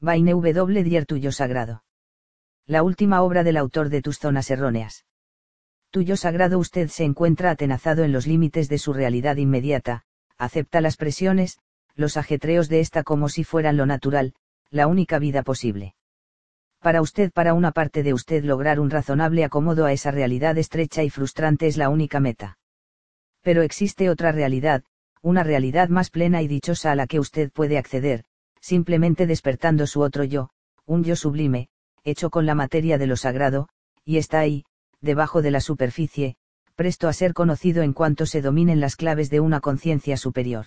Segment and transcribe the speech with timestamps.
[0.00, 0.84] Vaine W.
[0.84, 1.82] Dier Tuyo Sagrado.
[2.66, 5.06] La última obra del autor de Tus Zonas Erróneas.
[5.90, 10.02] Tuyo Sagrado usted se encuentra atenazado en los límites de su realidad inmediata,
[10.36, 11.58] acepta las presiones,
[11.94, 14.34] los ajetreos de esta como si fueran lo natural,
[14.70, 15.94] la única vida posible.
[16.80, 21.04] Para usted, para una parte de usted lograr un razonable acomodo a esa realidad estrecha
[21.04, 22.58] y frustrante es la única meta.
[23.40, 24.84] Pero existe otra realidad,
[25.22, 28.26] una realidad más plena y dichosa a la que usted puede acceder,
[28.66, 30.50] simplemente despertando su otro yo,
[30.86, 31.68] un yo sublime,
[32.02, 33.68] hecho con la materia de lo sagrado,
[34.04, 34.64] y está ahí,
[35.00, 36.34] debajo de la superficie,
[36.74, 40.66] presto a ser conocido en cuanto se dominen las claves de una conciencia superior.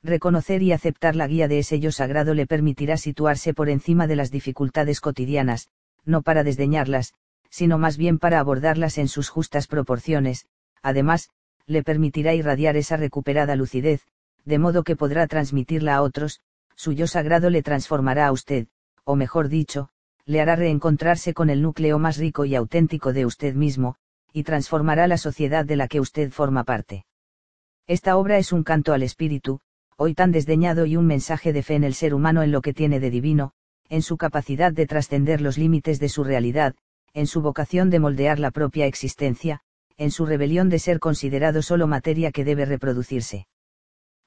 [0.00, 4.14] Reconocer y aceptar la guía de ese yo sagrado le permitirá situarse por encima de
[4.14, 5.70] las dificultades cotidianas,
[6.04, 7.14] no para desdeñarlas,
[7.50, 10.46] sino más bien para abordarlas en sus justas proporciones,
[10.82, 11.30] además,
[11.66, 14.06] le permitirá irradiar esa recuperada lucidez,
[14.44, 16.40] de modo que podrá transmitirla a otros,
[16.78, 18.68] su yo sagrado le transformará a usted,
[19.02, 19.88] o mejor dicho,
[20.26, 23.96] le hará reencontrarse con el núcleo más rico y auténtico de usted mismo,
[24.32, 27.04] y transformará la sociedad de la que usted forma parte.
[27.88, 29.58] Esta obra es un canto al espíritu,
[29.96, 32.72] hoy tan desdeñado y un mensaje de fe en el ser humano en lo que
[32.72, 33.54] tiene de divino,
[33.88, 36.76] en su capacidad de trascender los límites de su realidad,
[37.12, 39.62] en su vocación de moldear la propia existencia,
[39.96, 43.48] en su rebelión de ser considerado solo materia que debe reproducirse.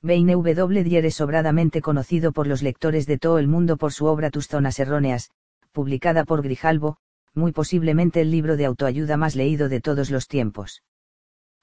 [0.03, 0.83] W.
[0.83, 4.47] Dier es sobradamente conocido por los lectores de todo el mundo por su obra Tus
[4.47, 5.29] zonas erróneas,
[5.71, 6.97] publicada por Grijalbo,
[7.35, 10.81] muy posiblemente el libro de autoayuda más leído de todos los tiempos.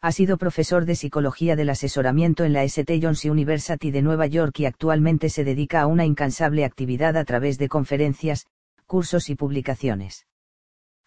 [0.00, 3.00] Ha sido profesor de psicología del asesoramiento en la St.
[3.02, 7.58] John's University de Nueva York y actualmente se dedica a una incansable actividad a través
[7.58, 8.46] de conferencias,
[8.86, 10.26] cursos y publicaciones.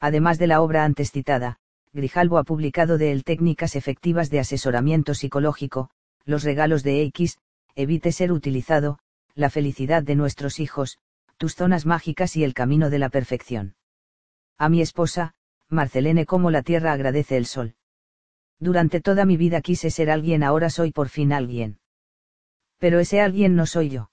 [0.02, 1.60] Además de la obra antes citada,
[1.94, 5.90] Grijalbo ha publicado de él técnicas efectivas de asesoramiento psicológico,
[6.26, 7.38] los regalos de X,
[7.76, 9.00] evite ser utilizado,
[9.36, 11.00] la felicidad de nuestros hijos,
[11.38, 13.76] tus zonas mágicas y el camino de la perfección.
[14.58, 15.34] A mi esposa,
[15.70, 17.76] Marcelene como la tierra agradece el sol.
[18.60, 21.80] Durante toda mi vida quise ser alguien, ahora soy por fin alguien.
[22.78, 24.12] Pero ese alguien no soy yo.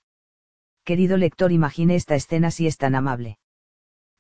[0.85, 3.39] Querido lector, imagine esta escena si es tan amable.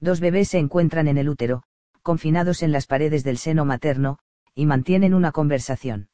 [0.00, 1.62] Dos bebés se encuentran en el útero,
[2.02, 4.18] confinados en las paredes del seno materno,
[4.54, 6.08] y mantienen una conversación.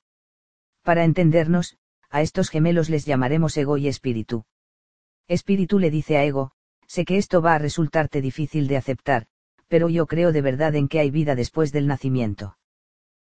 [0.84, 1.78] Para entendernos,
[2.10, 4.44] a estos gemelos les llamaremos ego y espíritu.
[5.26, 6.52] Espíritu le dice a ego,
[6.86, 9.26] sé que esto va a resultarte difícil de aceptar,
[9.66, 12.58] pero yo creo de verdad en que hay vida después del nacimiento.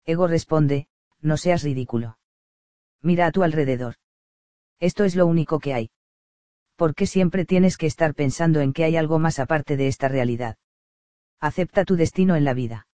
[0.07, 0.87] Ego responde,
[1.21, 2.19] no seas ridículo.
[3.03, 3.97] Mira a tu alrededor.
[4.79, 5.91] Esto es lo único que hay.
[6.77, 10.07] ¿Por qué siempre tienes que estar pensando en que hay algo más aparte de esta
[10.07, 10.57] realidad?
[11.41, 12.87] Acepta tu destino en la vida.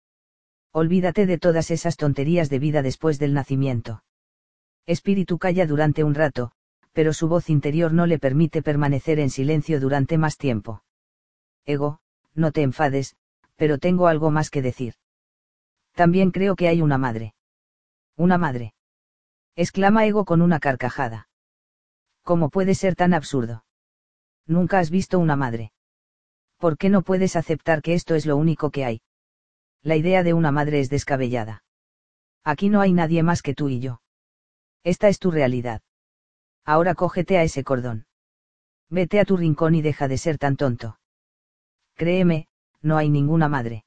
[0.72, 4.05] Olvídate de todas esas tonterías de vida después del nacimiento.
[4.86, 6.52] Espíritu calla durante un rato,
[6.94, 10.84] pero su voz interior no le permite permanecer en silencio durante más tiempo.
[11.66, 12.00] Ego,
[12.34, 13.16] no te enfades,
[13.56, 14.94] pero tengo algo más que decir.
[15.94, 17.34] También creo que hay una madre.
[18.16, 18.74] Una madre.
[19.56, 21.30] Exclama Ego con una carcajada.
[22.24, 23.66] ¿Cómo puede ser tan absurdo?
[24.46, 25.72] Nunca has visto una madre.
[26.58, 29.02] ¿Por qué no puedes aceptar que esto es lo único que hay?
[29.82, 31.64] La idea de una madre es descabellada.
[32.44, 34.02] Aquí no hay nadie más que tú y yo.
[34.86, 35.82] Esta es tu realidad.
[36.64, 38.06] Ahora cógete a ese cordón.
[38.88, 41.00] Vete a tu rincón y deja de ser tan tonto.
[41.96, 42.48] Créeme,
[42.84, 43.84] no hay ninguna madre.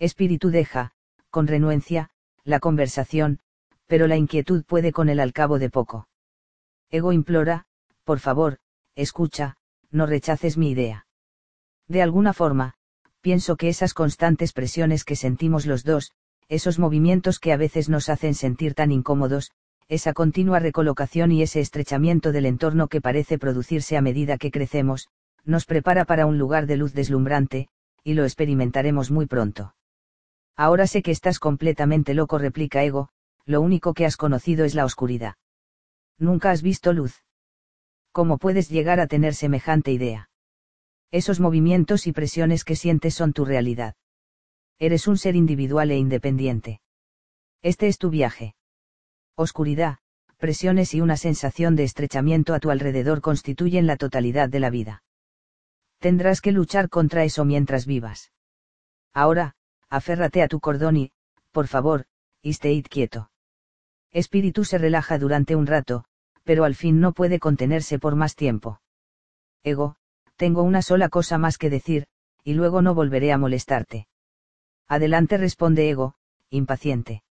[0.00, 0.90] Espíritu deja,
[1.30, 2.10] con renuencia,
[2.42, 3.38] la conversación,
[3.86, 6.08] pero la inquietud puede con él al cabo de poco.
[6.90, 7.66] Ego implora,
[8.02, 8.58] por favor,
[8.96, 9.56] escucha,
[9.92, 11.06] no rechaces mi idea.
[11.86, 12.74] De alguna forma,
[13.20, 16.10] pienso que esas constantes presiones que sentimos los dos,
[16.48, 19.52] esos movimientos que a veces nos hacen sentir tan incómodos,
[19.88, 25.08] esa continua recolocación y ese estrechamiento del entorno que parece producirse a medida que crecemos,
[25.44, 27.68] nos prepara para un lugar de luz deslumbrante,
[28.04, 29.74] y lo experimentaremos muy pronto.
[30.56, 33.08] Ahora sé que estás completamente loco, replica Ego,
[33.46, 35.36] lo único que has conocido es la oscuridad.
[36.18, 37.24] Nunca has visto luz.
[38.12, 40.28] ¿Cómo puedes llegar a tener semejante idea?
[41.10, 43.94] Esos movimientos y presiones que sientes son tu realidad.
[44.78, 46.80] Eres un ser individual e independiente.
[47.62, 48.54] Este es tu viaje.
[49.40, 49.98] Oscuridad,
[50.36, 55.04] presiones y una sensación de estrechamiento a tu alrededor constituyen la totalidad de la vida.
[56.00, 58.32] Tendrás que luchar contra eso mientras vivas.
[59.14, 59.54] Ahora,
[59.88, 61.12] aférrate a tu cordón y,
[61.52, 62.06] por favor,
[62.42, 63.30] esté quieto.
[64.10, 66.04] Espíritu se relaja durante un rato,
[66.42, 68.80] pero al fin no puede contenerse por más tiempo.
[69.62, 69.94] Ego,
[70.34, 72.08] tengo una sola cosa más que decir,
[72.42, 74.08] y luego no volveré a molestarte.
[74.88, 76.16] Adelante responde Ego,
[76.50, 77.22] impaciente.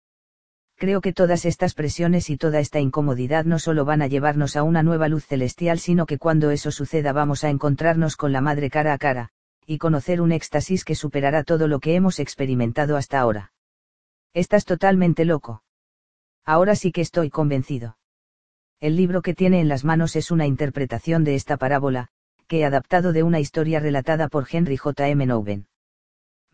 [0.80, 4.62] Creo que todas estas presiones y toda esta incomodidad no solo van a llevarnos a
[4.62, 8.70] una nueva luz celestial, sino que cuando eso suceda vamos a encontrarnos con la Madre
[8.70, 9.30] cara a cara,
[9.66, 13.54] y conocer un éxtasis que superará todo lo que hemos experimentado hasta ahora.
[14.36, 15.64] Estás totalmente loco.
[16.46, 17.98] Ahora sí que estoy convencido.
[18.80, 22.10] El libro que tiene en las manos es una interpretación de esta parábola,
[22.48, 25.08] que he adaptado de una historia relatada por Henry J.
[25.08, 25.26] M.
[25.26, 25.66] Nouwen.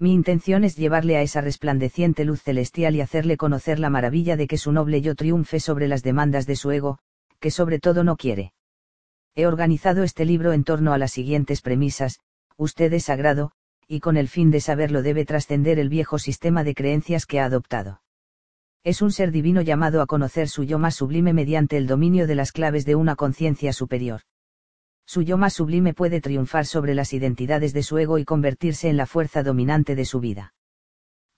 [0.03, 4.47] Mi intención es llevarle a esa resplandeciente luz celestial y hacerle conocer la maravilla de
[4.47, 6.97] que su noble yo triunfe sobre las demandas de su ego,
[7.39, 8.51] que sobre todo no quiere.
[9.33, 12.19] He organizado este libro en torno a las siguientes premisas,
[12.57, 13.53] usted es sagrado,
[13.87, 17.45] y con el fin de saberlo debe trascender el viejo sistema de creencias que ha
[17.45, 18.01] adoptado.
[18.83, 22.35] Es un ser divino llamado a conocer su yo más sublime mediante el dominio de
[22.35, 24.23] las claves de una conciencia superior.
[25.05, 28.97] Su yo más sublime puede triunfar sobre las identidades de su ego y convertirse en
[28.97, 30.53] la fuerza dominante de su vida.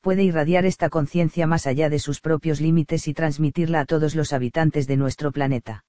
[0.01, 4.33] Puede irradiar esta conciencia más allá de sus propios límites y transmitirla a todos los
[4.33, 5.83] habitantes de nuestro planeta.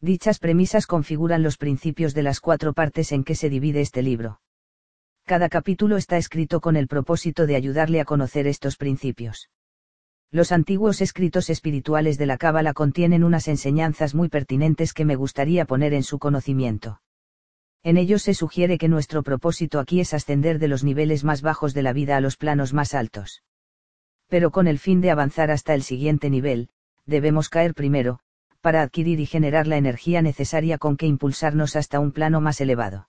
[0.00, 4.40] Dichas premisas configuran los principios de las cuatro partes en que se divide este libro.
[5.24, 9.48] Cada capítulo está escrito con el propósito de ayudarle a conocer estos principios.
[10.32, 15.64] Los antiguos escritos espirituales de la Cábala contienen unas enseñanzas muy pertinentes que me gustaría
[15.64, 17.00] poner en su conocimiento.
[17.82, 21.74] En ellos se sugiere que nuestro propósito aquí es ascender de los niveles más bajos
[21.74, 23.42] de la vida a los planos más altos.
[24.28, 26.68] Pero con el fin de avanzar hasta el siguiente nivel,
[27.06, 28.20] debemos caer primero,
[28.60, 33.08] para adquirir y generar la energía necesaria con que impulsarnos hasta un plano más elevado.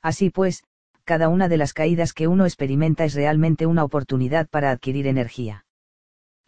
[0.00, 0.64] Así pues,
[1.04, 5.66] cada una de las caídas que uno experimenta es realmente una oportunidad para adquirir energía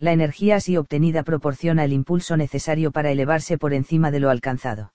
[0.05, 4.93] la energía así obtenida proporciona el impulso necesario para elevarse por encima de lo alcanzado.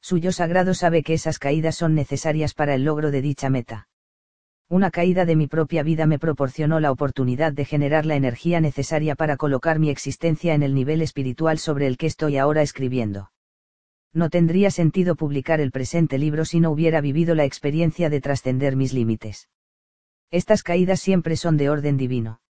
[0.00, 3.88] Su yo sagrado sabe que esas caídas son necesarias para el logro de dicha meta.
[4.68, 9.16] Una caída de mi propia vida me proporcionó la oportunidad de generar la energía necesaria
[9.16, 13.32] para colocar mi existencia en el nivel espiritual sobre el que estoy ahora escribiendo.
[14.12, 18.76] No tendría sentido publicar el presente libro si no hubiera vivido la experiencia de trascender
[18.76, 19.48] mis límites.
[20.30, 22.40] Estas caídas siempre son de orden divino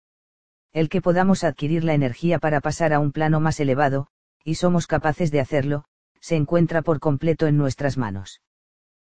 [0.72, 4.06] el que podamos adquirir la energía para pasar a un plano más elevado,
[4.44, 5.84] y somos capaces de hacerlo,
[6.20, 8.42] se encuentra por completo en nuestras manos.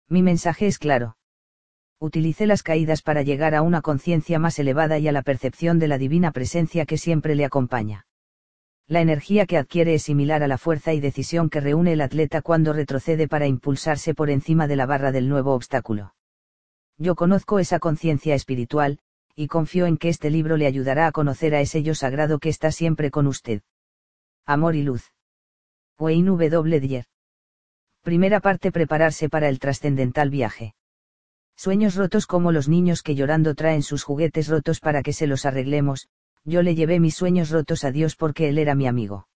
[0.08, 1.16] Mi mensaje es claro.
[1.98, 5.88] Utilice las caídas para llegar a una conciencia más elevada y a la percepción de
[5.88, 8.06] la divina presencia que siempre le acompaña.
[8.86, 12.42] La energía que adquiere es similar a la fuerza y decisión que reúne el atleta
[12.42, 16.14] cuando retrocede para impulsarse por encima de la barra del nuevo obstáculo.
[16.98, 18.98] Yo conozco esa conciencia espiritual,
[19.36, 22.48] y confío en que este libro le ayudará a conocer a ese yo sagrado que
[22.48, 23.62] está siempre con usted.
[24.46, 25.12] Amor y luz.
[25.98, 26.80] Wayne W.
[26.80, 27.06] Dyer.
[28.02, 30.74] Primera parte Prepararse para el trascendental viaje.
[31.56, 35.46] Sueños rotos como los niños que llorando traen sus juguetes rotos para que se los
[35.46, 36.08] arreglemos,
[36.44, 39.28] yo le llevé mis sueños rotos a Dios porque él era mi amigo.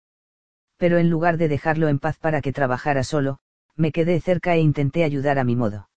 [0.77, 3.39] Pero en lugar de dejarlo en paz para que trabajara solo,
[3.77, 5.89] me quedé cerca e intenté ayudar a mi modo.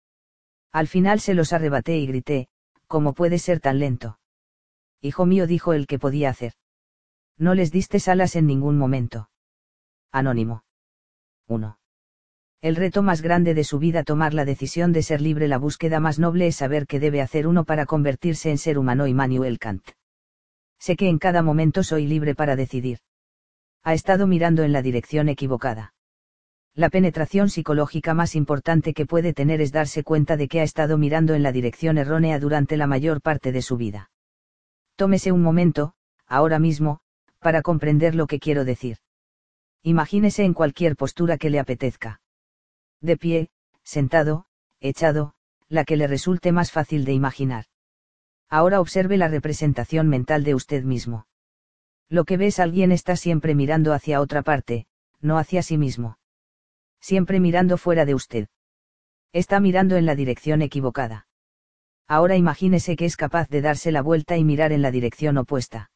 [0.73, 2.49] Al final se los arrebaté y grité,
[2.91, 4.19] ¿cómo puede ser tan lento?
[5.01, 6.55] Hijo mío dijo el que podía hacer.
[7.39, 9.31] No les diste alas en ningún momento.
[10.11, 10.65] Anónimo.
[11.47, 11.79] 1.
[12.61, 16.01] El reto más grande de su vida tomar la decisión de ser libre, la búsqueda
[16.01, 19.07] más noble es saber qué debe hacer uno para convertirse en ser humano.
[19.07, 19.89] Immanuel Kant.
[20.81, 22.99] Sé que en cada momento soy libre para decidir.
[23.85, 25.95] Ha estado mirando en la dirección equivocada.
[26.75, 30.99] La penetración psicológica más importante que puede tener es darse cuenta de que ha estado
[30.99, 34.11] mirando en la dirección errónea durante la mayor parte de su vida.
[34.95, 35.95] Tómese un momento,
[36.27, 37.01] ahora mismo,
[37.41, 38.99] para comprender lo que quiero decir.
[39.83, 42.21] Imagínese en cualquier postura que le apetezca.
[43.01, 43.51] De pie,
[43.83, 44.47] sentado,
[44.79, 45.35] echado,
[45.69, 47.65] la que le resulte más fácil de imaginar.
[48.49, 51.27] Ahora observe la representación mental de usted mismo.
[52.09, 54.87] Lo que ves alguien está siempre mirando hacia otra parte,
[55.21, 56.19] no hacia sí mismo
[57.01, 58.49] siempre mirando fuera de usted.
[59.33, 61.27] Está mirando en la dirección equivocada.
[62.09, 65.91] Ahora imagínese que es capaz de darse la vuelta y mirar en la dirección opuesta.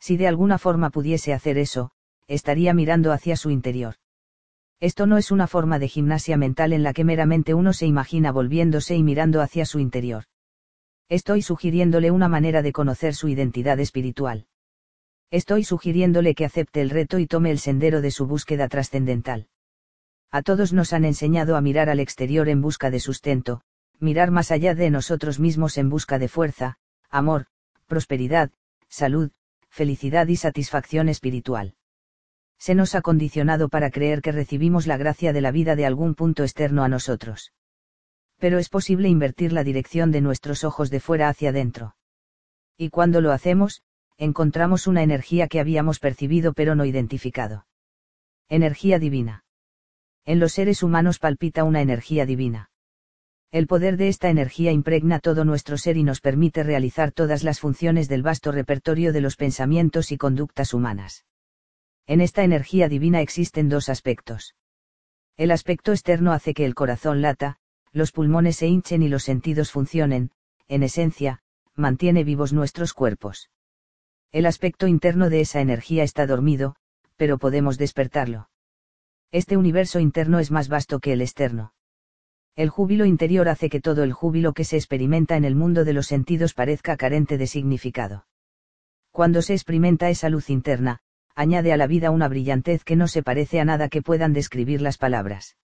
[0.00, 1.90] Si de alguna forma pudiese hacer eso,
[2.26, 3.94] estaría mirando hacia su interior.
[4.80, 8.32] Esto no es una forma de gimnasia mental en la que meramente uno se imagina
[8.32, 10.24] volviéndose y mirando hacia su interior.
[11.08, 14.46] Estoy sugiriéndole una manera de conocer su identidad espiritual.
[15.30, 19.48] Estoy sugiriéndole que acepte el reto y tome el sendero de su búsqueda trascendental
[20.30, 23.62] a todos nos han enseñado a mirar al exterior en busca de sustento,
[23.98, 26.76] mirar más allá de nosotros mismos en busca de fuerza,
[27.10, 27.46] amor,
[27.86, 28.50] prosperidad,
[28.88, 29.30] salud,
[29.70, 31.74] felicidad y satisfacción espiritual.
[32.58, 36.14] Se nos ha condicionado para creer que recibimos la gracia de la vida de algún
[36.14, 37.52] punto externo a nosotros.
[38.38, 41.96] Pero es posible invertir la dirección de nuestros ojos de fuera hacia adentro.
[42.76, 43.82] Y cuando lo hacemos,
[44.16, 47.66] encontramos una energía que habíamos percibido pero no identificado.
[48.48, 49.44] Energía divina.
[50.28, 52.70] En los seres humanos palpita una energía divina.
[53.50, 57.60] El poder de esta energía impregna todo nuestro ser y nos permite realizar todas las
[57.60, 61.24] funciones del vasto repertorio de los pensamientos y conductas humanas.
[62.06, 64.54] En esta energía divina existen dos aspectos.
[65.38, 67.56] El aspecto externo hace que el corazón lata,
[67.92, 70.30] los pulmones se hinchen y los sentidos funcionen,
[70.68, 71.40] en esencia,
[71.74, 73.48] mantiene vivos nuestros cuerpos.
[74.30, 76.76] El aspecto interno de esa energía está dormido,
[77.16, 78.50] pero podemos despertarlo.
[79.30, 81.74] Este universo interno es más vasto que el externo.
[82.56, 85.92] El júbilo interior hace que todo el júbilo que se experimenta en el mundo de
[85.92, 88.26] los sentidos parezca carente de significado.
[89.10, 91.00] Cuando se experimenta esa luz interna,
[91.34, 94.80] añade a la vida una brillantez que no se parece a nada que puedan describir
[94.80, 95.56] las palabras.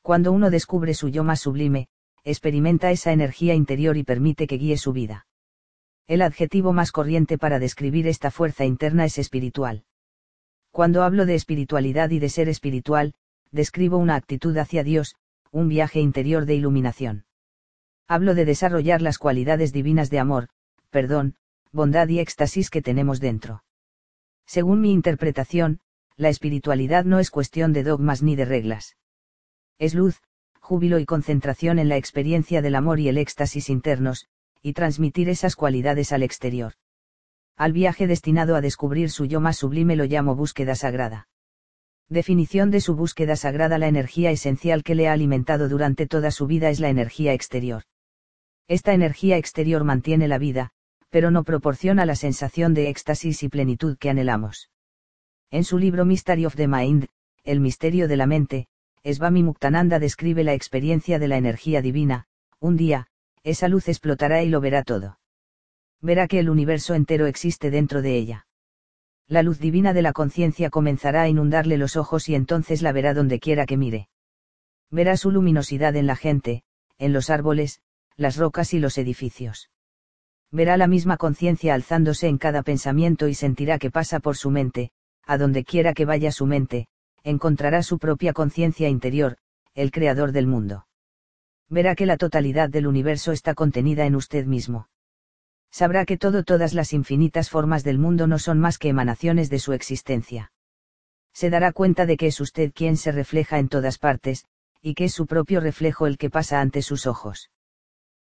[0.00, 1.88] Cuando uno descubre su yo más sublime,
[2.24, 5.26] experimenta esa energía interior y permite que guíe su vida.
[6.06, 9.84] El adjetivo más corriente para describir esta fuerza interna es espiritual.
[10.78, 13.12] Cuando hablo de espiritualidad y de ser espiritual,
[13.50, 15.16] describo una actitud hacia Dios,
[15.50, 17.24] un viaje interior de iluminación.
[18.06, 20.50] Hablo de desarrollar las cualidades divinas de amor,
[20.90, 21.34] perdón,
[21.72, 23.64] bondad y éxtasis que tenemos dentro.
[24.46, 25.80] Según mi interpretación,
[26.14, 28.96] la espiritualidad no es cuestión de dogmas ni de reglas.
[29.80, 30.22] Es luz,
[30.60, 34.28] júbilo y concentración en la experiencia del amor y el éxtasis internos,
[34.62, 36.74] y transmitir esas cualidades al exterior.
[37.58, 41.26] Al viaje destinado a descubrir su yo más sublime lo llamo búsqueda sagrada.
[42.08, 46.46] Definición de su búsqueda sagrada La energía esencial que le ha alimentado durante toda su
[46.46, 47.82] vida es la energía exterior.
[48.68, 50.70] Esta energía exterior mantiene la vida,
[51.10, 54.70] pero no proporciona la sensación de éxtasis y plenitud que anhelamos.
[55.50, 57.08] En su libro Mystery of the Mind,
[57.42, 58.68] El misterio de la mente,
[59.02, 62.26] Svami Muktananda describe la experiencia de la energía divina,
[62.60, 63.08] un día,
[63.42, 65.18] esa luz explotará y lo verá todo.
[66.00, 68.46] Verá que el universo entero existe dentro de ella
[69.28, 73.12] la luz divina de la conciencia comenzará a inundarle los ojos y entonces la verá
[73.12, 74.08] donde quiera que mire.
[74.90, 76.62] Verá su luminosidad en la gente,
[76.96, 77.82] en los árboles,
[78.16, 79.70] las rocas y los edificios.
[80.50, 84.92] Verá la misma conciencia alzándose en cada pensamiento y sentirá que pasa por su mente,
[85.26, 86.88] a donde quiera que vaya su mente,
[87.22, 89.36] encontrará su propia conciencia interior,
[89.74, 90.86] el creador del mundo.
[91.68, 94.88] Verá que la totalidad del universo está contenida en usted mismo
[95.70, 99.58] sabrá que todo todas las infinitas formas del mundo no son más que emanaciones de
[99.58, 100.52] su existencia.
[101.32, 104.44] Se dará cuenta de que es usted quien se refleja en todas partes,
[104.80, 107.50] y que es su propio reflejo el que pasa ante sus ojos.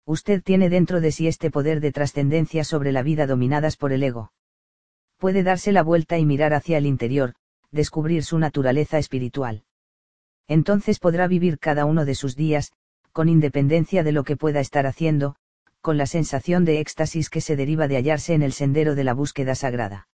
[0.05, 4.03] Usted tiene dentro de sí este poder de trascendencia sobre la vida dominadas por el
[4.03, 4.33] ego.
[5.17, 7.35] Puede darse la vuelta y mirar hacia el interior,
[7.71, 9.65] descubrir su naturaleza espiritual.
[10.49, 12.73] Entonces podrá vivir cada uno de sus días,
[13.13, 15.37] con independencia de lo que pueda estar haciendo,
[15.83, 19.15] con la sensación de éxtasis que se deriva de hallarse en el sendero de la
[19.15, 20.09] búsqueda sagrada.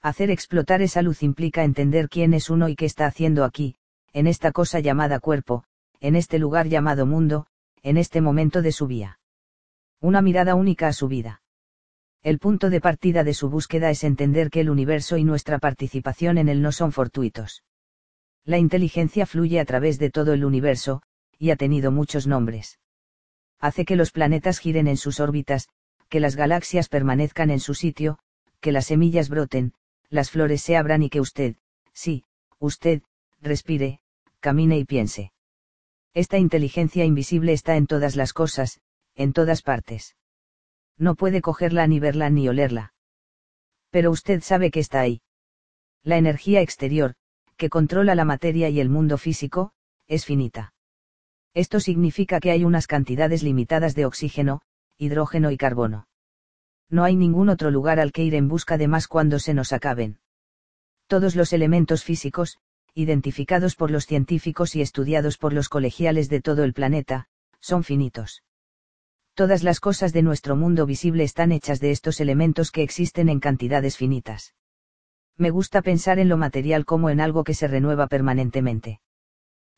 [0.00, 3.76] Hacer explotar esa luz implica entender quién es uno y qué está haciendo aquí,
[4.14, 5.64] en esta cosa llamada cuerpo,
[6.00, 7.46] en este lugar llamado mundo,
[7.82, 9.20] en este momento de su vida.
[10.00, 11.42] Una mirada única a su vida.
[12.22, 16.38] El punto de partida de su búsqueda es entender que el universo y nuestra participación
[16.38, 17.64] en él no son fortuitos.
[18.44, 21.02] La inteligencia fluye a través de todo el universo,
[21.38, 22.78] y ha tenido muchos nombres
[23.58, 25.68] hace que los planetas giren en sus órbitas,
[26.08, 28.18] que las galaxias permanezcan en su sitio,
[28.60, 29.72] que las semillas broten,
[30.08, 31.56] las flores se abran y que usted,
[31.92, 32.24] sí,
[32.58, 33.02] usted,
[33.40, 34.00] respire,
[34.40, 35.32] camine y piense.
[36.14, 38.80] Esta inteligencia invisible está en todas las cosas,
[39.14, 40.16] en todas partes.
[40.96, 42.94] No puede cogerla ni verla ni olerla.
[43.90, 45.20] Pero usted sabe que está ahí.
[46.02, 47.14] La energía exterior,
[47.56, 49.72] que controla la materia y el mundo físico,
[50.06, 50.72] es finita.
[51.56, 54.60] Esto significa que hay unas cantidades limitadas de oxígeno,
[54.98, 56.06] hidrógeno y carbono.
[56.90, 59.72] No hay ningún otro lugar al que ir en busca de más cuando se nos
[59.72, 60.18] acaben.
[61.06, 62.58] Todos los elementos físicos,
[62.92, 68.42] identificados por los científicos y estudiados por los colegiales de todo el planeta, son finitos.
[69.32, 73.40] Todas las cosas de nuestro mundo visible están hechas de estos elementos que existen en
[73.40, 74.54] cantidades finitas.
[75.38, 79.00] Me gusta pensar en lo material como en algo que se renueva permanentemente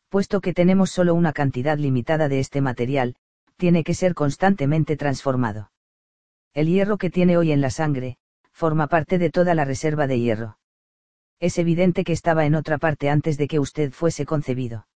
[0.09, 3.15] puesto que tenemos solo una cantidad limitada de este material,
[3.57, 5.71] tiene que ser constantemente transformado.
[6.53, 8.17] El hierro que tiene hoy en la sangre,
[8.51, 10.57] forma parte de toda la reserva de hierro.
[11.39, 14.87] Es evidente que estaba en otra parte antes de que usted fuese concebido.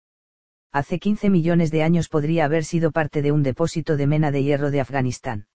[0.72, 4.42] Hace 15 millones de años podría haber sido parte de un depósito de mena de
[4.42, 5.46] hierro de Afganistán.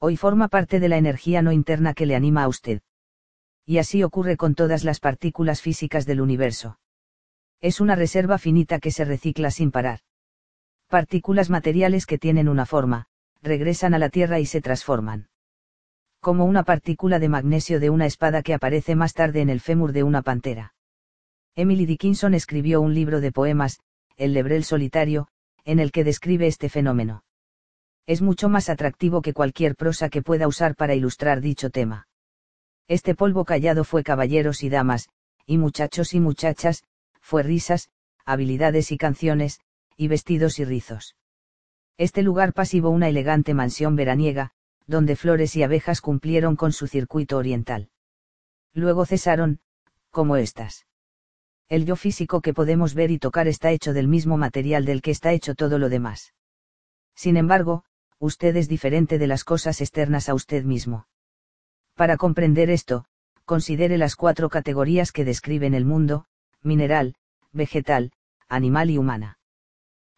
[0.00, 2.82] Hoy forma parte de la energía no interna que le anima a usted.
[3.64, 6.78] Y así ocurre con todas las partículas físicas del universo
[7.62, 10.00] es una reserva finita que se recicla sin parar.
[10.88, 13.06] Partículas materiales que tienen una forma,
[13.40, 15.28] regresan a la Tierra y se transforman.
[16.20, 19.92] Como una partícula de magnesio de una espada que aparece más tarde en el fémur
[19.92, 20.74] de una pantera.
[21.54, 23.80] Emily Dickinson escribió un libro de poemas,
[24.16, 25.28] El Lebrel Solitario,
[25.64, 27.24] en el que describe este fenómeno.
[28.06, 32.08] Es mucho más atractivo que cualquier prosa que pueda usar para ilustrar dicho tema.
[32.88, 35.08] Este polvo callado fue caballeros y damas,
[35.46, 36.82] y muchachos y muchachas,
[37.22, 37.88] fue risas,
[38.26, 39.60] habilidades y canciones,
[39.96, 41.16] y vestidos y rizos.
[41.96, 44.52] Este lugar pasivo una elegante mansión veraniega,
[44.86, 47.90] donde flores y abejas cumplieron con su circuito oriental.
[48.74, 49.60] Luego cesaron,
[50.10, 50.86] como estas.
[51.68, 55.10] El yo físico que podemos ver y tocar está hecho del mismo material del que
[55.10, 56.34] está hecho todo lo demás.
[57.14, 57.84] Sin embargo,
[58.18, 61.06] usted es diferente de las cosas externas a usted mismo.
[61.94, 63.04] Para comprender esto,
[63.44, 66.26] considere las cuatro categorías que describen el mundo,
[66.62, 67.14] mineral,
[67.52, 68.12] vegetal,
[68.48, 69.38] animal y humana.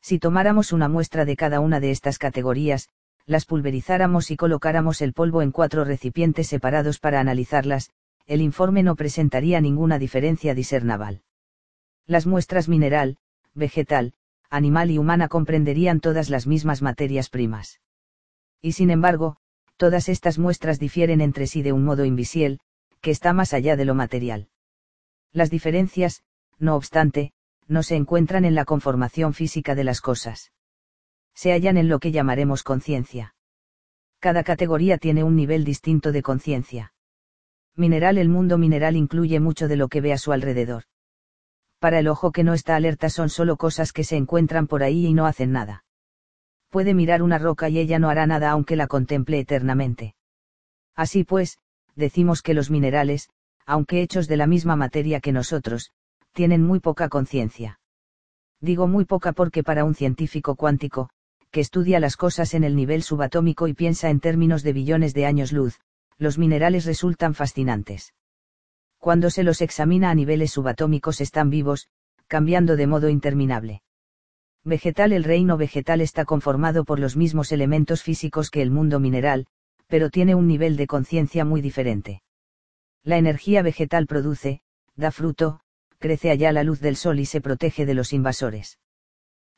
[0.00, 2.88] Si tomáramos una muestra de cada una de estas categorías,
[3.26, 7.90] las pulverizáramos y colocáramos el polvo en cuatro recipientes separados para analizarlas,
[8.26, 11.22] el informe no presentaría ninguna diferencia discernaval.
[12.06, 13.16] Las muestras mineral,
[13.54, 14.12] vegetal,
[14.50, 17.80] animal y humana comprenderían todas las mismas materias primas.
[18.60, 19.36] Y sin embargo,
[19.76, 22.58] todas estas muestras difieren entre sí de un modo invisible,
[23.00, 24.48] que está más allá de lo material.
[25.32, 26.22] Las diferencias,
[26.58, 27.32] no obstante,
[27.66, 30.52] no se encuentran en la conformación física de las cosas.
[31.34, 33.34] Se hallan en lo que llamaremos conciencia.
[34.20, 36.92] Cada categoría tiene un nivel distinto de conciencia.
[37.76, 40.84] Mineral El mundo mineral incluye mucho de lo que ve a su alrededor.
[41.80, 45.06] Para el ojo que no está alerta son solo cosas que se encuentran por ahí
[45.06, 45.84] y no hacen nada.
[46.70, 50.14] Puede mirar una roca y ella no hará nada aunque la contemple eternamente.
[50.94, 51.58] Así pues,
[51.96, 53.28] decimos que los minerales,
[53.66, 55.90] aunque hechos de la misma materia que nosotros,
[56.34, 57.80] tienen muy poca conciencia.
[58.60, 61.08] Digo muy poca porque para un científico cuántico,
[61.50, 65.26] que estudia las cosas en el nivel subatómico y piensa en términos de billones de
[65.26, 65.80] años luz,
[66.18, 68.14] los minerales resultan fascinantes.
[68.98, 71.88] Cuando se los examina a niveles subatómicos están vivos,
[72.26, 73.82] cambiando de modo interminable.
[74.64, 79.46] Vegetal El reino vegetal está conformado por los mismos elementos físicos que el mundo mineral,
[79.86, 82.23] pero tiene un nivel de conciencia muy diferente.
[83.02, 84.62] La energía vegetal produce,
[84.97, 85.60] da fruto,
[86.04, 88.78] crece allá la luz del sol y se protege de los invasores.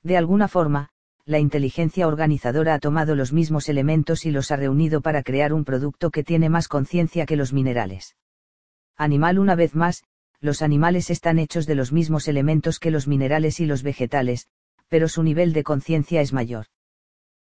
[0.04, 0.90] De alguna forma,
[1.24, 5.64] la inteligencia organizadora ha tomado los mismos elementos y los ha reunido para crear un
[5.64, 8.14] producto que tiene más conciencia que los minerales.
[8.96, 10.04] Animal una vez más,
[10.40, 14.46] los animales están hechos de los mismos elementos que los minerales y los vegetales,
[14.86, 16.66] pero su nivel de conciencia es mayor.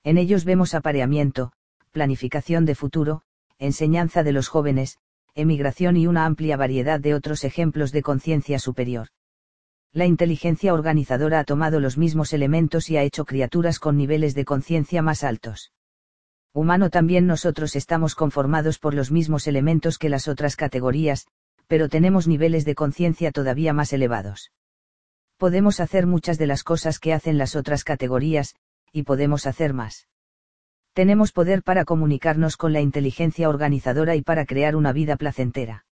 [0.03, 1.53] En ellos vemos apareamiento,
[1.93, 3.21] planificación de futuro,
[3.59, 4.97] enseñanza de los jóvenes,
[5.35, 9.07] emigración y una amplia variedad de otros ejemplos de conciencia superior.
[9.91, 14.45] La inteligencia organizadora ha tomado los mismos elementos y ha hecho criaturas con niveles de
[14.45, 15.71] conciencia más altos.
[16.53, 21.27] Humano también nosotros estamos conformados por los mismos elementos que las otras categorías,
[21.67, 24.51] pero tenemos niveles de conciencia todavía más elevados.
[25.37, 28.55] Podemos hacer muchas de las cosas que hacen las otras categorías,
[28.91, 30.08] y podemos hacer más
[30.99, 35.85] tenemos poder para comunicarnos con la inteligencia organizadora y para crear una vida placentera.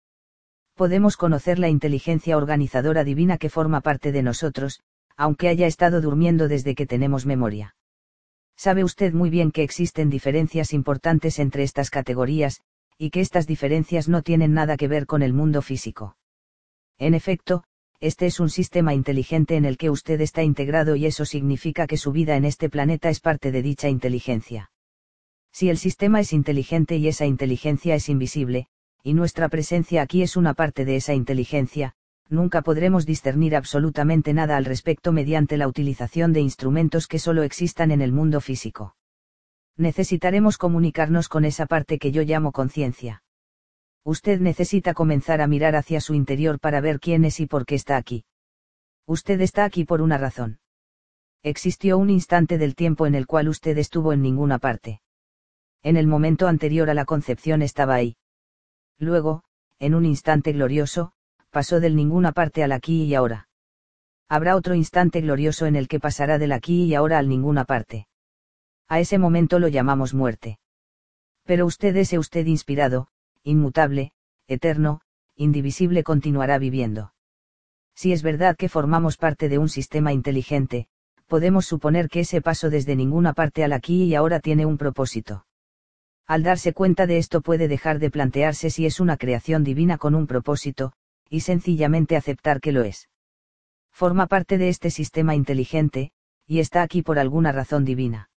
[0.75, 4.81] Podemos conocer la inteligencia organizadora divina que forma parte de nosotros,
[5.14, 7.77] aunque haya estado durmiendo desde que tenemos memoria.
[8.57, 12.62] Sabe usted muy bien que existen diferencias importantes entre estas categorías,
[12.97, 16.17] y que estas diferencias no tienen nada que ver con el mundo físico.
[16.97, 17.64] En efecto,
[18.01, 21.99] este es un sistema inteligente en el que usted está integrado y eso significa que
[21.99, 24.71] su vida en este planeta es parte de dicha inteligencia.
[25.55, 28.67] Si el sistema es inteligente y esa inteligencia es invisible,
[29.05, 31.95] y nuestra presencia aquí es una parte de esa inteligencia,
[32.29, 37.93] nunca podremos discernir absolutamente nada al respecto mediante la utilización de instrumentos que solo existan
[37.93, 38.97] en el mundo físico.
[39.77, 43.23] Necesitaremos comunicarnos con esa parte que yo llamo conciencia.
[44.03, 47.77] Usted necesita comenzar a mirar hacia su interior para ver quién es y por qué
[47.77, 48.25] está aquí.
[49.07, 50.59] Usted está aquí por una razón.
[51.45, 55.03] Existió un instante del tiempo en el cual usted estuvo en ninguna parte
[55.85, 58.16] en el momento anterior a la concepción estaba ahí.
[58.99, 59.44] Luego,
[59.79, 61.12] en un instante glorioso,
[61.51, 63.49] pasó del ninguna parte al aquí y ahora.
[64.27, 68.09] Habrá otro instante glorioso en el que pasará del aquí y ahora al ninguna parte.
[68.88, 70.59] A ese momento lo llamamos muerte.
[71.44, 73.09] Pero usted ese usted inspirado,
[73.42, 74.12] inmutable,
[74.49, 75.03] eterno,
[75.37, 77.12] indivisible continuará viviendo.
[77.94, 80.87] Si es verdad que formamos parte de un sistema inteligente,
[81.27, 85.44] podemos suponer que ese paso desde ninguna parte al aquí y ahora tiene un propósito.
[86.27, 90.15] Al darse cuenta de esto puede dejar de plantearse si es una creación divina con
[90.15, 90.93] un propósito,
[91.29, 93.09] y sencillamente aceptar que lo es.
[93.91, 96.13] Forma parte de este sistema inteligente,
[96.47, 98.31] y está aquí por alguna razón divina.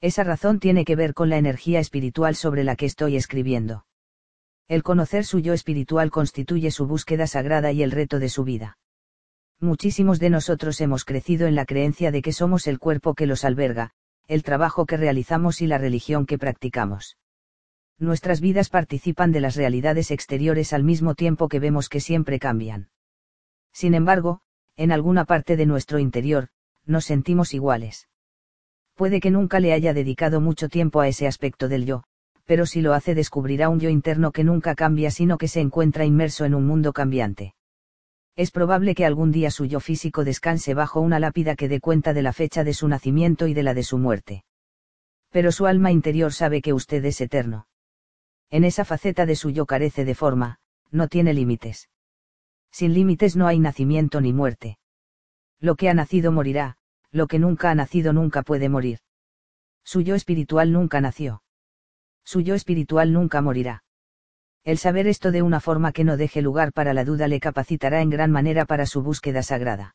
[0.00, 3.86] Esa razón tiene que ver con la energía espiritual sobre la que estoy escribiendo.
[4.66, 8.78] El conocer su yo espiritual constituye su búsqueda sagrada y el reto de su vida.
[9.60, 13.44] Muchísimos de nosotros hemos crecido en la creencia de que somos el cuerpo que los
[13.44, 13.92] alberga,
[14.26, 17.18] el trabajo que realizamos y la religión que practicamos.
[17.98, 22.88] Nuestras vidas participan de las realidades exteriores al mismo tiempo que vemos que siempre cambian.
[23.72, 24.40] Sin embargo,
[24.76, 26.48] en alguna parte de nuestro interior,
[26.86, 28.08] nos sentimos iguales.
[28.94, 32.04] Puede que nunca le haya dedicado mucho tiempo a ese aspecto del yo,
[32.44, 36.04] pero si lo hace descubrirá un yo interno que nunca cambia sino que se encuentra
[36.04, 37.54] inmerso en un mundo cambiante.
[38.36, 42.12] Es probable que algún día su yo físico descanse bajo una lápida que dé cuenta
[42.12, 44.44] de la fecha de su nacimiento y de la de su muerte.
[45.30, 47.68] Pero su alma interior sabe que usted es eterno.
[48.50, 50.58] En esa faceta de su yo carece de forma,
[50.90, 51.90] no tiene límites.
[52.72, 54.78] Sin límites no hay nacimiento ni muerte.
[55.60, 56.76] Lo que ha nacido morirá,
[57.12, 58.98] lo que nunca ha nacido nunca puede morir.
[59.84, 61.42] Su yo espiritual nunca nació.
[62.24, 63.83] Su yo espiritual nunca morirá.
[64.64, 68.00] El saber esto de una forma que no deje lugar para la duda le capacitará
[68.00, 69.94] en gran manera para su búsqueda sagrada.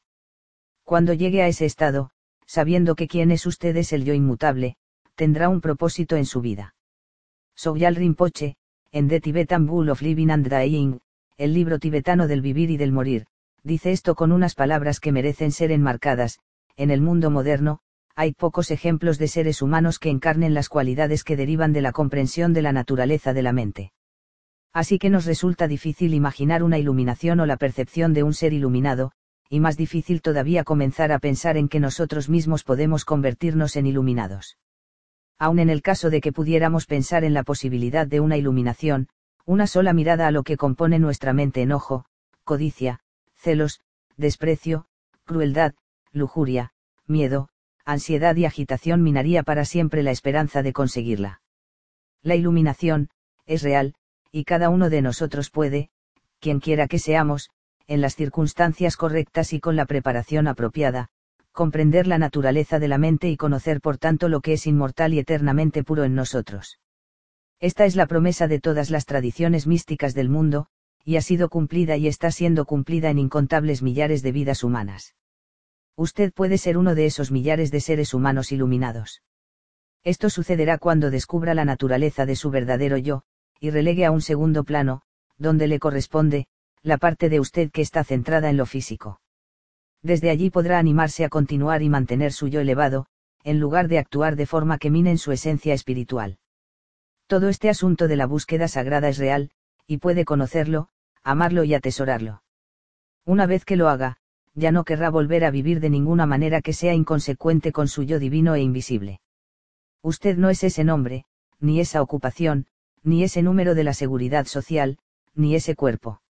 [0.84, 2.12] Cuando llegue a ese estado,
[2.45, 4.75] sabiendo que quien es usted es el yo inmutable,
[5.15, 6.75] tendrá un propósito en su vida.
[7.55, 8.58] Sogyal Rinpoche,
[8.91, 10.99] en The Tibetan Bull of Living and Dying,
[11.38, 13.25] el libro tibetano del vivir y del morir,
[13.63, 16.39] dice esto con unas palabras que merecen ser enmarcadas,
[16.77, 17.79] en el mundo moderno,
[18.15, 22.53] hay pocos ejemplos de seres humanos que encarnen las cualidades que derivan de la comprensión
[22.53, 23.91] de la naturaleza de la mente.
[24.73, 29.12] Así que nos resulta difícil imaginar una iluminación o la percepción de un ser iluminado,
[29.49, 34.58] y más difícil todavía comenzar a pensar en que nosotros mismos podemos convertirnos en iluminados.
[35.39, 39.08] Aun en el caso de que pudiéramos pensar en la posibilidad de una iluminación,
[39.45, 42.05] una sola mirada a lo que compone nuestra mente enojo,
[42.43, 42.99] codicia,
[43.34, 43.82] celos,
[44.17, 44.86] desprecio,
[45.25, 45.73] crueldad,
[46.12, 46.73] lujuria,
[47.08, 47.49] miedo,
[47.86, 51.41] ansiedad y agitación minaría para siempre la esperanza de conseguirla.
[52.21, 53.10] La iluminación,
[53.47, 53.95] es real,
[54.31, 55.89] y cada uno de nosotros puede,
[56.39, 57.49] quien quiera que seamos,
[57.87, 61.09] en las circunstancias correctas y con la preparación apropiada,
[61.51, 65.19] comprender la naturaleza de la mente y conocer por tanto lo que es inmortal y
[65.19, 66.79] eternamente puro en nosotros.
[67.59, 70.67] Esta es la promesa de todas las tradiciones místicas del mundo,
[71.03, 75.15] y ha sido cumplida y está siendo cumplida en incontables millares de vidas humanas.
[75.95, 79.21] Usted puede ser uno de esos millares de seres humanos iluminados.
[80.03, 83.23] Esto sucederá cuando descubra la naturaleza de su verdadero yo,
[83.59, 85.01] y relegue a un segundo plano,
[85.37, 86.47] donde le corresponde,
[86.81, 89.19] la parte de usted que está centrada en lo físico.
[90.01, 93.05] Desde allí podrá animarse a continuar y mantener su yo elevado,
[93.43, 96.37] en lugar de actuar de forma que minen su esencia espiritual.
[97.27, 99.51] Todo este asunto de la búsqueda sagrada es real,
[99.87, 100.89] y puede conocerlo,
[101.23, 102.43] amarlo y atesorarlo.
[103.25, 104.17] Una vez que lo haga,
[104.55, 108.19] ya no querrá volver a vivir de ninguna manera que sea inconsecuente con su yo
[108.19, 109.21] divino e invisible.
[110.01, 111.25] Usted no es ese nombre,
[111.59, 112.65] ni esa ocupación,
[113.03, 114.97] ni ese número de la seguridad social,
[115.33, 116.21] ni ese cuerpo.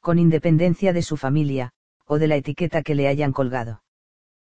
[0.00, 1.72] Con independencia de su familia,
[2.06, 3.82] o de la etiqueta que le hayan colgado.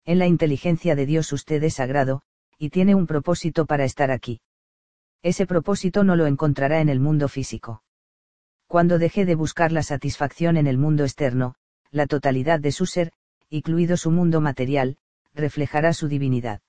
[0.05, 2.23] En la inteligencia de Dios usted es sagrado,
[2.59, 4.41] y tiene un propósito para estar aquí.
[5.23, 7.83] Ese propósito no lo encontrará en el mundo físico.
[8.67, 11.55] Cuando deje de buscar la satisfacción en el mundo externo,
[11.91, 13.13] la totalidad de su ser,
[13.49, 14.99] incluido su mundo material,
[15.35, 16.61] reflejará su divinidad.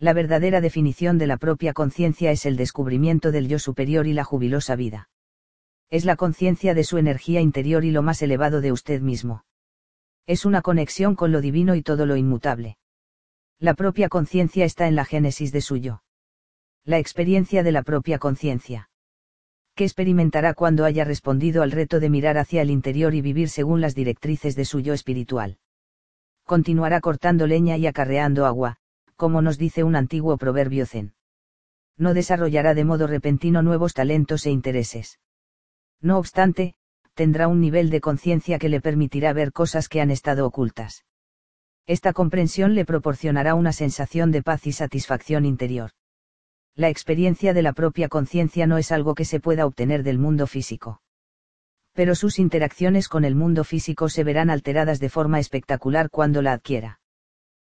[0.00, 4.22] La verdadera definición de la propia conciencia es el descubrimiento del yo superior y la
[4.22, 5.10] jubilosa vida.
[5.90, 9.44] Es la conciencia de su energía interior y lo más elevado de usted mismo.
[10.26, 12.76] Es una conexión con lo divino y todo lo inmutable.
[13.58, 16.02] La propia conciencia está en la génesis de su yo.
[16.84, 18.88] La experiencia de la propia conciencia
[19.74, 23.80] que experimentará cuando haya respondido al reto de mirar hacia el interior y vivir según
[23.80, 25.58] las directrices de su yo espiritual.
[26.42, 28.78] Continuará cortando leña y acarreando agua,
[29.18, 31.12] como nos dice un antiguo proverbio zen.
[31.98, 35.20] No desarrollará de modo repentino nuevos talentos e intereses.
[36.00, 36.72] No obstante,
[37.12, 41.04] tendrá un nivel de conciencia que le permitirá ver cosas que han estado ocultas.
[41.86, 45.90] Esta comprensión le proporcionará una sensación de paz y satisfacción interior
[46.78, 50.46] la experiencia de la propia conciencia no es algo que se pueda obtener del mundo
[50.46, 51.02] físico.
[51.92, 56.52] Pero sus interacciones con el mundo físico se verán alteradas de forma espectacular cuando la
[56.52, 57.00] adquiera.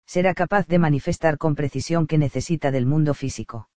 [0.06, 3.70] Será capaz de manifestar con precisión que necesita del mundo físico.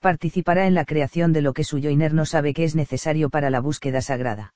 [0.00, 3.50] Participará en la creación de lo que su yo interno sabe que es necesario para
[3.50, 4.54] la búsqueda sagrada.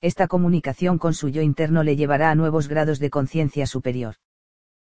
[0.00, 4.16] Esta comunicación con su yo interno le llevará a nuevos grados de conciencia superior.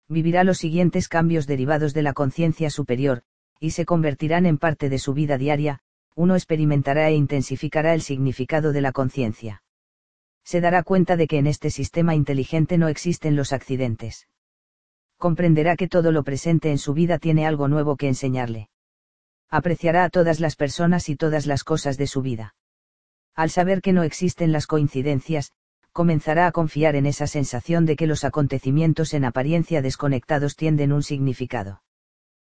[0.09, 3.23] Vivirá los siguientes cambios derivados de la conciencia superior,
[3.61, 5.81] y se convertirán en parte de su vida diaria,
[6.15, 9.63] uno experimentará e intensificará el significado de la conciencia.
[10.45, 14.27] Se dará cuenta de que en este sistema inteligente no existen los accidentes.
[15.23, 18.71] Comprenderá que todo lo presente en su vida tiene algo nuevo que enseñarle.
[19.49, 22.57] Apreciará a todas las personas y todas las cosas de su vida.
[23.37, 25.53] Al saber que no existen las coincidencias,
[25.93, 31.05] comenzará a confiar en esa sensación de que los acontecimientos en apariencia desconectados tienden un
[31.05, 31.85] significado.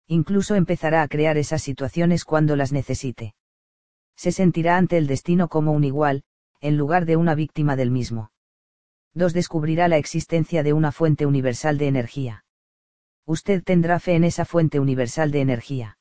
[0.08, 3.36] Incluso empezará a crear esas situaciones cuando las necesite.
[4.16, 6.24] Se sentirá ante el destino como un igual,
[6.62, 8.32] en lugar de una víctima del mismo.
[9.14, 9.34] 2.
[9.34, 12.45] Descubrirá la existencia de una fuente universal de energía.
[13.26, 15.98] Usted tendrá fe en esa fuente universal de energía.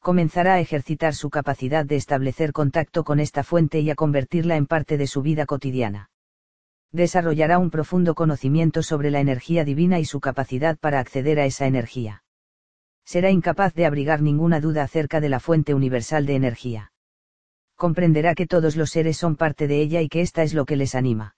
[0.00, 4.66] Comenzará a ejercitar su capacidad de establecer contacto con esta fuente y a convertirla en
[4.66, 6.10] parte de su vida cotidiana
[6.94, 11.66] desarrollará un profundo conocimiento sobre la energía divina y su capacidad para acceder a esa
[11.66, 12.22] energía.
[13.04, 16.92] Será incapaz de abrigar ninguna duda acerca de la fuente universal de energía.
[17.74, 20.76] Comprenderá que todos los seres son parte de ella y que ésta es lo que
[20.76, 21.34] les anima.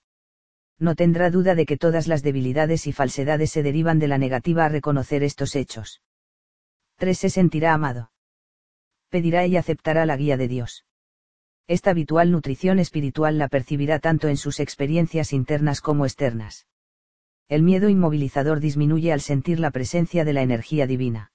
[0.78, 4.64] No tendrá duda de que todas las debilidades y falsedades se derivan de la negativa
[4.64, 6.02] a reconocer estos hechos.
[6.96, 7.18] 3.
[7.18, 8.10] Se sentirá amado.
[9.08, 10.86] Pedirá y aceptará la guía de Dios
[11.68, 16.66] esta habitual nutrición espiritual la percibirá tanto en sus experiencias internas como externas.
[17.48, 21.32] El miedo inmovilizador disminuye al sentir la presencia de la energía divina.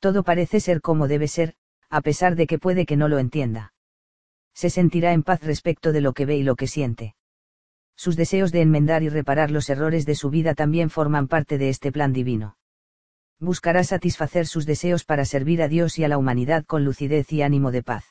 [0.00, 1.54] Todo parece ser como debe ser,
[1.88, 3.72] a pesar de que puede que no lo entienda.
[4.54, 7.14] Se sentirá en paz respecto de lo que ve y lo que siente.
[7.98, 11.68] Sus deseos de enmendar y reparar los errores de su vida también forman parte de
[11.68, 12.56] este plan divino.
[13.40, 17.42] Buscará satisfacer sus deseos para servir a Dios y a la humanidad con lucidez y
[17.42, 18.04] ánimo de paz.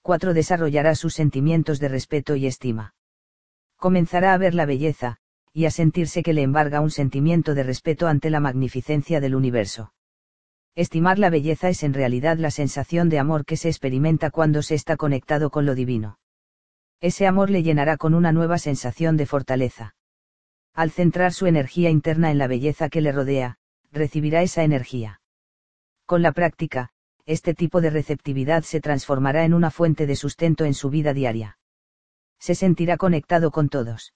[0.00, 0.32] 4.
[0.32, 2.94] Desarrollará sus sentimientos de respeto y estima.
[3.76, 5.18] Comenzará a ver la belleza,
[5.52, 9.92] y a sentirse que le embarga un sentimiento de respeto ante la magnificencia del universo.
[10.74, 14.74] Estimar la belleza es en realidad la sensación de amor que se experimenta cuando se
[14.74, 16.18] está conectado con lo divino.
[17.00, 19.94] Ese amor le llenará con una nueva sensación de fortaleza.
[20.74, 23.58] Al centrar su energía interna en la belleza que le rodea,
[23.92, 25.20] recibirá esa energía.
[26.04, 26.90] Con la práctica,
[27.24, 31.58] este tipo de receptividad se transformará en una fuente de sustento en su vida diaria.
[32.38, 34.14] Se sentirá conectado con todos.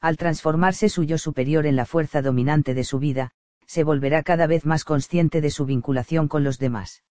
[0.00, 3.32] Al transformarse su yo superior en la fuerza dominante de su vida,
[3.66, 7.02] se volverá cada vez más consciente de su vinculación con los demás.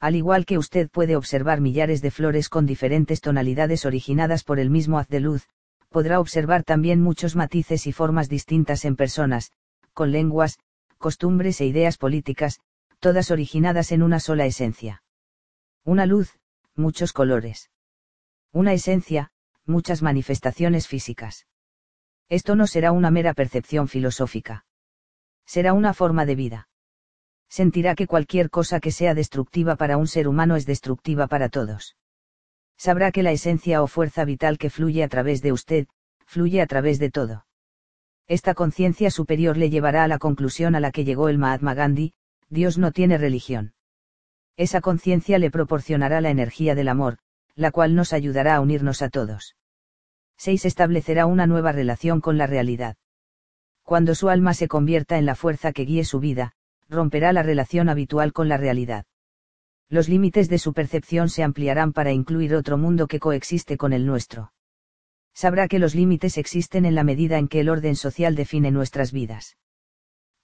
[0.00, 4.70] Al igual que usted puede observar millares de flores con diferentes tonalidades originadas por el
[4.70, 5.48] mismo haz de luz,
[5.88, 9.50] podrá observar también muchos matices y formas distintas en personas,
[9.94, 10.58] con lenguas,
[10.98, 12.60] costumbres e ideas políticas,
[13.00, 15.02] todas originadas en una sola esencia.
[15.84, 16.38] Una luz,
[16.76, 17.70] muchos colores.
[18.52, 19.32] Una esencia,
[19.64, 21.46] muchas manifestaciones físicas.
[22.28, 24.64] Esto no será una mera percepción filosófica.
[25.46, 26.67] Será una forma de vida.
[27.48, 31.96] Sentirá que cualquier cosa que sea destructiva para un ser humano es destructiva para todos.
[32.76, 35.88] Sabrá que la esencia o fuerza vital que fluye a través de usted,
[36.26, 37.46] fluye a través de todo.
[38.26, 42.12] Esta conciencia superior le llevará a la conclusión a la que llegó el Mahatma Gandhi,
[42.50, 43.72] Dios no tiene religión.
[44.56, 47.18] Esa conciencia le proporcionará la energía del amor,
[47.54, 49.56] la cual nos ayudará a unirnos a todos.
[50.36, 50.66] 6.
[50.66, 52.96] Establecerá una nueva relación con la realidad.
[53.82, 56.54] Cuando su alma se convierta en la fuerza que guíe su vida,
[56.88, 59.04] romperá la relación habitual con la realidad.
[59.88, 64.06] Los límites de su percepción se ampliarán para incluir otro mundo que coexiste con el
[64.06, 64.52] nuestro.
[65.34, 69.12] Sabrá que los límites existen en la medida en que el orden social define nuestras
[69.12, 69.56] vidas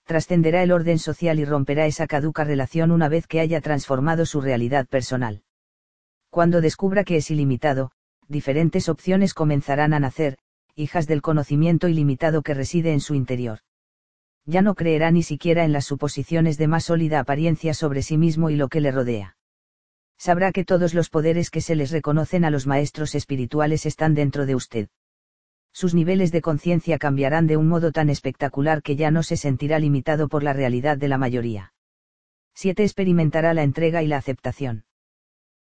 [0.05, 4.39] trascenderá el orden social y romperá esa caduca relación una vez que haya transformado su
[4.39, 5.41] realidad personal.
[6.29, 7.91] Cuando descubra que es ilimitado,
[8.27, 10.37] diferentes opciones comenzarán a nacer,
[10.75, 13.59] hijas del conocimiento ilimitado que reside en su interior.
[14.45, 18.49] Ya no creerá ni siquiera en las suposiciones de más sólida apariencia sobre sí mismo
[18.49, 19.37] y lo que le rodea.
[20.17, 24.45] Sabrá que todos los poderes que se les reconocen a los maestros espirituales están dentro
[24.45, 24.89] de usted
[25.75, 29.77] sus niveles de conciencia cambiarán de un modo tan espectacular que ya no se sentirá
[29.77, 31.73] limitado por la realidad de la mayoría.
[32.53, 32.81] 7.
[32.81, 34.85] Experimentará la entrega y la aceptación.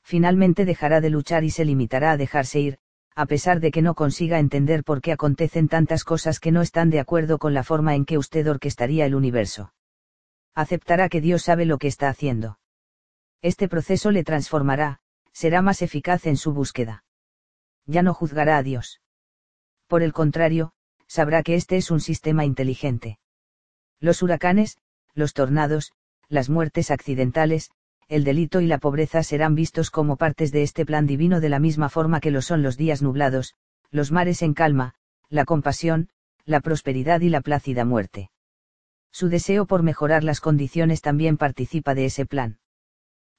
[0.02, 2.78] Finalmente dejará de luchar y se limitará a dejarse ir,
[3.14, 6.90] a pesar de que no consiga entender por qué acontecen tantas cosas que no están
[6.90, 9.72] de acuerdo con la forma en que usted orquestaría el universo.
[10.54, 12.58] Aceptará que Dios sabe lo que está haciendo.
[13.42, 15.00] Este proceso le transformará,
[15.32, 17.04] será más eficaz en su búsqueda.
[17.86, 19.00] Ya no juzgará a Dios
[19.90, 20.70] por el contrario,
[21.08, 23.18] sabrá que este es un sistema inteligente.
[23.98, 24.78] Los huracanes,
[25.14, 25.92] los tornados,
[26.28, 27.72] las muertes accidentales,
[28.10, 31.60] el delito y la pobreza serán vistos como partes de este plan divino de la
[31.60, 33.54] misma forma que lo son los días nublados,
[33.92, 34.94] los mares en calma,
[35.28, 36.08] la compasión,
[36.44, 38.32] la prosperidad y la plácida muerte.
[39.12, 42.58] Su deseo por mejorar las condiciones también participa de ese plan.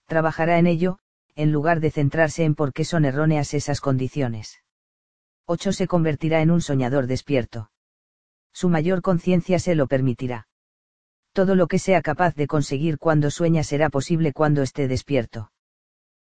[0.06, 1.00] Trabajará en ello,
[1.36, 4.62] en lugar de centrarse en por qué son erróneas esas condiciones.
[5.48, 7.72] 8 se convertirá en un soñador despierto.
[8.54, 10.48] Su mayor conciencia se lo permitirá.
[11.34, 15.52] Todo lo que sea capaz de conseguir cuando sueña será posible cuando esté despierto.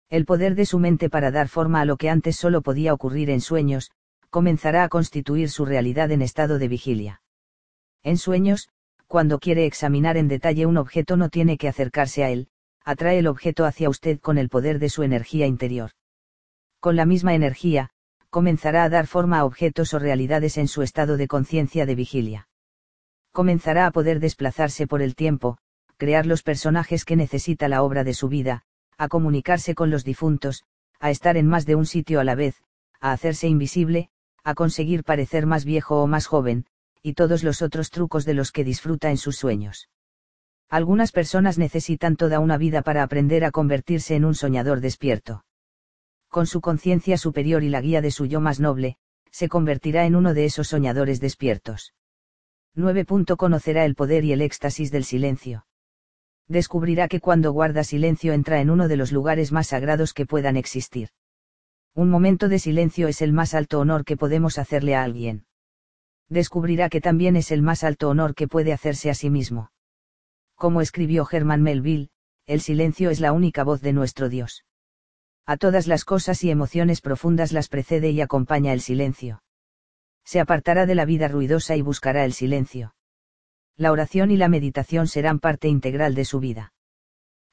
[0.10, 3.30] El poder de su mente para dar forma a lo que antes solo podía ocurrir
[3.30, 3.91] en sueños,
[4.30, 7.22] comenzará a constituir su realidad en estado de vigilia.
[8.04, 8.67] En sueños,
[9.08, 12.50] cuando quiere examinar en detalle un objeto no tiene que acercarse a él,
[12.84, 15.91] atrae el objeto hacia usted con el poder de su energía interior.
[16.82, 17.91] Con la misma energía,
[18.30, 22.48] comenzará a dar forma a objetos o realidades en su estado de conciencia de vigilia
[23.38, 25.60] comenzará a poder desplazarse por el tiempo,
[25.97, 28.63] crear los personajes que necesita la obra de su vida,
[28.97, 30.63] a comunicarse con los difuntos,
[31.00, 32.56] a estar en más de un sitio a la vez,
[33.00, 34.10] a hacerse invisible,
[34.43, 36.65] a conseguir parecer más viejo o más joven,
[37.04, 39.88] y todos los otros trucos de los que disfruta en sus sueños.
[40.67, 45.45] Algunas personas necesitan toda una vida para aprender a convertirse en un soñador despierto.
[46.28, 48.97] Con su conciencia superior y la guía de su yo más noble,
[49.30, 51.93] se convertirá en uno de esos soñadores despiertos.
[52.78, 53.06] 9.
[53.38, 55.66] Conocerá el poder y el éxtasis del silencio.
[56.48, 60.56] Descubrirá que cuando guarda silencio entra en uno de los lugares más sagrados que puedan
[60.58, 61.10] existir.
[61.96, 65.48] Un momento de silencio es el más alto honor que podemos hacerle a alguien.
[66.30, 69.72] Descubrirá que también es el más alto honor que puede hacerse a sí mismo.
[70.54, 72.10] Como escribió Herman Melville,
[72.46, 74.66] el silencio es la única voz de nuestro Dios.
[75.48, 79.42] A todas las cosas y emociones profundas las precede y acompaña el silencio
[80.28, 82.94] se apartará de la vida ruidosa y buscará el silencio.
[83.78, 86.74] La oración y la meditación serán parte integral de su vida.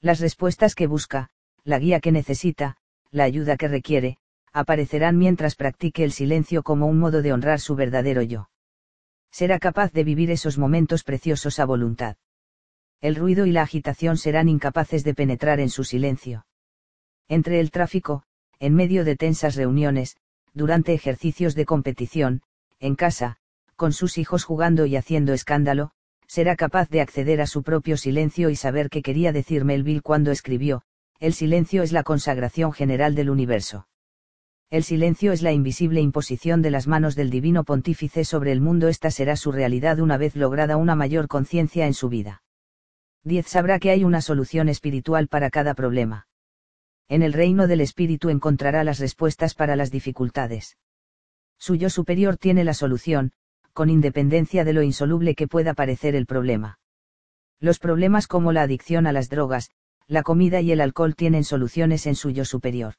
[0.00, 1.30] Las respuestas que busca,
[1.62, 2.76] la guía que necesita,
[3.12, 4.18] la ayuda que requiere,
[4.52, 8.50] aparecerán mientras practique el silencio como un modo de honrar su verdadero yo.
[9.30, 12.16] Será capaz de vivir esos momentos preciosos a voluntad.
[13.00, 16.44] El ruido y la agitación serán incapaces de penetrar en su silencio.
[17.28, 18.24] Entre el tráfico,
[18.58, 20.16] en medio de tensas reuniones,
[20.54, 22.42] durante ejercicios de competición,
[22.84, 23.36] en casa,
[23.76, 25.92] con sus hijos jugando y haciendo escándalo,
[26.26, 30.30] será capaz de acceder a su propio silencio y saber qué quería decir Melville cuando
[30.30, 30.82] escribió,
[31.18, 33.88] el silencio es la consagración general del universo.
[34.68, 38.88] El silencio es la invisible imposición de las manos del Divino Pontífice sobre el mundo.
[38.88, 42.42] Esta será su realidad una vez lograda una mayor conciencia en su vida.
[43.22, 43.46] 10.
[43.46, 46.26] Sabrá que hay una solución espiritual para cada problema.
[47.08, 50.76] En el reino del espíritu encontrará las respuestas para las dificultades.
[51.58, 53.32] Su yo superior tiene la solución,
[53.72, 56.78] con independencia de lo insoluble que pueda parecer el problema.
[57.60, 59.70] Los problemas como la adicción a las drogas,
[60.06, 62.94] la comida y el alcohol tienen soluciones en su yo superior.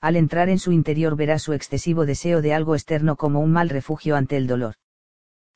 [0.00, 3.68] Al entrar en su interior verá su excesivo deseo de algo externo como un mal
[3.68, 4.74] refugio ante el dolor.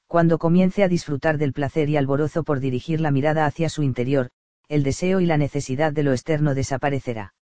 [0.07, 4.31] Cuando comience a disfrutar del placer y alborozo por dirigir la mirada hacia su interior,
[4.69, 7.35] el deseo y la necesidad de lo externo desaparecerá.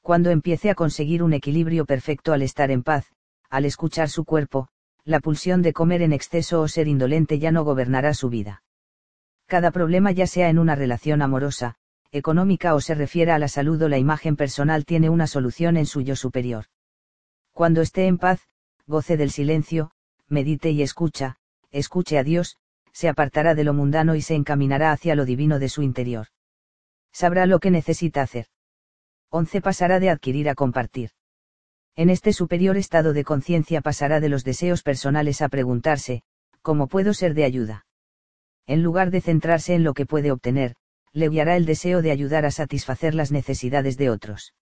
[0.00, 3.13] Cuando empiece a conseguir un equilibrio perfecto al estar en paz,
[3.54, 4.66] al escuchar su cuerpo,
[5.04, 8.64] la pulsión de comer en exceso o ser indolente ya no gobernará su vida.
[9.46, 11.76] Cada problema ya sea en una relación amorosa,
[12.10, 15.86] económica o se refiera a la salud o la imagen personal tiene una solución en
[15.86, 16.64] su yo superior.
[17.52, 18.40] Cuando esté en paz,
[18.88, 19.92] goce del silencio,
[20.26, 21.36] medite y escucha,
[21.70, 22.56] escuche a Dios,
[22.92, 26.26] se apartará de lo mundano y se encaminará hacia lo divino de su interior.
[27.12, 28.46] Sabrá lo que necesita hacer.
[29.28, 29.60] 11.
[29.60, 31.10] Pasará de adquirir a compartir.
[31.96, 36.22] En este superior estado de conciencia pasará de los deseos personales a preguntarse,
[36.60, 37.86] ¿cómo puedo ser de ayuda?
[38.66, 40.74] En lugar de centrarse en lo que puede obtener,
[41.12, 44.54] le guiará el deseo de ayudar a satisfacer las necesidades de otros.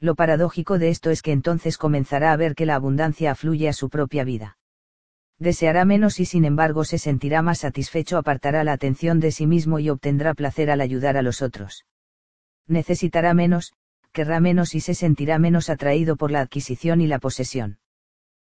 [0.00, 3.72] Lo paradójico de esto es que entonces comenzará a ver que la abundancia afluye a
[3.72, 4.58] su propia vida.
[5.38, 9.78] Deseará menos y sin embargo se sentirá más satisfecho, apartará la atención de sí mismo
[9.78, 11.84] y obtendrá placer al ayudar a los otros.
[12.66, 13.72] Necesitará menos,
[14.12, 17.78] querrá menos y se sentirá menos atraído por la adquisición y la posesión.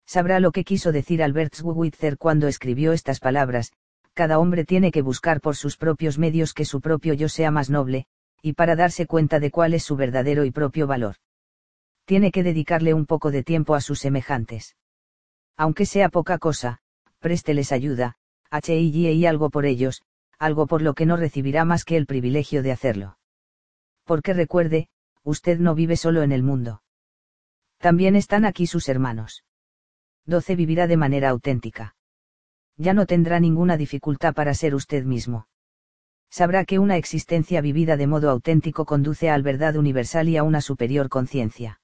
[0.06, 3.72] Sabrá lo que quiso decir Albert Schweitzer cuando escribió estas palabras,
[4.14, 7.70] cada hombre tiene que buscar por sus propios medios que su propio yo sea más
[7.70, 8.06] noble,
[8.42, 11.16] y para darse cuenta de cuál es su verdadero y propio valor.
[12.04, 14.76] Tiene que dedicarle un poco de tiempo a sus semejantes.
[15.56, 16.80] Aunque sea poca cosa,
[17.20, 18.16] présteles ayuda,
[18.50, 20.02] y algo por ellos,
[20.38, 23.16] algo por lo que no recibirá más que el privilegio de hacerlo.
[24.04, 24.88] Porque recuerde,
[25.24, 26.82] usted no vive solo en el mundo.
[27.78, 29.44] También están aquí sus hermanos.
[30.26, 30.56] 12.
[30.56, 31.96] Vivirá de manera auténtica.
[32.76, 35.48] Ya no tendrá ninguna dificultad para ser usted mismo.
[36.30, 40.60] Sabrá que una existencia vivida de modo auténtico conduce al verdad universal y a una
[40.60, 41.80] superior conciencia.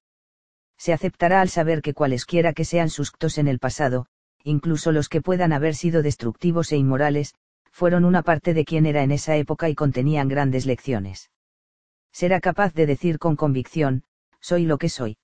[0.78, 4.06] Se aceptará al saber que cualesquiera que sean sus actos en el pasado,
[4.44, 7.34] incluso los que puedan haber sido destructivos e inmorales,
[7.72, 11.30] fueron una parte de quien era en esa época y contenían grandes lecciones
[12.12, 14.04] será capaz de decir con convicción,
[14.40, 15.18] soy lo que soy.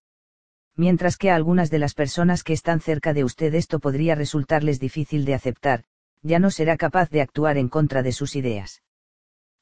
[0.76, 4.80] Mientras que a algunas de las personas que están cerca de usted esto podría resultarles
[4.80, 5.85] difícil de aceptar,
[6.22, 8.82] ya no será capaz de actuar en contra de sus ideas.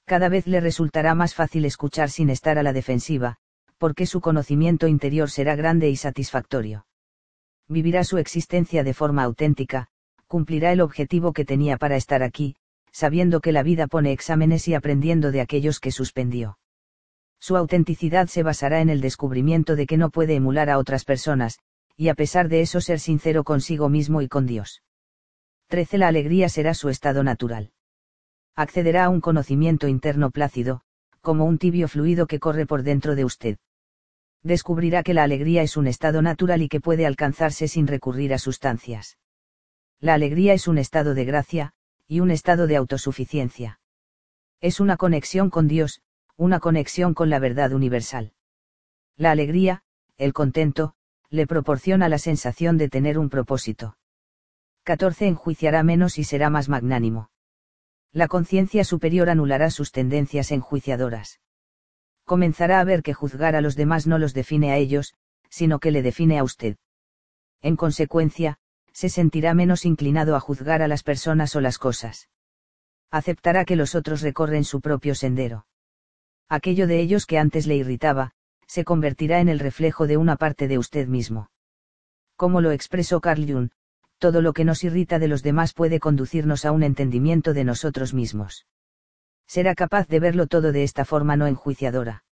[0.04, 3.36] Cada vez le resultará más fácil escuchar sin estar a la defensiva,
[3.78, 6.86] porque su conocimiento interior será grande y satisfactorio.
[7.68, 9.88] Vivirá su existencia de forma auténtica,
[10.26, 12.56] cumplirá el objetivo que tenía para estar aquí,
[12.90, 16.58] sabiendo que la vida pone exámenes y aprendiendo de aquellos que suspendió.
[17.42, 21.58] Su autenticidad se basará en el descubrimiento de que no puede emular a otras personas,
[21.96, 24.84] y a pesar de eso ser sincero consigo mismo y con Dios.
[25.66, 25.98] 13.
[25.98, 27.72] La alegría será su estado natural.
[28.54, 30.82] Accederá a un conocimiento interno plácido,
[31.20, 33.58] como un tibio fluido que corre por dentro de usted.
[34.44, 38.38] Descubrirá que la alegría es un estado natural y que puede alcanzarse sin recurrir a
[38.38, 39.18] sustancias.
[39.98, 41.72] La alegría es un estado de gracia,
[42.06, 43.80] y un estado de autosuficiencia.
[44.60, 46.02] Es una conexión con Dios,
[46.36, 48.32] una conexión con la verdad universal.
[49.16, 49.82] La alegría,
[50.16, 50.94] el contento,
[51.28, 53.96] le proporciona la sensación de tener un propósito.
[54.84, 55.26] 14.
[55.28, 57.30] Enjuiciará menos y será más magnánimo.
[58.12, 61.40] La conciencia superior anulará sus tendencias enjuiciadoras.
[62.24, 65.14] Comenzará a ver que juzgar a los demás no los define a ellos,
[65.48, 66.76] sino que le define a usted.
[67.60, 68.58] En consecuencia,
[68.92, 72.28] se sentirá menos inclinado a juzgar a las personas o las cosas.
[73.10, 75.66] Aceptará que los otros recorren su propio sendero
[76.52, 78.32] aquello de ellos que antes le irritaba,
[78.66, 81.50] se convertirá en el reflejo de una parte de usted mismo.
[82.36, 83.70] Como lo expresó Carl Jung,
[84.18, 88.12] todo lo que nos irrita de los demás puede conducirnos a un entendimiento de nosotros
[88.12, 88.66] mismos.
[89.46, 92.22] Será capaz de verlo todo de esta forma no enjuiciadora.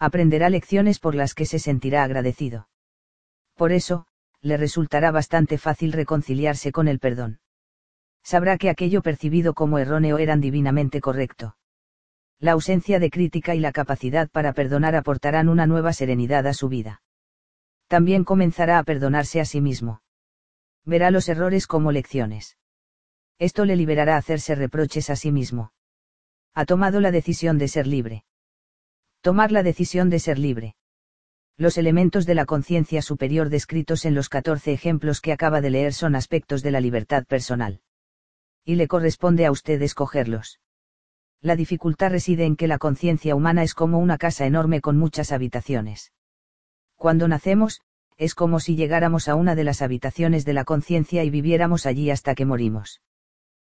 [0.00, 2.68] Aprenderá lecciones por las que se sentirá agradecido.
[3.54, 4.08] Por eso,
[4.40, 7.38] le resultará bastante fácil reconciliarse con el perdón.
[8.24, 11.56] Sabrá que aquello percibido como erróneo eran divinamente correcto
[12.38, 16.68] la ausencia de crítica y la capacidad para perdonar aportarán una nueva serenidad a su
[16.68, 17.02] vida.
[17.88, 20.02] También comenzará a perdonarse a sí mismo.
[20.84, 22.58] Verá los errores como lecciones.
[23.38, 25.72] Esto le liberará a hacerse reproches a sí mismo.
[26.54, 28.24] Ha tomado la decisión de ser libre.
[29.20, 30.76] Tomar la decisión de ser libre.
[31.56, 35.94] Los elementos de la conciencia superior descritos en los 14 ejemplos que acaba de leer
[35.94, 37.80] son aspectos de la libertad personal.
[38.64, 40.60] Y le corresponde a usted escogerlos
[41.42, 45.32] la dificultad reside en que la conciencia humana es como una casa enorme con muchas
[45.32, 46.12] habitaciones.
[46.96, 47.82] Cuando nacemos,
[48.16, 52.10] es como si llegáramos a una de las habitaciones de la conciencia y viviéramos allí
[52.10, 53.02] hasta que morimos.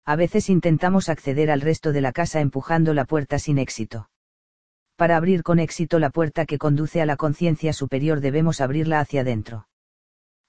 [0.06, 4.10] A veces intentamos acceder al resto de la casa empujando la puerta sin éxito.
[4.96, 9.22] Para abrir con éxito la puerta que conduce a la conciencia superior debemos abrirla hacia
[9.22, 9.68] adentro.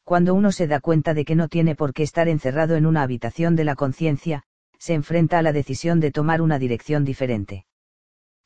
[0.04, 3.02] Cuando uno se da cuenta de que no tiene por qué estar encerrado en una
[3.02, 4.44] habitación de la conciencia,
[4.80, 7.66] se enfrenta a la decisión de tomar una dirección diferente.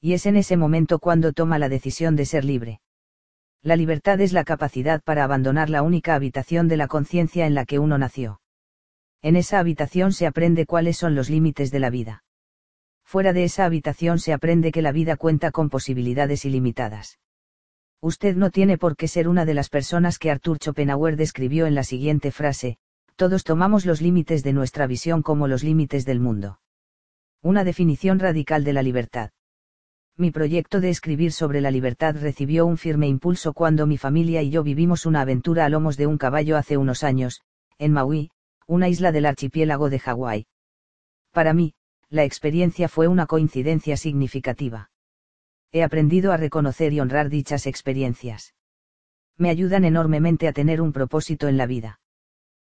[0.01, 2.80] Y es en ese momento cuando toma la decisión de ser libre.
[3.62, 7.64] La libertad es la capacidad para abandonar la única habitación de la conciencia en la
[7.64, 8.41] que uno nació.
[9.22, 12.24] En esa habitación se aprende cuáles son los límites de la vida.
[13.05, 17.20] Fuera de esa habitación se aprende que la vida cuenta con posibilidades ilimitadas.
[18.01, 21.74] Usted no tiene por qué ser una de las personas que Arthur Schopenhauer describió en
[21.74, 22.76] la siguiente frase,
[23.16, 26.60] todos tomamos los límites de nuestra visión como los límites del mundo.
[27.42, 29.30] Una definición radical de la libertad.
[30.16, 34.50] Mi proyecto de escribir sobre la libertad recibió un firme impulso cuando mi familia y
[34.50, 37.42] yo vivimos una aventura a lomos de un caballo hace unos años,
[37.78, 38.30] en Maui,
[38.66, 40.46] una isla del archipiélago de Hawái.
[41.32, 41.74] Para mí,
[42.10, 44.90] la experiencia fue una coincidencia significativa.
[45.72, 48.54] He aprendido a reconocer y honrar dichas experiencias.
[49.36, 51.98] Me ayudan enormemente a tener un propósito en la vida.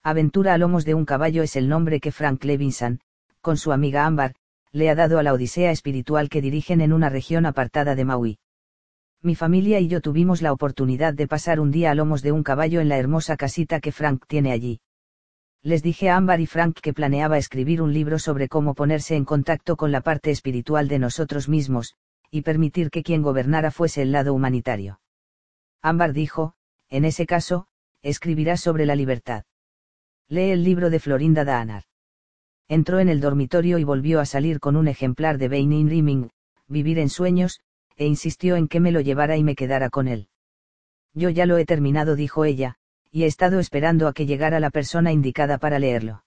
[0.09, 3.01] Aventura a lomos de un caballo es el nombre que Frank Levinson,
[3.41, 4.35] con su amiga Ambar,
[4.71, 8.39] le ha dado a la odisea espiritual que dirigen en una región apartada de Maui.
[9.21, 12.41] Mi familia y yo tuvimos la oportunidad de pasar un día a lomos de un
[12.41, 14.79] caballo en la hermosa casita que Frank tiene allí.
[15.61, 19.25] Les dije a Ambar y Frank que planeaba escribir un libro sobre cómo ponerse en
[19.25, 21.95] contacto con la parte espiritual de nosotros mismos,
[22.31, 25.01] y permitir que quien gobernara fuese el lado humanitario.
[25.81, 26.53] Ambar dijo,
[26.87, 27.67] en ese caso,
[28.01, 29.43] escribirás sobre la libertad.
[30.29, 31.83] Lee el libro de Florinda Daanar.
[32.67, 36.31] Entró en el dormitorio y volvió a salir con un ejemplar de Beinin Dreaming,
[36.67, 37.61] Vivir en Sueños,
[37.95, 40.27] e insistió en que me lo llevara y me quedara con él.
[41.13, 42.75] Yo ya lo he terminado, dijo ella,
[43.09, 46.25] y he estado esperando a que llegara la persona indicada para leerlo.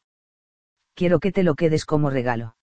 [0.95, 2.57] Quiero que te lo quedes como regalo.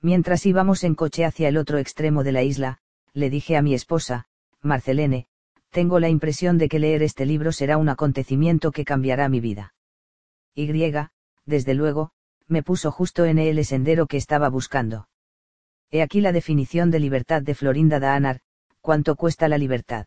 [0.00, 2.78] Mientras íbamos en coche hacia el otro extremo de la isla,
[3.14, 4.26] le dije a mi esposa,
[4.60, 5.26] Marcelene,
[5.70, 9.74] tengo la impresión de que leer este libro será un acontecimiento que cambiará mi vida.
[10.54, 10.66] Y,
[11.46, 12.10] desde luego,
[12.46, 15.08] me puso justo en el sendero que estaba buscando.
[15.90, 18.40] He aquí la definición de libertad de Florinda Daanar,
[18.80, 20.06] ¿cuánto cuesta la libertad?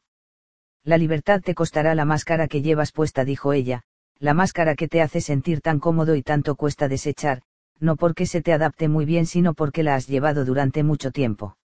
[0.83, 3.83] La libertad te costará la máscara que llevas puesta, dijo ella,
[4.19, 7.41] la máscara que te hace sentir tan cómodo y tanto cuesta desechar,
[7.79, 11.57] no porque se te adapte muy bien, sino porque la has llevado durante mucho tiempo.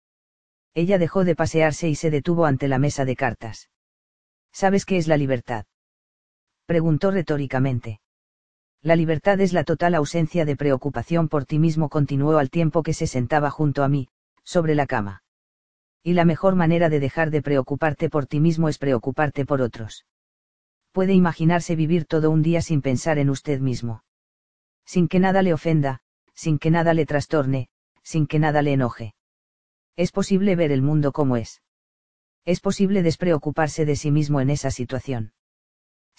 [0.74, 3.68] Ella dejó de pasearse y se detuvo ante la mesa de cartas.
[4.52, 5.66] ¿Sabes qué es la libertad?
[6.66, 8.00] Preguntó retóricamente.
[8.82, 12.94] La libertad es la total ausencia de preocupación por ti mismo, continuó al tiempo que
[12.94, 14.08] se sentaba junto a mí,
[14.42, 15.22] sobre la cama.
[16.02, 20.06] Y la mejor manera de dejar de preocuparte por ti mismo es preocuparte por otros.
[20.92, 24.02] Puede imaginarse vivir todo un día sin pensar en usted mismo.
[24.86, 26.00] Sin que nada le ofenda,
[26.34, 27.68] sin que nada le trastorne,
[28.02, 29.14] sin que nada le enoje.
[29.94, 31.60] Es posible ver el mundo como es.
[32.46, 35.34] Es posible despreocuparse de sí mismo en esa situación.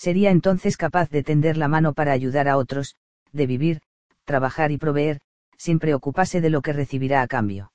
[0.01, 2.95] Sería entonces capaz de tender la mano para ayudar a otros,
[3.33, 3.81] de vivir,
[4.25, 5.21] trabajar y proveer,
[5.59, 7.71] sin preocuparse de lo que recibirá a cambio.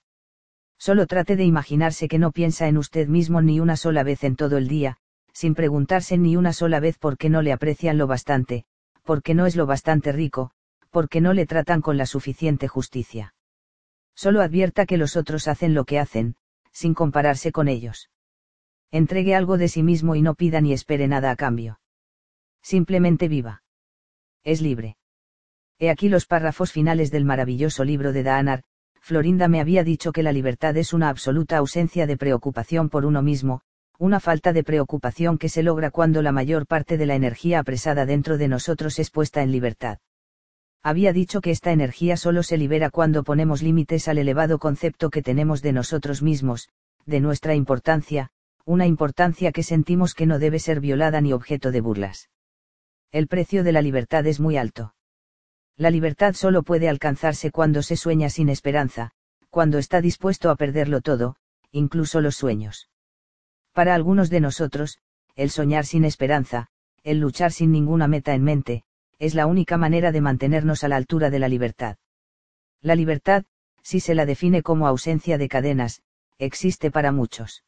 [0.77, 4.35] Solo trate de imaginarse que no piensa en usted mismo ni una sola vez en
[4.35, 4.97] todo el día,
[5.33, 8.64] sin preguntarse ni una sola vez por qué no le aprecian lo bastante,
[9.05, 10.51] por qué no es lo bastante rico,
[10.91, 13.35] por qué no le tratan con la suficiente justicia.
[14.16, 16.35] Solo advierta que los otros hacen lo que hacen,
[16.72, 18.11] sin compararse con ellos.
[18.91, 21.79] Entregue algo de sí mismo y no pida ni espere nada a cambio.
[22.67, 23.62] Simplemente viva.
[24.43, 24.97] Es libre.
[25.79, 28.64] He aquí los párrafos finales del maravilloso libro de Daanar,
[29.01, 33.23] Florinda me había dicho que la libertad es una absoluta ausencia de preocupación por uno
[33.23, 33.61] mismo,
[34.01, 38.05] una falta de preocupación que se logra cuando la mayor parte de la energía apresada
[38.05, 39.99] dentro de nosotros es puesta en libertad.
[40.83, 45.23] Había dicho que esta energía solo se libera cuando ponemos límites al elevado concepto que
[45.23, 46.69] tenemos de nosotros mismos,
[47.05, 48.31] de nuestra importancia,
[48.64, 52.29] una importancia que sentimos que no debe ser violada ni objeto de burlas.
[53.12, 54.94] El precio de la libertad es muy alto.
[55.76, 59.12] La libertad solo puede alcanzarse cuando se sueña sin esperanza,
[59.50, 61.36] cuando está dispuesto a perderlo todo,
[61.70, 62.88] incluso los sueños.
[63.72, 64.98] Para algunos de nosotros,
[65.34, 66.68] el soñar sin esperanza,
[67.02, 68.84] el luchar sin ninguna meta en mente,
[69.18, 71.96] es la única manera de mantenernos a la altura de la libertad.
[72.80, 73.44] La libertad,
[73.82, 76.02] si se la define como ausencia de cadenas,
[76.38, 77.64] existe para muchos.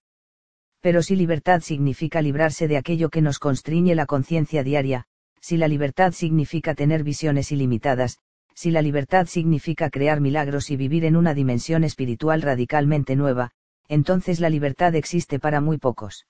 [0.81, 5.07] Pero si libertad significa librarse de aquello que nos constriñe la conciencia diaria,
[5.41, 8.19] si la libertad significa tener visiones ilimitadas,
[8.55, 13.53] si la libertad significa crear milagros y vivir en una dimensión espiritual radicalmente nueva,
[13.89, 16.27] entonces la libertad existe para muy pocos.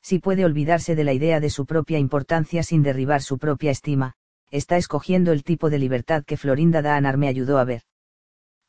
[0.00, 4.14] Si puede olvidarse de la idea de su propia importancia sin derribar su propia estima,
[4.50, 7.82] está escogiendo el tipo de libertad que Florinda Daanar me ayudó a ver.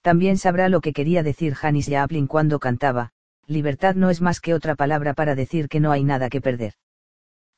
[0.01, 3.11] También sabrá lo que quería decir Janis Joplin cuando cantaba,
[3.47, 6.73] libertad no es más que otra palabra para decir que no hay nada que perder.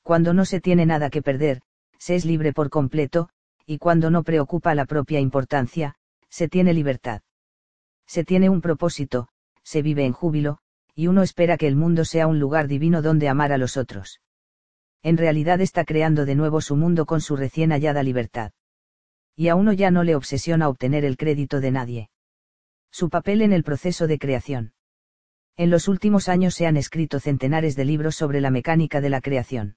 [0.04, 1.62] Cuando no se tiene nada que perder,
[1.98, 3.30] se es libre por completo,
[3.66, 5.96] y cuando no preocupa la propia importancia,
[6.30, 7.22] se tiene libertad.
[8.06, 9.28] Se tiene un propósito,
[9.64, 10.60] se vive en júbilo,
[10.94, 14.22] y uno espera que el mundo sea un lugar divino donde amar a los otros.
[15.02, 18.52] En realidad está creando de nuevo su mundo con su recién hallada libertad.
[19.36, 22.10] Y a uno ya no le obsesiona obtener el crédito de nadie.
[22.92, 24.74] Su papel en el proceso de creación.
[25.58, 29.22] En los últimos años se han escrito centenares de libros sobre la mecánica de la
[29.22, 29.76] creación.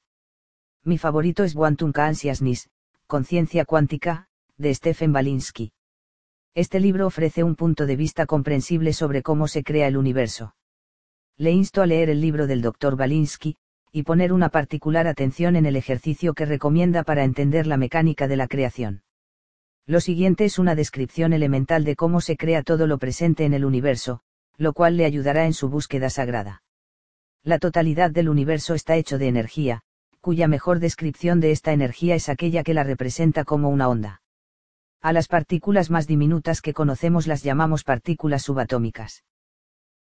[0.84, 2.70] Mi favorito es Quantum Consciousness,
[3.06, 5.72] Conciencia Cuántica, de Stephen Balinsky.
[6.54, 10.54] Este libro ofrece un punto de vista comprensible sobre cómo se crea el universo.
[11.36, 12.96] Le insto a leer el libro del Dr.
[12.96, 13.56] Balinsky,
[13.92, 18.36] y poner una particular atención en el ejercicio que recomienda para entender la mecánica de
[18.36, 19.02] la creación.
[19.86, 23.64] Lo siguiente es una descripción elemental de cómo se crea todo lo presente en el
[23.64, 24.20] universo,
[24.56, 26.62] lo cual le ayudará en su búsqueda sagrada.
[27.42, 29.82] La totalidad del universo está hecho de energía,
[30.28, 34.20] cuya mejor descripción de esta energía es aquella que la representa como una onda.
[35.00, 39.24] A las partículas más diminutas que conocemos las llamamos partículas subatómicas.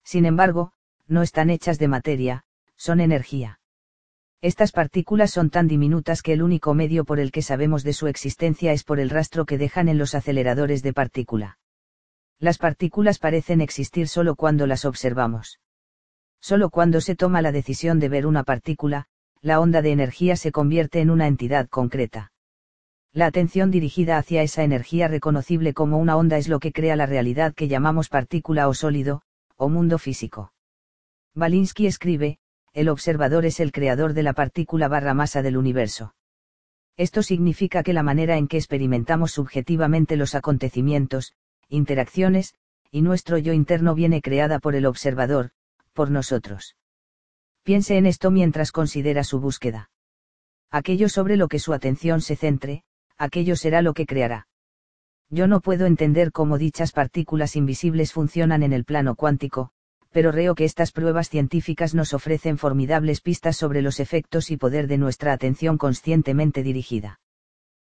[0.02, 0.72] Sin embargo,
[1.06, 3.60] no están hechas de materia, son energía.
[4.40, 8.08] Estas partículas son tan diminutas que el único medio por el que sabemos de su
[8.08, 11.60] existencia es por el rastro que dejan en los aceleradores de partícula.
[12.40, 15.60] Las partículas parecen existir solo cuando las observamos.
[16.40, 19.06] Solo cuando se toma la decisión de ver una partícula,
[19.42, 22.32] la onda de energía se convierte en una entidad concreta.
[23.12, 27.06] La atención dirigida hacia esa energía reconocible como una onda es lo que crea la
[27.06, 29.22] realidad que llamamos partícula o sólido,
[29.56, 30.52] o mundo físico.
[31.34, 32.38] Balinsky escribe,
[32.74, 36.14] el observador es el creador de la partícula barra masa del universo.
[36.98, 41.32] Esto significa que la manera en que experimentamos subjetivamente los acontecimientos,
[41.68, 42.54] interacciones,
[42.90, 45.50] y nuestro yo interno viene creada por el observador,
[45.92, 46.76] por nosotros.
[47.66, 49.90] Piense en esto mientras considera su búsqueda.
[50.70, 52.84] Aquello sobre lo que su atención se centre,
[53.18, 54.46] aquello será lo que creará.
[55.30, 59.70] Yo no puedo entender cómo dichas partículas invisibles funcionan en el plano cuántico,
[60.12, 64.86] pero creo que estas pruebas científicas nos ofrecen formidables pistas sobre los efectos y poder
[64.86, 67.18] de nuestra atención conscientemente dirigida.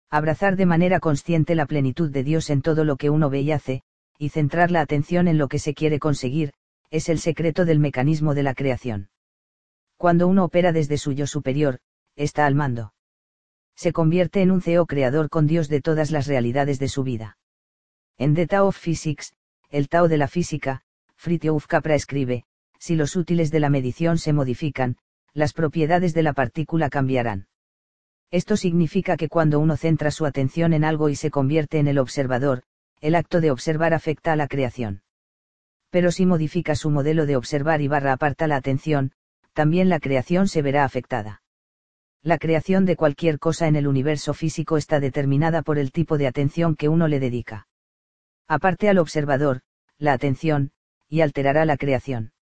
[0.09, 3.53] Abrazar de manera consciente la plenitud de Dios en todo lo que uno ve y
[3.53, 3.83] hace,
[4.16, 6.55] y centrar la atención en lo que se quiere conseguir,
[6.91, 9.11] es el secreto del mecanismo de la creación.
[9.97, 11.79] Cuando uno opera desde su yo superior,
[12.17, 12.93] está al mando.
[13.75, 17.39] Se convierte en un CEO creador con Dios de todas las realidades de su vida.
[18.19, 19.35] En The Tao of Physics,
[19.71, 20.83] el Tao de la física,
[21.17, 22.45] Fritjof Capra escribe,
[22.79, 24.97] si los útiles de la medición se modifican,
[25.33, 27.49] las propiedades de la partícula cambiarán.
[28.31, 31.99] Esto significa que cuando uno centra su atención en algo y se convierte en el
[31.99, 32.63] observador,
[33.01, 35.03] el acto de observar afecta a la creación.
[35.91, 39.13] Pero si modifica su modelo de observar y barra aparta la atención,
[39.57, 41.41] también la creación se verá afectada.
[42.23, 46.27] La creación de cualquier cosa en el universo físico está determinada por el tipo de
[46.27, 47.67] atención que uno le dedica.
[48.47, 49.63] Aparte al observador,
[49.97, 50.73] la atención,
[51.09, 52.33] y alterará la creación.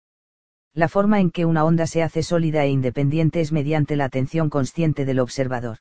[0.73, 4.51] La forma en que una onda se hace sólida e independiente es mediante la atención
[4.51, 5.79] consciente del observador.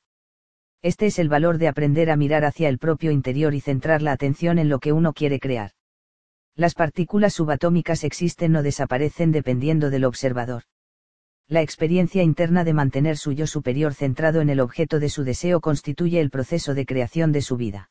[0.83, 4.11] Este es el valor de aprender a mirar hacia el propio interior y centrar la
[4.11, 5.71] atención en lo que uno quiere crear.
[6.55, 10.61] Las partículas subatómicas existen o desaparecen dependiendo del observador.
[11.49, 15.59] La experiencia interna de mantener su yo superior centrado en el objeto de su deseo
[15.59, 17.89] constituye el proceso de creación de su vida.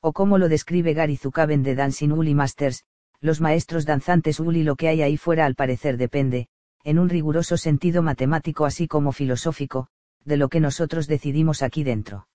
[0.00, 2.84] O como lo describe Gary Zukaven de Dancing Uli Masters,
[3.20, 6.48] los maestros danzantes Uli lo que hay ahí fuera al parecer depende,
[6.82, 9.86] en un riguroso sentido matemático así como filosófico,
[10.24, 12.26] de lo que nosotros decidimos aquí dentro.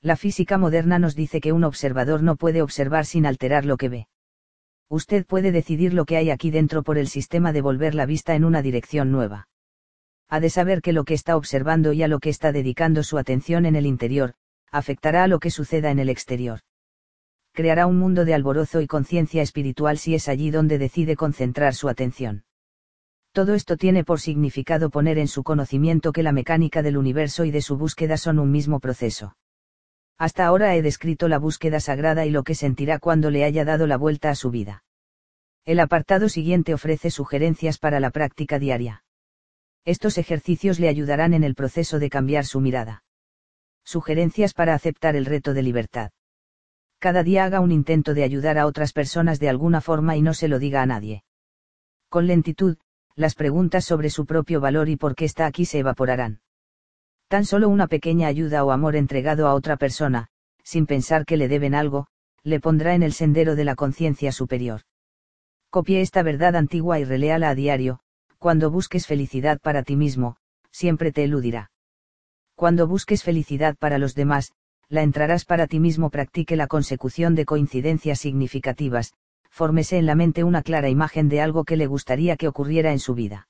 [0.00, 3.88] La física moderna nos dice que un observador no puede observar sin alterar lo que
[3.88, 4.08] ve.
[4.88, 8.36] Usted puede decidir lo que hay aquí dentro por el sistema de volver la vista
[8.36, 9.48] en una dirección nueva.
[10.28, 13.18] Ha de saber que lo que está observando y a lo que está dedicando su
[13.18, 14.34] atención en el interior,
[14.72, 16.60] afectará a lo que suceda en el exterior.
[17.52, 21.88] Creará un mundo de alborozo y conciencia espiritual si es allí donde decide concentrar su
[21.88, 22.44] atención.
[23.32, 27.50] Todo esto tiene por significado poner en su conocimiento que la mecánica del universo y
[27.50, 29.36] de su búsqueda son un mismo proceso.
[30.18, 33.86] Hasta ahora he descrito la búsqueda sagrada y lo que sentirá cuando le haya dado
[33.86, 34.84] la vuelta a su vida.
[35.64, 39.05] El apartado siguiente ofrece sugerencias para la práctica diaria.
[39.86, 43.04] Estos ejercicios le ayudarán en el proceso de cambiar su mirada.
[43.84, 46.10] Sugerencias para aceptar el reto de libertad.
[46.98, 50.34] Cada día haga un intento de ayudar a otras personas de alguna forma y no
[50.34, 51.22] se lo diga a nadie.
[52.08, 52.78] Con lentitud,
[53.14, 56.40] las preguntas sobre su propio valor y por qué está aquí se evaporarán.
[57.28, 60.26] Tan solo una pequeña ayuda o amor entregado a otra persona,
[60.64, 62.08] sin pensar que le deben algo,
[62.42, 64.80] le pondrá en el sendero de la conciencia superior.
[65.70, 68.00] Copie esta verdad antigua y reléala a diario,
[68.38, 70.36] cuando busques felicidad para ti mismo,
[70.70, 71.70] siempre te eludirá.
[72.54, 74.52] Cuando busques felicidad para los demás,
[74.88, 76.10] la entrarás para ti mismo.
[76.10, 79.12] Practique la consecución de coincidencias significativas,
[79.50, 82.98] fórmese en la mente una clara imagen de algo que le gustaría que ocurriera en
[82.98, 83.48] su vida.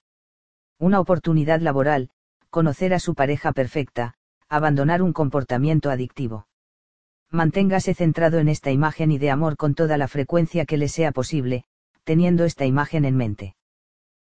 [0.79, 2.11] Una oportunidad laboral,
[2.51, 4.15] conocer a su pareja perfecta,
[4.49, 6.47] abandonar un comportamiento adictivo.
[7.31, 11.11] Manténgase centrado en esta imagen y de amor con toda la frecuencia que le sea
[11.11, 11.65] posible,
[12.05, 13.56] teniendo esta imagen en mente.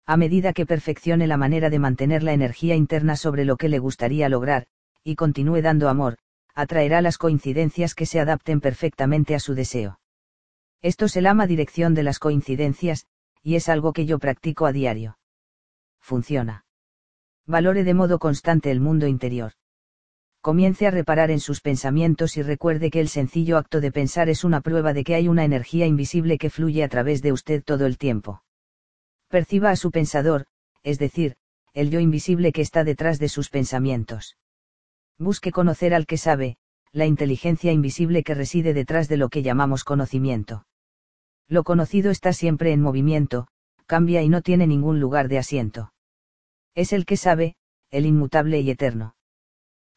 [0.08, 3.80] A medida que perfeccione la manera de mantener la energía interna sobre lo que le
[3.80, 4.68] gustaría lograr,
[5.02, 6.18] y continúe dando amor,
[6.54, 9.98] atraerá las coincidencias que se adapten perfectamente a su deseo.
[10.80, 13.06] Esto se llama dirección de las coincidencias,
[13.42, 15.18] y es algo que yo practico a diario.
[16.00, 16.64] Funciona.
[17.44, 19.52] Valore de modo constante el mundo interior.
[20.40, 24.44] Comience a reparar en sus pensamientos y recuerde que el sencillo acto de pensar es
[24.44, 27.86] una prueba de que hay una energía invisible que fluye a través de usted todo
[27.86, 28.44] el tiempo.
[29.28, 30.46] Perciba a su pensador,
[30.82, 31.36] es decir,
[31.74, 34.36] el yo invisible que está detrás de sus pensamientos.
[35.18, 36.58] Busque conocer al que sabe,
[36.92, 40.66] la inteligencia invisible que reside detrás de lo que llamamos conocimiento.
[41.48, 43.48] Lo conocido está siempre en movimiento,
[43.86, 45.92] cambia y no tiene ningún lugar de asiento.
[46.74, 47.56] Es el que sabe,
[47.90, 49.16] el inmutable y eterno.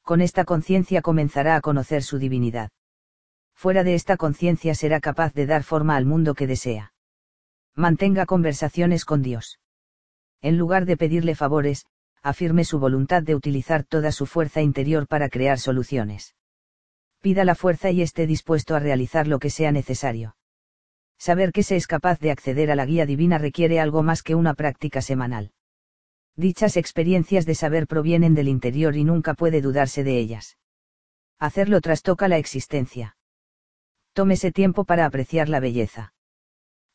[0.01, 2.71] Con esta conciencia comenzará a conocer su divinidad.
[3.53, 6.93] Fuera de esta conciencia será capaz de dar forma al mundo que desea.
[7.79, 9.59] Mantenga conversaciones con Dios.
[10.41, 11.85] En lugar de pedirle favores,
[12.21, 16.35] afirme su voluntad de utilizar toda su fuerza interior para crear soluciones
[17.21, 20.35] pida la fuerza y esté dispuesto a realizar lo que sea necesario.
[21.17, 24.35] Saber que se es capaz de acceder a la guía divina requiere algo más que
[24.35, 25.51] una práctica semanal.
[26.37, 30.57] Dichas experiencias de saber provienen del interior y nunca puede dudarse de ellas.
[31.37, 33.17] Hacerlo trastoca la existencia.
[34.13, 36.13] Tómese tiempo para apreciar la belleza.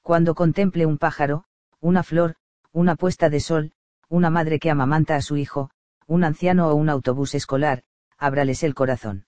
[0.05, 1.47] Cuando contemple un pájaro,
[1.81, 2.37] una flor,
[2.71, 3.73] una puesta de sol,
[4.09, 5.71] una madre que amamanta a su hijo,
[6.07, 7.83] un anciano o un autobús escolar,
[8.17, 9.27] ábrales el corazón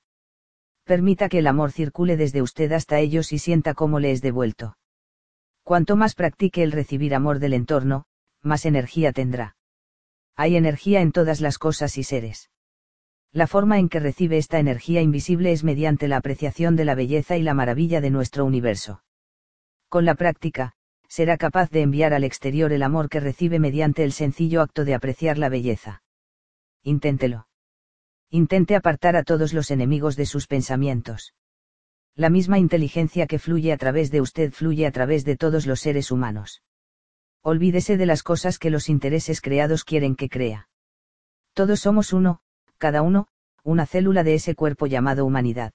[0.87, 4.79] permita que el amor circule desde usted hasta ellos y sienta cómo le es devuelto.
[5.65, 8.05] Cuanto más practique el recibir amor del entorno,
[8.41, 9.57] más energía tendrá.
[10.37, 12.51] Hay energía en todas las cosas y seres.
[13.33, 17.37] La forma en que recibe esta energía invisible es mediante la apreciación de la belleza
[17.37, 19.03] y la maravilla de nuestro universo.
[19.97, 20.75] Con la práctica,
[21.09, 24.95] será capaz de enviar al exterior el amor que recibe mediante el sencillo acto de
[24.95, 26.03] apreciar la belleza.
[26.83, 27.49] Inténtelo.
[28.29, 31.33] Intente apartar a todos los enemigos de sus pensamientos.
[32.15, 35.81] La misma inteligencia que fluye a través de usted fluye a través de todos los
[35.81, 36.63] seres humanos.
[37.41, 40.69] Olvídese de las cosas que los intereses creados quieren que crea.
[41.55, 42.41] Todos somos uno,
[42.77, 43.29] cada uno,
[43.65, 45.73] una célula de ese cuerpo llamado humanidad.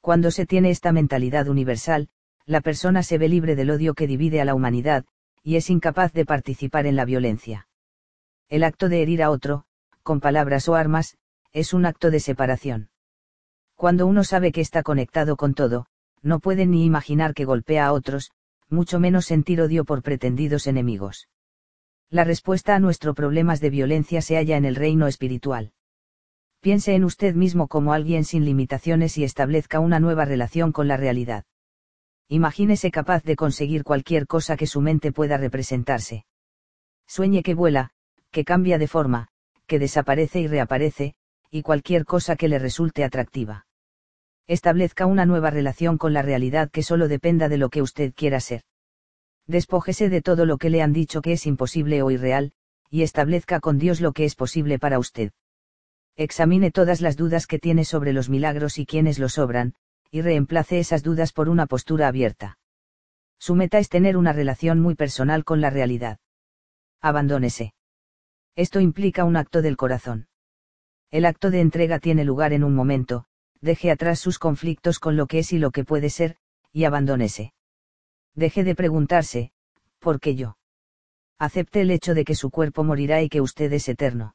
[0.00, 2.08] Cuando se tiene esta mentalidad universal,
[2.46, 5.04] la persona se ve libre del odio que divide a la humanidad,
[5.42, 7.68] y es incapaz de participar en la violencia.
[8.48, 9.64] El acto de herir a otro,
[10.04, 11.18] con palabras o armas,
[11.52, 12.90] es un acto de separación.
[13.74, 15.86] Cuando uno sabe que está conectado con todo,
[16.22, 18.30] no puede ni imaginar que golpea a otros,
[18.68, 21.28] mucho menos sentir odio por pretendidos enemigos.
[22.08, 25.72] La respuesta a nuestro problemas de violencia se halla en el reino espiritual.
[26.60, 30.96] Piense en usted mismo como alguien sin limitaciones y establezca una nueva relación con la
[30.96, 31.44] realidad.
[32.28, 36.24] Imagínese capaz de conseguir cualquier cosa que su mente pueda representarse.
[37.06, 37.90] Sueñe que vuela,
[38.32, 39.28] que cambia de forma,
[39.66, 41.14] que desaparece y reaparece,
[41.50, 43.66] y cualquier cosa que le resulte atractiva.
[44.48, 48.40] Establezca una nueva relación con la realidad que solo dependa de lo que usted quiera
[48.40, 48.62] ser.
[49.46, 52.52] Despójese de todo lo que le han dicho que es imposible o irreal,
[52.90, 55.32] y establezca con Dios lo que es posible para usted.
[56.16, 59.74] Examine todas las dudas que tiene sobre los milagros y quienes los obran,
[60.10, 62.58] y reemplace esas dudas por una postura abierta.
[63.38, 66.18] Su meta es tener una relación muy personal con la realidad.
[67.00, 67.74] Abandónese.
[68.54, 70.28] Esto implica un acto del corazón.
[71.10, 73.26] El acto de entrega tiene lugar en un momento,
[73.60, 76.36] deje atrás sus conflictos con lo que es y lo que puede ser,
[76.72, 77.52] y abandónese.
[78.34, 79.52] Deje de preguntarse,
[79.98, 80.56] ¿por qué yo?
[81.38, 84.34] Acepte el hecho de que su cuerpo morirá y que usted es eterno.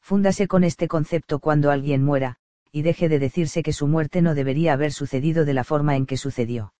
[0.00, 2.38] Fúndase con este concepto cuando alguien muera,
[2.72, 6.06] y deje de decirse que su muerte no debería haber sucedido de la forma en
[6.06, 6.72] que sucedió.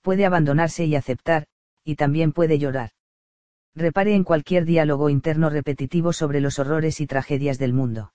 [0.00, 1.46] Puede abandonarse y aceptar,
[1.84, 2.90] y también puede llorar.
[3.74, 8.12] Repare en cualquier diálogo interno repetitivo sobre los horrores y tragedias del mundo.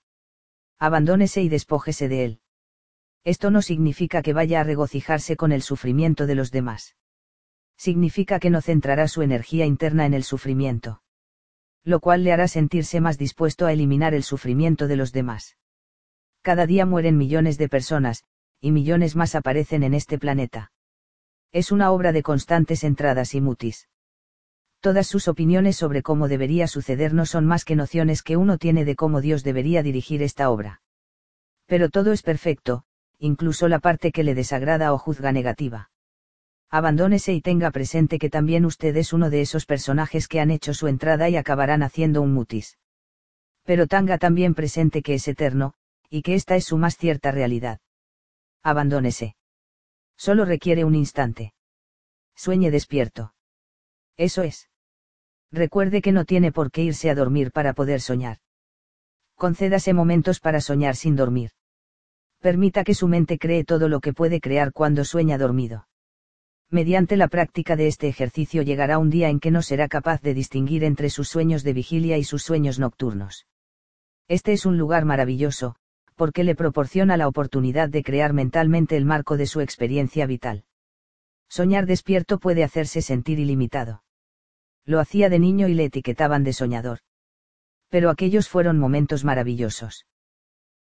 [0.79, 2.41] Abandónese y despójese de él.
[3.23, 6.95] Esto no significa que vaya a regocijarse con el sufrimiento de los demás.
[7.77, 11.01] Significa que no centrará su energía interna en el sufrimiento.
[11.83, 15.56] Lo cual le hará sentirse más dispuesto a eliminar el sufrimiento de los demás.
[16.47, 18.23] Cada día mueren millones de personas,
[18.61, 20.71] y millones más aparecen en este planeta.
[21.51, 23.89] Es una obra de constantes entradas y mutis.
[24.79, 28.85] Todas sus opiniones sobre cómo debería suceder no son más que nociones que uno tiene
[28.85, 30.81] de cómo Dios debería dirigir esta obra.
[31.65, 32.85] Pero todo es perfecto,
[33.19, 35.89] incluso la parte que le desagrada o juzga negativa.
[36.69, 40.73] Abandónese y tenga presente que también usted es uno de esos personajes que han hecho
[40.73, 42.77] su entrada y acabarán haciendo un mutis.
[43.65, 45.73] Pero tenga también presente que es eterno,
[46.09, 47.79] y que esta es su más cierta realidad.
[48.63, 49.35] Abandónese.
[50.17, 51.53] Solo requiere un instante.
[52.35, 53.33] Sueñe despierto.
[54.15, 54.69] Eso es.
[55.51, 58.39] Recuerde que no tiene por qué irse a dormir para poder soñar.
[59.35, 61.51] Concédase momentos para soñar sin dormir.
[62.39, 65.87] Permita que su mente cree todo lo que puede crear cuando sueña dormido.
[66.69, 70.33] Mediante la práctica de este ejercicio llegará un día en que no será capaz de
[70.33, 73.47] distinguir entre sus sueños de vigilia y sus sueños nocturnos.
[74.27, 75.77] Este es un lugar maravilloso,
[76.17, 80.65] porque le proporciona la oportunidad de crear mentalmente el marco de su experiencia vital.
[81.47, 84.03] Soñar despierto puede hacerse sentir ilimitado.
[84.83, 86.99] Lo hacía de niño y le etiquetaban de soñador.
[87.89, 90.07] Pero aquellos fueron momentos maravillosos.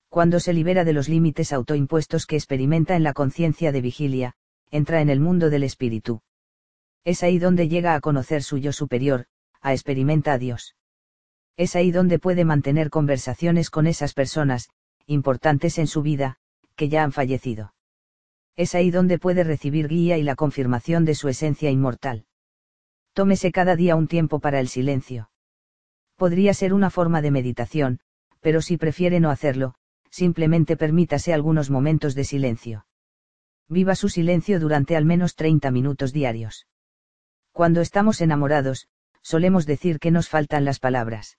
[0.09, 4.33] Cuando se libera de los límites autoimpuestos que experimenta en la conciencia de vigilia,
[4.71, 6.21] entra en el mundo del espíritu.
[7.03, 9.25] Es ahí donde llega a conocer su yo superior,
[9.61, 10.75] a experimenta a Dios.
[11.57, 14.69] Es ahí donde puede mantener conversaciones con esas personas,
[15.07, 16.37] importantes en su vida,
[16.75, 17.73] que ya han fallecido.
[18.55, 22.25] Es ahí donde puede recibir guía y la confirmación de su esencia inmortal.
[23.13, 25.29] Tómese cada día un tiempo para el silencio.
[26.15, 27.99] Podría ser una forma de meditación,
[28.39, 29.75] pero si prefiere no hacerlo,
[30.09, 32.85] simplemente permítase algunos momentos de silencio.
[33.67, 36.67] Viva su silencio durante al menos 30 minutos diarios.
[37.51, 38.87] Cuando estamos enamorados,
[39.21, 41.37] solemos decir que nos faltan las palabras.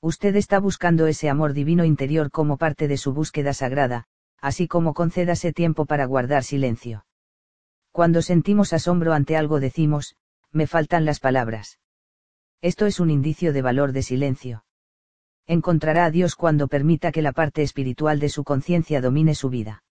[0.00, 4.06] Usted está buscando ese amor divino interior como parte de su búsqueda sagrada,
[4.40, 7.06] así como concédase tiempo para guardar silencio.
[7.92, 10.16] Cuando sentimos asombro ante algo decimos,
[10.52, 11.78] me faltan las palabras.
[12.60, 14.64] Esto es un indicio de valor de silencio.
[15.46, 19.84] Encontrará a Dios cuando permita que la parte espiritual de su conciencia domine su vida.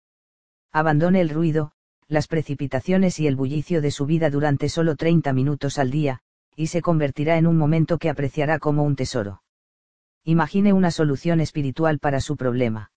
[0.71, 1.71] Abandone el ruido,
[2.07, 6.19] las precipitaciones y el bullicio de su vida durante solo 30 minutos al día,
[6.55, 9.41] y se convertirá en un momento que apreciará como un tesoro.
[10.27, 12.89] Imagine una solución espiritual para su problema.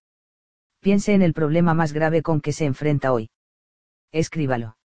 [0.81, 3.29] Piense en el problema más grave con que se enfrenta hoy.
[4.13, 4.79] Escríbalo.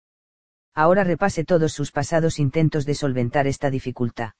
[0.75, 4.33] Ahora repase todos sus pasados intentos de solventar esta dificultad.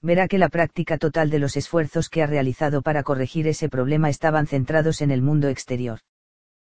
[0.00, 4.08] Verá que la práctica total de los esfuerzos que ha realizado para corregir ese problema
[4.08, 5.98] estaban centrados en el mundo exterior.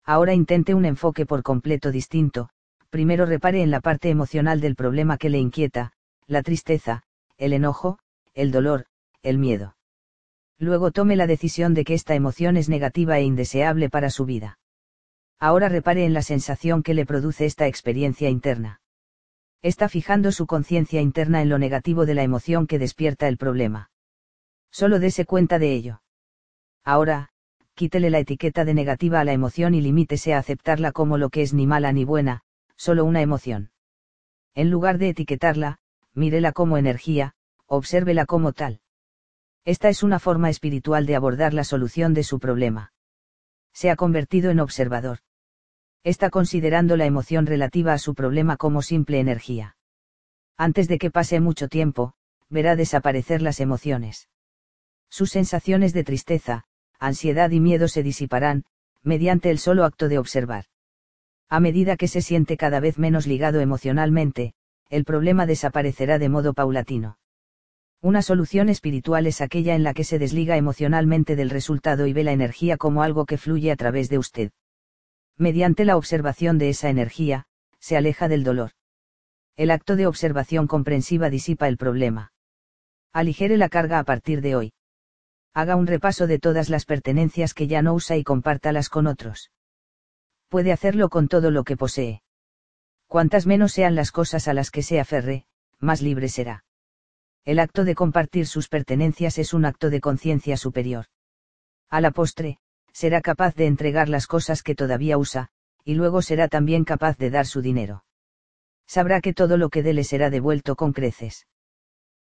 [0.04, 2.50] Ahora intente un enfoque por completo distinto,
[2.90, 5.92] primero repare en la parte emocional del problema que le inquieta,
[6.26, 7.04] la tristeza,
[7.38, 8.00] el enojo,
[8.34, 8.88] el dolor,
[9.22, 9.76] el miedo.
[10.60, 14.60] Luego tome la decisión de que esta emoción es negativa e indeseable para su vida.
[15.40, 18.82] Ahora repare en la sensación que le produce esta experiencia interna.
[19.62, 23.90] Está fijando su conciencia interna en lo negativo de la emoción que despierta el problema.
[24.70, 26.02] Solo dese cuenta de ello.
[26.84, 27.30] Ahora,
[27.74, 31.42] quítele la etiqueta de negativa a la emoción y limítese a aceptarla como lo que
[31.42, 32.42] es ni mala ni buena,
[32.76, 33.72] solo una emoción.
[34.56, 35.80] En lugar de etiquetarla,
[36.14, 37.34] mírela como energía,
[37.66, 38.82] obsérvela como tal.
[39.66, 42.94] Esta es una forma espiritual de abordar la solución de su problema.
[43.74, 45.20] Se ha convertido en observador.
[46.04, 49.76] Está considerando la emoción relativa a su problema como simple energía.
[50.58, 52.14] Antes de que pase mucho tiempo,
[52.50, 54.30] verá desaparecer las emociones.
[55.10, 56.66] Sus sensaciones de tristeza,
[57.00, 58.66] ansiedad y miedo se disiparán,
[59.04, 60.66] mediante el solo acto de observar.
[61.50, 64.54] A medida que se siente cada vez menos ligado emocionalmente,
[64.90, 67.18] el problema desaparecerá de modo paulatino.
[68.02, 72.24] Una solución espiritual es aquella en la que se desliga emocionalmente del resultado y ve
[72.24, 74.52] la energía como algo que fluye a través de usted.
[75.38, 77.46] Mediante la observación de esa energía,
[77.80, 78.72] se aleja del dolor.
[79.56, 82.32] El acto de observación comprensiva disipa el problema.
[83.12, 84.74] Aligere la carga a partir de hoy
[85.54, 89.52] haga un repaso de todas las pertenencias que ya no usa y compártalas con otros.
[90.48, 92.22] Puede hacerlo con todo lo que posee.
[93.08, 95.46] Cuantas menos sean las cosas a las que se aferre,
[95.80, 96.64] más libre será.
[97.46, 101.06] El acto de compartir sus pertenencias es un acto de conciencia superior.
[101.90, 102.60] A la postre,
[102.92, 105.50] será capaz de entregar las cosas que todavía usa,
[105.84, 108.04] y luego será también capaz de dar su dinero.
[108.86, 111.48] Sabrá que todo lo que dé le será devuelto con creces.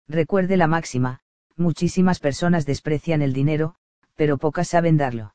[0.07, 1.21] Recuerde la máxima,
[1.57, 3.75] muchísimas personas desprecian el dinero,
[4.14, 5.35] pero pocas saben darlo.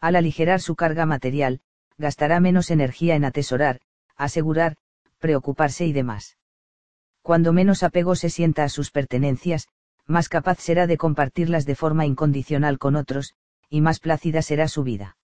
[0.00, 1.60] Al aligerar su carga material,
[1.98, 3.80] gastará menos energía en atesorar,
[4.16, 4.76] asegurar,
[5.18, 6.36] preocuparse y demás.
[7.22, 9.68] Cuando menos apego se sienta a sus pertenencias,
[10.06, 13.34] más capaz será de compartirlas de forma incondicional con otros,
[13.70, 15.16] y más plácida será su vida.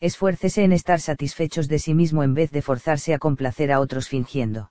[0.00, 4.08] Esfuércese en estar satisfechos de sí mismo en vez de forzarse a complacer a otros
[4.08, 4.70] fingiendo.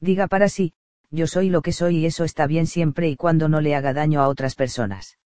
[0.00, 0.74] Diga para sí,
[1.10, 3.92] yo soy lo que soy y eso está bien siempre y cuando no le haga
[3.92, 5.18] daño a otras personas.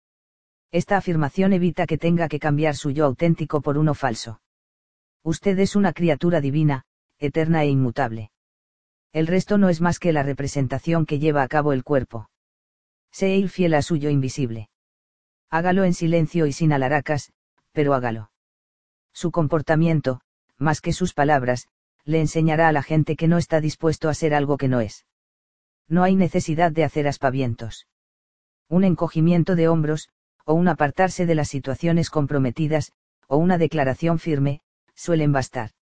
[0.73, 4.41] Esta afirmación evita que tenga que cambiar su yo auténtico por uno falso.
[5.23, 6.85] Usted es una criatura divina,
[7.19, 8.31] eterna e inmutable.
[9.13, 12.31] El resto no es más que la representación que lleva a cabo el cuerpo.
[13.11, 14.71] Sé ir fiel a su yo invisible.
[15.51, 17.33] Hágalo en silencio y sin alaracas,
[17.73, 18.31] pero hágalo.
[19.13, 20.23] Su comportamiento,
[20.57, 21.69] más que sus palabras,
[22.05, 25.05] le enseñará a la gente que no está dispuesto a ser algo que no es
[25.93, 27.87] no hay necesidad de hacer aspavientos.
[28.67, 30.09] Un encogimiento de hombros,
[30.47, 32.93] o un apartarse de las situaciones comprometidas,
[33.29, 34.63] o una declaración firme,
[34.95, 35.73] suelen bastar.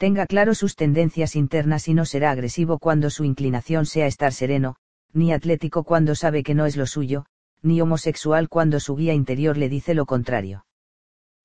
[0.00, 4.76] Tenga claro sus tendencias internas y no será agresivo cuando su inclinación sea estar sereno,
[5.12, 7.26] ni atlético cuando sabe que no es lo suyo,
[7.60, 10.64] ni homosexual cuando su guía interior le dice lo contrario.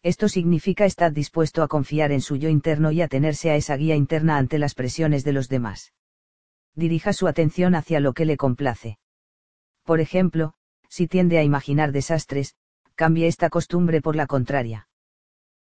[0.04, 3.76] Esto significa estar dispuesto a confiar en su yo interno y a tenerse a esa
[3.76, 5.92] guía interna ante las presiones de los demás
[6.76, 9.00] dirija su atención hacia lo que le complace.
[9.84, 10.54] Por ejemplo,
[10.90, 12.56] si tiende a imaginar desastres,
[12.96, 14.88] cambie esta costumbre por la contraria.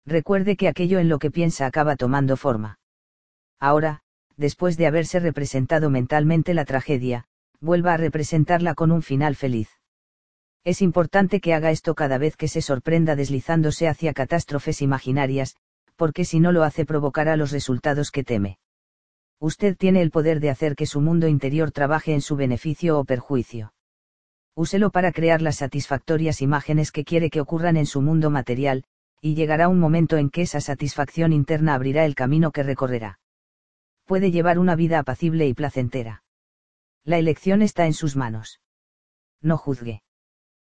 [0.04, 2.78] Recuerde que aquello en lo que piensa acaba tomando forma.
[3.62, 4.00] Ahora,
[4.36, 7.26] después de haberse representado mentalmente la tragedia,
[7.60, 9.68] vuelva a representarla con un final feliz.
[10.64, 15.54] Es importante que haga esto cada vez que se sorprenda deslizándose hacia catástrofes imaginarias,
[15.94, 18.58] porque si no lo hace provocará los resultados que teme
[19.42, 23.04] usted tiene el poder de hacer que su mundo interior trabaje en su beneficio o
[23.04, 23.74] perjuicio.
[24.54, 28.84] Úselo para crear las satisfactorias imágenes que quiere que ocurran en su mundo material,
[29.20, 33.18] y llegará un momento en que esa satisfacción interna abrirá el camino que recorrerá.
[34.04, 36.24] Puede llevar una vida apacible y placentera.
[37.04, 38.60] La elección está en sus manos.
[39.40, 40.02] No juzgue.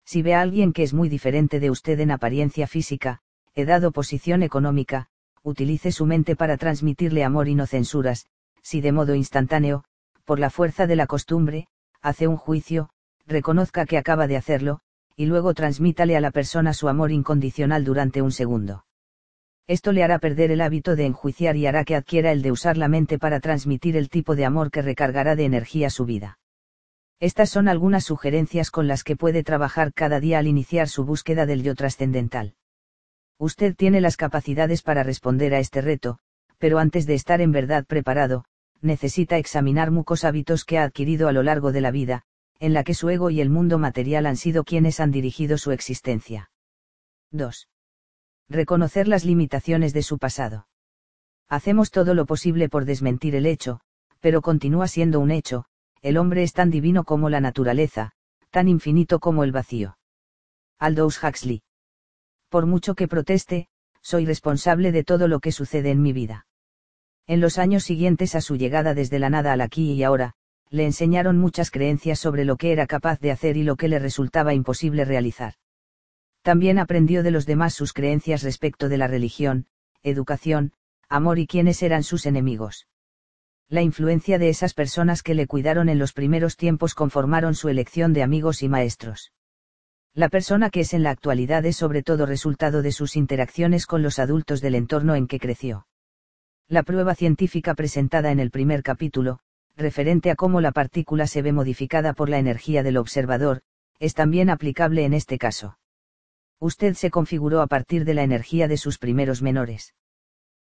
[0.05, 3.21] Si ve a alguien que es muy diferente de usted en apariencia física,
[3.53, 5.07] edad o posición económica,
[5.43, 8.27] utilice su mente para transmitirle amor y no censuras,
[8.61, 9.83] si de modo instantáneo,
[10.25, 11.67] por la fuerza de la costumbre,
[12.01, 12.89] hace un juicio,
[13.27, 14.79] reconozca que acaba de hacerlo,
[15.15, 18.85] y luego transmítale a la persona su amor incondicional durante un segundo.
[19.67, 22.77] Esto le hará perder el hábito de enjuiciar y hará que adquiera el de usar
[22.77, 26.37] la mente para transmitir el tipo de amor que recargará de energía su vida.
[27.21, 31.45] Estas son algunas sugerencias con las que puede trabajar cada día al iniciar su búsqueda
[31.45, 32.55] del yo trascendental.
[33.37, 36.19] Usted tiene las capacidades para responder a este reto,
[36.57, 38.43] pero antes de estar en verdad preparado,
[38.81, 42.23] necesita examinar muchos hábitos que ha adquirido a lo largo de la vida,
[42.59, 45.71] en la que su ego y el mundo material han sido quienes han dirigido su
[45.71, 46.51] existencia.
[47.31, 47.69] 2.
[48.49, 50.67] Reconocer las limitaciones de su pasado.
[51.49, 53.79] Hacemos todo lo posible por desmentir el hecho,
[54.19, 55.65] pero continúa siendo un hecho,
[56.01, 58.11] el hombre es tan divino como la naturaleza,
[58.51, 59.97] tan infinito como el vacío.
[60.79, 61.63] Aldous Huxley.
[62.49, 63.67] Por mucho que proteste,
[64.01, 66.45] soy responsable de todo lo que sucede en mi vida.
[67.25, 70.33] En los años siguientes a su llegada desde la nada al aquí y ahora,
[70.69, 73.99] le enseñaron muchas creencias sobre lo que era capaz de hacer y lo que le
[73.99, 75.53] resultaba imposible realizar.
[76.43, 79.65] También aprendió de los demás sus creencias respecto de la religión,
[80.03, 80.73] educación,
[81.07, 82.85] amor y quiénes eran sus enemigos.
[83.69, 88.11] La influencia de esas personas que le cuidaron en los primeros tiempos conformaron su elección
[88.11, 89.31] de amigos y maestros.
[90.13, 94.03] La persona que es en la actualidad es sobre todo resultado de sus interacciones con
[94.03, 95.87] los adultos del entorno en que creció.
[96.67, 99.39] La prueba científica presentada en el primer capítulo,
[99.77, 103.61] referente a cómo la partícula se ve modificada por la energía del observador,
[103.99, 105.77] es también aplicable en este caso
[106.59, 109.93] usted se configuró a partir de la energía de sus primeros menores.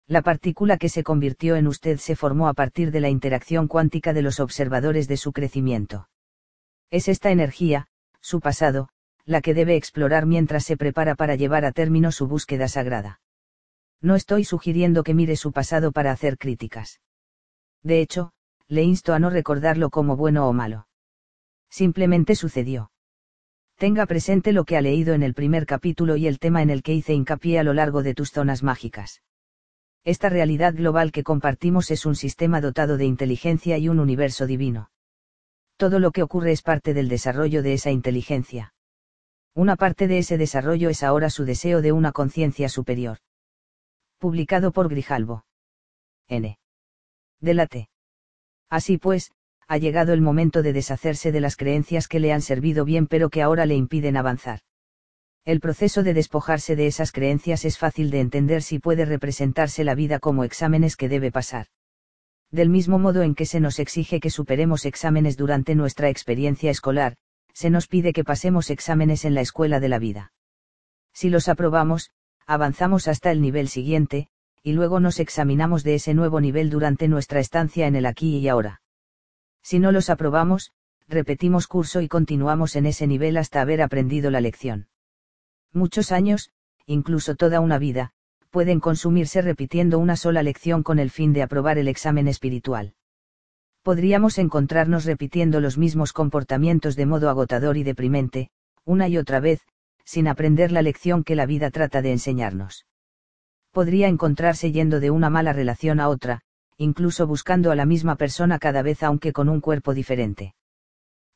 [0.06, 4.12] La partícula que se convirtió en usted se formó a partir de la interacción cuántica
[4.12, 6.08] de los observadores de su crecimiento.
[6.90, 7.86] Es esta energía,
[8.20, 8.88] su pasado,
[9.24, 13.20] la que debe explorar mientras se prepara para llevar a término su búsqueda sagrada.
[14.02, 17.00] No estoy sugiriendo que mire su pasado para hacer críticas.
[17.82, 18.32] De hecho,
[18.68, 20.86] le insto a no recordarlo como bueno o malo.
[21.70, 22.90] Simplemente sucedió
[23.84, 26.82] tenga presente lo que ha leído en el primer capítulo y el tema en el
[26.82, 29.20] que hice hincapié a lo largo de tus zonas mágicas.
[30.04, 34.88] Esta realidad global que compartimos es un sistema dotado de inteligencia y un universo divino.
[35.76, 38.72] Todo lo que ocurre es parte del desarrollo de esa inteligencia.
[39.54, 43.18] Una parte de ese desarrollo es ahora su deseo de una conciencia superior.
[44.16, 45.44] Publicado por Grijalvo.
[46.26, 46.58] N.
[47.38, 47.90] Delate.
[48.70, 49.30] Así pues,
[49.68, 53.30] ha llegado el momento de deshacerse de las creencias que le han servido bien pero
[53.30, 54.60] que ahora le impiden avanzar.
[55.44, 59.94] El proceso de despojarse de esas creencias es fácil de entender si puede representarse la
[59.94, 61.66] vida como exámenes que debe pasar.
[62.50, 67.16] Del mismo modo en que se nos exige que superemos exámenes durante nuestra experiencia escolar,
[67.52, 70.32] se nos pide que pasemos exámenes en la escuela de la vida.
[71.12, 72.10] Si los aprobamos,
[72.46, 74.28] avanzamos hasta el nivel siguiente,
[74.62, 78.48] y luego nos examinamos de ese nuevo nivel durante nuestra estancia en el aquí y
[78.48, 78.80] ahora.
[79.64, 80.72] Si no los aprobamos,
[81.08, 84.88] repetimos curso y continuamos en ese nivel hasta haber aprendido la lección.
[85.72, 86.50] Muchos años,
[86.86, 88.12] incluso toda una vida,
[88.50, 92.94] pueden consumirse repitiendo una sola lección con el fin de aprobar el examen espiritual.
[93.82, 98.50] Podríamos encontrarnos repitiendo los mismos comportamientos de modo agotador y deprimente,
[98.84, 99.62] una y otra vez,
[100.04, 102.86] sin aprender la lección que la vida trata de enseñarnos.
[103.72, 106.42] Podría encontrarse yendo de una mala relación a otra,
[106.76, 110.54] incluso buscando a la misma persona cada vez aunque con un cuerpo diferente.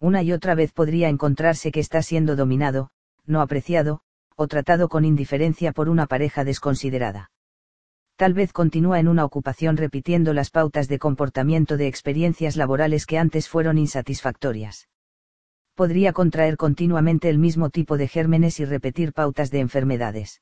[0.01, 2.91] Una y otra vez podría encontrarse que está siendo dominado,
[3.27, 4.01] no apreciado,
[4.37, 7.31] o tratado con indiferencia por una pareja desconsiderada.
[8.17, 13.19] Tal vez continúa en una ocupación repitiendo las pautas de comportamiento de experiencias laborales que
[13.19, 14.89] antes fueron insatisfactorias.
[15.75, 20.41] Podría contraer continuamente el mismo tipo de gérmenes y repetir pautas de enfermedades.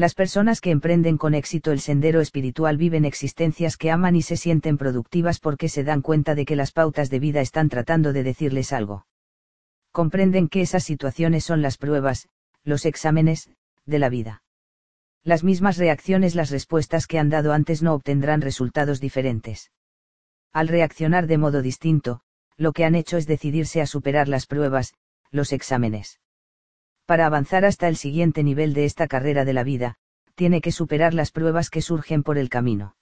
[0.00, 4.38] Las personas que emprenden con éxito el sendero espiritual viven existencias que aman y se
[4.38, 8.22] sienten productivas porque se dan cuenta de que las pautas de vida están tratando de
[8.22, 9.06] decirles algo.
[9.92, 12.30] Comprenden que esas situaciones son las pruebas,
[12.64, 13.50] los exámenes,
[13.84, 14.42] de la vida.
[15.22, 19.70] Las mismas reacciones, las respuestas que han dado antes no obtendrán resultados diferentes.
[20.50, 22.22] Al reaccionar de modo distinto,
[22.56, 24.94] lo que han hecho es decidirse a superar las pruebas,
[25.30, 26.20] los exámenes
[27.10, 29.96] para avanzar hasta el siguiente nivel de esta carrera de la vida,
[30.36, 32.94] tiene que superar las pruebas que surgen por el camino.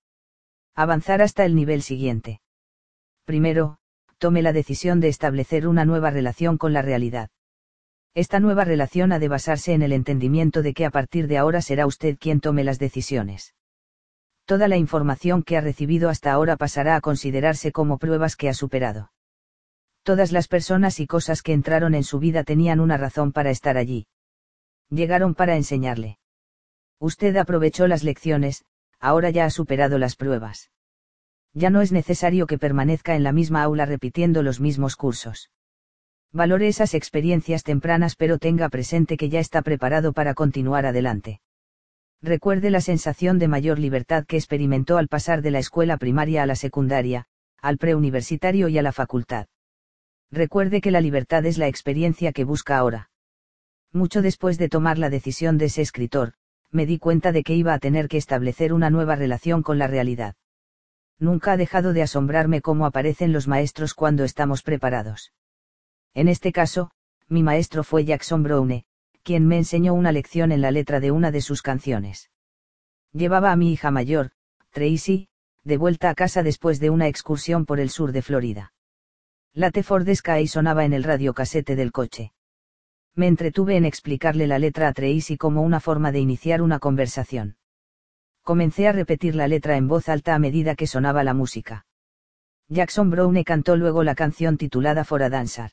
[0.75, 2.41] Avanzar hasta el nivel siguiente.
[3.27, 3.77] Primero,
[4.17, 7.29] tome la decisión de establecer una nueva relación con la realidad.
[8.15, 11.61] Esta nueva relación ha de basarse en el entendimiento de que a partir de ahora
[11.61, 13.55] será usted quien tome las decisiones.
[14.47, 18.55] Toda la información que ha recibido hasta ahora pasará a considerarse como pruebas que ha
[18.55, 19.11] superado
[20.09, 23.77] todas las personas y cosas que entraron en su vida tenían una razón para estar
[23.77, 24.07] allí.
[24.89, 26.17] Llegaron para enseñarle.
[26.99, 28.65] Usted aprovechó las lecciones,
[29.01, 30.71] ahora ya ha superado las pruebas.
[31.53, 35.51] Ya no es necesario que permanezca en la misma aula repitiendo los mismos cursos.
[36.33, 41.43] Valore esas experiencias tempranas pero tenga presente que ya está preparado para continuar adelante.
[42.23, 46.47] Recuerde la sensación de mayor libertad que experimentó al pasar de la escuela primaria a
[46.47, 47.27] la secundaria,
[47.61, 49.49] al preuniversitario y a la facultad
[50.31, 53.11] recuerde que la libertad es la experiencia que busca ahora.
[53.93, 56.35] Mucho después de tomar la decisión de ese escritor,
[56.71, 59.87] me di cuenta de que iba a tener que establecer una nueva relación con la
[59.87, 60.35] realidad.
[61.19, 65.33] Nunca ha dejado de asombrarme cómo aparecen los maestros cuando estamos preparados.
[66.15, 66.91] En este caso,
[67.29, 68.85] mi maestro fue Jackson Browne,
[69.23, 72.31] quien me enseñó una lección en la letra de una de sus canciones.
[73.13, 74.31] Llevaba a mi hija mayor,
[74.71, 75.29] Tracy,
[75.65, 78.73] de vuelta a casa después de una excursión por el sur de Florida.
[79.59, 82.31] La T-Ford Sky sonaba en el radiocasete del coche.
[83.17, 87.57] Me entretuve en explicarle la letra a Tracy como una forma de iniciar una conversación.
[88.45, 91.87] Comencé a repetir la letra en voz alta a medida que sonaba la música.
[92.69, 95.73] Jackson Browne cantó luego la canción titulada For a Dancer.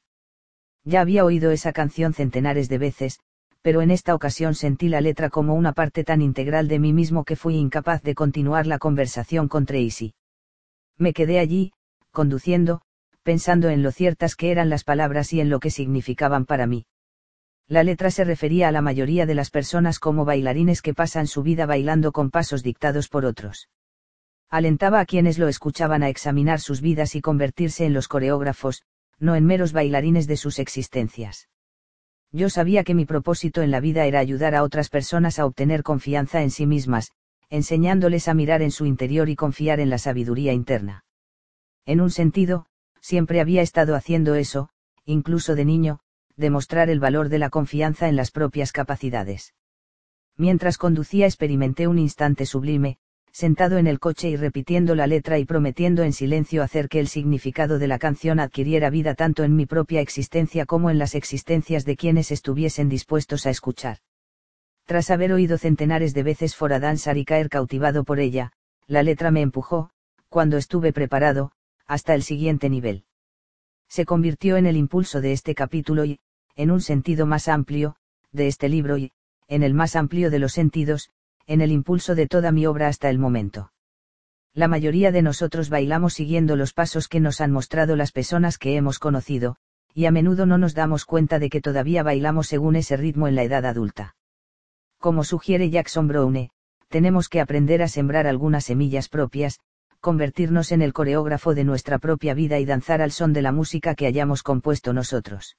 [0.83, 3.19] Ya había oído esa canción centenares de veces,
[3.61, 7.23] pero en esta ocasión sentí la letra como una parte tan integral de mí mismo
[7.23, 10.15] que fui incapaz de continuar la conversación con Tracy.
[10.97, 11.71] Me quedé allí,
[12.09, 12.81] conduciendo,
[13.26, 16.86] pensando en lo ciertas que eran las palabras y en lo que significaban para mí.
[17.67, 21.41] La letra se refería a la mayoría de las personas como bailarines que pasan su
[21.41, 23.67] vida bailando con pasos dictados por otros.
[24.47, 28.84] Alentaba a quienes lo escuchaban a examinar sus vidas y convertirse en los coreógrafos,
[29.17, 31.49] no en meros bailarines de sus existencias.
[32.32, 35.82] Yo sabía que mi propósito en la vida era ayudar a otras personas a obtener
[35.82, 37.11] confianza en sí mismas,
[37.49, 41.05] enseñándoles a mirar en su interior y confiar en la sabiduría interna.
[41.88, 42.67] En un sentido,
[43.06, 44.70] siempre había estado haciendo eso,
[45.06, 45.99] incluso de niño,
[46.38, 49.53] demostrar el valor de la confianza en las propias capacidades.
[50.38, 52.97] Mientras conducía experimenté un instante sublime,
[53.32, 57.08] sentado en el coche y repitiendo la letra y prometiendo en silencio hacer que el
[57.08, 61.86] significado de la canción adquiriera vida tanto en mi propia existencia como en las existencias
[61.86, 63.99] de quienes estuviesen dispuestos a escuchar.
[64.86, 68.51] Tras haber oído centenares de veces Fora Danzar y caer cautivado por ella,
[68.88, 69.91] la letra me empujó,
[70.30, 71.51] cuando estuve preparado,
[71.86, 73.05] hasta el siguiente nivel.
[73.88, 76.19] Se convirtió en el impulso de este capítulo y,
[76.55, 77.95] en un sentido más amplio,
[78.31, 79.11] de este libro y,
[79.47, 81.09] en el más amplio de los sentidos,
[81.47, 83.71] en el impulso de toda mi obra hasta el momento.
[84.53, 88.75] La mayoría de nosotros bailamos siguiendo los pasos que nos han mostrado las personas que
[88.75, 89.57] hemos conocido,
[89.93, 93.36] y a menudo no nos damos cuenta de que todavía bailamos según ese ritmo en
[93.36, 94.15] la edad adulta.
[94.97, 96.51] Como sugiere Jackson Browne,
[96.89, 99.59] tenemos que aprender a sembrar algunas semillas propias,
[100.06, 103.95] convertirnos en el coreógrafo de nuestra propia vida y danzar al son de la música
[103.95, 105.58] que hayamos compuesto nosotros.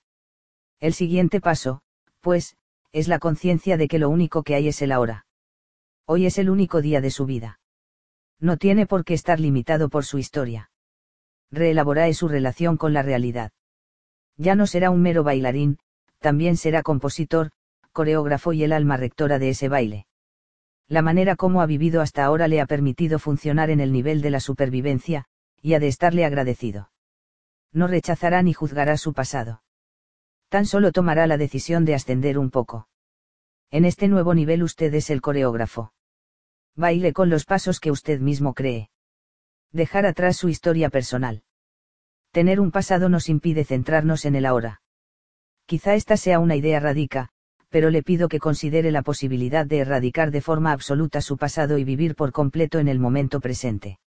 [0.78, 1.80] El siguiente paso,
[2.20, 2.56] pues,
[2.92, 5.26] es la conciencia de que lo único que hay es el ahora.
[6.04, 7.58] Hoy es el único día de su vida.
[8.38, 10.70] No tiene por qué estar limitado por su historia.
[11.50, 13.50] Reelaborae su relación con la realidad.
[14.36, 15.80] Ya no será un mero bailarín,
[16.20, 17.50] también será compositor,
[17.90, 20.06] coreógrafo y el alma rectora de ese baile.
[20.88, 24.30] La manera como ha vivido hasta ahora le ha permitido funcionar en el nivel de
[24.30, 25.26] la supervivencia,
[25.60, 26.90] y ha de estarle agradecido.
[27.72, 29.62] No rechazará ni juzgará su pasado
[30.48, 32.88] tan solo tomará la decisión de ascender un poco.
[33.70, 35.92] En este nuevo nivel usted es el coreógrafo.
[36.76, 38.90] Baile con los pasos que usted mismo cree.
[39.72, 41.42] Dejar atrás su historia personal.
[42.30, 44.82] Tener un pasado nos impide centrarnos en el ahora.
[45.66, 47.30] Quizá esta sea una idea radica,
[47.76, 51.84] pero le pido que considere la posibilidad de erradicar de forma absoluta su pasado y
[51.84, 53.98] vivir por completo en el momento presente.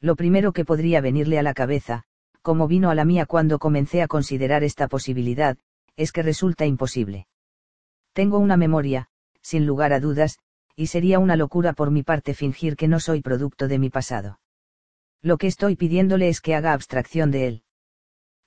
[0.00, 2.04] Lo primero que podría venirle a la cabeza,
[2.40, 5.58] como vino a la mía cuando comencé a considerar esta posibilidad,
[5.98, 7.26] es que resulta imposible.
[8.14, 9.08] Tengo una memoria,
[9.42, 10.38] sin lugar a dudas,
[10.74, 14.40] y sería una locura por mi parte fingir que no soy producto de mi pasado.
[15.20, 17.62] Lo que estoy pidiéndole es que haga abstracción de él.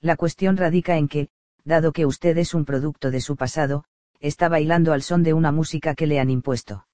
[0.00, 1.28] La cuestión radica en que,
[1.62, 3.84] dado que usted es un producto de su pasado,
[4.20, 6.86] está bailando al son de una música que le han impuesto.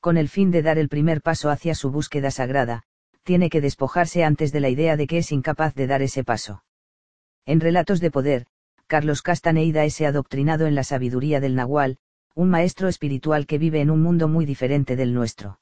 [0.00, 2.84] Con el fin de dar el primer paso hacia su búsqueda sagrada,
[3.22, 6.64] tiene que despojarse antes de la idea de que es incapaz de dar ese paso.
[7.44, 8.46] En Relatos de Poder,
[8.86, 11.98] Carlos Castaneida se adoctrinado en la sabiduría del Nahual,
[12.34, 15.60] un maestro espiritual que vive en un mundo muy diferente del nuestro.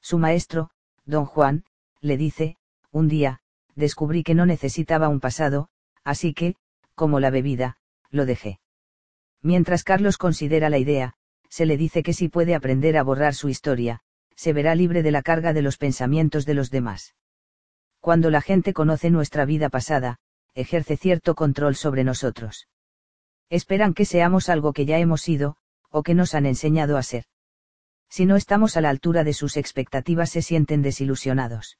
[0.00, 0.70] Su maestro,
[1.04, 1.64] don Juan,
[2.00, 2.56] le dice,
[2.90, 3.40] un día,
[3.74, 5.68] descubrí que no necesitaba un pasado,
[6.04, 6.54] así que,
[6.94, 7.78] como la bebida,
[8.10, 8.60] lo dejé.
[9.42, 11.14] Mientras Carlos considera la idea,
[11.48, 14.00] se le dice que si puede aprender a borrar su historia,
[14.34, 17.14] se verá libre de la carga de los pensamientos de los demás.
[18.00, 20.18] Cuando la gente conoce nuestra vida pasada,
[20.54, 22.68] ejerce cierto control sobre nosotros.
[23.50, 25.56] Esperan que seamos algo que ya hemos sido,
[25.90, 27.24] o que nos han enseñado a ser.
[28.08, 31.78] Si no estamos a la altura de sus expectativas se sienten desilusionados.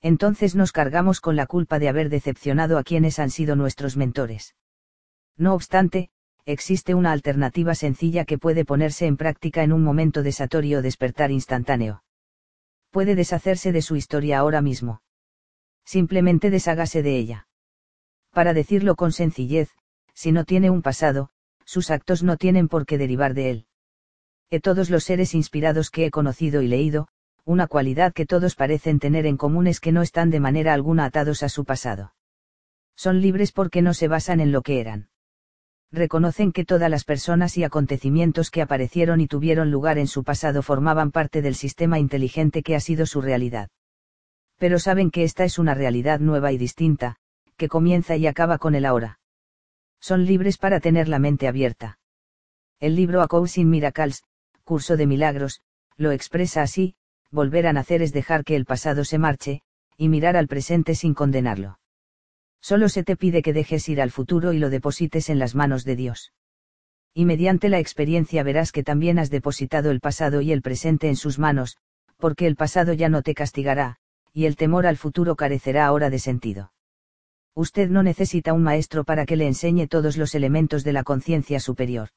[0.00, 4.54] Entonces nos cargamos con la culpa de haber decepcionado a quienes han sido nuestros mentores.
[5.36, 6.10] No obstante,
[6.46, 10.82] existe una alternativa sencilla que puede ponerse en práctica en un momento de satorio o
[10.82, 12.02] despertar instantáneo.
[12.90, 15.02] Puede deshacerse de su historia ahora mismo.
[15.84, 17.48] Simplemente deshágase de ella.
[18.32, 19.70] Para decirlo con sencillez,
[20.14, 21.30] si no tiene un pasado,
[21.64, 23.66] sus actos no tienen por qué derivar de él.
[24.50, 27.08] E todos los seres inspirados que he conocido y leído,
[27.44, 31.04] una cualidad que todos parecen tener en común es que no están de manera alguna
[31.04, 32.14] atados a su pasado.
[32.96, 35.09] Son libres porque no se basan en lo que eran.
[35.92, 40.62] Reconocen que todas las personas y acontecimientos que aparecieron y tuvieron lugar en su pasado
[40.62, 43.68] formaban parte del sistema inteligente que ha sido su realidad.
[44.56, 47.16] Pero saben que esta es una realidad nueva y distinta,
[47.56, 49.18] que comienza y acaba con el ahora.
[50.00, 51.98] Son libres para tener la mente abierta.
[52.78, 54.22] El libro A Course in Miracles,
[54.62, 55.60] Curso de Milagros,
[55.96, 56.94] lo expresa así,
[57.32, 59.62] volver a nacer es dejar que el pasado se marche,
[59.96, 61.79] y mirar al presente sin condenarlo.
[62.60, 65.84] Solo se te pide que dejes ir al futuro y lo deposites en las manos
[65.84, 66.32] de Dios.
[67.14, 71.16] Y mediante la experiencia verás que también has depositado el pasado y el presente en
[71.16, 71.76] sus manos,
[72.18, 73.96] porque el pasado ya no te castigará,
[74.32, 76.72] y el temor al futuro carecerá ahora de sentido.
[77.54, 81.58] Usted no necesita un maestro para que le enseñe todos los elementos de la conciencia
[81.58, 82.10] superior.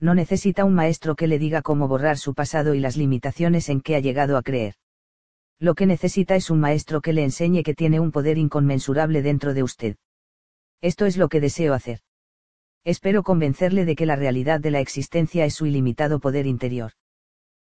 [0.00, 3.80] No necesita un maestro que le diga cómo borrar su pasado y las limitaciones en
[3.80, 4.74] que ha llegado a creer.
[5.58, 9.54] Lo que necesita es un maestro que le enseñe que tiene un poder inconmensurable dentro
[9.54, 9.96] de usted.
[10.82, 12.00] Esto es lo que deseo hacer.
[12.84, 16.92] Espero convencerle de que la realidad de la existencia es su ilimitado poder interior.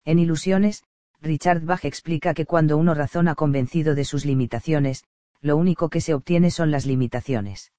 [0.05, 0.83] En Ilusiones,
[1.21, 5.05] Richard Bach explica que cuando uno razona convencido de sus limitaciones,
[5.41, 7.73] lo único que se obtiene son las limitaciones.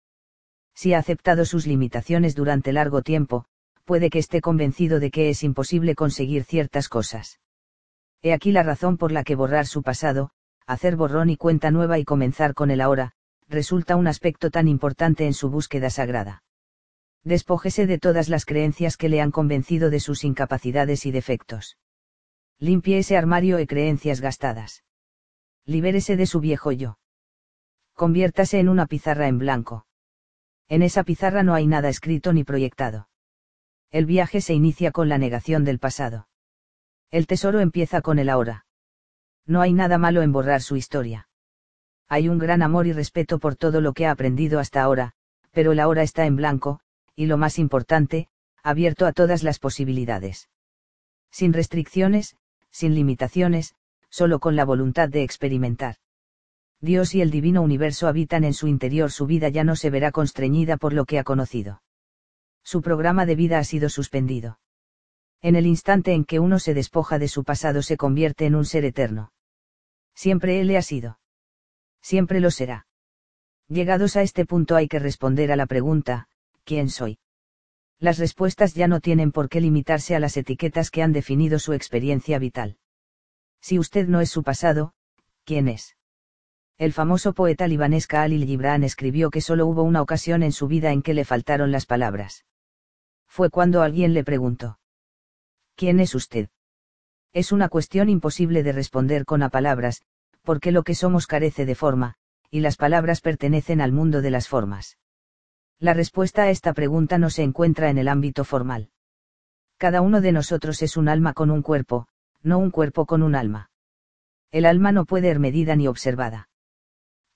[0.76, 3.46] Si ha aceptado sus limitaciones durante largo tiempo,
[3.86, 7.40] puede que esté convencido de que es imposible conseguir ciertas cosas.
[8.22, 10.32] He aquí la razón por la que borrar su pasado,
[10.66, 13.12] hacer borrón y cuenta nueva y comenzar con el ahora,
[13.48, 16.44] resulta un aspecto tan importante en su búsqueda sagrada.
[17.24, 21.78] Despójese de todas las creencias que le han convencido de sus incapacidades y defectos.
[22.60, 24.84] Limpie ese armario de creencias gastadas.
[25.66, 27.00] Libérese de su viejo yo.
[27.94, 29.88] Conviértase en una pizarra en blanco.
[30.68, 33.10] En esa pizarra no hay nada escrito ni proyectado.
[33.92, 36.28] El viaje se inicia con la negación del pasado.
[37.12, 38.66] El tesoro empieza con el ahora.
[39.46, 41.28] No hay nada malo en borrar su historia.
[42.08, 45.14] Hay un gran amor y respeto por todo lo que ha aprendido hasta ahora,
[45.52, 46.80] pero el ahora está en blanco,
[47.16, 48.28] y lo más importante,
[48.64, 50.50] abierto a todas las posibilidades.
[51.32, 52.36] Sin restricciones,
[52.72, 53.76] sin limitaciones,
[54.10, 55.98] solo con la voluntad de experimentar.
[56.82, 60.12] Dios y el divino universo habitan en su interior, su vida ya no se verá
[60.12, 61.82] constreñida por lo que ha conocido.
[62.64, 64.60] Su programa de vida ha sido suspendido
[65.46, 68.66] en el instante en que uno se despoja de su pasado se convierte en un
[68.66, 69.32] ser eterno.
[70.16, 71.20] Siempre Él le ha sido.
[72.02, 72.88] Siempre lo será.
[73.68, 76.30] Llegados a este punto hay que responder a la pregunta,
[76.64, 77.20] ¿quién soy?
[78.00, 81.74] Las respuestas ya no tienen por qué limitarse a las etiquetas que han definido su
[81.74, 82.78] experiencia vital.
[83.62, 84.96] Si usted no es su pasado,
[85.44, 85.96] ¿quién es?
[86.80, 90.92] El famoso poeta libanés Khalil Gibran escribió que solo hubo una ocasión en su vida
[90.92, 92.46] en que le faltaron las palabras.
[93.28, 94.80] Fue cuando alguien le preguntó.
[95.76, 96.50] ¿Quién es usted?
[97.34, 100.02] Es una cuestión imposible de responder con a palabras,
[100.44, 102.16] porque lo que somos carece de forma,
[102.50, 104.98] y las palabras pertenecen al mundo de las formas.
[105.80, 108.90] La respuesta a esta pregunta no se encuentra en el ámbito formal.
[109.78, 112.08] Cada uno de nosotros es un alma con un cuerpo,
[112.42, 113.70] no un cuerpo con un alma.
[114.52, 116.48] El alma no puede ser medida ni observada.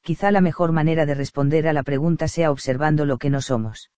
[0.01, 3.91] Quizá la mejor manera de responder a la pregunta sea observando lo que no somos.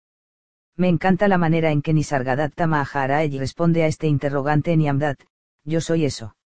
[0.76, 5.20] Me encanta la manera en que Nisargadatta Maharaj responde a este interrogante en Yamdat,
[5.64, 6.36] yo soy eso.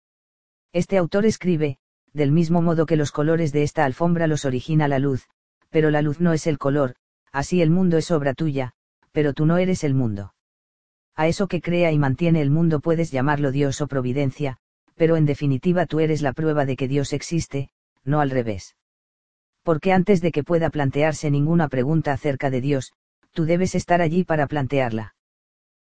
[0.72, 1.78] Este autor escribe,
[2.12, 5.28] del mismo modo que los colores de esta alfombra los origina la luz,
[5.70, 6.96] pero la luz no es el color,
[7.32, 8.72] así el mundo es obra tuya,
[9.12, 10.34] pero tú no eres el mundo.
[11.14, 14.58] A eso que crea y mantiene el mundo puedes llamarlo Dios o providencia,
[14.96, 17.70] pero en definitiva tú eres la prueba de que Dios existe,
[18.04, 18.76] no al revés.
[19.62, 22.92] Porque antes de que pueda plantearse ninguna pregunta acerca de Dios,
[23.36, 25.14] tú debes estar allí para plantearla.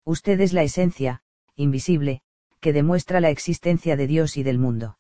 [0.04, 1.22] Usted es la esencia,
[1.56, 2.24] invisible,
[2.60, 4.98] que demuestra la existencia de Dios y del mundo.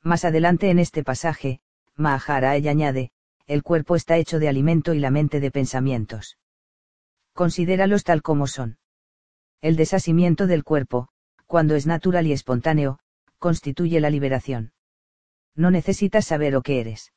[0.00, 1.60] Más adelante en este pasaje,
[1.96, 3.10] Maharaj añade,
[3.48, 6.38] el cuerpo está hecho de alimento y la mente de pensamientos.
[7.32, 8.78] Considéralos tal como son.
[9.60, 11.08] El desasimiento del cuerpo,
[11.46, 13.00] cuando es natural y espontáneo,
[13.40, 14.72] constituye la liberación.
[15.56, 17.12] No necesitas saber lo que eres.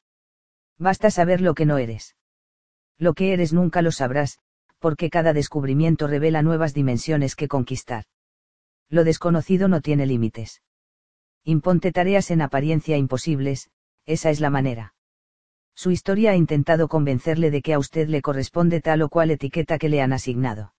[0.80, 2.16] Basta saber lo que no eres.
[3.00, 4.40] Lo que eres nunca lo sabrás,
[4.78, 8.04] porque cada descubrimiento revela nuevas dimensiones que conquistar.
[8.90, 10.62] Lo desconocido no tiene límites.
[11.44, 13.70] Imponte tareas en apariencia imposibles,
[14.06, 14.94] esa es la manera.
[15.76, 19.78] Su historia ha intentado convencerle de que a usted le corresponde tal o cual etiqueta
[19.78, 20.74] que le han asignado.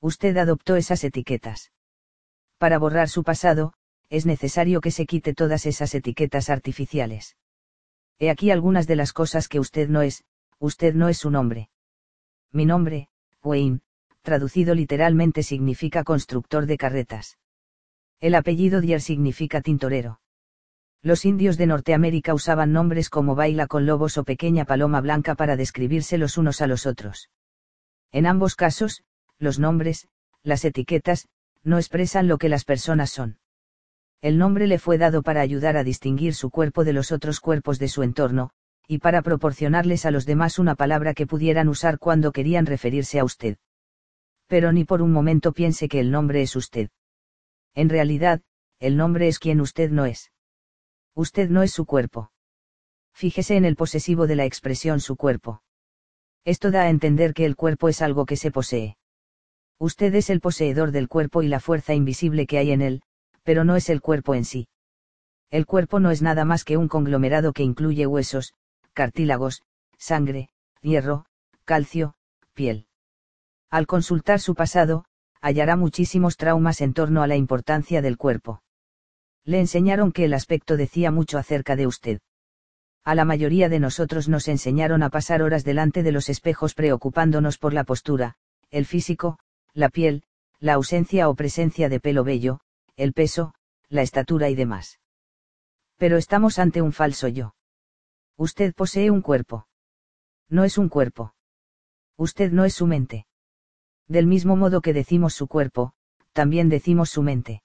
[0.00, 1.72] Usted adoptó esas etiquetas.
[2.56, 3.74] Para borrar su pasado,
[4.08, 7.36] es necesario que se quite todas esas etiquetas artificiales.
[8.18, 10.24] He aquí algunas de las cosas que usted no es,
[10.64, 11.68] usted no es su nombre.
[12.50, 13.08] Mi nombre,
[13.42, 13.80] Wayne,
[14.22, 17.38] traducido literalmente significa constructor de carretas.
[18.20, 20.20] El apellido Dier significa tintorero.
[21.02, 25.56] Los indios de Norteamérica usaban nombres como baila con lobos o pequeña paloma blanca para
[25.56, 27.28] describirse los unos a los otros.
[28.10, 29.02] En ambos casos,
[29.38, 30.08] los nombres,
[30.42, 31.28] las etiquetas,
[31.62, 33.38] no expresan lo que las personas son.
[34.22, 37.78] El nombre le fue dado para ayudar a distinguir su cuerpo de los otros cuerpos
[37.78, 38.50] de su entorno,
[38.86, 43.24] y para proporcionarles a los demás una palabra que pudieran usar cuando querían referirse a
[43.24, 43.56] usted.
[44.46, 46.90] Pero ni por un momento piense que el nombre es usted.
[47.74, 48.42] En realidad,
[48.78, 50.30] el nombre es quien usted no es.
[51.14, 52.30] Usted no es su cuerpo.
[53.14, 55.62] Fíjese en el posesivo de la expresión su cuerpo.
[56.44, 58.96] Esto da a entender que el cuerpo es algo que se posee.
[59.78, 63.02] Usted es el poseedor del cuerpo y la fuerza invisible que hay en él,
[63.44, 64.68] pero no es el cuerpo en sí.
[65.50, 68.54] El cuerpo no es nada más que un conglomerado que incluye huesos,
[68.94, 69.62] cartílagos,
[69.98, 70.48] sangre,
[70.80, 71.26] hierro,
[71.64, 72.14] calcio,
[72.54, 72.86] piel.
[73.70, 75.04] Al consultar su pasado,
[75.40, 78.62] hallará muchísimos traumas en torno a la importancia del cuerpo
[79.44, 82.20] le enseñaron que el aspecto decía mucho acerca de usted.
[83.04, 87.58] A la mayoría de nosotros nos enseñaron a pasar horas delante de los espejos preocupándonos
[87.58, 88.36] por la postura,
[88.70, 89.38] el físico,
[89.74, 90.22] la piel,
[90.58, 92.60] la ausencia o presencia de pelo bello,
[92.96, 93.54] el peso,
[93.90, 95.00] la estatura y demás.
[95.98, 97.54] Pero estamos ante un falso yo.
[98.36, 99.68] Usted posee un cuerpo.
[100.48, 101.34] No es un cuerpo.
[102.16, 103.26] Usted no es su mente.
[104.08, 105.92] Del mismo modo que decimos su cuerpo,
[106.32, 107.62] también decimos su mente.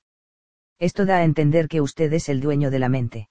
[0.77, 3.29] Esto da a entender que usted es el dueño de la mente.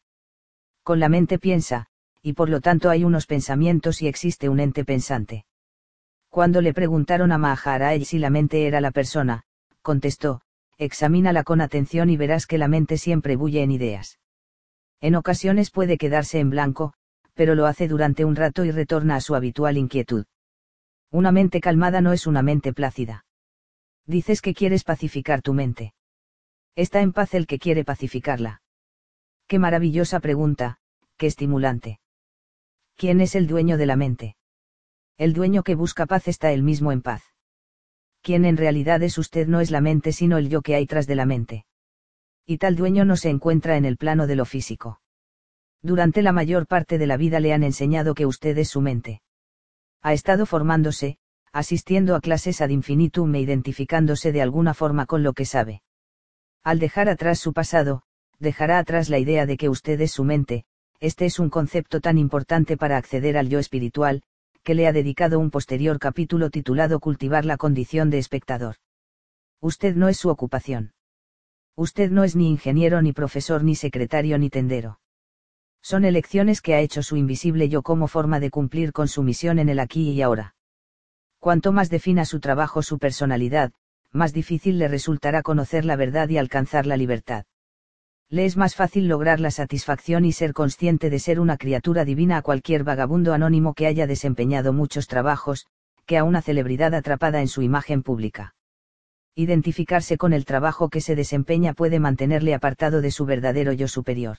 [0.82, 1.86] Con la mente piensa,
[2.23, 5.47] y por lo tanto hay unos pensamientos y existe un ente pensante.
[6.28, 9.44] Cuando le preguntaron a Maharaj si la mente era la persona,
[9.81, 10.43] contestó,
[10.77, 14.19] examínala con atención y verás que la mente siempre bulle en ideas.
[15.01, 16.94] En ocasiones puede quedarse en blanco,
[17.39, 20.27] pero lo hace durante un rato y retorna a su habitual inquietud.
[21.12, 23.27] Una mente calmada no es una mente plácida.
[24.06, 25.94] Dices que quieres pacificar tu mente.
[26.74, 28.60] Está en paz el que quiere pacificarla.
[29.47, 30.78] Qué maravillosa pregunta,
[31.16, 32.01] qué estimulante.
[32.97, 34.35] ¿Quién es el dueño de la mente?
[35.16, 37.23] El dueño que busca paz está él mismo en paz.
[38.20, 41.06] Quien en realidad es usted no es la mente sino el yo que hay tras
[41.06, 41.66] de la mente.
[42.47, 45.01] Y tal dueño no se encuentra en el plano de lo físico.
[45.82, 49.22] Durante la mayor parte de la vida le han enseñado que usted es su mente.
[50.02, 51.18] Ha estado formándose,
[51.52, 55.82] asistiendo a clases ad infinitum e identificándose de alguna forma con lo que sabe.
[56.62, 58.02] Al dejar atrás su pasado,
[58.38, 60.64] dejará atrás la idea de que usted es su mente,
[61.00, 64.22] este es un concepto tan importante para acceder al yo espiritual,
[64.64, 68.76] que le ha dedicado un posterior capítulo titulado Cultivar la condición de espectador.
[69.60, 70.92] Usted no es su ocupación.
[71.76, 74.98] Usted no es ni ingeniero ni profesor ni secretario ni tendero.
[75.82, 79.59] Son elecciones que ha hecho su invisible yo como forma de cumplir con su misión
[79.59, 80.55] en el aquí y ahora.
[81.38, 83.72] Cuanto más defina su trabajo su personalidad,
[84.12, 87.44] más difícil le resultará conocer la verdad y alcanzar la libertad.
[88.30, 92.38] Le es más fácil lograr la satisfacción y ser consciente de ser una criatura divina
[92.38, 95.66] a cualquier vagabundo anónimo que haya desempeñado muchos trabajos,
[96.05, 98.55] que a una celebridad atrapada en su imagen pública.
[99.34, 104.38] Identificarse con el trabajo que se desempeña puede mantenerle apartado de su verdadero yo superior.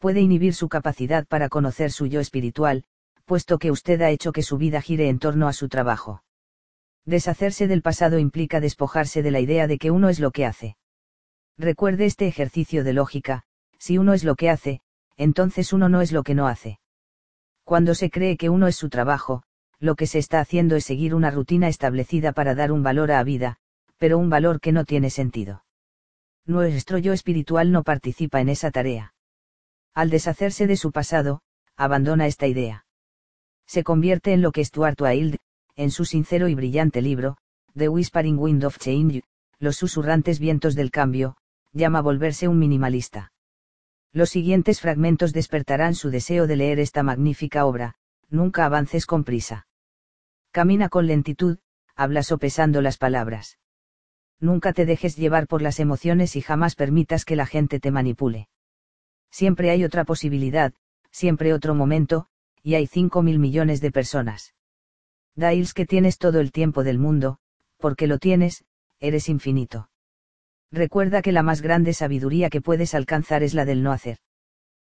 [0.00, 2.84] Puede inhibir su capacidad para conocer su yo espiritual,
[3.26, 6.24] puesto que usted ha hecho que su vida gire en torno a su trabajo.
[7.04, 10.78] Deshacerse del pasado implica despojarse de la idea de que uno es lo que hace.
[11.58, 13.42] Recuerde este ejercicio de lógica,
[13.78, 14.80] si uno es lo que hace,
[15.18, 16.80] entonces uno no es lo que no hace.
[17.64, 19.42] Cuando se cree que uno es su trabajo,
[19.78, 23.16] lo que se está haciendo es seguir una rutina establecida para dar un valor a
[23.16, 23.58] la vida,
[23.98, 25.66] pero un valor que no tiene sentido.
[26.46, 29.12] Nuestro yo espiritual no participa en esa tarea.
[29.94, 31.40] Al deshacerse de su pasado,
[31.76, 32.86] abandona esta idea.
[33.66, 35.38] Se convierte en lo que Stuart Wilde,
[35.76, 37.36] en su sincero y brillante libro,
[37.76, 39.22] The Whispering Wind of Change,
[39.58, 41.36] Los susurrantes vientos del cambio,
[41.72, 43.32] llama volverse un minimalista.
[44.12, 47.94] Los siguientes fragmentos despertarán su deseo de leer esta magnífica obra,
[48.28, 49.68] nunca avances con prisa.
[50.50, 51.58] Camina con lentitud,
[51.94, 53.58] habla sopesando las palabras.
[54.40, 58.48] Nunca te dejes llevar por las emociones y jamás permitas que la gente te manipule.
[59.30, 60.72] Siempre hay otra posibilidad,
[61.10, 62.26] siempre otro momento,
[62.62, 64.54] y hay cinco mil millones de personas.
[65.34, 67.38] Dailes que tienes todo el tiempo del mundo,
[67.78, 68.64] porque lo tienes,
[68.98, 69.90] eres infinito.
[70.70, 74.18] Recuerda que la más grande sabiduría que puedes alcanzar es la del no hacer.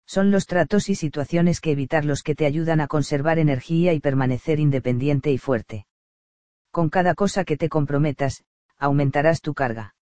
[0.07, 4.01] Son los tratos y situaciones que evitar los que te ayudan a conservar energía y
[4.01, 5.87] permanecer independiente y fuerte.
[6.71, 8.45] Con cada cosa que te comprometas,
[8.77, 9.95] aumentarás tu carga.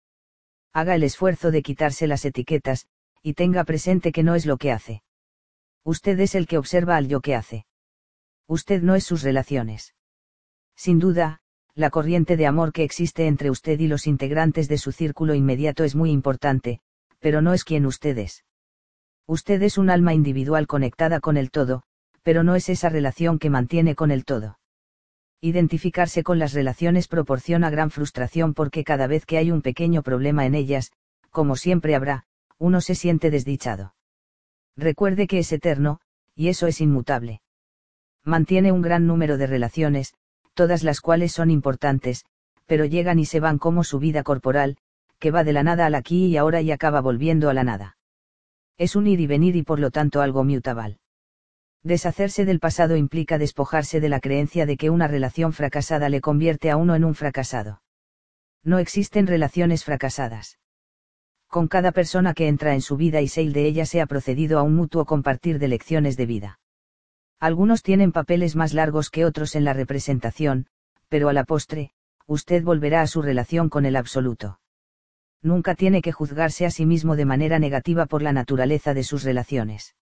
[0.72, 2.86] Haga el esfuerzo de quitarse las etiquetas,
[3.22, 5.02] y tenga presente que no es lo que hace.
[5.84, 7.66] Usted es el que observa al yo que hace.
[8.46, 9.94] Usted no es sus relaciones.
[10.76, 11.40] Sin duda,
[11.74, 15.84] la corriente de amor que existe entre usted y los integrantes de su círculo inmediato
[15.84, 16.80] es muy importante,
[17.18, 18.44] pero no es quien usted es.
[19.26, 21.84] Usted es un alma individual conectada con el todo,
[22.22, 24.58] pero no es esa relación que mantiene con el todo.
[25.40, 30.46] Identificarse con las relaciones proporciona gran frustración porque cada vez que hay un pequeño problema
[30.46, 30.92] en ellas,
[31.30, 32.26] como siempre habrá,
[32.62, 33.94] uno se siente desdichado.
[34.76, 35.98] Recuerde que es eterno,
[36.36, 37.42] y eso es inmutable.
[38.24, 40.14] Mantiene un gran número de relaciones,
[40.54, 42.24] todas las cuales son importantes,
[42.66, 44.76] pero llegan y se van como su vida corporal,
[45.18, 47.96] que va de la nada al aquí y ahora y acaba volviendo a la nada.
[48.78, 51.00] Es un ir y venir y por lo tanto algo mutable.
[51.82, 56.70] Deshacerse del pasado implica despojarse de la creencia de que una relación fracasada le convierte
[56.70, 57.82] a uno en un fracasado.
[58.62, 60.60] No existen relaciones fracasadas.
[61.52, 64.58] Con cada persona que entra en su vida y seis de ella se ha procedido
[64.58, 66.60] a un mutuo compartir de lecciones de vida.
[67.38, 70.66] Algunos tienen papeles más largos que otros en la representación,
[71.08, 71.92] pero a la postre,
[72.26, 74.60] usted volverá a su relación con el absoluto.
[75.42, 79.22] Nunca tiene que juzgarse a sí mismo de manera negativa por la naturaleza de sus
[79.22, 79.94] relaciones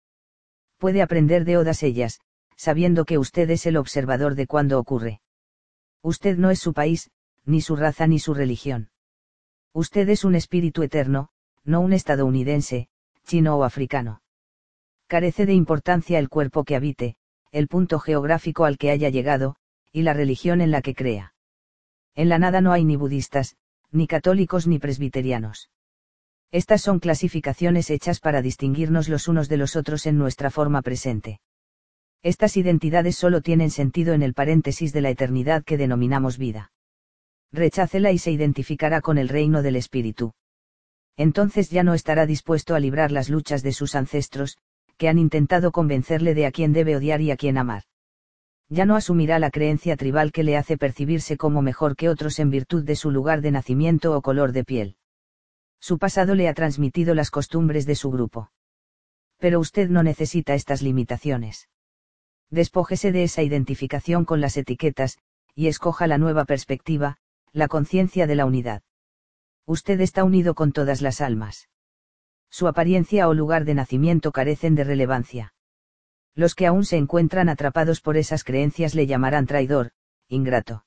[0.80, 2.22] puede aprender de odas ellas,
[2.56, 5.22] sabiendo que usted es el observador de cuando ocurre.
[6.02, 7.12] Usted no es su país,
[7.46, 8.90] ni su raza ni su religión.
[9.74, 11.30] Usted es un espíritu eterno,
[11.70, 12.88] no un estadounidense,
[13.26, 14.22] chino o africano.
[15.08, 17.16] Carece de importancia el cuerpo que habite,
[17.52, 19.56] el punto geográfico al que haya llegado,
[19.92, 21.34] y la religión en la que crea.
[22.16, 23.56] En la nada no hay ni budistas,
[23.92, 25.70] ni católicos ni presbiterianos.
[26.52, 31.40] Estas son clasificaciones hechas para distinguirnos los unos de los otros en nuestra forma presente.
[32.24, 36.72] Estas identidades solo tienen sentido en el paréntesis de la eternidad que denominamos vida.
[37.52, 40.34] Rechácela y se identificará con el reino del Espíritu.
[41.20, 44.58] Entonces ya no estará dispuesto a librar las luchas de sus ancestros,
[44.96, 47.84] que han intentado convencerle de a quién debe odiar y a quién amar.
[48.70, 52.50] Ya no asumirá la creencia tribal que le hace percibirse como mejor que otros en
[52.50, 54.96] virtud de su lugar de nacimiento o color de piel.
[55.82, 58.52] Su pasado le ha transmitido las costumbres de su grupo.
[59.40, 61.68] Pero usted no necesita estas limitaciones.
[62.50, 65.18] Despójese de esa identificación con las etiquetas,
[65.54, 67.18] y escoja la nueva perspectiva,
[67.52, 68.84] la conciencia de la unidad.
[69.70, 71.70] Usted está unido con todas las almas.
[72.50, 75.54] Su apariencia o lugar de nacimiento carecen de relevancia.
[76.34, 79.92] Los que aún se encuentran atrapados por esas creencias le llamarán traidor,
[80.28, 80.86] ingrato.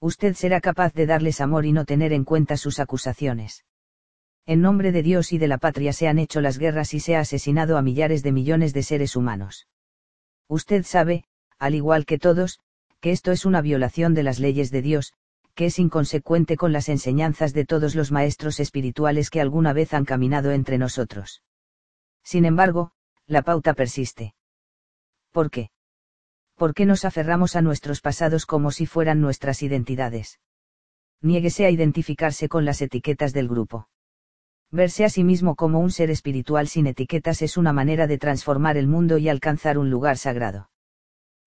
[0.00, 3.64] Usted será capaz de darles amor y no tener en cuenta sus acusaciones.
[4.46, 7.14] En nombre de Dios y de la patria se han hecho las guerras y se
[7.14, 9.68] ha asesinado a millares de millones de seres humanos.
[10.48, 11.22] Usted sabe,
[11.56, 12.58] al igual que todos,
[12.98, 15.14] que esto es una violación de las leyes de Dios,
[15.54, 20.04] que es inconsecuente con las enseñanzas de todos los maestros espirituales que alguna vez han
[20.04, 21.42] caminado entre nosotros.
[22.24, 22.92] Sin embargo,
[23.26, 24.34] la pauta persiste.
[25.30, 25.70] ¿Por qué?
[26.56, 30.38] ¿Por qué nos aferramos a nuestros pasados como si fueran nuestras identidades?
[31.20, 33.88] Niéguese a identificarse con las etiquetas del grupo.
[34.70, 38.76] Verse a sí mismo como un ser espiritual sin etiquetas es una manera de transformar
[38.76, 40.70] el mundo y alcanzar un lugar sagrado.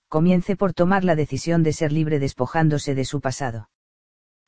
[0.10, 3.70] Comience por tomar la decisión de ser libre despojándose de su pasado.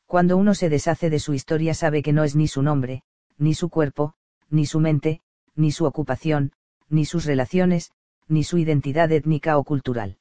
[0.08, 3.04] Cuando uno se deshace de su historia sabe que no es ni su nombre,
[3.38, 4.14] ni su cuerpo,
[4.50, 5.22] ni su mente,
[5.54, 6.54] ni su ocupación,
[6.88, 7.92] ni sus relaciones,
[8.30, 10.18] ni su identidad étnica o cultural.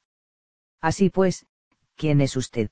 [0.81, 1.45] Así pues,
[1.95, 2.69] ¿quién es usted?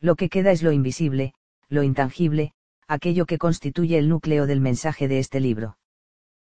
[0.00, 1.34] Lo que queda es lo invisible,
[1.68, 2.54] lo intangible,
[2.88, 5.76] aquello que constituye el núcleo del mensaje de este libro.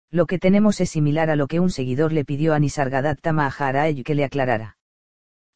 [0.09, 4.01] Lo que tenemos es similar a lo que un seguidor le pidió a Nisargadatta Maharaj
[4.03, 4.77] que le aclarara.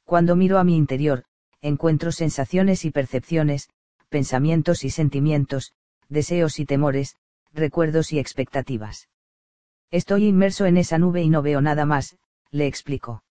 [0.04, 1.24] Cuando miro a mi interior,
[1.62, 3.70] encuentro sensaciones y percepciones,
[4.10, 5.74] pensamientos y sentimientos,
[6.10, 7.16] deseos y temores,
[7.54, 9.10] recuerdos y expectativas.
[9.92, 12.18] Estoy inmerso en esa nube y no veo nada más,
[12.52, 13.24] le explico.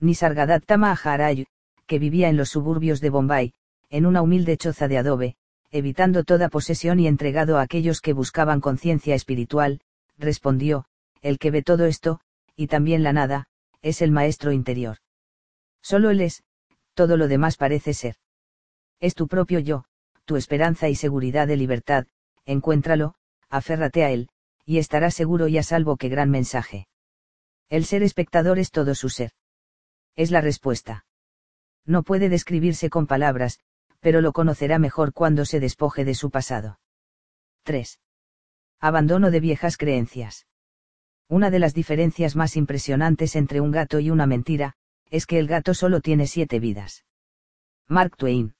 [0.00, 1.44] Nisargadatta Maharaj,
[1.86, 3.54] que vivía en los suburbios de Bombay,
[3.90, 5.36] en una humilde choza de adobe,
[5.70, 9.80] evitando toda posesión y entregado a aquellos que buscaban conciencia espiritual,
[10.18, 10.86] respondió,
[11.20, 12.20] el que ve todo esto,
[12.56, 13.46] y también la nada,
[13.80, 14.98] es el maestro interior.
[15.82, 16.42] Solo él es,
[16.94, 18.16] todo lo demás parece ser.
[19.00, 19.84] Es tu propio yo,
[20.32, 22.06] tu esperanza y seguridad de libertad,
[22.46, 23.16] encuéntralo,
[23.50, 24.30] aférrate a él,
[24.64, 26.86] y estarás seguro y a salvo que gran mensaje.
[27.68, 29.32] El ser espectador es todo su ser.
[30.16, 31.04] Es la respuesta.
[31.84, 33.60] No puede describirse con palabras,
[34.00, 36.80] pero lo conocerá mejor cuando se despoje de su pasado.
[37.64, 38.00] 3.
[38.80, 40.46] Abandono de viejas creencias.
[41.28, 44.76] Una de las diferencias más impresionantes entre un gato y una mentira,
[45.10, 47.04] es que el gato solo tiene siete vidas.
[47.86, 48.54] Mark Twain.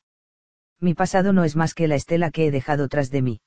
[0.83, 3.41] Mi pasado no es más que la estela que he dejado tras de mí.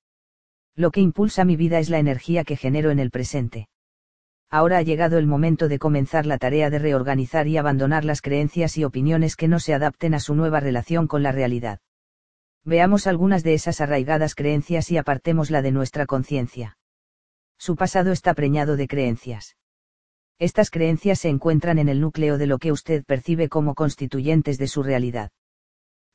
[0.73, 3.67] Lo que impulsa mi vida es la energía que genero en el presente.
[4.49, 8.77] Ahora ha llegado el momento de comenzar la tarea de reorganizar y abandonar las creencias
[8.77, 11.81] y opiniones que no se adapten a su nueva relación con la realidad.
[12.63, 16.77] Veamos algunas de esas arraigadas creencias y apartémosla de nuestra conciencia.
[17.57, 19.57] Su pasado está preñado de creencias.
[20.39, 24.67] Estas creencias se encuentran en el núcleo de lo que usted percibe como constituyentes de
[24.67, 25.31] su realidad.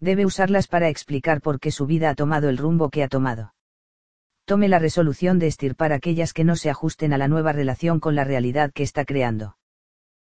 [0.01, 3.55] Debe usarlas para explicar por qué su vida ha tomado el rumbo que ha tomado.
[4.47, 8.15] Tome la resolución de estirpar aquellas que no se ajusten a la nueva relación con
[8.15, 9.57] la realidad que está creando.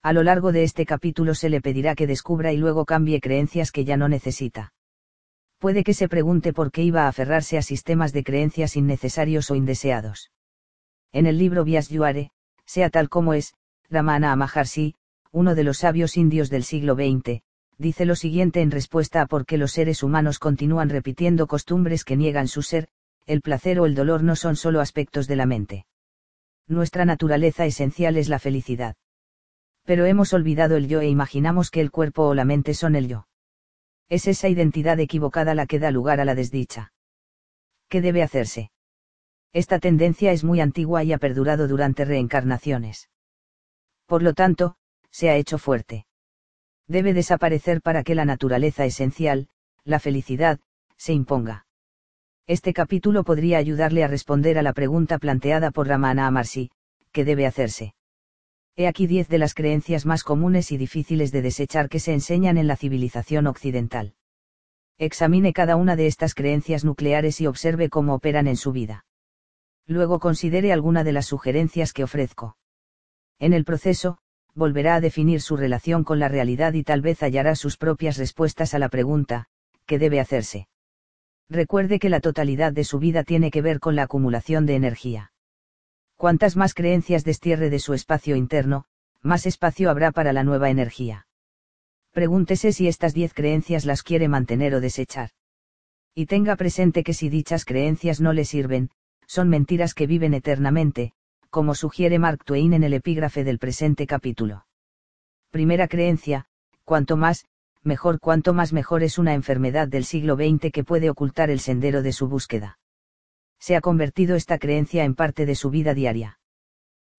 [0.03, 3.73] A lo largo de este capítulo se le pedirá que descubra y luego cambie creencias
[3.73, 4.75] que ya no necesita.
[5.59, 9.55] Puede que se pregunte por qué iba a aferrarse a sistemas de creencias innecesarios o
[9.55, 10.31] indeseados.
[11.11, 12.33] En el libro Vyas-Yuare,
[12.67, 13.55] sea tal como es,
[13.89, 14.95] Ramana Maharshi,
[15.33, 17.43] uno de los sabios indios del siglo XX,
[17.79, 22.17] dice lo siguiente en respuesta a por qué los seres humanos continúan repitiendo costumbres que
[22.17, 22.89] niegan su ser,
[23.27, 25.87] el placer o el dolor no son solo aspectos de la mente.
[26.67, 28.97] Nuestra naturaleza esencial es la felicidad.
[29.85, 33.09] Pero hemos olvidado el yo e imaginamos que el cuerpo o la mente son el
[33.09, 33.27] yo.
[34.09, 36.93] Es esa identidad equivocada la que da lugar a la desdicha.
[37.89, 38.71] ¿Qué debe hacerse?
[39.53, 43.09] Esta tendencia es muy antigua y ha perdurado durante reencarnaciones
[44.07, 44.77] por lo tanto,
[45.11, 46.07] se ha hecho fuerte.
[46.87, 49.49] Debe desaparecer para que la naturaleza esencial,
[49.85, 50.61] la felicidad,
[50.97, 51.67] se imponga.
[52.47, 56.71] Este capítulo podría ayudarle a responder a la pregunta planteada por Ramana Amarsi,
[57.11, 57.95] ¿qué debe hacerse?
[58.77, 62.59] He aquí diez de las creencias más comunes y difíciles de desechar que se enseñan
[62.59, 64.15] en la civilización occidental.
[64.99, 69.07] Examine cada una de estas creencias nucleares y observe cómo operan en su vida.
[69.87, 72.57] Luego considere alguna de las sugerencias que ofrezco.
[73.39, 74.19] En el proceso,
[74.55, 78.75] volverá a definir su relación con la realidad y tal vez hallará sus propias respuestas
[78.75, 79.47] a la pregunta,
[79.87, 80.69] ¿qué debe hacerse?
[81.49, 85.33] Recuerde que la totalidad de su vida tiene que ver con la acumulación de energía.
[86.17, 88.87] Cuantas más creencias destierre de su espacio interno,
[89.23, 91.27] más espacio habrá para la nueva energía.
[92.13, 95.31] Pregúntese si estas diez creencias las quiere mantener o desechar.
[96.15, 98.91] Y tenga presente que si dichas creencias no le sirven,
[99.27, 101.13] son mentiras que viven eternamente,
[101.55, 104.67] como sugiere Mark Twain en el epígrafe del presente capítulo.
[105.53, 106.47] Primera creencia,
[106.83, 107.45] cuanto más,
[107.85, 112.03] mejor cuanto más mejor es una enfermedad del siglo XX que puede ocultar el sendero
[112.03, 112.81] de su búsqueda.
[113.61, 116.41] Se ha convertido esta creencia en parte de su vida diaria.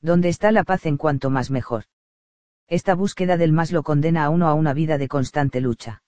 [0.01, 1.85] ¿Dónde está la paz en cuanto más mejor?
[2.67, 6.03] Esta búsqueda del más lo condena a uno a una vida de constante lucha.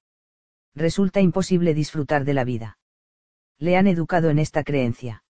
[0.75, 2.77] Resulta imposible disfrutar de la vida.
[3.57, 5.23] Le han educado en esta creencia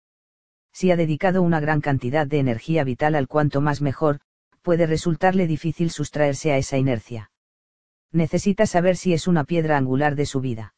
[0.75, 4.19] si ha dedicado una gran cantidad de energía vital al cuanto más mejor,
[4.61, 7.31] puede resultarle difícil sustraerse a esa inercia.
[8.11, 10.73] Necesita saber si es una piedra angular de su vida.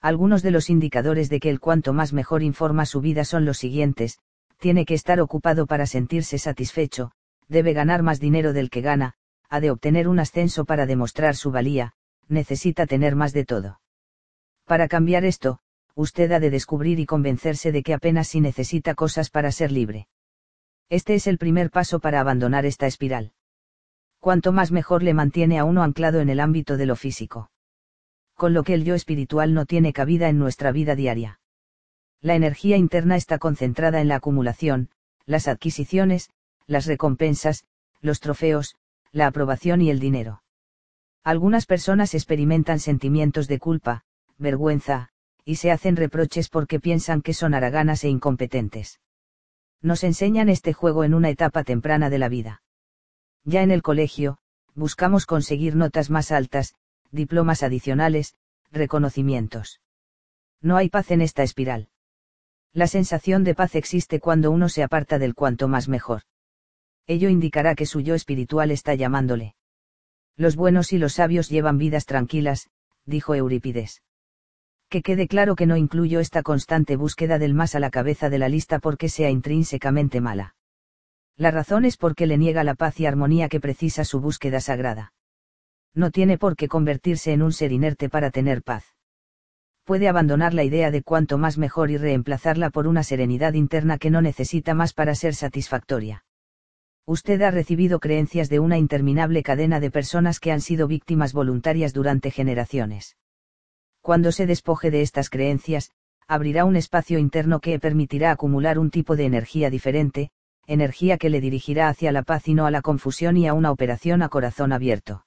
[0.00, 3.58] Algunos de los indicadores de que el cuanto más mejor informa su vida son los
[3.58, 4.18] siguientes,
[4.58, 7.12] tiene que estar ocupado para sentirse satisfecho,
[7.46, 9.14] debe ganar más dinero del que gana,
[9.48, 11.92] ha de obtener un ascenso para demostrar su valía,
[12.26, 13.80] necesita tener más de todo.
[14.64, 15.60] Para cambiar esto,
[15.94, 20.08] usted ha de descubrir y convencerse de que apenas si necesita cosas para ser libre.
[20.88, 23.32] Este es el primer paso para abandonar esta espiral.
[24.20, 27.50] Cuanto más mejor le mantiene a uno anclado en el ámbito de lo físico.
[28.34, 31.40] Con lo que el yo espiritual no tiene cabida en nuestra vida diaria.
[32.20, 34.90] La energía interna está concentrada en la acumulación,
[35.26, 36.30] las adquisiciones,
[36.66, 37.64] las recompensas,
[38.00, 38.76] los trofeos,
[39.10, 40.42] la aprobación y el dinero.
[41.24, 44.04] Algunas personas experimentan sentimientos de culpa,
[44.38, 45.10] vergüenza,
[45.44, 49.00] y se hacen reproches porque piensan que son haraganas e incompetentes.
[49.80, 52.62] Nos enseñan este juego en una etapa temprana de la vida.
[53.44, 54.38] Ya en el colegio,
[54.74, 56.74] buscamos conseguir notas más altas,
[57.10, 58.36] diplomas adicionales,
[58.70, 59.80] reconocimientos.
[60.60, 61.88] No hay paz en esta espiral.
[62.72, 66.22] La sensación de paz existe cuando uno se aparta del cuanto más mejor.
[67.06, 69.56] Ello indicará que su yo espiritual está llamándole.
[70.36, 72.70] Los buenos y los sabios llevan vidas tranquilas,
[73.04, 74.02] dijo Eurípides
[74.92, 78.38] que quede claro que no incluyo esta constante búsqueda del más a la cabeza de
[78.38, 80.54] la lista porque sea intrínsecamente mala.
[81.34, 85.14] La razón es porque le niega la paz y armonía que precisa su búsqueda sagrada.
[85.94, 88.84] No tiene por qué convertirse en un ser inerte para tener paz.
[89.84, 94.10] Puede abandonar la idea de cuanto más mejor y reemplazarla por una serenidad interna que
[94.10, 96.26] no necesita más para ser satisfactoria.
[97.06, 101.94] Usted ha recibido creencias de una interminable cadena de personas que han sido víctimas voluntarias
[101.94, 103.16] durante generaciones
[104.02, 105.92] cuando se despoje de estas creencias,
[106.26, 110.30] abrirá un espacio interno que permitirá acumular un tipo de energía diferente,
[110.66, 113.70] energía que le dirigirá hacia la paz y no a la confusión y a una
[113.70, 115.24] operación a corazón abierto.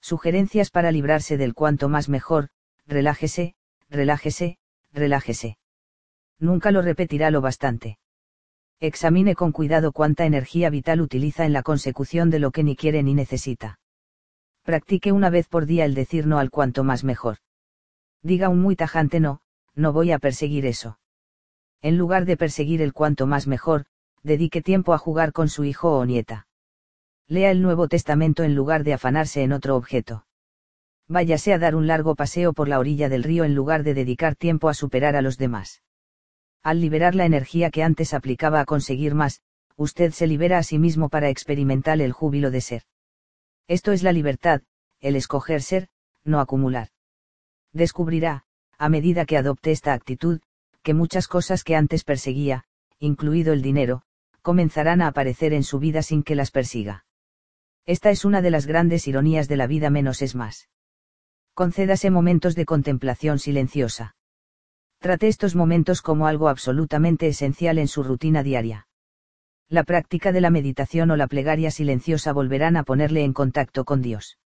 [0.00, 2.48] Sugerencias para librarse del cuanto más mejor,
[2.86, 3.54] relájese,
[3.88, 4.58] relájese,
[4.92, 5.56] relájese.
[6.38, 7.98] Nunca lo repetirá lo bastante.
[8.78, 13.02] Examine con cuidado cuánta energía vital utiliza en la consecución de lo que ni quiere
[13.02, 13.78] ni necesita.
[14.64, 17.38] Practique una vez por día el decir no al cuanto más mejor
[18.22, 19.40] diga un muy tajante no,
[19.74, 20.98] no voy a perseguir eso.
[21.82, 23.86] En lugar de perseguir el cuanto más mejor,
[24.26, 26.48] Dedique tiempo a jugar con su hijo o nieta.
[27.28, 30.26] Lea el Nuevo Testamento en lugar de afanarse en otro objeto.
[31.06, 34.34] Váyase a dar un largo paseo por la orilla del río en lugar de dedicar
[34.34, 35.84] tiempo a superar a los demás.
[36.64, 39.42] Al liberar la energía que antes aplicaba a conseguir más,
[39.76, 42.82] usted se libera a sí mismo para experimentar el júbilo de ser.
[43.68, 44.62] Esto es la libertad,
[44.98, 45.88] el escoger ser,
[46.24, 46.88] no acumular.
[47.76, 48.44] Descubrirá,
[48.78, 50.40] a medida que adopte esta actitud,
[50.82, 52.64] que muchas cosas que antes perseguía,
[52.98, 54.00] incluido el dinero,
[54.40, 57.04] comenzarán a aparecer en su vida sin que las persiga.
[57.84, 60.70] Esta es una de las grandes ironías de la vida menos es más.
[61.52, 64.16] Concédase momentos de contemplación silenciosa.
[64.98, 68.88] Trate estos momentos como algo absolutamente esencial en su rutina diaria.
[69.68, 74.00] La práctica de la meditación o la plegaria silenciosa volverán a ponerle en contacto con
[74.00, 74.38] Dios.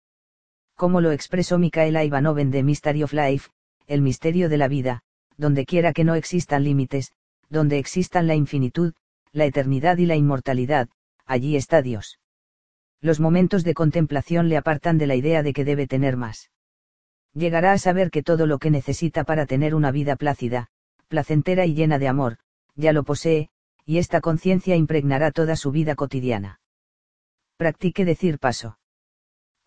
[0.80, 3.50] Como lo expresó Micaela Ivanov en The Mystery of Life,
[3.86, 5.02] el misterio de la vida,
[5.36, 7.12] donde quiera que no existan límites,
[7.50, 8.94] donde existan la infinitud,
[9.30, 10.88] la eternidad y la inmortalidad,
[11.26, 12.18] allí está Dios.
[13.02, 16.50] Los momentos de contemplación le apartan de la idea de que debe tener más.
[17.34, 20.68] Llegará a saber que todo lo que necesita para tener una vida plácida,
[21.08, 22.38] placentera y llena de amor,
[22.74, 23.50] ya lo posee,
[23.84, 26.58] y esta conciencia impregnará toda su vida cotidiana.
[27.58, 28.78] Practique decir paso.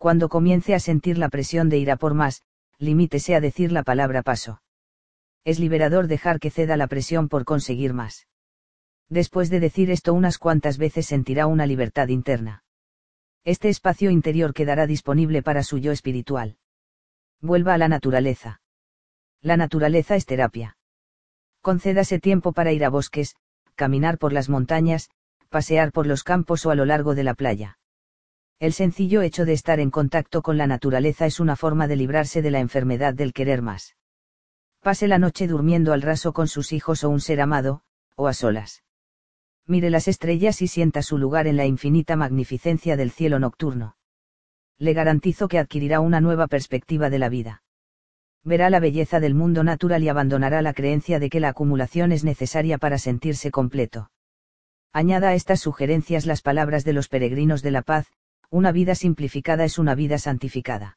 [0.04, 2.42] Cuando comience a sentir la presión de ir a por más,
[2.76, 4.60] limítese a decir la palabra paso.
[5.46, 8.28] Es liberador dejar que ceda la presión por conseguir más.
[9.08, 12.64] Después de decir esto unas cuantas veces sentirá una libertad interna.
[13.44, 16.58] Este espacio interior quedará disponible para su yo espiritual.
[17.40, 18.60] Vuelva a la naturaleza.
[19.40, 20.76] La naturaleza es terapia.
[21.62, 23.36] Concédase tiempo para ir a bosques,
[23.74, 25.08] caminar por las montañas,
[25.48, 27.78] pasear por los campos o a lo largo de la playa.
[28.60, 32.40] El sencillo hecho de estar en contacto con la naturaleza es una forma de librarse
[32.40, 33.96] de la enfermedad del querer más.
[34.80, 37.82] Pase la noche durmiendo al raso con sus hijos o un ser amado,
[38.16, 38.82] o a solas.
[39.66, 43.96] Mire las estrellas y sienta su lugar en la infinita magnificencia del cielo nocturno.
[44.78, 47.62] Le garantizo que adquirirá una nueva perspectiva de la vida.
[48.42, 52.24] Verá la belleza del mundo natural y abandonará la creencia de que la acumulación es
[52.24, 54.10] necesaria para sentirse completo.
[54.92, 58.06] Añada a estas sugerencias las palabras de los peregrinos de la paz,
[58.54, 60.96] una vida simplificada es una vida santificada.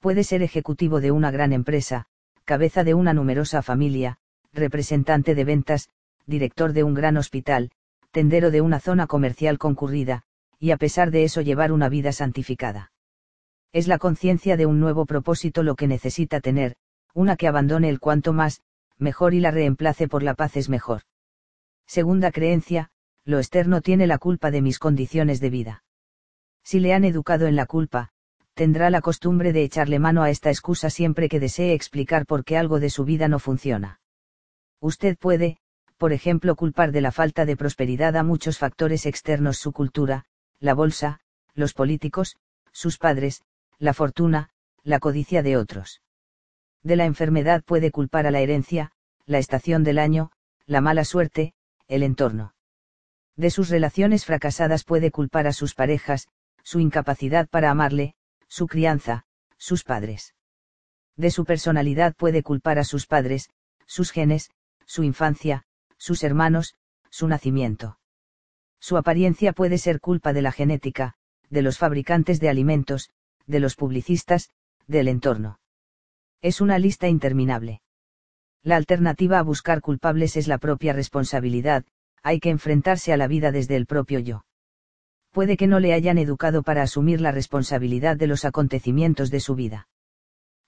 [0.00, 2.06] Puede ser ejecutivo de una gran empresa,
[2.46, 4.16] cabeza de una numerosa familia,
[4.54, 5.90] representante de ventas,
[6.24, 7.72] director de un gran hospital,
[8.10, 10.22] tendero de una zona comercial concurrida,
[10.58, 12.90] y a pesar de eso llevar una vida santificada.
[13.74, 16.76] Es la conciencia de un nuevo propósito lo que necesita tener,
[17.12, 18.62] una que abandone el cuanto más,
[18.96, 21.02] mejor y la reemplace por la paz es mejor.
[21.86, 22.88] Segunda creencia,
[23.26, 25.82] lo externo tiene la culpa de mis condiciones de vida.
[26.64, 28.10] Si le han educado en la culpa,
[28.54, 32.56] tendrá la costumbre de echarle mano a esta excusa siempre que desee explicar por qué
[32.56, 34.00] algo de su vida no funciona.
[34.80, 35.58] Usted puede,
[35.96, 40.24] por ejemplo, culpar de la falta de prosperidad a muchos factores externos su cultura,
[40.58, 41.20] la bolsa,
[41.54, 42.36] los políticos,
[42.72, 43.42] sus padres,
[43.78, 44.50] la fortuna,
[44.82, 46.02] la codicia de otros.
[46.82, 48.92] De la enfermedad puede culpar a la herencia,
[49.26, 50.32] la estación del año,
[50.66, 51.54] la mala suerte,
[51.86, 52.54] el entorno.
[53.36, 56.28] De sus relaciones fracasadas puede culpar a sus parejas,
[56.62, 58.14] su incapacidad para amarle,
[58.48, 59.24] su crianza,
[59.58, 60.34] sus padres.
[61.16, 63.50] De su personalidad puede culpar a sus padres,
[63.86, 64.50] sus genes,
[64.86, 65.64] su infancia,
[65.98, 66.76] sus hermanos,
[67.10, 67.98] su nacimiento.
[68.80, 71.14] Su apariencia puede ser culpa de la genética,
[71.50, 73.10] de los fabricantes de alimentos,
[73.46, 74.50] de los publicistas,
[74.86, 75.60] del entorno.
[76.40, 77.82] Es una lista interminable.
[78.62, 81.84] La alternativa a buscar culpables es la propia responsabilidad,
[82.22, 84.44] hay que enfrentarse a la vida desde el propio yo
[85.32, 89.54] puede que no le hayan educado para asumir la responsabilidad de los acontecimientos de su
[89.54, 89.88] vida.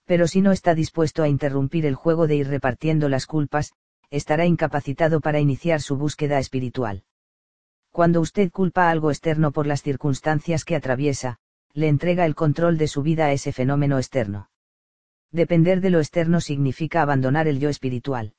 [0.07, 3.73] Pero si no está dispuesto a interrumpir el juego de ir repartiendo las culpas,
[4.11, 7.05] estará incapacitado para iniciar su búsqueda espiritual.
[7.91, 11.39] Cuando usted culpa a algo externo por las circunstancias que atraviesa,
[11.74, 14.49] le entrega el control de su vida a ese fenómeno externo.
[15.31, 18.32] Depender de lo externo significa abandonar el yo espiritual.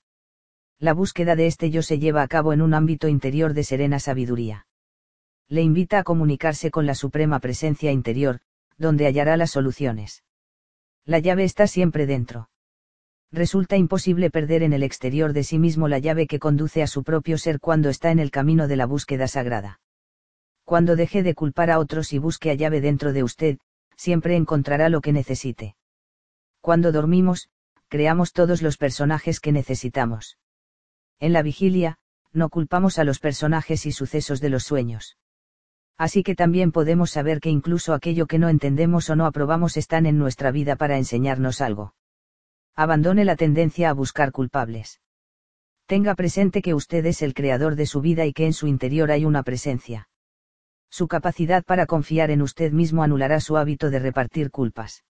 [0.79, 3.99] La búsqueda de este yo se lleva a cabo en un ámbito interior de serena
[3.99, 4.64] sabiduría
[5.47, 8.39] le invita a comunicarse con la suprema presencia interior,
[8.77, 10.23] donde hallará las soluciones.
[11.05, 12.49] La llave está siempre dentro.
[13.31, 17.03] Resulta imposible perder en el exterior de sí mismo la llave que conduce a su
[17.03, 19.81] propio ser cuando está en el camino de la búsqueda sagrada.
[20.63, 23.59] Cuando deje de culpar a otros y busque a llave dentro de usted,
[23.95, 25.75] siempre encontrará lo que necesite.
[26.59, 27.49] Cuando dormimos,
[27.87, 30.39] creamos todos los personajes que necesitamos.
[31.19, 31.99] En la vigilia,
[32.33, 35.17] no culpamos a los personajes y sucesos de los sueños
[35.97, 40.05] así que también podemos saber que incluso aquello que no entendemos o no aprobamos están
[40.05, 41.93] en nuestra vida para enseñarnos algo.
[42.75, 44.99] Abandone la tendencia a buscar culpables.
[45.85, 49.11] Tenga presente que usted es el creador de su vida y que en su interior
[49.11, 50.09] hay una presencia.
[50.89, 55.03] Su capacidad para confiar en usted mismo anulará su hábito de repartir culpas.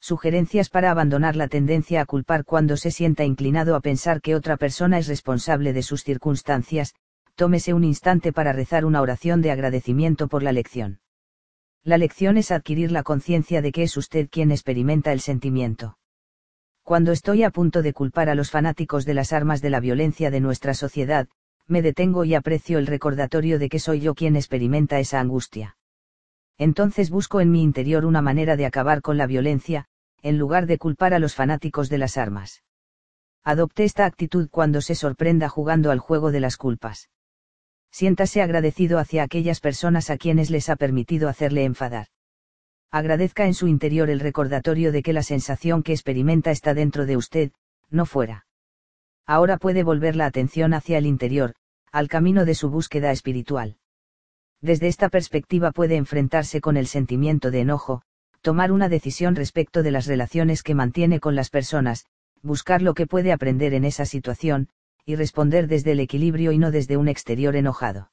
[0.00, 4.56] Sugerencias para abandonar la tendencia a culpar cuando se sienta inclinado a pensar que otra
[4.56, 6.94] persona es responsable de sus circunstancias,
[7.40, 11.00] tómese un instante para rezar una oración de agradecimiento por la lección.
[11.82, 15.96] La lección es adquirir la conciencia de que es usted quien experimenta el sentimiento.
[16.82, 20.30] Cuando estoy a punto de culpar a los fanáticos de las armas de la violencia
[20.30, 21.28] de nuestra sociedad,
[21.66, 25.78] me detengo y aprecio el recordatorio de que soy yo quien experimenta esa angustia.
[26.58, 29.86] Entonces busco en mi interior una manera de acabar con la violencia,
[30.20, 32.64] en lugar de culpar a los fanáticos de las armas.
[33.44, 37.08] Adopte esta actitud cuando se sorprenda jugando al juego de las culpas
[37.90, 42.06] siéntase agradecido hacia aquellas personas a quienes les ha permitido hacerle enfadar.
[42.90, 47.16] Agradezca en su interior el recordatorio de que la sensación que experimenta está dentro de
[47.16, 47.52] usted,
[47.90, 48.46] no fuera.
[49.26, 51.54] Ahora puede volver la atención hacia el interior,
[51.92, 53.76] al camino de su búsqueda espiritual.
[54.60, 58.02] Desde esta perspectiva puede enfrentarse con el sentimiento de enojo,
[58.40, 62.06] tomar una decisión respecto de las relaciones que mantiene con las personas,
[62.42, 64.68] buscar lo que puede aprender en esa situación,
[65.04, 68.10] y responder desde el equilibrio y no desde un exterior enojado.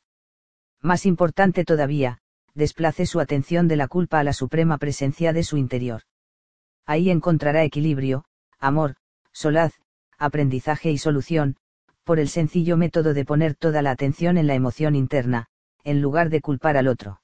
[0.81, 2.19] Más importante todavía,
[2.53, 6.03] desplace su atención de la culpa a la suprema presencia de su interior.
[6.85, 8.25] Ahí encontrará equilibrio,
[8.59, 8.95] amor,
[9.31, 9.73] solaz,
[10.17, 11.57] aprendizaje y solución,
[12.03, 15.47] por el sencillo método de poner toda la atención en la emoción interna,
[15.83, 17.21] en lugar de culpar al otro.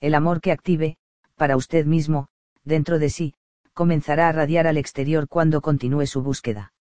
[0.00, 0.96] El amor que active,
[1.36, 2.28] para usted mismo,
[2.64, 3.34] dentro de sí,
[3.72, 6.73] comenzará a radiar al exterior cuando continúe su búsqueda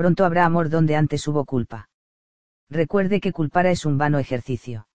[0.00, 1.90] pronto habrá amor donde antes hubo culpa.
[2.70, 4.88] Recuerde que culpara es un vano ejercicio.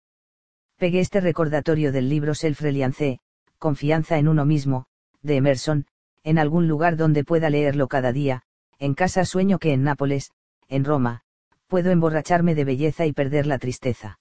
[0.79, 3.19] Pegue este recordatorio del libro Self-Reliance,
[3.59, 4.87] Confianza en uno mismo,
[5.21, 5.85] de Emerson,
[6.23, 8.41] en algún lugar donde pueda leerlo cada día,
[8.79, 10.31] en casa sueño que en Nápoles,
[10.69, 11.21] en Roma,
[11.67, 14.19] puedo emborracharme de belleza y perder la tristeza.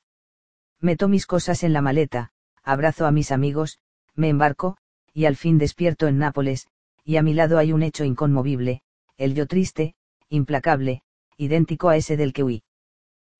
[0.83, 2.33] Meto mis cosas en la maleta,
[2.63, 3.79] abrazo a mis amigos,
[4.15, 4.77] me embarco,
[5.15, 6.69] y al fin despierto en Nápoles,
[7.05, 8.83] y a mi lado hay un hecho inconmovible,
[9.17, 9.95] el yo triste,
[10.29, 11.03] implacable,
[11.37, 12.63] idéntico a ese del que huí.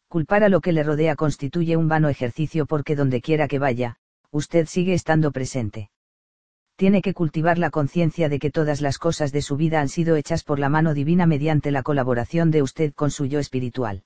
[0.09, 3.97] Culpar a lo que le rodea constituye un vano ejercicio porque donde quiera que vaya,
[4.31, 5.91] usted sigue estando presente.
[6.77, 10.17] Tiene que cultivar la conciencia de que todas las cosas de su vida han sido
[10.17, 14.03] hechas por la mano divina mediante la colaboración de usted con su yo espiritual.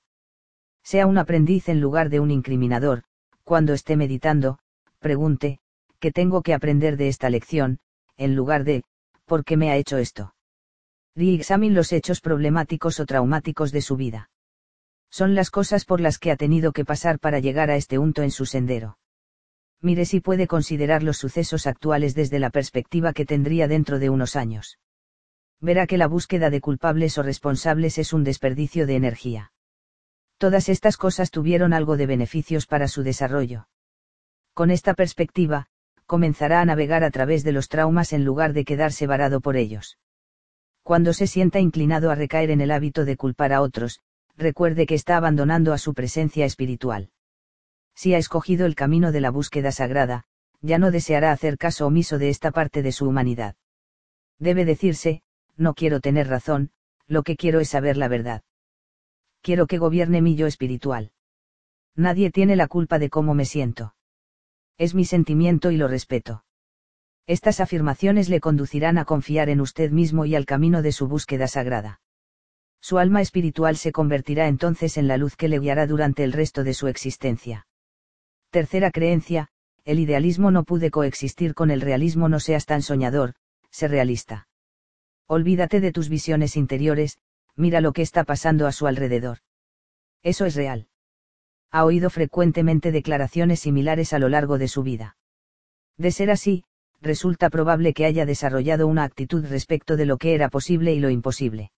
[0.83, 3.03] Sea un aprendiz en lugar de un incriminador,
[3.43, 4.59] cuando esté meditando,
[4.99, 5.59] pregunte,
[5.99, 7.79] ¿qué tengo que aprender de esta lección?
[8.19, 8.83] en lugar de,
[9.25, 10.33] ¿por qué me ha hecho esto?
[11.19, 14.29] Re-examine los hechos problemáticos o traumáticos de su vida.
[15.11, 18.23] Son las cosas por las que ha tenido que pasar para llegar a este unto
[18.23, 18.97] en su sendero.
[19.81, 24.37] Mire si puede considerar los sucesos actuales desde la perspectiva que tendría dentro de unos
[24.37, 24.79] años.
[25.59, 29.51] Verá que la búsqueda de culpables o responsables es un desperdicio de energía.
[30.37, 33.67] Todas estas cosas tuvieron algo de beneficios para su desarrollo.
[34.53, 35.65] Con esta perspectiva,
[36.05, 39.97] comenzará a navegar a través de los traumas en lugar de quedarse varado por ellos.
[40.89, 43.99] Cuando se sienta inclinado a recaer en el hábito de culpar a otros,
[44.35, 47.11] recuerde que está abandonando a su presencia espiritual.
[47.93, 50.25] Si ha escogido el camino de la búsqueda sagrada,
[50.61, 53.55] ya no deseará hacer caso omiso de esta parte de su humanidad.
[54.39, 55.21] Debe decirse,
[55.57, 56.71] no quiero tener razón,
[57.05, 58.41] lo que quiero es saber la verdad.
[59.43, 61.11] Quiero que gobierne mi yo espiritual.
[61.95, 63.93] Nadie tiene la culpa de cómo me siento.
[64.79, 66.45] Es mi sentimiento y lo respeto.
[67.29, 71.47] Estas afirmaciones le conducirán a confiar en usted mismo y al camino de su búsqueda
[71.47, 72.01] sagrada.
[72.81, 76.63] Su alma espiritual se convertirá entonces en la luz que le guiará durante el resto
[76.63, 77.67] de su existencia.
[78.49, 79.49] Tercera creencia,
[79.85, 83.35] el idealismo no puede coexistir con el realismo no seas tan soñador,
[83.69, 84.47] sé realista.
[85.27, 87.19] Olvídate de tus visiones interiores,
[87.55, 89.37] mira lo que está pasando a su alrededor.
[90.23, 90.87] Eso es real.
[91.69, 95.15] Ha oído frecuentemente declaraciones similares a lo largo de su vida.
[95.95, 96.63] De ser así,
[97.01, 101.09] resulta probable que haya desarrollado una actitud respecto de lo que era posible y lo
[101.09, 101.71] imposible.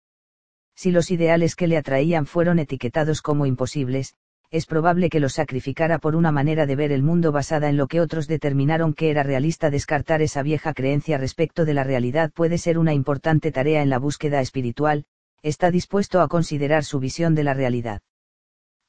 [0.75, 4.15] Si los ideales que le atraían fueron etiquetados como imposibles,
[4.49, 7.87] es probable que los sacrificara por una manera de ver el mundo basada en lo
[7.87, 9.69] que otros determinaron que era realista.
[9.69, 13.97] Descartar esa vieja creencia respecto de la realidad puede ser una importante tarea en la
[13.97, 15.05] búsqueda espiritual,
[15.41, 18.01] está dispuesto a considerar su visión de la realidad.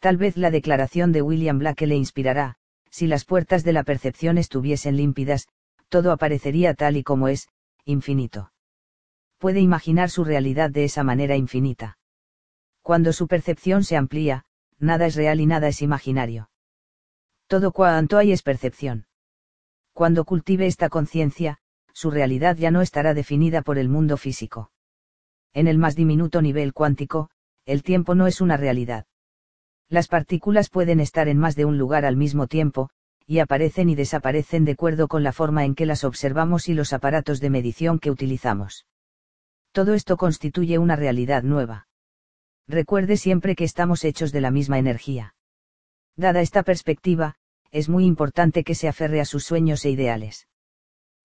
[0.01, 2.57] Tal vez la declaración de William Blake le inspirará,
[2.91, 5.47] si las puertas de la percepción estuviesen límpidas,
[5.93, 7.49] todo aparecería tal y como es,
[7.85, 8.51] infinito.
[9.37, 11.99] Puede imaginar su realidad de esa manera infinita.
[12.81, 14.47] Cuando su percepción se amplía,
[14.79, 16.49] nada es real y nada es imaginario.
[17.47, 19.05] Todo cuanto hay es percepción.
[19.93, 21.59] Cuando cultive esta conciencia,
[21.93, 24.71] su realidad ya no estará definida por el mundo físico.
[25.53, 27.29] En el más diminuto nivel cuántico,
[27.67, 29.05] el tiempo no es una realidad.
[29.91, 32.89] Las partículas pueden estar en más de un lugar al mismo tiempo,
[33.27, 36.93] y aparecen y desaparecen de acuerdo con la forma en que las observamos y los
[36.93, 38.87] aparatos de medición que utilizamos.
[39.73, 41.89] Todo esto constituye una realidad nueva.
[42.69, 45.35] Recuerde siempre que estamos hechos de la misma energía.
[46.17, 47.37] Dada esta perspectiva,
[47.71, 50.47] es muy importante que se aferre a sus sueños e ideales.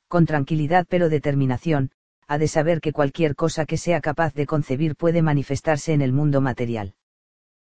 [0.07, 1.91] Con tranquilidad pero determinación,
[2.27, 6.13] ha de saber que cualquier cosa que sea capaz de concebir puede manifestarse en el
[6.13, 6.95] mundo material.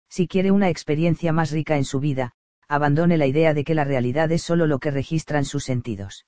[0.10, 2.34] Si quiere una experiencia más rica en su vida,
[2.68, 6.26] abandone la idea de que la realidad es solo lo que registran sus sentidos.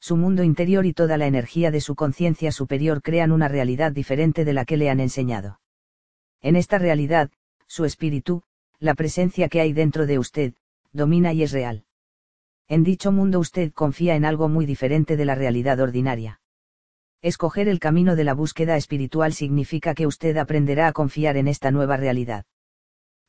[0.00, 4.44] Su mundo interior y toda la energía de su conciencia superior crean una realidad diferente
[4.44, 5.60] de la que le han enseñado.
[6.40, 7.30] En esta realidad,
[7.66, 8.42] su espíritu,
[8.78, 10.54] la presencia que hay dentro de usted,
[10.92, 11.84] domina y es real.
[12.66, 16.40] En dicho mundo usted confía en algo muy diferente de la realidad ordinaria.
[17.20, 21.70] Escoger el camino de la búsqueda espiritual significa que usted aprenderá a confiar en esta
[21.70, 22.46] nueva realidad.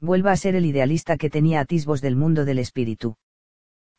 [0.02, 3.18] Vuelva a ser el idealista que tenía atisbos del mundo del espíritu.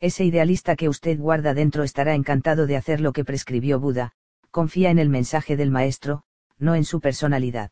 [0.00, 4.12] Ese idealista que usted guarda dentro estará encantado de hacer lo que prescribió Buda,
[4.50, 6.24] confía en el mensaje del maestro,
[6.58, 7.70] no en su personalidad.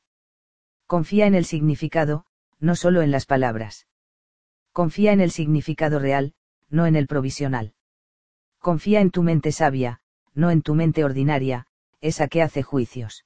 [0.86, 2.24] Confía en el significado,
[2.60, 3.88] no solo en las palabras.
[4.72, 6.34] Confía en el significado real,
[6.68, 7.74] no en el provisional.
[8.60, 10.02] Confía en tu mente sabia,
[10.34, 11.66] no en tu mente ordinaria,
[12.00, 13.24] esa que hace juicios.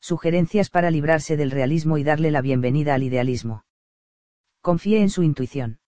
[0.00, 3.64] Sugerencias para librarse del realismo y darle la bienvenida al idealismo.
[4.64, 5.78] Confíe en su intuición.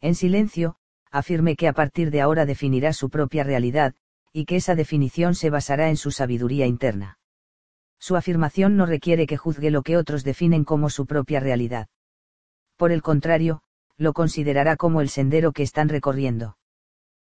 [0.00, 0.74] En silencio,
[1.12, 3.94] afirme que a partir de ahora definirá su propia realidad,
[4.32, 7.20] y que esa definición se basará en su sabiduría interna.
[8.00, 11.86] Su afirmación no requiere que juzgue lo que otros definen como su propia realidad.
[12.76, 13.62] Por el contrario,
[13.96, 16.56] lo considerará como el sendero que están recorriendo.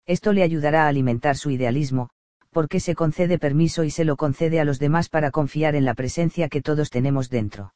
[0.05, 2.11] Esto le ayudará a alimentar su idealismo,
[2.51, 5.95] porque se concede permiso y se lo concede a los demás para confiar en la
[5.95, 7.73] presencia que todos tenemos dentro.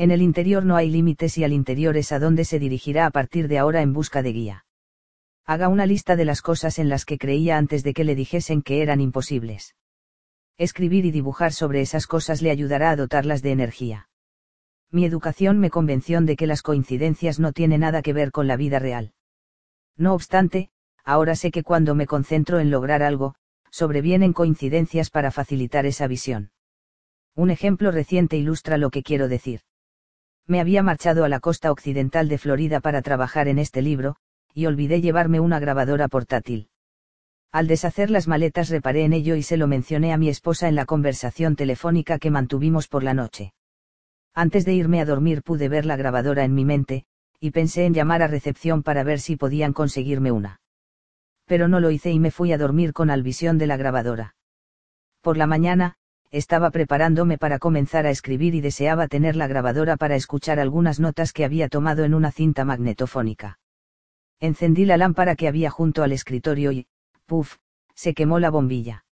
[0.00, 3.10] En el interior no hay límites y al interior es a donde se dirigirá a
[3.10, 4.64] partir de ahora en busca de guía.
[5.44, 8.62] Haga una lista de las cosas en las que creía antes de que le dijesen
[8.62, 9.76] que eran imposibles.
[10.56, 14.08] Escribir y dibujar sobre esas cosas le ayudará a dotarlas de energía.
[14.90, 18.56] Mi educación me convenció de que las coincidencias no tienen nada que ver con la
[18.56, 19.12] vida real.
[19.98, 20.70] No obstante,
[21.04, 23.34] ahora sé que cuando me concentro en lograr algo,
[23.70, 26.52] sobrevienen coincidencias para facilitar esa visión.
[27.34, 29.60] Un ejemplo reciente ilustra lo que quiero decir.
[30.46, 34.16] Me había marchado a la costa occidental de Florida para trabajar en este libro,
[34.54, 36.68] y olvidé llevarme una grabadora portátil.
[37.52, 40.74] Al deshacer las maletas reparé en ello y se lo mencioné a mi esposa en
[40.74, 43.52] la conversación telefónica que mantuvimos por la noche.
[44.34, 47.04] Antes de irme a dormir pude ver la grabadora en mi mente,
[47.40, 50.60] y pensé en llamar a recepción para ver si podían conseguirme una
[51.50, 54.36] pero no lo hice y me fui a dormir con Alvisión de la grabadora.
[55.20, 55.96] Por la mañana,
[56.30, 61.32] estaba preparándome para comenzar a escribir y deseaba tener la grabadora para escuchar algunas notas
[61.32, 63.58] que había tomado en una cinta magnetofónica.
[64.38, 66.86] Encendí la lámpara que había junto al escritorio y,
[67.26, 67.56] puff,
[67.94, 69.04] se quemó la bombilla.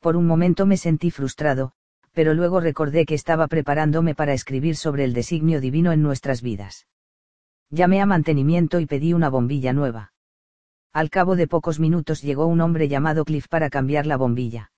[0.00, 1.72] Por un momento me sentí frustrado,
[2.12, 6.86] pero luego recordé que estaba preparándome para escribir sobre el designio divino en nuestras vidas.
[7.68, 10.12] Llamé a mantenimiento y pedí una bombilla nueva.
[10.92, 14.72] Al cabo de pocos minutos llegó un hombre llamado Cliff para cambiar la bombilla.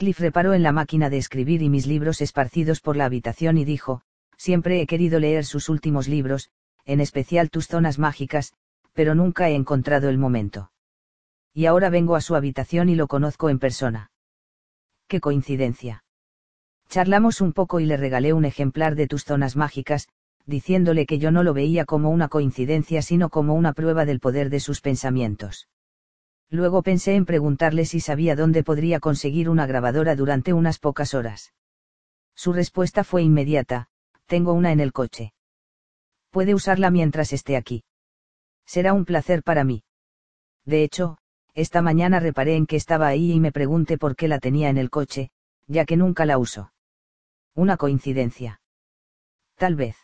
[0.00, 3.66] Cliff reparó en la máquina de escribir y mis libros esparcidos por la habitación y
[3.66, 4.00] dijo,
[4.38, 6.48] siempre he querido leer sus últimos libros,
[6.86, 8.54] en especial tus zonas mágicas,
[8.94, 10.72] pero nunca he encontrado el momento.
[11.52, 14.10] Y ahora vengo a su habitación y lo conozco en persona.
[15.06, 16.02] ¡Qué coincidencia!
[16.88, 20.08] Charlamos un poco y le regalé un ejemplar de tus zonas mágicas,
[20.46, 24.48] diciéndole que yo no lo veía como una coincidencia sino como una prueba del poder
[24.48, 25.68] de sus pensamientos.
[26.50, 31.54] Luego pensé en preguntarle si sabía dónde podría conseguir una grabadora durante unas pocas horas.
[32.34, 33.88] Su respuesta fue inmediata,
[34.26, 35.32] tengo una en el coche.
[36.30, 37.84] Puede usarla mientras esté aquí.
[38.66, 39.84] Será un placer para mí.
[40.64, 41.18] De hecho,
[41.54, 44.78] esta mañana reparé en que estaba ahí y me pregunté por qué la tenía en
[44.78, 45.30] el coche,
[45.66, 46.72] ya que nunca la uso.
[47.54, 48.60] Una coincidencia.
[49.56, 49.96] Tal vez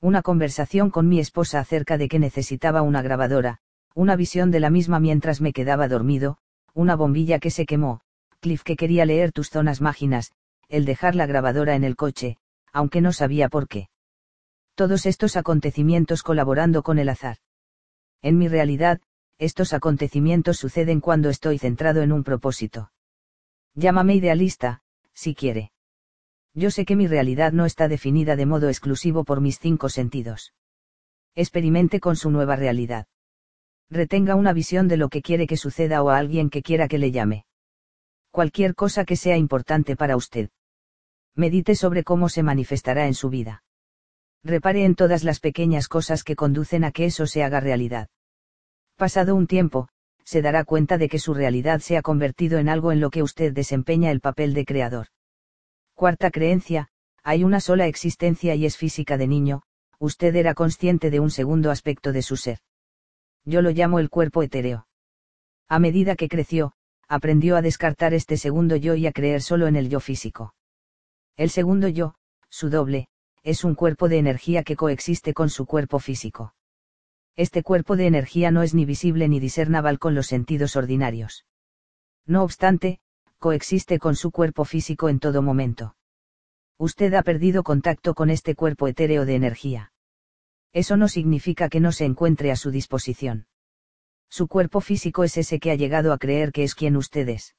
[0.00, 3.58] una conversación con mi esposa acerca de que necesitaba una grabadora,
[3.98, 6.38] una visión de la misma mientras me quedaba dormido,
[6.72, 8.00] una bombilla que se quemó,
[8.38, 10.30] Cliff que quería leer tus zonas máginas,
[10.68, 12.36] el dejar la grabadora en el coche,
[12.72, 13.88] aunque no sabía por qué.
[14.76, 17.38] Todos estos acontecimientos colaborando con el azar.
[18.22, 19.00] En mi realidad,
[19.36, 22.92] estos acontecimientos suceden cuando estoy centrado en un propósito.
[23.74, 25.72] Llámame idealista, si quiere
[26.54, 30.54] yo sé que mi realidad no está definida de modo exclusivo por mis cinco sentidos.
[31.36, 33.06] Experimente con su nueva realidad.
[33.90, 36.98] Retenga una visión de lo que quiere que suceda o a alguien que quiera que
[36.98, 37.46] le llame.
[38.30, 40.50] Cualquier cosa que sea importante para usted.
[41.34, 43.62] Medite sobre cómo se manifestará en su vida.
[44.44, 48.08] Repare en todas las pequeñas cosas que conducen a que eso se haga realidad.
[48.96, 49.88] Pasado un tiempo,
[50.24, 53.22] se dará cuenta de que su realidad se ha convertido en algo en lo que
[53.22, 55.06] usted desempeña el papel de creador.
[55.94, 56.88] Cuarta creencia,
[57.22, 59.62] hay una sola existencia y es física de niño,
[59.98, 62.58] usted era consciente de un segundo aspecto de su ser.
[63.48, 64.86] Yo lo llamo el cuerpo etéreo.
[65.70, 66.74] A medida que creció,
[67.08, 70.54] aprendió a descartar este segundo yo y a creer solo en el yo físico.
[71.34, 72.14] El segundo yo,
[72.50, 73.08] su doble,
[73.42, 76.52] es un cuerpo de energía que coexiste con su cuerpo físico.
[77.36, 81.46] Este cuerpo de energía no es ni visible ni discernible con los sentidos ordinarios.
[82.26, 83.00] No obstante,
[83.38, 85.96] coexiste con su cuerpo físico en todo momento.
[86.76, 89.90] Usted ha perdido contacto con este cuerpo etéreo de energía.
[90.72, 93.46] Eso no significa que no se encuentre a su disposición.
[94.28, 97.56] Su cuerpo físico es ese que ha llegado a creer que es quien usted es.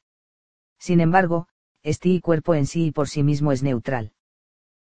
[0.77, 1.47] Sin embargo,
[1.81, 4.13] este cuerpo en sí y por sí mismo es neutral.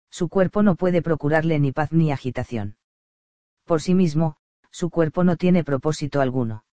[0.10, 2.78] Su cuerpo no puede procurarle ni paz ni agitación.
[3.66, 4.38] Por sí mismo,
[4.72, 6.66] su cuerpo no tiene propósito alguno.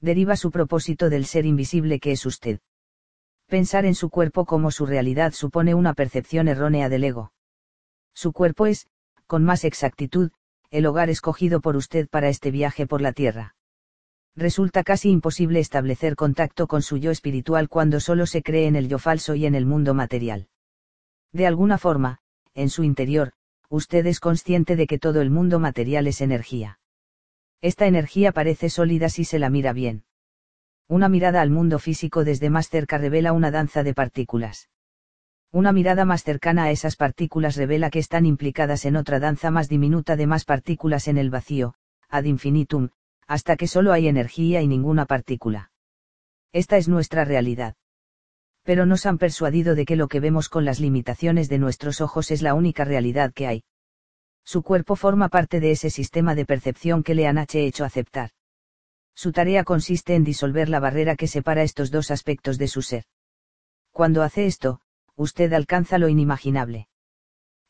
[0.00, 2.60] Deriva su propósito del ser invisible que es usted.
[3.46, 7.32] Pensar en su cuerpo como su realidad supone una percepción errónea del ego.
[8.12, 8.88] Su cuerpo es,
[9.26, 10.30] con más exactitud,
[10.70, 13.54] el hogar escogido por usted para este viaje por la tierra.
[14.36, 18.88] Resulta casi imposible establecer contacto con su yo espiritual cuando solo se cree en el
[18.88, 20.48] yo falso y en el mundo material.
[21.32, 22.18] De alguna forma,
[22.54, 23.32] en su interior,
[23.68, 26.78] usted es consciente de que todo el mundo material es energía.
[27.62, 30.04] Esta energía parece sólida si se la mira bien.
[30.88, 34.68] Una mirada al mundo físico desde más cerca revela una danza de partículas.
[35.52, 39.68] Una mirada más cercana a esas partículas revela que están implicadas en otra danza más
[39.68, 41.74] diminuta de más partículas en el vacío,
[42.08, 42.90] ad infinitum,
[43.26, 45.70] hasta que solo hay energía y ninguna partícula.
[46.52, 47.74] Esta es nuestra realidad.
[48.62, 52.30] Pero nos han persuadido de que lo que vemos con las limitaciones de nuestros ojos
[52.30, 53.64] es la única realidad que hay.
[54.44, 58.30] Su cuerpo forma parte de ese sistema de percepción que le han hecho aceptar.
[59.14, 63.04] Su tarea consiste en disolver la barrera que separa estos dos aspectos de su ser.
[63.90, 64.80] Cuando hace esto,
[65.16, 66.88] usted alcanza lo inimaginable.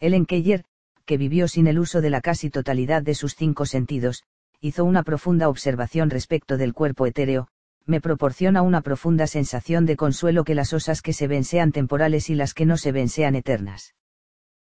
[0.00, 0.64] Ellen Keller,
[1.04, 4.24] que vivió sin el uso de la casi totalidad de sus cinco sentidos,
[4.60, 7.48] hizo una profunda observación respecto del cuerpo etéreo,
[7.86, 12.28] me proporciona una profunda sensación de consuelo que las osas que se ven sean temporales
[12.30, 13.94] y las que no se ven sean eternas.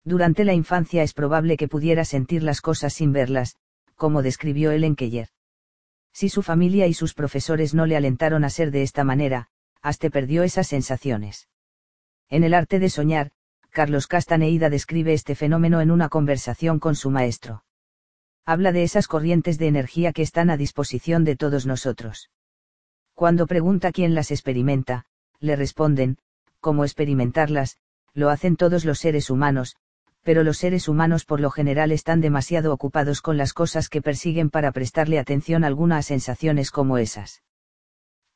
[0.03, 3.57] Durante la infancia es probable que pudiera sentir las cosas sin verlas,
[3.95, 5.29] como describió Ellen Keller.
[6.13, 9.49] Si su familia y sus profesores no le alentaron a ser de esta manera,
[9.81, 11.49] hasta perdió esas sensaciones.
[12.31, 13.31] En el arte de soñar,
[13.71, 17.65] Carlos Castaneida describe este fenómeno en una conversación con su maestro.
[18.47, 22.31] Habla de esas corrientes de energía que están a disposición de todos nosotros.
[23.15, 25.07] Cuando pregunta quién las experimenta,
[25.41, 26.19] le responden,
[26.61, 27.79] ¿cómo experimentarlas?
[28.13, 29.77] Lo hacen todos los seres humanos,
[30.23, 34.51] pero los seres humanos por lo general están demasiado ocupados con las cosas que persiguen
[34.51, 37.43] para prestarle atención alguna a sensaciones como esas.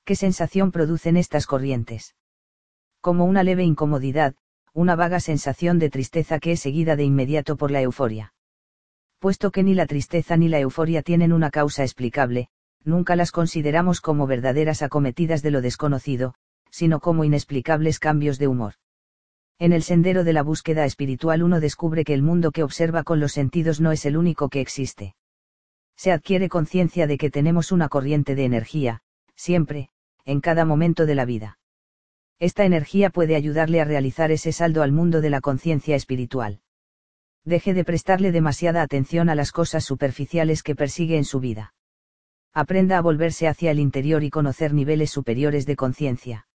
[0.04, 2.14] ¿Qué sensación producen estas corrientes?
[3.00, 4.34] Como una leve incomodidad,
[4.72, 8.34] una vaga sensación de tristeza que es seguida de inmediato por la euforia.
[9.18, 12.48] Puesto que ni la tristeza ni la euforia tienen una causa explicable,
[12.84, 16.34] nunca las consideramos como verdaderas acometidas de lo desconocido,
[16.70, 18.74] sino como inexplicables cambios de humor.
[19.58, 23.18] En el sendero de la búsqueda espiritual uno descubre que el mundo que observa con
[23.18, 25.16] los sentidos no es el único que existe.
[25.96, 29.00] Se adquiere conciencia de que tenemos una corriente de energía,
[29.34, 29.90] siempre,
[30.24, 31.57] en cada momento de la vida.
[32.38, 36.60] Esta energía puede ayudarle a realizar ese saldo al mundo de la conciencia espiritual.
[37.44, 41.74] Deje de prestarle demasiada atención a las cosas superficiales que persigue en su vida.
[42.52, 46.48] Aprenda a volverse hacia el interior y conocer niveles superiores de conciencia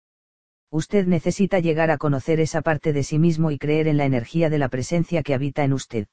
[0.71, 4.49] usted necesita llegar a conocer esa parte de sí mismo y creer en la energía
[4.49, 6.07] de la presencia que habita en usted.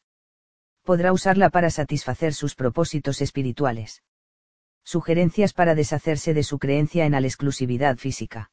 [0.83, 4.03] Podrá usarla para satisfacer sus propósitos espirituales.
[4.85, 8.51] Sugerencias para deshacerse de su creencia en la exclusividad física.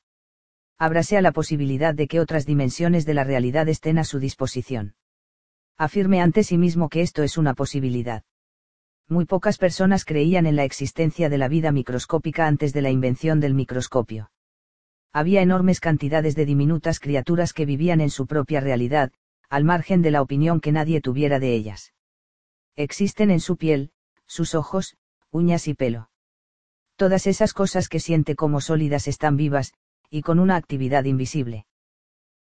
[0.77, 4.95] Ábrase a la posibilidad de que otras dimensiones de la realidad estén a su disposición.
[5.77, 8.23] Afirme ante sí mismo que esto es una posibilidad.
[9.07, 13.39] Muy pocas personas creían en la existencia de la vida microscópica antes de la invención
[13.39, 14.29] del microscopio
[15.15, 19.13] había enormes cantidades de diminutas criaturas que vivían en su propia realidad,
[19.49, 21.93] al margen de la opinión que nadie tuviera de ellas.
[22.75, 23.91] Existen en su piel,
[24.27, 24.97] sus ojos,
[25.31, 26.09] uñas y pelo.
[26.97, 29.71] Todas esas cosas que siente como sólidas están vivas,
[30.09, 31.65] y con una actividad invisible.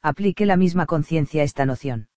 [0.03, 2.09] Aplique la misma conciencia esta noción.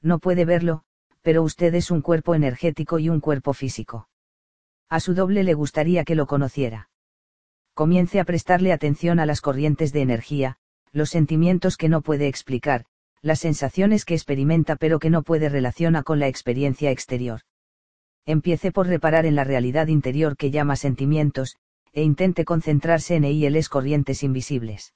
[0.00, 0.82] No puede verlo,
[1.22, 4.08] pero usted es un cuerpo energético y un cuerpo físico.
[4.88, 6.90] A su doble le gustaría que lo conociera
[7.80, 10.56] comience a prestarle atención a las corrientes de energía,
[10.92, 12.84] los sentimientos que no puede explicar,
[13.22, 17.40] las sensaciones que experimenta pero que no puede relaciona con la experiencia exterior.
[18.26, 21.56] Empiece por reparar en la realidad interior que llama sentimientos,
[21.92, 24.94] e intente concentrarse en EILs corrientes invisibles.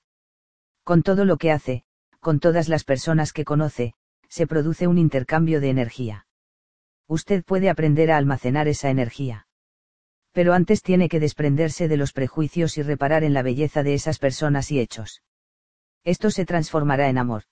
[0.84, 1.84] Con todo lo que hace,
[2.20, 3.94] con todas las personas que conoce,
[4.28, 6.26] se produce un intercambio de energía.
[7.06, 9.46] Usted puede aprender a almacenar esa energía.
[10.32, 14.18] Pero antes tiene que desprenderse de los prejuicios y reparar en la belleza de esas
[14.18, 15.22] personas y hechos.
[16.02, 17.44] Esto se transformará en amor.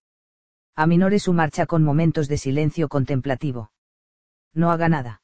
[0.74, 3.70] Aminore su marcha con momentos de silencio contemplativo.
[4.52, 5.21] No haga nada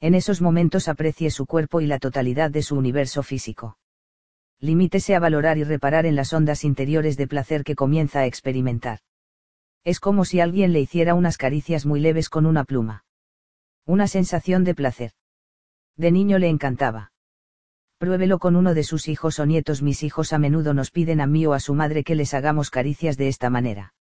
[0.00, 3.76] en esos momentos aprecie su cuerpo y la totalidad de su universo físico.
[4.58, 9.00] Limítese a valorar y reparar en las ondas interiores de placer que comienza a experimentar.
[9.84, 13.04] Es como si alguien le hiciera unas caricias muy leves con una pluma.
[13.86, 15.12] Una sensación de placer.
[15.96, 17.12] De niño le encantaba.
[17.98, 19.82] Pruébelo con uno de sus hijos o nietos.
[19.82, 22.70] Mis hijos a menudo nos piden a mí o a su madre que les hagamos
[22.70, 23.92] caricias de esta manera.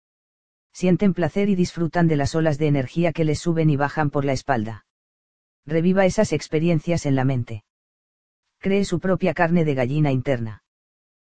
[0.72, 4.24] Sienten placer y disfrutan de las olas de energía que les suben y bajan por
[4.24, 4.84] la espalda
[5.68, 7.64] reviva esas experiencias en la mente.
[8.58, 10.64] Cree su propia carne de gallina interna.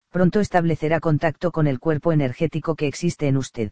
[0.10, 3.72] Pronto establecerá contacto con el cuerpo energético que existe en usted.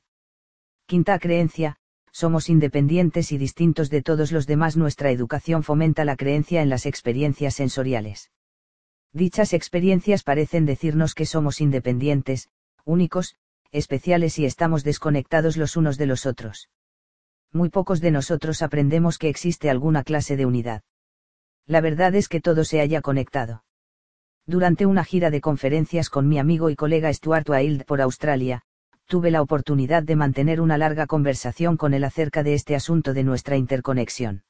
[0.85, 1.77] Quinta creencia,
[2.11, 4.75] somos independientes y distintos de todos los demás.
[4.75, 8.31] Nuestra educación fomenta la creencia en las experiencias sensoriales.
[9.13, 12.49] Dichas experiencias parecen decirnos que somos independientes,
[12.85, 13.35] únicos,
[13.71, 16.69] especiales y estamos desconectados los unos de los otros
[17.51, 20.83] muy pocos de nosotros aprendemos que existe alguna clase de unidad.
[21.65, 23.63] La verdad es que todo se haya conectado.
[24.45, 28.63] Durante una gira de conferencias con mi amigo y colega Stuart Wilde por Australia,
[29.05, 33.23] tuve la oportunidad de mantener una larga conversación con él acerca de este asunto de
[33.23, 34.43] nuestra interconexión.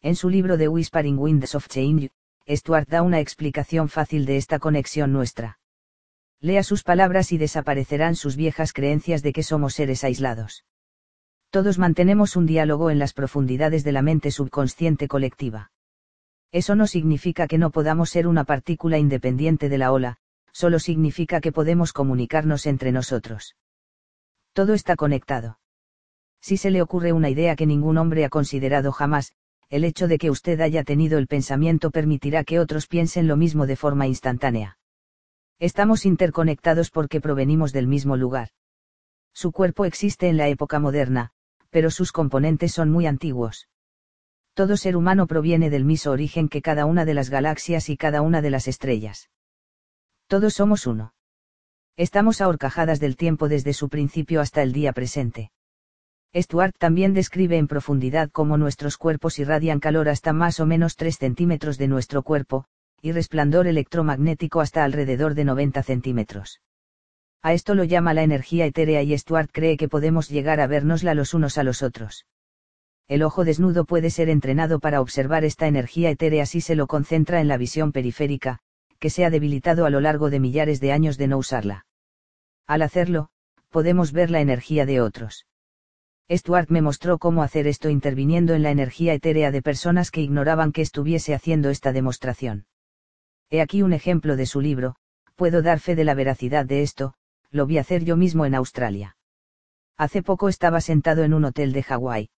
[0.00, 2.10] En su libro The Whispering Winds of Change,
[2.48, 5.58] Stuart da una explicación fácil de esta conexión nuestra.
[6.40, 10.64] Lea sus palabras y desaparecerán sus viejas creencias de que somos seres aislados.
[11.54, 15.70] Todos mantenemos un diálogo en las profundidades de la mente subconsciente colectiva.
[16.50, 20.16] Eso no significa que no podamos ser una partícula independiente de la ola,
[20.50, 23.54] solo significa que podemos comunicarnos entre nosotros.
[24.52, 25.60] Todo está conectado.
[26.40, 29.30] Si se le ocurre una idea que ningún hombre ha considerado jamás,
[29.68, 33.68] el hecho de que usted haya tenido el pensamiento permitirá que otros piensen lo mismo
[33.68, 34.78] de forma instantánea.
[35.60, 38.48] Estamos interconectados porque provenimos del mismo lugar.
[39.32, 41.30] Su cuerpo existe en la época moderna,
[41.74, 43.68] pero sus componentes son muy antiguos.
[44.54, 48.22] Todo ser humano proviene del mismo origen que cada una de las galaxias y cada
[48.22, 49.28] una de las estrellas.
[50.28, 51.14] Todos somos uno.
[51.96, 55.50] Estamos ahorcajadas del tiempo desde su principio hasta el día presente.
[56.32, 61.18] Stuart también describe en profundidad cómo nuestros cuerpos irradian calor hasta más o menos 3
[61.18, 62.66] centímetros de nuestro cuerpo,
[63.02, 66.60] y resplandor electromagnético hasta alrededor de 90 centímetros.
[67.44, 71.12] A esto lo llama la energía etérea y Stuart cree que podemos llegar a vernosla
[71.12, 72.24] los unos a los otros.
[73.06, 77.42] El ojo desnudo puede ser entrenado para observar esta energía etérea si se lo concentra
[77.42, 78.60] en la visión periférica,
[78.98, 81.84] que se ha debilitado a lo largo de millares de años de no usarla.
[82.66, 83.28] Al hacerlo,
[83.68, 85.46] podemos ver la energía de otros.
[86.32, 90.72] Stuart me mostró cómo hacer esto interviniendo en la energía etérea de personas que ignoraban
[90.72, 92.64] que estuviese haciendo esta demostración.
[93.50, 94.96] He aquí un ejemplo de su libro,
[95.34, 97.12] puedo dar fe de la veracidad de esto,
[97.54, 99.16] lo vi hacer yo mismo en Australia.
[99.96, 102.30] Hace poco estaba sentado en un hotel de Hawái.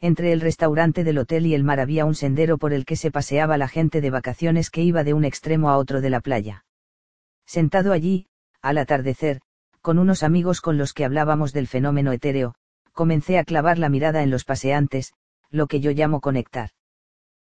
[0.00, 3.10] Entre el restaurante del hotel y el mar había un sendero por el que se
[3.10, 6.66] paseaba la gente de vacaciones que iba de un extremo a otro de la playa.
[7.46, 8.26] Sentado allí,
[8.60, 9.40] al atardecer,
[9.80, 12.54] con unos amigos con los que hablábamos del fenómeno etéreo,
[12.92, 15.14] comencé a clavar la mirada en los paseantes,
[15.48, 16.68] lo que yo llamo conectar.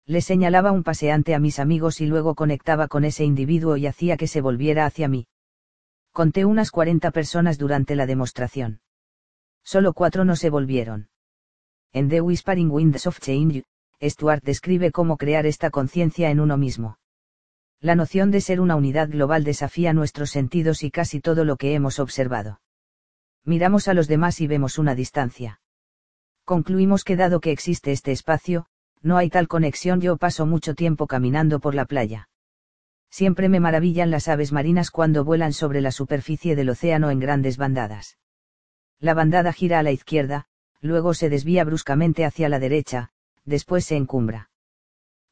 [0.06, 4.16] Le señalaba un paseante a mis amigos y luego conectaba con ese individuo y hacía
[4.16, 5.28] que se volviera hacia mí.
[6.16, 8.80] Conté unas 40 personas durante la demostración.
[9.66, 11.10] Solo cuatro no se volvieron.
[11.92, 13.66] En The Whispering Winds of Change,
[14.02, 17.00] Stuart describe cómo crear esta conciencia en uno mismo.
[17.82, 21.74] La noción de ser una unidad global desafía nuestros sentidos y casi todo lo que
[21.74, 22.62] hemos observado.
[23.44, 25.60] Miramos a los demás y vemos una distancia.
[26.46, 28.68] Concluimos que dado que existe este espacio,
[29.02, 30.00] no hay tal conexión.
[30.00, 32.30] Yo paso mucho tiempo caminando por la playa.
[33.18, 37.56] Siempre me maravillan las aves marinas cuando vuelan sobre la superficie del océano en grandes
[37.56, 38.18] bandadas.
[39.00, 40.48] La bandada gira a la izquierda,
[40.82, 43.14] luego se desvía bruscamente hacia la derecha,
[43.46, 44.50] después se encumbra.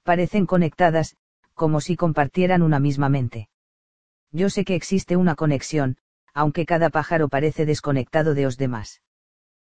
[0.03, 1.18] Parecen conectadas,
[1.55, 3.49] como si compartieran una misma mente.
[4.31, 5.97] Yo sé que existe una conexión,
[6.34, 9.01] aunque cada pájaro parece desconectado de los demás.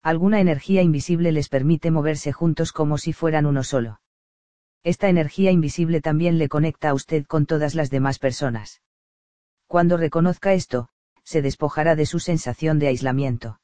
[0.02, 4.02] Alguna energía invisible les permite moverse juntos como si fueran uno solo
[4.84, 8.82] esta energía invisible también le conecta a usted con todas las demás personas.
[9.68, 10.90] Cuando reconozca esto,
[11.24, 13.60] se despojará de su sensación de aislamiento.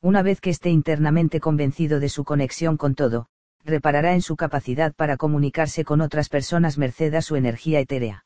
[0.00, 3.28] Una vez que esté internamente convencido de su conexión con todo,
[3.64, 8.24] reparará en su capacidad para comunicarse con otras personas merced a su energía etérea.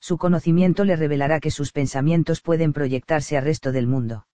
[0.00, 4.26] Su conocimiento le revelará que sus pensamientos pueden proyectarse al resto del mundo.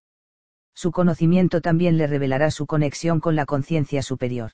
[0.75, 4.53] Su conocimiento también le revelará su conexión con la conciencia superior.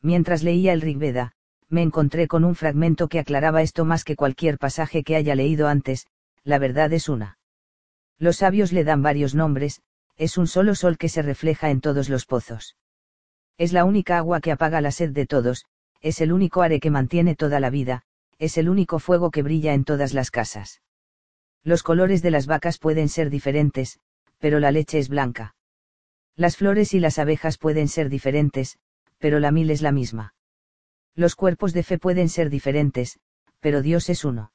[0.00, 1.35] Mientras leía el Rig Veda,
[1.68, 5.68] me encontré con un fragmento que aclaraba esto más que cualquier pasaje que haya leído
[5.68, 6.06] antes,
[6.44, 7.38] la verdad es una.
[8.18, 9.82] Los sabios le dan varios nombres,
[10.16, 12.76] es un solo sol que se refleja en todos los pozos.
[13.58, 15.66] Es la única agua que apaga la sed de todos,
[16.00, 18.02] es el único are que mantiene toda la vida,
[18.38, 20.82] es el único fuego que brilla en todas las casas.
[21.64, 23.98] Los colores de las vacas pueden ser diferentes,
[24.38, 25.54] pero la leche es blanca.
[26.36, 28.78] Las flores y las abejas pueden ser diferentes,
[29.18, 30.35] pero la mil es la misma.
[31.16, 33.18] Los cuerpos de fe pueden ser diferentes,
[33.60, 34.52] pero Dios es uno.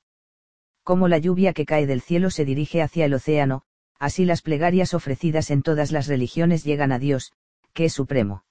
[0.84, 3.64] Como la lluvia que cae del cielo se dirige hacia el océano,
[4.00, 7.34] así las plegarias ofrecidas en todas las religiones llegan a Dios,
[7.74, 8.46] que es supremo.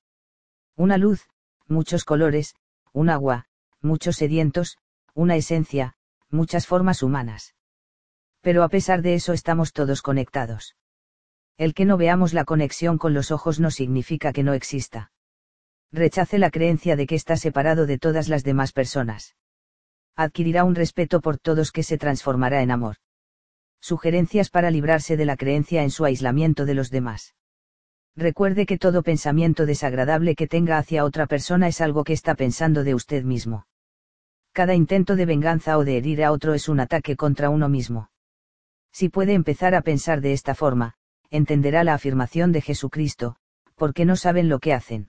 [0.76, 1.28] Una luz,
[1.68, 2.56] muchos colores,
[2.92, 3.46] un agua,
[3.80, 4.76] muchos sedientos,
[5.14, 5.94] una esencia,
[6.30, 7.54] muchas formas humanas.
[8.40, 10.76] Pero a pesar de eso estamos todos conectados.
[11.56, 15.12] El que no veamos la conexión con los ojos no significa que no exista.
[15.92, 19.34] Rechace la creencia de que está separado de todas las demás personas.
[20.14, 22.96] Adquirirá un respeto por todos que se transformará en amor.
[23.80, 27.34] Sugerencias para librarse de la creencia en su aislamiento de los demás.
[28.14, 32.84] Recuerde que todo pensamiento desagradable que tenga hacia otra persona es algo que está pensando
[32.84, 33.66] de usted mismo.
[34.52, 38.10] Cada intento de venganza o de herir a otro es un ataque contra uno mismo.
[38.92, 40.94] Si puede empezar a pensar de esta forma,
[41.30, 43.36] entenderá la afirmación de Jesucristo,
[43.76, 45.08] porque no saben lo que hacen.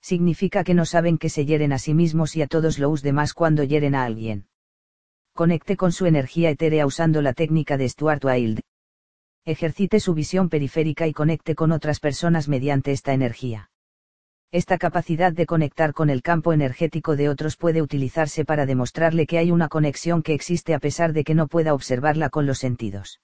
[0.00, 3.34] Significa que no saben que se hieren a sí mismos y a todos los demás
[3.34, 4.46] cuando hieren a alguien.
[5.34, 8.62] Conecte con su energía etérea usando la técnica de Stuart Wilde.
[9.44, 13.70] Ejercite su visión periférica y conecte con otras personas mediante esta energía.
[14.50, 19.38] Esta capacidad de conectar con el campo energético de otros puede utilizarse para demostrarle que
[19.38, 23.20] hay una conexión que existe a pesar de que no pueda observarla con los sentidos.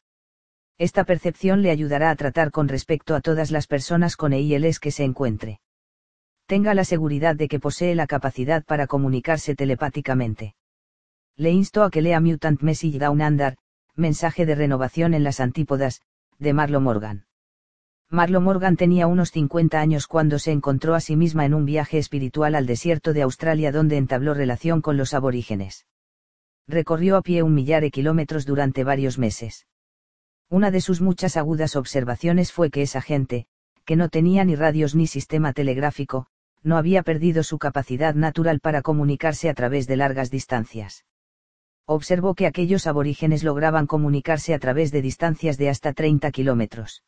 [0.77, 4.91] Esta percepción le ayudará a tratar con respecto a todas las personas con EILs que
[4.91, 5.61] se encuentre.
[6.47, 10.55] Tenga la seguridad de que posee la capacidad para comunicarse telepáticamente.
[11.37, 13.57] Le insto a que lea Mutant Message Down Under,
[13.97, 16.03] mensaje de renovación en las antípodas,
[16.39, 17.25] de Marlo Morgan.
[18.11, 21.99] Marlo Morgan tenía unos 50 años cuando se encontró a sí misma en un viaje
[21.99, 25.87] espiritual al desierto de Australia donde entabló relación con los aborígenes.
[26.69, 29.67] Recorrió a pie un millar de kilómetros durante varios meses.
[30.51, 33.47] Una de sus muchas agudas observaciones fue que esa gente,
[33.85, 36.27] que no tenía ni radios ni sistema telegráfico,
[36.65, 41.05] no había perdido su capacidad natural para comunicarse a través de largas distancias.
[41.87, 47.05] Observó que aquellos aborígenes lograban comunicarse a través de distancias de hasta 30 kilómetros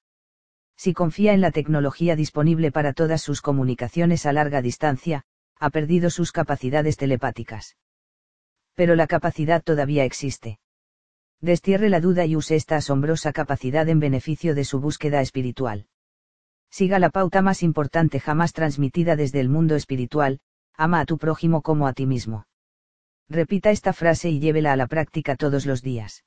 [0.77, 5.25] si confía en la tecnología disponible para todas sus comunicaciones a larga distancia,
[5.59, 7.77] ha perdido sus capacidades telepáticas.
[8.75, 10.59] Pero la capacidad todavía existe.
[11.41, 15.87] Destierre la duda y use esta asombrosa capacidad en beneficio de su búsqueda espiritual.
[16.71, 20.41] Siga la pauta más importante jamás transmitida desde el mundo espiritual,
[20.75, 22.47] ama a tu prójimo como a ti mismo.
[23.29, 26.25] Repita esta frase y llévela a la práctica todos los días.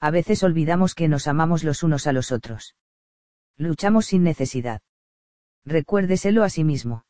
[0.00, 2.74] A veces olvidamos que nos amamos los unos a los otros.
[3.56, 4.80] Luchamos sin necesidad.
[5.64, 7.04] Recuérdeselo a sí mismo.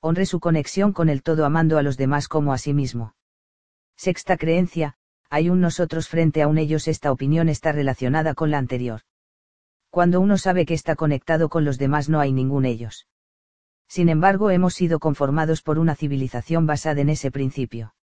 [0.00, 3.14] Honre su conexión con el todo amando a los demás como a sí mismo.
[3.96, 4.96] Sexta creencia,
[5.30, 6.88] hay un nosotros frente a un ellos.
[6.88, 9.00] Esta opinión está relacionada con la anterior.
[9.94, 13.06] Cuando uno sabe que está conectado con los demás no hay ningún ellos.
[13.88, 17.94] Sin embargo, hemos sido conformados por una civilización basada en ese principio.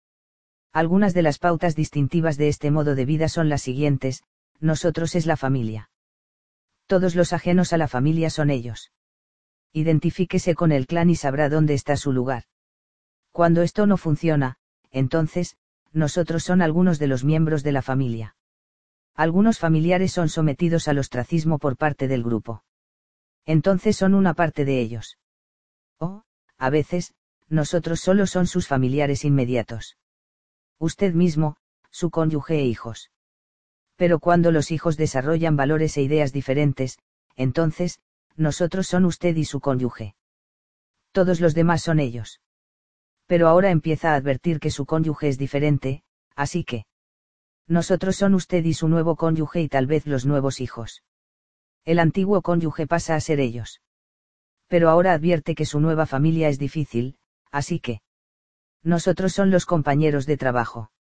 [0.71, 4.23] Algunas de las pautas distintivas de este modo de vida son las siguientes,
[4.59, 5.89] nosotros es la familia
[6.91, 8.91] todos los ajenos a la familia son ellos.
[9.71, 12.43] Identifíquese con el clan y sabrá dónde está su lugar.
[13.31, 14.57] Cuando esto no funciona,
[14.91, 15.55] entonces,
[15.93, 18.35] nosotros son algunos de los miembros de la familia.
[19.15, 22.63] Algunos familiares son sometidos al ostracismo por parte del grupo.
[23.45, 25.17] Entonces son una parte de ellos.
[25.99, 26.23] O,
[26.57, 27.13] a veces,
[27.49, 29.97] nosotros solo son sus familiares inmediatos.
[30.79, 31.57] Usted mismo,
[31.89, 33.11] su cónyuge e hijos.
[33.95, 36.97] Pero cuando los hijos desarrollan valores e ideas diferentes,
[37.35, 37.99] entonces,
[38.35, 40.15] nosotros son usted y su cónyuge.
[41.11, 42.39] Todos los demás son ellos.
[43.27, 46.03] Pero ahora empieza a advertir que su cónyuge es diferente,
[46.35, 46.85] así que...
[47.67, 51.03] Nosotros son usted y su nuevo cónyuge y tal vez los nuevos hijos.
[51.85, 53.81] El antiguo cónyuge pasa a ser ellos.
[54.67, 57.17] Pero ahora advierte que su nueva familia es difícil,
[57.51, 58.01] así que...
[58.83, 60.91] Nosotros son los compañeros de trabajo.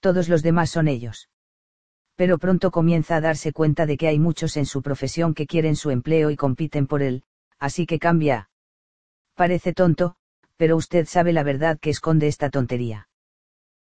[0.00, 1.28] Todos los demás son ellos
[2.16, 5.76] Pero pronto comienza a darse cuenta de que hay muchos en su profesión que quieren
[5.76, 7.22] su empleo y compiten por él,
[7.58, 8.50] así que cambia.
[9.34, 10.16] Parece tonto,
[10.56, 13.08] pero usted sabe la verdad que esconde esta tontería.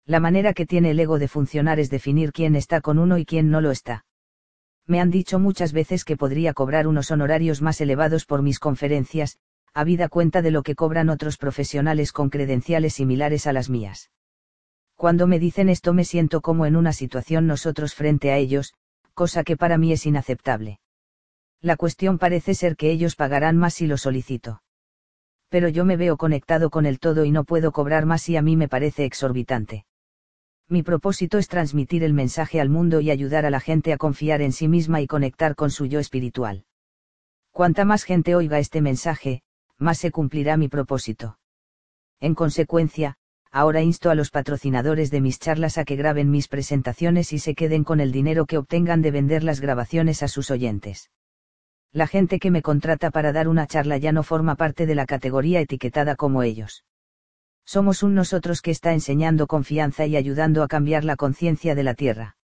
[0.09, 3.27] La manera que tiene el ego de funcionar es definir quién está con uno y
[3.27, 4.07] quién no lo está.
[4.87, 9.37] Me han dicho muchas veces que podría cobrar unos honorarios más elevados por mis conferencias,
[9.75, 14.11] habida cuenta de lo que cobran otros profesionales con credenciales similares a las mías.
[14.97, 18.73] Cuando me dicen esto me siento como en una situación nosotros frente a ellos,
[19.13, 20.81] cosa que para mí es inaceptable.
[21.61, 24.63] La cuestión parece ser que ellos pagarán más si lo solicito.
[25.51, 28.43] Pero yo me veo conectado con el todo y no puedo cobrar más y a
[28.43, 29.85] mí me parece exorbitante.
[30.71, 34.43] Mi propósito es transmitir el mensaje al mundo y ayudar a la gente a confiar
[34.43, 36.65] en sí misma y conectar con su yo espiritual.
[37.53, 39.41] Cuanta más gente oiga este mensaje,
[39.79, 41.39] más se cumplirá mi propósito.
[42.21, 43.17] En consecuencia,
[43.51, 47.55] ahora insto a los patrocinadores de mis charlas a que graben mis presentaciones y se
[47.55, 51.11] queden con el dinero que obtengan de vender las grabaciones a sus oyentes.
[51.93, 55.07] La gente que me contrata para dar una charla ya no forma parte de la
[55.07, 56.85] categoría etiquetada como ellos.
[57.69, 61.93] Somos un nosotros que está enseñando confianza y ayudando a cambiar la conciencia de la
[61.93, 62.39] Tierra.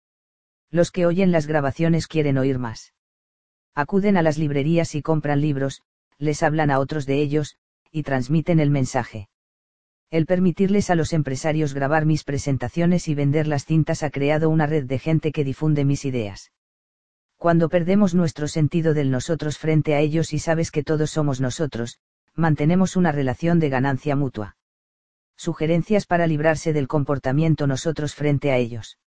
[0.72, 2.96] Los que oyen las grabaciones quieren oír más.
[3.76, 5.84] Acuden a las librerías y compran libros,
[6.18, 7.56] les hablan a otros de ellos,
[7.92, 9.30] y transmiten el mensaje.
[10.10, 14.66] El permitirles a los empresarios grabar mis presentaciones y vender las cintas ha creado una
[14.66, 16.52] red de gente que difunde mis ideas.
[17.38, 22.00] Cuando perdemos nuestro sentido del nosotros frente a ellos y sabes que todos somos nosotros,
[22.34, 24.56] mantenemos una relación de ganancia mutua.
[25.36, 29.00] Sugerencias para librarse del comportamiento nosotros frente a ellos.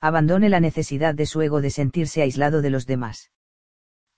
[0.00, 3.30] Abandone la necesidad de su ego de sentirse aislado de los demás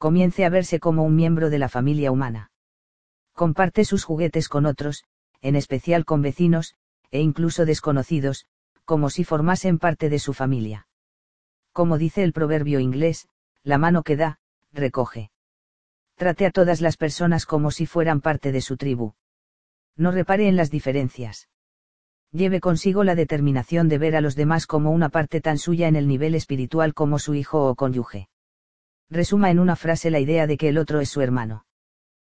[0.05, 2.51] comience a verse como un miembro de la familia humana.
[3.33, 5.05] Comparte sus juguetes con otros,
[5.41, 6.75] en especial con vecinos,
[7.11, 8.45] e incluso desconocidos,
[8.85, 10.89] como si formasen parte de su familia.
[11.73, 13.29] Como dice el proverbio inglés,
[13.63, 14.41] la mano que da,
[14.73, 15.31] recoge.
[16.17, 19.15] Trate a todas las personas como si fueran parte de su tribu.
[19.97, 21.49] No repare en las diferencias.
[22.33, 25.97] Lleve consigo la determinación de ver a los demás como una parte tan suya en
[25.97, 28.29] el nivel espiritual como su hijo o cónyuge
[29.11, 31.67] resuma en una frase la idea de que el otro es su hermano.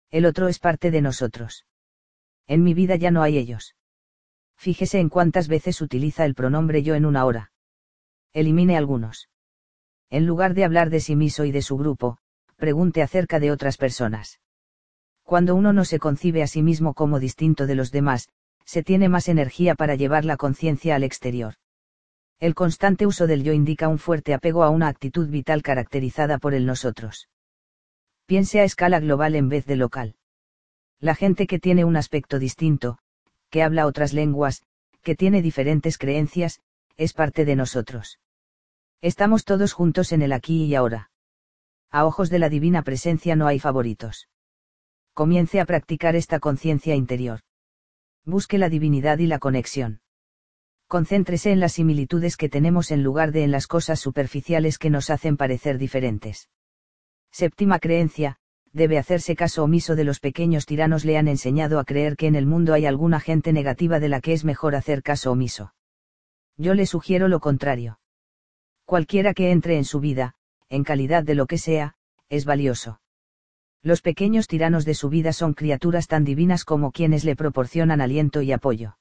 [0.09, 1.65] El otro es parte de nosotros.
[2.45, 3.75] En mi vida ya no hay ellos.
[4.57, 7.51] Fíjese en cuántas veces utiliza el pronombre yo en una hora.
[8.34, 9.29] Elimine algunos.
[10.09, 12.17] En lugar de hablar de sí mismo y de su grupo,
[12.55, 14.39] pregunte acerca de otras personas.
[15.28, 18.30] Cuando uno no se concibe a sí mismo como distinto de los demás,
[18.64, 21.56] se tiene más energía para llevar la conciencia al exterior.
[22.40, 26.54] El constante uso del yo indica un fuerte apego a una actitud vital caracterizada por
[26.54, 27.28] el nosotros.
[28.26, 30.16] Piense a escala global en vez de local.
[31.02, 32.98] La gente que tiene un aspecto distinto,
[33.49, 34.64] que habla otras lenguas,
[35.04, 36.62] que tiene diferentes creencias,
[36.95, 38.22] es parte de nosotros.
[39.02, 41.12] Estamos todos juntos en el aquí y ahora.
[41.91, 44.30] A ojos de la divina presencia no hay favoritos.
[45.18, 47.39] Comience a practicar esta conciencia interior.
[48.23, 50.02] Busque la divinidad y la conexión
[50.88, 55.10] concéntrese en las similitudes que tenemos en lugar de en las cosas superficiales que nos
[55.10, 56.49] hacen parecer diferentes.
[57.31, 58.38] Séptima creencia,
[58.73, 62.35] debe hacerse caso omiso de los pequeños tiranos le han enseñado a creer que en
[62.35, 65.73] el mundo hay alguna gente negativa de la que es mejor hacer caso omiso.
[66.57, 67.99] Yo le sugiero lo contrario.
[68.85, 70.35] Cualquiera que entre en su vida,
[70.69, 71.95] en calidad de lo que sea,
[72.30, 73.02] es valioso.
[73.84, 78.41] Los pequeños tiranos de su vida son criaturas tan divinas como quienes le proporcionan aliento
[78.41, 78.98] y apoyo.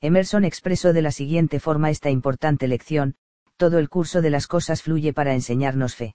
[0.00, 3.16] Emerson expresó de la siguiente forma esta importante lección,
[3.56, 6.14] todo el curso de las cosas fluye para enseñarnos fe.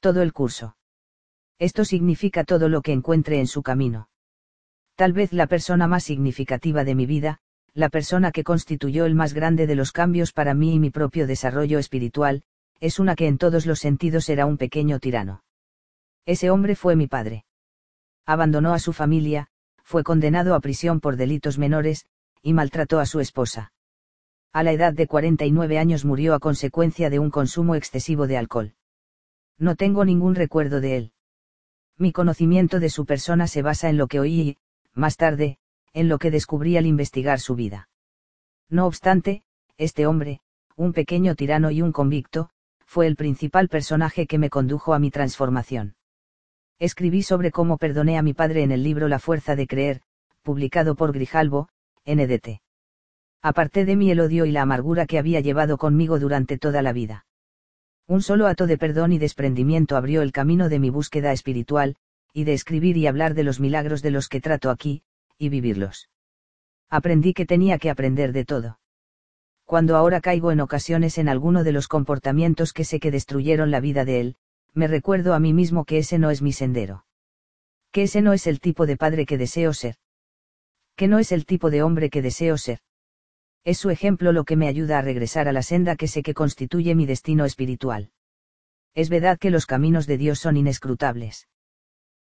[0.00, 0.76] Todo el curso.
[1.58, 4.08] Esto significa todo lo que encuentre en su camino.
[4.94, 7.40] Tal vez la persona más significativa de mi vida,
[7.74, 11.26] la persona que constituyó el más grande de los cambios para mí y mi propio
[11.26, 12.44] desarrollo espiritual,
[12.78, 15.42] es una que en todos los sentidos era un pequeño tirano.
[16.26, 17.44] Ese hombre fue mi padre.
[18.26, 19.46] Abandonó a su familia,
[19.84, 22.06] fue condenado a prisión por delitos menores,
[22.42, 23.72] y maltrató a su esposa.
[24.52, 28.74] A la edad de 49 años murió a consecuencia de un consumo excesivo de alcohol.
[29.58, 31.12] No tengo ningún recuerdo de él.
[31.96, 34.56] Mi conocimiento de su persona se basa en lo que oí y,
[34.92, 35.58] más tarde,
[35.92, 37.88] en lo que descubrí al investigar su vida.
[38.68, 39.44] No obstante,
[39.78, 40.40] este hombre,
[40.74, 42.50] un pequeño tirano y un convicto,
[42.84, 45.94] fue el principal personaje que me condujo a mi transformación.
[46.78, 50.02] Escribí sobre cómo perdoné a mi padre en el libro La fuerza de creer,
[50.42, 51.68] publicado por Grijalbo,
[52.04, 52.60] NDT.
[53.42, 56.92] Aparté de mí el odio y la amargura que había llevado conmigo durante toda la
[56.92, 57.24] vida.
[58.06, 61.96] Un solo ato de perdón y desprendimiento abrió el camino de mi búsqueda espiritual,
[62.34, 65.02] y de escribir y hablar de los milagros de los que trato aquí,
[65.38, 66.10] y vivirlos.
[66.90, 68.78] Aprendí que tenía que aprender de todo.
[69.64, 73.80] Cuando ahora caigo en ocasiones en alguno de los comportamientos que sé que destruyeron la
[73.80, 74.36] vida de él,
[74.76, 77.04] me recuerdo a mí mismo que ese no es mi sendero.
[77.92, 79.96] Que ese no es el tipo de padre que deseo ser.
[80.96, 82.80] Que no es el tipo de hombre que deseo ser.
[83.64, 86.34] Es su ejemplo lo que me ayuda a regresar a la senda que sé que
[86.34, 88.10] constituye mi destino espiritual.
[88.94, 91.48] Es verdad que los caminos de Dios son inescrutables.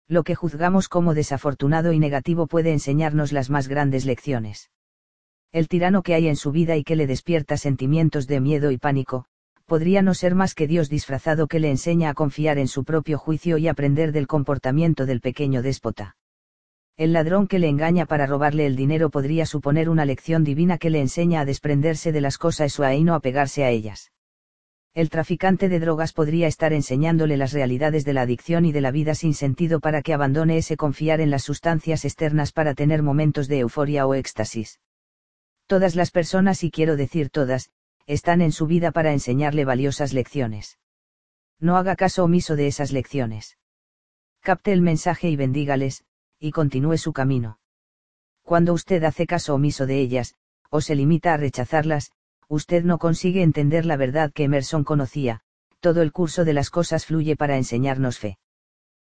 [0.08, 4.70] Lo que juzgamos como desafortunado y negativo puede enseñarnos las más grandes lecciones
[5.54, 8.76] el tirano que hay en su vida y que le despierta sentimientos de miedo y
[8.76, 9.26] pánico,
[9.66, 13.18] podría no ser más que Dios disfrazado que le enseña a confiar en su propio
[13.18, 16.16] juicio y aprender del comportamiento del pequeño déspota.
[16.96, 20.90] El ladrón que le engaña para robarle el dinero podría suponer una lección divina que
[20.90, 24.12] le enseña a desprenderse de las cosas y no apegarse a ellas.
[24.94, 28.92] El traficante de drogas podría estar enseñándole las realidades de la adicción y de la
[28.92, 33.48] vida sin sentido para que abandone ese confiar en las sustancias externas para tener momentos
[33.48, 34.78] de euforia o éxtasis.
[35.66, 37.70] Todas las personas, y quiero decir todas,
[38.06, 40.78] están en su vida para enseñarle valiosas lecciones.
[41.60, 43.58] No haga caso omiso de esas lecciones.
[44.40, 46.04] Capte el mensaje y bendígales,
[46.38, 47.58] y continúe su camino.
[48.42, 50.34] Cuando usted hace caso omiso de ellas,
[50.68, 52.12] o se limita a rechazarlas,
[52.48, 55.40] usted no consigue entender la verdad que Emerson conocía,
[55.80, 58.38] todo el curso de las cosas fluye para enseñarnos fe.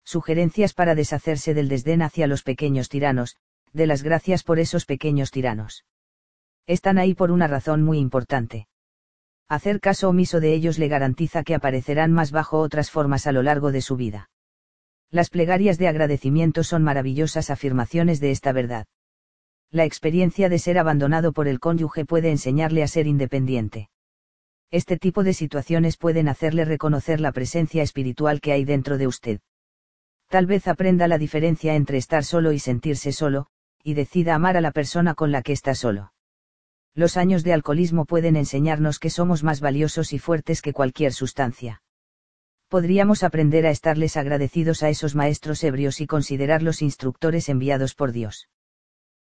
[0.03, 3.37] Sugerencias para deshacerse del desdén hacia los pequeños tiranos,
[3.71, 5.85] de las gracias por esos pequeños tiranos
[6.69, 8.67] están ahí por una razón muy importante.
[9.49, 13.41] Hacer caso omiso de ellos le garantiza que aparecerán más bajo otras formas a lo
[13.41, 14.29] largo de su vida.
[15.09, 18.85] Las plegarias de agradecimiento son maravillosas afirmaciones de esta verdad.
[19.71, 23.89] La experiencia de ser abandonado por el cónyuge puede enseñarle a ser independiente.
[24.69, 29.39] Este tipo de situaciones pueden hacerle reconocer la presencia espiritual que hay dentro de usted.
[30.27, 33.47] Tal vez aprenda la diferencia entre estar solo y sentirse solo,
[33.83, 36.11] y decida amar a la persona con la que está solo
[36.95, 41.81] los años de alcoholismo pueden enseñarnos que somos más valiosos y fuertes que cualquier sustancia.
[42.67, 48.47] Podríamos aprender a estarles agradecidos a esos maestros ebrios y considerarlos instructores enviados por Dios.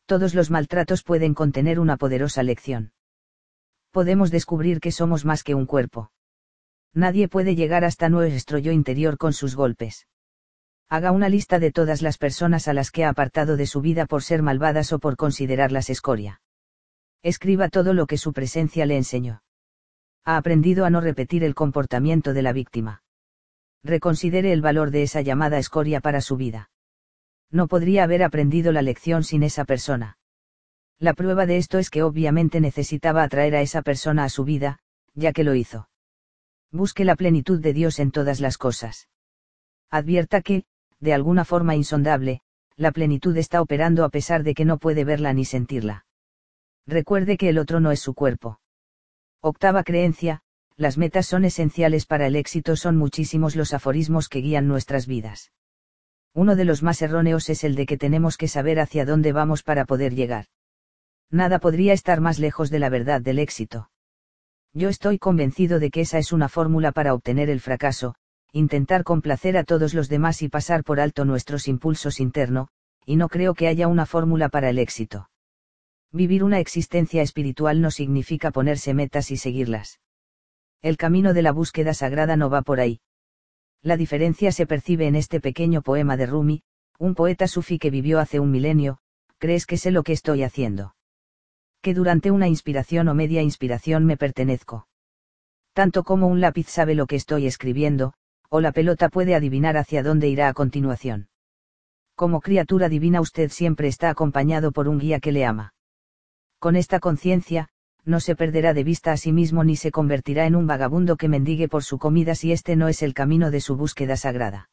[0.07, 2.93] Todos los maltratos pueden contener una poderosa lección.
[3.93, 6.13] Podemos descubrir que somos más que un cuerpo.
[6.93, 10.07] Nadie puede llegar hasta nuestro yo interior con sus golpes.
[10.89, 14.07] Haga una lista de todas las personas a las que ha apartado de su vida
[14.07, 16.41] por ser malvadas o por considerarlas escoria
[17.23, 19.43] escriba todo lo que su presencia le enseñó.
[20.25, 23.03] Ha aprendido a no repetir el comportamiento de la víctima.
[23.83, 26.71] Reconsidere el valor de esa llamada escoria para su vida.
[27.51, 30.19] No podría haber aprendido la lección sin esa persona.
[30.99, 34.81] La prueba de esto es que obviamente necesitaba atraer a esa persona a su vida,
[35.15, 35.89] ya que lo hizo.
[36.71, 39.09] Busque la plenitud de Dios en todas las cosas.
[39.91, 40.65] Advierta que,
[41.01, 42.43] de alguna forma insondable,
[42.77, 46.05] la plenitud está operando a pesar de que no puede verla ni sentirla
[46.87, 48.61] recuerde que el otro no es su cuerpo.
[49.41, 50.43] Octava creencia,
[50.77, 55.53] las metas son esenciales para el éxito, son muchísimos los aforismos que guían nuestras vidas.
[56.35, 59.63] Uno de los más erróneos es el de que tenemos que saber hacia dónde vamos
[59.63, 60.47] para poder llegar.
[61.31, 63.91] Nada podría estar más lejos de la verdad del éxito.
[64.73, 68.15] Yo estoy convencido de que esa es una fórmula para obtener el fracaso,
[68.53, 72.69] intentar complacer a todos los demás y pasar por alto nuestros impulsos internos,
[73.05, 75.30] y no creo que haya una fórmula para el éxito.
[76.13, 80.01] Vivir una existencia espiritual no significa ponerse metas y seguirlas.
[80.83, 83.01] El camino de la búsqueda sagrada no va por ahí.
[83.81, 86.63] La diferencia se percibe en este pequeño poema de Rumi,
[86.99, 88.99] un poeta sufí que vivió hace un milenio,
[89.39, 90.97] ¿crees que sé lo que estoy haciendo?
[91.81, 94.89] Que durante una inspiración o media inspiración me pertenezco.
[95.75, 98.15] Tanto como un lápiz sabe lo que estoy escribiendo,
[98.49, 101.29] o la pelota puede adivinar hacia dónde irá a continuación.
[102.17, 105.73] Como criatura divina usted siempre está acompañado por un guía que le ama
[106.61, 107.69] con esta conciencia,
[108.05, 111.29] no se perderá de vista a sí mismo ni se convertirá en un vagabundo que
[111.29, 114.69] mendigue por su comida si este no es el camino de su búsqueda sagrada.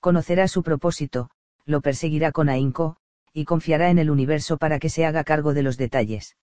[0.00, 1.30] Conocerá su propósito,
[1.64, 2.96] lo perseguirá con ahínco,
[3.32, 6.36] y confiará en el universo para que se haga cargo de los detalles.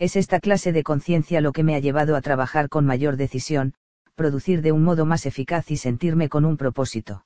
[0.00, 3.74] Es esta clase de conciencia lo que me ha llevado a trabajar con mayor decisión,
[4.16, 7.24] producir de un modo más eficaz y sentirme con un propósito.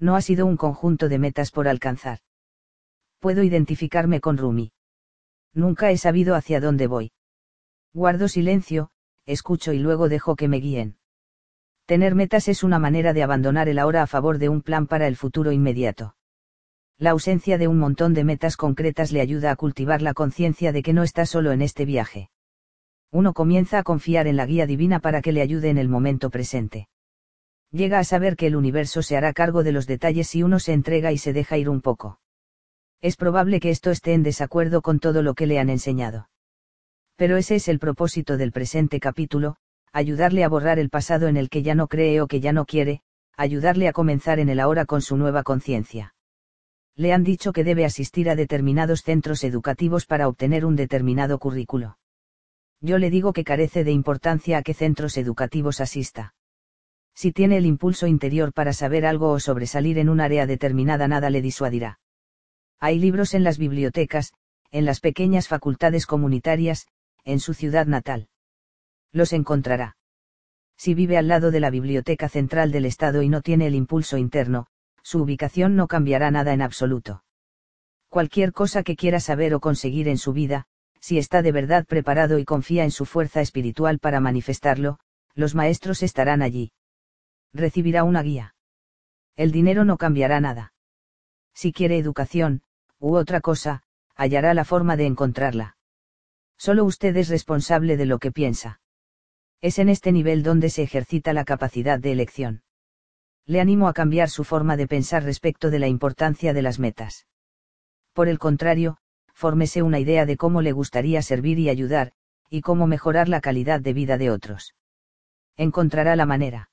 [0.00, 2.18] No ha sido un conjunto de metas por alcanzar.
[3.20, 4.72] Puedo identificarme con Rumi
[5.54, 7.12] nunca he sabido hacia dónde voy.
[7.92, 8.90] Guardo silencio,
[9.26, 10.96] escucho y luego dejo que me guíen.
[11.86, 15.06] Tener metas es una manera de abandonar el ahora a favor de un plan para
[15.06, 16.16] el futuro inmediato.
[16.98, 20.82] La ausencia de un montón de metas concretas le ayuda a cultivar la conciencia de
[20.82, 22.30] que no está solo en este viaje.
[23.10, 26.28] Uno comienza a confiar en la guía divina para que le ayude en el momento
[26.28, 26.88] presente.
[27.70, 30.72] Llega a saber que el universo se hará cargo de los detalles si uno se
[30.72, 32.20] entrega y se deja ir un poco
[33.00, 36.28] es probable que esto esté en desacuerdo con todo lo que le han enseñado.
[37.16, 39.56] Pero ese es el propósito del presente capítulo,
[39.92, 42.64] ayudarle a borrar el pasado en el que ya no cree o que ya no
[42.64, 43.02] quiere,
[43.36, 46.14] ayudarle a comenzar en el ahora con su nueva conciencia.
[46.96, 51.98] Le han dicho que debe asistir a determinados centros educativos para obtener un determinado currículo.
[52.80, 56.34] Yo le digo que carece de importancia a qué centros educativos asista.
[57.14, 61.30] Si tiene el impulso interior para saber algo o sobresalir en un área determinada nada
[61.30, 61.98] le disuadirá.
[62.80, 64.32] Hay libros en las bibliotecas,
[64.70, 66.86] en las pequeñas facultades comunitarias,
[67.24, 68.28] en su ciudad natal.
[69.12, 69.96] Los encontrará.
[70.76, 74.16] Si vive al lado de la Biblioteca Central del Estado y no tiene el impulso
[74.16, 74.68] interno,
[75.02, 77.24] su ubicación no cambiará nada en absoluto.
[78.08, 80.66] Cualquier cosa que quiera saber o conseguir en su vida,
[81.00, 85.00] si está de verdad preparado y confía en su fuerza espiritual para manifestarlo,
[85.34, 86.72] los maestros estarán allí.
[87.52, 88.54] Recibirá una guía.
[89.36, 90.72] El dinero no cambiará nada.
[91.54, 92.62] Si quiere educación,
[93.00, 93.82] u otra cosa,
[94.14, 95.76] hallará la forma de encontrarla.
[96.56, 98.80] Solo usted es responsable de lo que piensa.
[99.60, 102.62] Es en este nivel donde se ejercita la capacidad de elección.
[103.46, 107.26] Le animo a cambiar su forma de pensar respecto de la importancia de las metas.
[108.12, 108.98] Por el contrario,
[109.32, 112.12] fórmese una idea de cómo le gustaría servir y ayudar,
[112.50, 114.74] y cómo mejorar la calidad de vida de otros.
[115.56, 116.70] Encontrará la manera.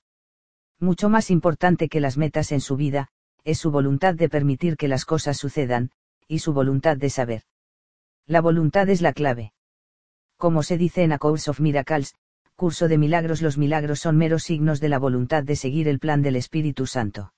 [0.79, 3.09] Mucho más importante que las metas en su vida,
[3.43, 5.91] es su voluntad de permitir que las cosas sucedan,
[6.27, 7.43] y su voluntad de saber.
[8.27, 9.53] La voluntad es la clave.
[10.37, 12.15] Como se dice en A Course of Miracles,
[12.55, 16.21] curso de milagros, los milagros son meros signos de la voluntad de seguir el plan
[16.21, 17.33] del Espíritu Santo.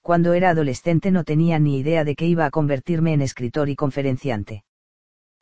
[0.00, 3.76] Cuando era adolescente no tenía ni idea de que iba a convertirme en escritor y
[3.76, 4.64] conferenciante.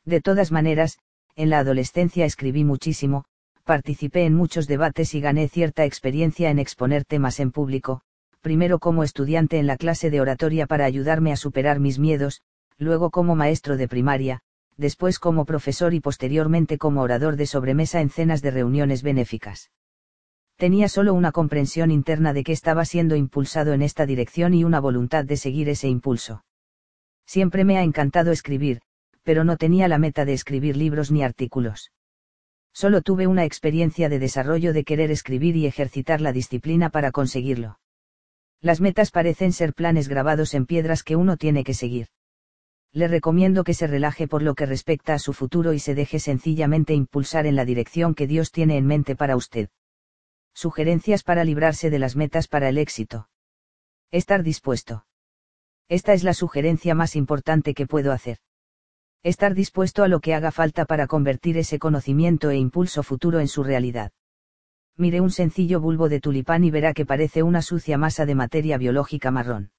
[0.03, 0.97] De todas maneras,
[1.35, 3.25] en la adolescencia escribí muchísimo,
[3.63, 8.01] participé en muchos debates y gané cierta experiencia en exponer temas en público,
[8.41, 12.41] primero como estudiante en la clase de oratoria para ayudarme a superar mis miedos,
[12.79, 14.41] luego como maestro de primaria,
[14.77, 19.71] después como profesor y posteriormente como orador de sobremesa en cenas de reuniones benéficas.
[20.55, 24.79] Tenía solo una comprensión interna de que estaba siendo impulsado en esta dirección y una
[24.79, 26.43] voluntad de seguir ese impulso.
[27.25, 28.81] Siempre me ha encantado escribir,
[29.23, 31.91] pero no tenía la meta de escribir libros ni artículos.
[32.73, 37.79] Solo tuve una experiencia de desarrollo de querer escribir y ejercitar la disciplina para conseguirlo.
[38.61, 42.07] Las metas parecen ser planes grabados en piedras que uno tiene que seguir
[42.93, 46.19] le recomiendo que se relaje por lo que respecta a su futuro y se deje
[46.19, 49.69] sencillamente impulsar en la dirección que Dios tiene en mente para usted.
[50.53, 53.29] Sugerencias para librarse de las metas para el éxito.
[54.09, 55.05] Estar dispuesto.
[55.89, 58.39] Esta es la sugerencia más importante que puedo hacer.
[59.23, 63.47] Estar dispuesto a lo que haga falta para convertir ese conocimiento e impulso futuro en
[63.47, 64.11] su realidad.
[64.95, 68.77] Mire un sencillo bulbo de tulipán y verá que parece una sucia masa de materia
[68.77, 69.71] biológica marrón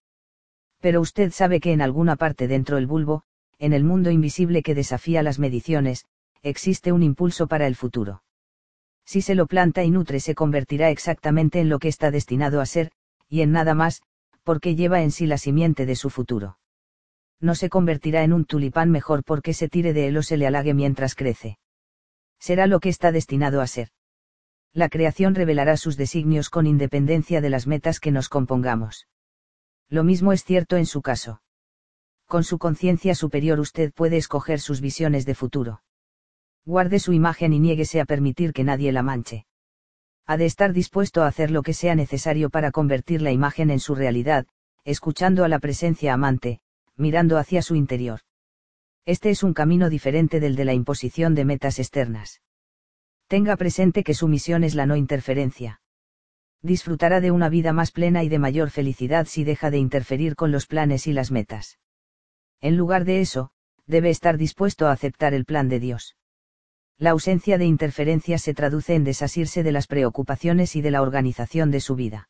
[0.81, 3.23] pero usted sabe que en alguna parte dentro del bulbo,
[3.59, 6.07] en el mundo invisible que desafía las mediciones,
[6.43, 8.23] existe un impulso para el futuro.
[9.05, 12.67] Si se lo planta y nutre se convertirá exactamente en lo que está destinado a
[12.67, 12.93] ser,
[13.29, 14.03] y en nada más,
[14.45, 16.59] porque lleva en sí la simiente de su futuro.
[17.41, 20.47] No se convertirá en un tulipán mejor porque se tire de él o se le
[20.47, 21.59] halague mientras crece.
[22.39, 23.89] Será lo que está destinado a ser.
[24.73, 29.07] La creación revelará sus designios con independencia de las metas que nos compongamos.
[29.91, 31.41] Lo mismo es cierto en su caso.
[32.27, 35.83] Con su conciencia superior usted puede escoger sus visiones de futuro.
[36.67, 39.47] Guarde su imagen y niéguese a permitir que nadie la manche.
[40.27, 43.81] Ha de estar dispuesto a hacer lo que sea necesario para convertir la imagen en
[43.81, 44.47] su realidad,
[44.85, 46.61] escuchando a la presencia amante,
[46.97, 48.21] mirando hacia su interior.
[49.07, 52.43] Este es un camino diferente del de la imposición de metas externas.
[53.27, 55.81] Tenga presente que su misión es la no interferencia
[56.63, 60.51] disfrutará de una vida más plena y de mayor felicidad si deja de interferir con
[60.51, 61.79] los planes y las metas.
[62.61, 63.51] En lugar de eso,
[63.87, 66.17] debe estar dispuesto a aceptar el plan de Dios.
[66.99, 71.71] La ausencia de interferencia se traduce en desasirse de las preocupaciones y de la organización
[71.71, 72.29] de su vida.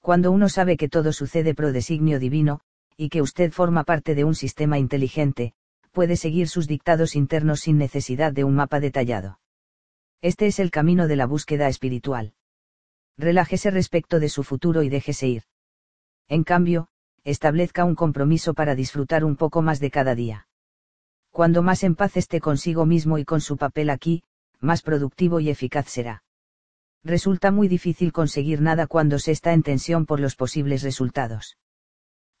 [0.00, 2.60] Cuando uno sabe que todo sucede pro designio divino,
[2.96, 5.52] y que usted forma parte de un sistema inteligente,
[5.92, 9.38] puede seguir sus dictados internos sin necesidad de un mapa detallado.
[10.20, 12.34] Este es el camino de la búsqueda espiritual
[13.18, 15.42] relájese respecto de su futuro y déjese ir.
[16.28, 16.88] En cambio,
[17.24, 20.48] establezca un compromiso para disfrutar un poco más de cada día.
[21.30, 24.22] Cuando más en paz esté consigo mismo y con su papel aquí,
[24.60, 26.22] más productivo y eficaz será.
[27.04, 31.56] Resulta muy difícil conseguir nada cuando se está en tensión por los posibles resultados.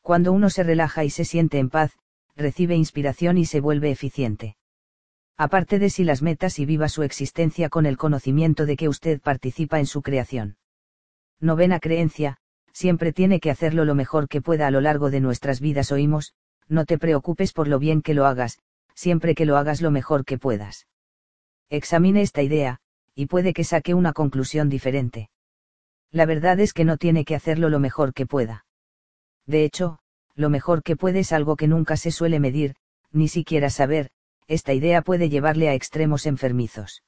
[0.02, 1.92] Cuando uno se relaja y se siente en paz,
[2.34, 4.56] recibe inspiración y se vuelve eficiente.
[5.36, 9.20] Aparte de sí las metas y viva su existencia con el conocimiento de que usted
[9.20, 10.56] participa en su creación
[11.40, 12.38] novena creencia,
[12.72, 16.34] siempre tiene que hacerlo lo mejor que pueda a lo largo de nuestras vidas oímos,
[16.68, 18.58] no te preocupes por lo bien que lo hagas,
[18.94, 20.86] siempre que lo hagas lo mejor que puedas.
[21.70, 22.80] Examine esta idea,
[23.14, 25.30] y puede que saque una conclusión diferente.
[26.10, 28.64] La verdad es que no tiene que hacerlo lo mejor que pueda.
[29.46, 29.98] De hecho,
[30.34, 32.76] lo mejor que puede es algo que nunca se suele medir,
[33.12, 34.10] ni siquiera saber,
[34.48, 37.02] esta idea puede llevarle a extremos enfermizos.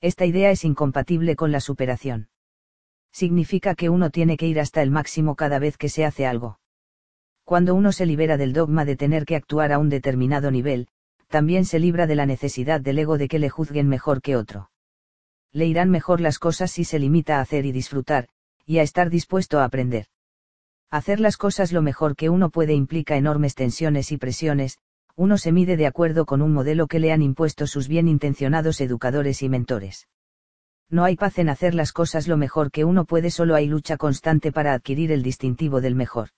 [0.00, 2.28] Esta idea es incompatible con la superación.
[3.12, 6.58] Significa que uno tiene que ir hasta el máximo cada vez que se hace algo.
[7.44, 10.88] Cuando uno se libera del dogma de tener que actuar a un determinado nivel,
[11.28, 14.70] también se libra de la necesidad del ego de que le juzguen mejor que otro.
[15.52, 18.28] Le irán mejor las cosas si se limita a hacer y disfrutar,
[18.64, 20.06] y a estar dispuesto a aprender.
[20.90, 24.78] Hacer las cosas lo mejor que uno puede implica enormes tensiones y presiones,
[25.16, 28.80] uno se mide de acuerdo con un modelo que le han impuesto sus bien intencionados
[28.80, 30.06] educadores y mentores.
[30.92, 33.96] No hay paz en hacer las cosas lo mejor que uno puede, solo hay lucha
[33.96, 36.28] constante para adquirir el distintivo del mejor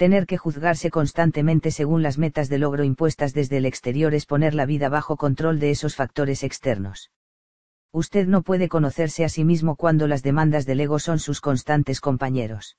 [0.00, 4.54] tener que juzgarse constantemente según las metas de logro impuestas desde el exterior es poner
[4.54, 7.10] la vida bajo control de esos factores externos.
[7.92, 12.00] Usted no puede conocerse a sí mismo cuando las demandas del ego son sus constantes
[12.00, 12.78] compañeros.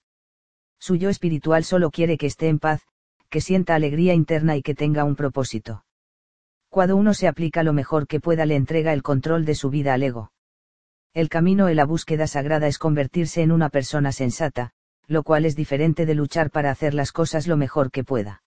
[0.80, 2.82] Su yo espiritual solo quiere que esté en paz,
[3.30, 5.86] que sienta alegría interna y que tenga un propósito.
[6.70, 9.94] Cuando uno se aplica lo mejor que pueda le entrega el control de su vida
[9.94, 10.32] al ego.
[11.14, 14.72] El camino en la búsqueda sagrada es convertirse en una persona sensata,
[15.08, 18.44] lo cual es diferente de luchar para hacer las cosas lo mejor que pueda.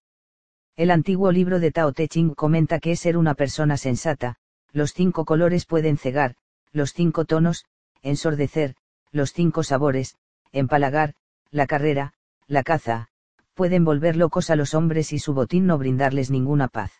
[0.74, 4.36] El antiguo libro de Tao Te Ching comenta que es ser una persona sensata,
[4.72, 6.36] los cinco colores pueden cegar,
[6.72, 7.66] los cinco tonos,
[8.00, 8.76] ensordecer,
[9.12, 10.16] los cinco sabores,
[10.50, 11.14] empalagar,
[11.50, 12.14] la carrera,
[12.46, 13.08] la caza,
[13.52, 16.92] pueden volver locos a los hombres y su botín no brindarles ninguna paz.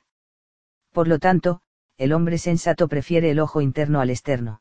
[0.92, 1.62] Por lo tanto,
[1.96, 4.60] el hombre sensato prefiere el ojo interno al externo.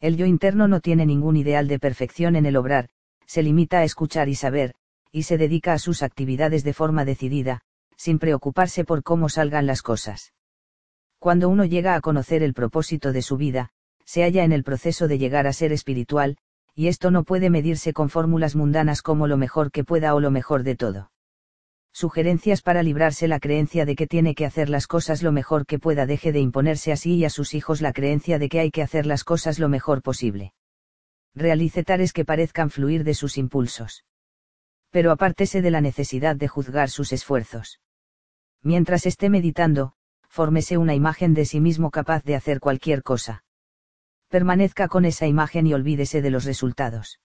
[0.00, 2.88] El yo interno no tiene ningún ideal de perfección en el obrar,
[3.26, 4.74] se limita a escuchar y saber,
[5.12, 7.60] y se dedica a sus actividades de forma decidida,
[7.96, 10.32] sin preocuparse por cómo salgan las cosas.
[11.18, 13.70] Cuando uno llega a conocer el propósito de su vida,
[14.06, 16.38] se halla en el proceso de llegar a ser espiritual,
[16.74, 20.30] y esto no puede medirse con fórmulas mundanas como lo mejor que pueda o lo
[20.30, 21.10] mejor de todo.
[21.92, 25.78] Sugerencias para librarse la creencia de que tiene que hacer las cosas lo mejor que
[25.78, 28.82] pueda deje de imponerse así y a sus hijos la creencia de que hay que
[28.82, 30.52] hacer las cosas lo mejor posible
[31.34, 34.04] realice tares que parezcan fluir de sus impulsos.
[34.90, 37.80] Pero apártese de la necesidad de juzgar sus esfuerzos.
[38.62, 39.92] Mientras esté meditando,
[40.28, 43.44] fórmese una imagen de sí mismo capaz de hacer cualquier cosa.
[44.28, 47.20] Permanezca con esa imagen y olvídese de los resultados.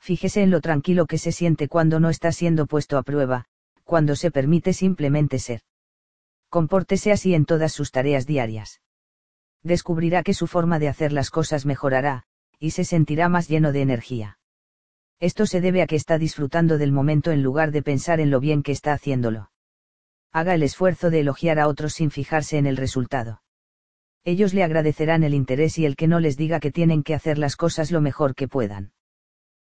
[0.00, 3.46] Fíjese en lo tranquilo que se siente cuando no está siendo puesto a prueba,
[3.88, 5.62] cuando se permite simplemente ser.
[6.50, 8.82] Compórtese así en todas sus tareas diarias.
[9.62, 12.24] Descubrirá que su forma de hacer las cosas mejorará,
[12.58, 14.38] y se sentirá más lleno de energía.
[15.20, 18.40] Esto se debe a que está disfrutando del momento en lugar de pensar en lo
[18.40, 19.52] bien que está haciéndolo.
[20.32, 23.40] Haga el esfuerzo de elogiar a otros sin fijarse en el resultado.
[24.22, 27.38] Ellos le agradecerán el interés y el que no les diga que tienen que hacer
[27.38, 28.92] las cosas lo mejor que puedan.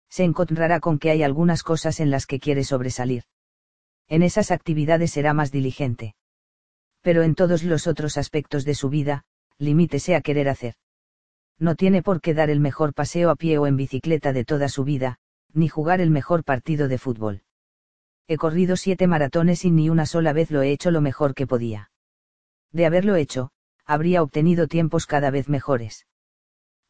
[0.08, 3.24] Se encontrará con que hay algunas cosas en las que quiere sobresalir.
[4.12, 6.14] En esas actividades será más diligente.
[7.00, 9.24] Pero en todos los otros aspectos de su vida,
[9.58, 10.74] limítese a querer hacer
[11.62, 14.68] no tiene por qué dar el mejor paseo a pie o en bicicleta de toda
[14.68, 15.18] su vida,
[15.52, 17.42] ni jugar el mejor partido de fútbol.
[18.26, 21.46] He corrido siete maratones y ni una sola vez lo he hecho lo mejor que
[21.46, 21.90] podía.
[22.72, 23.50] De haberlo hecho,
[23.84, 26.06] habría obtenido tiempos cada vez mejores.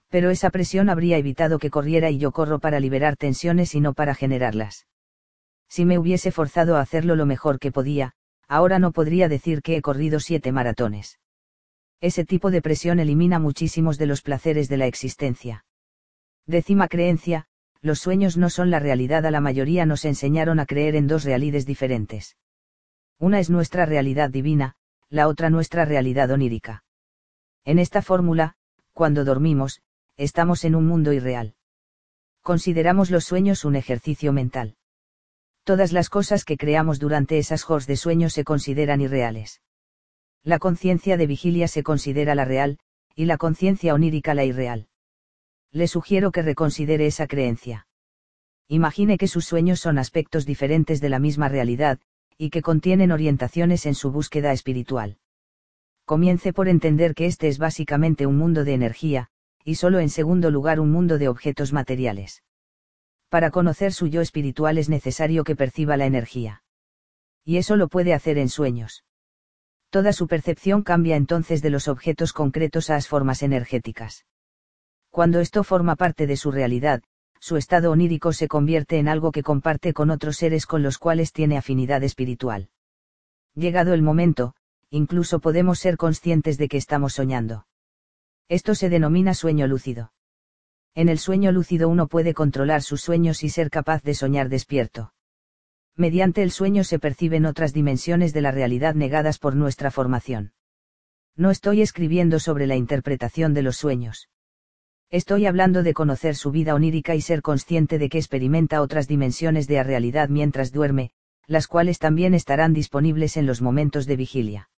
[0.08, 3.92] Pero esa presión habría evitado que corriera y yo corro para liberar tensiones y no
[3.92, 4.86] para generarlas.
[5.74, 8.12] Si me hubiese forzado a hacerlo lo mejor que podía,
[8.46, 11.18] ahora no podría decir que he corrido siete maratones
[12.02, 15.64] ese tipo de presión elimina muchísimos de los placeres de la existencia.
[16.46, 17.46] Décima creencia,
[17.80, 19.24] los sueños no son la realidad.
[19.24, 22.36] A la mayoría nos enseñaron a creer en dos realidades diferentes.
[23.20, 24.74] Una es nuestra realidad divina,
[25.10, 26.82] la otra nuestra realidad onírica.
[27.64, 28.56] En esta fórmula,
[28.92, 29.80] cuando dormimos,
[30.16, 31.54] estamos en un mundo irreal.
[32.42, 34.74] Consideramos los sueños un ejercicio mental.
[35.64, 39.60] Todas las cosas que creamos durante esas horas de sueño se consideran irreales
[40.44, 42.78] la conciencia de vigilia se considera la real,
[43.14, 44.88] y la conciencia onírica la irreal.
[45.70, 47.86] Le sugiero que reconsidere esa creencia.
[48.68, 52.00] Imagine que sus sueños son aspectos diferentes de la misma realidad,
[52.36, 55.18] y que contienen orientaciones en su búsqueda espiritual.
[56.04, 59.28] Comience por entender que este es básicamente un mundo de energía,
[59.64, 62.42] y solo en segundo lugar un mundo de objetos materiales.
[63.32, 66.62] Para conocer su yo espiritual es necesario que perciba la energía.
[67.44, 69.04] Y eso lo puede hacer en sueños
[69.92, 74.24] toda su percepción cambia entonces de los objetos concretos a las formas energéticas.
[75.10, 77.02] Cuando esto forma parte de su realidad,
[77.40, 81.32] su estado onírico se convierte en algo que comparte con otros seres con los cuales
[81.32, 82.70] tiene afinidad espiritual.
[83.54, 84.54] Llegado el momento,
[84.88, 87.66] incluso podemos ser conscientes de que estamos soñando.
[88.48, 90.14] Esto se denomina sueño lúcido.
[90.94, 95.14] En el sueño lúcido uno puede controlar sus sueños y ser capaz de soñar despierto.
[95.96, 100.52] Mediante el sueño se perciben otras dimensiones de la realidad negadas por nuestra formación.
[101.34, 104.28] No estoy escribiendo sobre la interpretación de los sueños.
[105.10, 109.66] Estoy hablando de conocer su vida onírica y ser consciente de que experimenta otras dimensiones
[109.66, 111.10] de la realidad mientras duerme,
[111.46, 114.70] las cuales también estarán disponibles en los momentos de vigilia.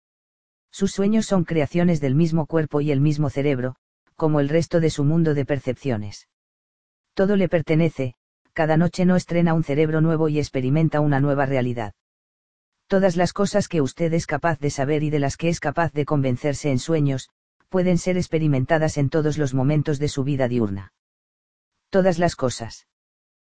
[0.71, 3.75] Sus sueños son creaciones del mismo cuerpo y el mismo cerebro,
[4.15, 6.27] como el resto de su mundo de percepciones.
[7.13, 8.15] Todo le pertenece,
[8.53, 11.93] cada noche no estrena un cerebro nuevo y experimenta una nueva realidad.
[12.87, 15.91] Todas las cosas que usted es capaz de saber y de las que es capaz
[15.93, 17.29] de convencerse en sueños,
[17.69, 20.93] pueden ser experimentadas en todos los momentos de su vida diurna.
[21.89, 22.87] Todas las cosas.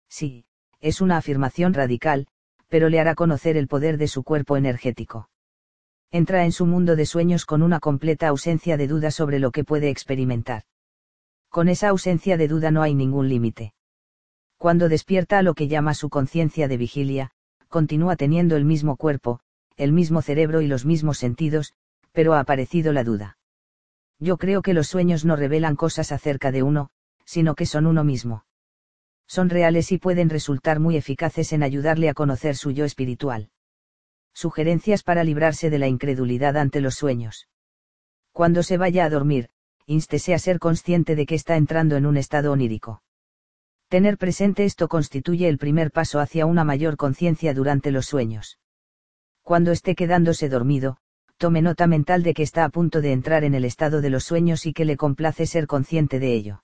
[0.08, 0.46] Sí,
[0.82, 2.28] es una afirmación radical,
[2.68, 5.30] pero le hará conocer el poder de su cuerpo energético.
[6.16, 9.64] Entra en su mundo de sueños con una completa ausencia de duda sobre lo que
[9.64, 10.62] puede experimentar.
[11.50, 13.74] Con esa ausencia de duda no hay ningún límite.
[14.60, 17.32] Cuando despierta a lo que llama su conciencia de vigilia,
[17.68, 19.40] continúa teniendo el mismo cuerpo,
[19.76, 21.74] el mismo cerebro y los mismos sentidos,
[22.12, 23.40] pero ha aparecido la duda.
[24.20, 26.92] Yo creo que los sueños no revelan cosas acerca de uno,
[27.26, 28.46] sino que son uno mismo.
[29.28, 33.50] Son reales y pueden resultar muy eficaces en ayudarle a conocer su yo espiritual.
[34.34, 37.48] Sugerencias para librarse de la incredulidad ante los sueños.
[38.32, 39.50] Cuando se vaya a dormir,
[39.86, 43.04] instese a ser consciente de que está entrando en un estado onírico.
[43.90, 48.58] Tener presente esto constituye el primer paso hacia una mayor conciencia durante los sueños.
[49.44, 50.98] Cuando esté quedándose dormido,
[51.38, 54.24] tome nota mental de que está a punto de entrar en el estado de los
[54.24, 56.64] sueños y que le complace ser consciente de ello.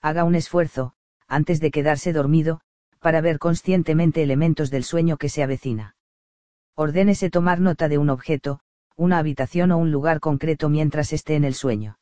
[0.00, 0.94] Haga un esfuerzo,
[1.28, 2.62] antes de quedarse dormido,
[2.98, 5.94] para ver conscientemente elementos del sueño que se avecina.
[6.82, 8.60] Ordénese tomar nota de un objeto,
[8.96, 11.98] una habitación o un lugar concreto mientras esté en el sueño.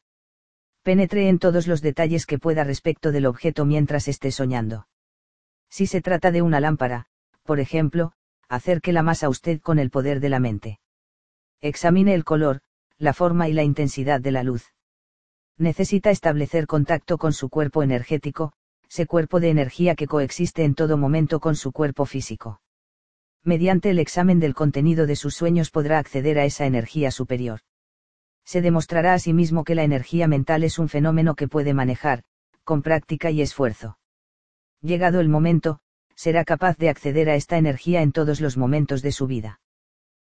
[0.84, 4.86] Penetre en todos los detalles que pueda respecto del objeto mientras esté soñando.
[5.68, 7.07] Si se trata de una lámpara,
[7.42, 8.12] por ejemplo,
[8.48, 10.78] acérquela más a usted con el poder de la mente.
[11.60, 12.60] Examine el color,
[12.98, 14.73] la forma y la intensidad de la luz.
[15.57, 18.52] Necesita establecer contacto con su cuerpo energético,
[18.89, 22.60] ese cuerpo de energía que coexiste en todo momento con su cuerpo físico.
[23.49, 27.60] Mediante el examen del contenido de sus sueños podrá acceder a esa energía superior.
[28.44, 29.33] Se demostrará a sí
[29.65, 32.25] que la energía mental es un fenómeno que puede manejar,
[32.62, 33.99] con práctica y esfuerzo.
[34.83, 35.78] Llegado el momento,
[36.15, 39.62] será capaz de acceder a esta energía en todos los momentos de su vida.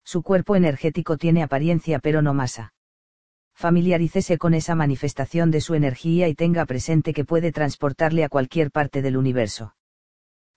[0.06, 2.74] Su cuerpo energético tiene apariencia pero no masa.
[3.56, 8.72] Familiarícese con esa manifestación de su energía y tenga presente que puede transportarle a cualquier
[8.72, 9.76] parte del universo.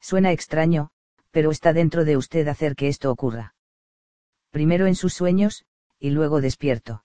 [0.00, 0.92] Suena extraño,
[1.34, 3.56] pero está dentro de usted hacer que esto ocurra.
[4.52, 5.64] Primero en sus sueños,
[5.98, 7.02] y luego despierto.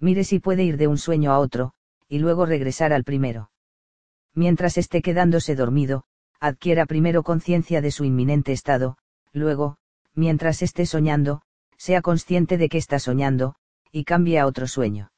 [0.00, 1.72] Mire si puede ir de un sueño a otro,
[2.08, 3.52] y luego regresar al primero.
[4.34, 6.02] Mientras esté quedándose dormido,
[6.40, 8.98] adquiera primero conciencia de su inminente estado,
[9.32, 9.76] luego,
[10.12, 11.42] mientras esté soñando,
[11.76, 13.54] sea consciente de que está soñando,
[13.92, 15.12] y cambie a otro sueño.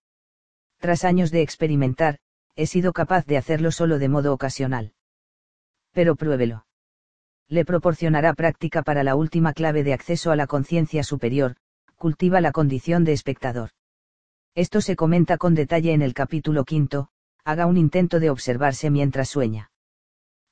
[0.76, 2.18] Tras años de experimentar,
[2.56, 4.92] he sido capaz de hacerlo solo de modo ocasional.
[5.92, 6.67] Pero pruébelo.
[7.48, 11.56] Le proporcionará práctica para la última clave de acceso a la conciencia superior,
[11.96, 13.70] cultiva la condición de espectador.
[14.54, 17.08] Esto se comenta con detalle en el capítulo quinto,
[17.44, 19.70] haga un intento de observarse mientras sueña.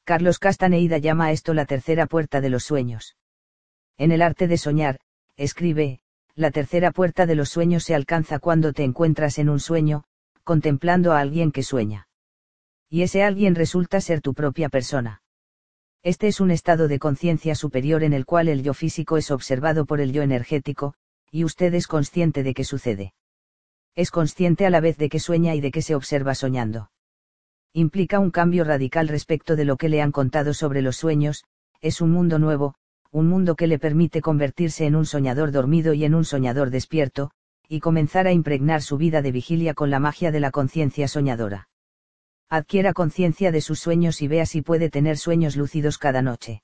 [0.04, 3.16] Carlos Castaneida llama a esto la tercera puerta de los sueños.
[3.98, 4.98] En el arte de soñar,
[5.36, 6.00] escribe,
[6.34, 10.04] la tercera puerta de los sueños se alcanza cuando te encuentras en un sueño,
[10.44, 12.08] contemplando a alguien que sueña.
[12.88, 15.22] Y ese alguien resulta ser tu propia persona.
[16.06, 19.86] Este es un estado de conciencia superior en el cual el yo físico es observado
[19.86, 20.94] por el yo energético,
[21.32, 23.12] y usted es consciente de que sucede.
[23.96, 26.92] Es consciente a la vez de que sueña y de que se observa soñando.
[27.72, 31.42] Implica un cambio radical respecto de lo que le han contado sobre los sueños,
[31.80, 32.76] es un mundo nuevo,
[33.10, 37.32] un mundo que le permite convertirse en un soñador dormido y en un soñador despierto,
[37.68, 41.68] y comenzar a impregnar su vida de vigilia con la magia de la conciencia soñadora.
[42.48, 46.62] Adquiera conciencia de sus sueños y vea si puede tener sueños lúcidos cada noche.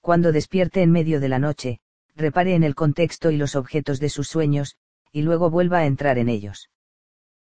[0.00, 1.80] Cuando despierte en medio de la noche,
[2.14, 4.76] repare en el contexto y los objetos de sus sueños,
[5.10, 6.68] y luego vuelva a entrar en ellos.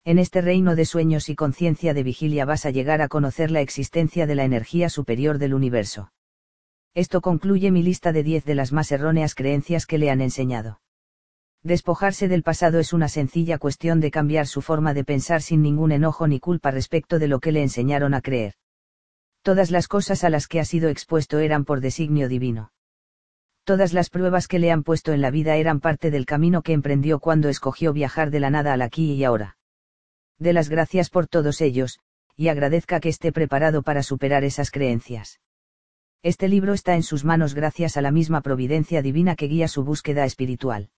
[0.03, 3.61] En este reino de sueños y conciencia de vigilia vas a llegar a conocer la
[3.61, 6.11] existencia de la energía superior del universo.
[6.93, 10.81] Esto concluye mi lista de 10 de las más erróneas creencias que le han enseñado.
[11.63, 15.93] Despojarse del pasado es una sencilla cuestión de cambiar su forma de pensar sin ningún
[15.93, 18.55] enojo ni culpa respecto de lo que le enseñaron a creer.
[19.43, 22.73] Todas las cosas a las que ha sido expuesto eran por designio divino.
[23.63, 26.73] Todas las pruebas que le han puesto en la vida eran parte del camino que
[26.73, 29.57] emprendió cuando escogió viajar de la nada al aquí y ahora.
[30.37, 31.99] De las gracias por todos ellos,
[32.35, 35.39] y agradezca que esté preparado para superar esas creencias.
[36.23, 39.85] Este libro está en sus manos gracias a la misma providencia divina que guía su
[39.85, 40.89] búsqueda espiritual.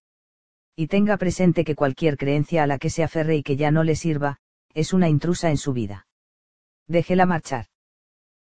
[0.76, 3.84] Y tenga presente que cualquier creencia a la que se aferre y que ya no
[3.84, 4.40] le sirva,
[4.74, 6.08] es una intrusa en su vida.
[6.88, 7.68] Déjela marchar.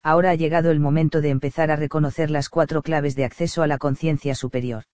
[0.02, 3.66] Ahora ha llegado el momento de empezar a reconocer las cuatro claves de acceso a
[3.66, 4.84] la conciencia superior.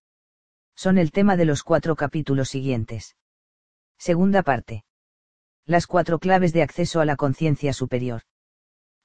[0.75, 3.15] Son el tema de los cuatro capítulos siguientes.
[3.97, 4.83] Segunda parte.
[5.65, 8.21] Las cuatro claves de acceso a la conciencia superior.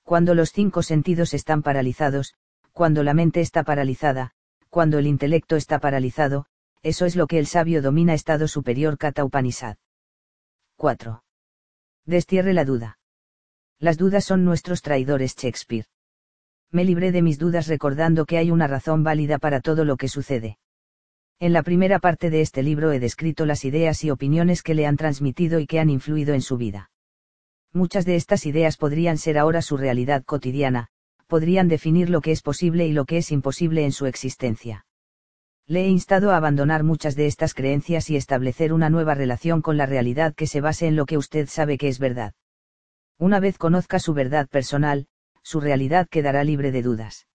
[0.03, 2.35] Cuando los cinco sentidos están paralizados,
[2.73, 4.33] cuando la mente está paralizada,
[4.69, 6.47] cuando el intelecto está paralizado,
[6.83, 9.77] eso es lo que el sabio domina estado superior Kata Upanishad.
[10.77, 11.23] 4.
[12.07, 12.99] Destierre la duda.
[13.79, 15.87] Las dudas son nuestros traidores Shakespeare.
[16.71, 20.09] Me libré de mis dudas recordando que hay una razón válida para todo lo que
[20.09, 20.59] sucede.
[21.39, 24.87] En la primera parte de este libro he descrito las ideas y opiniones que le
[24.87, 26.91] han transmitido y que han influido en su vida.
[27.73, 30.89] Muchas de estas ideas podrían ser ahora su realidad cotidiana,
[31.27, 34.85] podrían definir lo que es posible y lo que es imposible en su existencia.
[35.67, 39.77] Le he instado a abandonar muchas de estas creencias y establecer una nueva relación con
[39.77, 42.35] la realidad que se base en lo que usted sabe que es verdad.
[43.19, 45.07] Una vez conozca su verdad personal,
[45.43, 47.27] su realidad quedará libre de dudas.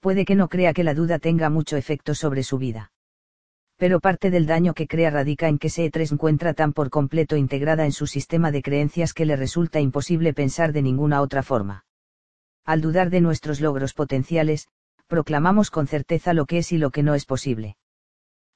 [0.00, 2.92] Puede que no crea que la duda tenga mucho efecto sobre su vida
[3.76, 7.36] pero parte del daño que crea radica en que se 3 encuentra tan por completo
[7.36, 11.84] integrada en su sistema de creencias que le resulta imposible pensar de ninguna otra forma.
[12.64, 14.68] Al dudar de nuestros logros potenciales,
[15.06, 17.76] proclamamos con certeza lo que es y lo que no es posible.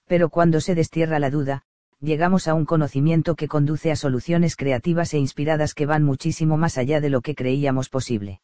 [0.06, 1.62] Pero cuando se destierra la duda,
[2.00, 6.78] llegamos a un conocimiento que conduce a soluciones creativas e inspiradas que van muchísimo más
[6.78, 8.40] allá de lo que creíamos posible.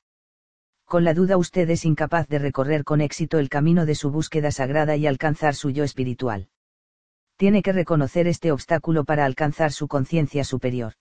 [0.85, 4.51] Con la duda usted es incapaz de recorrer con éxito el camino de su búsqueda
[4.51, 6.49] sagrada y alcanzar su yo espiritual
[7.37, 10.95] tiene que reconocer este obstáculo para alcanzar su conciencia superior.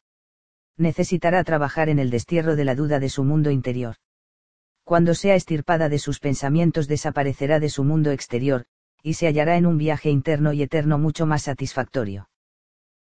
[0.78, 3.96] Necesitará trabajar en el destierro de la duda de su mundo interior.
[4.86, 8.66] Cuando sea estirpada de sus pensamientos desaparecerá de su mundo exterior,
[9.02, 12.30] y se hallará en un viaje interno y eterno mucho más satisfactorio.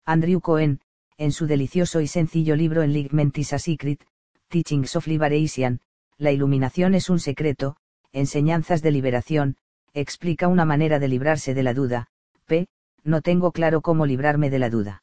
[0.05, 0.81] Andrew Cohen,
[1.17, 4.05] en su delicioso y sencillo libro Enlightenment a Secret,
[4.49, 5.81] Teachings of Liberation,
[6.19, 7.77] La iluminación es un secreto,
[8.13, 9.57] Enseñanzas de liberación,
[9.95, 12.09] explica una manera de librarse de la duda,
[12.47, 12.69] p
[13.05, 15.03] no tengo claro cómo librarme de la duda.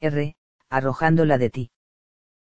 [0.00, 0.36] R.
[0.68, 1.70] Arrojándola de ti.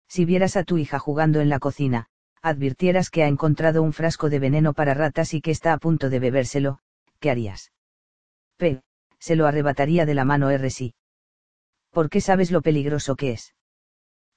[0.09, 2.09] Si vieras a tu hija jugando en la cocina,
[2.43, 6.11] advirtieras que ha encontrado un frasco de veneno para ratas y que está a punto
[6.11, 6.81] de bebérselo,
[7.21, 7.73] ¿qué harías?
[8.57, 8.83] P.
[9.19, 10.69] Se lo arrebataría de la mano R.
[10.71, 10.95] Sí.
[12.11, 13.55] qué sabes lo peligroso que es.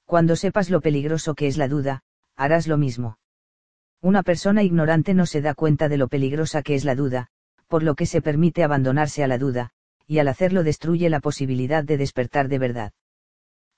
[0.04, 2.04] Cuando sepas lo peligroso que es la duda,
[2.36, 3.18] harás lo mismo.
[4.00, 7.28] Una persona ignorante no se da cuenta de lo peligrosa que es la duda,
[7.66, 9.70] por lo que se permite abandonarse a la duda,
[10.06, 12.92] y al hacerlo destruye la posibilidad de despertar de verdad.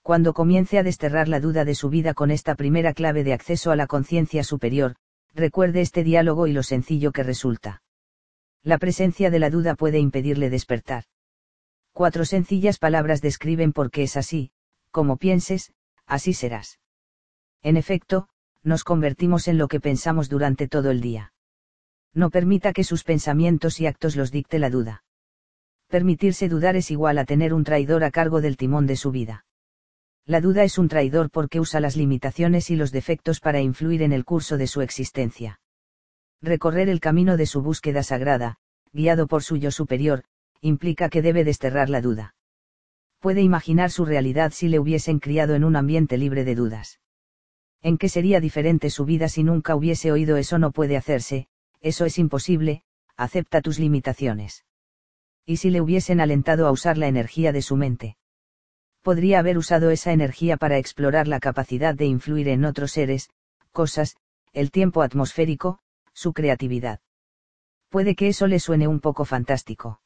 [0.08, 3.72] Cuando comience a desterrar la duda de su vida con esta primera clave de acceso
[3.72, 4.94] a la conciencia superior,
[5.34, 7.82] recuerde este diálogo y lo sencillo que resulta.
[8.62, 11.04] La presencia de la duda puede impedirle despertar.
[11.92, 14.50] Cuatro sencillas palabras describen por qué es así,
[14.92, 15.74] como pienses,
[16.06, 16.78] así serás.
[17.62, 18.30] En efecto,
[18.62, 21.34] nos convertimos en lo que pensamos durante todo el día.
[22.14, 25.04] No permita que sus pensamientos y actos los dicte la duda
[25.88, 29.46] permitirse dudar es igual a tener un traidor a cargo del timón de su vida.
[30.28, 34.12] La duda es un traidor porque usa las limitaciones y los defectos para influir en
[34.12, 35.58] el curso de su existencia.
[36.42, 38.58] Recorrer el camino de su búsqueda sagrada,
[38.92, 40.24] guiado por su yo superior,
[40.60, 42.34] implica que debe desterrar la duda.
[43.20, 47.00] Puede imaginar su realidad si le hubiesen criado en un ambiente libre de dudas.
[47.80, 51.48] ¿En qué sería diferente su vida si nunca hubiese oído eso no puede hacerse,
[51.80, 52.82] eso es imposible,
[53.16, 54.66] acepta tus limitaciones
[55.46, 58.17] y si le hubiesen alentado a usar la energía de su mente.
[59.02, 63.30] Podría haber usado esa energía para explorar la capacidad de influir en otros seres,
[63.72, 64.16] cosas,
[64.52, 65.78] el tiempo atmosférico,
[66.12, 67.00] su creatividad.
[67.88, 70.00] Puede que eso le suene un poco fantástico.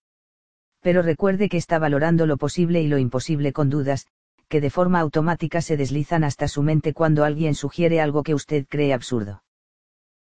[0.81, 4.07] Pero recuerde que está valorando lo posible y lo imposible con dudas,
[4.49, 8.67] que de forma automática se deslizan hasta su mente cuando alguien sugiere algo que usted
[8.69, 9.43] cree absurdo.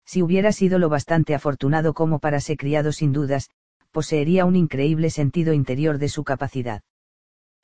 [0.05, 3.51] Si hubiera sido lo bastante afortunado como para ser criado sin dudas,
[3.91, 6.83] poseería un increíble sentido interior de su capacidad.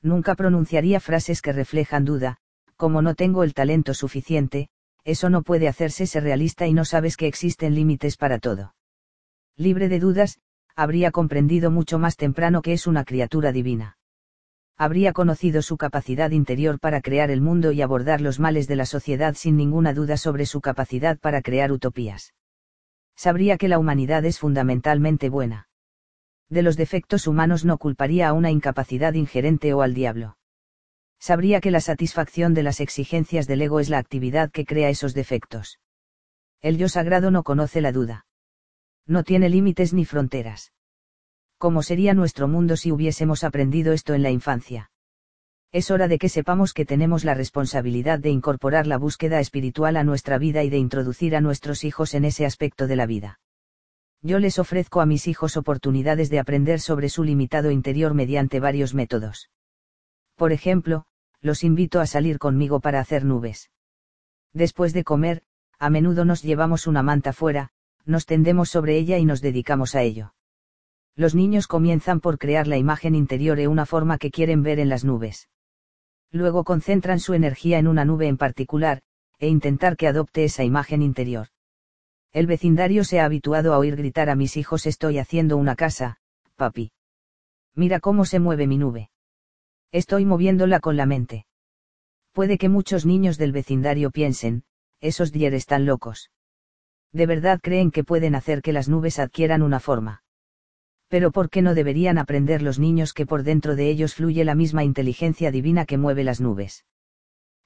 [0.03, 2.37] Nunca pronunciaría frases que reflejan duda,
[2.77, 4.69] como no tengo el talento suficiente,
[5.05, 8.75] eso no puede hacerse ser realista y no sabes que existen límites para todo.
[9.57, 10.39] Libre de dudas,
[10.77, 13.97] habría comprendido mucho más temprano que es una criatura divina.
[14.77, 18.87] Habría conocido su capacidad interior para crear el mundo y abordar los males de la
[18.87, 22.33] sociedad sin ninguna duda sobre su capacidad para crear utopías.
[23.17, 25.68] Sabría que la humanidad es fundamentalmente buena
[26.49, 30.37] de los defectos humanos no culparía a una incapacidad ingerente o al diablo.
[31.21, 35.15] Sabría que la satisfacción de las exigencias del ego es la actividad que crea esos
[35.15, 35.79] defectos.
[36.61, 38.27] El yo sagrado no conoce la duda.
[39.07, 40.73] No tiene límites ni fronteras.
[41.59, 44.91] ¿Cómo sería nuestro mundo si hubiésemos aprendido esto en la infancia?
[45.73, 50.05] Es hora de que sepamos que tenemos la responsabilidad de incorporar la búsqueda espiritual a
[50.05, 53.41] nuestra vida y de introducir a nuestros hijos en ese aspecto de la vida.
[54.23, 58.95] Yo les ofrezco a mis hijos oportunidades de aprender sobre su limitado interior mediante varios
[58.95, 59.51] métodos.
[60.35, 61.05] Por ejemplo,
[61.41, 63.71] los invito a salir conmigo para hacer nubes.
[64.53, 65.43] Después de comer,
[65.79, 67.71] a menudo nos llevamos una manta fuera,
[68.05, 70.35] nos tendemos sobre ella y nos dedicamos a ello.
[71.15, 74.89] Los niños comienzan por crear la imagen interior e una forma que quieren ver en
[74.89, 75.49] las nubes.
[76.31, 79.03] Luego concentran su energía en una nube en particular,
[79.39, 81.49] e intentar que adopte esa imagen interior.
[82.33, 86.19] El vecindario se ha habituado a oír gritar a mis hijos estoy haciendo una casa,
[86.57, 86.93] papi.
[87.75, 89.11] Mira cómo se mueve mi nube.
[89.93, 91.47] Estoy moviéndola con la mente.
[92.33, 94.65] Puede que muchos niños del vecindario piensen,
[95.01, 96.31] esos dier están locos.
[97.13, 100.23] De verdad creen que pueden hacer que las nubes adquieran una forma.
[101.09, 104.55] Pero ¿por qué no deberían aprender los niños que por dentro de ellos fluye la
[104.55, 106.85] misma inteligencia divina que mueve las nubes?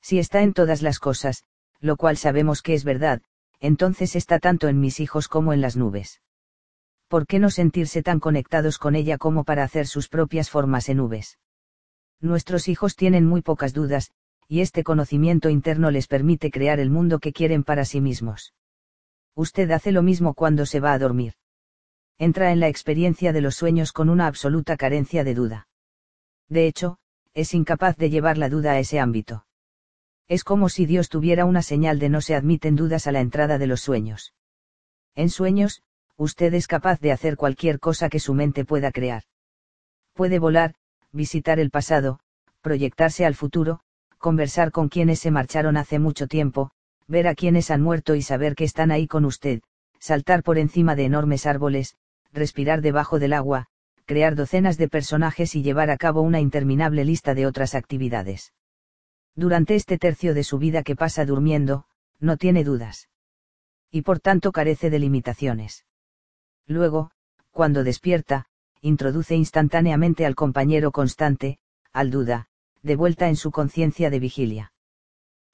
[0.01, 1.45] Si está en todas las cosas,
[1.81, 3.23] lo cual sabemos que es verdad,
[3.63, 6.21] entonces está tanto en mis hijos como en las nubes.
[7.07, 10.97] ¿Por qué no sentirse tan conectados con ella como para hacer sus propias formas en
[10.97, 11.39] nubes?
[12.21, 14.11] Nuestros hijos tienen muy pocas dudas,
[14.49, 18.53] y este conocimiento interno les permite crear el mundo que quieren para sí mismos.
[19.37, 21.35] Usted hace lo mismo cuando se va a dormir.
[22.19, 25.69] Entra en la experiencia de los sueños con una absoluta carencia de duda.
[26.49, 26.99] De hecho,
[27.33, 29.47] es incapaz de llevar la duda a ese ámbito.
[30.33, 33.59] Es como si Dios tuviera una señal de no se admiten dudas a la entrada
[33.59, 34.33] de los sueños.
[35.15, 35.83] En sueños,
[36.17, 39.25] usted es capaz de hacer cualquier cosa que su mente pueda crear.
[40.15, 40.73] Puede volar,
[41.13, 42.19] visitar el pasado,
[42.63, 43.81] proyectarse al futuro,
[44.17, 46.71] conversar con quienes se marcharon hace mucho tiempo,
[47.07, 49.61] ver a quienes han muerto y saber que están ahí con usted,
[49.99, 51.95] saltar por encima de enormes árboles,
[52.33, 53.67] respirar debajo del agua,
[54.07, 58.55] crear docenas de personajes y llevar a cabo una interminable lista de otras actividades.
[59.35, 61.87] Durante este tercio de su vida que pasa durmiendo,
[62.21, 63.09] no tiene dudas.
[63.91, 65.87] Y por tanto carece de limitaciones.
[66.67, 67.11] Luego,
[67.51, 68.47] cuando despierta,
[68.81, 71.59] introduce instantáneamente al compañero constante,
[71.93, 72.49] al duda,
[72.83, 74.73] de vuelta en su conciencia de vigilia.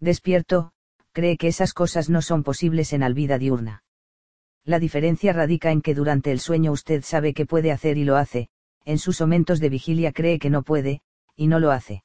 [0.00, 0.73] Despierto,
[1.12, 3.82] cree que esas cosas no son posibles en la vida diurna.
[4.65, 8.16] La diferencia radica en que durante el sueño usted sabe que puede hacer y lo
[8.16, 8.50] hace,
[8.84, 11.02] en sus momentos de vigilia cree que no puede,
[11.36, 12.05] y no lo hace.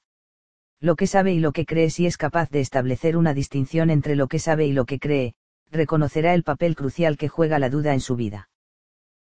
[0.83, 4.17] Lo que sabe y lo que cree si es capaz de establecer una distinción entre
[4.17, 5.33] lo que sabe y lo que cree,
[5.71, 8.49] reconocerá el papel crucial que juega la duda en su vida.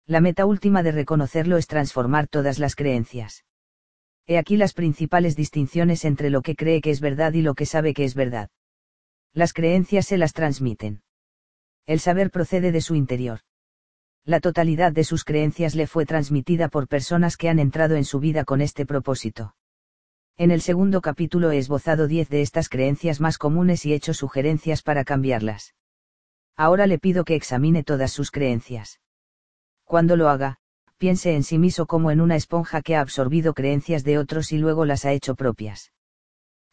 [0.06, 3.44] La meta última de reconocerlo es transformar todas las creencias.
[4.26, 7.66] He aquí las principales distinciones entre lo que cree que es verdad y lo que
[7.66, 8.50] sabe que es verdad.
[9.34, 11.02] Las creencias se las transmiten.
[11.86, 13.42] El saber procede de su interior.
[14.24, 18.22] La totalidad de sus creencias le fue transmitida por personas que han entrado en su
[18.22, 19.56] vida con este propósito.
[20.40, 24.82] En el segundo capítulo he esbozado diez de estas creencias más comunes y hecho sugerencias
[24.82, 25.76] para cambiarlas.
[26.56, 29.02] Ahora le pido que examine todas sus creencias.
[29.84, 30.56] Cuando lo haga,
[30.98, 34.60] piense en sí mismo como en una esponja que ha absorbido creencias de otros y
[34.60, 35.92] luego las ha hecho propias.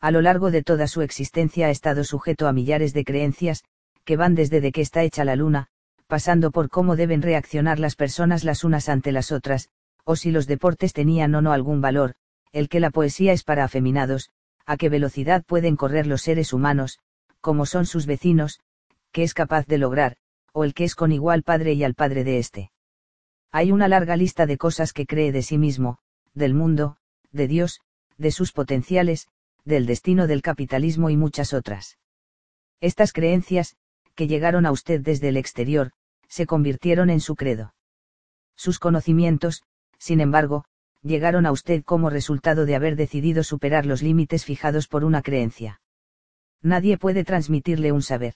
[0.00, 3.64] A lo largo de toda su existencia ha estado sujeto a millares de creencias,
[4.04, 5.66] que van desde de que está hecha la luna,
[6.06, 9.70] pasando por cómo deben reaccionar las personas las unas ante las otras,
[10.04, 12.14] o si los deportes tenían o no algún valor,
[12.56, 14.30] el que la poesía es para afeminados,
[14.64, 17.00] a qué velocidad pueden correr los seres humanos,
[17.42, 18.60] como son sus vecinos,
[19.12, 20.16] qué es capaz de lograr,
[20.54, 22.72] o el que es con igual padre y al padre de éste.
[23.52, 25.98] Hay una larga lista de cosas que cree de sí mismo,
[26.32, 26.96] del mundo,
[27.30, 27.82] de Dios,
[28.16, 29.28] de sus potenciales,
[29.66, 31.98] del destino del capitalismo y muchas otras.
[32.80, 33.76] Estas creencias,
[34.14, 35.90] que llegaron a usted desde el exterior,
[36.26, 37.74] se convirtieron en su credo.
[38.54, 39.62] Sus conocimientos,
[39.98, 40.64] sin embargo,
[41.02, 45.80] llegaron a usted como resultado de haber decidido superar los límites fijados por una creencia.
[46.62, 48.34] Nadie puede transmitirle un saber.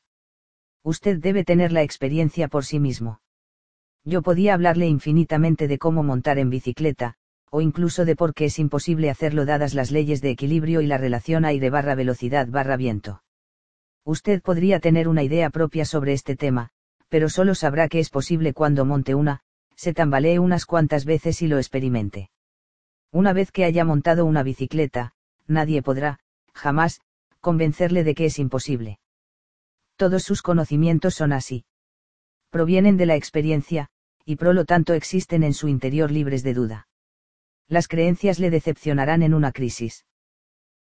[0.83, 3.21] Usted debe tener la experiencia por sí mismo
[4.05, 7.15] yo podía hablarle infinitamente de cómo montar en bicicleta,
[7.51, 10.99] o incluso de por qué es imposible hacerlo dadas las leyes de equilibrio y la
[10.99, 13.23] relación aire barra velocidad barra viento.
[14.05, 16.71] Usted podría tener una idea propia sobre este tema,
[17.09, 19.41] pero solo sabrá que es posible cuando monte una,
[19.75, 22.31] se tambalee unas cuantas veces y lo experimente.
[23.13, 25.13] Una vez que haya montado una bicicleta,
[25.47, 26.21] nadie podrá,
[26.55, 27.01] jamás,
[27.41, 29.01] convencerle de que es imposible.
[29.97, 31.65] Todos sus conocimientos son así
[32.51, 33.89] provienen de la experiencia,
[34.25, 36.89] y por lo tanto existen en su interior libres de duda.
[37.69, 40.05] Las creencias le decepcionarán en una crisis.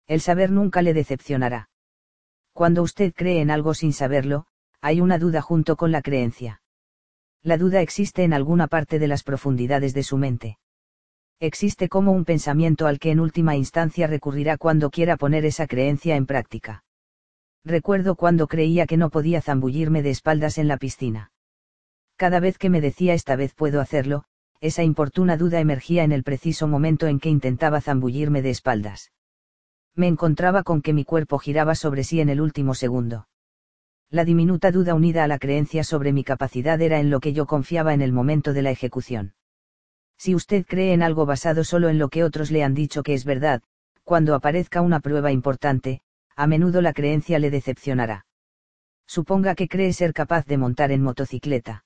[0.08, 1.70] El saber nunca le decepcionará.
[2.54, 4.48] Cuando usted cree en algo sin saberlo,
[4.82, 6.62] hay una duda junto con la creencia.
[7.44, 10.58] La duda existe en alguna parte de las profundidades de su mente.
[11.42, 16.18] Existe como un pensamiento al que en última instancia recurrirá cuando quiera poner esa creencia
[16.18, 16.84] en práctica.
[17.64, 21.32] Recuerdo cuando creía que no podía zambullirme de espaldas en la piscina.
[22.18, 24.26] Cada vez que me decía esta vez puedo hacerlo,
[24.60, 29.14] esa importuna duda emergía en el preciso momento en que intentaba zambullirme de espaldas.
[29.96, 33.30] Me encontraba con que mi cuerpo giraba sobre sí en el último segundo.
[34.10, 37.46] La diminuta duda unida a la creencia sobre mi capacidad era en lo que yo
[37.46, 39.36] confiaba en el momento de la ejecución.
[40.20, 43.14] Si usted cree en algo basado solo en lo que otros le han dicho que
[43.14, 43.62] es verdad,
[44.04, 46.02] cuando aparezca una prueba importante,
[46.36, 48.26] a menudo la creencia le decepcionará.
[49.08, 51.86] Suponga que cree ser capaz de montar en motocicleta.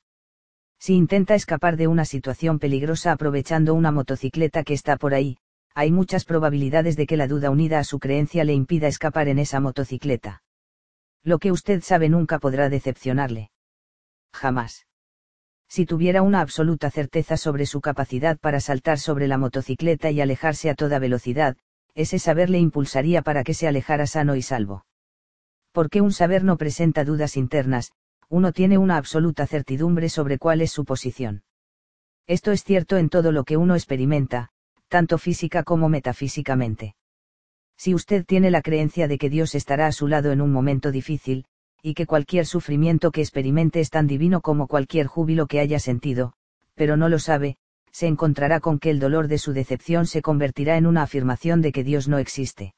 [0.80, 5.38] Si intenta escapar de una situación peligrosa aprovechando una motocicleta que está por ahí,
[5.76, 9.38] hay muchas probabilidades de que la duda unida a su creencia le impida escapar en
[9.38, 10.44] esa motocicleta.
[11.24, 13.52] Lo que usted sabe nunca podrá decepcionarle.
[14.34, 14.88] Jamás.
[15.74, 20.69] Si tuviera una absoluta certeza sobre su capacidad para saltar sobre la motocicleta y alejarse
[20.69, 21.58] a toda velocidad,
[21.95, 24.85] ese saber le impulsaría para que se alejara sano y salvo.
[25.72, 27.92] Porque un saber no presenta dudas internas,
[28.30, 31.42] uno tiene una absoluta certidumbre sobre cuál es su posición.
[32.27, 34.50] Esto es cierto en todo lo que uno experimenta,
[34.90, 36.93] tanto física como metafísicamente.
[37.77, 40.92] Si usted tiene la creencia de que Dios estará a su lado en un momento
[40.92, 41.48] difícil,
[41.86, 46.34] y que cualquier sufrimiento que experimente es tan divino como cualquier júbilo que haya sentido,
[46.76, 47.58] pero no lo sabe,
[47.92, 51.74] se encontrará con que el dolor de su decepción se convertirá en una afirmación de
[51.74, 52.74] que Dios no existe.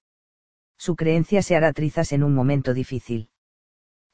[0.78, 3.30] Su creencia se hará trizas en un momento difícil.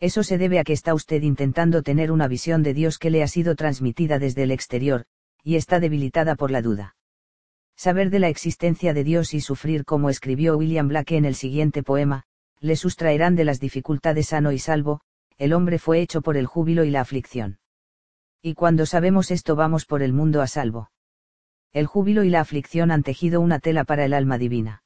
[0.02, 3.24] Eso se debe a que está usted intentando tener una visión de Dios que le
[3.24, 5.06] ha sido transmitida desde el exterior,
[5.42, 6.98] y está debilitada por la duda.
[7.78, 11.82] Saber de la existencia de Dios y sufrir como escribió William Blake en el siguiente
[11.82, 12.26] poema,
[12.62, 15.02] le sustraerán de las dificultades sano y salvo,
[15.38, 17.60] el hombre fue hecho por el júbilo y la aflicción.
[18.42, 20.90] Y cuando sabemos esto vamos por el mundo a salvo.
[21.74, 24.84] El júbilo y la aflicción han tejido una tela para el alma divina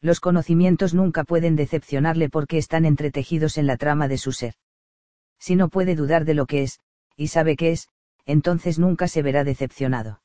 [0.00, 4.54] los conocimientos nunca pueden decepcionarle porque están entretejidos en la trama de su ser.
[5.38, 6.80] Si no puede dudar de lo que es,
[7.16, 7.88] y sabe que es,
[8.24, 10.22] entonces nunca se verá decepcionado.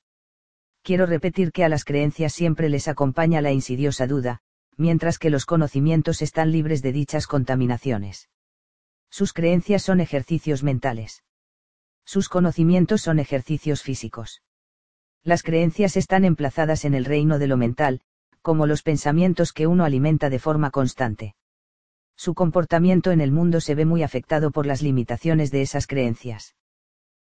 [0.83, 4.41] Quiero repetir que a las creencias siempre les acompaña la insidiosa duda,
[4.77, 8.29] mientras que los conocimientos están libres de dichas contaminaciones.
[9.09, 11.23] Sus creencias son ejercicios mentales.
[12.05, 14.41] Sus conocimientos son ejercicios físicos.
[15.23, 18.01] Las creencias están emplazadas en el reino de lo mental,
[18.41, 21.35] como los pensamientos que uno alimenta de forma constante.
[22.15, 26.55] Su comportamiento en el mundo se ve muy afectado por las limitaciones de esas creencias.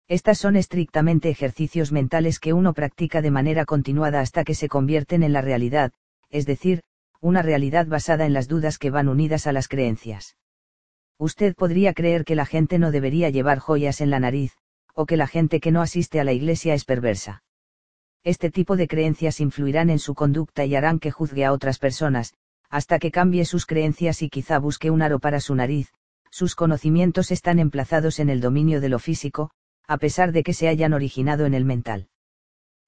[0.08, 5.22] Estas son estrictamente ejercicios mentales que uno practica de manera continuada hasta que se convierten
[5.22, 5.92] en la realidad,
[6.30, 6.82] es decir,
[7.24, 10.36] una realidad basada en las dudas que van unidas a las creencias.
[11.18, 14.52] Usted podría creer que la gente no debería llevar joyas en la nariz,
[14.94, 17.42] o que la gente que no asiste a la iglesia es perversa
[18.24, 22.32] este tipo de creencias influirán en su conducta y harán que juzgue a otras personas,
[22.70, 25.92] hasta que cambie sus creencias y quizá busque un aro para su nariz,
[26.30, 29.50] sus conocimientos están emplazados en el dominio de lo físico,
[29.86, 32.08] a pesar de que se hayan originado en el mental.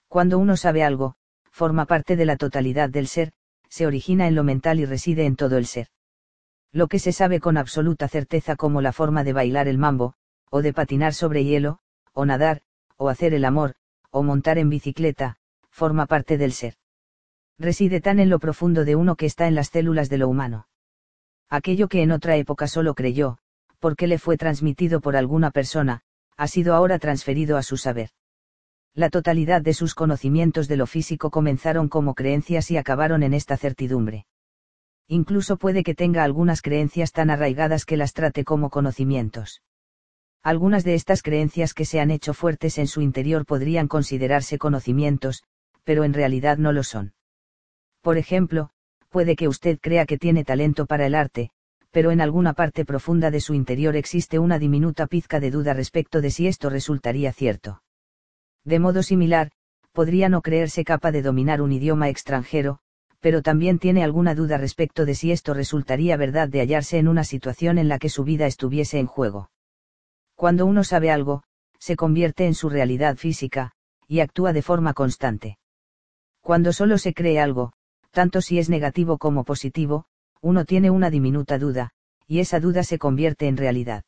[0.07, 1.15] Cuando uno sabe algo,
[1.51, 3.31] forma parte de la totalidad del ser,
[3.77, 5.89] se origina en lo mental y reside en todo el ser.
[6.71, 10.15] Lo que se sabe con absoluta certeza como la forma de bailar el mambo,
[10.49, 11.77] o de patinar sobre hielo,
[12.11, 12.61] o nadar,
[12.95, 13.75] o hacer el amor,
[14.09, 15.37] o montar en bicicleta,
[15.69, 16.73] forma parte del ser.
[17.59, 20.67] Reside tan en lo profundo de uno que está en las células de lo humano.
[21.47, 23.37] Aquello que en otra época solo creyó,
[23.77, 26.01] porque le fue transmitido por alguna persona,
[26.35, 28.09] ha sido ahora transferido a su saber.
[28.97, 33.55] La totalidad de sus conocimientos de lo físico comenzaron como creencias y acabaron en esta
[33.55, 34.25] certidumbre.
[35.07, 39.61] Incluso puede que tenga algunas creencias tan arraigadas que las trate como conocimientos.
[40.41, 45.43] Algunas de estas creencias que se han hecho fuertes en su interior podrían considerarse conocimientos,
[45.83, 47.13] pero en realidad no lo son.
[48.01, 48.71] Por ejemplo,
[49.09, 51.51] puede que usted crea que tiene talento para el arte,
[51.91, 56.19] pero en alguna parte profunda de su interior existe una diminuta pizca de duda respecto
[56.19, 57.83] de si esto resultaría cierto.
[58.67, 59.49] De modo similar,
[59.93, 62.79] podría no creerse capaz de dominar un idioma extranjero,
[63.21, 67.23] pero también tiene alguna duda respecto de si esto resultaría verdad de hallarse en una
[67.23, 69.51] situación en la que su vida estuviese en juego.
[70.35, 71.43] Cuando uno sabe algo,
[71.79, 73.71] se convierte en su realidad física,
[74.05, 75.59] y actúa de forma constante.
[76.41, 77.71] Cuando solo se cree algo,
[78.11, 80.07] tanto si es negativo como positivo,
[80.41, 81.91] uno tiene una diminuta duda,
[82.27, 84.03] y esa duda se convierte en realidad.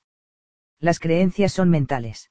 [0.81, 2.29] Las creencias son mentales.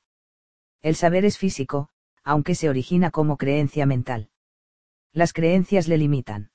[0.82, 1.88] El saber es físico,
[2.24, 4.30] aunque se origina como creencia mental.
[5.12, 6.50] Las creencias le limitan.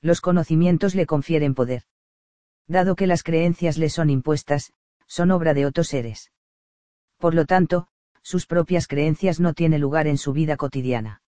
[0.00, 1.82] Los conocimientos le confieren poder.
[2.66, 4.72] Dado que las creencias le son impuestas,
[5.06, 6.32] son obra de otros seres.
[7.18, 7.88] Por lo tanto,
[8.22, 11.22] sus propias creencias no tienen lugar en su vida cotidiana.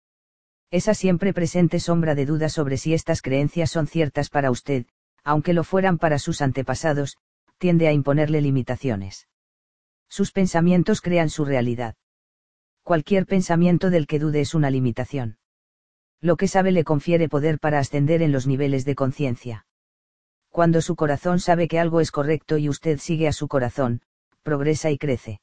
[0.71, 4.87] Esa siempre presente sombra de duda sobre si estas creencias son ciertas para usted,
[5.25, 7.17] aunque lo fueran para sus antepasados,
[7.59, 9.29] tiende a imponerle limitaciones.
[10.09, 11.97] Sus pensamientos crean su realidad.
[12.85, 15.39] Cualquier pensamiento del que dude es una limitación.
[16.21, 19.67] Lo que sabe le confiere poder para ascender en los niveles de conciencia.
[20.51, 24.03] Cuando su corazón sabe que algo es correcto y usted sigue a su corazón,
[24.43, 25.41] progresa y crece.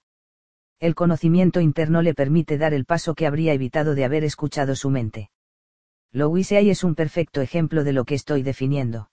[0.80, 4.92] El conocimiento interno le permite dar el paso que habría evitado de haber escuchado su
[4.92, 5.32] mente.
[6.12, 9.10] Louise Hay es un perfecto ejemplo de lo que estoy definiendo.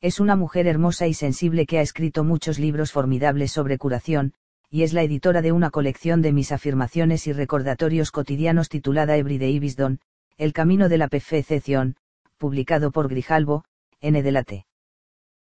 [0.00, 4.34] Es una mujer hermosa y sensible que ha escrito muchos libros formidables sobre curación,
[4.70, 9.58] y es la editora de una colección de mis afirmaciones y recordatorios cotidianos titulada Everyday
[9.58, 9.98] Wisdom,
[10.38, 11.96] El camino de la perfección,
[12.38, 13.64] publicado por Grijalbo,
[14.00, 14.22] N.
[14.22, 14.66] de la T.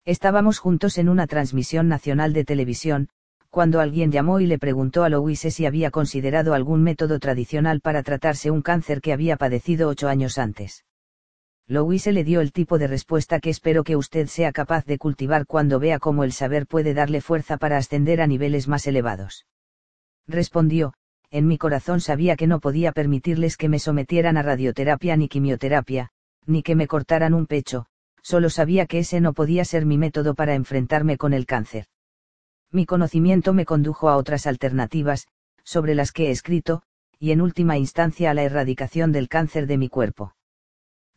[0.06, 3.10] Estábamos juntos en una transmisión nacional de televisión,
[3.50, 8.02] cuando alguien llamó y le preguntó a Louise si había considerado algún método tradicional para
[8.02, 10.84] tratarse un cáncer que había padecido ocho años antes.
[11.70, 15.44] Louise le dio el tipo de respuesta que espero que usted sea capaz de cultivar
[15.44, 19.44] cuando vea cómo el saber puede darle fuerza para ascender a niveles más elevados.
[20.26, 20.94] Respondió,
[21.30, 26.08] en mi corazón sabía que no podía permitirles que me sometieran a radioterapia ni quimioterapia,
[26.46, 27.84] ni que me cortaran un pecho,
[28.22, 31.84] solo sabía que ese no podía ser mi método para enfrentarme con el cáncer.
[32.72, 35.28] Mi conocimiento me condujo a otras alternativas,
[35.64, 36.82] sobre las que he escrito,
[37.18, 40.32] y en última instancia a la erradicación del cáncer de mi cuerpo.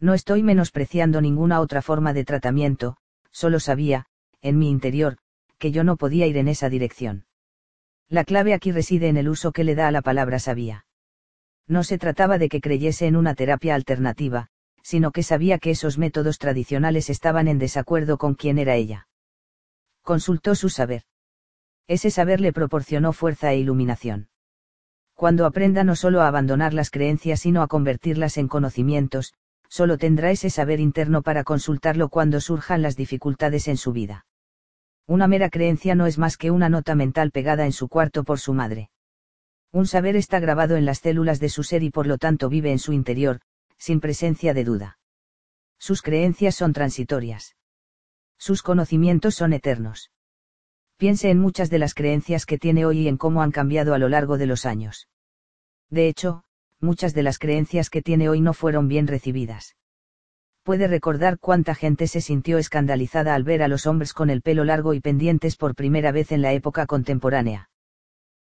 [0.02, 2.98] No estoy menospreciando ninguna otra forma de tratamiento,
[3.30, 4.08] solo sabía,
[4.42, 5.20] en mi interior,
[5.60, 7.26] que yo no podía ir en esa dirección.
[8.10, 10.86] La clave aquí reside en el uso que le da a la palabra sabía.
[11.68, 14.48] No se trataba de que creyese en una terapia alternativa,
[14.82, 19.08] sino que sabía que esos métodos tradicionales estaban en desacuerdo con quién era ella.
[20.02, 21.04] Consultó su saber.
[21.88, 24.30] Ese saber le proporcionó fuerza e iluminación.
[25.14, 29.36] Cuando aprenda no solo a abandonar las creencias sino a convertirlas en conocimientos,
[29.72, 34.26] solo tendrá ese saber interno para consultarlo cuando surjan las dificultades en su vida.
[35.08, 38.38] Una mera creencia no es más que una nota mental pegada en su cuarto por
[38.38, 38.90] su madre.
[39.72, 42.70] Un saber está grabado en las células de su ser y por lo tanto vive
[42.74, 43.40] en su interior,
[43.78, 45.00] sin presencia de duda.
[45.80, 47.56] Sus creencias son transitorias.
[48.38, 50.12] Sus conocimientos son eternos.
[50.98, 53.98] Piense en muchas de las creencias que tiene hoy y en cómo han cambiado a
[53.98, 55.08] lo largo de los años.
[55.90, 56.44] De hecho,
[56.82, 59.76] muchas de las creencias que tiene hoy no fueron bien recibidas.
[60.64, 64.64] Puede recordar cuánta gente se sintió escandalizada al ver a los hombres con el pelo
[64.64, 67.70] largo y pendientes por primera vez en la época contemporánea.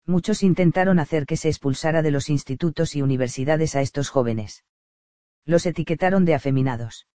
[0.05, 4.63] Muchos intentaron hacer que se expulsara de los institutos y universidades a estos jóvenes.
[5.45, 7.07] Los etiquetaron de afeminados.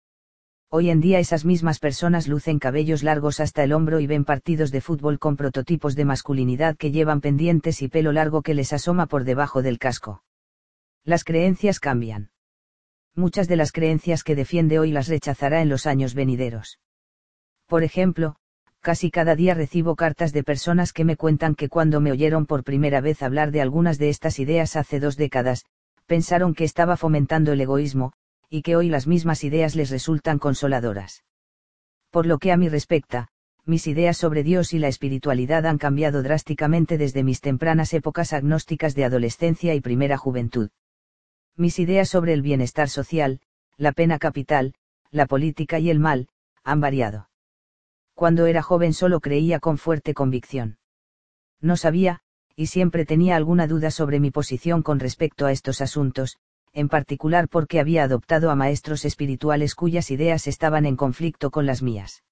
[0.71, 4.71] Hoy en día esas mismas personas lucen cabellos largos hasta el hombro y ven partidos
[4.71, 9.07] de fútbol con prototipos de masculinidad que llevan pendientes y pelo largo que les asoma
[9.07, 10.23] por debajo del casco.
[11.09, 12.29] Las creencias cambian.
[13.15, 16.81] Muchas de las creencias que defiende hoy las rechazará en los años venideros.
[17.67, 18.37] Por ejemplo,
[18.83, 22.63] casi cada día recibo cartas de personas que me cuentan que cuando me oyeron por
[22.63, 25.65] primera vez hablar de algunas de estas ideas hace dos décadas,
[26.05, 28.13] pensaron que estaba fomentando el egoísmo,
[28.51, 31.25] y que hoy las mismas ideas les resultan consoladoras.
[32.11, 33.29] Por lo que a mí respecta,
[33.65, 38.95] mis ideas sobre Dios y la espiritualidad han cambiado drásticamente desde mis tempranas épocas agnósticas
[38.95, 40.69] de adolescencia y primera juventud.
[41.59, 43.41] Mis ideas sobre el bienestar social,
[43.77, 44.75] la pena capital,
[45.11, 46.29] la política y el mal,
[46.63, 47.31] han variado.
[48.15, 50.79] Cuando era joven solo creía con fuerte convicción.
[51.61, 52.21] No sabía,
[52.55, 56.37] y siempre tenía alguna duda sobre mi posición con respecto a estos asuntos,
[56.75, 61.83] en particular porque había adoptado a maestros espirituales cuyas ideas estaban en conflicto con las
[61.83, 62.23] mías.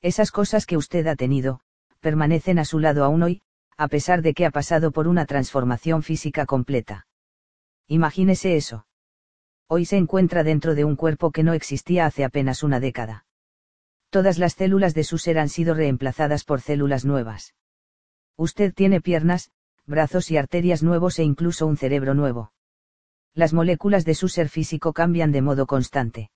[0.00, 1.58] Esas cosas que usted ha tenido,
[1.98, 3.42] permanecen a su lado aún hoy,
[3.76, 7.08] a pesar de que ha pasado por una transformación física completa.
[7.86, 8.86] Imagínese eso.
[9.66, 13.26] Hoy se encuentra dentro de un cuerpo que no existía hace apenas una década.
[14.10, 17.54] Todas las células de su ser han sido reemplazadas por células nuevas.
[18.36, 19.50] Usted tiene piernas,
[19.86, 22.52] brazos y arterias nuevos e incluso un cerebro nuevo.
[23.34, 26.30] Las moléculas de su ser físico cambian de modo constante.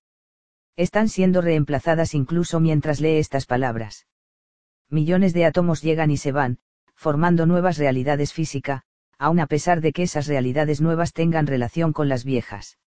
[0.77, 4.07] Están siendo reemplazadas incluso mientras lee estas palabras.
[4.91, 6.59] Millones de átomos llegan y se van,
[6.95, 8.85] formando nuevas realidades física,
[9.19, 12.79] aun a pesar de que esas realidades nuevas tengan relación con las viejas.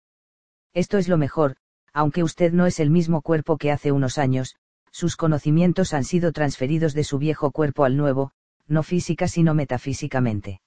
[0.73, 1.57] Esto es lo mejor,
[1.93, 4.55] aunque usted no es el mismo cuerpo que hace unos años,
[4.91, 8.31] sus conocimientos han sido transferidos de su viejo cuerpo al nuevo,
[8.67, 10.61] no física sino metafísicamente.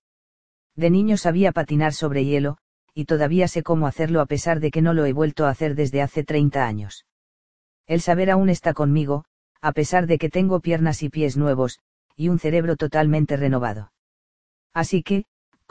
[0.77, 2.59] De niño sabía patinar sobre hielo,
[2.95, 5.75] y todavía sé cómo hacerlo a pesar de que no lo he vuelto a hacer
[5.75, 7.07] desde hace 30 años.
[7.87, 9.25] El saber aún está conmigo,
[9.61, 11.81] a pesar de que tengo piernas y pies nuevos,
[12.17, 13.93] y un cerebro totalmente renovado.
[14.73, 15.25] Así que,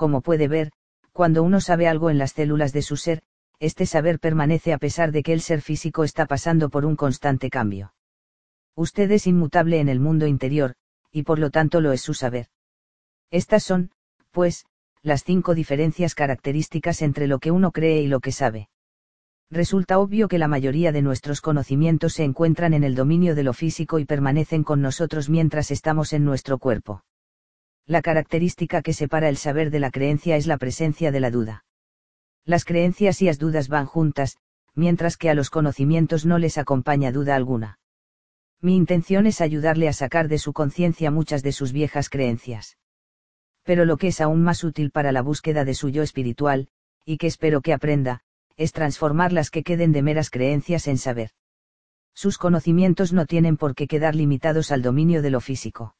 [0.03, 0.73] como puede ver,
[1.13, 3.21] cuando uno sabe algo en las células de su ser,
[3.61, 7.49] este saber permanece a pesar de que el ser físico está pasando por un constante
[7.49, 7.93] cambio.
[8.75, 10.75] Usted es inmutable en el mundo interior,
[11.09, 12.47] y por lo tanto lo es su saber.
[13.31, 13.91] Estas son,
[14.31, 14.65] pues,
[15.03, 18.67] las cinco diferencias características entre lo que uno cree y lo que sabe.
[19.49, 23.53] Resulta obvio que la mayoría de nuestros conocimientos se encuentran en el dominio de lo
[23.53, 27.05] físico y permanecen con nosotros mientras estamos en nuestro cuerpo.
[27.85, 31.65] La característica que separa el saber de la creencia es la presencia de la duda.
[32.45, 34.37] Las creencias y las dudas van juntas,
[34.73, 37.79] mientras que a los conocimientos no les acompaña duda alguna.
[38.61, 42.77] Mi intención es ayudarle a sacar de su conciencia muchas de sus viejas creencias.
[43.63, 46.69] Pero lo que es aún más útil para la búsqueda de su yo espiritual,
[47.05, 48.21] y que espero que aprenda,
[48.55, 51.31] es transformar las que queden de meras creencias en saber.
[52.13, 55.95] Sus conocimientos no tienen por qué quedar limitados al dominio de lo físico.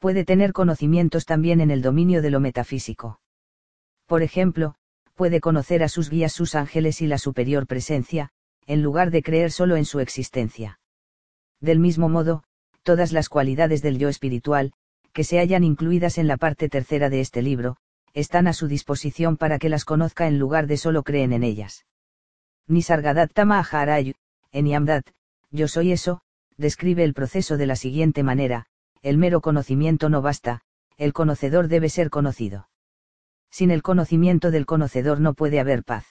[0.00, 3.20] Puede tener conocimientos también en el dominio de lo metafísico.
[4.06, 4.74] Por ejemplo,
[5.14, 8.30] puede conocer a sus guías, sus ángeles y la superior presencia,
[8.66, 10.80] en lugar de creer solo en su existencia.
[11.60, 12.44] Del mismo modo,
[12.82, 14.72] todas las cualidades del yo espiritual,
[15.12, 17.76] que se hayan incluidas en la parte tercera de este libro,
[18.14, 21.84] están a su disposición para que las conozca en lugar de solo creen en ellas.
[22.68, 24.14] Nisargadatta Maharaj,
[24.50, 25.06] en Yamdat,
[25.50, 26.22] yo soy eso,
[26.56, 28.66] describe el proceso de la siguiente manera,
[29.02, 30.62] el mero conocimiento no basta,
[30.96, 32.68] el conocedor debe ser conocido.
[33.50, 36.06] Sin el conocimiento del conocedor no puede haber paz.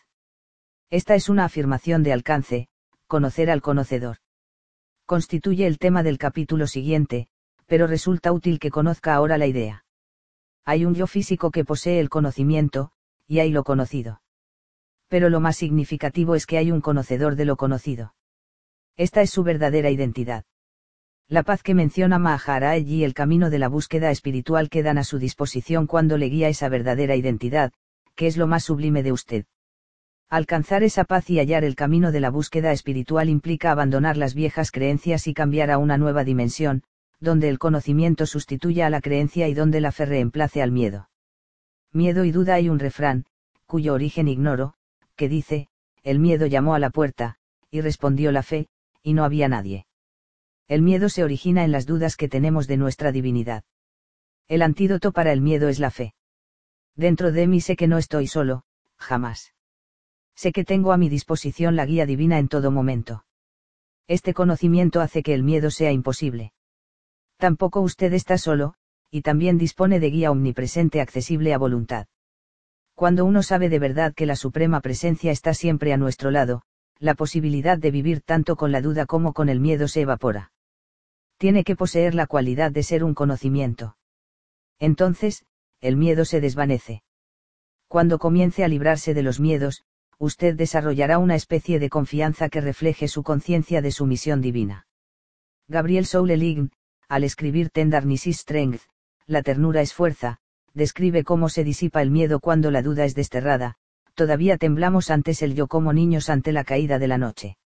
[0.90, 2.68] Esta es una afirmación de alcance,
[3.08, 4.18] conocer al conocedor
[5.10, 7.30] constituye el tema del capítulo siguiente,
[7.66, 9.84] pero resulta útil que conozca ahora la idea.
[10.66, 12.92] Hay un yo físico que posee el conocimiento,
[13.26, 14.22] y hay lo conocido.
[15.08, 18.14] Pero lo más significativo es que hay un conocedor de lo conocido.
[18.98, 20.46] Esta es su verdadera identidad.
[21.32, 25.20] La paz que menciona Maharaj y el camino de la búsqueda espiritual quedan a su
[25.20, 27.72] disposición cuando le guía esa verdadera identidad,
[28.16, 29.46] que es lo más sublime de usted.
[30.28, 34.72] Alcanzar esa paz y hallar el camino de la búsqueda espiritual implica abandonar las viejas
[34.72, 36.82] creencias y cambiar a una nueva dimensión,
[37.20, 41.12] donde el conocimiento sustituya a la creencia y donde la fe reemplace al miedo.
[41.94, 43.26] Miedo y duda hay un refrán,
[43.68, 44.74] cuyo origen ignoro,
[45.16, 45.68] que dice,
[46.02, 47.38] el miedo llamó a la puerta,
[47.70, 48.68] y respondió la fe,
[49.04, 49.86] y no había nadie.
[50.70, 53.64] El miedo se origina en las dudas que tenemos de nuestra divinidad.
[54.48, 56.14] El antídoto para el miedo es la fe.
[56.96, 58.66] Dentro de mí sé que no estoy solo,
[58.98, 59.54] jamás
[60.36, 63.26] sé que tengo a mi disposición la guía divina en todo momento.
[64.08, 66.54] Este conocimiento hace que el miedo sea imposible.
[67.38, 68.76] Tampoco usted está solo,
[69.10, 72.08] y también dispone de guía omnipresente accesible a voluntad.
[72.94, 76.62] Cuando uno sabe de verdad que la Suprema Presencia está siempre a nuestro lado,
[77.00, 80.52] la posibilidad de vivir tanto con la duda como con el miedo se evapora.
[81.40, 83.96] Tiene que poseer la cualidad de ser un conocimiento.
[84.78, 85.46] Entonces,
[85.80, 87.02] el miedo se desvanece.
[87.88, 89.86] Cuando comience a librarse de los miedos,
[90.18, 94.86] usted desarrollará una especie de confianza que refleje su conciencia de su misión divina.
[95.70, 96.70] Gabriel Soule
[97.08, 98.82] al escribir Tenderness Strength,
[99.26, 100.40] la ternura es fuerza,
[100.74, 103.78] describe cómo se disipa el miedo cuando la duda es desterrada,
[104.14, 107.58] todavía temblamos antes el yo como niños ante la caída de la noche.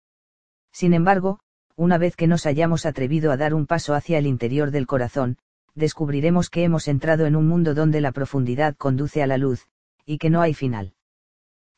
[0.73, 1.41] Sin embargo,
[1.77, 5.39] una vez que nos hayamos atrevido a dar un paso hacia el interior del corazón,
[5.75, 9.69] descubriremos que hemos entrado en un mundo donde la profundidad conduce a la luz,
[10.05, 10.95] y que no hay final.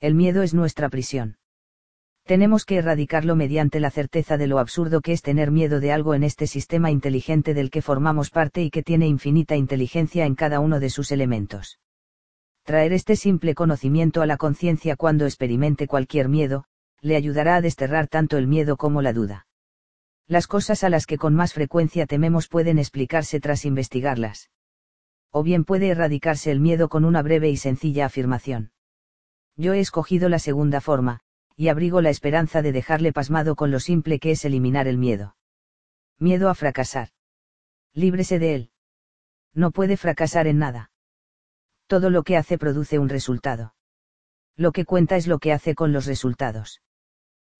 [0.01, 1.37] El miedo es nuestra prisión.
[2.25, 6.15] Tenemos que erradicarlo mediante la certeza de lo absurdo que es tener miedo de algo
[6.15, 10.61] en este sistema inteligente del que formamos parte y que tiene infinita inteligencia en cada
[10.61, 11.81] uno de sus elementos.
[12.65, 16.65] Traer este simple conocimiento a la conciencia cuando experimente cualquier miedo,
[17.03, 19.47] le ayudará a desterrar tanto el miedo como la duda.
[20.27, 24.51] Las cosas a las que con más frecuencia tememos pueden explicarse tras investigarlas.
[25.31, 28.73] O bien puede erradicarse el miedo con una breve y sencilla afirmación.
[29.57, 31.21] Yo he escogido la segunda forma,
[31.57, 35.37] y abrigo la esperanza de dejarle pasmado con lo simple que es eliminar el miedo.
[36.19, 37.11] Miedo a fracasar.
[37.93, 38.71] Líbrese de él.
[39.53, 40.91] No puede fracasar en nada.
[41.87, 43.75] Todo lo que hace produce un resultado.
[44.57, 46.81] Lo que cuenta es lo que hace con los resultados.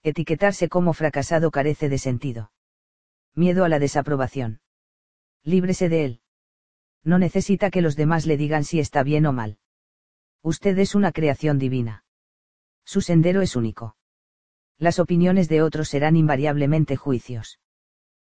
[0.03, 2.53] Etiquetarse como fracasado carece de sentido.
[3.35, 4.61] Miedo a la desaprobación.
[5.43, 6.21] Líbrese de él.
[7.03, 9.59] No necesita que los demás le digan si está bien o mal.
[10.43, 12.05] Usted es una creación divina.
[12.85, 13.97] Su sendero es único.
[14.79, 17.61] Las opiniones de otros serán invariablemente juicios.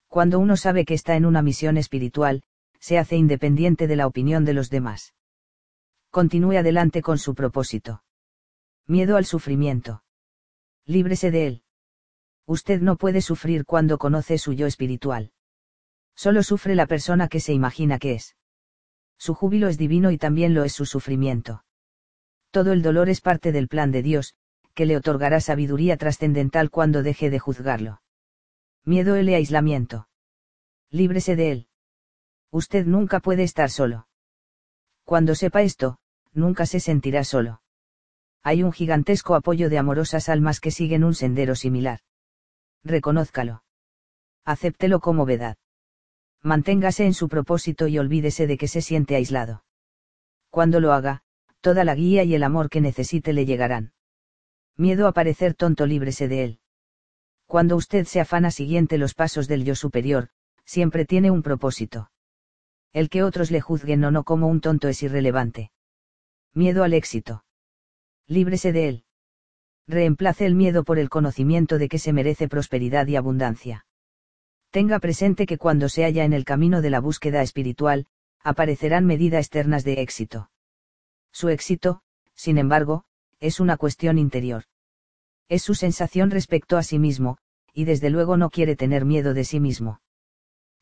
[0.08, 2.44] Cuando uno sabe que está en una misión espiritual,
[2.80, 5.14] se hace independiente de la opinión de los demás.
[6.10, 8.04] Continúe adelante con su propósito.
[8.88, 10.04] Miedo al sufrimiento.
[10.86, 11.64] Líbrese de él.
[12.50, 15.32] Usted no puede sufrir cuando conoce su yo espiritual.
[16.16, 18.38] Solo sufre la persona que se imagina que es.
[19.20, 21.64] Su júbilo es divino y también lo es su sufrimiento.
[22.50, 24.34] Todo el dolor es parte del plan de Dios,
[24.74, 28.02] que le otorgará sabiduría trascendental cuando deje de juzgarlo.
[28.84, 30.10] Miedo el aislamiento.
[30.90, 31.68] Líbrese de él.
[32.50, 34.08] Usted nunca puede estar solo.
[35.04, 36.00] Cuando sepa esto,
[36.34, 37.62] nunca se sentirá solo.
[38.42, 42.00] Hay un gigantesco apoyo de amorosas almas que siguen un sendero similar.
[42.84, 43.64] Reconózcalo.
[44.46, 45.58] Acéptelo como verdad.
[46.42, 49.64] Manténgase en su propósito y olvídese de que se siente aislado.
[50.50, 51.22] Cuando lo haga,
[51.62, 53.94] toda la guía y el amor que necesite le llegarán.
[54.78, 56.60] Miedo a parecer tonto líbrese de él.
[57.46, 60.30] Cuando usted se afana siguiente los pasos del yo superior,
[60.66, 62.12] siempre tiene un propósito.
[62.94, 65.72] El que otros le juzguen o no como un tonto es irrelevante.
[66.54, 67.44] Miedo al éxito.
[68.28, 69.04] Líbrese de él.
[69.90, 73.88] Reemplace el miedo por el conocimiento de que se merece prosperidad y abundancia.
[74.70, 78.06] Tenga presente que cuando se halla en el camino de la búsqueda espiritual,
[78.44, 80.52] aparecerán medidas externas de éxito.
[81.32, 82.04] Su éxito,
[82.36, 83.06] sin embargo,
[83.40, 84.66] es una cuestión interior.
[85.48, 87.40] Es su sensación respecto a sí mismo,
[87.74, 90.02] y desde luego no quiere tener miedo de sí mismo.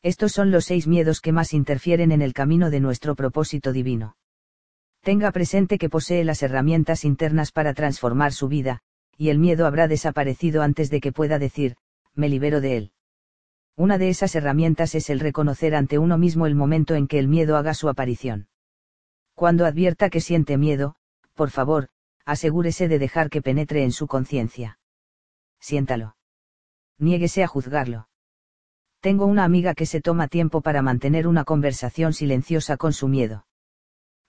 [0.02, 4.18] Estos son los seis miedos que más interfieren en el camino de nuestro propósito divino.
[5.00, 8.82] Tenga presente que posee las herramientas internas para transformar su vida,
[9.18, 11.76] y el miedo habrá desaparecido antes de que pueda decir,
[12.14, 12.92] me libero de él.
[13.76, 17.28] Una de esas herramientas es el reconocer ante uno mismo el momento en que el
[17.28, 18.48] miedo haga su aparición.
[19.34, 20.94] Cuando advierta que siente miedo,
[21.34, 21.88] por favor,
[22.24, 24.78] asegúrese de dejar que penetre en su conciencia.
[25.60, 26.16] Siéntalo.
[26.98, 28.08] Niéguese a juzgarlo.
[29.00, 33.46] Tengo una amiga que se toma tiempo para mantener una conversación silenciosa con su miedo.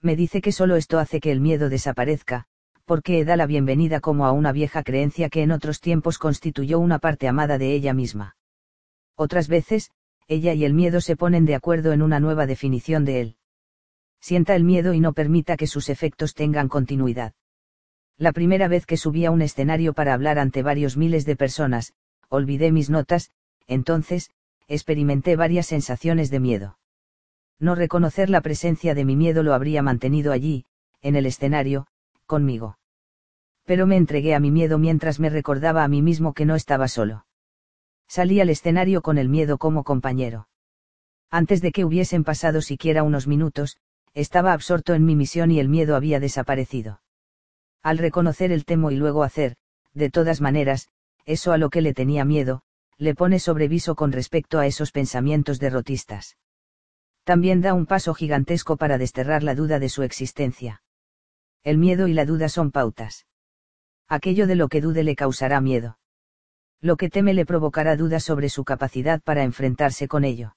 [0.00, 2.46] Me dice que solo esto hace que el miedo desaparezca,
[2.90, 6.98] porque da la bienvenida como a una vieja creencia que en otros tiempos constituyó una
[6.98, 8.34] parte amada de ella misma.
[9.14, 9.92] Otras veces,
[10.26, 13.36] ella y el miedo se ponen de acuerdo en una nueva definición de él.
[14.18, 17.32] Sienta el miedo y no permita que sus efectos tengan continuidad.
[18.18, 21.92] La primera vez que subí a un escenario para hablar ante varios miles de personas,
[22.28, 23.30] olvidé mis notas,
[23.68, 24.30] entonces,
[24.66, 26.78] experimenté varias sensaciones de miedo.
[27.60, 30.64] No reconocer la presencia de mi miedo lo habría mantenido allí,
[31.02, 31.86] en el escenario,
[32.26, 32.79] conmigo.
[33.64, 36.88] Pero me entregué a mi miedo mientras me recordaba a mí mismo que no estaba
[36.88, 37.26] solo.
[38.08, 40.48] Salí al escenario con el miedo como compañero.
[41.30, 43.76] Antes de que hubiesen pasado siquiera unos minutos,
[44.14, 47.00] estaba absorto en mi misión y el miedo había desaparecido.
[47.82, 49.56] Al reconocer el temo y luego hacer,
[49.94, 50.88] de todas maneras,
[51.24, 52.62] eso a lo que le tenía miedo,
[52.98, 56.36] le pone sobreviso con respecto a esos pensamientos derrotistas.
[57.24, 60.82] También da un paso gigantesco para desterrar la duda de su existencia.
[61.62, 63.26] El miedo y la duda son pautas.
[64.12, 65.96] Aquello de lo que dude le causará miedo.
[66.80, 70.56] Lo que teme le provocará dudas sobre su capacidad para enfrentarse con ello.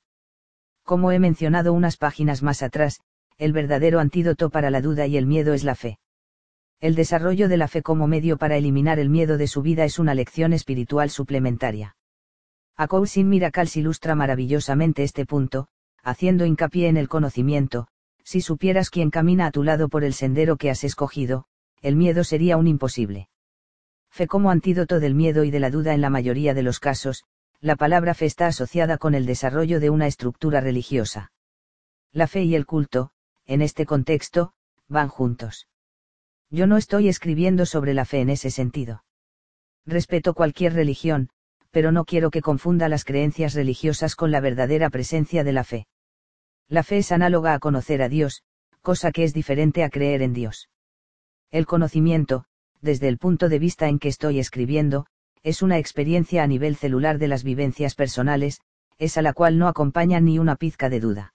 [0.82, 3.01] Como he mencionado unas páginas más atrás,
[3.38, 5.99] el verdadero antídoto para la duda y el miedo es la fe.
[6.80, 9.99] El desarrollo de la fe como medio para eliminar el miedo de su vida es
[9.99, 11.95] una lección espiritual suplementaria.
[12.75, 15.67] A Cousin Miracles ilustra maravillosamente este punto,
[16.01, 17.88] haciendo hincapié en el conocimiento,
[18.23, 21.45] si supieras quién camina a tu lado por el sendero que has escogido,
[21.83, 23.30] el miedo sería un imposible.
[24.14, 27.24] Fe como antídoto del miedo y de la duda en la mayoría de los casos,
[27.61, 31.32] la palabra fe está asociada con el desarrollo de una estructura religiosa.
[32.11, 33.09] La fe y el culto,
[33.48, 34.53] en este contexto,
[34.88, 35.67] van juntos.
[36.51, 39.03] Yo no estoy escribiendo sobre la fe en ese sentido.
[39.83, 41.30] Respeto cualquier religión,
[41.72, 45.88] pero no quiero que confunda las creencias religiosas con la verdadera presencia de la fe.
[46.67, 48.43] La fe es análoga a conocer a Dios,
[48.83, 50.69] cosa que es diferente a creer en Dios.
[51.50, 52.45] El conocimiento,
[52.84, 55.08] desde el punto de vista en que estoy escribiendo,
[55.42, 58.62] es una experiencia a nivel celular de las vivencias personales,
[59.00, 61.34] es a la cual no acompaña ni una pizca de duda.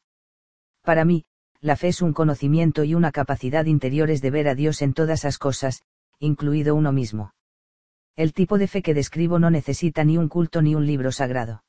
[0.82, 1.24] Para mí,
[1.60, 5.24] la fe es un conocimiento y una capacidad interiores de ver a Dios en todas
[5.24, 5.82] las cosas,
[6.18, 7.34] incluido uno mismo.
[8.14, 11.64] El tipo de fe que describo no necesita ni un culto ni un libro sagrado.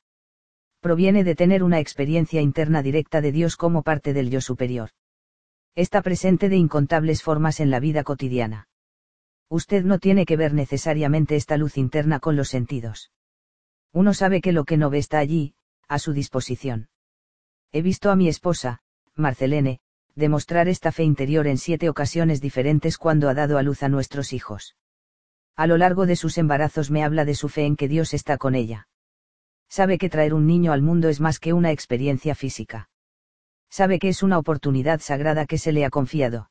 [0.82, 4.90] Proviene de tener una experiencia interna directa de Dios como parte del yo superior.
[5.76, 8.69] Está presente de incontables formas en la vida cotidiana.
[9.50, 13.12] Usted no tiene que ver necesariamente esta luz interna con los sentidos.
[13.92, 15.56] Uno sabe que lo que no ve está allí,
[15.88, 16.90] a su disposición.
[17.72, 18.80] He visto a mi esposa,
[19.16, 19.80] Marcelene,
[20.16, 24.34] demostrar esta fe interior en siete ocasiones diferentes cuando ha dado a luz a nuestros
[24.34, 24.76] hijos
[25.60, 28.38] a lo largo de sus embarazos me habla de su fe en que Dios está
[28.38, 28.88] con ella.
[29.68, 32.90] Sabe que traer un niño al mundo es más que una experiencia física.
[33.70, 36.50] Sabe que es una oportunidad sagrada que se le ha confiado.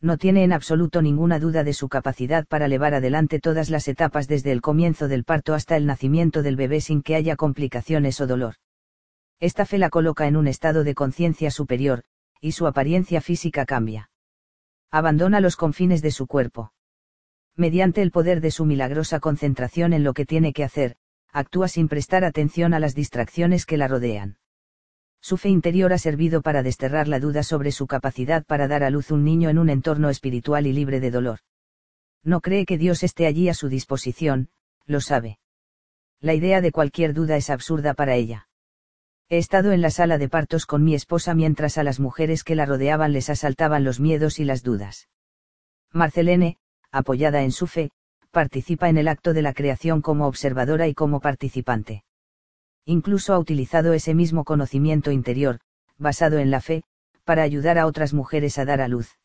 [0.00, 4.28] No tiene en absoluto ninguna duda de su capacidad para llevar adelante todas las etapas
[4.28, 8.26] desde el comienzo del parto hasta el nacimiento del bebé sin que haya complicaciones o
[8.26, 8.54] dolor.
[9.40, 12.04] Esta fe la coloca en un estado de conciencia superior,
[12.40, 14.10] y su apariencia física cambia.
[14.90, 16.72] Abandona los confines de su cuerpo.
[17.56, 20.96] Mediante el poder de su milagrosa concentración en lo que tiene que hacer,
[21.32, 24.37] actúa sin prestar atención a las distracciones que la rodean.
[25.20, 28.90] Su fe interior ha servido para desterrar la duda sobre su capacidad para dar a
[28.90, 31.40] luz un niño en un entorno espiritual y libre de dolor.
[32.22, 34.48] No cree que Dios esté allí a su disposición,
[34.86, 35.38] lo sabe.
[36.20, 38.48] La idea de cualquier duda es absurda para ella.
[39.28, 42.54] He estado en la sala de partos con mi esposa mientras a las mujeres que
[42.54, 45.08] la rodeaban les asaltaban los miedos y las dudas.
[45.92, 46.56] Marcelene,
[46.90, 47.90] apoyada en su fe,
[48.30, 52.04] participa en el acto de la creación como observadora y como participante
[52.88, 55.60] incluso ha utilizado ese mismo conocimiento interior,
[55.98, 56.84] basado en la fe,
[57.24, 59.18] para ayudar a otras mujeres a dar a luz.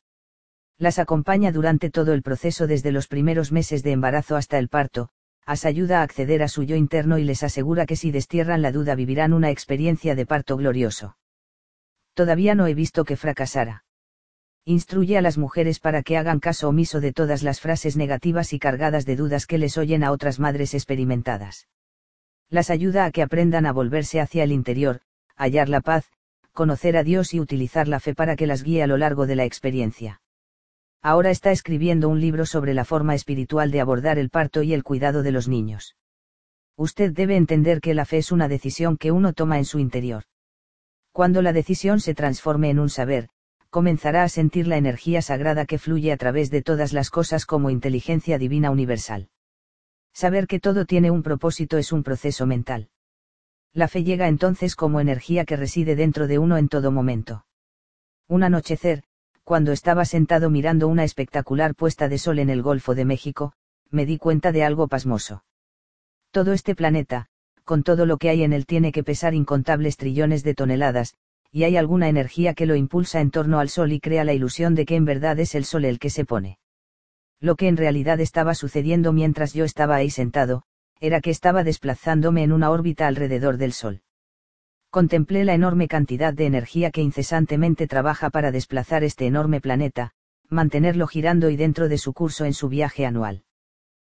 [0.77, 5.07] Las acompaña durante todo el proceso desde los primeros meses de embarazo hasta el parto,
[5.45, 8.73] as ayuda a acceder a su yo interno y les asegura que si destierran la
[8.73, 11.15] duda vivirán una experiencia de parto glorioso.
[12.15, 13.85] Todavía no he visto que fracasara.
[14.65, 18.59] Instruye a las mujeres para que hagan caso omiso de todas las frases negativas y
[18.59, 21.65] cargadas de dudas que les oyen a otras madres experimentadas
[22.53, 25.01] las ayuda a que aprendan a volverse hacia el interior,
[25.35, 26.05] hallar la paz,
[26.51, 29.35] conocer a Dios y utilizar la fe para que las guíe a lo largo de
[29.35, 30.21] la experiencia.
[31.01, 34.83] Ahora está escribiendo un libro sobre la forma espiritual de abordar el parto y el
[34.83, 35.95] cuidado de los niños.
[36.77, 40.23] Usted debe entender que la fe es una decisión que uno toma en su interior.
[41.11, 43.29] Cuando la decisión se transforme en un saber,
[43.71, 47.71] comenzará a sentir la energía sagrada que fluye a través de todas las cosas como
[47.71, 49.29] inteligencia divina universal.
[50.13, 52.89] Saber que todo tiene un propósito es un proceso mental.
[53.73, 57.45] La fe llega entonces como energía que reside dentro de uno en todo momento.
[58.27, 59.03] Un anochecer,
[59.43, 63.53] cuando estaba sentado mirando una espectacular puesta de sol en el Golfo de México,
[63.89, 65.43] me di cuenta de algo pasmoso.
[66.31, 67.27] Todo este planeta,
[67.63, 71.15] con todo lo que hay en él, tiene que pesar incontables trillones de toneladas,
[71.51, 74.75] y hay alguna energía que lo impulsa en torno al Sol y crea la ilusión
[74.75, 76.57] de que en verdad es el Sol el que se pone.
[77.43, 80.63] Lo que en realidad estaba sucediendo mientras yo estaba ahí sentado,
[81.01, 84.01] era que estaba desplazándome en una órbita alrededor del Sol.
[84.89, 90.13] Contemplé la enorme cantidad de energía que incesantemente trabaja para desplazar este enorme planeta,
[90.47, 93.43] mantenerlo girando y dentro de su curso en su viaje anual.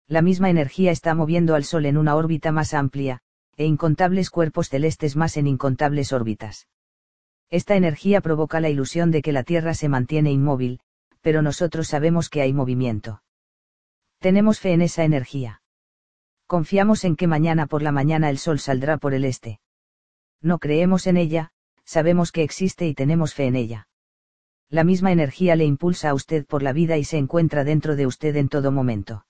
[0.06, 3.22] La misma energía está moviendo al Sol en una órbita más amplia,
[3.56, 6.68] e incontables cuerpos celestes más en incontables órbitas.
[7.50, 10.82] Esta energía provoca la ilusión de que la Tierra se mantiene inmóvil,
[11.24, 13.24] pero nosotros sabemos que hay movimiento.
[14.20, 15.62] Tenemos fe en esa energía.
[16.48, 19.62] Confiamos en que mañana por la mañana el sol saldrá por el este.
[20.42, 21.52] No creemos en ella,
[21.86, 23.88] sabemos que existe y tenemos fe en ella.
[24.70, 28.06] La misma energía le impulsa a usted por la vida y se encuentra dentro de
[28.06, 29.26] usted en todo momento.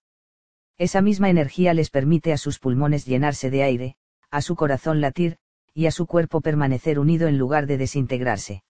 [0.79, 3.95] Esa misma energía les permite a sus pulmones llenarse de aire,
[4.31, 5.37] a su corazón latir,
[5.75, 8.63] y a su cuerpo permanecer unido en lugar de desintegrarse.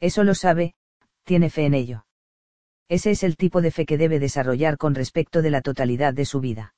[0.00, 0.74] Eso lo sabe,
[1.24, 2.06] tiene fe en ello.
[2.88, 6.24] Ese es el tipo de fe que debe desarrollar con respecto de la totalidad de
[6.24, 6.74] su vida.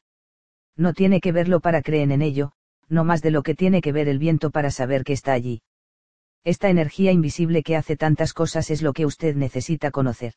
[0.77, 2.53] No tiene que verlo para creer en ello,
[2.89, 5.63] no más de lo que tiene que ver el viento para saber que está allí.
[6.43, 10.35] Esta energía invisible que hace tantas cosas es lo que usted necesita conocer.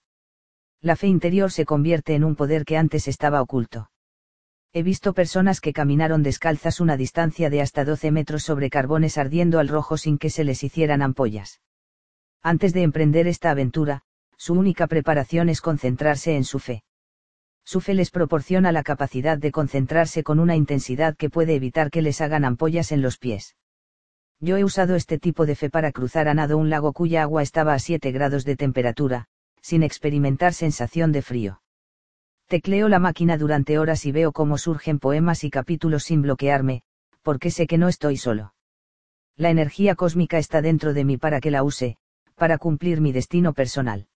[0.82, 3.90] La fe interior se convierte en un poder que antes estaba oculto.
[4.74, 9.60] He visto personas que caminaron descalzas una distancia de hasta 12 metros sobre carbones ardiendo
[9.60, 11.62] al rojo sin que se les hicieran ampollas.
[12.42, 14.04] Antes de emprender esta aventura,
[14.44, 16.84] su única preparación es concentrarse en su fe.
[17.64, 22.02] Su fe les proporciona la capacidad de concentrarse con una intensidad que puede evitar que
[22.02, 23.56] les hagan ampollas en los pies.
[24.42, 27.42] Yo he usado este tipo de fe para cruzar a nado un lago cuya agua
[27.42, 29.28] estaba a 7 grados de temperatura,
[29.62, 31.62] sin experimentar sensación de frío.
[32.48, 36.82] Tecleo la máquina durante horas y veo cómo surgen poemas y capítulos sin bloquearme,
[37.22, 38.54] porque sé que no estoy solo.
[39.38, 41.96] La energía cósmica está dentro de mí para que la use,
[42.36, 44.10] para cumplir mi destino personal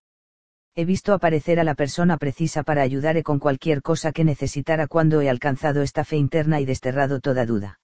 [0.78, 5.22] he visto aparecer a la persona precisa para ayudarle con cualquier cosa que necesitara cuando
[5.22, 7.80] he alcanzado esta fe interna y desterrado toda duda.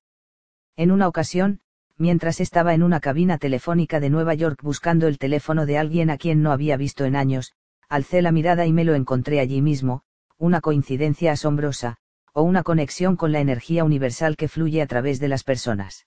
[0.75, 1.59] En una ocasión,
[1.97, 6.19] mientras estaba en una cabina telefónica de Nueva York buscando el teléfono de alguien a
[6.19, 7.53] quien no había visto en años,
[7.89, 10.03] alcé la mirada y me lo encontré allí mismo,
[10.38, 11.97] una coincidencia asombrosa,
[12.31, 16.05] o una conexión con la energía universal que fluye a través de las personas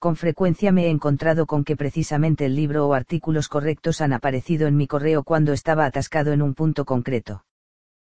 [0.00, 4.66] con frecuencia me he encontrado con que precisamente el libro o artículos correctos han aparecido
[4.66, 7.44] en mi correo cuando estaba atascado en un punto concreto.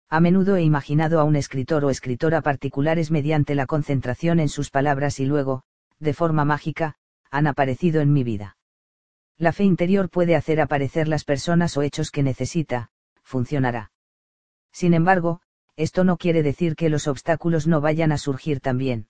[0.10, 4.70] A menudo he imaginado a un escritor o escritora particulares mediante la concentración en sus
[4.70, 5.64] palabras y luego,
[6.00, 6.96] de forma mágica,
[7.30, 8.56] han aparecido en mi vida.
[9.38, 12.92] La fe interior puede hacer aparecer las personas o hechos que necesita,
[13.24, 13.92] funcionará.
[14.72, 15.42] Sin embargo,
[15.76, 19.08] esto no quiere decir que los obstáculos no vayan a surgir también.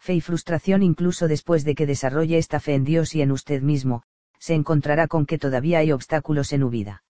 [0.00, 3.60] Fe y frustración incluso después de que desarrolle esta fe en Dios y en usted
[3.60, 4.02] mismo,
[4.38, 7.04] se encontrará con que todavía hay obstáculos en su vida.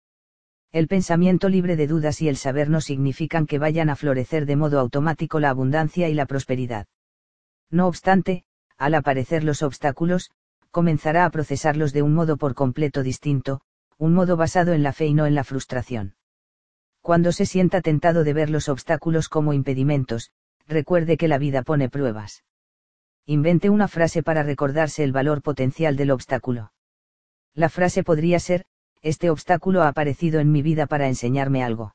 [0.72, 4.56] El pensamiento libre de dudas y el saber no significan que vayan a florecer de
[4.56, 6.86] modo automático la abundancia y la prosperidad.
[7.70, 8.44] No obstante,
[8.78, 10.30] al aparecer los obstáculos,
[10.70, 13.60] comenzará a procesarlos de un modo por completo distinto,
[13.98, 16.14] un modo basado en la fe y no en la frustración.
[17.02, 20.30] Cuando se sienta tentado de ver los obstáculos como impedimentos,
[20.66, 22.44] recuerde que la vida pone pruebas.
[23.30, 26.72] Invente una frase para recordarse el valor potencial del obstáculo.
[27.52, 28.64] La frase podría ser,
[29.02, 31.94] este obstáculo ha aparecido en mi vida para enseñarme algo.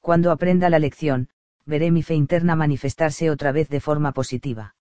[0.00, 1.28] Cuando aprenda la lección,
[1.66, 4.74] veré mi fe interna manifestarse otra vez de forma positiva.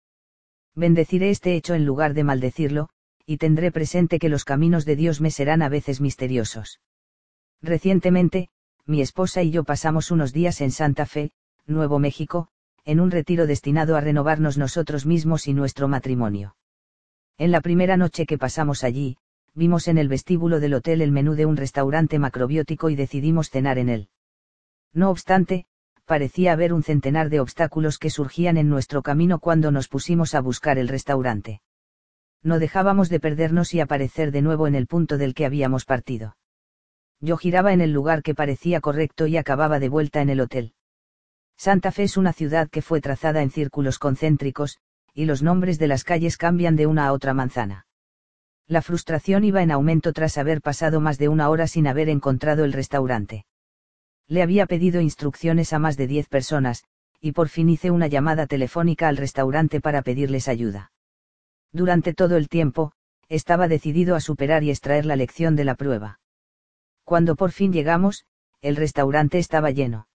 [0.74, 2.88] Bendeciré este hecho en lugar de maldecirlo,
[3.26, 6.80] y tendré presente que los caminos de Dios me serán a veces misteriosos.
[7.62, 8.48] Recientemente,
[8.86, 11.34] mi esposa y yo pasamos unos días en Santa Fe,
[11.66, 12.48] Nuevo México,
[12.88, 16.56] en un retiro destinado a renovarnos nosotros mismos y nuestro matrimonio.
[17.38, 19.18] En la primera noche que pasamos allí,
[19.54, 23.78] vimos en el vestíbulo del hotel el menú de un restaurante macrobiótico y decidimos cenar
[23.78, 24.10] en él.
[24.94, 25.66] No obstante,
[26.06, 30.40] parecía haber un centenar de obstáculos que surgían en nuestro camino cuando nos pusimos a
[30.40, 31.60] buscar el restaurante.
[32.42, 36.38] No dejábamos de perdernos y aparecer de nuevo en el punto del que habíamos partido.
[37.20, 40.74] Yo giraba en el lugar que parecía correcto y acababa de vuelta en el hotel.
[41.58, 44.78] Santa Fe es una ciudad que fue trazada en círculos concéntricos,
[45.14, 47.88] y los nombres de las calles cambian de una a otra manzana.
[48.68, 52.64] La frustración iba en aumento tras haber pasado más de una hora sin haber encontrado
[52.64, 53.46] el restaurante.
[54.28, 56.84] Le había pedido instrucciones a más de diez personas,
[57.20, 60.92] y por fin hice una llamada telefónica al restaurante para pedirles ayuda.
[61.72, 62.92] Durante todo el tiempo,
[63.30, 66.20] estaba decidido a superar y extraer la lección de la prueba.
[67.04, 68.26] Cuando por fin llegamos,
[68.62, 70.08] el restaurante estaba lleno.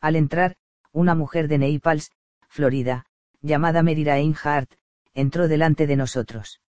[0.00, 0.56] Al entrar,
[0.92, 2.12] una mujer de Naples,
[2.48, 3.06] Florida,
[3.40, 4.72] llamada Merira Einhardt,
[5.14, 6.60] entró delante de nosotros.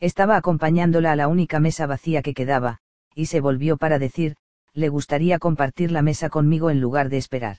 [0.00, 2.80] Estaba acompañándola a la única mesa vacía que quedaba,
[3.14, 4.36] y se volvió para decir,
[4.72, 7.58] le gustaría compartir la mesa conmigo en lugar de esperar.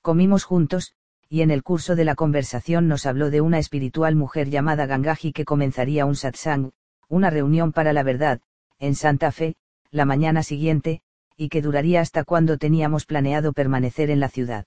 [0.00, 0.94] Comimos juntos,
[1.28, 5.32] y en el curso de la conversación nos habló de una espiritual mujer llamada Gangaji
[5.32, 6.72] que comenzaría un satsang,
[7.08, 8.40] una reunión para la verdad,
[8.78, 9.56] en Santa Fe,
[9.90, 11.02] la mañana siguiente,
[11.40, 14.66] y que duraría hasta cuando teníamos planeado permanecer en la ciudad.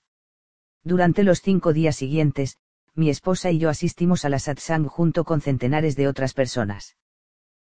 [0.82, 2.58] Durante los cinco días siguientes,
[2.94, 6.96] mi esposa y yo asistimos a la satsang junto con centenares de otras personas.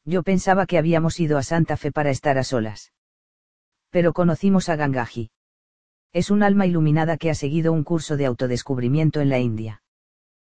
[0.04, 2.92] Yo pensaba que habíamos ido a Santa Fe para estar a solas
[3.90, 5.30] pero conocimos a Gangaji.
[6.12, 9.82] Es un alma iluminada que ha seguido un curso de autodescubrimiento en la India.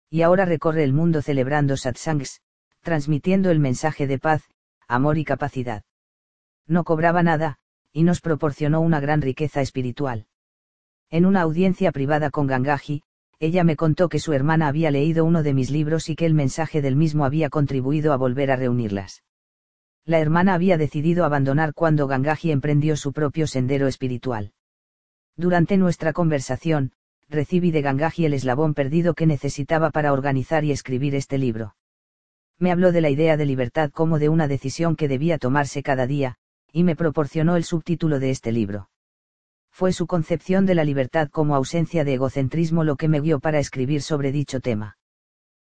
[0.10, 2.42] Y ahora recorre el mundo celebrando satsangs,
[2.82, 4.44] transmitiendo el mensaje de paz,
[4.88, 5.84] amor y capacidad.
[6.68, 7.58] No cobraba nada,
[7.98, 10.28] y nos proporcionó una gran riqueza espiritual.
[11.10, 13.02] En una audiencia privada con Gangaji,
[13.40, 16.34] ella me contó que su hermana había leído uno de mis libros y que el
[16.34, 19.24] mensaje del mismo había contribuido a volver a reunirlas
[20.08, 24.54] la hermana había decidido abandonar cuando Gangaji emprendió su propio sendero espiritual.
[25.36, 26.94] Durante nuestra conversación,
[27.28, 31.76] recibí de Gangaji el eslabón perdido que necesitaba para organizar y escribir este libro.
[32.58, 36.08] Me habló de la idea de libertad como de una decisión que debía tomarse cada
[36.08, 36.38] día,
[36.78, 38.92] y me proporcionó el subtítulo de este libro.
[39.72, 43.58] Fue su concepción de la libertad como ausencia de egocentrismo lo que me guió para
[43.58, 44.96] escribir sobre dicho tema.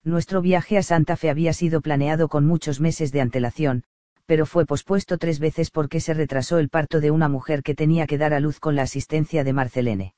[0.06, 3.84] Nuestro viaje a Santa Fe había sido planeado con muchos meses de antelación,
[4.26, 8.08] pero fue pospuesto tres veces porque se retrasó el parto de una mujer que tenía
[8.08, 10.16] que dar a luz con la asistencia de Marcelene.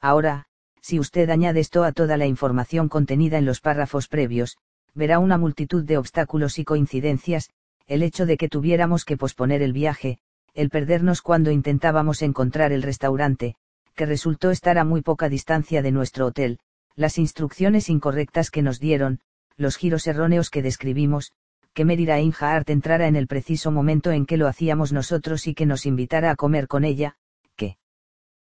[0.00, 0.46] Ahora,
[0.80, 4.56] si usted añade esto a toda la información contenida en los párrafos previos,
[4.94, 7.50] verá una multitud de obstáculos y coincidencias,
[7.88, 10.18] el hecho de que tuviéramos que posponer el viaje,
[10.54, 13.56] el perdernos cuando intentábamos encontrar el restaurante,
[13.96, 16.60] que resultó estar a muy poca distancia de nuestro hotel,
[16.94, 19.20] las instrucciones incorrectas que nos dieron,
[19.56, 21.32] los giros erróneos que describimos,
[21.72, 25.64] que Merira Einhardt entrara en el preciso momento en que lo hacíamos nosotros y que
[25.64, 27.16] nos invitara a comer con ella,
[27.56, 27.78] que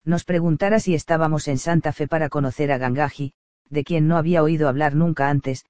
[0.04, 3.32] nos preguntara si estábamos en Santa Fe para conocer a Gangaji,
[3.68, 5.64] de quien no había oído hablar nunca antes,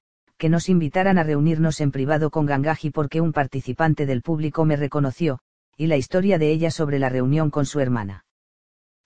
[0.45, 4.75] que nos invitaran a reunirnos en privado con Gangaji porque un participante del público me
[4.75, 5.39] reconoció,
[5.75, 8.25] y la historia de ella sobre la reunión con su hermana.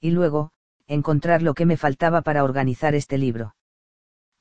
[0.02, 0.52] Y luego,
[0.86, 3.56] encontrar lo que me faltaba para organizar este libro.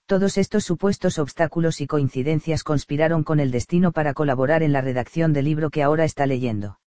[0.07, 5.33] Todos estos supuestos obstáculos y coincidencias conspiraron con el destino para colaborar en la redacción
[5.33, 6.81] del libro que ahora está leyendo.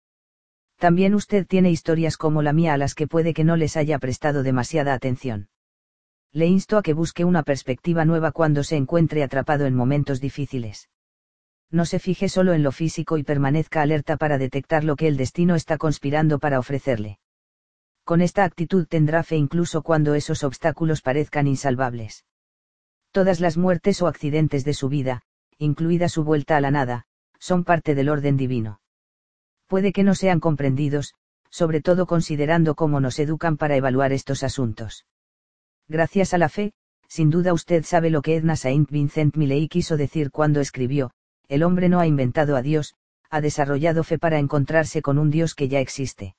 [0.78, 3.98] También usted tiene historias como la mía a las que puede que no les haya
[3.98, 5.48] prestado demasiada atención.
[6.34, 10.90] Le insto a que busque una perspectiva nueva cuando se encuentre atrapado en momentos difíciles.
[11.70, 15.18] No se fije solo en lo físico y permanezca alerta para detectar lo que el
[15.18, 17.20] destino está conspirando para ofrecerle.
[18.04, 22.26] Con esta actitud tendrá fe incluso cuando esos obstáculos parezcan insalvables.
[23.12, 25.24] Todas las muertes o accidentes de su vida,
[25.58, 27.06] incluida su vuelta a la nada,
[27.40, 28.80] son parte del orden divino.
[29.68, 31.14] Puede que no sean comprendidos,
[31.50, 35.06] sobre todo considerando cómo nos educan para evaluar estos asuntos.
[35.92, 36.72] Gracias a la fe,
[37.10, 41.12] sin duda usted sabe lo que Edna Saint Vincent Milley quiso decir cuando escribió,
[41.50, 42.96] el hombre no ha inventado a Dios,
[43.30, 46.38] ha desarrollado fe para encontrarse con un Dios que ya existe.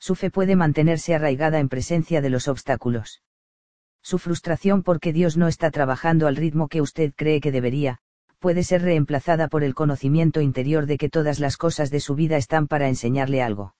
[0.00, 3.22] Su fe puede mantenerse arraigada en presencia de los obstáculos.
[4.02, 8.00] Su frustración porque Dios no está trabajando al ritmo que usted cree que debería,
[8.40, 12.38] puede ser reemplazada por el conocimiento interior de que todas las cosas de su vida
[12.38, 13.76] están para enseñarle algo.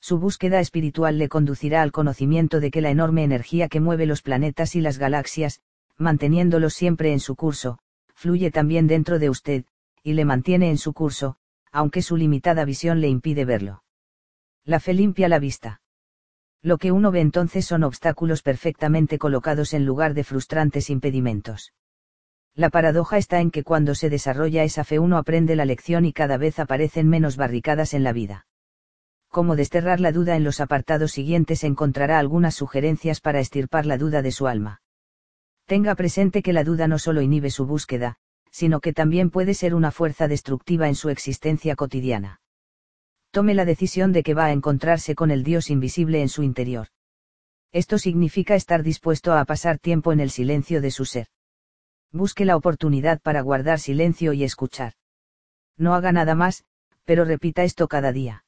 [0.00, 4.22] Su búsqueda espiritual le conducirá al conocimiento de que la enorme energía que mueve los
[4.22, 5.60] planetas y las galaxias,
[5.96, 7.78] manteniéndolos siempre en su curso,
[8.14, 9.64] fluye también dentro de usted,
[10.02, 11.36] y le mantiene en su curso,
[11.72, 13.82] aunque su limitada visión le impide verlo.
[14.64, 15.80] La fe limpia la vista.
[16.62, 21.72] Lo que uno ve entonces son obstáculos perfectamente colocados en lugar de frustrantes impedimentos.
[22.54, 26.12] La paradoja está en que cuando se desarrolla esa fe uno aprende la lección y
[26.12, 28.46] cada vez aparecen menos barricadas en la vida
[29.28, 34.22] cómo desterrar la duda en los apartados siguientes encontrará algunas sugerencias para estirpar la duda
[34.22, 34.80] de su alma.
[35.66, 38.16] Tenga presente que la duda no solo inhibe su búsqueda,
[38.50, 42.40] sino que también puede ser una fuerza destructiva en su existencia cotidiana.
[43.30, 46.88] Tome la decisión de que va a encontrarse con el Dios invisible en su interior.
[47.70, 51.26] Esto significa estar dispuesto a pasar tiempo en el silencio de su ser.
[52.10, 54.94] Busque la oportunidad para guardar silencio y escuchar.
[55.76, 56.64] No haga nada más,
[57.04, 58.44] pero repita esto cada día.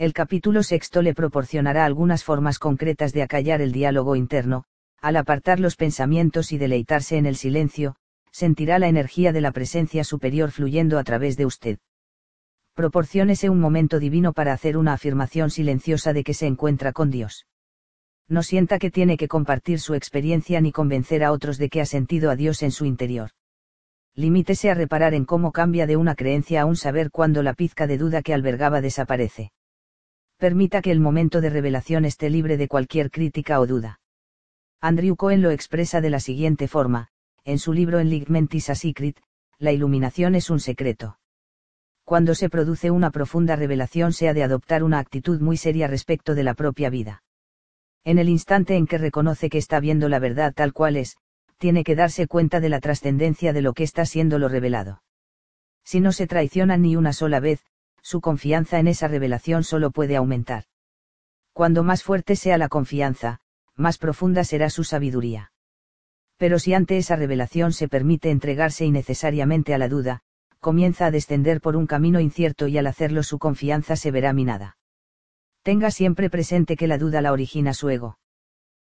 [0.00, 4.64] El capítulo sexto le proporcionará algunas formas concretas de acallar el diálogo interno,
[5.02, 7.96] al apartar los pensamientos y deleitarse en el silencio,
[8.32, 11.78] sentirá la energía de la presencia superior fluyendo a través de usted.
[12.72, 17.46] Proporciónese un momento divino para hacer una afirmación silenciosa de que se encuentra con Dios.
[18.26, 21.84] No sienta que tiene que compartir su experiencia ni convencer a otros de que ha
[21.84, 23.32] sentido a Dios en su interior.
[24.14, 27.86] Limítese a reparar en cómo cambia de una creencia a un saber cuando la pizca
[27.86, 29.52] de duda que albergaba desaparece
[30.40, 34.00] permita que el momento de revelación esté libre de cualquier crítica o duda.
[34.80, 37.08] Andrew Cohen lo expresa de la siguiente forma,
[37.44, 39.22] en su libro Enlightenment is a Secret,
[39.58, 41.18] la iluminación es un secreto.
[42.04, 46.34] Cuando se produce una profunda revelación se ha de adoptar una actitud muy seria respecto
[46.34, 47.22] de la propia vida.
[48.02, 51.18] En el instante en que reconoce que está viendo la verdad tal cual es,
[51.58, 55.02] tiene que darse cuenta de la trascendencia de lo que está siendo lo revelado.
[55.84, 57.60] Si no se traiciona ni una sola vez,
[58.02, 60.64] su confianza en esa revelación solo puede aumentar.
[61.52, 63.40] Cuando más fuerte sea la confianza,
[63.76, 65.52] más profunda será su sabiduría.
[66.36, 70.22] Pero si ante esa revelación se permite entregarse innecesariamente a la duda,
[70.58, 74.78] comienza a descender por un camino incierto y al hacerlo su confianza se verá minada.
[75.62, 78.18] Tenga siempre presente que la duda la origina su ego.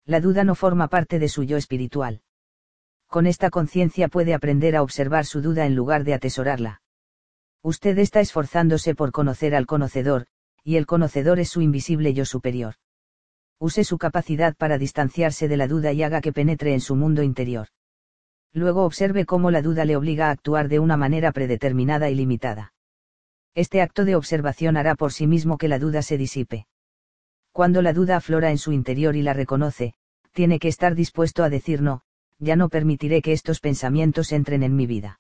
[0.05, 2.21] La duda no forma parte de su yo espiritual.
[3.07, 6.81] Con esta conciencia puede aprender a observar su duda en lugar de atesorarla.
[7.65, 10.27] Usted está esforzándose por conocer al conocedor,
[10.63, 12.75] y el conocedor es su invisible yo superior.
[13.57, 17.23] Use su capacidad para distanciarse de la duda y haga que penetre en su mundo
[17.23, 17.69] interior.
[18.53, 22.71] Luego observe cómo la duda le obliga a actuar de una manera predeterminada y limitada.
[23.55, 26.67] Este acto de observación hará por sí mismo que la duda se disipe.
[27.51, 29.95] Cuando la duda aflora en su interior y la reconoce,
[30.33, 32.03] tiene que estar dispuesto a decir no,
[32.37, 35.19] ya no permitiré que estos pensamientos entren en mi vida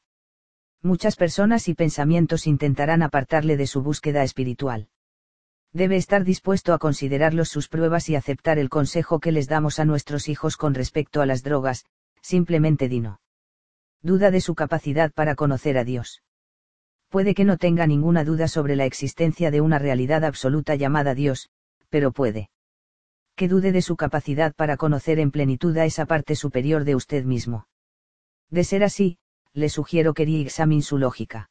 [0.85, 4.87] muchas personas y pensamientos intentarán apartarle de su búsqueda espiritual.
[5.73, 9.85] Debe estar dispuesto a considerarlos sus pruebas y aceptar el consejo que les damos a
[9.85, 11.85] nuestros hijos con respecto a las drogas,
[12.21, 13.19] simplemente dino.
[14.01, 16.21] Duda de su capacidad para conocer a Dios.
[17.09, 21.49] Puede que no tenga ninguna duda sobre la existencia de una realidad absoluta llamada Dios,
[21.89, 22.49] pero puede.
[23.35, 27.25] Que dude de su capacidad para conocer en plenitud a esa parte superior de usted
[27.25, 27.67] mismo.
[28.49, 29.17] De ser así,
[29.55, 31.49] le sugiero que examine su lógica.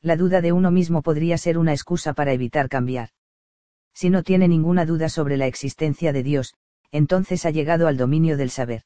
[0.00, 3.10] La duda de uno mismo podría ser una excusa para evitar cambiar.
[3.92, 6.54] Si no tiene ninguna duda sobre la existencia de Dios,
[6.92, 8.84] entonces ha llegado al dominio del saber.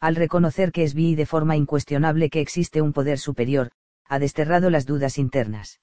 [0.00, 3.72] Al reconocer que es vi de forma incuestionable que existe un poder superior,
[4.06, 5.80] ha desterrado las dudas internas.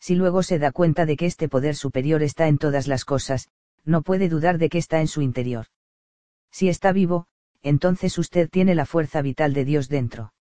[0.00, 3.48] Si luego se da cuenta de que este poder superior está en todas las cosas,
[3.84, 5.66] no puede dudar de que está en su interior.
[6.50, 7.28] Si está vivo,
[7.62, 10.32] entonces usted tiene la fuerza vital de Dios dentro.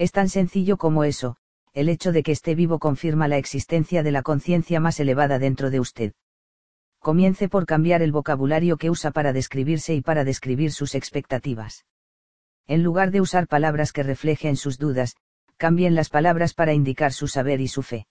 [0.00, 1.36] Es tan sencillo como eso,
[1.74, 5.68] el hecho de que esté vivo confirma la existencia de la conciencia más elevada dentro
[5.68, 6.14] de usted.
[7.00, 11.84] Comience por cambiar el vocabulario que usa para describirse y para describir sus expectativas.
[12.66, 15.16] En lugar de usar palabras que reflejen sus dudas,
[15.58, 18.06] cambien las palabras para indicar su saber y su fe.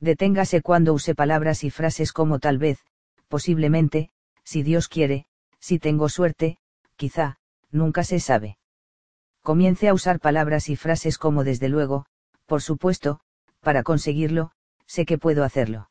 [0.00, 2.78] Deténgase cuando use palabras y frases como tal vez,
[3.28, 4.08] posiblemente,
[4.44, 5.26] si Dios quiere,
[5.60, 6.56] si tengo suerte,
[6.96, 7.36] quizá,
[7.70, 8.56] nunca se sabe.
[9.42, 12.06] Comience a usar palabras y frases como desde luego,
[12.46, 13.20] por supuesto,
[13.60, 14.52] para conseguirlo,
[14.86, 15.90] sé que puedo hacerlo.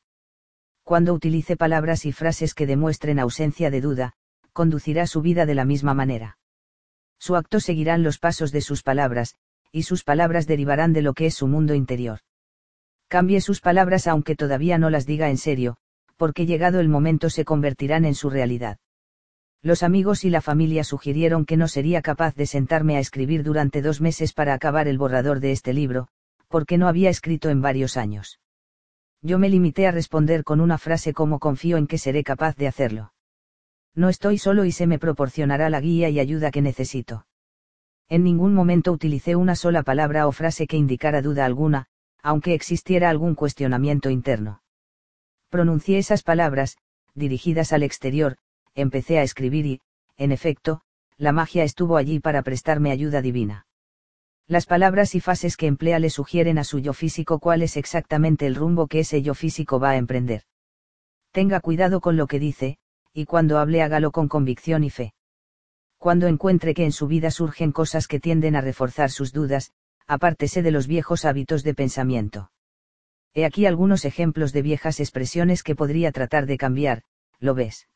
[0.83, 4.13] Cuando utilice palabras y frases que demuestren ausencia de duda,
[4.53, 6.38] conducirá su vida de la misma manera.
[7.19, 9.35] Su acto seguirán los pasos de sus palabras,
[9.71, 12.19] y sus palabras derivarán de lo que es su mundo interior.
[13.09, 15.77] Cambie sus palabras aunque todavía no las diga en serio,
[16.15, 18.77] porque llegado el momento se convertirán en su realidad.
[19.64, 23.83] Los amigos y la familia sugirieron que no sería capaz de sentarme a escribir durante
[23.83, 26.07] dos meses para acabar el borrador de este libro,
[26.48, 28.40] porque no había escrito en varios años.
[29.22, 32.67] Yo me limité a responder con una frase como confío en que seré capaz de
[32.67, 33.14] hacerlo.
[33.93, 37.27] No estoy solo y se me proporcionará la guía y ayuda que necesito.
[38.09, 41.85] En ningún momento utilicé una sola palabra o frase que indicara duda alguna,
[42.23, 44.64] aunque existiera algún cuestionamiento interno.
[45.49, 46.77] Pronuncié esas palabras,
[47.14, 48.38] dirigidas al exterior,
[48.75, 49.82] empecé a escribir y,
[50.17, 50.82] en efecto,
[51.17, 53.66] la magia estuvo allí para prestarme ayuda divina.
[54.48, 58.45] Las palabras y fases que emplea le sugieren a su yo físico cuál es exactamente
[58.45, 60.43] el rumbo que ese yo físico va a emprender.
[61.32, 62.77] Tenga cuidado con lo que dice,
[63.14, 65.14] y cuando hable hágalo con convicción y fe.
[65.98, 69.72] Cuando encuentre que en su vida surgen cosas que tienden a reforzar sus dudas,
[70.08, 72.51] apártese de los viejos hábitos de pensamiento.
[73.33, 77.03] He aquí algunos ejemplos de viejas expresiones que podría tratar de cambiar,
[77.40, 77.88] ¿lo ves?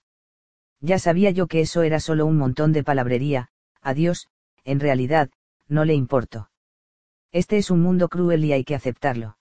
[0.82, 3.50] Ya sabía yo que eso era solo un montón de palabrería,
[3.82, 4.28] adiós,
[4.64, 5.30] en realidad,
[5.68, 6.50] no le importo.
[7.32, 9.38] Este es un mundo cruel y hay que aceptarlo.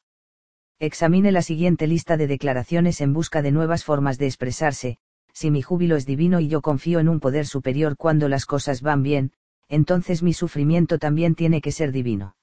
[0.78, 4.98] Examine la siguiente lista de declaraciones en busca de nuevas formas de expresarse,
[5.32, 8.82] si mi júbilo es divino y yo confío en un poder superior cuando las cosas
[8.82, 9.32] van bien,
[9.68, 12.36] entonces mi sufrimiento también tiene que ser divino.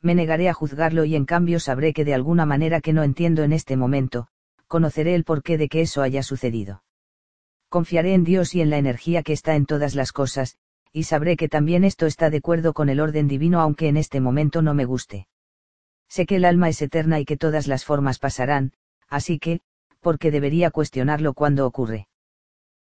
[0.00, 3.42] Me negaré a juzgarlo y en cambio sabré que de alguna manera que no entiendo
[3.42, 4.28] en este momento,
[4.66, 6.82] conoceré el porqué de que eso haya sucedido.
[7.68, 10.56] Confiaré en Dios y en la energía que está en todas las cosas,
[10.92, 14.20] y sabré que también esto está de acuerdo con el orden divino aunque en este
[14.20, 15.26] momento no me guste.
[16.08, 18.72] Sé que el alma es eterna y que todas las formas pasarán,
[19.08, 19.60] así que,
[20.00, 22.08] porque debería cuestionarlo cuando ocurre.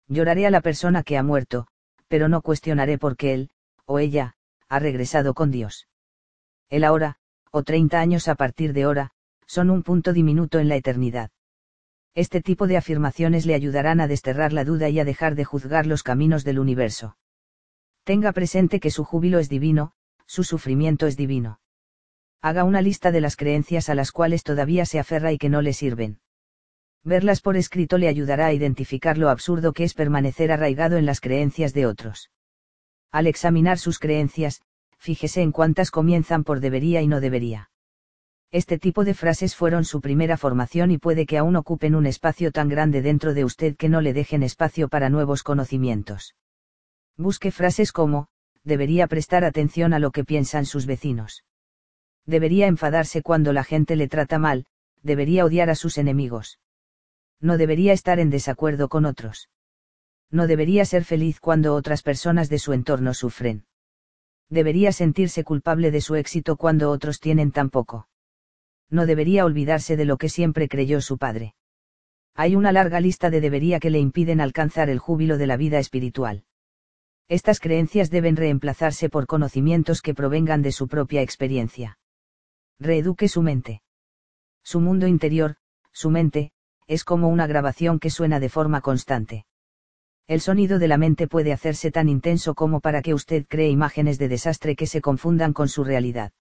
[0.07, 1.67] Lloraré a la persona que ha muerto,
[2.07, 3.49] pero no cuestionaré por qué él,
[3.85, 4.35] o ella,
[4.67, 5.87] ha regresado con Dios.
[6.69, 7.17] El ahora,
[7.51, 9.11] o 30 años a partir de ahora,
[9.45, 11.31] son un punto diminuto en la eternidad.
[12.15, 15.87] Este tipo de afirmaciones le ayudarán a desterrar la duda y a dejar de juzgar
[15.87, 17.17] los caminos del universo.
[18.03, 19.93] Tenga presente que su júbilo es divino,
[20.27, 21.59] su sufrimiento es divino.
[22.41, 25.61] Haga una lista de las creencias a las cuales todavía se aferra y que no
[25.61, 26.19] le sirven.
[27.03, 31.19] Verlas por escrito le ayudará a identificar lo absurdo que es permanecer arraigado en las
[31.19, 32.31] creencias de otros.
[33.11, 34.61] Al examinar sus creencias,
[34.97, 37.71] fíjese en cuántas comienzan por debería y no debería.
[38.53, 42.53] Este tipo de frases fueron su primera formación y puede que aún ocupen un espacio
[42.53, 46.35] tan grande dentro de usted que no le dejen espacio para nuevos conocimientos.
[47.17, 48.27] Busque frases como,
[48.63, 51.43] debería prestar atención a lo que piensan sus vecinos.
[52.25, 54.65] Debería enfadarse cuando la gente le trata mal,
[55.01, 56.59] debería odiar a sus enemigos
[57.43, 59.49] no debería estar en desacuerdo con otros.
[60.31, 63.65] No debería ser feliz cuando otras personas de su entorno sufren.
[64.49, 68.07] Debería sentirse culpable de su éxito cuando otros tienen tan poco.
[68.93, 71.55] No debería olvidarse de lo que siempre creyó su padre.
[72.35, 75.79] Hay una larga lista de debería que le impiden alcanzar el júbilo de la vida
[75.79, 76.43] espiritual.
[77.27, 81.97] Estas creencias deben reemplazarse por conocimientos que provengan de su propia experiencia.
[82.79, 83.81] Reeduque su mente.
[84.63, 85.55] Su mundo interior,
[85.91, 86.51] su mente,
[86.85, 89.47] es como una grabación que suena de forma constante.
[90.27, 94.19] El sonido de la mente puede hacerse tan intenso como para que usted cree imágenes
[94.19, 96.31] de desastre que se confundan con su realidad.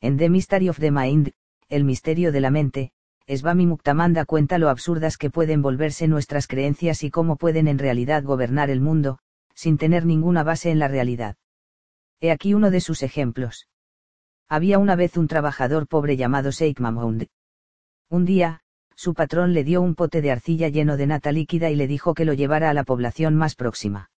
[0.00, 1.34] En The Mystery of the Mind,
[1.68, 2.92] el misterio de la mente,
[3.26, 8.22] Svami Muktamanda cuenta lo absurdas que pueden volverse nuestras creencias y cómo pueden en realidad
[8.22, 9.18] gobernar el mundo,
[9.54, 11.36] sin tener ninguna base en la realidad.
[12.20, 13.68] He aquí uno de sus ejemplos.
[14.48, 17.24] Había una vez un trabajador pobre llamado Sheikh Mahmoud.
[18.08, 18.60] Un día,
[18.96, 22.14] su patrón le dio un pote de arcilla lleno de nata líquida y le dijo
[22.14, 24.10] que lo llevara a la población más próxima.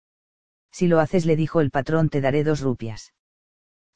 [0.70, 3.14] Si lo haces, le dijo el patrón, te daré dos rupias.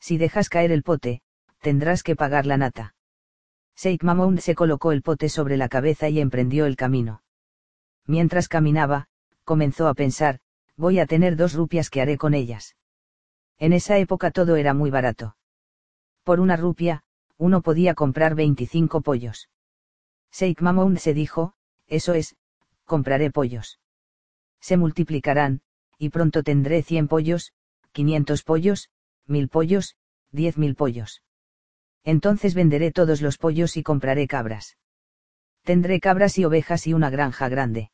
[0.00, 1.20] Si dejas caer el pote,
[1.60, 2.94] tendrás que pagar la nata.
[3.76, 7.22] Sheikh Mamoun se colocó el pote sobre la cabeza y emprendió el camino.
[8.06, 9.08] Mientras caminaba,
[9.44, 10.40] comenzó a pensar,
[10.76, 12.76] voy a tener dos rupias que haré con ellas.
[13.58, 15.36] En esa época todo era muy barato.
[16.24, 17.04] Por una rupia,
[17.36, 19.48] uno podía comprar 25 pollos.
[20.32, 21.54] Sheikh Mamoun se dijo,
[21.86, 22.36] eso es,
[22.84, 23.80] compraré pollos.
[24.60, 25.60] Se multiplicarán,
[25.98, 27.52] y pronto tendré 100 pollos,
[27.92, 28.90] 500 pollos,
[29.26, 29.96] 1000 pollos,
[30.32, 31.22] 10.000 pollos.
[32.04, 34.76] Entonces venderé todos los pollos y compraré cabras.
[35.62, 37.90] Tendré cabras y ovejas y una granja grande.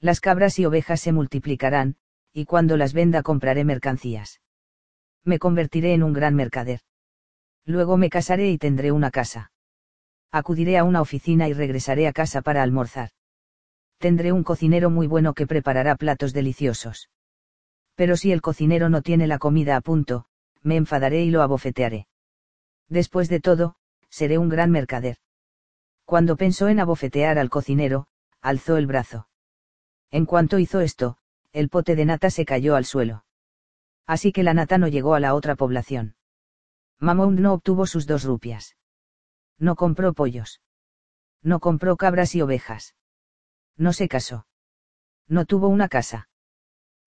[0.00, 1.96] Las cabras y ovejas se multiplicarán,
[2.32, 4.40] y cuando las venda compraré mercancías.
[5.24, 6.80] Me convertiré en un gran mercader.
[7.64, 9.52] Luego me casaré y tendré una casa.
[10.32, 13.10] Acudiré a una oficina y regresaré a casa para almorzar.
[13.98, 17.10] Tendré un cocinero muy bueno que preparará platos deliciosos.
[17.94, 20.24] Pero si el cocinero no tiene la comida a punto,
[20.62, 22.06] me enfadaré y lo abofetearé.
[22.90, 23.76] Después de todo,
[24.10, 25.16] seré un gran mercader.
[26.04, 28.08] Cuando pensó en abofetear al cocinero,
[28.42, 29.28] alzó el brazo.
[30.10, 31.16] En cuanto hizo esto,
[31.52, 33.24] el pote de nata se cayó al suelo.
[34.06, 36.16] Así que la nata no llegó a la otra población.
[36.98, 38.76] Mamound no obtuvo sus dos rupias.
[39.56, 40.60] No compró pollos.
[41.42, 42.96] No compró cabras y ovejas.
[43.76, 44.46] No se casó.
[45.28, 46.28] No tuvo una casa.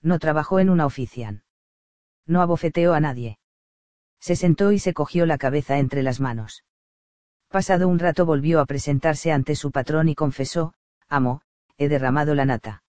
[0.01, 1.43] No trabajó en una ofician.
[2.25, 3.37] No abofeteó a nadie.
[4.23, 6.63] Se sentó y se cogió la cabeza entre las manos.
[7.49, 10.73] Pasado un rato volvió a presentarse ante su patrón y confesó,
[11.09, 11.41] amo,
[11.77, 12.83] he derramado la nata.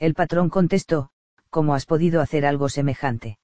[0.00, 1.10] El patrón contestó,
[1.48, 3.38] ¿cómo has podido hacer algo semejante?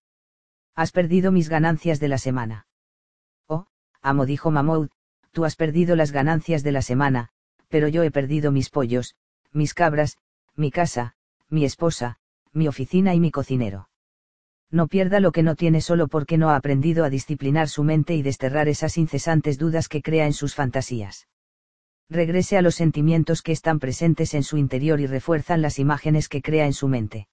[0.75, 2.67] Has perdido mis ganancias de la semana.
[3.47, 3.67] Oh,
[4.02, 4.91] amo dijo Mamoud,
[5.31, 7.28] tú has perdido las ganancias de la semana,
[7.68, 9.15] pero yo he perdido mis pollos,
[9.52, 10.18] mis cabras,
[10.57, 11.15] mi casa,
[11.49, 12.18] mi esposa,
[12.52, 13.89] mi oficina y mi cocinero.
[14.74, 18.16] No pierda lo que no tiene solo porque no ha aprendido a disciplinar su mente
[18.16, 21.28] y desterrar esas incesantes dudas que crea en sus fantasías.
[22.10, 26.42] Regrese a los sentimientos que están presentes en su interior y refuerzan las imágenes que
[26.42, 27.28] crea en su mente.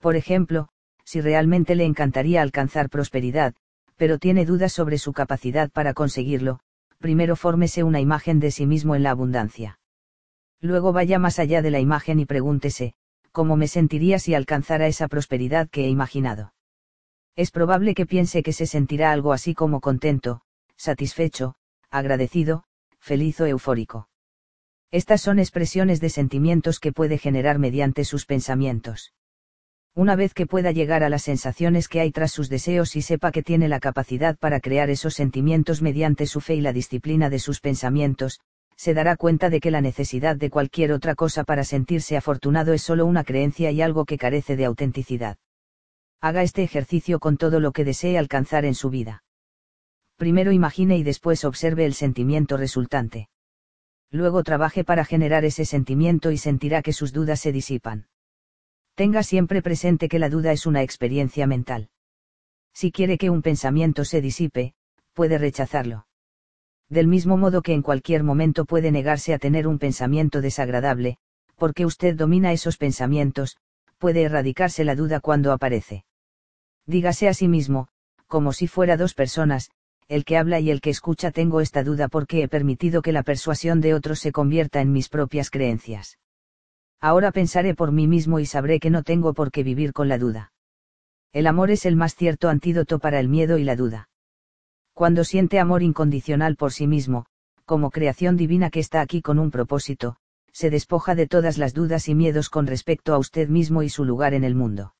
[0.00, 0.68] Por ejemplo,
[1.04, 3.54] si realmente le encantaría alcanzar prosperidad,
[3.96, 6.58] pero tiene dudas sobre su capacidad para conseguirlo,
[6.98, 9.78] primero fórmese una imagen de sí mismo en la abundancia.
[10.60, 12.94] Luego vaya más allá de la imagen y pregúntese,
[13.32, 16.54] ¿cómo me sentiría si alcanzara esa prosperidad que he imaginado?
[17.36, 20.40] Es probable que piense que se sentirá algo así como contento,
[20.76, 21.54] satisfecho,
[21.90, 22.64] agradecido,
[22.98, 24.08] feliz o eufórico.
[24.90, 29.12] Estas son expresiones de sentimientos que puede generar mediante sus pensamientos.
[29.94, 33.32] Una vez que pueda llegar a las sensaciones que hay tras sus deseos y sepa
[33.32, 37.38] que tiene la capacidad para crear esos sentimientos mediante su fe y la disciplina de
[37.38, 38.40] sus pensamientos,
[38.78, 42.80] se dará cuenta de que la necesidad de cualquier otra cosa para sentirse afortunado es
[42.80, 45.36] solo una creencia y algo que carece de autenticidad.
[46.20, 49.24] Haga este ejercicio con todo lo que desee alcanzar en su vida.
[50.16, 53.28] Primero imagine y después observe el sentimiento resultante.
[54.12, 58.06] Luego trabaje para generar ese sentimiento y sentirá que sus dudas se disipan.
[58.94, 61.90] Tenga siempre presente que la duda es una experiencia mental.
[62.72, 64.74] Si quiere que un pensamiento se disipe,
[65.14, 66.07] puede rechazarlo
[66.88, 71.18] del mismo modo que en cualquier momento puede negarse a tener un pensamiento desagradable,
[71.56, 73.56] porque usted domina esos pensamientos,
[73.98, 76.04] puede erradicarse la duda cuando aparece.
[76.86, 77.88] Dígase a sí mismo,
[78.26, 79.70] como si fuera dos personas,
[80.08, 83.22] el que habla y el que escucha tengo esta duda porque he permitido que la
[83.22, 86.18] persuasión de otros se convierta en mis propias creencias.
[87.00, 90.16] Ahora pensaré por mí mismo y sabré que no tengo por qué vivir con la
[90.16, 90.52] duda.
[91.32, 94.08] El amor es el más cierto antídoto para el miedo y la duda
[94.98, 97.26] cuando siente amor incondicional por sí mismo,
[97.66, 100.16] como creación divina que está aquí con un propósito,
[100.52, 104.04] se despoja de todas las dudas y miedos con respecto a usted mismo y su
[104.04, 104.96] lugar en el mundo.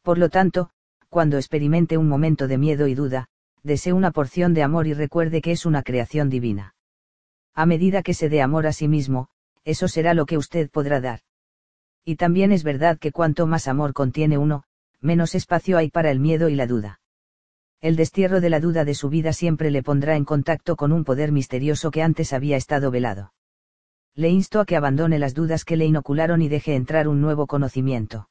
[0.00, 0.70] Por lo tanto,
[1.10, 3.26] cuando experimente un momento de miedo y duda,
[3.62, 6.74] desee una porción de amor y recuerde que es una creación divina.
[7.54, 9.28] A medida que se dé amor a sí mismo,
[9.64, 11.20] eso será lo que usted podrá dar.
[12.06, 14.62] Y también es verdad que cuanto más amor contiene uno,
[15.02, 16.99] menos espacio hay para el miedo y la duda
[17.80, 21.02] el destierro de la duda de su vida siempre le pondrá en contacto con un
[21.02, 23.32] poder misterioso que antes había estado velado.
[24.14, 27.46] Le insto a que abandone las dudas que le inocularon y deje entrar un nuevo
[27.46, 28.28] conocimiento.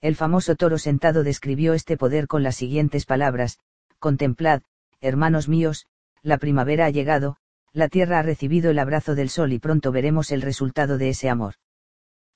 [0.00, 3.58] El famoso toro sentado describió este poder con las siguientes palabras,
[3.98, 4.62] Contemplad,
[5.00, 5.86] hermanos míos,
[6.22, 7.38] la primavera ha llegado,
[7.72, 11.28] la tierra ha recibido el abrazo del sol y pronto veremos el resultado de ese
[11.28, 11.54] amor.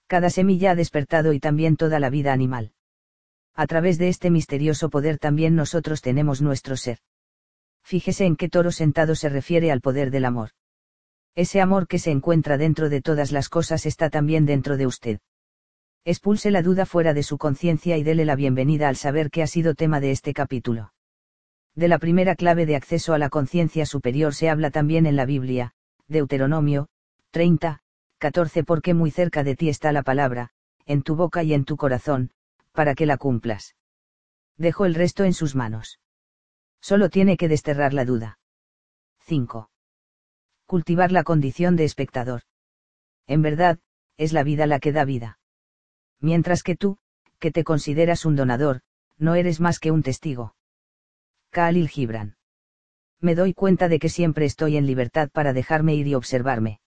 [0.09, 2.74] Cada semilla ha despertado y también toda la vida animal
[3.55, 6.99] a través de este misterioso poder también nosotros tenemos nuestro ser.
[7.83, 10.51] Fíjese en qué toro sentado se refiere al poder del amor.
[11.37, 15.19] Ese amor que se encuentra dentro de todas las cosas está también dentro de usted.
[16.05, 19.47] Expulse la duda fuera de su conciencia y dele la bienvenida al saber que ha
[19.47, 20.93] sido tema de este capítulo.
[21.75, 25.25] De la primera clave de acceso a la conciencia superior se habla también en la
[25.25, 25.73] Biblia,
[26.07, 26.89] Deuteronomio,
[27.31, 27.81] 30,
[28.19, 30.51] 14 porque muy cerca de ti está la palabra,
[30.87, 32.31] en tu boca y en tu corazón,
[32.75, 33.77] para que la cumplas.
[34.59, 36.01] Dejo el resto en sus manos.
[36.81, 38.39] Solo tiene que desterrar la duda.
[39.21, 39.71] 5.
[40.67, 42.43] Cultivar la condición de espectador.
[43.27, 43.79] En verdad,
[44.17, 45.39] es la vida la que da vida.
[46.21, 46.99] Mientras que tú,
[47.39, 48.83] que te consideras un donador,
[49.19, 50.55] no eres más que un testigo.
[51.51, 52.37] Khalil Gibran.
[53.21, 56.81] Me doy cuenta de que siempre estoy en libertad para dejarme ir y observarme.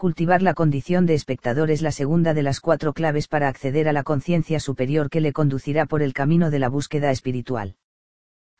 [0.00, 3.92] Cultivar la condición de espectador es la segunda de las cuatro claves para acceder a
[3.92, 7.76] la conciencia superior que le conducirá por el camino de la búsqueda espiritual.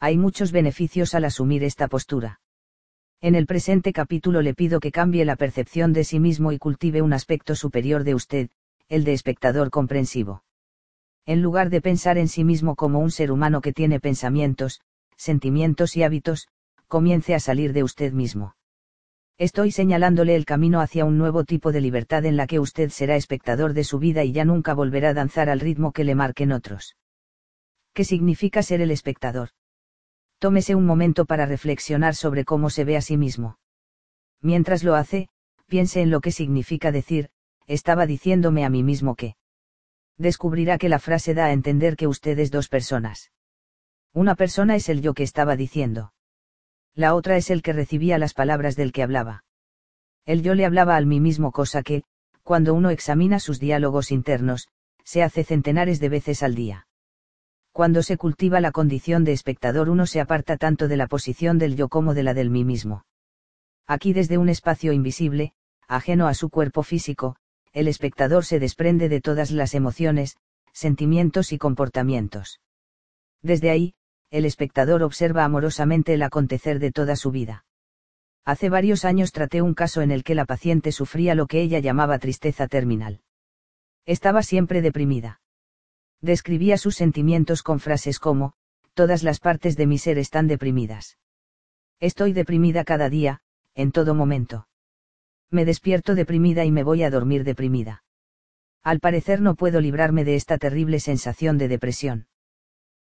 [0.01, 2.43] Hay muchos beneficios al asumir esta postura.
[3.23, 7.01] En el presente capítulo le pido que cambie la percepción de sí mismo y cultive
[7.01, 8.51] un aspecto superior de usted,
[8.91, 10.45] el de espectador comprensivo.
[11.25, 14.83] En lugar de pensar en sí mismo como un ser humano que tiene pensamientos,
[15.17, 16.49] sentimientos y hábitos,
[16.87, 18.57] comience a salir de usted mismo.
[19.41, 23.17] Estoy señalándole el camino hacia un nuevo tipo de libertad en la que usted será
[23.17, 26.53] espectador de su vida y ya nunca volverá a danzar al ritmo que le marquen
[26.53, 26.99] otros.
[27.95, 29.49] ¿Qué significa ser el espectador?
[30.41, 33.59] Tómese un momento para reflexionar sobre cómo se ve a sí mismo.
[34.43, 35.31] Mientras lo hace,
[35.69, 37.31] piense en lo que significa decir,
[37.67, 39.37] estaba diciéndome a mí mismo que.
[40.19, 43.33] Descubrirá que la frase da a entender que usted es dos personas.
[44.13, 46.13] Una persona es el yo que estaba diciendo
[46.95, 49.45] la otra es el que recibía las palabras del que hablaba.
[50.27, 52.03] El yo le hablaba al mí mismo cosa que,
[52.43, 54.69] cuando uno examina sus diálogos internos,
[55.05, 56.87] se hace centenares de veces al día.
[57.73, 61.77] Cuando se cultiva la condición de espectador uno se aparta tanto de la posición del
[61.77, 63.05] yo como de la del mí mismo.
[63.87, 65.53] Aquí desde un espacio invisible,
[65.87, 67.37] ajeno a su cuerpo físico,
[67.73, 70.37] el espectador se desprende de todas las emociones,
[70.73, 72.61] sentimientos y comportamientos.
[73.43, 73.95] Desde ahí,
[74.31, 77.65] el espectador observa amorosamente el acontecer de toda su vida.
[78.45, 81.79] Hace varios años traté un caso en el que la paciente sufría lo que ella
[81.79, 83.21] llamaba tristeza terminal.
[84.07, 85.41] Estaba siempre deprimida.
[86.21, 88.55] Describía sus sentimientos con frases como,
[88.95, 91.19] todas las partes de mi ser están deprimidas.
[91.99, 93.41] Estoy deprimida cada día,
[93.75, 94.69] en todo momento.
[95.51, 98.05] Me despierto deprimida y me voy a dormir deprimida.
[98.83, 102.27] Al parecer no puedo librarme de esta terrible sensación de depresión.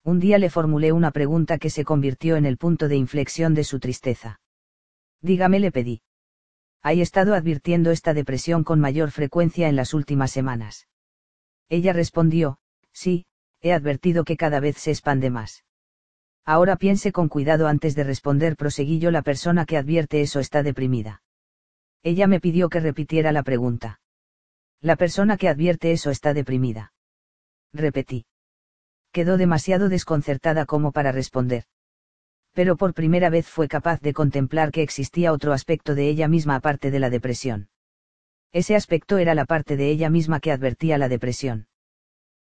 [0.06, 3.64] Un día le formulé una pregunta que se convirtió en el punto de inflexión de
[3.64, 4.41] su tristeza.
[5.22, 6.01] Dígame, le pedí.
[6.82, 10.90] ¿Ha estado advirtiendo esta depresión con mayor frecuencia en las últimas semanas?
[11.69, 12.57] Ella respondió,
[12.91, 13.25] sí,
[13.61, 15.64] he advertido que cada vez se expande más.
[16.43, 20.64] Ahora piense con cuidado antes de responder, proseguí yo, la persona que advierte eso está
[20.64, 21.23] deprimida.
[22.03, 24.01] Ella me pidió que repitiera la pregunta.
[24.82, 26.91] La persona que advierte eso está deprimida.
[27.72, 28.25] Repetí
[29.14, 31.64] quedó demasiado desconcertada como para responder.
[32.51, 36.56] Pero por primera vez fue capaz de contemplar que existía otro aspecto de ella misma
[36.56, 37.69] aparte de la depresión.
[38.51, 41.67] Ese aspecto era la parte de ella misma que advertía la depresión.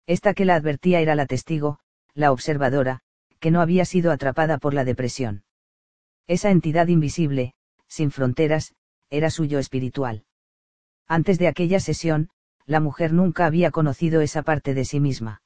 [0.07, 1.79] Esta que la advertía era la testigo,
[2.13, 3.01] la observadora,
[3.39, 5.43] que no había sido atrapada por la depresión.
[6.27, 7.53] Esa entidad invisible,
[7.87, 8.73] sin fronteras,
[9.09, 10.23] era suyo espiritual.
[11.07, 12.29] Antes de aquella sesión,
[12.65, 15.41] la mujer nunca había conocido esa parte de sí misma.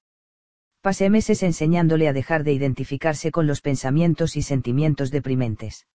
[0.83, 5.87] Pasé meses enseñándole a dejar de identificarse con los pensamientos y sentimientos deprimentes.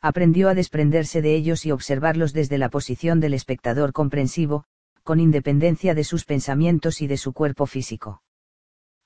[0.00, 4.64] Aprendió a desprenderse de ellos y observarlos desde la posición del espectador comprensivo,
[5.02, 8.22] con independencia de sus pensamientos y de su cuerpo físico.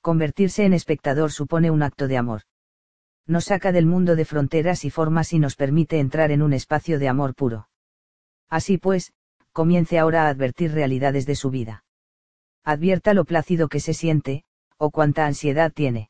[0.00, 2.42] Convertirse en espectador supone un acto de amor.
[3.26, 7.00] Nos saca del mundo de fronteras y formas y nos permite entrar en un espacio
[7.00, 7.68] de amor puro.
[8.48, 9.12] Así pues,
[9.50, 11.82] comience ahora a advertir realidades de su vida.
[12.62, 14.44] Advierta lo plácido que se siente,
[14.80, 16.08] o cuánta ansiedad tiene.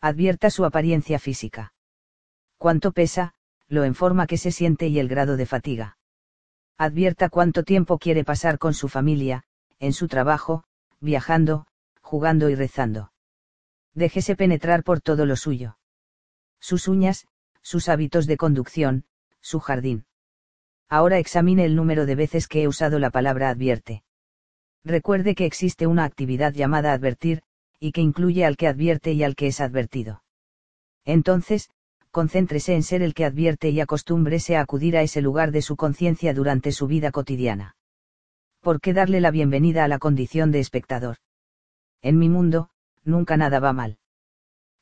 [0.00, 1.74] Advierta su apariencia física.
[2.56, 3.34] Cuánto pesa,
[3.66, 5.98] lo en forma que se siente y el grado de fatiga.
[6.78, 9.42] Advierta cuánto tiempo quiere pasar con su familia,
[9.80, 10.62] en su trabajo,
[11.00, 11.66] viajando,
[12.00, 13.12] jugando y rezando.
[13.92, 15.76] Déjese penetrar por todo lo suyo.
[16.60, 17.26] Sus uñas,
[17.60, 19.04] sus hábitos de conducción,
[19.40, 20.06] su jardín.
[20.88, 24.04] Ahora examine el número de veces que he usado la palabra advierte.
[24.84, 27.42] Recuerde que existe una actividad llamada advertir,
[27.80, 30.22] y que incluye al que advierte y al que es advertido.
[31.04, 31.70] Entonces,
[32.10, 35.76] concéntrese en ser el que advierte y acostúmbrese a acudir a ese lugar de su
[35.76, 37.76] conciencia durante su vida cotidiana.
[38.60, 41.16] ¿Por qué darle la bienvenida a la condición de espectador?
[42.02, 42.68] En mi mundo,
[43.02, 43.98] nunca nada va mal.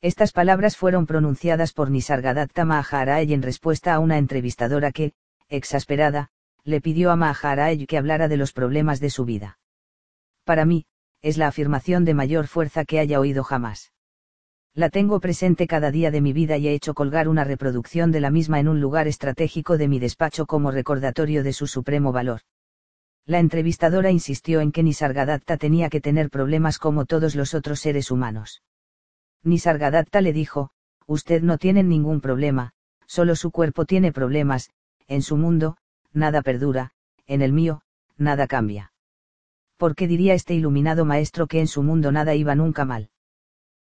[0.01, 5.13] Estas palabras fueron pronunciadas por Nisargadatta Maharaj en respuesta a una entrevistadora que,
[5.47, 6.31] exasperada,
[6.63, 9.59] le pidió a Maharaj que hablara de los problemas de su vida.
[10.43, 10.85] Para mí,
[11.21, 13.91] es la afirmación de mayor fuerza que haya oído jamás.
[14.73, 18.19] La tengo presente cada día de mi vida y he hecho colgar una reproducción de
[18.19, 22.41] la misma en un lugar estratégico de mi despacho como recordatorio de su supremo valor.
[23.25, 28.11] La entrevistadora insistió en que Nisargadatta tenía que tener problemas como todos los otros seres
[28.11, 28.63] humanos.
[29.43, 30.71] Nisargadatta le dijo,
[31.07, 32.73] usted no tiene ningún problema,
[33.05, 34.69] solo su cuerpo tiene problemas,
[35.07, 35.77] en su mundo,
[36.13, 36.91] nada perdura,
[37.27, 37.81] en el mío,
[38.17, 38.91] nada cambia.
[39.79, 43.09] ¿Por qué diría este iluminado maestro que en su mundo nada iba nunca mal?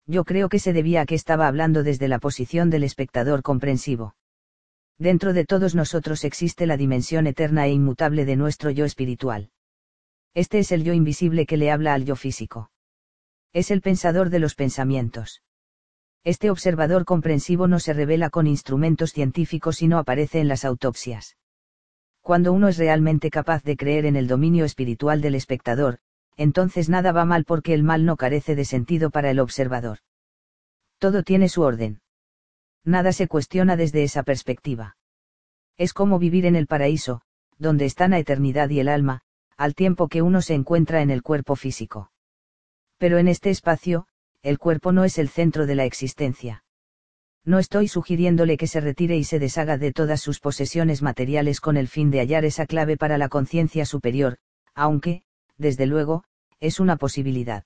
[0.06, 4.14] Yo creo que se debía a que estaba hablando desde la posición del espectador comprensivo.
[4.98, 9.50] Dentro de todos nosotros existe la dimensión eterna e inmutable de nuestro yo espiritual.
[10.32, 12.70] Este es el yo invisible que le habla al yo físico.
[13.52, 15.42] Es el pensador de los pensamientos.
[16.22, 21.36] Este observador comprensivo no se revela con instrumentos científicos y no aparece en las autopsias.
[22.22, 25.98] Cuando uno es realmente capaz de creer en el dominio espiritual del espectador,
[26.36, 29.98] entonces nada va mal porque el mal no carece de sentido para el observador.
[30.98, 32.00] Todo tiene su orden.
[32.84, 34.96] Nada se cuestiona desde esa perspectiva.
[35.76, 37.22] Es como vivir en el paraíso,
[37.58, 39.22] donde están la eternidad y el alma,
[39.56, 42.10] al tiempo que uno se encuentra en el cuerpo físico.
[42.96, 44.06] Pero en este espacio,
[44.42, 46.64] el cuerpo no es el centro de la existencia.
[47.44, 51.76] No estoy sugiriéndole que se retire y se deshaga de todas sus posesiones materiales con
[51.76, 54.36] el fin de hallar esa clave para la conciencia superior,
[54.74, 55.22] aunque,
[55.56, 56.24] desde luego,
[56.60, 57.64] es una posibilidad.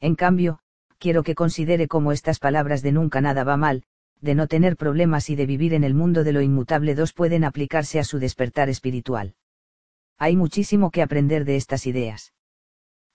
[0.00, 0.58] En cambio,
[0.98, 3.84] quiero que considere cómo estas palabras de nunca nada va mal,
[4.20, 7.44] de no tener problemas y de vivir en el mundo de lo inmutable dos pueden
[7.44, 9.34] aplicarse a su despertar espiritual.
[10.18, 12.32] Hay muchísimo que aprender de estas ideas.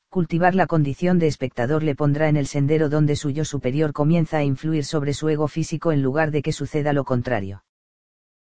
[0.09, 4.37] Cultivar la condición de espectador le pondrá en el sendero donde su yo superior comienza
[4.37, 7.63] a influir sobre su ego físico en lugar de que suceda lo contrario.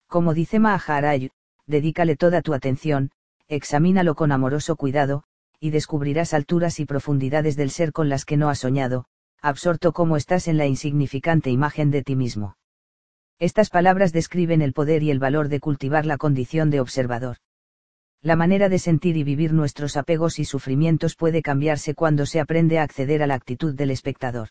[0.07, 1.29] Como dice Maharaj,
[1.65, 3.11] dedícale toda tu atención,
[3.49, 5.23] examínalo con amoroso cuidado,
[5.59, 9.05] y descubrirás alturas y profundidades del ser con las que no has soñado,
[9.41, 12.57] absorto como estás en la insignificante imagen de ti mismo.
[13.39, 17.37] Estas palabras describen el poder y el valor de cultivar la condición de observador.
[18.23, 22.79] La manera de sentir y vivir nuestros apegos y sufrimientos puede cambiarse cuando se aprende
[22.79, 24.49] a acceder a la actitud del espectador.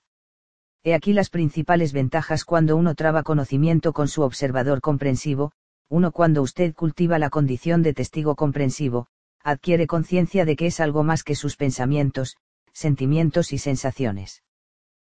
[0.84, 5.50] He aquí las principales ventajas cuando uno traba conocimiento con su observador comprensivo,
[5.88, 9.08] uno cuando usted cultiva la condición de testigo comprensivo,
[9.42, 12.36] adquiere conciencia de que es algo más que sus pensamientos,
[12.72, 14.44] sentimientos y sensaciones.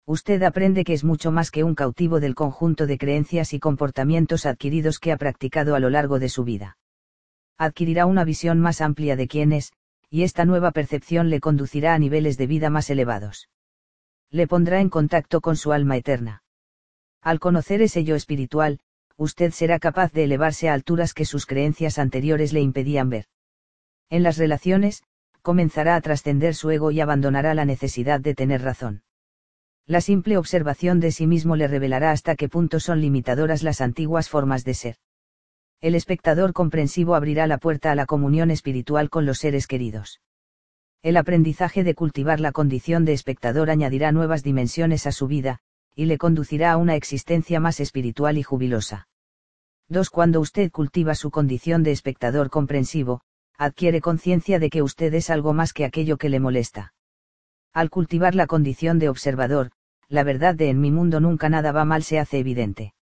[0.07, 4.47] Usted aprende que es mucho más que un cautivo del conjunto de creencias y comportamientos
[4.47, 6.79] adquiridos que ha practicado a lo largo de su vida
[7.59, 9.73] adquirirá una visión más amplia de quién es,
[10.09, 13.51] y esta nueva percepción le conducirá a niveles de vida más elevados.
[14.31, 16.45] Le pondrá en contacto con su alma eterna.
[17.21, 18.79] Al conocer ese yo espiritual,
[19.17, 23.27] usted será capaz de elevarse a alturas que sus creencias anteriores le impedían ver.
[24.09, 25.03] En las relaciones,
[25.43, 29.03] comenzará a trascender su ego y abandonará la necesidad de tener razón.
[29.85, 34.29] La simple observación de sí mismo le revelará hasta qué punto son limitadoras las antiguas
[34.29, 34.97] formas de ser
[35.81, 40.21] el espectador comprensivo abrirá la puerta a la comunión espiritual con los seres queridos.
[41.03, 45.61] El aprendizaje de cultivar la condición de espectador añadirá nuevas dimensiones a su vida,
[45.95, 49.07] y le conducirá a una existencia más espiritual y jubilosa.
[49.89, 50.11] 2.
[50.11, 53.21] Cuando usted cultiva su condición de espectador comprensivo,
[53.57, 56.93] adquiere conciencia de que usted es algo más que aquello que le molesta.
[57.73, 59.71] Al cultivar la condición de observador,
[60.09, 62.95] la verdad de en mi mundo nunca nada va mal se hace evidente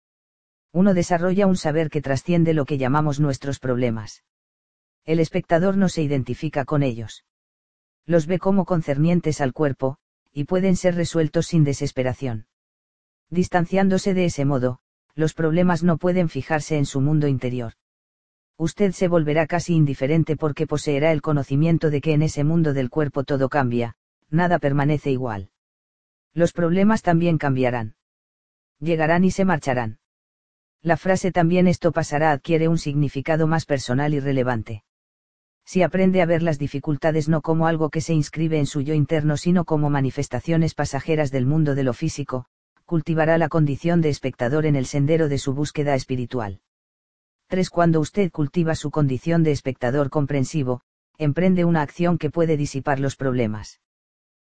[0.76, 4.26] uno desarrolla un saber que trasciende lo que llamamos nuestros problemas.
[5.06, 7.24] El espectador no se identifica con ellos.
[8.06, 10.00] Los ve como concernientes al cuerpo,
[10.34, 12.48] y pueden ser resueltos sin desesperación.
[13.30, 14.80] Distanciándose de ese modo,
[15.16, 17.76] los problemas no pueden fijarse en su mundo interior.
[18.58, 22.90] Usted se volverá casi indiferente porque poseerá el conocimiento de que en ese mundo del
[22.90, 23.95] cuerpo todo cambia,
[24.30, 25.52] nada permanece igual.
[26.34, 27.95] Los problemas también cambiarán.
[28.82, 30.00] Llegarán y se marcharán
[30.86, 34.84] la frase también esto pasará adquiere un significado más personal y relevante.
[35.66, 38.94] Si aprende a ver las dificultades no como algo que se inscribe en su yo
[38.94, 42.46] interno sino como manifestaciones pasajeras del mundo de lo físico,
[42.86, 46.62] cultivará la condición de espectador en el sendero de su búsqueda espiritual.
[47.48, 47.68] 3.
[47.72, 50.82] Cuando usted cultiva su condición de espectador comprensivo,
[51.18, 53.82] emprende una acción que puede disipar los problemas.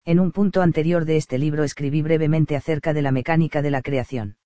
[0.04, 3.80] En un punto anterior de este libro escribí brevemente acerca de la mecánica de la
[3.80, 4.36] creación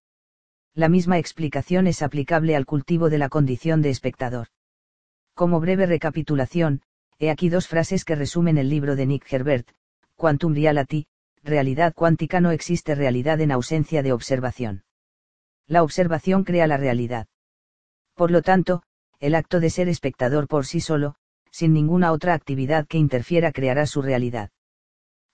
[0.74, 4.48] la misma explicación es aplicable al cultivo de la condición de espectador.
[5.34, 6.82] Como breve recapitulación,
[7.18, 9.68] he aquí dos frases que resumen el libro de Nick Herbert,
[10.16, 11.06] Quantum Reality,
[11.42, 14.84] realidad cuántica no existe realidad en ausencia de observación.
[15.66, 17.26] La observación crea la realidad.
[18.14, 18.82] Por lo tanto,
[19.20, 21.16] el acto de ser espectador por sí solo,
[21.50, 24.50] sin ninguna otra actividad que interfiera creará su realidad.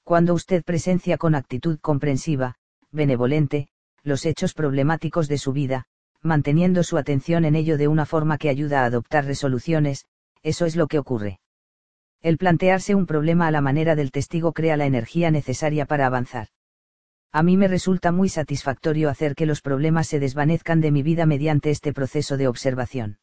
[0.03, 2.57] Cuando usted presencia con actitud comprensiva,
[2.91, 3.69] benevolente,
[4.09, 5.85] los hechos problemáticos de su vida,
[6.23, 10.07] manteniendo su atención en ello de una forma que ayuda a adoptar resoluciones,
[10.43, 11.39] eso es lo que ocurre.
[12.21, 16.49] El plantearse un problema a la manera del testigo crea la energía necesaria para avanzar.
[17.31, 21.27] A mí me resulta muy satisfactorio hacer que los problemas se desvanezcan de mi vida
[21.27, 23.19] mediante este proceso de observación.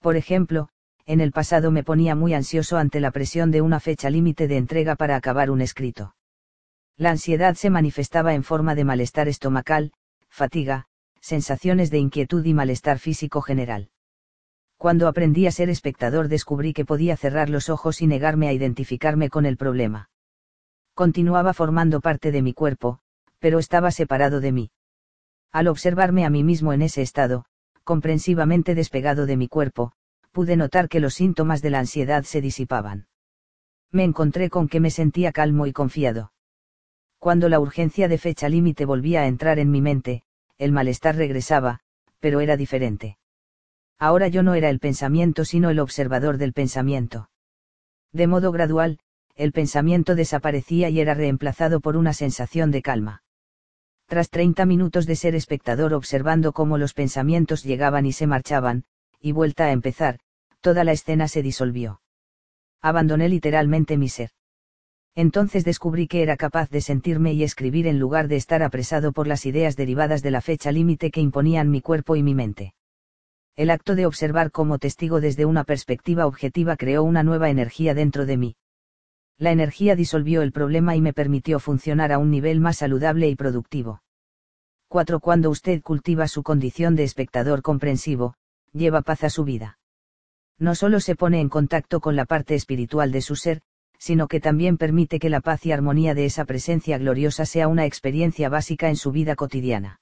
[0.00, 0.68] Por ejemplo,
[1.06, 4.56] en el pasado me ponía muy ansioso ante la presión de una fecha límite de
[4.56, 6.14] entrega para acabar un escrito.
[6.96, 9.92] La ansiedad se manifestaba en forma de malestar estomacal,
[10.28, 10.86] fatiga,
[11.20, 13.90] sensaciones de inquietud y malestar físico general.
[14.76, 19.30] Cuando aprendí a ser espectador descubrí que podía cerrar los ojos y negarme a identificarme
[19.30, 20.10] con el problema.
[20.94, 22.98] Continuaba formando parte de mi cuerpo,
[23.38, 24.70] pero estaba separado de mí.
[25.52, 27.44] Al observarme a mí mismo en ese estado,
[27.84, 29.92] comprensivamente despegado de mi cuerpo,
[30.32, 33.06] pude notar que los síntomas de la ansiedad se disipaban.
[33.90, 36.31] Me encontré con que me sentía calmo y confiado.
[37.22, 40.24] Cuando la urgencia de fecha límite volvía a entrar en mi mente,
[40.58, 41.78] el malestar regresaba,
[42.18, 43.16] pero era diferente.
[43.96, 47.30] Ahora yo no era el pensamiento sino el observador del pensamiento.
[48.10, 48.98] De modo gradual,
[49.36, 53.22] el pensamiento desaparecía y era reemplazado por una sensación de calma.
[54.06, 58.82] Tras 30 minutos de ser espectador observando cómo los pensamientos llegaban y se marchaban,
[59.20, 60.18] y vuelta a empezar,
[60.60, 62.00] toda la escena se disolvió.
[62.80, 64.32] Abandoné literalmente mi ser.
[65.14, 69.26] Entonces descubrí que era capaz de sentirme y escribir en lugar de estar apresado por
[69.26, 72.74] las ideas derivadas de la fecha límite que imponían mi cuerpo y mi mente.
[73.54, 78.24] El acto de observar como testigo desde una perspectiva objetiva creó una nueva energía dentro
[78.24, 78.56] de mí.
[79.36, 83.36] La energía disolvió el problema y me permitió funcionar a un nivel más saludable y
[83.36, 84.02] productivo.
[84.88, 85.20] 4.
[85.20, 88.34] Cuando usted cultiva su condición de espectador comprensivo,
[88.72, 89.78] lleva paz a su vida.
[90.58, 93.62] No solo se pone en contacto con la parte espiritual de su ser,
[94.02, 97.86] sino que también permite que la paz y armonía de esa presencia gloriosa sea una
[97.86, 100.00] experiencia básica en su vida cotidiana.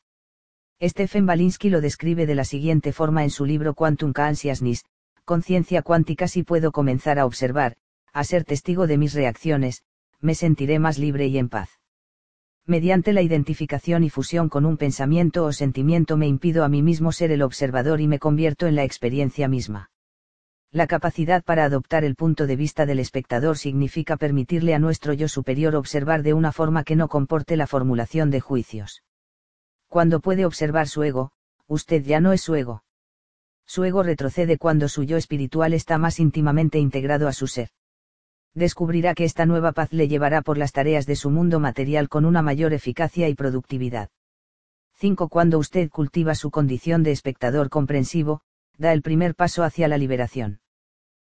[0.82, 4.86] Stephen Balinsky lo describe de la siguiente forma en su libro Quantum Consciousness,
[5.26, 7.76] Conciencia cuántica si puedo comenzar a observar,
[8.14, 9.82] a ser testigo de mis reacciones,
[10.18, 11.68] me sentiré más libre y en paz.
[12.64, 17.12] Mediante la identificación y fusión con un pensamiento o sentimiento me impido a mí mismo
[17.12, 19.90] ser el observador y me convierto en la experiencia misma.
[20.72, 25.26] La capacidad para adoptar el punto de vista del espectador significa permitirle a nuestro yo
[25.26, 29.02] superior observar de una forma que no comporte la formulación de juicios.
[29.88, 31.32] Cuando puede observar su ego,
[31.66, 32.84] usted ya no es su ego.
[33.66, 37.70] Su ego retrocede cuando su yo espiritual está más íntimamente integrado a su ser.
[38.54, 42.24] Descubrirá que esta nueva paz le llevará por las tareas de su mundo material con
[42.24, 44.08] una mayor eficacia y productividad.
[44.98, 45.28] 5.
[45.28, 48.42] Cuando usted cultiva su condición de espectador comprensivo,
[48.80, 50.60] da el primer paso hacia la liberación.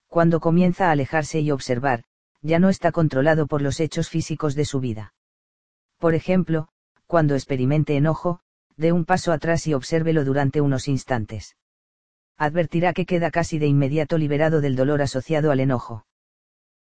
[0.07, 2.05] Cuando comienza a alejarse y observar,
[2.41, 5.15] ya no está controlado por los hechos físicos de su vida.
[5.99, 6.69] Por ejemplo,
[7.07, 8.41] cuando experimente enojo,
[8.77, 11.57] dé un paso atrás y obsérvelo durante unos instantes.
[12.37, 16.07] Advertirá que queda casi de inmediato liberado del dolor asociado al enojo.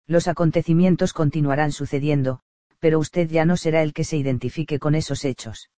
[0.06, 2.42] Los acontecimientos continuarán sucediendo,
[2.80, 5.72] pero usted ya no será el que se identifique con esos hechos.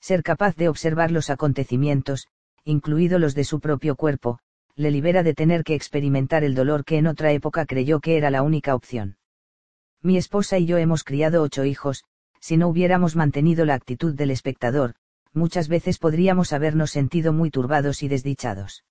[0.00, 2.26] Ser capaz de observar los acontecimientos,
[2.64, 4.38] incluido los de su propio cuerpo,
[4.76, 8.30] le libera de tener que experimentar el dolor que en otra época creyó que era
[8.30, 9.16] la única opción.
[10.02, 12.04] Mi esposa y yo hemos criado ocho hijos,
[12.40, 14.94] si no hubiéramos mantenido la actitud del espectador,
[15.32, 18.84] muchas veces podríamos habernos sentido muy turbados y desdichados.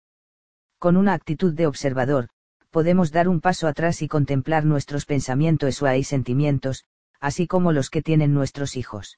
[0.78, 2.30] Con una actitud de observador,
[2.70, 6.86] podemos dar un paso atrás y contemplar nuestros pensamientos y sentimientos,
[7.20, 9.18] así como los que tienen nuestros hijos.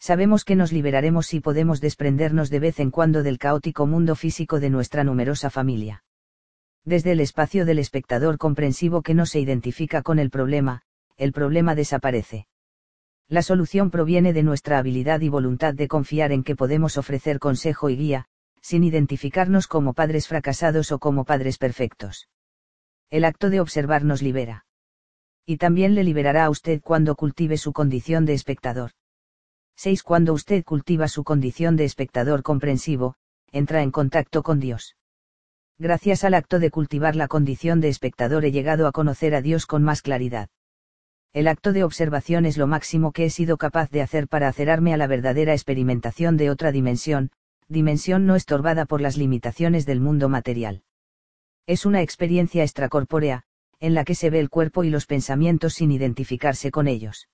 [0.00, 4.60] Sabemos que nos liberaremos si podemos desprendernos de vez en cuando del caótico mundo físico
[4.60, 6.04] de nuestra numerosa familia.
[6.84, 10.82] Desde el espacio del espectador comprensivo que no se identifica con el problema,
[11.16, 12.46] el problema desaparece.
[13.28, 17.90] La solución proviene de nuestra habilidad y voluntad de confiar en que podemos ofrecer consejo
[17.90, 18.26] y guía,
[18.62, 22.28] sin identificarnos como padres fracasados o como padres perfectos.
[23.10, 24.64] El acto de observar nos libera.
[25.44, 28.92] Y también le liberará a usted cuando cultive su condición de espectador.
[29.78, 30.02] 6.
[30.02, 33.14] Cuando usted cultiva su condición de espectador comprensivo,
[33.50, 34.96] entra en contacto con Dios.
[35.78, 39.64] Gracias al acto de cultivar la condición de espectador he llegado a conocer a Dios
[39.66, 40.50] con más claridad
[41.38, 44.94] el acto de observación es lo máximo que he sido capaz de hacer para acerarme
[44.94, 47.30] a la verdadera experimentación de otra dimensión,
[47.68, 50.82] dimensión no estorbada por las limitaciones del mundo material.
[51.66, 53.44] Es una experiencia extracorpórea,
[53.78, 57.28] en la que se ve el cuerpo y los pensamientos sin identificarse con ellos.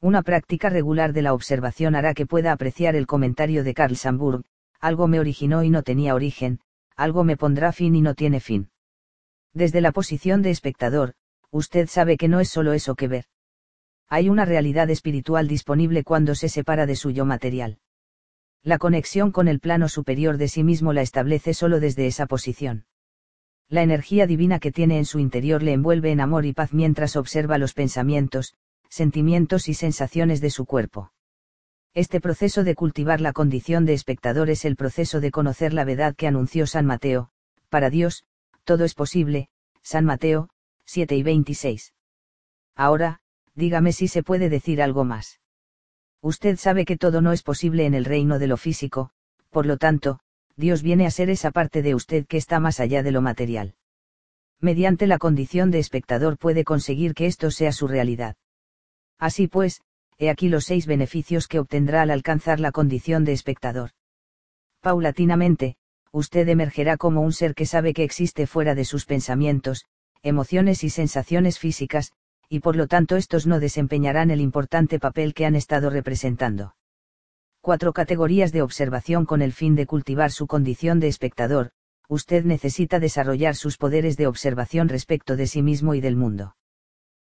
[0.00, 4.44] Una práctica regular de la observación hará que pueda apreciar el comentario de Carl Samburg,
[4.80, 6.60] algo me originó y no tenía origen,
[6.94, 8.70] algo me pondrá fin y no tiene fin.
[9.52, 11.14] Desde la posición de espectador,
[11.50, 13.24] usted sabe que no es solo eso que ver.
[14.08, 17.78] Hay una realidad espiritual disponible cuando se separa de su yo material.
[18.62, 22.86] La conexión con el plano superior de sí mismo la establece solo desde esa posición.
[23.68, 27.16] La energía divina que tiene en su interior le envuelve en amor y paz mientras
[27.16, 28.54] observa los pensamientos,
[28.88, 31.12] sentimientos y sensaciones de su cuerpo.
[31.94, 36.14] Este proceso de cultivar la condición de espectador es el proceso de conocer la verdad
[36.14, 37.30] que anunció San Mateo,
[37.68, 38.24] para Dios,
[38.64, 39.48] todo es posible,
[39.82, 40.50] San Mateo,
[40.84, 41.94] 7 y 26.
[42.76, 43.20] Ahora,
[43.54, 45.40] dígame si se puede decir algo más.
[46.20, 49.10] Usted sabe que todo no es posible en el reino de lo físico,
[49.50, 50.20] por lo tanto,
[50.56, 53.74] Dios viene a ser esa parte de usted que está más allá de lo material.
[54.60, 58.36] Mediante la condición de espectador puede conseguir que esto sea su realidad.
[59.18, 59.80] Así pues,
[60.18, 63.90] he aquí los seis beneficios que obtendrá al alcanzar la condición de espectador.
[64.80, 65.76] Paulatinamente,
[66.12, 69.84] usted emergerá como un ser que sabe que existe fuera de sus pensamientos,
[70.22, 72.12] emociones y sensaciones físicas,
[72.48, 76.74] y por lo tanto estos no desempeñarán el importante papel que han estado representando.
[77.60, 81.70] Cuatro categorías de observación con el fin de cultivar su condición de espectador,
[82.08, 86.54] usted necesita desarrollar sus poderes de observación respecto de sí mismo y del mundo.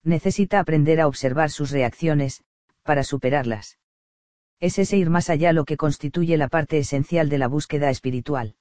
[0.04, 2.44] Necesita aprender a observar sus reacciones,
[2.82, 3.78] para superarlas.
[4.60, 8.54] Es ese ir más allá lo que constituye la parte esencial de la búsqueda espiritual.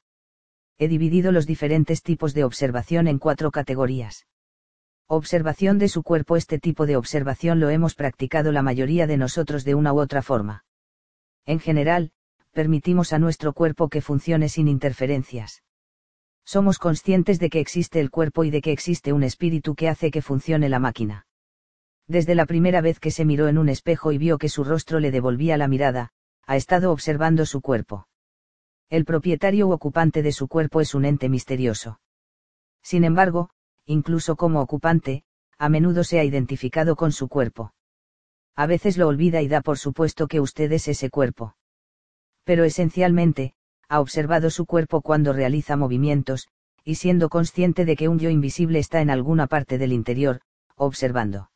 [0.78, 4.26] He dividido los diferentes tipos de observación en cuatro categorías.
[5.08, 9.66] Observación de su cuerpo Este tipo de observación lo hemos practicado la mayoría de nosotros
[9.66, 10.64] de una u otra forma.
[11.46, 12.12] En general,
[12.54, 15.62] permitimos a nuestro cuerpo que funcione sin interferencias.
[16.46, 20.10] Somos conscientes de que existe el cuerpo y de que existe un espíritu que hace
[20.10, 21.26] que funcione la máquina.
[22.08, 25.00] Desde la primera vez que se miró en un espejo y vio que su rostro
[25.00, 26.12] le devolvía la mirada,
[26.46, 28.08] ha estado observando su cuerpo.
[28.90, 32.00] El propietario u ocupante de su cuerpo es un ente misterioso.
[32.82, 33.50] Sin embargo,
[33.86, 35.24] incluso como ocupante,
[35.58, 37.74] a menudo se ha identificado con su cuerpo.
[38.56, 41.56] A veces lo olvida y da por supuesto que usted es ese cuerpo.
[42.44, 43.54] Pero esencialmente,
[43.88, 46.50] ha observado su cuerpo cuando realiza movimientos,
[46.84, 50.42] y siendo consciente de que un yo invisible está en alguna parte del interior,
[50.76, 51.50] observando.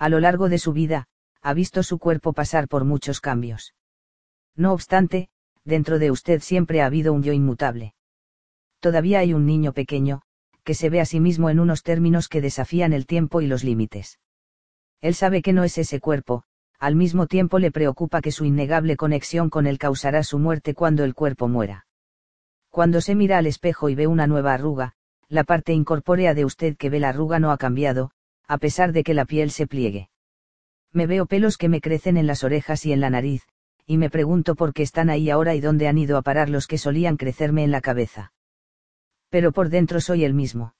[0.00, 1.08] A lo largo de su vida,
[1.42, 3.74] ha visto su cuerpo pasar por muchos cambios.
[4.56, 5.28] No obstante,
[5.62, 7.92] dentro de usted siempre ha habido un yo inmutable.
[8.80, 10.22] Todavía hay un niño pequeño,
[10.64, 13.62] que se ve a sí mismo en unos términos que desafían el tiempo y los
[13.62, 14.18] límites.
[15.02, 16.44] Él sabe que no es ese cuerpo,
[16.78, 21.04] al mismo tiempo le preocupa que su innegable conexión con él causará su muerte cuando
[21.04, 21.86] el cuerpo muera.
[22.70, 24.94] Cuando se mira al espejo y ve una nueva arruga,
[25.28, 28.12] la parte incorpórea de usted que ve la arruga no ha cambiado,
[28.50, 30.08] a pesar de que la piel se pliegue.
[30.92, 33.46] Me veo pelos que me crecen en las orejas y en la nariz,
[33.86, 36.66] y me pregunto por qué están ahí ahora y dónde han ido a parar los
[36.66, 38.32] que solían crecerme en la cabeza
[39.30, 40.74] pero por dentro soy el mismo.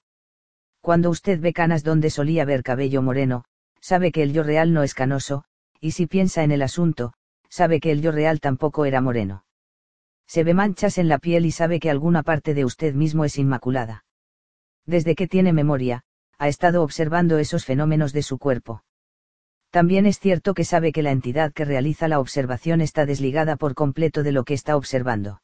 [0.81, 3.45] Cuando usted ve canas donde solía ver cabello moreno,
[3.79, 5.45] sabe que el yo real no es canoso,
[5.79, 7.13] y si piensa en el asunto,
[7.49, 9.45] sabe que el yo real tampoco era moreno.
[10.27, 13.37] Se ve manchas en la piel y sabe que alguna parte de usted mismo es
[13.37, 14.05] inmaculada.
[14.85, 16.03] Desde que tiene memoria,
[16.41, 18.83] ha estado observando esos fenómenos de su cuerpo.
[19.69, 23.75] También es cierto que sabe que la entidad que realiza la observación está desligada por
[23.75, 25.43] completo de lo que está observando.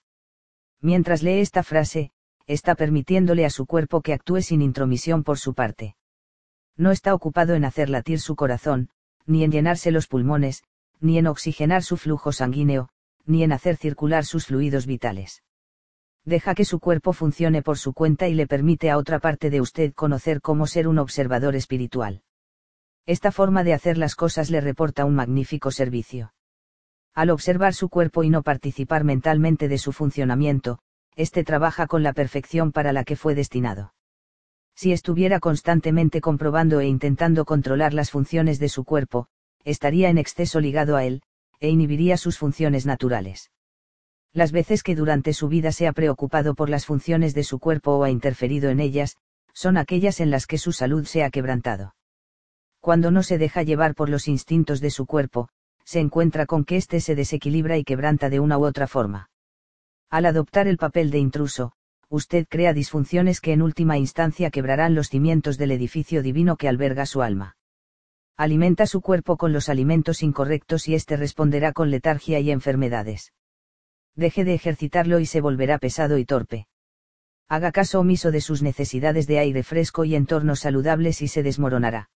[0.82, 2.10] Mientras lee esta frase,
[2.48, 5.96] está permitiéndole a su cuerpo que actúe sin intromisión por su parte.
[6.76, 8.90] No está ocupado en hacer latir su corazón,
[9.28, 10.64] ni en llenarse los pulmones,
[11.00, 12.90] ni en oxigenar su flujo sanguíneo,
[13.24, 15.44] ni en hacer circular sus fluidos vitales.
[16.28, 19.62] Deja que su cuerpo funcione por su cuenta y le permite a otra parte de
[19.62, 22.22] usted conocer cómo ser un observador espiritual.
[23.06, 26.34] Esta forma de hacer las cosas le reporta un magnífico servicio.
[27.14, 30.80] Al observar su cuerpo y no participar mentalmente de su funcionamiento,
[31.16, 33.94] este trabaja con la perfección para la que fue destinado.
[34.76, 39.30] Si estuviera constantemente comprobando e intentando controlar las funciones de su cuerpo,
[39.64, 41.22] estaría en exceso ligado a él,
[41.62, 43.50] e inhibiría sus funciones naturales.
[44.34, 47.98] Las veces que durante su vida se ha preocupado por las funciones de su cuerpo
[47.98, 49.18] o ha interferido en ellas,
[49.54, 51.96] son aquellas en las que su salud se ha quebrantado.
[52.80, 55.50] Cuando no se deja llevar por los instintos de su cuerpo,
[55.84, 59.30] se encuentra con que éste se desequilibra y quebranta de una u otra forma.
[60.10, 61.74] Al adoptar el papel de intruso,
[62.10, 67.06] usted crea disfunciones que en última instancia quebrarán los cimientos del edificio divino que alberga
[67.06, 67.58] su alma.
[68.38, 73.34] Alimenta su cuerpo con los alimentos incorrectos y éste responderá con letargia y enfermedades.
[74.18, 76.68] Deje de ejercitarlo y se volverá pesado y torpe.
[77.48, 82.10] Haga caso omiso de sus necesidades de aire fresco y entornos saludables y se desmoronará.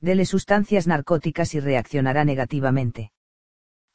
[0.00, 3.10] Dele sustancias narcóticas y reaccionará negativamente.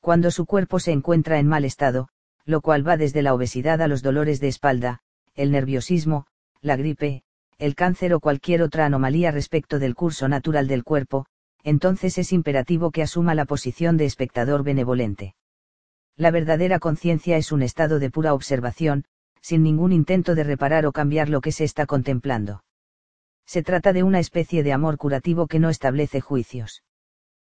[0.01, 2.09] Cuando su cuerpo se encuentra en mal estado,
[2.43, 4.99] lo cual va desde la obesidad a los dolores de espalda,
[5.33, 6.27] el nerviosismo,
[6.59, 7.23] la gripe,
[7.57, 11.27] el cáncer o cualquier otra anomalía respecto del curso natural del cuerpo,
[11.63, 15.35] entonces es imperativo que asuma la posición de espectador benevolente.
[16.21, 19.05] La verdadera conciencia es un estado de pura observación,
[19.41, 22.63] sin ningún intento de reparar o cambiar lo que se está contemplando.
[23.47, 26.83] Se trata de una especie de amor curativo que no establece juicios.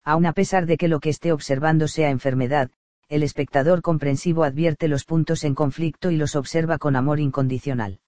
[0.03, 2.69] Aun a pesar de que lo que esté observando sea enfermedad,
[3.09, 7.99] el espectador comprensivo advierte los puntos en conflicto y los observa con amor incondicional.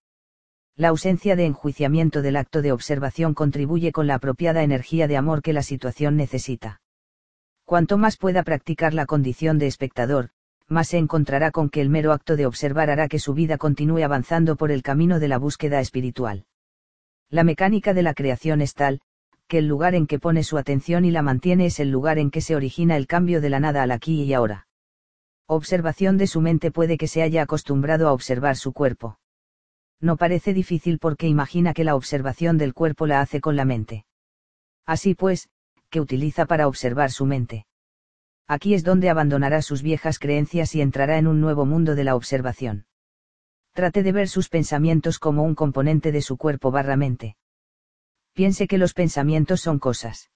[0.76, 5.42] La ausencia de enjuiciamiento del acto de observación contribuye con la apropiada energía de amor
[5.42, 6.80] que la situación necesita.
[7.66, 10.30] Cuanto más pueda practicar la condición de espectador,
[10.68, 14.04] más se encontrará con que el mero acto de observar hará que su vida continúe
[14.04, 16.46] avanzando por el camino de la búsqueda espiritual.
[17.30, 19.02] La mecánica de la creación es tal,
[19.48, 22.32] que el lugar en que pone su atención y la mantiene es el lugar en
[22.32, 24.68] que se origina el cambio de la nada al aquí y ahora.
[25.48, 29.20] Observación de su mente puede que se haya acostumbrado a observar su cuerpo.
[30.00, 34.06] No parece difícil porque imagina que la observación del cuerpo la hace con la mente.
[34.86, 35.50] Así pues,
[35.90, 37.66] que utiliza para observar su mente.
[38.48, 42.16] Aquí es donde abandonará sus viejas creencias y entrará en un nuevo mundo de la
[42.16, 42.86] observación.
[43.74, 47.38] Trate de ver sus pensamientos como un componente de su cuerpo barra mente.
[48.34, 50.30] Piense que los pensamientos son cosas.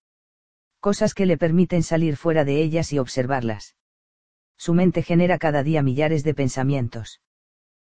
[0.80, 3.76] Cosas que le permiten salir fuera de ellas y observarlas.
[4.58, 7.22] Su mente genera cada día millares de pensamientos.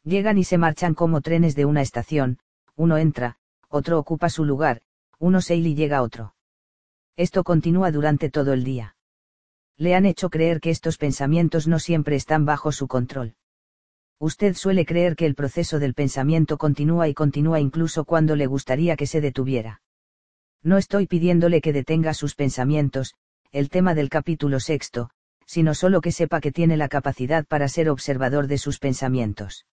[0.04, 2.40] Llegan y se marchan como trenes de una estación,
[2.76, 3.38] uno entra,
[3.70, 4.82] otro ocupa su lugar,
[5.20, 6.36] uno se y llega otro.
[7.16, 8.97] Esto continúa durante todo el día.
[9.78, 13.36] Le han hecho creer que estos pensamientos no siempre están bajo su control.
[14.20, 18.96] Usted suele creer que el proceso del pensamiento continúa y continúa incluso cuando le gustaría
[18.96, 19.82] que se detuviera.
[20.64, 23.14] No estoy pidiéndole que detenga sus pensamientos,
[23.52, 25.12] el tema del capítulo sexto,
[25.46, 29.68] sino solo que sepa que tiene la capacidad para ser observador de sus pensamientos.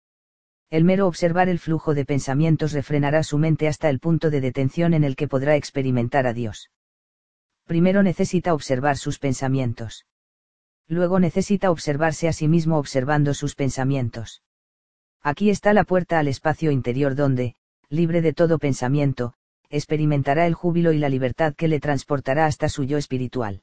[0.71, 4.95] El mero observar el flujo de pensamientos refrenará su mente hasta el punto de detención
[4.95, 6.71] en el que podrá experimentar a Dios.
[7.71, 10.05] Primero necesita observar sus pensamientos.
[10.89, 14.43] Luego necesita observarse a sí mismo observando sus pensamientos.
[15.23, 17.55] Aquí está la puerta al espacio interior donde,
[17.89, 19.35] libre de todo pensamiento,
[19.69, 23.63] experimentará el júbilo y la libertad que le transportará hasta su yo espiritual.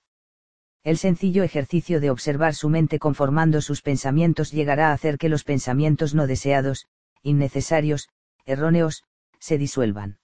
[0.86, 5.44] El sencillo ejercicio de observar su mente conformando sus pensamientos llegará a hacer que los
[5.44, 6.88] pensamientos no deseados,
[7.24, 8.08] innecesarios,
[8.45, 9.03] erróneos,
[9.38, 10.18] se disuelvan.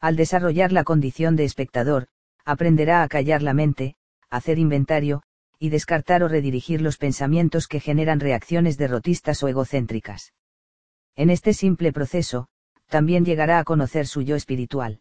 [0.00, 2.08] Al desarrollar la condición de espectador,
[2.46, 3.96] aprenderá a callar la mente,
[4.30, 5.22] hacer inventario,
[5.58, 10.32] y descartar o redirigir los pensamientos que generan reacciones derrotistas o egocéntricas.
[11.16, 12.46] En este simple proceso,
[12.88, 15.00] también llegará a conocer su yo espiritual.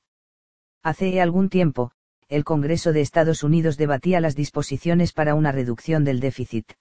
[0.81, 1.91] Hace algún tiempo,
[2.29, 6.73] el Congreso de Estados Unidos debatía las disposiciones para una reducción del déficit.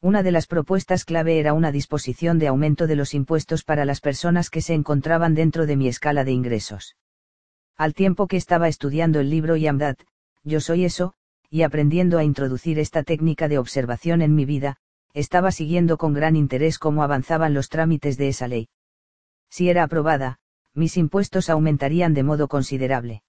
[0.00, 4.00] Una de las propuestas clave era una disposición de aumento de los impuestos para las
[4.00, 6.96] personas que se encontraban dentro de mi escala de ingresos.
[7.76, 10.00] Al tiempo que estaba estudiando el libro Yamdat,
[10.44, 11.12] yo soy eso,
[11.50, 14.78] y aprendiendo a introducir esta técnica de observación en mi vida,
[15.12, 18.68] estaba siguiendo con gran interés cómo avanzaban los trámites de esa ley.
[19.50, 20.38] Si era aprobada,
[20.74, 23.22] mis impuestos aumentarían de modo considerable.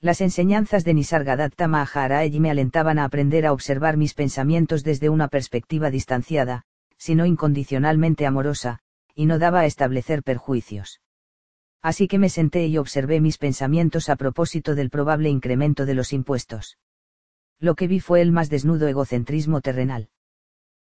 [0.00, 5.28] Las enseñanzas de Nisargadatta Maharaj me alentaban a aprender a observar mis pensamientos desde una
[5.28, 6.64] perspectiva distanciada,
[6.98, 8.80] sino incondicionalmente amorosa,
[9.14, 11.00] y no daba a establecer perjuicios.
[11.82, 16.12] Así que me senté y observé mis pensamientos a propósito del probable incremento de los
[16.12, 16.78] impuestos.
[17.58, 20.08] Lo que vi fue el más desnudo egocentrismo terrenal.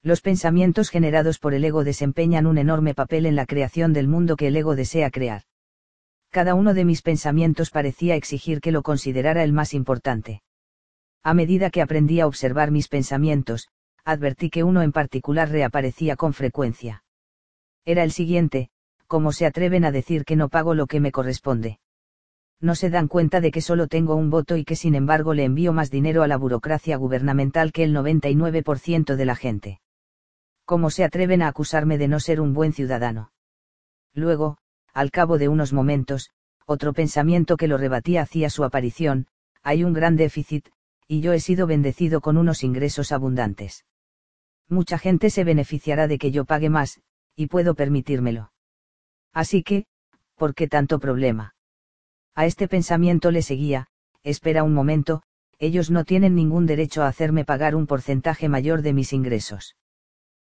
[0.04, 4.36] Los pensamientos generados por el ego desempeñan un enorme papel en la creación del mundo
[4.36, 5.44] que el ego desea crear
[6.32, 10.42] cada uno de mis pensamientos parecía exigir que lo considerara el más importante.
[11.24, 13.68] A medida que aprendí a observar mis pensamientos,
[14.06, 17.04] advertí que uno en particular reaparecía con frecuencia.
[17.84, 18.70] Era el siguiente,
[19.12, 21.82] ¿cómo se atreven a decir que no pago lo que me corresponde?
[22.62, 25.44] No se dan cuenta de que solo tengo un voto y que sin embargo le
[25.44, 29.82] envío más dinero a la burocracia gubernamental que el 99% de la gente.
[30.64, 33.34] ¿Cómo se atreven a acusarme de no ser un buen ciudadano?
[34.14, 34.60] Luego,
[34.94, 36.30] al cabo de unos momentos,
[36.66, 39.28] otro pensamiento que lo rebatía hacía su aparición,
[39.62, 40.70] hay un gran déficit,
[41.06, 43.84] y yo he sido bendecido con unos ingresos abundantes.
[44.70, 47.02] Mucha gente se beneficiará de que yo pague más,
[47.36, 48.52] y puedo permitírmelo.
[49.34, 49.86] Así que,
[50.36, 51.56] ¿por qué tanto problema?
[52.36, 53.88] A este pensamiento le seguía,
[54.24, 55.24] espera un momento,
[55.60, 59.76] ellos no tienen ningún derecho a hacerme pagar un porcentaje mayor de mis ingresos.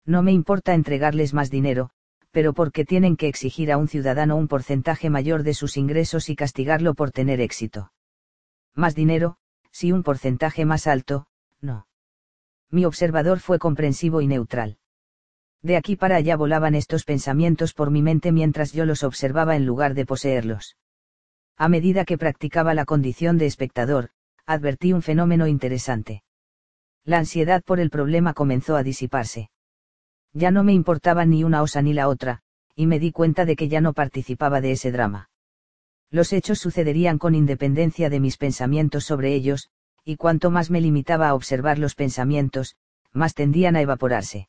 [0.06, 1.90] No me importa entregarles más dinero,
[2.32, 6.36] pero porque tienen que exigir a un ciudadano un porcentaje mayor de sus ingresos y
[6.36, 7.92] castigarlo por tener éxito.
[8.76, 9.38] Más dinero,
[9.72, 11.26] si un porcentaje más alto,
[11.60, 11.88] no.
[12.70, 14.78] Mi observador fue comprensivo y neutral.
[15.62, 19.66] De aquí para allá volaban estos pensamientos por mi mente mientras yo los observaba en
[19.66, 20.78] lugar de poseerlos.
[21.58, 24.10] A medida que practicaba la condición de espectador,
[24.46, 26.24] advertí un fenómeno interesante.
[27.04, 29.50] La ansiedad por el problema comenzó a disiparse
[30.34, 32.42] ya no me importaba ni una osa ni la otra,
[32.76, 35.30] y me di cuenta de que ya no participaba de ese drama.
[36.12, 39.70] Los hechos sucederían con independencia de mis pensamientos sobre ellos,
[40.04, 42.76] y cuanto más me limitaba a observar los pensamientos,
[43.12, 44.48] más tendían a evaporarse.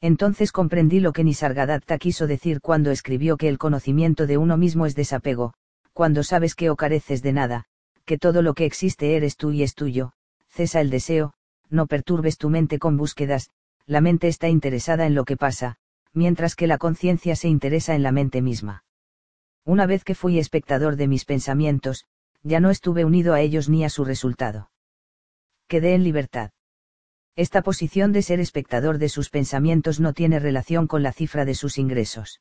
[0.00, 4.86] Entonces comprendí lo que Nisargadatta quiso decir cuando escribió que el conocimiento de uno mismo
[4.86, 5.52] es desapego,
[5.92, 7.64] cuando sabes que o careces de nada,
[8.06, 10.12] que todo lo que existe eres tú y es tuyo,
[10.48, 11.34] cesa el deseo,
[11.68, 13.50] no perturbes tu mente con búsquedas,
[13.86, 15.76] la mente está interesada en lo que pasa,
[16.12, 18.84] mientras que la conciencia se interesa en la mente misma.
[19.64, 22.06] Una vez que fui espectador de mis pensamientos,
[22.42, 24.70] ya no estuve unido a ellos ni a su resultado.
[25.68, 26.50] Quedé en libertad.
[27.36, 31.54] Esta posición de ser espectador de sus pensamientos no tiene relación con la cifra de
[31.54, 32.40] sus ingresos.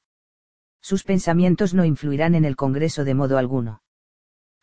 [0.81, 3.81] Sus pensamientos no influirán en el Congreso de modo alguno.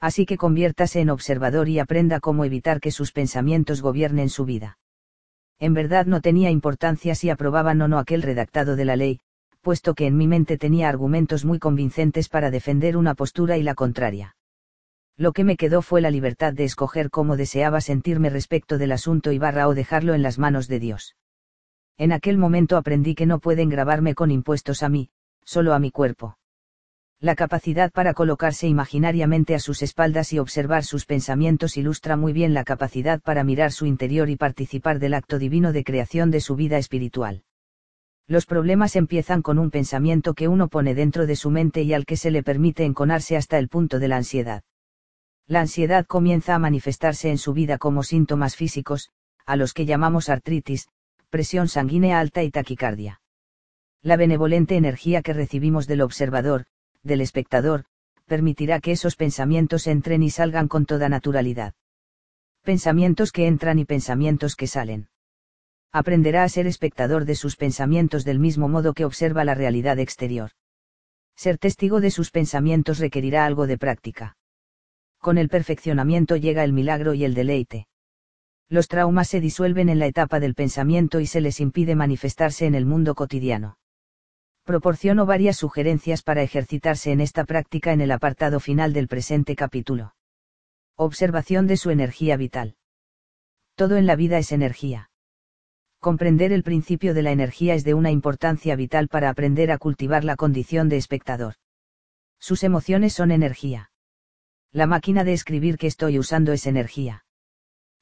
[0.01, 4.79] Así que conviértase en observador y aprenda cómo evitar que sus pensamientos gobiernen su vida.
[5.59, 9.21] En verdad no tenía importancia si aprobaban o no aquel redactado de la ley,
[9.63, 13.75] puesto que en mi mente tenía argumentos muy convincentes para defender una postura y la
[13.75, 14.36] contraria.
[15.19, 19.33] Lo que me quedó fue la libertad de escoger cómo deseaba sentirme respecto del asunto
[19.33, 21.17] y barra o dejarlo en las manos de Dios.
[21.97, 25.09] En aquel momento aprendí que no pueden grabarme con impuestos a mí,
[25.43, 26.37] solo a mi cuerpo.
[27.19, 32.53] La capacidad para colocarse imaginariamente a sus espaldas y observar sus pensamientos ilustra muy bien
[32.53, 36.57] la capacidad para mirar su interior y participar del acto divino de creación de su
[36.57, 37.45] vida espiritual.
[38.27, 42.05] Los problemas empiezan con un pensamiento que uno pone dentro de su mente y al
[42.05, 44.63] que se le permite enconarse hasta el punto de la ansiedad.
[45.49, 49.11] La ansiedad comienza a manifestarse en su vida como síntomas físicos,
[49.47, 50.89] a los que llamamos artritis,
[51.31, 53.21] presión sanguínea alta y taquicardia.
[54.03, 56.67] La benevolente energía que recibimos del observador,
[57.05, 57.85] del espectador,
[58.27, 61.75] permitirá que esos pensamientos entren y salgan con toda naturalidad.
[62.63, 65.09] Pensamientos que entran y pensamientos que salen.
[65.93, 70.51] Aprenderá a ser espectador de sus pensamientos del mismo modo que observa la realidad exterior.
[71.37, 74.37] Ser testigo de sus pensamientos requerirá algo de práctica.
[75.27, 77.89] Con el perfeccionamiento llega el milagro y el deleite.
[78.69, 82.77] Los traumas se disuelven en la etapa del pensamiento y se les impide manifestarse en
[82.77, 83.77] el mundo cotidiano
[84.63, 90.15] proporciono varias sugerencias para ejercitarse en esta práctica en el apartado final del presente capítulo.
[90.97, 92.77] Observación de su energía vital.
[93.75, 95.11] Todo en la vida es energía.
[95.99, 100.23] Comprender el principio de la energía es de una importancia vital para aprender a cultivar
[100.23, 101.55] la condición de espectador.
[102.39, 103.91] Sus emociones son energía.
[104.77, 107.25] La máquina de escribir que estoy usando es energía.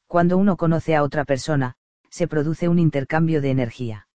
[0.09, 1.77] Cuando uno conoce a otra persona,
[2.11, 4.09] se produce un intercambio de energía.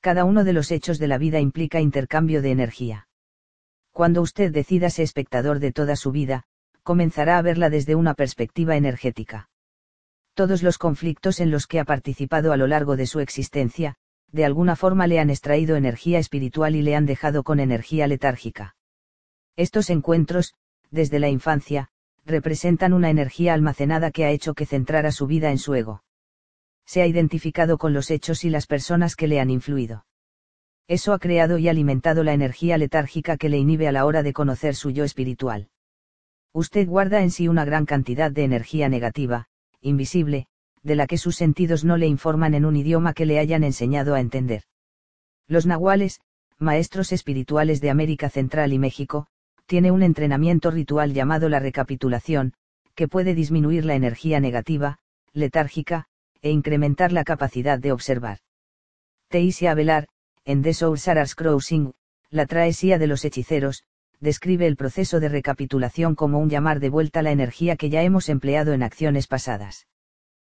[0.00, 3.08] Cada uno de los hechos de la vida implica intercambio de energía.
[3.90, 6.44] Cuando usted decida ser espectador de toda su vida,
[6.84, 9.50] comenzará a verla desde una perspectiva energética.
[10.34, 13.96] Todos los conflictos en los que ha participado a lo largo de su existencia,
[14.28, 18.76] de alguna forma le han extraído energía espiritual y le han dejado con energía letárgica.
[19.56, 20.54] Estos encuentros,
[20.92, 21.88] desde la infancia,
[22.24, 26.04] representan una energía almacenada que ha hecho que centrara su vida en su ego
[26.92, 30.04] se ha identificado con los hechos y las personas que le han influido.
[30.88, 34.32] Eso ha creado y alimentado la energía letárgica que le inhibe a la hora de
[34.32, 35.70] conocer su yo espiritual.
[36.52, 39.46] Usted guarda en sí una gran cantidad de energía negativa,
[39.80, 40.48] invisible,
[40.82, 44.14] de la que sus sentidos no le informan en un idioma que le hayan enseñado
[44.14, 44.64] a entender.
[45.46, 46.20] Los nahuales,
[46.58, 49.28] maestros espirituales de América Central y México,
[49.72, 52.52] tiene un entrenamiento ritual llamado la recapitulación,
[52.94, 54.98] que puede disminuir la energía negativa,
[55.32, 56.04] letárgica,
[56.42, 58.40] e incrementar la capacidad de observar.
[59.30, 60.08] Teisia Velar,
[60.44, 61.94] en The Sorcerer's Crossing,
[62.28, 63.84] la traesía de los hechiceros,
[64.20, 68.28] describe el proceso de recapitulación como un llamar de vuelta la energía que ya hemos
[68.28, 69.86] empleado en acciones pasadas.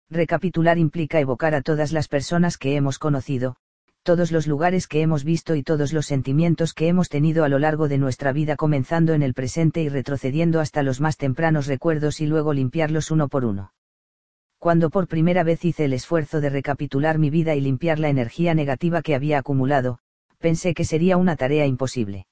[0.10, 3.58] Recapitular implica evocar a todas las personas que hemos conocido,
[4.04, 7.58] todos los lugares que hemos visto y todos los sentimientos que hemos tenido a lo
[7.58, 12.22] largo de nuestra vida comenzando en el presente y retrocediendo hasta los más tempranos recuerdos
[12.22, 13.72] y luego limpiarlos uno por uno
[14.64, 18.54] cuando por primera vez hice el esfuerzo de recapitular mi vida y limpiar la energía
[18.54, 20.00] negativa que había acumulado,
[20.38, 22.28] pensé que sería una tarea imposible.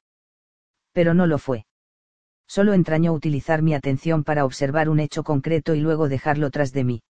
[0.94, 1.66] Pero no lo fue.
[2.48, 6.86] Solo entrañó utilizar mi atención para observar un hecho concreto y luego dejarlo tras de
[6.86, 7.04] mí.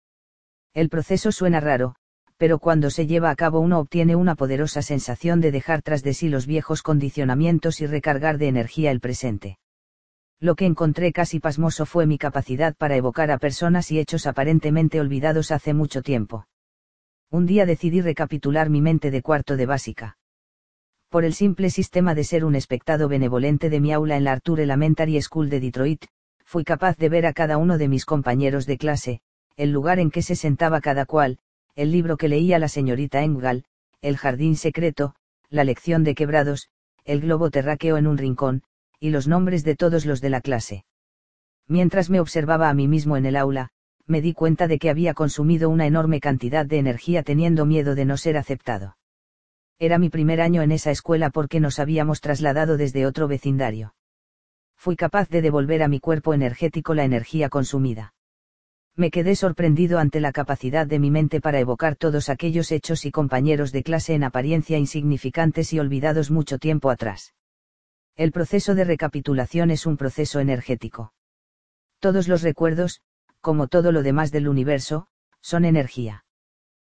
[0.72, 1.96] El proceso suena raro,
[2.40, 6.14] pero cuando se lleva a cabo uno obtiene una poderosa sensación de dejar tras de
[6.14, 9.58] sí los viejos condicionamientos y recargar de energía el presente.
[10.38, 15.00] Lo que encontré casi pasmoso fue mi capacidad para evocar a personas y hechos aparentemente
[15.00, 16.46] olvidados hace mucho tiempo.
[17.30, 20.16] Un día decidí recapitular mi mente de cuarto de básica.
[21.10, 24.60] Por el simple sistema de ser un espectado benevolente de mi aula en la Arthur
[24.60, 26.06] Elementary School de Detroit,
[26.42, 29.20] fui capaz de ver a cada uno de mis compañeros de clase,
[29.58, 31.38] el lugar en que se sentaba cada cual,
[31.74, 33.64] el libro que leía la señorita Engel,
[34.02, 35.14] el jardín secreto,
[35.48, 36.68] la lección de quebrados,
[37.04, 38.62] el globo terráqueo en un rincón,
[38.98, 40.84] y los nombres de todos los de la clase.
[41.66, 43.70] Mientras me observaba a mí mismo en el aula,
[44.06, 48.04] me di cuenta de que había consumido una enorme cantidad de energía teniendo miedo de
[48.04, 48.96] no ser aceptado.
[49.78, 53.94] Era mi primer año en esa escuela porque nos habíamos trasladado desde otro vecindario.
[54.76, 58.14] Fui capaz de devolver a mi cuerpo energético la energía consumida.
[58.96, 63.10] Me quedé sorprendido ante la capacidad de mi mente para evocar todos aquellos hechos y
[63.10, 67.34] compañeros de clase en apariencia insignificantes y olvidados mucho tiempo atrás.
[68.16, 71.12] El proceso de recapitulación es un proceso energético.
[72.00, 73.00] Todos los recuerdos,
[73.40, 75.06] como todo lo demás del universo,
[75.40, 76.24] son energía.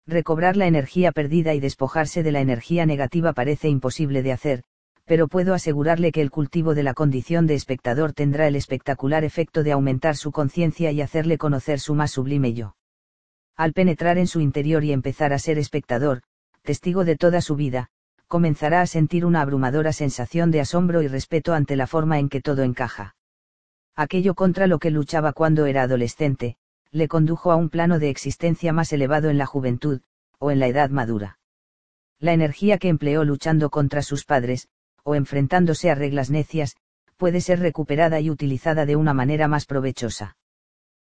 [0.07, 4.63] Recobrar la energía perdida y despojarse de la energía negativa parece imposible de hacer,
[5.05, 9.63] pero puedo asegurarle que el cultivo de la condición de espectador tendrá el espectacular efecto
[9.63, 12.75] de aumentar su conciencia y hacerle conocer su más sublime yo.
[13.55, 16.21] Al penetrar en su interior y empezar a ser espectador,
[16.61, 17.89] testigo de toda su vida,
[18.27, 22.41] comenzará a sentir una abrumadora sensación de asombro y respeto ante la forma en que
[22.41, 23.15] todo encaja.
[23.95, 26.55] Aquello contra lo que luchaba cuando era adolescente,
[26.91, 30.01] le condujo a un plano de existencia más elevado en la juventud,
[30.39, 31.39] o en la edad madura.
[32.19, 34.69] La energía que empleó luchando contra sus padres,
[35.03, 36.75] o enfrentándose a reglas necias,
[37.17, 40.37] puede ser recuperada y utilizada de una manera más provechosa.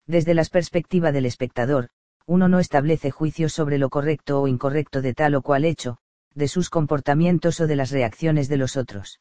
[0.06, 1.88] Desde la perspectiva del espectador,
[2.26, 5.98] uno no establece juicios sobre lo correcto o incorrecto de tal o cual hecho,
[6.34, 9.20] de sus comportamientos o de las reacciones de los otros.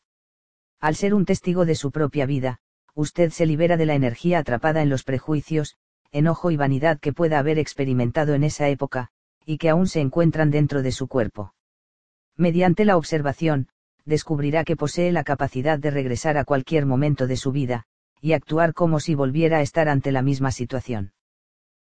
[0.79, 2.59] Al ser un testigo de su propia vida,
[2.95, 5.75] usted se libera de la energía atrapada en los prejuicios,
[6.11, 9.09] enojo y vanidad que pueda haber experimentado en esa época,
[9.45, 11.53] y que aún se encuentran dentro de su cuerpo.
[12.35, 13.67] Mediante la observación,
[14.09, 17.85] descubrirá que posee la capacidad de regresar a cualquier momento de su vida,
[18.19, 21.13] y actuar como si volviera a estar ante la misma situación.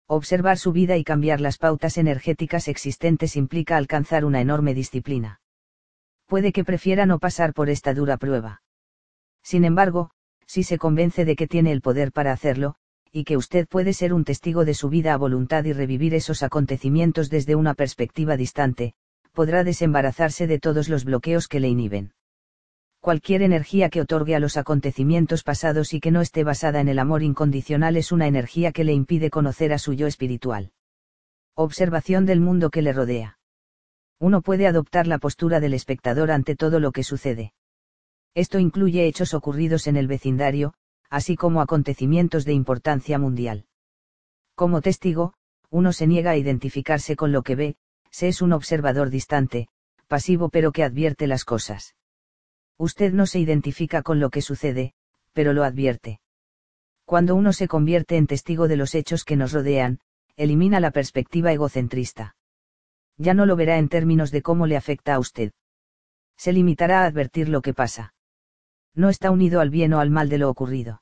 [0.07, 5.41] Observar su vida y cambiar las pautas energéticas existentes implica alcanzar una enorme disciplina.
[6.27, 8.61] Puede que prefiera no pasar por esta dura prueba.
[9.43, 10.11] Sin embargo,
[10.45, 12.75] si se convence de que tiene el poder para hacerlo,
[13.11, 16.43] y que usted puede ser un testigo de su vida a voluntad y revivir esos
[16.43, 18.93] acontecimientos desde una perspectiva distante,
[19.31, 22.13] podrá desembarazarse de todos los bloqueos que le inhiben.
[22.99, 26.99] Cualquier energía que otorgue a los acontecimientos pasados y que no esté basada en el
[26.99, 30.71] amor incondicional es una energía que le impide conocer a su yo espiritual.
[31.55, 33.39] Observación del mundo que le rodea.
[34.19, 37.53] Uno puede adoptar la postura del espectador ante todo lo que sucede.
[38.35, 40.75] Esto incluye hechos ocurridos en el vecindario,
[41.09, 43.65] así como acontecimientos de importancia mundial.
[44.53, 45.33] Como testigo,
[45.71, 47.75] uno se niega a identificarse con lo que ve,
[48.11, 49.67] se es un observador distante,
[50.07, 51.95] pasivo pero que advierte las cosas.
[52.77, 54.93] Usted no se identifica con lo que sucede,
[55.33, 56.19] pero lo advierte.
[57.05, 59.99] Cuando uno se convierte en testigo de los hechos que nos rodean,
[60.35, 62.35] elimina la perspectiva egocentrista.
[63.17, 65.51] Ya no lo verá en términos de cómo le afecta a usted.
[66.37, 68.13] Se limitará a advertir lo que pasa.
[68.93, 71.01] No está unido al bien o al mal de lo ocurrido.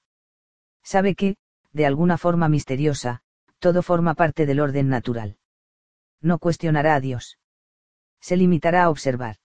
[0.83, 1.37] Sabe que,
[1.71, 3.21] de alguna forma misteriosa,
[3.59, 5.39] todo forma parte del orden natural
[6.21, 7.37] no cuestionará a Dios.
[8.21, 9.37] Se limitará a observar.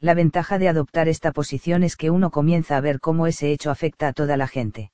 [0.00, 3.70] La ventaja de adoptar esta posición es que uno comienza a ver cómo ese hecho
[3.70, 4.92] afecta a toda la gente.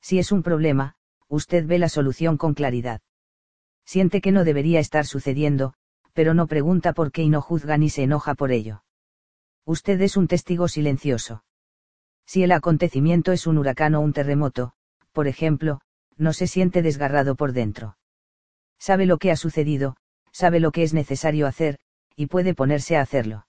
[0.00, 0.96] Si es un problema,
[1.28, 3.00] usted ve la solución con claridad.
[3.84, 5.74] Siente que no debería estar sucediendo,
[6.12, 8.82] pero no pregunta por qué y no juzga ni se enoja por ello.
[9.64, 11.44] Usted es un testigo silencioso.
[12.24, 14.72] Si el acontecimiento es un huracán o un terremoto,
[15.12, 15.80] por ejemplo,
[16.16, 17.96] no se siente desgarrado por dentro.
[18.78, 19.96] Sabe lo que ha sucedido,
[20.36, 21.78] sabe lo que es necesario hacer,
[22.14, 23.46] y puede ponerse a hacerlo.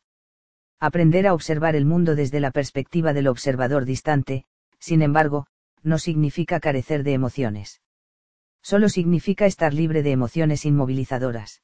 [0.80, 4.46] Aprender a observar el mundo desde la perspectiva del observador distante,
[4.80, 5.48] sin embargo,
[5.84, 7.82] no significa carecer de emociones.
[8.62, 11.62] Solo significa estar libre de emociones inmovilizadoras.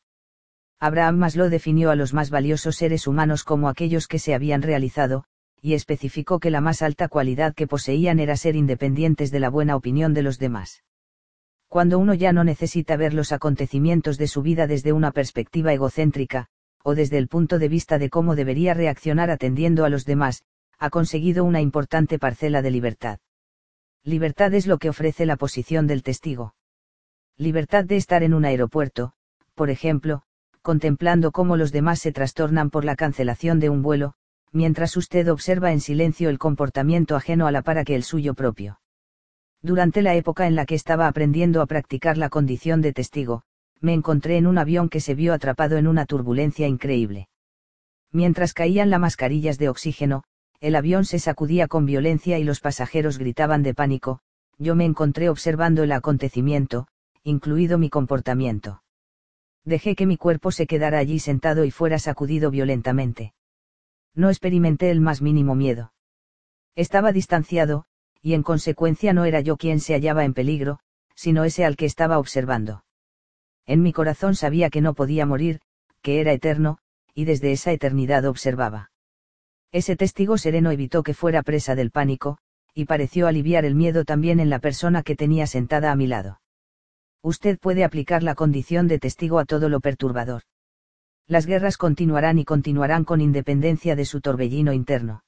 [0.82, 5.24] Abraham Maslow definió a los más valiosos seres humanos como aquellos que se habían realizado,
[5.62, 9.78] y especificó que la más alta cualidad que poseían era ser independientes de la buena
[9.78, 10.84] opinión de los demás
[11.74, 16.46] cuando uno ya no necesita ver los acontecimientos de su vida desde una perspectiva egocéntrica,
[16.84, 20.44] o desde el punto de vista de cómo debería reaccionar atendiendo a los demás,
[20.78, 23.18] ha conseguido una importante parcela de libertad.
[24.04, 26.54] Libertad es lo que ofrece la posición del testigo.
[27.38, 29.14] Libertad de estar en un aeropuerto,
[29.56, 30.22] por ejemplo,
[30.62, 34.14] contemplando cómo los demás se trastornan por la cancelación de un vuelo,
[34.52, 38.83] mientras usted observa en silencio el comportamiento ajeno a la para que el suyo propio.
[39.64, 43.44] Durante la época en la que estaba aprendiendo a practicar la condición de testigo,
[43.80, 47.30] me encontré en un avión que se vio atrapado en una turbulencia increíble.
[48.12, 50.24] Mientras caían las mascarillas de oxígeno,
[50.60, 54.20] el avión se sacudía con violencia y los pasajeros gritaban de pánico,
[54.58, 56.88] yo me encontré observando el acontecimiento,
[57.24, 58.84] incluido mi comportamiento.
[59.64, 63.34] Dejé que mi cuerpo se quedara allí sentado y fuera sacudido violentamente.
[64.14, 65.94] No experimenté el más mínimo miedo.
[66.76, 67.86] Estaba distanciado,
[68.24, 70.80] y en consecuencia no era yo quien se hallaba en peligro,
[71.14, 72.86] sino ese al que estaba observando.
[73.66, 75.60] En mi corazón sabía que no podía morir,
[76.02, 76.80] que era eterno,
[77.14, 78.92] y desde esa eternidad observaba.
[79.74, 82.38] Ese testigo sereno evitó que fuera presa del pánico,
[82.74, 86.40] y pareció aliviar el miedo también en la persona que tenía sentada a mi lado.
[87.22, 90.44] Usted puede aplicar la condición de testigo a todo lo perturbador.
[91.28, 95.24] Las guerras continuarán y continuarán con independencia de su torbellino interno.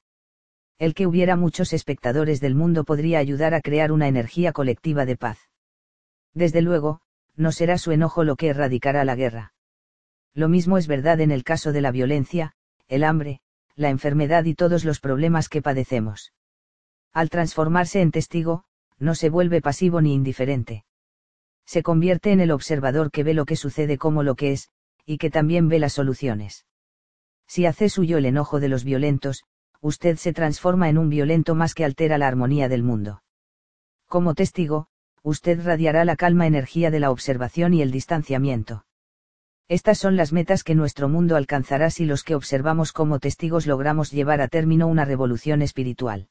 [0.78, 5.16] El que hubiera muchos espectadores del mundo podría ayudar a crear una energía colectiva de
[5.16, 5.40] paz.
[6.34, 7.00] Desde luego,
[7.38, 9.54] no será su enojo lo que erradicará la guerra.
[10.34, 12.54] Lo mismo es verdad en el caso de la violencia,
[12.90, 13.40] el hambre,
[13.76, 16.34] la enfermedad y todos los problemas que padecemos.
[17.14, 18.66] Al transformarse en testigo,
[19.00, 20.84] no se vuelve pasivo ni indiferente.
[21.66, 24.70] Se convierte en el observador que ve lo que sucede como lo que es,
[25.06, 26.66] y que también ve las soluciones.
[27.48, 29.46] Si hace suyo el enojo de los violentos,
[29.82, 33.24] usted se transforma en un violento más que altera la armonía del mundo.
[34.08, 34.88] Como testigo,
[35.24, 38.86] usted radiará la calma energía de la observación y el distanciamiento.
[39.68, 44.12] Estas son las metas que nuestro mundo alcanzará si los que observamos como testigos logramos
[44.12, 46.30] llevar a término una revolución espiritual.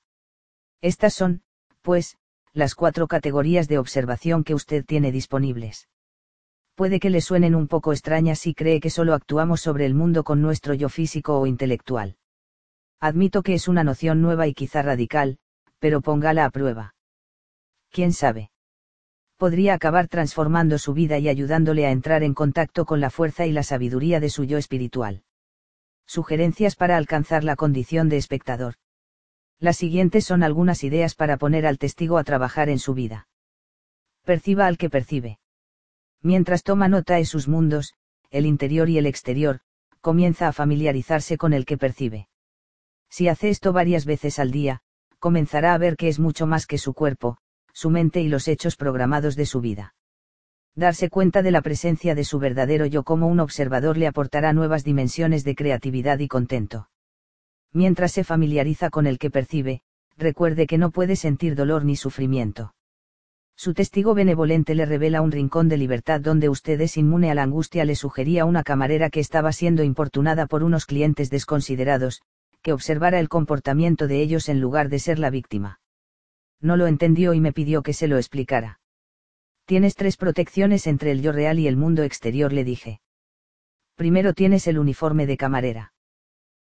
[0.81, 1.43] Estas son,
[1.83, 2.17] pues,
[2.53, 5.89] las cuatro categorías de observación que usted tiene disponibles.
[6.77, 10.23] Puede que le suenen un poco extrañas si cree que solo actuamos sobre el mundo
[10.23, 12.17] con nuestro yo físico o intelectual.
[13.01, 15.39] Admito que es una noción nueva y quizá radical,
[15.79, 16.95] pero póngala a prueba.
[17.91, 18.51] ¿Quién sabe?
[19.37, 23.53] podría acabar transformando su vida y ayudándole a entrar en contacto con la fuerza y
[23.53, 25.23] la sabiduría de su yo espiritual.
[26.07, 28.77] Sugerencias para alcanzar la condición de espectador.
[29.59, 33.29] Las siguientes son algunas ideas para poner al testigo a trabajar en su vida.
[34.25, 35.39] Perciba al que percibe.
[36.23, 37.95] Mientras toma nota de sus mundos,
[38.31, 39.61] el interior y el exterior,
[40.01, 42.29] comienza a familiarizarse con el que percibe.
[43.17, 44.81] Si hace esto varias veces al día,
[45.21, 47.37] comenzará a ver que es mucho más que su cuerpo,
[47.73, 49.95] su mente y los hechos programados de su vida.
[50.75, 54.83] Darse cuenta de la presencia de su verdadero yo como un observador le aportará nuevas
[54.83, 56.89] dimensiones de creatividad y contento.
[57.73, 59.83] Mientras se familiariza con el que percibe,
[60.17, 62.75] recuerde que no puede sentir dolor ni sufrimiento.
[63.55, 67.45] Su testigo benevolente le revela un rincón de libertad donde usted es inmune a la
[67.45, 72.21] angustia, le sugería una camarera que estaba siendo importunada por unos clientes desconsiderados,
[72.65, 75.79] que observara el comportamiento de ellos en lugar de ser la víctima
[76.65, 78.81] no lo entendió y me pidió que se lo explicara.
[79.67, 83.01] Tienes tres protecciones entre el yo real y el mundo exterior, le dije.
[83.97, 85.93] Primero tienes el uniforme de camarera.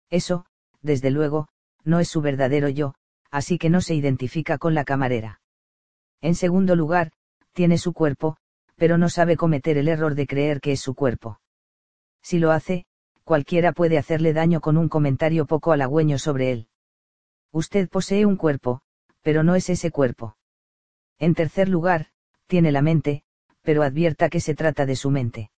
[0.09, 0.47] Eso,
[0.81, 1.49] desde luego,
[1.85, 2.95] no es su verdadero yo,
[3.31, 5.43] así que no se identifica con la camarera.
[6.23, 7.13] En segundo lugar,
[7.53, 8.39] tiene su cuerpo,
[8.77, 11.41] pero no sabe cometer el error de creer que es su cuerpo.
[12.23, 12.87] Si lo hace,
[13.31, 16.67] cualquiera puede hacerle daño con un comentario poco halagüeño sobre él.
[17.53, 18.81] Usted posee un cuerpo,
[19.23, 20.37] pero no es ese cuerpo.
[21.17, 22.09] En tercer lugar,
[22.49, 23.23] tiene la mente,
[23.63, 25.53] pero advierta que se trata de su mente.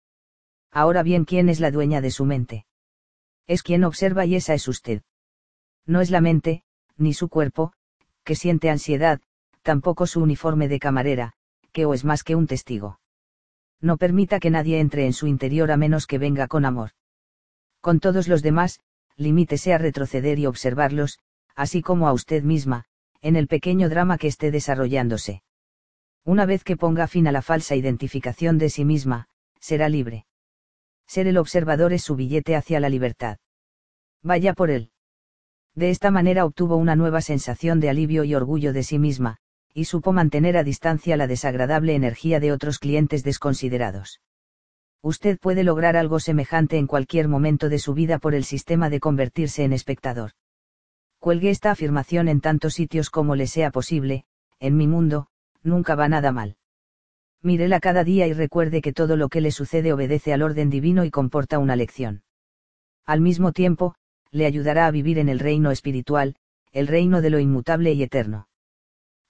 [0.70, 2.66] Ahora bien, ¿quién es la dueña de su mente?
[3.48, 5.04] Es quien observa y esa es usted.
[5.86, 6.66] No es la mente,
[6.98, 7.72] ni su cuerpo,
[8.26, 9.22] que siente ansiedad,
[9.62, 11.36] tampoco su uniforme de camarera,
[11.72, 13.00] que o es más que un testigo.
[13.80, 16.92] No permita que nadie entre en su interior a menos que venga con amor.
[17.82, 18.80] Con todos los demás,
[19.18, 21.20] limítese a retroceder y observarlos,
[21.56, 22.86] así como a usted misma,
[23.22, 25.44] en el pequeño drama que esté desarrollándose.
[26.24, 29.28] Una vez que ponga fin a la falsa identificación de sí misma,
[29.60, 30.26] será libre.
[31.08, 33.38] Ser el observador es su billete hacia la libertad.
[34.22, 34.92] Vaya por él.
[35.74, 39.38] De esta manera obtuvo una nueva sensación de alivio y orgullo de sí misma,
[39.74, 44.22] y supo mantener a distancia la desagradable energía de otros clientes desconsiderados.
[45.04, 49.00] Usted puede lograr algo semejante en cualquier momento de su vida por el sistema de
[49.00, 50.32] convertirse en espectador.
[51.20, 54.26] Cuelgue esta afirmación en tantos sitios como le sea posible,
[54.60, 55.28] en mi mundo,
[55.64, 56.58] nunca va nada mal.
[57.42, 61.04] Mírela cada día y recuerde que todo lo que le sucede obedece al orden divino
[61.04, 62.24] y comporta una lección.
[63.06, 63.96] Al mismo tiempo,
[64.30, 66.36] le ayudará a vivir en el reino espiritual,
[66.72, 68.48] el reino de lo inmutable y eterno.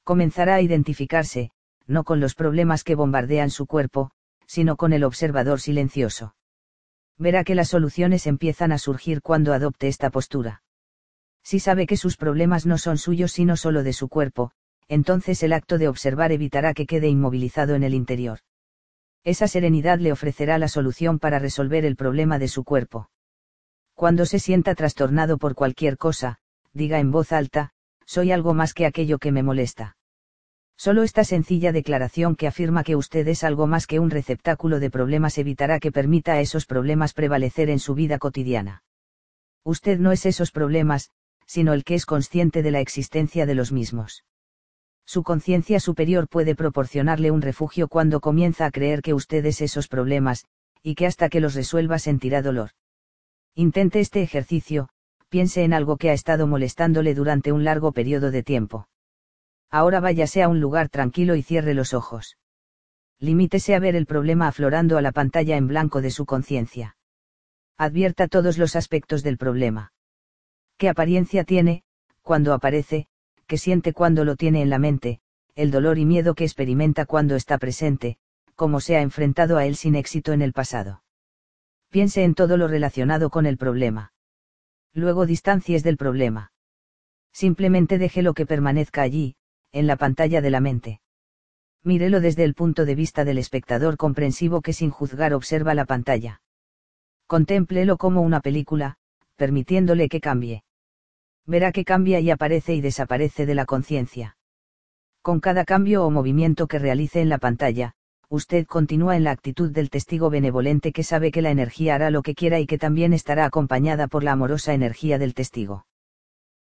[0.04, 1.52] Comenzará a identificarse,
[1.88, 4.12] no con los problemas que bombardean su cuerpo,
[4.52, 6.36] sino con el observador silencioso.
[7.18, 10.62] Verá que las soluciones empiezan a surgir cuando adopte esta postura.
[11.42, 14.52] Si sabe que sus problemas no son suyos sino solo de su cuerpo,
[14.90, 18.40] entonces el acto de observar evitará que quede inmovilizado en el interior.
[19.24, 23.10] Esa serenidad le ofrecerá la solución para resolver el problema de su cuerpo.
[23.94, 26.40] Cuando se sienta trastornado por cualquier cosa,
[26.74, 27.72] diga en voz alta,
[28.06, 29.96] soy algo más que aquello que me molesta.
[30.78, 34.90] Solo esta sencilla declaración que afirma que usted es algo más que un receptáculo de
[34.90, 38.84] problemas evitará que permita a esos problemas prevalecer en su vida cotidiana.
[39.64, 41.12] Usted no es esos problemas,
[41.46, 44.24] sino el que es consciente de la existencia de los mismos.
[45.06, 49.88] Su conciencia superior puede proporcionarle un refugio cuando comienza a creer que usted es esos
[49.88, 50.46] problemas,
[50.82, 52.72] y que hasta que los resuelva sentirá dolor.
[53.54, 54.90] Intente este ejercicio,
[55.30, 58.88] piense en algo que ha estado molestándole durante un largo periodo de tiempo.
[59.72, 62.38] Ahora váyase a un lugar tranquilo y cierre los ojos.
[63.20, 66.98] Limítese a ver el problema aflorando a la pantalla en blanco de su conciencia.
[67.78, 69.94] Advierta todos los aspectos del problema.
[70.78, 71.84] ¿Qué apariencia tiene,
[72.22, 73.08] cuando aparece,
[73.48, 75.22] qué siente cuando lo tiene en la mente,
[75.56, 78.18] el dolor y miedo que experimenta cuando está presente,
[78.56, 81.04] cómo se ha enfrentado a él sin éxito en el pasado?
[81.90, 84.14] Piense en todo lo relacionado con el problema.
[84.94, 86.52] Luego distancies del problema.
[87.32, 89.36] Simplemente déjelo que permanezca allí,
[89.72, 91.02] en la pantalla de la mente.
[91.84, 96.42] Mírelo desde el punto de vista del espectador comprensivo que sin juzgar observa la pantalla.
[97.26, 98.98] Contémplelo como una película,
[99.36, 100.64] permitiéndole que cambie.
[101.46, 104.38] Verá que cambia y aparece y desaparece de la conciencia.
[105.22, 107.94] Con cada cambio o movimiento que realice en la pantalla,
[108.30, 112.22] usted continúa en la actitud del testigo benevolente que sabe que la energía hará lo
[112.22, 115.86] que quiera y que también estará acompañada por la amorosa energía del testigo.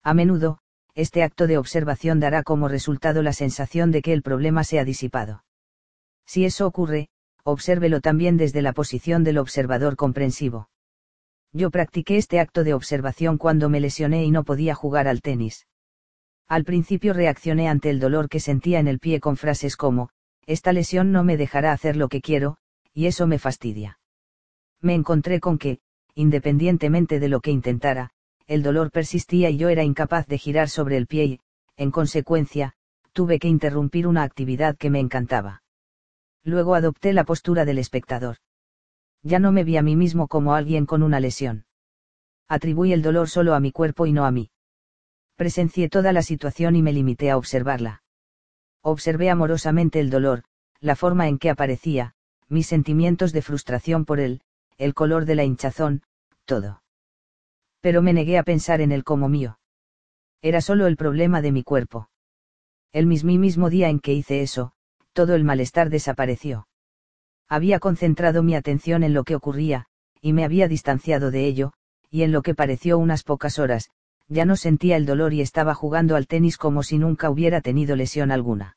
[0.04, 0.60] A menudo,
[0.98, 4.84] este acto de observación dará como resultado la sensación de que el problema se ha
[4.84, 5.44] disipado.
[6.26, 7.10] Si eso ocurre,
[7.44, 10.70] obsérvelo también desde la posición del observador comprensivo.
[11.54, 15.68] Yo practiqué este acto de observación cuando me lesioné y no podía jugar al tenis.
[16.48, 20.10] Al principio reaccioné ante el dolor que sentía en el pie con frases como,
[20.48, 22.58] esta lesión no me dejará hacer lo que quiero,
[22.92, 24.00] y eso me fastidia.
[24.82, 25.78] Me encontré con que,
[26.16, 28.10] independientemente de lo que intentara,
[28.48, 31.40] el dolor persistía y yo era incapaz de girar sobre el pie y,
[31.76, 32.74] en consecuencia,
[33.12, 35.64] tuve que interrumpir una actividad que me encantaba.
[36.44, 38.38] Luego adopté la postura del espectador.
[39.22, 41.66] Ya no me vi a mí mismo como alguien con una lesión.
[42.48, 44.50] Atribuí el dolor solo a mi cuerpo y no a mí.
[45.36, 48.04] Presencié toda la situación y me limité a observarla.
[48.82, 50.44] Observé amorosamente el dolor,
[50.80, 52.14] la forma en que aparecía,
[52.48, 54.42] mis sentimientos de frustración por él,
[54.78, 56.04] el color de la hinchazón,
[56.46, 56.82] todo
[57.88, 59.60] pero me negué a pensar en él como mío.
[60.42, 62.10] Era solo el problema de mi cuerpo.
[62.92, 64.74] El mismo día en que hice eso,
[65.14, 66.68] todo el malestar desapareció.
[67.48, 69.86] Había concentrado mi atención en lo que ocurría,
[70.20, 71.72] y me había distanciado de ello,
[72.10, 73.90] y en lo que pareció unas pocas horas,
[74.28, 77.96] ya no sentía el dolor y estaba jugando al tenis como si nunca hubiera tenido
[77.96, 78.76] lesión alguna.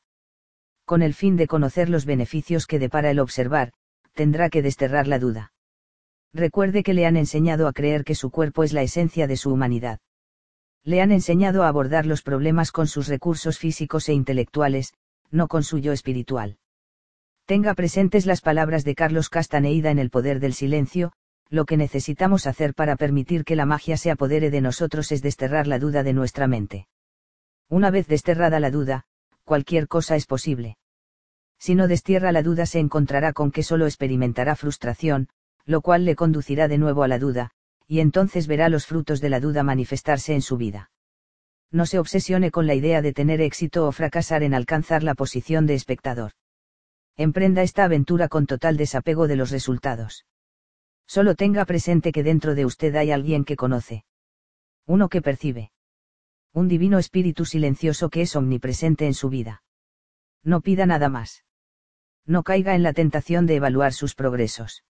[0.85, 3.73] Con el fin de conocer los beneficios que depara el observar,
[4.13, 5.50] tendrá que desterrar la duda.
[6.33, 9.51] Recuerde que le han enseñado a creer que su cuerpo es la esencia de su
[9.51, 9.99] humanidad.
[10.83, 14.93] Le han enseñado a abordar los problemas con sus recursos físicos e intelectuales,
[15.29, 16.57] no con su yo espiritual.
[17.45, 21.11] Tenga presentes las palabras de Carlos Castaneida en El poder del silencio,
[21.49, 25.67] lo que necesitamos hacer para permitir que la magia se apodere de nosotros es desterrar
[25.67, 26.87] la duda de nuestra mente.
[27.67, 29.03] Una vez desterrada la duda,
[29.43, 30.77] cualquier cosa es posible.
[31.59, 35.27] Si no destierra la duda se encontrará con que solo experimentará frustración,
[35.65, 37.51] lo cual le conducirá de nuevo a la duda,
[37.87, 40.91] y entonces verá los frutos de la duda manifestarse en su vida.
[41.71, 45.65] No se obsesione con la idea de tener éxito o fracasar en alcanzar la posición
[45.65, 46.31] de espectador.
[47.17, 50.25] Emprenda esta aventura con total desapego de los resultados.
[51.07, 54.05] Solo tenga presente que dentro de usted hay alguien que conoce.
[54.85, 55.71] Uno que percibe.
[56.53, 59.63] Un divino espíritu silencioso que es omnipresente en su vida.
[60.43, 61.43] No pida nada más.
[62.25, 64.83] No caiga en la tentación de evaluar sus progresos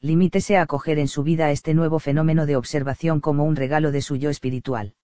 [0.00, 4.02] limítese a acoger en su vida este nuevo fenómeno de observación como un regalo de
[4.02, 4.94] su yo espiritual.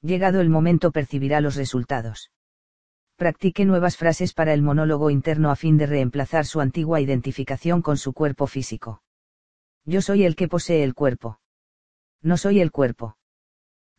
[0.00, 2.30] Llegado el momento percibirá los resultados.
[3.16, 7.96] Practique nuevas frases para el monólogo interno a fin de reemplazar su antigua identificación con
[7.96, 9.02] su cuerpo físico.
[9.84, 11.40] Yo soy el que posee el cuerpo.
[12.22, 13.16] No soy el cuerpo.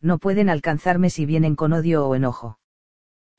[0.00, 2.58] No pueden alcanzarme si vienen con odio o enojo.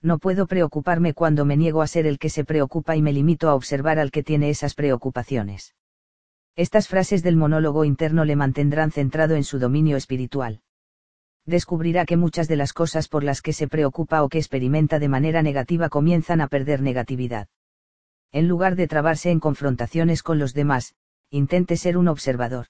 [0.03, 3.50] No puedo preocuparme cuando me niego a ser el que se preocupa y me limito
[3.50, 5.74] a observar al que tiene esas preocupaciones.
[6.55, 10.61] Estas frases del monólogo interno le mantendrán centrado en su dominio espiritual.
[11.45, 15.07] Descubrirá que muchas de las cosas por las que se preocupa o que experimenta de
[15.07, 17.47] manera negativa comienzan a perder negatividad.
[18.31, 20.93] En lugar de trabarse en confrontaciones con los demás,
[21.30, 22.67] intente ser un observador.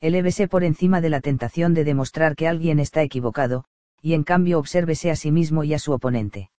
[0.00, 3.64] Elévese por encima de la tentación de demostrar que alguien está equivocado,
[4.00, 6.50] y en cambio obsérvese a sí mismo y a su oponente.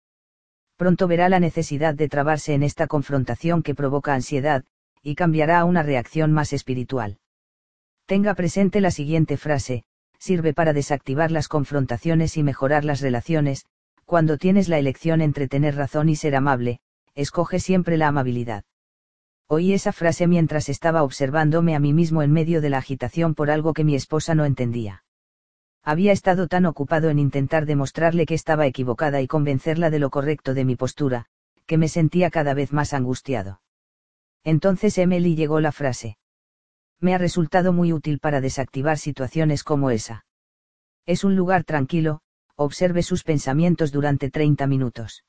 [0.76, 4.64] Pronto verá la necesidad de trabarse en esta confrontación que provoca ansiedad,
[5.04, 7.20] y cambiará a una reacción más espiritual.
[8.06, 9.84] Tenga presente la siguiente frase,
[10.20, 13.66] sirve para desactivar las confrontaciones y mejorar las relaciones,
[14.06, 16.80] cuando tienes la elección entre tener razón y ser amable,
[17.16, 18.64] escoge siempre la amabilidad.
[19.48, 23.52] Oí esa frase mientras estaba observándome a mí mismo en medio de la agitación por
[23.52, 25.04] algo que mi esposa no entendía.
[25.84, 30.54] Había estado tan ocupado en intentar demostrarle que estaba equivocada y convencerla de lo correcto
[30.54, 31.26] de mi postura,
[31.66, 33.62] que me sentía cada vez más angustiado.
[34.44, 36.18] Entonces Emily llegó la frase.
[37.00, 40.26] Me ha resultado muy útil para desactivar situaciones como esa.
[41.06, 42.22] Es un lugar tranquilo,
[42.56, 45.24] observe sus pensamientos durante 30 minutos.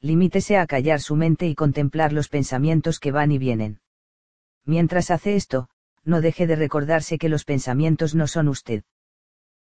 [0.00, 3.80] Limítese a callar su mente y contemplar los pensamientos que van y vienen.
[4.64, 5.68] Mientras hace esto,
[6.04, 8.84] no deje de recordarse que los pensamientos no son usted.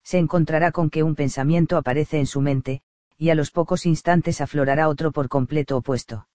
[0.03, 2.83] Se encontrará con que un pensamiento aparece en su mente,
[3.17, 6.27] y a los pocos instantes aflorará otro por completo opuesto.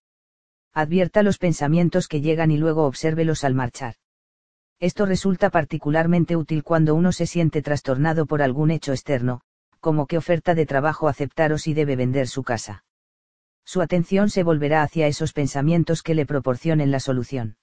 [0.73, 3.95] Advierta los pensamientos que llegan y luego obsérvelos al marchar.
[4.79, 9.41] Esto resulta particularmente útil cuando uno se siente trastornado por algún hecho externo,
[9.79, 12.83] como qué oferta de trabajo aceptar o si debe vender su casa.
[13.65, 17.57] Su atención se volverá hacia esos pensamientos que le proporcionen la solución.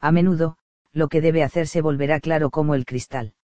[0.00, 0.56] A menudo,
[0.92, 3.34] lo que debe hacer se volverá claro como el cristal.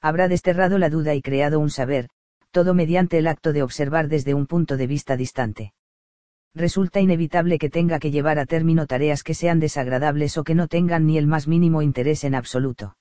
[0.00, 2.08] Habrá desterrado la duda y creado un saber,
[2.50, 5.74] todo mediante el acto de observar desde un punto de vista distante.
[6.54, 10.68] Resulta inevitable que tenga que llevar a término tareas que sean desagradables o que no
[10.68, 12.96] tengan ni el más mínimo interés en absoluto.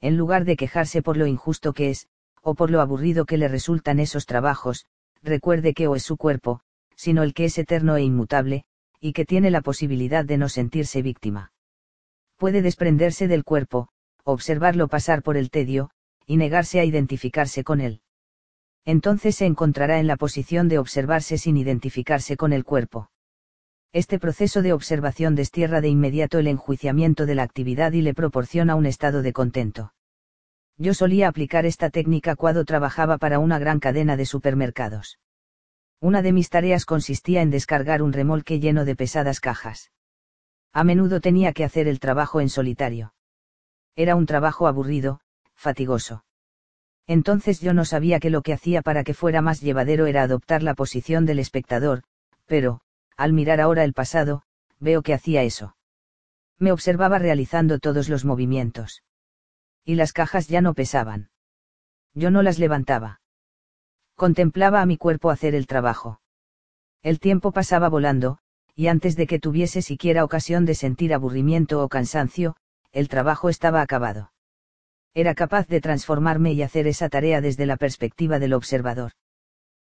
[0.00, 2.08] En lugar de quejarse por lo injusto que es,
[2.42, 4.86] o por lo aburrido que le resultan esos trabajos,
[5.22, 6.60] recuerde que o es su cuerpo,
[6.96, 8.64] sino el que es eterno e inmutable,
[9.00, 11.52] y que tiene la posibilidad de no sentirse víctima.
[12.36, 13.88] Puede desprenderse del cuerpo,
[14.24, 15.90] observarlo pasar por el tedio,
[16.26, 18.00] y negarse a identificarse con él.
[18.84, 23.10] Entonces se encontrará en la posición de observarse sin identificarse con el cuerpo.
[23.92, 28.74] Este proceso de observación destierra de inmediato el enjuiciamiento de la actividad y le proporciona
[28.74, 29.94] un estado de contento.
[30.76, 35.18] Yo solía aplicar esta técnica cuando trabajaba para una gran cadena de supermercados.
[36.00, 39.92] Una de mis tareas consistía en descargar un remolque lleno de pesadas cajas.
[40.72, 43.14] A menudo tenía que hacer el trabajo en solitario.
[43.94, 45.20] Era un trabajo aburrido,
[45.54, 46.24] fatigoso.
[47.06, 50.62] Entonces yo no sabía que lo que hacía para que fuera más llevadero era adoptar
[50.62, 52.02] la posición del espectador,
[52.46, 52.80] pero,
[53.16, 54.42] al mirar ahora el pasado,
[54.80, 55.76] veo que hacía eso.
[56.58, 59.02] Me observaba realizando todos los movimientos.
[59.84, 61.30] Y las cajas ya no pesaban.
[62.14, 63.20] Yo no las levantaba.
[64.14, 66.20] Contemplaba a mi cuerpo hacer el trabajo.
[67.02, 68.38] El tiempo pasaba volando,
[68.74, 72.56] y antes de que tuviese siquiera ocasión de sentir aburrimiento o cansancio,
[72.92, 74.32] el trabajo estaba acabado.
[75.14, 79.12] Era capaz de transformarme y hacer esa tarea desde la perspectiva del observador.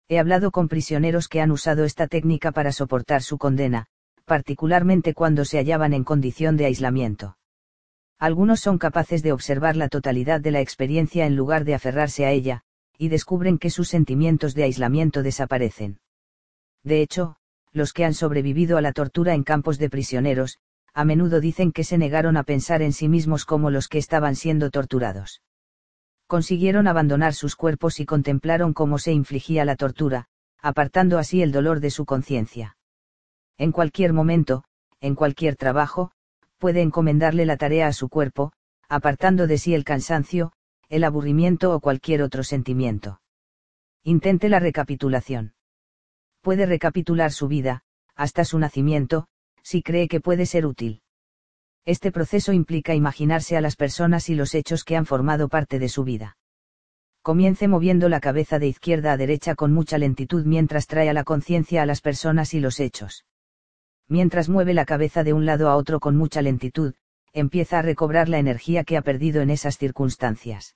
[0.07, 3.87] He hablado con prisioneros que han usado esta técnica para soportar su condena,
[4.25, 7.37] particularmente cuando se hallaban en condición de aislamiento.
[8.19, 12.31] Algunos son capaces de observar la totalidad de la experiencia en lugar de aferrarse a
[12.31, 12.61] ella,
[12.97, 15.99] y descubren que sus sentimientos de aislamiento desaparecen.
[16.83, 17.37] De hecho,
[17.71, 20.59] los que han sobrevivido a la tortura en campos de prisioneros,
[20.95, 24.35] a menudo dicen que se negaron a pensar en sí mismos como los que estaban
[24.35, 25.43] siendo torturados.
[26.25, 30.25] Consiguieron abandonar sus cuerpos y contemplaron cómo se infligía la tortura,
[30.59, 32.77] apartando así el dolor de su conciencia.
[33.59, 34.63] En cualquier momento,
[35.01, 36.11] en cualquier trabajo,
[36.57, 38.53] puede encomendarle la tarea a su cuerpo,
[38.89, 40.53] apartando de sí el cansancio,
[40.89, 43.21] el aburrimiento o cualquier otro sentimiento.
[44.03, 45.53] Intente la recapitulación
[46.45, 47.81] puede recapitular su vida,
[48.15, 49.25] hasta su nacimiento,
[49.65, 51.01] si cree que puede ser útil.
[51.85, 55.89] Este proceso implica imaginarse a las personas y los hechos que han formado parte de
[55.89, 56.37] su vida.
[57.23, 61.23] Comience moviendo la cabeza de izquierda a derecha con mucha lentitud mientras trae a la
[61.23, 63.25] conciencia a las personas y los hechos.
[64.07, 66.93] Mientras mueve la cabeza de un lado a otro con mucha lentitud,
[67.33, 70.75] empieza a recobrar la energía que ha perdido en esas circunstancias.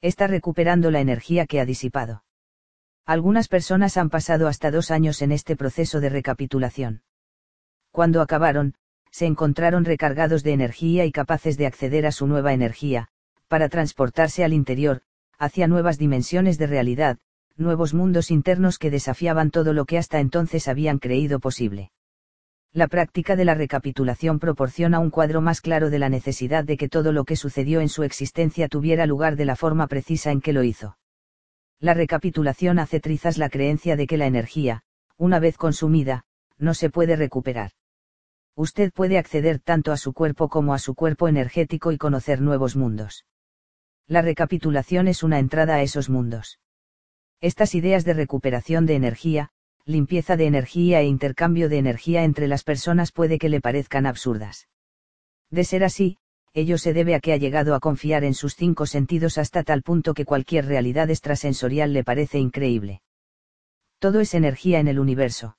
[0.00, 2.24] Está recuperando la energía que ha disipado.
[3.04, 7.02] Algunas personas han pasado hasta dos años en este proceso de recapitulación.
[7.98, 8.74] Cuando acabaron,
[9.10, 13.08] se encontraron recargados de energía y capaces de acceder a su nueva energía,
[13.48, 15.00] para transportarse al interior,
[15.36, 17.18] hacia nuevas dimensiones de realidad,
[17.56, 21.90] nuevos mundos internos que desafiaban todo lo que hasta entonces habían creído posible.
[22.72, 26.88] La práctica de la recapitulación proporciona un cuadro más claro de la necesidad de que
[26.88, 30.52] todo lo que sucedió en su existencia tuviera lugar de la forma precisa en que
[30.52, 30.96] lo hizo.
[31.80, 34.82] La recapitulación hace trizas la creencia de que la energía,
[35.16, 36.26] una vez consumida,
[36.58, 37.72] no se puede recuperar.
[38.58, 42.74] Usted puede acceder tanto a su cuerpo como a su cuerpo energético y conocer nuevos
[42.74, 43.24] mundos.
[44.08, 46.58] La recapitulación es una entrada a esos mundos.
[47.40, 49.50] Estas ideas de recuperación de energía,
[49.84, 54.66] limpieza de energía e intercambio de energía entre las personas puede que le parezcan absurdas.
[55.50, 56.18] De ser así,
[56.52, 59.82] ello se debe a que ha llegado a confiar en sus cinco sentidos hasta tal
[59.82, 63.02] punto que cualquier realidad extrasensorial le parece increíble.
[64.00, 65.54] Todo es energía en el universo.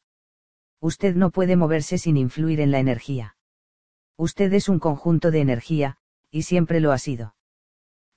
[0.81, 3.35] Usted no puede moverse sin influir en la energía.
[4.17, 5.97] Usted es un conjunto de energía,
[6.31, 7.35] y siempre lo ha sido.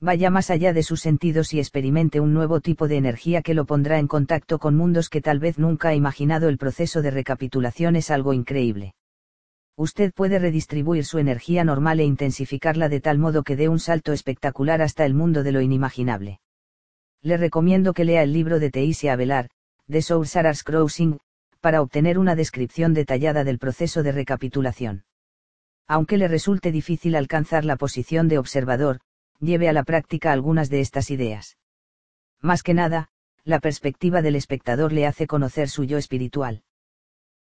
[0.01, 3.67] Vaya más allá de sus sentidos y experimente un nuevo tipo de energía que lo
[3.67, 6.49] pondrá en contacto con mundos que tal vez nunca ha imaginado.
[6.49, 8.95] El proceso de recapitulación es algo increíble
[9.77, 14.13] usted puede redistribuir su energía normal e intensificarla de tal modo que dé un salto
[14.13, 16.41] espectacular hasta el mundo de lo inimaginable.
[17.23, 19.49] Le recomiendo que lea el libro de Teisia Avelar,
[19.89, 21.19] The Soul Sarah's Crossing,
[21.63, 25.05] para obtener una descripción detallada del proceso de recapitulación.
[25.87, 29.01] Aunque le resulte difícil alcanzar la posición de observador,
[29.39, 31.57] lleve a la práctica algunas de estas ideas.
[32.41, 33.11] Más que nada,
[33.45, 36.65] la perspectiva del espectador le hace conocer su yo espiritual.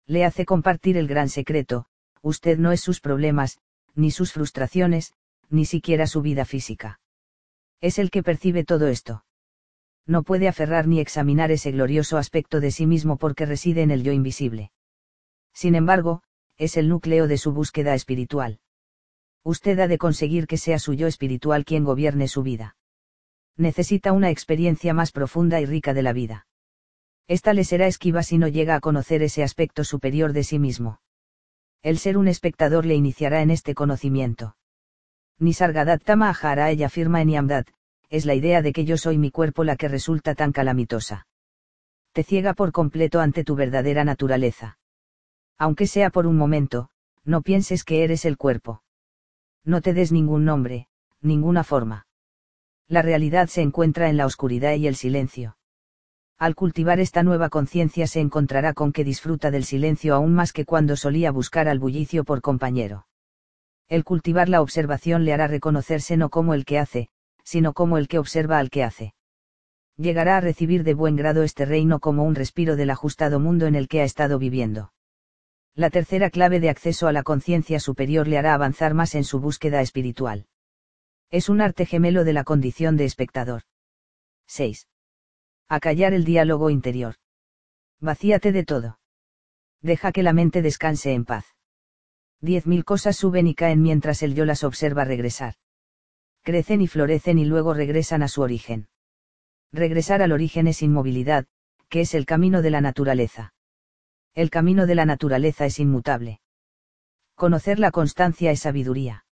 [0.06, 1.86] Le hace compartir el gran secreto,
[2.22, 3.58] usted no es sus problemas,
[3.96, 5.14] ni sus frustraciones,
[5.50, 7.00] ni siquiera su vida física.
[7.80, 9.24] Es el que percibe todo esto.
[10.06, 14.02] No puede aferrar ni examinar ese glorioso aspecto de sí mismo porque reside en el
[14.02, 14.72] yo invisible.
[15.52, 16.22] Sin embargo,
[16.56, 18.60] es el núcleo de su búsqueda espiritual.
[19.44, 22.76] Usted ha de conseguir que sea su yo espiritual quien gobierne su vida
[23.56, 26.46] necesita una experiencia más profunda y rica de la vida.
[27.28, 31.00] Esta le será esquiva si no llega a conocer ese aspecto superior de sí mismo.
[31.82, 34.56] El ser un espectador le iniciará en este conocimiento.
[35.38, 37.68] Nisargadatta ella afirma en Yamdat,
[38.12, 41.26] es la idea de que yo soy mi cuerpo la que resulta tan calamitosa.
[42.12, 44.78] Te ciega por completo ante tu verdadera naturaleza.
[45.58, 46.90] Aunque sea por un momento,
[47.24, 48.84] no pienses que eres el cuerpo.
[49.64, 50.86] No te des ningún nombre,
[51.20, 52.06] ninguna forma
[52.92, 55.56] la realidad se encuentra en la oscuridad y el silencio.
[56.38, 60.66] Al cultivar esta nueva conciencia se encontrará con que disfruta del silencio aún más que
[60.66, 63.06] cuando solía buscar al bullicio por compañero.
[63.88, 67.08] El cultivar la observación le hará reconocerse no como el que hace,
[67.44, 69.14] sino como el que observa al que hace.
[69.96, 73.74] Llegará a recibir de buen grado este reino como un respiro del ajustado mundo en
[73.74, 74.92] el que ha estado viviendo.
[75.74, 79.40] La tercera clave de acceso a la conciencia superior le hará avanzar más en su
[79.40, 80.46] búsqueda espiritual.
[81.30, 83.62] Es un arte gemelo de la condición de espectador.
[84.46, 84.88] 6.
[85.68, 87.14] Acallar el diálogo interior.
[88.00, 88.98] Vacíate de todo.
[89.80, 91.46] Deja que la mente descanse en paz.
[92.40, 95.54] Diez mil cosas suben y caen mientras el yo las observa regresar.
[96.42, 98.88] Crecen y florecen y luego regresan a su origen.
[99.72, 101.46] Regresar al origen es inmovilidad,
[101.88, 103.54] que es el camino de la naturaleza.
[104.34, 106.40] El camino de la naturaleza es inmutable.
[107.34, 109.24] Conocer la constancia es sabiduría.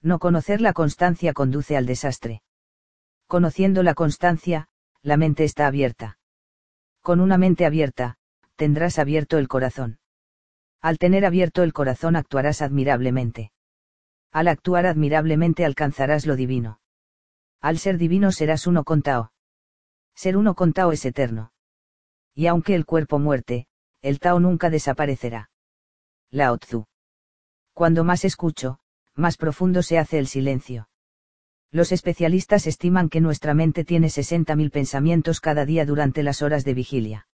[0.00, 2.42] No conocer la constancia conduce al desastre.
[3.26, 4.68] Conociendo la constancia,
[5.02, 6.18] la mente está abierta.
[7.02, 8.16] Con una mente abierta,
[8.56, 9.98] tendrás abierto el corazón.
[10.80, 13.50] Al tener abierto el corazón actuarás admirablemente.
[14.32, 16.80] Al actuar admirablemente alcanzarás lo divino.
[17.60, 19.32] Al ser divino serás uno con Tao.
[20.14, 21.52] Ser uno con Tao es eterno.
[22.34, 23.66] Y aunque el cuerpo muerte,
[24.02, 25.50] el Tao nunca desaparecerá.
[26.30, 26.86] Lao Tzu.
[27.72, 28.80] Cuando más escucho,
[29.14, 30.88] más profundo se hace el silencio.
[31.70, 36.74] Los especialistas estiman que nuestra mente tiene 60.000 pensamientos cada día durante las horas de
[36.74, 37.28] vigilia.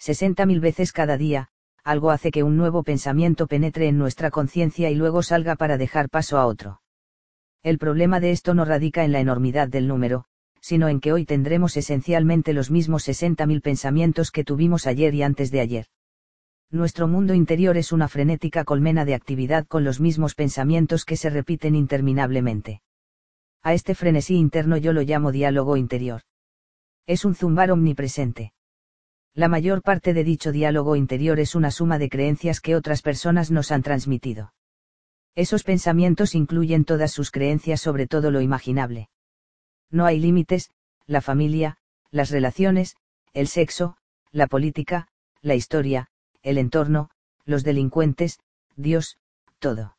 [0.00, 1.50] 60.000 veces cada día,
[1.84, 6.08] algo hace que un nuevo pensamiento penetre en nuestra conciencia y luego salga para dejar
[6.08, 6.80] paso a otro.
[7.62, 10.24] El problema de esto no radica en la enormidad del número,
[10.60, 15.50] sino en que hoy tendremos esencialmente los mismos 60.000 pensamientos que tuvimos ayer y antes
[15.50, 15.86] de ayer
[16.70, 21.30] nuestro mundo interior es una frenética colmena de actividad con los mismos pensamientos que se
[21.30, 22.82] repiten interminablemente.
[23.62, 26.22] A este frenesí interno yo lo llamo diálogo interior.
[27.06, 28.52] Es un zumbar omnipresente.
[29.38, 33.52] La mayor parte de dicho diálogo interior es una suma de creencias que otras personas
[33.52, 34.52] nos han transmitido.
[35.36, 39.10] Esos pensamientos incluyen todas sus creencias sobre todo lo imaginable.
[39.92, 40.72] No hay límites,
[41.06, 41.78] la familia,
[42.10, 42.96] las relaciones,
[43.32, 43.96] el sexo,
[44.32, 45.06] la política,
[45.40, 46.08] la historia,
[46.42, 47.08] el entorno,
[47.44, 48.40] los delincuentes,
[48.74, 49.18] Dios,
[49.60, 49.96] todo.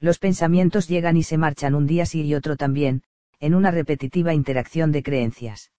[0.00, 3.04] Los pensamientos llegan y se marchan un día sí y otro también,
[3.38, 5.70] en una repetitiva interacción de creencias.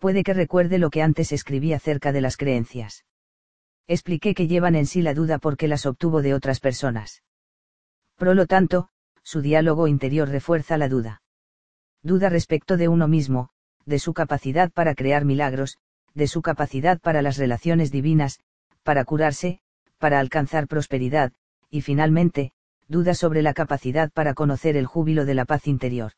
[0.00, 3.04] Puede que recuerde lo que antes escribí acerca de las creencias.
[3.86, 7.22] Expliqué que llevan en sí la duda porque las obtuvo de otras personas.
[8.16, 8.88] Por lo tanto,
[9.22, 11.22] su diálogo interior refuerza la duda.
[12.02, 13.50] Duda respecto de uno mismo,
[13.84, 15.76] de su capacidad para crear milagros,
[16.14, 18.40] de su capacidad para las relaciones divinas,
[18.82, 19.60] para curarse,
[19.98, 21.32] para alcanzar prosperidad,
[21.68, 22.52] y finalmente,
[22.88, 26.12] duda sobre la capacidad para conocer el júbilo de la paz interior.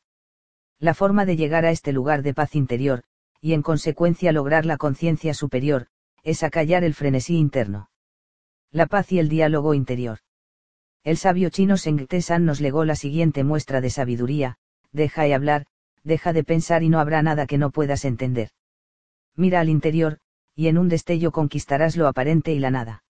[0.78, 3.02] La forma de llegar a este lugar de paz interior,
[3.42, 5.88] y en consecuencia lograr la conciencia superior,
[6.22, 7.90] es acallar el frenesí interno.
[8.70, 10.20] La paz y el diálogo interior.
[11.02, 14.58] El sabio chino Seng San nos legó la siguiente muestra de sabiduría,
[14.92, 15.66] deja de hablar,
[16.04, 18.50] deja de pensar y no habrá nada que no puedas entender.
[19.34, 20.18] Mira al interior,
[20.54, 23.02] y en un destello conquistarás lo aparente y la nada.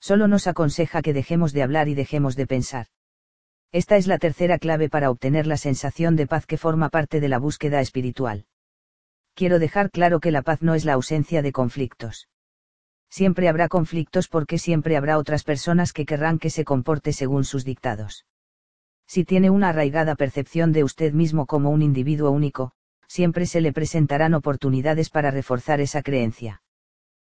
[0.00, 2.86] Solo nos aconseja que dejemos de hablar y dejemos de pensar.
[3.72, 7.28] Esta es la tercera clave para obtener la sensación de paz que forma parte de
[7.28, 8.46] la búsqueda espiritual.
[9.38, 12.26] Quiero dejar claro que la paz no es la ausencia de conflictos.
[13.08, 17.64] Siempre habrá conflictos porque siempre habrá otras personas que querrán que se comporte según sus
[17.64, 18.26] dictados.
[19.06, 22.72] Si tiene una arraigada percepción de usted mismo como un individuo único,
[23.06, 26.60] siempre se le presentarán oportunidades para reforzar esa creencia.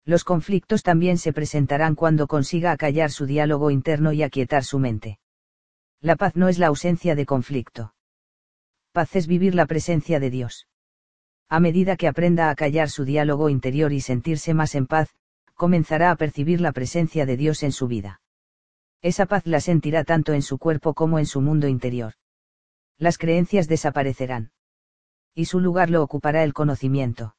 [0.06, 5.18] Los conflictos también se presentarán cuando consiga acallar su diálogo interno y aquietar su mente.
[6.00, 7.94] La paz no es la ausencia de conflicto.
[8.92, 10.69] Paz es vivir la presencia de Dios.
[11.52, 15.10] A medida que aprenda a callar su diálogo interior y sentirse más en paz,
[15.54, 18.20] comenzará a percibir la presencia de Dios en su vida.
[19.02, 22.14] Esa paz la sentirá tanto en su cuerpo como en su mundo interior.
[22.98, 24.52] Las creencias desaparecerán.
[25.34, 27.34] Y su lugar lo ocupará el conocimiento.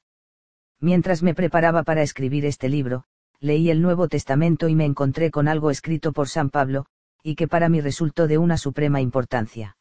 [0.81, 3.05] Mientras me preparaba para escribir este libro,
[3.39, 6.85] leí el Nuevo Testamento y me encontré con algo escrito por San Pablo,
[7.23, 9.77] y que para mí resultó de una suprema importancia.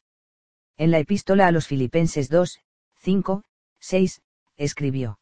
[0.76, 2.60] En la epístola a los Filipenses 2,
[3.00, 3.42] 5,
[3.80, 4.22] 6,
[4.56, 5.18] escribió.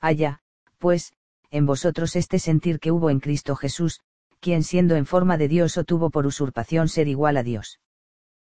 [0.00, 0.40] Haya,
[0.78, 1.12] pues,
[1.50, 4.00] en vosotros este sentir que hubo en Cristo Jesús,
[4.40, 7.80] quien siendo en forma de Dios o tuvo por usurpación ser igual a Dios.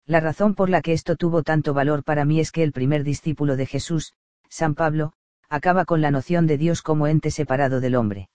[0.06, 3.04] La razón por la que esto tuvo tanto valor para mí es que el primer
[3.04, 4.12] discípulo de Jesús,
[4.48, 5.14] San Pablo,
[5.48, 8.28] acaba con la noción de Dios como ente separado del hombre.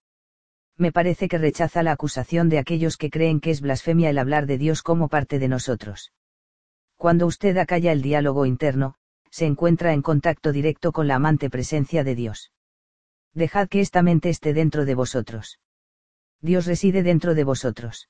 [0.77, 4.45] Me parece que rechaza la acusación de aquellos que creen que es blasfemia el hablar
[4.45, 6.13] de Dios como parte de nosotros.
[6.95, 8.95] Cuando usted acalla el diálogo interno,
[9.32, 12.51] se encuentra en contacto directo con la amante presencia de Dios.
[13.33, 15.59] Dejad que esta mente esté dentro de vosotros.
[16.41, 18.09] Dios reside dentro de vosotros.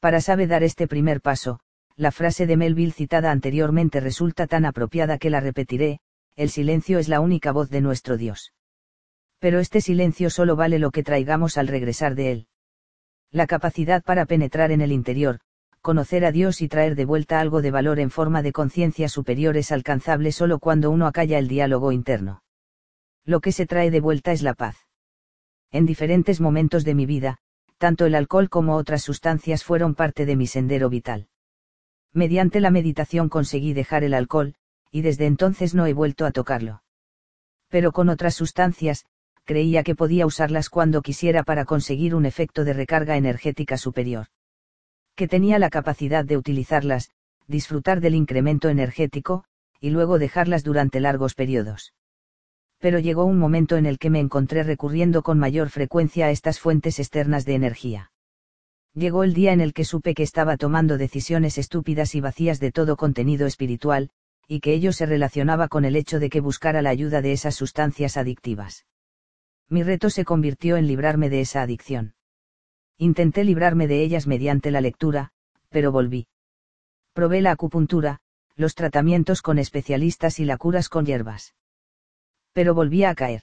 [0.00, 1.60] Para saber dar este primer paso,
[1.96, 6.00] la frase de Melville citada anteriormente resulta tan apropiada que la repetiré,
[6.36, 8.52] el silencio es la única voz de nuestro Dios.
[9.38, 12.46] Pero este silencio solo vale lo que traigamos al regresar de él.
[13.30, 15.40] La capacidad para penetrar en el interior,
[15.84, 19.58] conocer a Dios y traer de vuelta algo de valor en forma de conciencia superior
[19.58, 22.42] es alcanzable solo cuando uno acalla el diálogo interno.
[23.26, 24.78] Lo que se trae de vuelta es la paz.
[25.70, 27.36] En diferentes momentos de mi vida,
[27.76, 31.28] tanto el alcohol como otras sustancias fueron parte de mi sendero vital.
[32.14, 34.54] Mediante la meditación conseguí dejar el alcohol,
[34.90, 36.82] y desde entonces no he vuelto a tocarlo.
[37.68, 39.04] Pero con otras sustancias,
[39.44, 44.28] creía que podía usarlas cuando quisiera para conseguir un efecto de recarga energética superior.
[45.16, 47.10] Que tenía la capacidad de utilizarlas,
[47.46, 49.44] disfrutar del incremento energético,
[49.80, 51.92] y luego dejarlas durante largos periodos.
[52.78, 56.58] Pero llegó un momento en el que me encontré recurriendo con mayor frecuencia a estas
[56.58, 58.10] fuentes externas de energía.
[58.94, 62.72] Llegó el día en el que supe que estaba tomando decisiones estúpidas y vacías de
[62.72, 64.10] todo contenido espiritual,
[64.46, 67.54] y que ello se relacionaba con el hecho de que buscara la ayuda de esas
[67.54, 68.86] sustancias adictivas.
[69.68, 72.14] Mi reto se convirtió en librarme de esa adicción.
[72.98, 75.30] Intenté librarme de ellas mediante la lectura,
[75.68, 76.28] pero volví.
[77.12, 78.20] Probé la acupuntura,
[78.56, 81.54] los tratamientos con especialistas y la curas con hierbas.
[82.52, 83.42] Pero volvía a caer.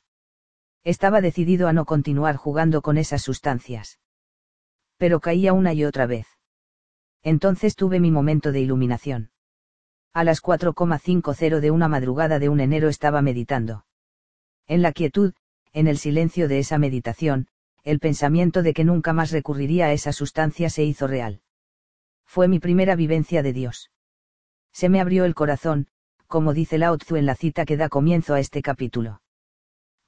[0.84, 4.00] Estaba decidido a no continuar jugando con esas sustancias.
[4.98, 6.28] Pero caía una y otra vez.
[7.24, 9.32] Entonces tuve mi momento de iluminación.
[10.14, 13.86] A las 4,50 de una madrugada de un enero estaba meditando.
[14.68, 15.34] En la quietud,
[15.74, 17.48] en el silencio de esa meditación,
[17.84, 21.42] el pensamiento de que nunca más recurriría a esa sustancia se hizo real.
[22.26, 23.92] Fue mi primera vivencia de Dios.
[24.72, 25.88] Se me abrió el corazón,
[26.28, 29.22] como dice Lao Tzu en la cita que da comienzo a este capítulo.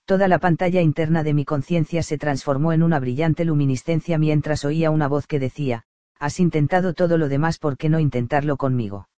[0.06, 4.92] Toda la pantalla interna de mi conciencia se transformó en una brillante luminiscencia mientras oía
[4.92, 5.84] una voz que decía,
[6.20, 9.10] has intentado todo lo demás, ¿por qué no intentarlo conmigo?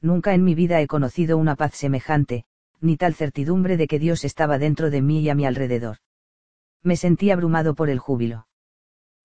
[0.00, 2.44] Nunca en mi vida he conocido una paz semejante,
[2.80, 5.98] ni tal certidumbre de que Dios estaba dentro de mí y a mi alrededor.
[6.84, 8.46] Me sentí abrumado por el júbilo.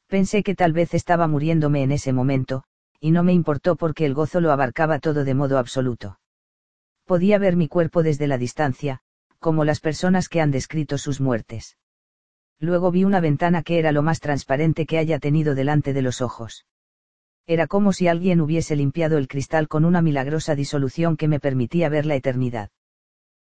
[0.07, 2.63] Pensé que tal vez estaba muriéndome en ese momento,
[2.99, 6.19] y no me importó porque el gozo lo abarcaba todo de modo absoluto.
[7.05, 9.01] Podía ver mi cuerpo desde la distancia,
[9.37, 11.77] como las personas que han descrito sus muertes.
[12.59, 16.21] Luego vi una ventana que era lo más transparente que haya tenido delante de los
[16.21, 16.65] ojos
[17.49, 21.89] era como si alguien hubiese limpiado el cristal con una milagrosa disolución que me permitía
[21.89, 22.69] ver la eternidad.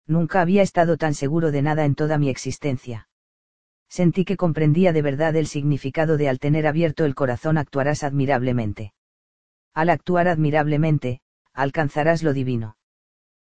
[0.08, 3.06] Nunca había estado tan seguro de nada en toda mi existencia.
[3.92, 8.94] Sentí que comprendía de verdad el significado de al tener abierto el corazón actuarás admirablemente.
[9.74, 11.20] Al actuar admirablemente,
[11.52, 12.78] alcanzarás lo divino.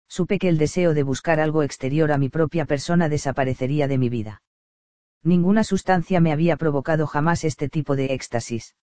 [0.09, 4.09] Supe que el deseo de buscar algo exterior a mi propia persona desaparecería de mi
[4.09, 4.41] vida.
[5.21, 8.75] Ninguna sustancia me había provocado jamás este tipo de éxtasis.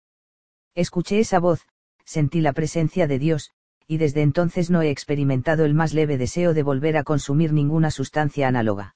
[0.76, 1.66] Escuché esa voz,
[2.04, 3.50] sentí la presencia de Dios,
[3.88, 7.90] y desde entonces no he experimentado el más leve deseo de volver a consumir ninguna
[7.90, 8.94] sustancia análoga.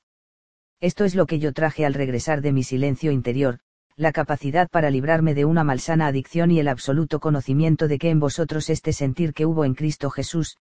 [0.82, 3.60] Esto es lo que yo traje al regresar de mi silencio interior,
[3.96, 8.20] la capacidad para librarme de una malsana adicción y el absoluto conocimiento de que en
[8.20, 10.58] vosotros este sentir que hubo en Cristo Jesús,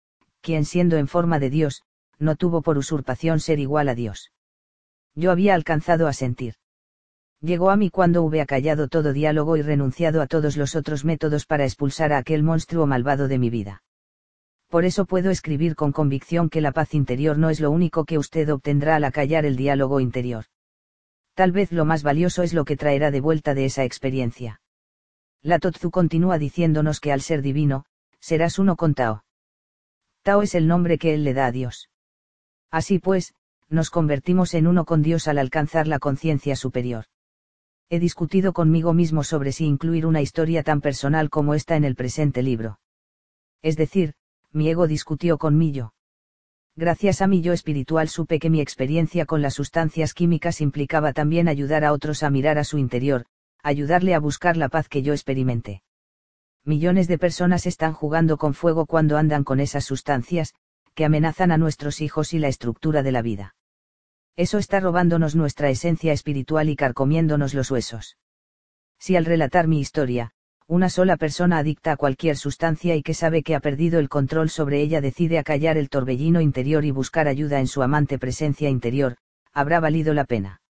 [0.42, 1.84] quien siendo en forma de Dios,
[2.18, 4.32] no tuvo por usurpación ser igual a Dios.
[5.14, 6.56] Yo había alcanzado a sentir
[7.45, 11.45] llegó a mí cuando hube acallado todo diálogo y renunciado a todos los otros métodos
[11.45, 13.84] para expulsar a aquel monstruo malvado de mi vida.
[14.69, 18.18] Por eso puedo escribir con convicción que la paz interior no es lo único que
[18.18, 20.45] usted obtendrá al acallar el diálogo interior.
[21.34, 24.61] Tal vez lo más valioso es lo que traerá de vuelta de esa experiencia.
[25.42, 27.85] La Totzu continúa diciéndonos que al ser divino,
[28.19, 29.24] serás uno con Tao.
[30.24, 31.90] Tao es el nombre que él le da a Dios.
[32.72, 33.35] Así pues,
[33.69, 37.06] nos convertimos en uno con Dios al alcanzar la conciencia superior.
[37.90, 41.95] He discutido conmigo mismo sobre si incluir una historia tan personal como esta en el
[41.95, 42.80] presente libro.
[43.61, 44.16] Es decir,
[44.56, 45.93] mi ego discutió con mi yo.
[46.77, 51.48] Gracias a mi yo espiritual supe que mi experiencia con las sustancias químicas implicaba también
[51.48, 53.25] ayudar a otros a mirar a su interior,
[53.64, 55.84] ayudarle a buscar la paz que yo experimenté.
[56.64, 60.53] Millones de personas están jugando con fuego cuando andan con esas sustancias,
[60.93, 63.56] que amenazan a nuestros hijos y la estructura de la vida.
[64.38, 68.17] Eso está robándonos nuestra esencia espiritual y carcomiéndonos los huesos.
[69.00, 70.32] Si al relatar mi historia,
[70.68, 74.50] una sola persona adicta a cualquier sustancia y que sabe que ha perdido el control
[74.50, 79.18] sobre ella decide acallar el torbellino interior y buscar ayuda en su amante presencia interior,
[79.53, 80.61] habrá valido la pena.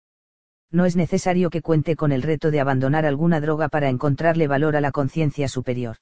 [0.73, 4.75] No es necesario que cuente con el reto de abandonar alguna droga para encontrarle valor
[4.75, 5.99] a la conciencia superior.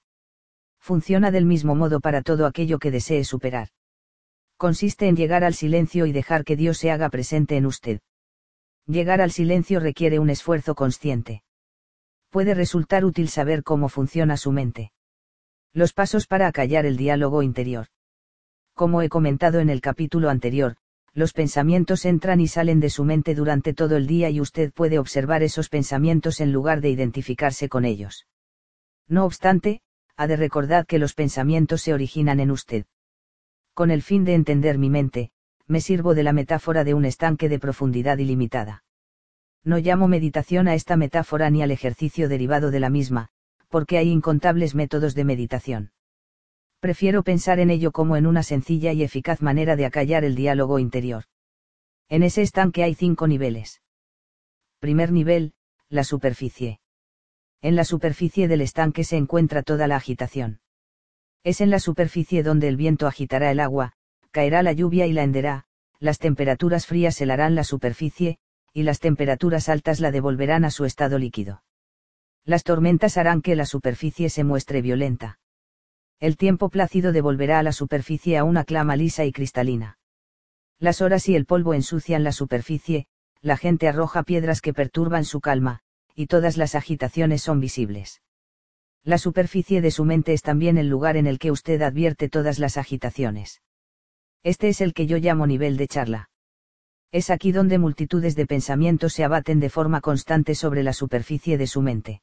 [0.80, 3.68] Funciona del mismo modo para todo aquello que desee superar.
[4.56, 8.00] Consiste en llegar al silencio y dejar que Dios se haga presente en usted.
[8.86, 11.42] Llegar al silencio requiere un esfuerzo consciente
[12.32, 14.90] puede resultar útil saber cómo funciona su mente.
[15.74, 17.88] Los pasos para acallar el diálogo interior.
[18.74, 20.76] Como he comentado en el capítulo anterior,
[21.12, 24.98] los pensamientos entran y salen de su mente durante todo el día y usted puede
[24.98, 28.26] observar esos pensamientos en lugar de identificarse con ellos.
[29.08, 29.82] No obstante,
[30.16, 32.86] ha de recordar que los pensamientos se originan en usted.
[33.74, 35.32] Con el fin de entender mi mente,
[35.66, 38.84] me sirvo de la metáfora de un estanque de profundidad ilimitada.
[39.64, 43.28] No llamo meditación a esta metáfora ni al ejercicio derivado de la misma,
[43.68, 45.92] porque hay incontables métodos de meditación.
[46.80, 50.80] Prefiero pensar en ello como en una sencilla y eficaz manera de acallar el diálogo
[50.80, 51.24] interior.
[52.08, 53.80] En ese estanque hay cinco niveles.
[54.80, 55.54] Primer nivel,
[55.88, 56.80] la superficie.
[57.60, 60.60] En la superficie del estanque se encuentra toda la agitación.
[61.44, 63.92] Es en la superficie donde el viento agitará el agua,
[64.32, 65.66] caerá la lluvia y la henderá,
[66.00, 68.38] las temperaturas frías helarán la superficie,
[68.72, 71.62] y las temperaturas altas la devolverán a su estado líquido.
[72.44, 75.38] Las tormentas harán que la superficie se muestre violenta.
[76.18, 79.98] El tiempo plácido devolverá a la superficie a una clama lisa y cristalina.
[80.78, 83.06] Las horas y el polvo ensucian la superficie,
[83.40, 85.80] la gente arroja piedras que perturban su calma,
[86.14, 88.22] y todas las agitaciones son visibles.
[89.04, 92.58] La superficie de su mente es también el lugar en el que usted advierte todas
[92.58, 93.60] las agitaciones.
[94.42, 96.30] Este es el que yo llamo nivel de charla.
[97.12, 101.66] Es aquí donde multitudes de pensamientos se abaten de forma constante sobre la superficie de
[101.66, 102.22] su mente.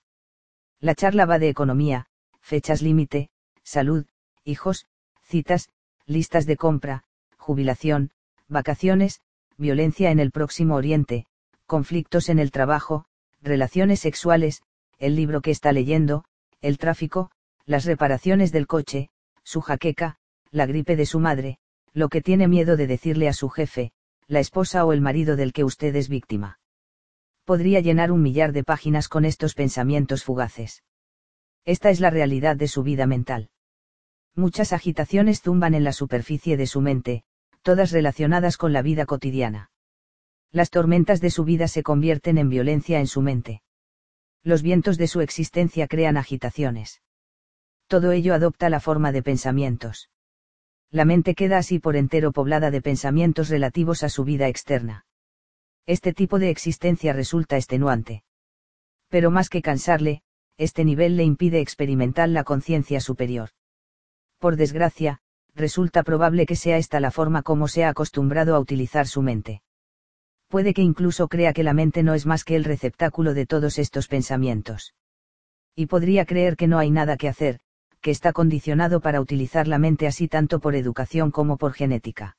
[0.79, 2.07] La charla va de economía,
[2.41, 3.29] fechas límite,
[3.63, 4.07] salud,
[4.43, 4.87] hijos,
[5.23, 5.69] citas,
[6.07, 7.03] listas de compra,
[7.37, 8.09] jubilación,
[8.47, 9.21] vacaciones,
[9.57, 11.27] violencia en el próximo oriente,
[11.67, 13.05] conflictos en el trabajo,
[13.43, 14.63] relaciones sexuales,
[14.97, 16.25] el libro que está leyendo,
[16.61, 17.29] el tráfico,
[17.67, 19.11] las reparaciones del coche,
[19.43, 20.17] su jaqueca,
[20.49, 21.59] la gripe de su madre,
[21.93, 23.91] lo que tiene miedo de decirle a su jefe,
[24.29, 26.59] la esposa o el marido del que usted es víctima.
[27.45, 30.83] Podría llenar un millar de páginas con estos pensamientos fugaces.
[31.65, 33.49] Esta es la realidad de su vida mental.
[34.35, 37.23] Muchas agitaciones zumban en la superficie de su mente,
[37.63, 39.71] todas relacionadas con la vida cotidiana.
[40.51, 43.63] Las tormentas de su vida se convierten en violencia en su mente.
[44.43, 47.01] Los vientos de su existencia crean agitaciones.
[47.87, 50.11] Todo ello adopta la forma de pensamientos
[50.91, 55.05] la mente queda así por entero poblada de pensamientos relativos a su vida externa.
[55.85, 58.23] Este tipo de existencia resulta extenuante.
[59.07, 60.21] Pero más que cansarle,
[60.57, 63.49] este nivel le impide experimentar la conciencia superior.
[64.39, 65.19] Por desgracia,
[65.55, 69.61] resulta probable que sea esta la forma como se ha acostumbrado a utilizar su mente.
[70.47, 73.77] Puede que incluso crea que la mente no es más que el receptáculo de todos
[73.77, 74.95] estos pensamientos.
[75.75, 77.59] Y podría creer que no hay nada que hacer,
[78.01, 82.37] que está condicionado para utilizar la mente así tanto por educación como por genética.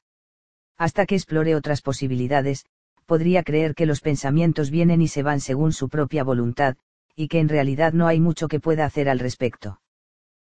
[0.77, 2.65] Hasta que explore otras posibilidades,
[3.07, 6.77] podría creer que los pensamientos vienen y se van según su propia voluntad,
[7.15, 9.81] y que en realidad no hay mucho que pueda hacer al respecto.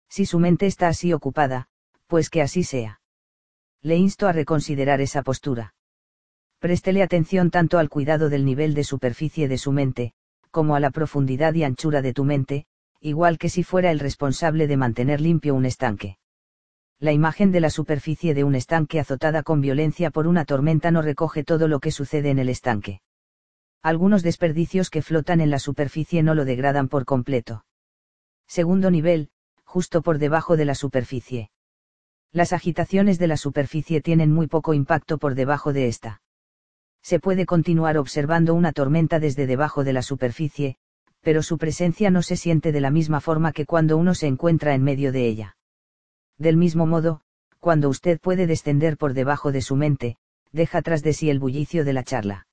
[0.08, 1.68] Si su mente está así ocupada,
[2.06, 3.00] pues que así sea.
[3.82, 5.74] Le insto a reconsiderar esa postura.
[6.58, 10.12] Préstele atención tanto al cuidado del nivel de superficie de su mente,
[10.50, 12.66] como a la profundidad y anchura de tu mente,
[13.00, 16.18] igual que si fuera el responsable de mantener limpio un estanque.
[16.98, 21.02] La imagen de la superficie de un estanque azotada con violencia por una tormenta no
[21.02, 23.00] recoge todo lo que sucede en el estanque.
[23.82, 27.64] Algunos desperdicios que flotan en la superficie no lo degradan por completo.
[28.46, 29.28] Segundo nivel,
[29.64, 31.50] justo por debajo de la superficie.
[32.32, 36.22] Las agitaciones de la superficie tienen muy poco impacto por debajo de esta.
[37.02, 40.76] Se puede continuar observando una tormenta desde debajo de la superficie,
[41.26, 44.76] pero su presencia no se siente de la misma forma que cuando uno se encuentra
[44.76, 45.56] en medio de ella.
[46.38, 47.20] Del mismo modo,
[47.58, 50.18] cuando usted puede descender por debajo de su mente,
[50.52, 52.46] deja tras de sí el bullicio de la charla.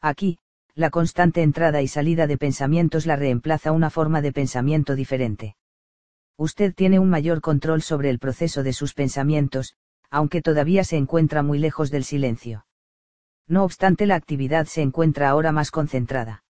[0.00, 0.38] Aquí,
[0.74, 5.56] la constante entrada y salida de pensamientos la reemplaza una forma de pensamiento diferente.
[6.38, 9.74] Usted tiene un mayor control sobre el proceso de sus pensamientos,
[10.08, 12.64] aunque todavía se encuentra muy lejos del silencio.
[13.46, 16.44] No obstante, la actividad se encuentra ahora más concentrada.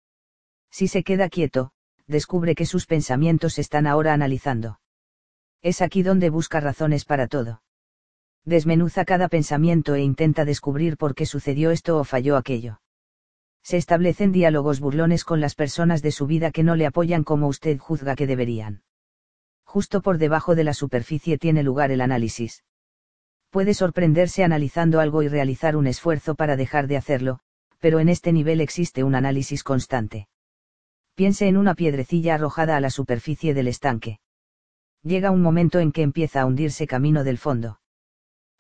[0.70, 1.72] Si se queda quieto,
[2.06, 4.80] descubre que sus pensamientos están ahora analizando.
[5.62, 7.62] Es aquí donde busca razones para todo.
[8.44, 12.80] Desmenuza cada pensamiento e intenta descubrir por qué sucedió esto o falló aquello.
[13.64, 17.48] Se establecen diálogos burlones con las personas de su vida que no le apoyan como
[17.48, 18.84] usted juzga que deberían.
[19.64, 22.62] Justo por debajo de la superficie tiene lugar el análisis.
[23.50, 27.40] Puede sorprenderse analizando algo y realizar un esfuerzo para dejar de hacerlo,
[27.80, 30.28] pero en este nivel existe un análisis constante.
[31.16, 34.20] Piense en una piedrecilla arrojada a la superficie del estanque.
[35.02, 37.80] Llega un momento en que empieza a hundirse camino del fondo.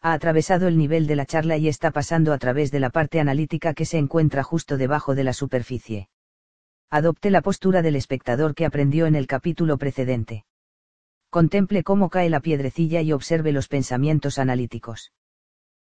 [0.00, 3.20] Ha atravesado el nivel de la charla y está pasando a través de la parte
[3.20, 6.08] analítica que se encuentra justo debajo de la superficie.
[6.88, 10.46] Adopte la postura del espectador que aprendió en el capítulo precedente.
[11.28, 15.12] Contemple cómo cae la piedrecilla y observe los pensamientos analíticos.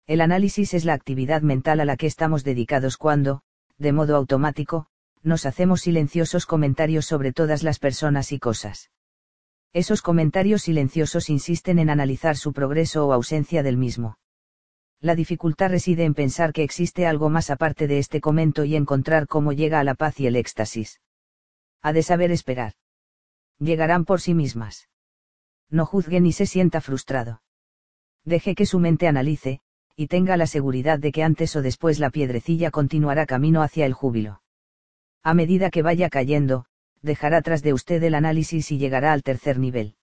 [0.06, 3.42] El análisis es la actividad mental a la que estamos dedicados cuando,
[3.80, 4.88] de modo automático,
[5.24, 8.90] nos hacemos silenciosos comentarios sobre todas las personas y cosas.
[9.74, 14.18] Esos comentarios silenciosos insisten en analizar su progreso o ausencia del mismo.
[15.02, 19.28] La dificultad reside en pensar que existe algo más aparte de este comento y encontrar
[19.28, 21.00] cómo llega a la paz y el éxtasis.
[21.82, 22.74] Ha de saber esperar.
[23.60, 24.90] Llegarán por sí mismas.
[25.70, 27.42] No juzgue ni se sienta frustrado.
[28.26, 29.62] Deje que su mente analice,
[29.96, 33.94] y tenga la seguridad de que antes o después la piedrecilla continuará camino hacia el
[33.94, 34.42] júbilo.
[35.24, 36.66] A medida que vaya cayendo,
[37.02, 39.96] dejará tras de usted el análisis y llegará al tercer nivel.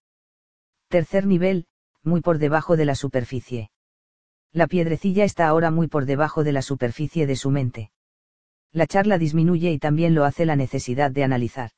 [0.88, 1.66] Tercer nivel,
[2.02, 3.70] muy por debajo de la superficie.
[4.52, 7.90] La piedrecilla está ahora muy por debajo de la superficie de su mente.
[8.72, 11.70] La charla disminuye y también lo hace la necesidad de analizar.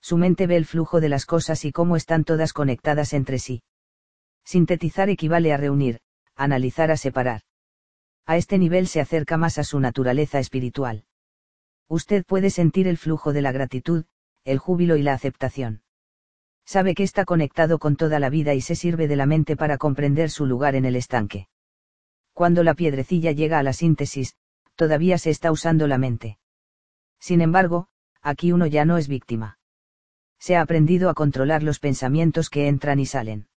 [0.00, 3.62] Su mente ve el flujo de las cosas y cómo están todas conectadas entre sí.
[4.44, 6.00] Sintetizar equivale a reunir,
[6.34, 7.42] analizar a separar.
[8.26, 11.04] A este nivel se acerca más a su naturaleza espiritual
[11.88, 14.04] usted puede sentir el flujo de la gratitud,
[14.44, 15.82] el júbilo y la aceptación.
[16.64, 19.78] Sabe que está conectado con toda la vida y se sirve de la mente para
[19.78, 21.48] comprender su lugar en el estanque.
[22.32, 24.36] Cuando la piedrecilla llega a la síntesis,
[24.74, 26.38] todavía se está usando la mente.
[27.20, 27.88] Sin embargo,
[28.20, 29.58] aquí uno ya no es víctima.
[30.38, 33.48] Se ha aprendido a controlar los pensamientos que entran y salen.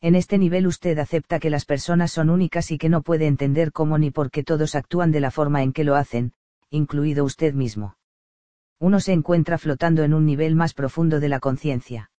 [0.00, 3.72] En este nivel usted acepta que las personas son únicas y que no puede entender
[3.72, 6.32] cómo ni por qué todos actúan de la forma en que lo hacen,
[6.72, 7.96] incluido usted mismo.
[8.78, 12.10] Uno se encuentra flotando en un nivel más profundo de la conciencia.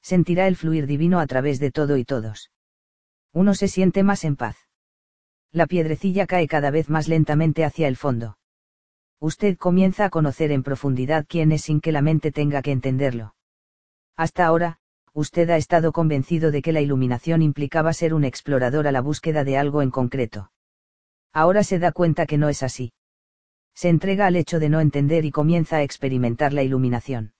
[0.00, 2.52] Sentirá el fluir divino a través de todo y todos.
[3.32, 4.56] Uno se siente más en paz.
[5.50, 8.38] La piedrecilla cae cada vez más lentamente hacia el fondo.
[9.18, 13.34] Usted comienza a conocer en profundidad quién es sin que la mente tenga que entenderlo.
[14.16, 14.78] Hasta ahora,
[15.12, 19.42] usted ha estado convencido de que la iluminación implicaba ser un explorador a la búsqueda
[19.42, 20.52] de algo en concreto.
[21.32, 22.92] Ahora se da cuenta que no es así
[23.74, 27.32] se entrega al hecho de no entender y comienza a experimentar la iluminación.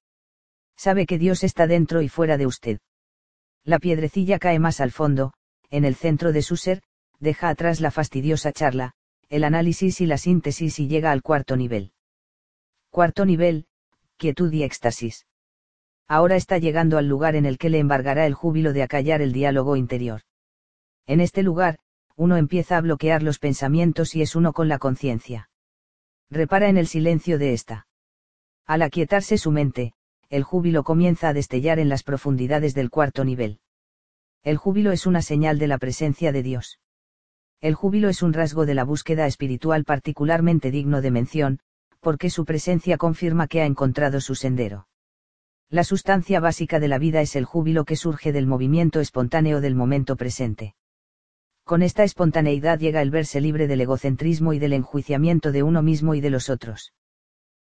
[0.77, 2.78] Sabe que Dios está dentro y fuera de usted.
[3.65, 5.33] La piedrecilla cae más al fondo,
[5.70, 6.83] en el centro de su ser,
[7.20, 8.93] deja atrás la fastidiosa charla,
[9.28, 11.93] el análisis y la síntesis y llega al cuarto nivel.
[12.91, 13.67] Cuarto nivel,
[14.17, 15.27] quietud y éxtasis.
[16.09, 19.33] Ahora está llegando al lugar en el que le embargará el júbilo de acallar el
[19.33, 20.23] diálogo interior.
[21.07, 21.78] En este lugar,
[22.17, 25.49] uno empieza a bloquear los pensamientos y es uno con la conciencia
[26.33, 27.86] repara en el silencio de esta.
[28.67, 29.93] Al aquietarse su mente,
[30.31, 33.61] el júbilo comienza a destellar en las profundidades del cuarto nivel.
[34.43, 36.81] El júbilo es una señal de la presencia de Dios.
[37.61, 41.59] El júbilo es un rasgo de la búsqueda espiritual particularmente digno de mención,
[42.01, 44.89] porque su presencia confirma que ha encontrado su sendero.
[45.69, 49.75] La sustancia básica de la vida es el júbilo que surge del movimiento espontáneo del
[49.75, 50.75] momento presente.
[51.65, 56.15] Con esta espontaneidad llega el verse libre del egocentrismo y del enjuiciamiento de uno mismo
[56.15, 56.92] y de los otros.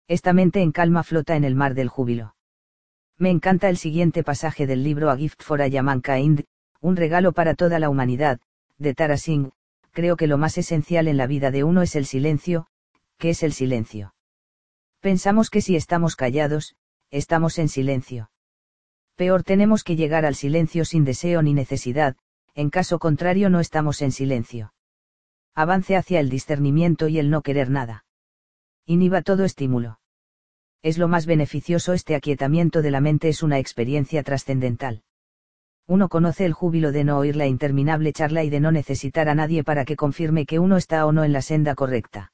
[0.08, 2.36] Esta mente en calma flota en el mar del júbilo.
[3.18, 6.44] Me encanta el siguiente pasaje del libro A Gift for a Mankind,
[6.82, 8.40] un regalo para toda la humanidad,
[8.78, 9.52] de Tara Singh,
[9.92, 12.68] creo que lo más esencial en la vida de uno es el silencio,
[13.18, 14.14] ¿qué es el silencio?
[15.00, 16.76] Pensamos que si estamos callados,
[17.10, 18.30] estamos en silencio.
[19.16, 22.18] Peor tenemos que llegar al silencio sin deseo ni necesidad,
[22.56, 24.74] en caso contrario no estamos en silencio.
[25.54, 28.06] Avance hacia el discernimiento y el no querer nada.
[28.86, 30.00] Inhiba todo estímulo.
[30.82, 35.04] Es lo más beneficioso este aquietamiento de la mente es una experiencia trascendental.
[35.88, 39.36] Uno conoce el júbilo de no oír la interminable charla y de no necesitar a
[39.36, 42.32] nadie para que confirme que uno está o no en la senda correcta.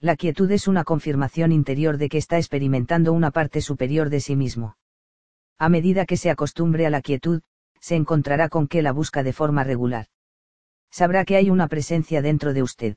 [0.00, 4.36] La quietud es una confirmación interior de que está experimentando una parte superior de sí
[4.36, 4.76] mismo.
[5.58, 7.42] A medida que se acostumbre a la quietud,
[7.82, 10.06] se encontrará con que la busca de forma regular.
[10.90, 12.96] Sabrá que hay una presencia dentro de usted.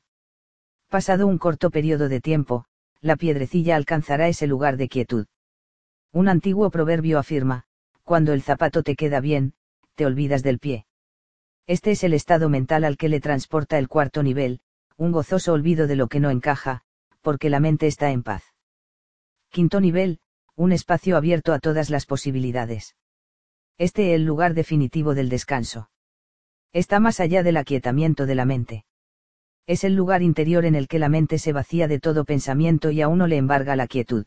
[0.88, 2.64] Pasado un corto periodo de tiempo,
[3.00, 5.26] la piedrecilla alcanzará ese lugar de quietud.
[6.12, 7.64] Un antiguo proverbio afirma,
[8.04, 9.54] cuando el zapato te queda bien,
[9.96, 10.86] te olvidas del pie.
[11.66, 14.60] Este es el estado mental al que le transporta el cuarto nivel,
[14.96, 16.82] un gozoso olvido de lo que no encaja,
[17.22, 18.44] porque la mente está en paz.
[19.50, 20.20] Quinto nivel,
[20.54, 22.94] un espacio abierto a todas las posibilidades.
[23.78, 25.90] Este es el lugar definitivo del descanso.
[26.72, 28.86] Está más allá del aquietamiento de la mente.
[29.66, 33.02] Es el lugar interior en el que la mente se vacía de todo pensamiento y
[33.02, 34.24] a uno le embarga la quietud.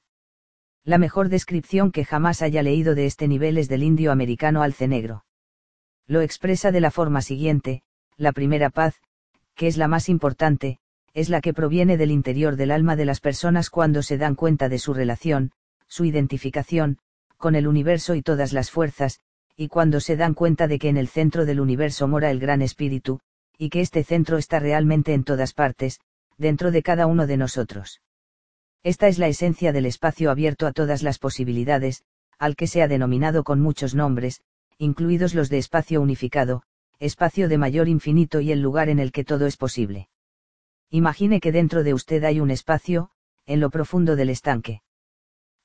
[0.84, 4.88] La mejor descripción que jamás haya leído de este nivel es del indio americano alce
[4.88, 5.26] negro.
[6.06, 7.82] Lo expresa de la forma siguiente,
[8.18, 9.02] la primera paz,
[9.56, 10.80] que es la más importante,
[11.14, 14.70] es la que proviene del interior del alma de las personas cuando se dan cuenta
[14.70, 15.52] de su relación,
[15.88, 17.00] su identificación,
[17.38, 19.22] con el universo y todas las fuerzas,
[19.60, 22.62] y cuando se dan cuenta de que en el centro del universo mora el gran
[22.62, 23.20] espíritu,
[23.58, 26.00] y que este centro está realmente en todas partes,
[26.38, 28.02] dentro de cada uno de nosotros.
[28.84, 32.06] Esta es la esencia del espacio abierto a todas las posibilidades,
[32.38, 34.40] al que se ha denominado con muchos nombres,
[34.78, 36.64] incluidos los de espacio unificado,
[36.98, 40.08] espacio de mayor infinito y el lugar en el que todo es posible.
[40.90, 43.10] Imagine que dentro de usted hay un espacio,
[43.46, 44.84] en lo profundo del estanque.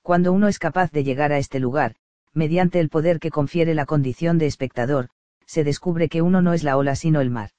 [0.02, 1.94] Cuando uno es capaz de llegar a este lugar,
[2.34, 5.08] mediante el poder que confiere la condición de espectador,
[5.46, 7.50] se descubre que uno no es la ola sino el mar.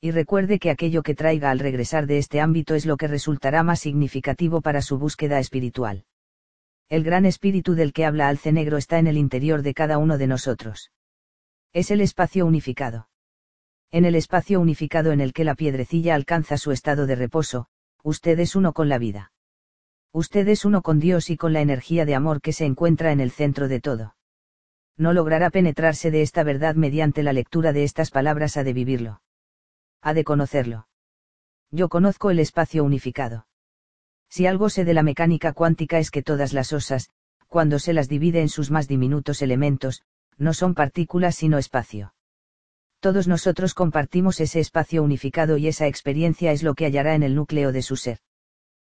[0.00, 3.62] Y recuerde que aquello que traiga al regresar de este ámbito es lo que resultará
[3.62, 6.04] más significativo para su búsqueda espiritual.
[6.88, 10.18] El gran espíritu del que habla Alce Negro está en el interior de cada uno
[10.18, 10.90] de nosotros.
[11.72, 13.10] Es el espacio unificado
[13.92, 17.66] en el espacio unificado en el que la piedrecilla alcanza su estado de reposo,
[18.04, 19.32] usted es uno con la vida.
[20.12, 23.20] Usted es uno con Dios y con la energía de amor que se encuentra en
[23.20, 24.16] el centro de todo.
[24.96, 29.22] No logrará penetrarse de esta verdad mediante la lectura de estas palabras, ha de vivirlo.
[30.02, 30.88] Ha de conocerlo.
[31.70, 33.46] Yo conozco el espacio unificado.
[34.28, 37.10] Si algo sé de la mecánica cuántica es que todas las osas,
[37.48, 40.02] cuando se las divide en sus más diminutos elementos,
[40.38, 42.12] no son partículas sino espacio
[43.00, 47.34] todos nosotros compartimos ese espacio unificado y esa experiencia es lo que hallará en el
[47.34, 48.20] núcleo de su ser.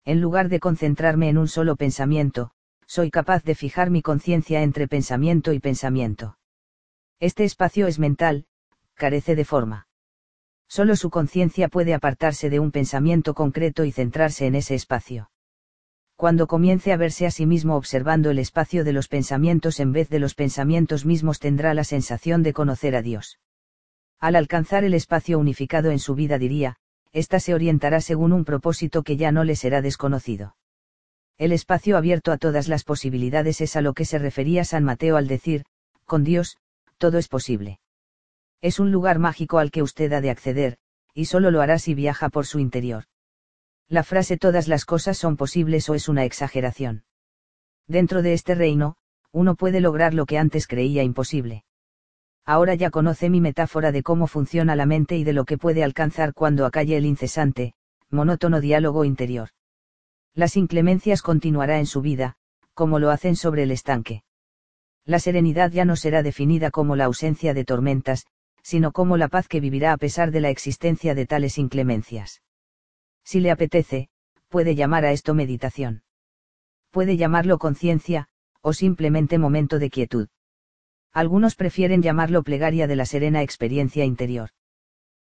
[0.04, 2.50] En lugar de concentrarme en un solo pensamiento,
[2.86, 6.38] soy capaz de fijar mi conciencia entre pensamiento y pensamiento.
[7.20, 8.46] Este espacio es mental,
[8.94, 9.86] carece de forma.
[10.68, 15.30] Solo su conciencia puede apartarse de un pensamiento concreto y centrarse en ese espacio.
[16.16, 20.08] Cuando comience a verse a sí mismo observando el espacio de los pensamientos en vez
[20.08, 23.38] de los pensamientos mismos tendrá la sensación de conocer a Dios.
[24.18, 26.76] Al alcanzar el espacio unificado en su vida diría,
[27.12, 30.56] ésta se orientará según un propósito que ya no le será desconocido.
[31.38, 35.16] El espacio abierto a todas las posibilidades es a lo que se refería San Mateo
[35.16, 35.64] al decir,
[36.04, 36.58] con Dios,
[36.98, 37.80] todo es posible.
[38.60, 40.78] Es un lugar mágico al que usted ha de acceder,
[41.14, 43.04] y solo lo hará si viaja por su interior.
[43.88, 47.04] La frase todas las cosas son posibles o es una exageración.
[47.86, 48.96] Dentro de este reino,
[49.32, 51.64] uno puede lograr lo que antes creía imposible
[52.44, 55.84] ahora ya conoce mi metáfora de cómo funciona la mente y de lo que puede
[55.84, 57.74] alcanzar cuando acalle el incesante,
[58.10, 59.50] monótono diálogo interior.
[60.34, 62.36] Las inclemencias continuará en su vida,
[62.74, 64.22] como lo hacen sobre el estanque.
[65.04, 68.26] La serenidad ya no será definida como la ausencia de tormentas,
[68.62, 72.42] sino como la paz que vivirá a pesar de la existencia de tales inclemencias.
[73.24, 74.08] Si le apetece,
[74.48, 76.02] puede llamar a esto meditación.
[76.90, 78.28] Puede llamarlo conciencia,
[78.60, 80.28] o simplemente momento de quietud.
[81.12, 84.50] Algunos prefieren llamarlo plegaria de la serena experiencia interior.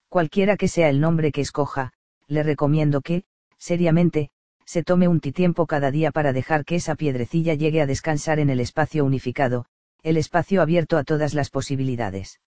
[0.07, 1.91] Cualquiera que sea el nombre que escoja,
[2.27, 3.23] le recomiendo que,
[3.57, 4.29] seriamente,
[4.65, 8.49] se tome un tiempo cada día para dejar que esa piedrecilla llegue a descansar en
[8.49, 9.65] el espacio unificado,
[10.03, 12.39] el espacio abierto a todas las posibilidades.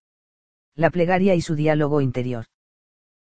[0.74, 2.46] La plegaria y su diálogo interior.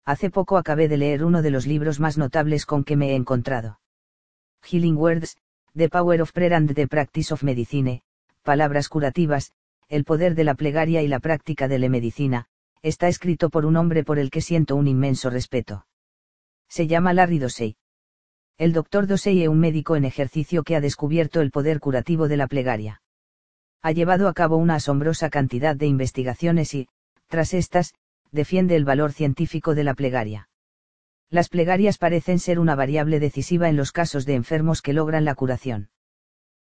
[0.03, 3.15] Hace poco acabé de leer uno de los libros más notables con que me he
[3.15, 3.79] encontrado.
[4.63, 5.37] Healing Words,
[5.75, 8.01] The Power of Prayer and the Practice of Medicine,
[8.43, 9.51] Palabras curativas,
[9.91, 12.45] el poder de la plegaria y la práctica de la medicina,
[12.81, 15.85] está escrito por un hombre por el que siento un inmenso respeto.
[16.69, 17.75] Se llama Larry Dosey.
[18.57, 22.37] El doctor Dosey es un médico en ejercicio que ha descubierto el poder curativo de
[22.37, 23.01] la plegaria.
[23.81, 26.87] Ha llevado a cabo una asombrosa cantidad de investigaciones y,
[27.27, 27.93] tras estas,
[28.31, 30.47] defiende el valor científico de la plegaria.
[31.29, 35.35] Las plegarias parecen ser una variable decisiva en los casos de enfermos que logran la
[35.35, 35.89] curación.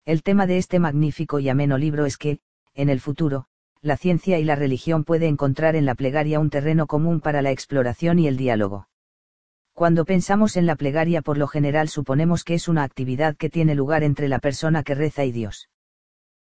[0.04, 2.42] El tema de este magnífico y ameno libro es que,
[2.76, 3.46] en el futuro,
[3.82, 7.52] la ciencia y la religión puede encontrar en la plegaria un terreno común para la
[7.52, 8.88] exploración y el diálogo.
[9.74, 13.76] Cuando pensamos en la plegaria por lo general suponemos que es una actividad que tiene
[13.76, 15.70] lugar entre la persona que reza y Dios.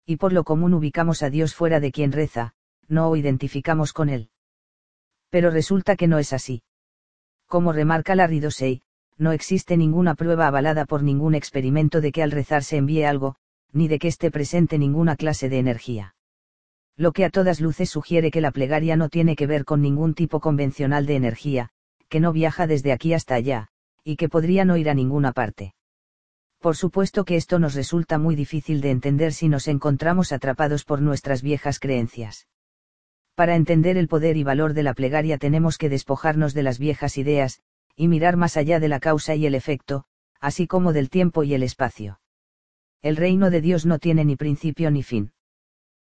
[0.07, 2.55] Y por lo común ubicamos a Dios fuera de quien reza,
[2.89, 4.31] no o identificamos con él.
[5.31, 6.63] Pero resulta que no es así.
[7.47, 8.41] Como remarca Larry
[9.19, 13.37] no existe ninguna prueba avalada por ningún experimento de que al rezar se envíe algo,
[13.73, 16.15] ni de que esté presente ninguna clase de energía.
[16.99, 20.15] Lo que a todas luces sugiere que la plegaria no tiene que ver con ningún
[20.15, 21.71] tipo convencional de energía,
[22.09, 23.69] que no viaja desde aquí hasta allá,
[24.03, 25.75] y que podría no ir a ninguna parte.
[26.59, 31.01] Por supuesto que esto nos resulta muy difícil de entender si nos encontramos atrapados por
[31.01, 32.49] nuestras viejas creencias.
[33.37, 37.17] Para entender el poder y valor de la plegaria tenemos que despojarnos de las viejas
[37.17, 37.61] ideas,
[37.95, 40.07] y mirar más allá de la causa y el efecto,
[40.41, 42.19] así como del tiempo y el espacio.
[43.03, 45.31] El reino de Dios no tiene ni principio ni fin.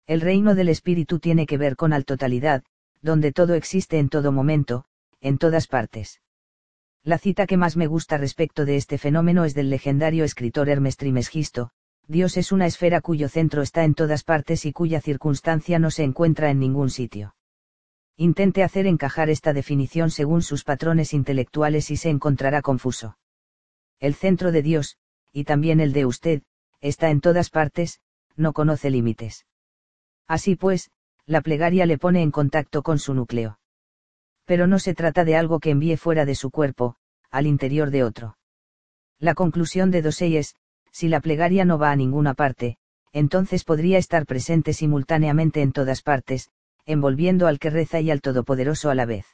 [0.09, 2.65] El reino del Espíritu tiene que ver con al totalidad,
[3.03, 4.87] donde todo existe en todo momento,
[5.21, 6.23] en todas partes.
[7.05, 10.97] La cita que más me gusta respecto de este fenómeno es del legendario escritor Hermes
[10.97, 11.73] Trismegisto,
[12.07, 16.05] Dios es una esfera cuyo centro está en todas partes y cuya circunstancia no se
[16.05, 17.35] encuentra en ningún sitio.
[18.17, 23.19] Intente hacer encajar esta definición según sus patrones intelectuales y se encontrará confuso.
[24.01, 24.97] El centro de Dios,
[25.35, 26.43] y también el de usted,
[26.81, 28.01] está en todas partes,
[28.37, 29.45] no conoce límites.
[30.29, 30.91] Así pues,
[31.27, 33.59] la plegaria le pone en contacto con su núcleo.
[34.45, 36.97] Pero no se trata de algo que envíe fuera de su cuerpo,
[37.31, 38.39] al interior de otro.
[39.19, 40.55] La conclusión de Dosey es,
[40.93, 42.77] si la plegaria no va a ninguna parte,
[43.13, 46.51] entonces podría estar presente simultáneamente en todas partes,
[46.87, 49.27] envolviendo al que reza y al Todopoderoso a la vez.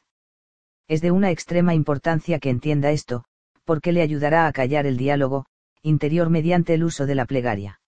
[0.88, 3.24] Es de una extrema importancia que entienda esto,
[3.64, 5.46] porque le ayudará a callar el diálogo,
[5.82, 7.80] interior mediante el uso de la plegaria.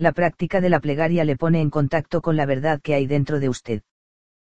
[0.00, 3.38] La práctica de la plegaria le pone en contacto con la verdad que hay dentro
[3.38, 3.82] de usted.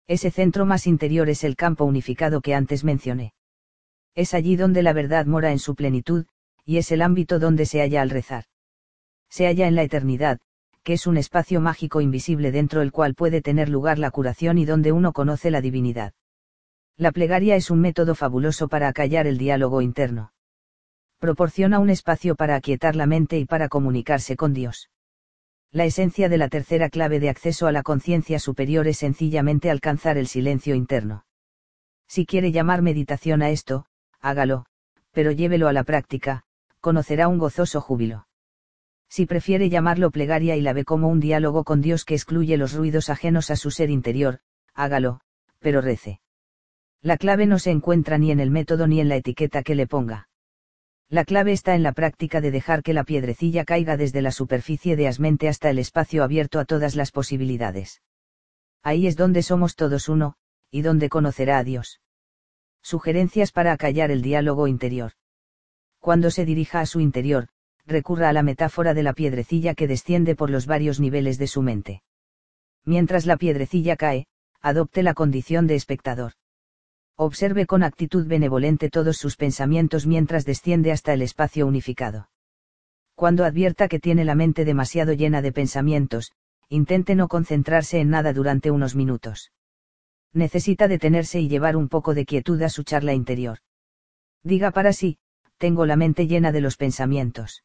[0.07, 3.33] Ese centro más interior es el campo unificado que antes mencioné.
[4.15, 6.27] Es allí donde la verdad mora en su plenitud,
[6.67, 8.45] y es el ámbito donde se halla al rezar.
[9.31, 10.41] Se halla en la eternidad,
[10.83, 14.67] que es un espacio mágico invisible dentro del cual puede tener lugar la curación y
[14.67, 16.13] donde uno conoce la divinidad.
[16.99, 20.35] La plegaria es un método fabuloso para acallar el diálogo interno.
[21.19, 24.91] Proporciona un espacio para aquietar la mente y para comunicarse con Dios.
[25.73, 30.19] La esencia de la tercera clave de acceso a la conciencia superior es sencillamente alcanzar
[30.19, 31.27] el silencio interno.
[32.09, 33.87] Si quiere llamar meditación a esto,
[34.21, 34.67] hágalo,
[35.13, 36.43] pero llévelo a la práctica,
[36.81, 38.27] conocerá un gozoso júbilo.
[39.09, 42.73] Si prefiere llamarlo plegaria y la ve como un diálogo con Dios que excluye los
[42.73, 44.41] ruidos ajenos a su ser interior,
[44.75, 45.21] hágalo,
[45.61, 46.21] pero rece.
[47.01, 49.87] La clave no se encuentra ni en el método ni en la etiqueta que le
[49.87, 50.30] ponga.
[51.11, 54.95] La clave está en la práctica de dejar que la piedrecilla caiga desde la superficie
[54.95, 58.01] de asmente hasta el espacio abierto a todas las posibilidades.
[58.85, 60.37] Ahí es donde somos todos uno,
[60.71, 62.01] y donde conocerá a Dios.
[62.81, 65.15] Sugerencias para acallar el diálogo interior.
[65.99, 67.49] Cuando se dirija a su interior,
[67.87, 71.61] recurra a la metáfora de la piedrecilla que desciende por los varios niveles de su
[71.61, 72.03] mente.
[72.85, 74.29] Mientras la piedrecilla cae,
[74.61, 76.35] adopte la condición de espectador.
[77.23, 82.31] Observe con actitud benevolente todos sus pensamientos mientras desciende hasta el espacio unificado.
[83.15, 86.33] Cuando advierta que tiene la mente demasiado llena de pensamientos,
[86.69, 89.51] intente no concentrarse en nada durante unos minutos
[90.33, 93.59] necesita detenerse y llevar un poco de quietud a su charla interior.
[94.43, 95.19] Diga para sí,
[95.59, 97.65] tengo la mente llena de los pensamientos.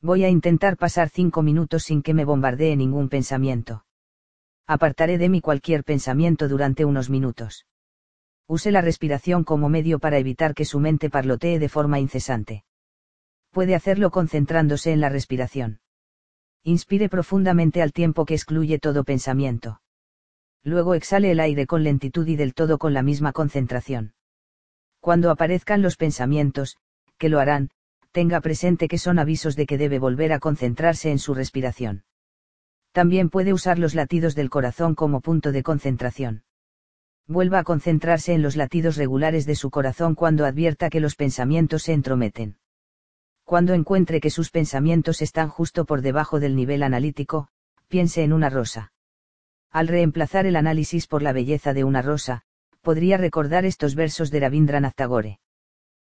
[0.00, 3.84] Voy a intentar pasar cinco minutos sin que me bombardee ningún pensamiento.
[4.66, 7.66] Apartaré de mí cualquier pensamiento durante unos minutos.
[8.48, 12.64] Use la respiración como medio para evitar que su mente parlotee de forma incesante.
[13.50, 15.80] Puede hacerlo concentrándose en la respiración.
[16.62, 19.80] Inspire profundamente al tiempo que excluye todo pensamiento
[20.66, 24.14] luego exhale el aire con lentitud y del todo con la misma concentración.
[24.98, 26.76] Cuando aparezcan los pensamientos,
[27.18, 27.70] que lo harán,
[28.10, 32.04] tenga presente que son avisos de que debe volver a concentrarse en su respiración.
[32.90, 36.42] También puede usar los latidos del corazón como punto de concentración.
[37.28, 41.82] Vuelva a concentrarse en los latidos regulares de su corazón cuando advierta que los pensamientos
[41.82, 42.56] se entrometen.
[43.44, 47.48] Cuando encuentre que sus pensamientos están justo por debajo del nivel analítico,
[47.88, 48.92] piense en una rosa.
[49.70, 52.42] Al reemplazar el análisis por la belleza de una rosa,
[52.80, 55.40] podría recordar estos versos de Rabindranath Tagore.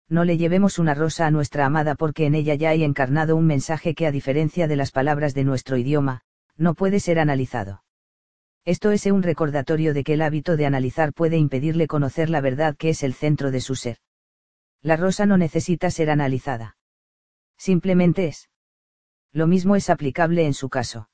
[0.09, 3.47] No le llevemos una rosa a nuestra amada porque en ella ya hay encarnado un
[3.47, 6.23] mensaje que a diferencia de las palabras de nuestro idioma,
[6.57, 7.84] no puede ser analizado.
[8.65, 12.77] Esto es un recordatorio de que el hábito de analizar puede impedirle conocer la verdad
[12.77, 13.99] que es el centro de su ser.
[14.81, 16.77] La rosa no necesita ser analizada.
[17.59, 18.49] Simplemente es.
[19.33, 21.11] Lo mismo es aplicable en su caso.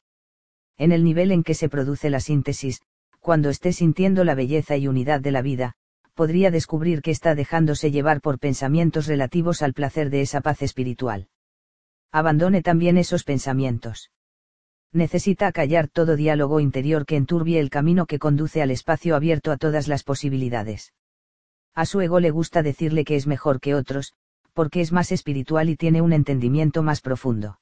[0.76, 2.82] En el nivel en que se produce la síntesis,
[3.18, 5.74] cuando esté sintiendo la belleza y unidad de la vida,
[6.14, 11.28] podría descubrir que está dejándose llevar por pensamientos relativos al placer de esa paz espiritual.
[12.12, 14.10] Abandone también esos pensamientos.
[14.92, 19.56] Necesita acallar todo diálogo interior que enturbie el camino que conduce al espacio abierto a
[19.56, 20.92] todas las posibilidades.
[21.74, 24.14] A su ego le gusta decirle que es mejor que otros,
[24.52, 27.60] porque es más espiritual y tiene un entendimiento más profundo.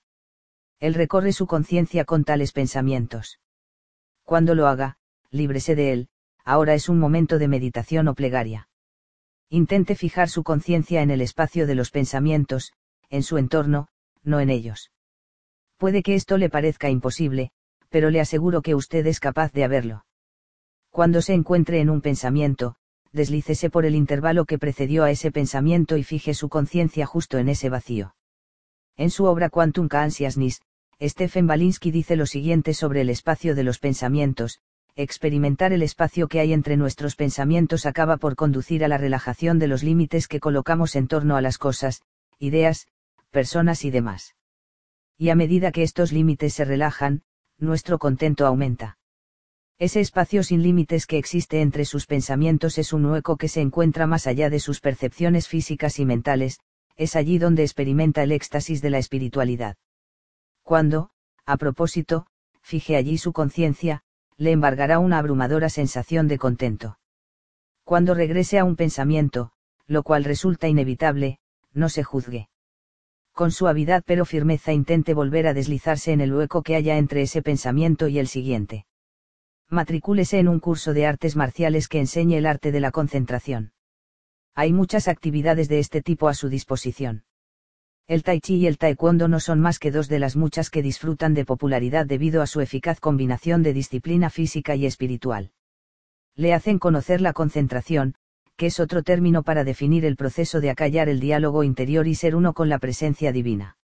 [0.81, 3.41] Él recorre su conciencia con tales pensamientos.
[4.25, 4.97] Cuando lo haga,
[5.31, 6.09] líbrese de él,
[6.45, 8.69] ahora es un momento de meditación o plegaria.
[9.51, 12.73] Intente fijar su conciencia en el espacio de los pensamientos,
[13.11, 13.89] en su entorno,
[14.23, 14.91] no en ellos.
[15.79, 17.51] Puede que esto le parezca imposible,
[17.89, 20.05] pero le aseguro que usted es capaz de haberlo.
[20.91, 22.75] Cuando se encuentre en un pensamiento,
[23.13, 27.49] deslícese por el intervalo que precedió a ese pensamiento y fije su conciencia justo en
[27.49, 28.17] ese vacío.
[28.97, 30.61] En su obra Quantum Consciousness,
[31.01, 34.59] Stephen Balinsky dice lo siguiente sobre el espacio de los pensamientos,
[34.97, 39.69] experimentar el espacio que hay entre nuestros pensamientos acaba por conducir a la relajación de
[39.69, 42.03] los límites que colocamos en torno a las cosas,
[42.41, 42.89] ideas,
[43.31, 44.35] personas y demás.
[45.19, 47.23] Y a medida que estos límites se relajan,
[47.59, 48.99] nuestro contento aumenta.
[49.77, 54.07] Ese espacio sin límites que existe entre sus pensamientos es un hueco que se encuentra
[54.07, 56.61] más allá de sus percepciones físicas y mentales,
[56.97, 59.77] es allí donde experimenta el éxtasis de la espiritualidad.
[60.63, 61.11] Cuando,
[61.47, 62.27] a propósito,
[62.61, 64.03] fije allí su conciencia,
[64.37, 66.99] le embargará una abrumadora sensación de contento.
[67.83, 69.51] Cuando regrese a un pensamiento,
[69.87, 71.39] lo cual resulta inevitable,
[71.73, 72.49] no se juzgue.
[73.39, 77.41] Con suavidad pero firmeza intente volver a deslizarse en el hueco que haya entre ese
[77.41, 78.85] pensamiento y el siguiente.
[79.71, 83.71] Matricúlese en un curso de artes marciales que enseñe el arte de la concentración.
[84.57, 87.23] Hay muchas actividades de este tipo a su disposición.
[88.09, 90.83] El tai chi y el taekwondo no son más que dos de las muchas que
[90.83, 95.53] disfrutan de popularidad debido a su eficaz combinación de disciplina física y espiritual.
[96.35, 98.17] Le hacen conocer la concentración,
[98.59, 102.35] que es otro término para definir el proceso de acallar el diálogo interior y ser
[102.35, 103.77] uno con la presencia divina.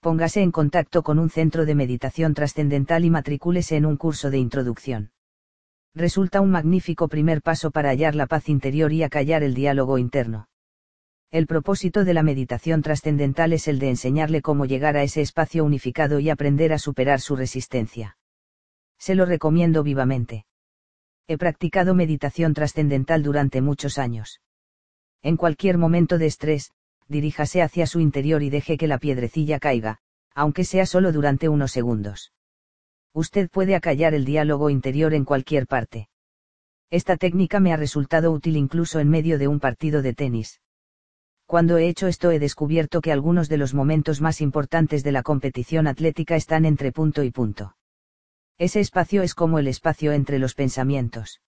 [0.00, 4.36] Póngase en contacto con un centro de meditación trascendental y matricúlese en un curso de
[4.36, 5.12] introducción.
[5.94, 10.50] Resulta un magnífico primer paso para hallar la paz interior y acallar el diálogo interno.
[11.30, 15.64] El propósito de la meditación trascendental es el de enseñarle cómo llegar a ese espacio
[15.64, 18.18] unificado y aprender a superar su resistencia.
[18.98, 20.44] Se lo recomiendo vivamente.
[21.28, 24.40] He practicado meditación trascendental durante muchos años.
[25.22, 26.70] En cualquier momento de estrés,
[27.08, 29.98] diríjase hacia su interior y deje que la piedrecilla caiga,
[30.34, 32.32] aunque sea solo durante unos segundos.
[33.12, 36.08] Usted puede acallar el diálogo interior en cualquier parte.
[36.90, 40.60] Esta técnica me ha resultado útil incluso en medio de un partido de tenis.
[41.46, 45.22] Cuando he hecho esto he descubierto que algunos de los momentos más importantes de la
[45.22, 47.74] competición atlética están entre punto y punto.
[48.58, 51.42] Ese espacio es como el espacio entre los pensamientos.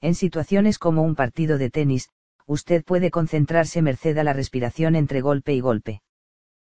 [0.00, 2.10] En situaciones como un partido de tenis,
[2.46, 6.02] usted puede concentrarse merced a la respiración entre golpe y golpe.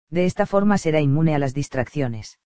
[0.08, 2.38] De esta forma será inmune a las distracciones.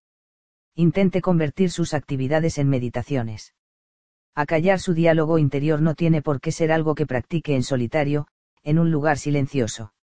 [0.75, 3.55] Intente convertir sus actividades en meditaciones.
[4.35, 8.27] Acallar su diálogo interior no tiene por qué ser algo que practique en solitario,
[8.65, 9.95] en un lugar silencioso.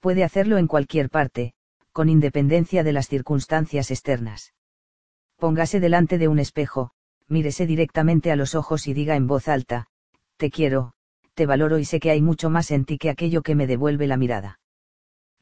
[0.00, 1.54] Puede hacerlo en cualquier parte,
[1.92, 4.52] con independencia de las circunstancias externas.
[5.44, 6.92] Póngase delante de un espejo,
[7.28, 9.88] mírese directamente a los ojos y diga en voz alta,
[10.38, 10.94] te quiero,
[11.34, 14.06] te valoro y sé que hay mucho más en ti que aquello que me devuelve
[14.06, 14.58] la mirada.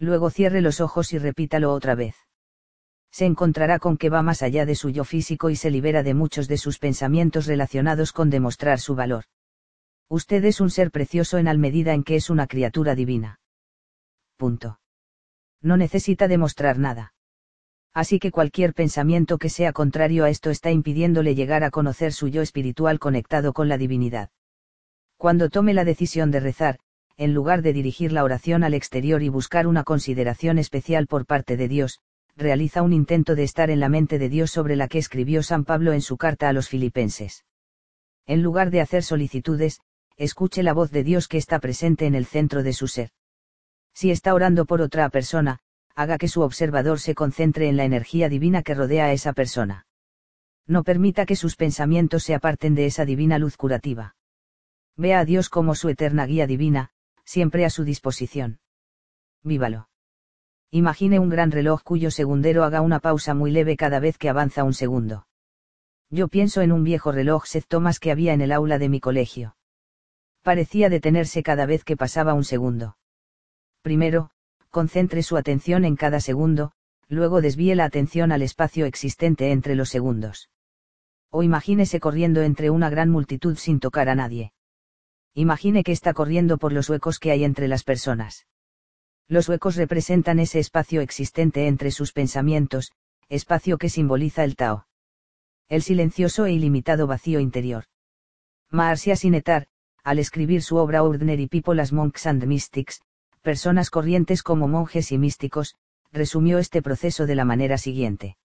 [0.00, 2.16] Luego cierre los ojos y repítalo otra vez.
[3.12, 6.14] Se encontrará con que va más allá de su yo físico y se libera de
[6.14, 9.26] muchos de sus pensamientos relacionados con demostrar su valor.
[10.08, 13.38] Usted es un ser precioso en al medida en que es una criatura divina.
[14.36, 14.80] Punto.
[15.60, 17.14] No necesita demostrar nada.
[17.94, 22.28] Así que cualquier pensamiento que sea contrario a esto está impidiéndole llegar a conocer su
[22.28, 24.30] yo espiritual conectado con la divinidad.
[25.18, 26.78] Cuando tome la decisión de rezar,
[27.16, 31.56] en lugar de dirigir la oración al exterior y buscar una consideración especial por parte
[31.56, 32.00] de Dios,
[32.34, 35.64] realiza un intento de estar en la mente de Dios sobre la que escribió San
[35.64, 37.44] Pablo en su carta a los filipenses.
[38.26, 39.80] En lugar de hacer solicitudes,
[40.16, 43.10] escuche la voz de Dios que está presente en el centro de su ser.
[43.92, 45.58] Si está orando por otra persona,
[45.94, 49.86] haga que su observador se concentre en la energía divina que rodea a esa persona.
[50.66, 54.14] No permita que sus pensamientos se aparten de esa divina luz curativa.
[54.96, 56.90] Vea a Dios como su eterna guía divina,
[57.24, 58.60] siempre a su disposición.
[59.42, 59.88] Vívalo.
[60.70, 64.64] Imagine un gran reloj cuyo segundero haga una pausa muy leve cada vez que avanza
[64.64, 65.26] un segundo.
[66.10, 69.00] Yo pienso en un viejo reloj Seth Thomas que había en el aula de mi
[69.00, 69.56] colegio
[70.42, 72.96] parecía detenerse cada vez que pasaba un segundo.
[73.80, 74.30] Primero,
[74.72, 76.72] concentre su atención en cada segundo,
[77.08, 80.48] luego desvíe la atención al espacio existente entre los segundos.
[81.30, 84.52] O imagínese corriendo entre una gran multitud sin tocar a nadie.
[85.34, 88.46] Imagine que está corriendo por los huecos que hay entre las personas.
[89.28, 92.92] Los huecos representan ese espacio existente entre sus pensamientos,
[93.28, 94.86] espacio que simboliza el Tao.
[95.68, 97.84] El silencioso e ilimitado vacío interior.
[98.70, 99.66] Marcia Sinetar,
[100.02, 103.02] al escribir su obra Ordinary People as Monks and Mystics,
[103.42, 105.74] personas corrientes como monjes y místicos,
[106.12, 108.36] resumió este proceso de la manera siguiente.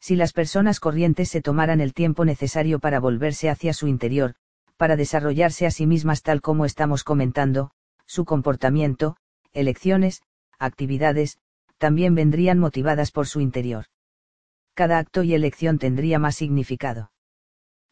[0.00, 4.34] Si las personas corrientes se tomaran el tiempo necesario para volverse hacia su interior,
[4.76, 7.70] para desarrollarse a sí mismas tal como estamos comentando,
[8.06, 9.16] su comportamiento,
[9.52, 10.22] elecciones,
[10.58, 11.38] actividades,
[11.78, 13.86] también vendrían motivadas por su interior.
[14.74, 17.12] Cada acto y elección tendría más significado.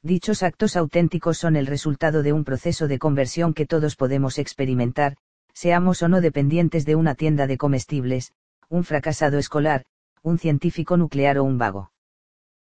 [0.03, 5.17] Dichos actos auténticos son el resultado de un proceso de conversión que todos podemos experimentar,
[5.55, 8.33] seamos o no dependientes de una tienda de comestibles,
[8.69, 9.85] un fracasado escolar,
[10.23, 11.93] un científico nuclear o un vago.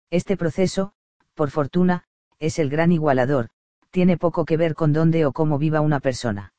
[0.09, 0.93] Este proceso,
[1.33, 2.03] por fortuna,
[2.39, 3.49] es el gran igualador,
[3.91, 6.53] tiene poco que ver con dónde o cómo viva una persona.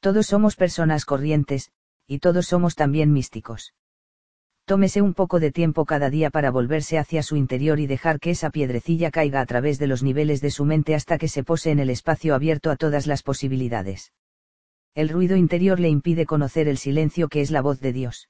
[0.00, 1.70] Todos somos personas corrientes,
[2.06, 3.74] y todos somos también místicos.
[4.64, 8.30] Tómese un poco de tiempo cada día para volverse hacia su interior y dejar que
[8.30, 11.70] esa piedrecilla caiga a través de los niveles de su mente hasta que se pose
[11.70, 14.12] en el espacio abierto a todas las posibilidades.
[14.94, 18.28] El ruido interior le impide conocer el silencio que es la voz de Dios.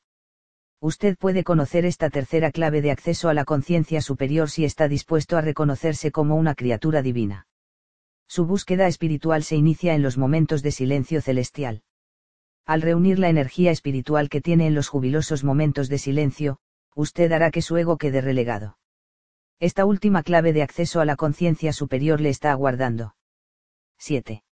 [0.81, 5.37] Usted puede conocer esta tercera clave de acceso a la conciencia superior si está dispuesto
[5.37, 7.47] a reconocerse como una criatura divina.
[8.27, 11.83] Su búsqueda espiritual se inicia en los momentos de silencio celestial.
[12.65, 16.59] Al reunir la energía espiritual que tiene en los jubilosos momentos de silencio,
[16.95, 18.79] usted hará que su ego quede relegado.
[19.59, 23.17] Esta última clave de acceso a la conciencia superior le está aguardando.
[23.99, 24.45] 7.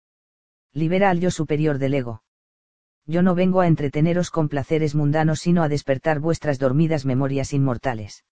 [0.72, 2.22] Libera al yo superior del ego.
[3.06, 8.24] Yo no vengo a entreteneros con placeres mundanos sino a despertar vuestras dormidas memorias inmortales.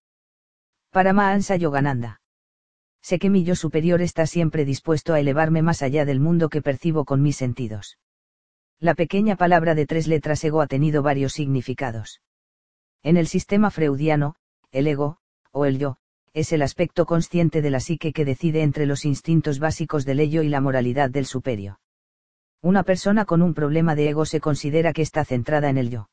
[0.91, 2.21] Para Mahansa Yogananda
[3.07, 6.61] sé que mi yo superior está siempre dispuesto a elevarme más allá del mundo que
[6.61, 7.97] percibo con mis sentidos.
[8.81, 12.21] La pequeña palabra de tres letras ego ha tenido varios significados.
[13.03, 14.35] En el sistema freudiano,
[14.71, 15.19] el ego,
[15.51, 15.99] o el yo,
[16.33, 20.43] es el aspecto consciente de la psique que decide entre los instintos básicos del ello
[20.43, 21.79] y la moralidad del superio.
[22.61, 26.09] Una persona con un problema de ego se considera que está centrada en el yo.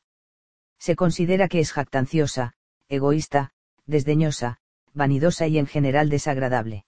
[0.77, 2.53] Se considera que es jactanciosa,
[2.87, 3.51] egoísta,
[3.85, 4.59] desdeñosa,
[4.93, 6.85] vanidosa y en general desagradable.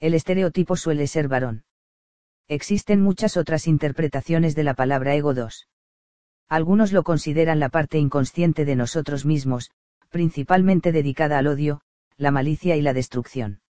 [0.00, 1.64] El estereotipo suele ser varón.
[2.46, 5.68] Existen muchas otras interpretaciones de la palabra ego 2.
[6.48, 9.70] Algunos lo consideran la parte inconsciente de nosotros mismos,
[10.08, 11.82] principalmente dedicada al odio,
[12.16, 13.60] la malicia y la destrucción.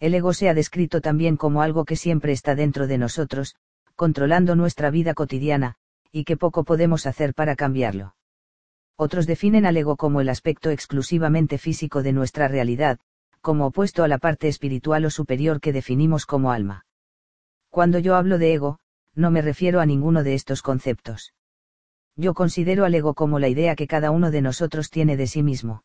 [0.00, 3.56] El ego se ha descrito también como algo que siempre está dentro de nosotros,
[3.96, 5.76] controlando nuestra vida cotidiana,
[6.10, 8.14] y que poco podemos hacer para cambiarlo.
[8.96, 12.98] Otros definen al ego como el aspecto exclusivamente físico de nuestra realidad,
[13.40, 16.86] como opuesto a la parte espiritual o superior que definimos como alma.
[17.68, 18.78] Cuando yo hablo de ego,
[19.14, 21.34] no me refiero a ninguno de estos conceptos.
[22.16, 25.42] Yo considero al ego como la idea que cada uno de nosotros tiene de sí
[25.42, 25.82] mismo.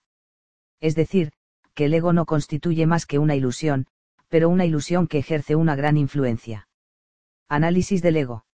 [0.79, 1.31] Es decir,
[1.73, 3.87] que el ego no constituye más que una ilusión,
[4.29, 6.68] pero una ilusión que ejerce una gran influencia.
[7.49, 8.45] Análisis del ego.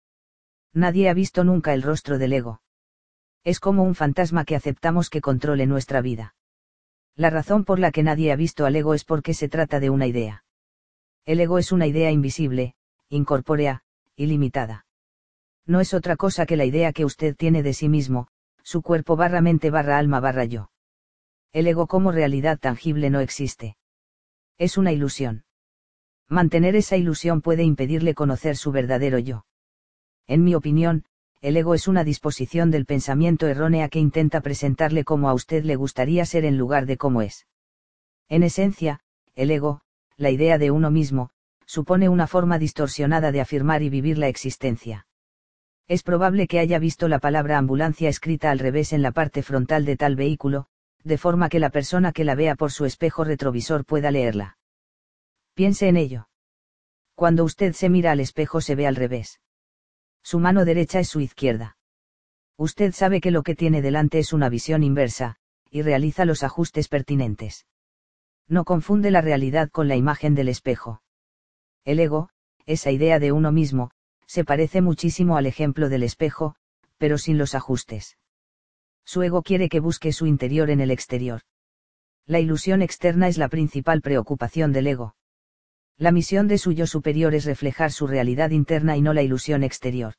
[0.73, 2.61] Nadie ha visto nunca el rostro del ego
[3.45, 6.35] es como un fantasma que aceptamos que controle nuestra vida.
[7.15, 9.91] La razón por la que nadie ha visto al ego es porque se trata de
[9.91, 10.43] una idea.
[11.25, 12.73] El ego es una idea invisible,
[13.07, 13.83] incorpórea,
[14.15, 14.87] ilimitada.
[15.67, 18.27] No es otra cosa que la idea que usted tiene de sí mismo,
[18.63, 20.71] su cuerpo barra mente barra alma barra yo.
[21.53, 23.77] El ego como realidad tangible no existe.
[24.57, 25.44] Es una ilusión.
[26.29, 29.45] Mantener esa ilusión puede impedirle conocer su verdadero yo.
[30.27, 31.05] En mi opinión,
[31.41, 35.75] el ego es una disposición del pensamiento errónea que intenta presentarle como a usted le
[35.75, 37.45] gustaría ser en lugar de como es.
[38.27, 39.01] En esencia,
[39.35, 39.81] el ego,
[40.17, 41.29] la idea de uno mismo,
[41.67, 45.05] supone una forma distorsionada de afirmar y vivir la existencia.
[45.87, 49.85] Es probable que haya visto la palabra ambulancia escrita al revés en la parte frontal
[49.85, 50.65] de tal vehículo,
[51.03, 54.57] de forma que la persona que la vea por su espejo retrovisor pueda leerla.
[55.55, 56.29] Piense en ello.
[57.15, 59.39] Cuando usted se mira al espejo se ve al revés
[60.25, 61.77] su mano derecha es su izquierda.
[62.57, 65.35] Usted sabe que lo que tiene delante es una visión inversa,
[65.69, 67.67] y realiza los ajustes pertinentes.
[68.47, 71.03] No confunde la realidad con la imagen del espejo.
[71.83, 72.29] El ego,
[72.65, 73.91] esa idea de uno mismo,
[74.25, 76.55] se parece muchísimo al ejemplo del espejo,
[76.97, 78.17] pero sin los ajustes.
[79.03, 81.41] Su ego quiere que busque su interior en el exterior.
[82.25, 85.15] La ilusión externa es la principal preocupación del ego.
[85.97, 89.63] La misión de su yo superior es reflejar su realidad interna y no la ilusión
[89.63, 90.15] exterior.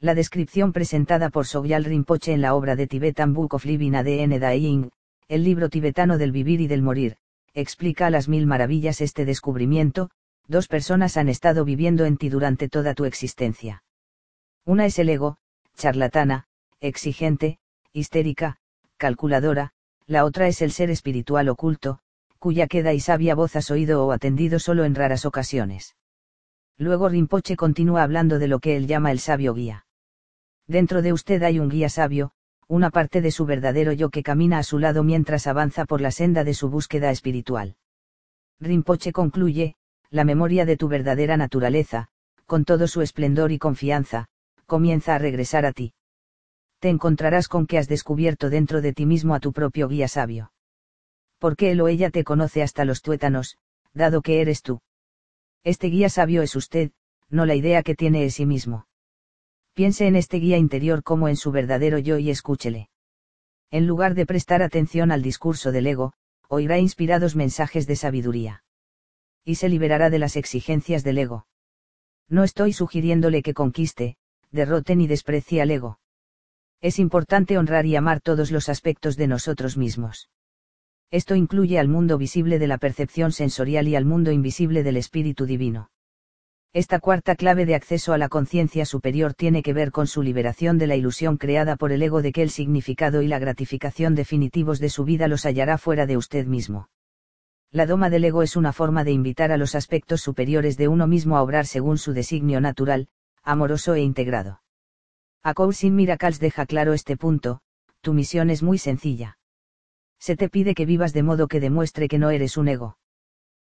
[0.00, 4.40] La descripción presentada por Sogyal Rinpoche en la obra de Tibetan Book of Living ADN
[4.40, 4.90] Dying,
[5.28, 7.16] el libro tibetano del vivir y del morir,
[7.52, 10.10] explica a las mil maravillas este descubrimiento,
[10.48, 13.82] dos personas han estado viviendo en ti durante toda tu existencia.
[14.64, 15.36] Una es el ego,
[15.76, 16.46] charlatana,
[16.80, 17.58] exigente,
[17.92, 18.58] histérica,
[18.96, 19.72] calculadora,
[20.06, 22.00] la otra es el ser espiritual oculto,
[22.38, 25.96] cuya queda y sabia voz has oído o atendido solo en raras ocasiones.
[26.78, 29.86] Luego Rinpoche continúa hablando de lo que él llama el sabio guía.
[30.66, 32.32] Dentro de usted hay un guía sabio,
[32.68, 36.10] una parte de su verdadero yo que camina a su lado mientras avanza por la
[36.10, 37.76] senda de su búsqueda espiritual.
[38.60, 39.76] Rinpoche concluye,
[40.10, 42.08] la memoria de tu verdadera naturaleza,
[42.46, 44.26] con todo su esplendor y confianza,
[44.66, 45.94] comienza a regresar a ti.
[46.80, 50.50] Te encontrarás con que has descubierto dentro de ti mismo a tu propio guía sabio.
[51.38, 53.58] Porque él o ella te conoce hasta los tuétanos,
[53.92, 54.80] dado que eres tú.
[55.64, 56.92] Este guía sabio es usted,
[57.28, 58.86] no la idea que tiene de sí mismo.
[59.74, 62.88] Piense en este guía interior como en su verdadero yo y escúchele.
[63.70, 66.12] En lugar de prestar atención al discurso del ego,
[66.48, 68.64] oirá inspirados mensajes de sabiduría.
[69.44, 71.46] Y se liberará de las exigencias del ego.
[72.28, 74.16] No estoy sugiriéndole que conquiste,
[74.50, 75.98] derrote ni desprecie al ego.
[76.80, 80.30] Es importante honrar y amar todos los aspectos de nosotros mismos.
[81.10, 85.46] Esto incluye al mundo visible de la percepción sensorial y al mundo invisible del espíritu
[85.46, 85.90] divino.
[86.72, 90.78] Esta cuarta clave de acceso a la conciencia superior tiene que ver con su liberación
[90.78, 94.80] de la ilusión creada por el ego de que el significado y la gratificación definitivos
[94.80, 96.90] de su vida los hallará fuera de usted mismo.
[97.70, 101.06] La doma del ego es una forma de invitar a los aspectos superiores de uno
[101.06, 103.08] mismo a obrar según su designio natural,
[103.42, 104.60] amoroso e integrado.
[105.42, 107.60] A Cousin Miracles deja claro este punto,
[108.00, 109.38] tu misión es muy sencilla
[110.26, 112.98] se te pide que vivas de modo que demuestre que no eres un ego.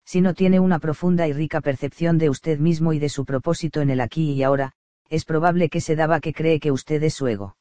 [0.05, 3.81] Si no tiene una profunda y rica percepción de usted mismo y de su propósito
[3.81, 4.73] en el aquí y ahora,
[5.09, 7.57] es probable que se daba que cree que usted es su ego.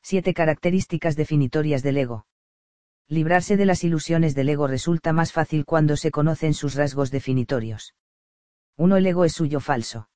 [0.00, 2.26] 7 características definitorias del ego.
[3.06, 7.94] Librarse de las ilusiones del ego resulta más fácil cuando se conocen sus rasgos definitorios.
[8.78, 8.96] 1.
[8.96, 10.08] El ego es suyo falso.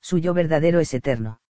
[0.00, 1.40] Suyo verdadero es eterno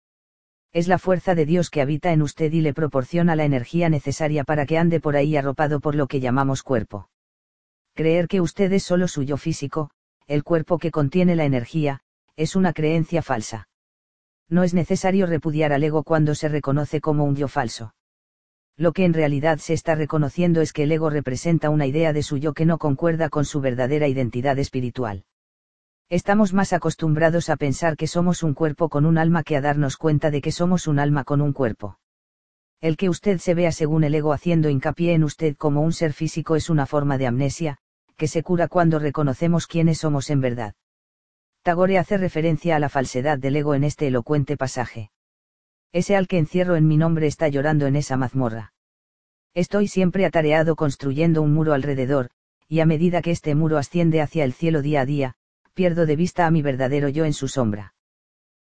[0.72, 4.44] es la fuerza de Dios que habita en usted y le proporciona la energía necesaria
[4.44, 7.08] para que ande por ahí arropado por lo que llamamos cuerpo.
[7.94, 9.90] Creer que usted es solo suyo físico,
[10.26, 12.00] el cuerpo que contiene la energía,
[12.36, 13.68] es una creencia falsa.
[14.48, 17.94] No es necesario repudiar al ego cuando se reconoce como un yo falso.
[18.76, 22.22] Lo que en realidad se está reconociendo es que el ego representa una idea de
[22.22, 25.24] su yo que no concuerda con su verdadera identidad espiritual.
[26.08, 29.96] Estamos más acostumbrados a pensar que somos un cuerpo con un alma que a darnos
[29.96, 31.98] cuenta de que somos un alma con un cuerpo.
[32.80, 36.12] El que usted se vea según el ego haciendo hincapié en usted como un ser
[36.12, 37.78] físico es una forma de amnesia,
[38.16, 40.74] que se cura cuando reconocemos quiénes somos en verdad.
[41.62, 45.10] Tagore hace referencia a la falsedad del ego en este elocuente pasaje.
[45.90, 48.74] Ese al que encierro en mi nombre está llorando en esa mazmorra.
[49.54, 52.30] Estoy siempre atareado construyendo un muro alrededor,
[52.68, 55.36] y a medida que este muro asciende hacia el cielo día a día,
[55.76, 57.92] pierdo de vista a mi verdadero yo en su sombra.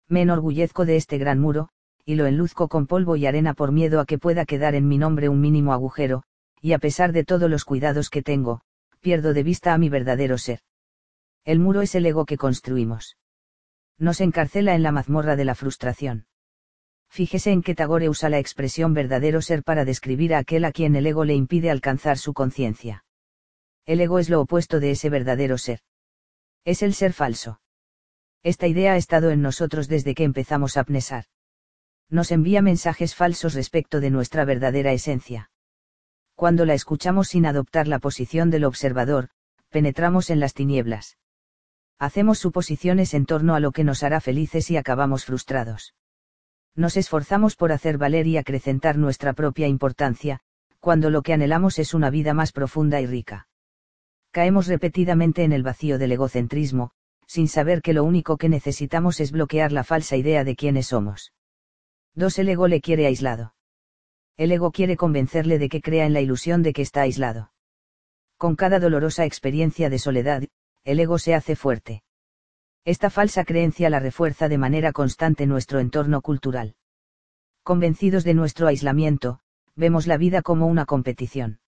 [0.09, 1.71] Me enorgullezco de este gran muro,
[2.05, 4.99] y lo enluzco con polvo y arena por miedo a que pueda quedar en mi
[4.99, 6.25] nombre un mínimo agujero,
[6.61, 8.61] y a pesar de todos los cuidados que tengo,
[9.01, 10.61] pierdo de vista a mi verdadero ser.
[11.47, 13.17] El muro es el ego que construimos.
[13.97, 16.27] Nos encarcela en la mazmorra de la frustración.
[17.09, 20.95] Fíjese en que Tagore usa la expresión verdadero ser para describir a aquel a quien
[20.95, 23.07] el ego le impide alcanzar su conciencia.
[23.87, 25.81] El ego es lo opuesto de ese verdadero ser
[26.69, 27.63] es el ser falso.
[28.43, 31.25] Esta idea ha estado en nosotros desde que empezamos a pnesar.
[32.11, 35.51] Nos envía mensajes falsos respecto de nuestra verdadera esencia.
[36.35, 39.31] Cuando la escuchamos sin adoptar la posición del observador,
[39.71, 41.17] penetramos en las tinieblas.
[41.99, 45.95] Hacemos suposiciones en torno a lo que nos hará felices y acabamos frustrados.
[46.75, 50.41] Nos esforzamos por hacer valer y acrecentar nuestra propia importancia,
[50.81, 53.49] cuando lo que anhelamos es una vida más profunda y rica
[54.31, 56.91] caemos repetidamente en el vacío del egocentrismo,
[57.27, 61.33] sin saber que lo único que necesitamos es bloquear la falsa idea de quiénes somos.
[62.15, 62.39] 2.
[62.39, 63.55] El ego le quiere aislado.
[64.37, 67.53] El ego quiere convencerle de que crea en la ilusión de que está aislado.
[68.37, 70.45] Con cada dolorosa experiencia de soledad,
[70.85, 72.03] el ego se hace fuerte.
[72.85, 76.77] Esta falsa creencia la refuerza de manera constante nuestro entorno cultural.
[77.63, 79.41] Convencidos de nuestro aislamiento,
[79.75, 81.61] vemos la vida como una competición.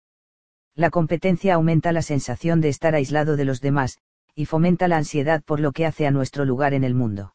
[0.80, 3.98] La competencia aumenta la sensación de estar aislado de los demás,
[4.34, 7.34] y fomenta la ansiedad por lo que hace a nuestro lugar en el mundo.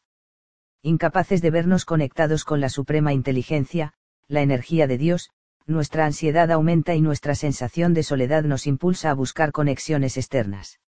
[0.82, 3.92] Incapaces de vernos conectados con la suprema inteligencia,
[4.26, 5.30] la energía de Dios,
[5.64, 10.80] nuestra ansiedad aumenta y nuestra sensación de soledad nos impulsa a buscar conexiones externas.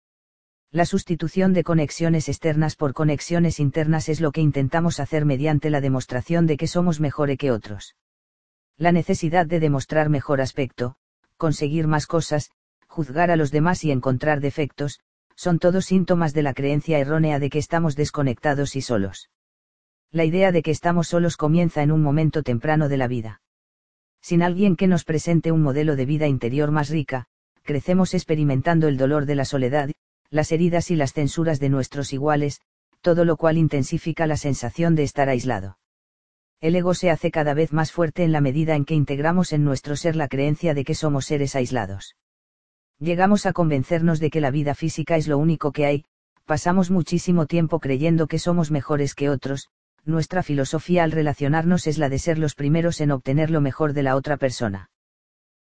[0.71, 5.83] La sustitución de conexiones externas por conexiones internas es lo que intentamos hacer mediante la
[5.83, 7.97] demostración de que somos mejores que otros.
[8.79, 10.97] La necesidad de demostrar mejor aspecto,
[11.37, 12.51] conseguir más cosas,
[12.87, 15.01] juzgar a los demás y encontrar defectos,
[15.35, 19.31] son todos síntomas de la creencia errónea de que estamos desconectados y solos.
[20.11, 23.43] La idea de que estamos solos comienza en un momento temprano de la vida.
[24.23, 27.27] Sin alguien que nos presente un modelo de vida interior más rica,
[27.63, 29.91] crecemos experimentando el dolor de la soledad,
[30.31, 32.61] las heridas y las censuras de nuestros iguales,
[33.03, 35.79] todo lo cual intensifica la sensación de estar aislado.
[36.61, 39.65] El ego se hace cada vez más fuerte en la medida en que integramos en
[39.65, 42.17] nuestro ser la creencia de que somos seres aislados.
[42.99, 46.05] Llegamos a convencernos de que la vida física es lo único que hay,
[46.47, 49.69] pasamos muchísimo tiempo creyendo que somos mejores que otros,
[50.07, 54.05] nuestra filosofía al relacionarnos es la de ser los primeros en obtener lo mejor de
[54.05, 54.89] la otra persona.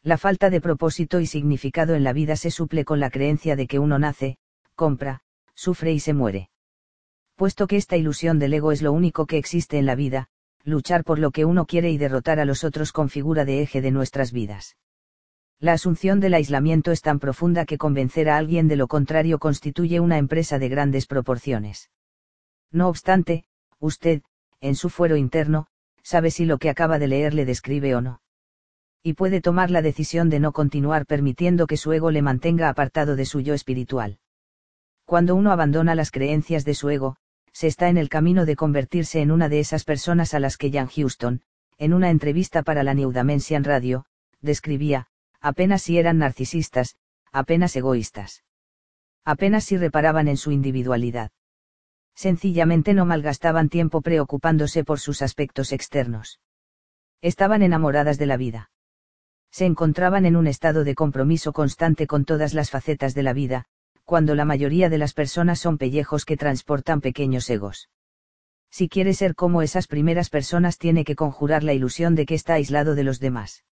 [0.04, 3.68] La falta de propósito y significado en la vida se suple con la creencia de
[3.68, 4.38] que uno nace,
[4.76, 5.22] compra,
[5.54, 6.50] sufre y se muere.
[7.36, 10.30] Puesto que esta ilusión del ego es lo único que existe en la vida,
[10.68, 13.92] luchar por lo que uno quiere y derrotar a los otros configura de eje de
[13.92, 14.76] nuestras vidas.
[15.60, 20.02] La asunción del aislamiento es tan profunda que convencer a alguien de lo contrario constituye
[20.02, 21.90] una empresa de grandes proporciones.
[22.70, 23.46] No obstante,
[23.80, 24.22] usted,
[24.60, 25.68] en su fuero interno,
[26.04, 28.22] sabe si lo que acaba de leer le describe o no.
[29.02, 33.16] Y puede tomar la decisión de no continuar permitiendo que su ego le mantenga apartado
[33.16, 34.20] de su yo espiritual.
[35.06, 37.16] Cuando uno abandona las creencias de su ego,
[37.52, 40.72] se está en el camino de convertirse en una de esas personas a las que
[40.72, 41.42] Jan Houston,
[41.78, 44.06] en una entrevista para la New Radio,
[44.42, 45.08] describía,
[45.40, 46.98] apenas si eran narcisistas,
[47.32, 48.44] apenas egoístas.
[49.26, 51.32] Apenas si reparaban en su individualidad.
[52.16, 56.40] Sencillamente no malgastaban tiempo preocupándose por sus aspectos externos.
[57.22, 58.72] Estaban enamoradas de la vida.
[59.52, 63.66] Se encontraban en un estado de compromiso constante con todas las facetas de la vida,
[64.08, 67.90] cuando la mayoría de las personas son pellejos que transportan pequeños egos.
[68.72, 72.54] Si quiere ser como esas primeras personas tiene que conjurar la ilusión de que está
[72.54, 73.66] aislado de los demás.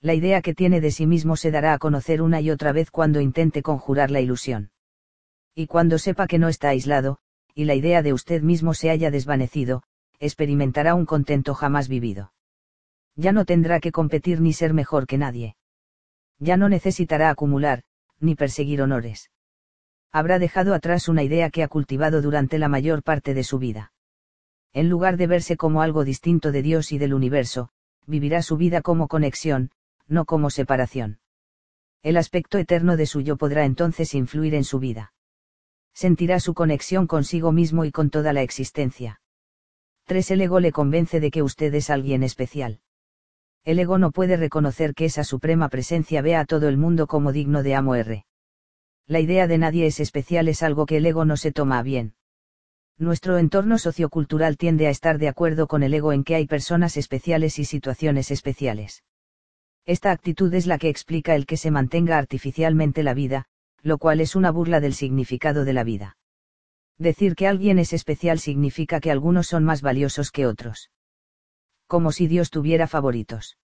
[0.00, 2.90] La idea que tiene de sí mismo se dará a conocer una y otra vez
[2.90, 4.72] cuando intente conjurar la ilusión.
[5.54, 7.18] Y cuando sepa que no está aislado,
[7.54, 9.84] y la idea de usted mismo se haya desvanecido,
[10.18, 12.32] experimentará un contento jamás vivido.
[13.14, 15.54] Ya no tendrá que competir ni ser mejor que nadie.
[16.40, 17.84] Ya no necesitará acumular,
[18.18, 19.30] ni perseguir honores
[20.12, 23.92] habrá dejado atrás una idea que ha cultivado durante la mayor parte de su vida.
[24.74, 27.70] En lugar de verse como algo distinto de Dios y del universo,
[28.06, 29.70] vivirá su vida como conexión,
[30.06, 31.20] no como separación.
[32.02, 35.14] El aspecto eterno de su yo podrá entonces influir en su vida.
[35.94, 39.20] Sentirá su conexión consigo mismo y con toda la existencia.
[40.06, 40.32] 3.
[40.32, 42.80] El ego le convence de que usted es alguien especial.
[43.64, 47.32] El ego no puede reconocer que esa suprema presencia vea a todo el mundo como
[47.32, 48.24] digno de amo R
[49.06, 52.14] la idea de nadie es especial es algo que el ego no se toma bien.
[52.98, 56.96] Nuestro entorno sociocultural tiende a estar de acuerdo con el ego en que hay personas
[56.96, 59.02] especiales y situaciones especiales.
[59.84, 63.46] Esta actitud es la que explica el que se mantenga artificialmente la vida,
[63.82, 66.16] lo cual es una burla del significado de la vida.
[66.98, 70.90] Decir que alguien es especial significa que algunos son más valiosos que otros.
[71.88, 73.58] Como si Dios tuviera favoritos.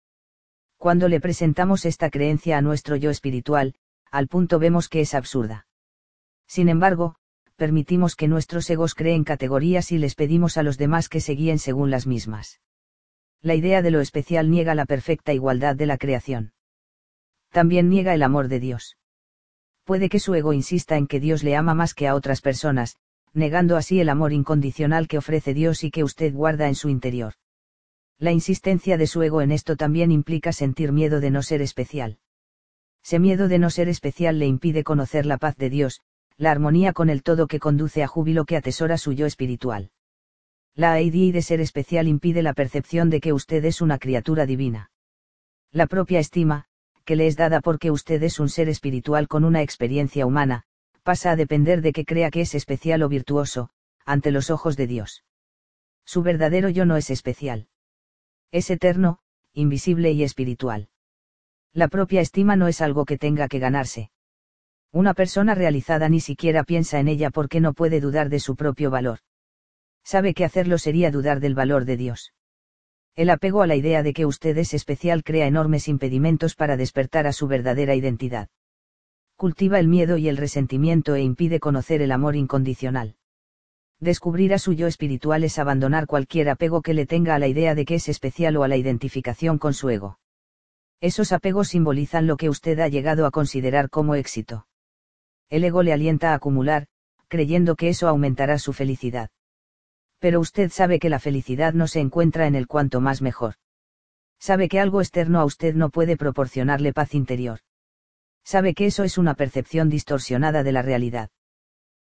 [0.77, 3.75] Cuando le presentamos esta creencia a nuestro yo espiritual,
[4.11, 5.67] al punto vemos que es absurda.
[6.47, 7.17] Sin embargo,
[7.57, 11.59] permitimos que nuestros egos creen categorías y les pedimos a los demás que se guíen
[11.59, 12.61] según las mismas.
[13.43, 16.53] La idea de lo especial niega la perfecta igualdad de la creación.
[17.51, 18.97] También niega el amor de Dios.
[19.85, 22.97] Puede que su ego insista en que Dios le ama más que a otras personas,
[23.33, 27.35] negando así el amor incondicional que ofrece Dios y que usted guarda en su interior.
[28.19, 32.19] La insistencia de su ego en esto también implica sentir miedo de no ser especial.
[33.09, 36.03] Ese miedo de no ser especial le impide conocer la paz de Dios,
[36.37, 39.93] la armonía con el todo que conduce a júbilo que atesora su yo espiritual.
[40.75, 44.91] La idea de ser especial impide la percepción de que usted es una criatura divina.
[45.73, 46.67] La propia estima,
[47.07, 50.65] que le es dada porque usted es un ser espiritual con una experiencia humana,
[51.03, 53.71] pasa a depender de que crea que es especial o virtuoso,
[54.05, 55.25] ante los ojos de Dios.
[56.05, 57.69] Su verdadero yo no es especial.
[58.53, 59.21] Es eterno,
[59.55, 60.91] invisible y espiritual.
[61.75, 64.11] La propia estima no es algo que tenga que ganarse.
[64.93, 68.91] Una persona realizada ni siquiera piensa en ella porque no puede dudar de su propio
[68.91, 69.19] valor.
[70.03, 72.33] Sabe que hacerlo sería dudar del valor de Dios.
[73.15, 77.27] El apego a la idea de que usted es especial crea enormes impedimentos para despertar
[77.27, 78.49] a su verdadera identidad.
[79.37, 83.17] Cultiva el miedo y el resentimiento e impide conocer el amor incondicional.
[84.01, 87.75] Descubrir a su yo espiritual es abandonar cualquier apego que le tenga a la idea
[87.75, 90.19] de que es especial o a la identificación con su ego.
[91.01, 94.67] Esos apegos simbolizan lo que usted ha llegado a considerar como éxito.
[95.49, 96.87] El ego le alienta a acumular,
[97.29, 99.31] creyendo que eso aumentará su felicidad.
[100.19, 103.55] Pero usted sabe que la felicidad no se encuentra en el cuanto más mejor.
[104.41, 107.61] Sabe que algo externo a usted no puede proporcionarle paz interior.
[108.45, 111.31] Sabe que eso es una percepción distorsionada de la realidad.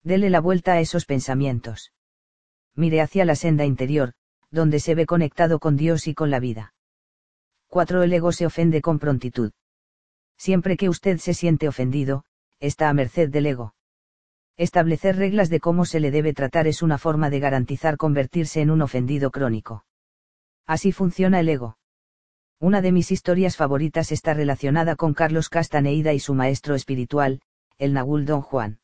[0.03, 1.91] Dele la vuelta a esos pensamientos.
[2.75, 4.13] Mire hacia la senda interior,
[4.51, 6.73] donde se ve conectado con Dios y con la vida.
[7.69, 8.03] 4.
[8.03, 9.51] El ego se ofende con prontitud.
[10.37, 12.23] Siempre que usted se siente ofendido,
[12.59, 13.75] está a merced del ego.
[14.55, 18.71] Establecer reglas de cómo se le debe tratar es una forma de garantizar convertirse en
[18.71, 19.85] un ofendido crónico.
[20.65, 21.77] Así funciona el ego.
[22.59, 27.41] Una de mis historias favoritas está relacionada con Carlos Castaneida y su maestro espiritual,
[27.77, 28.79] el Nagul Don Juan.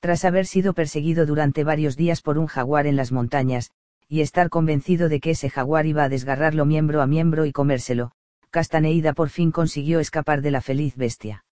[0.00, 3.70] Tras haber sido perseguido durante varios días por un jaguar en las montañas,
[4.10, 8.10] y estar convencido de que ese jaguar iba a desgarrarlo miembro a miembro y comérselo,
[8.50, 11.44] Castaneida por fin consiguió escapar de la feliz bestia.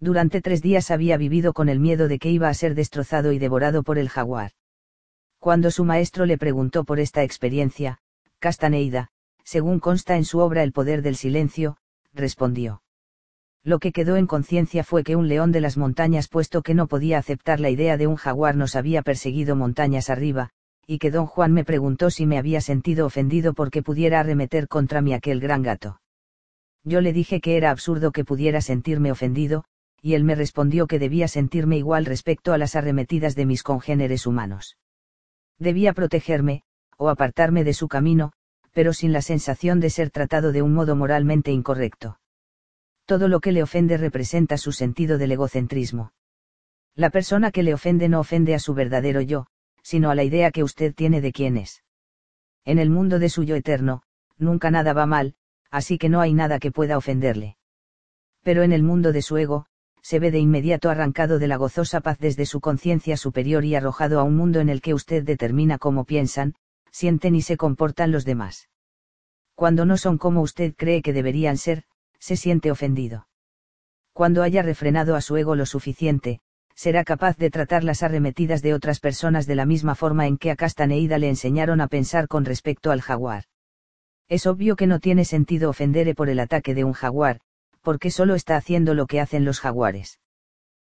[0.00, 3.38] Durante tres días había vivido con el miedo de que iba a ser destrozado y
[3.38, 4.52] devorado por el jaguar.
[5.38, 7.98] Cuando su maestro le preguntó por esta experiencia,
[8.38, 9.10] Castaneida,
[9.44, 11.76] según consta en su obra El poder del silencio,
[12.14, 12.82] respondió.
[13.62, 16.86] Lo que quedó en conciencia fue que un león de las montañas, puesto que no
[16.86, 20.50] podía aceptar la idea de un jaguar, nos había perseguido montañas arriba,
[20.86, 25.00] y que don Juan me preguntó si me había sentido ofendido porque pudiera arremeter contra
[25.00, 26.00] mí aquel gran gato.
[26.84, 29.64] Yo le dije que era absurdo que pudiera sentirme ofendido,
[30.02, 34.26] y él me respondió que debía sentirme igual respecto a las arremetidas de mis congéneres
[34.26, 34.76] humanos.
[35.58, 36.62] Debía protegerme,
[36.98, 38.32] o apartarme de su camino,
[38.72, 42.18] pero sin la sensación de ser tratado de un modo moralmente incorrecto.
[43.06, 46.12] Todo lo que le ofende representa su sentido del egocentrismo.
[46.94, 49.46] La persona que le ofende no ofende a su verdadero yo,
[49.84, 51.84] sino a la idea que usted tiene de quién es.
[52.64, 54.02] En el mundo de su yo eterno,
[54.38, 55.34] nunca nada va mal,
[55.70, 57.58] así que no hay nada que pueda ofenderle.
[58.42, 59.66] Pero en el mundo de su ego,
[60.00, 64.18] se ve de inmediato arrancado de la gozosa paz desde su conciencia superior y arrojado
[64.20, 66.54] a un mundo en el que usted determina cómo piensan,
[66.90, 68.68] sienten y se comportan los demás.
[69.54, 71.84] Cuando no son como usted cree que deberían ser,
[72.18, 73.28] se siente ofendido.
[74.14, 76.40] Cuando haya refrenado a su ego lo suficiente,
[76.74, 80.50] será capaz de tratar las arremetidas de otras personas de la misma forma en que
[80.50, 83.44] a Castaneida le enseñaron a pensar con respecto al jaguar.
[84.28, 87.40] Es obvio que no tiene sentido ofenderle por el ataque de un jaguar,
[87.82, 90.18] porque solo está haciendo lo que hacen los jaguares.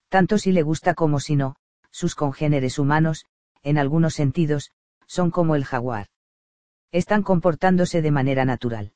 [0.08, 1.56] Tanto si le gusta como si no,
[1.90, 3.26] sus congéneres humanos,
[3.62, 4.72] en algunos sentidos,
[5.06, 6.08] son como el jaguar.
[6.90, 8.92] Están comportándose de manera natural.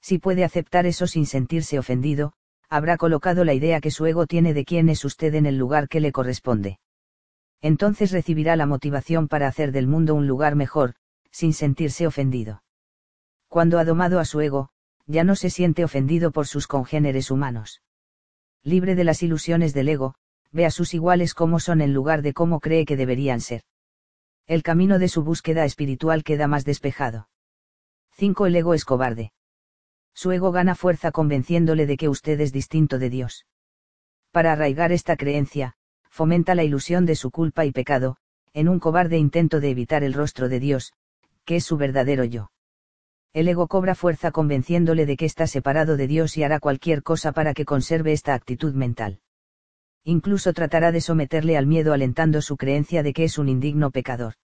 [0.00, 2.32] Si puede aceptar eso sin sentirse ofendido,
[2.72, 5.88] habrá colocado la idea que su ego tiene de quién es usted en el lugar
[5.88, 6.78] que le corresponde.
[7.60, 10.94] Entonces recibirá la motivación para hacer del mundo un lugar mejor,
[11.30, 12.62] sin sentirse ofendido.
[13.48, 14.70] Cuando ha domado a su ego,
[15.06, 17.82] ya no se siente ofendido por sus congéneres humanos.
[18.62, 20.14] Libre de las ilusiones del ego,
[20.50, 23.64] ve a sus iguales como son en lugar de cómo cree que deberían ser.
[24.46, 27.28] El camino de su búsqueda espiritual queda más despejado.
[28.12, 28.46] 5.
[28.46, 29.32] El ego es cobarde.
[30.14, 33.46] Su ego gana fuerza convenciéndole de que usted es distinto de Dios.
[34.30, 35.74] Para arraigar esta creencia,
[36.10, 38.16] fomenta la ilusión de su culpa y pecado,
[38.52, 40.92] en un cobarde intento de evitar el rostro de Dios,
[41.44, 42.52] que es su verdadero yo
[43.32, 47.32] el ego cobra fuerza convenciéndole de que está separado de Dios y hará cualquier cosa
[47.32, 49.20] para que conserve esta actitud mental.
[50.04, 54.34] Incluso tratará de someterle al miedo alentando su creencia de que es un indigno pecador.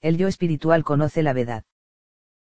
[0.00, 1.64] El yo espiritual conoce la verdad.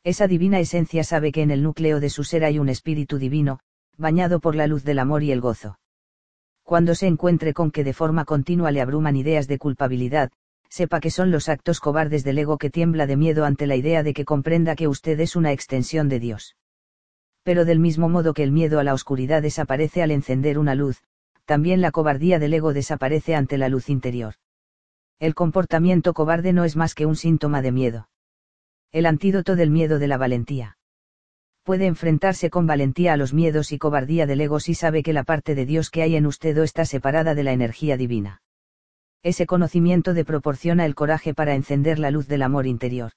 [0.03, 3.60] Esa divina esencia sabe que en el núcleo de su ser hay un espíritu divino,
[3.98, 5.78] bañado por la luz del amor y el gozo.
[6.64, 10.32] Cuando se encuentre con que de forma continua le abruman ideas de culpabilidad,
[10.69, 14.03] sepa que son los actos cobardes del ego que tiembla de miedo ante la idea
[14.03, 16.56] de que comprenda que usted es una extensión de Dios.
[17.44, 21.03] Pero del mismo modo que el miedo a la oscuridad desaparece al encender una luz,
[21.46, 24.35] también la cobardía del ego desaparece ante la luz interior.
[25.17, 28.08] El comportamiento cobarde no es más que un síntoma de miedo.
[28.92, 30.78] El antídoto del miedo de la valentía.
[31.64, 35.24] Puede enfrentarse con valentía a los miedos y cobardía del ego si sabe que la
[35.24, 38.42] parte de Dios que hay en usted o está separada de la energía divina
[39.22, 43.12] ese conocimiento de proporciona el coraje para encender la luz del amor interior.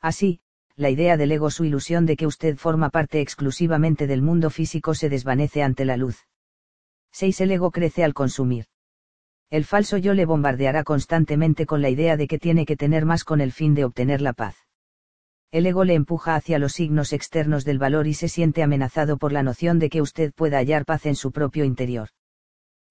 [0.00, 0.40] Así,
[0.76, 4.94] la idea del ego, su ilusión de que usted forma parte exclusivamente del mundo físico
[4.94, 6.26] se desvanece ante la luz.
[7.12, 7.40] 6.
[7.40, 8.66] El ego crece al consumir.
[9.50, 13.24] El falso yo le bombardeará constantemente con la idea de que tiene que tener más
[13.24, 14.63] con el fin de obtener la paz.
[15.50, 19.32] El ego le empuja hacia los signos externos del valor y se siente amenazado por
[19.32, 22.08] la noción de que usted pueda hallar paz en su propio interior.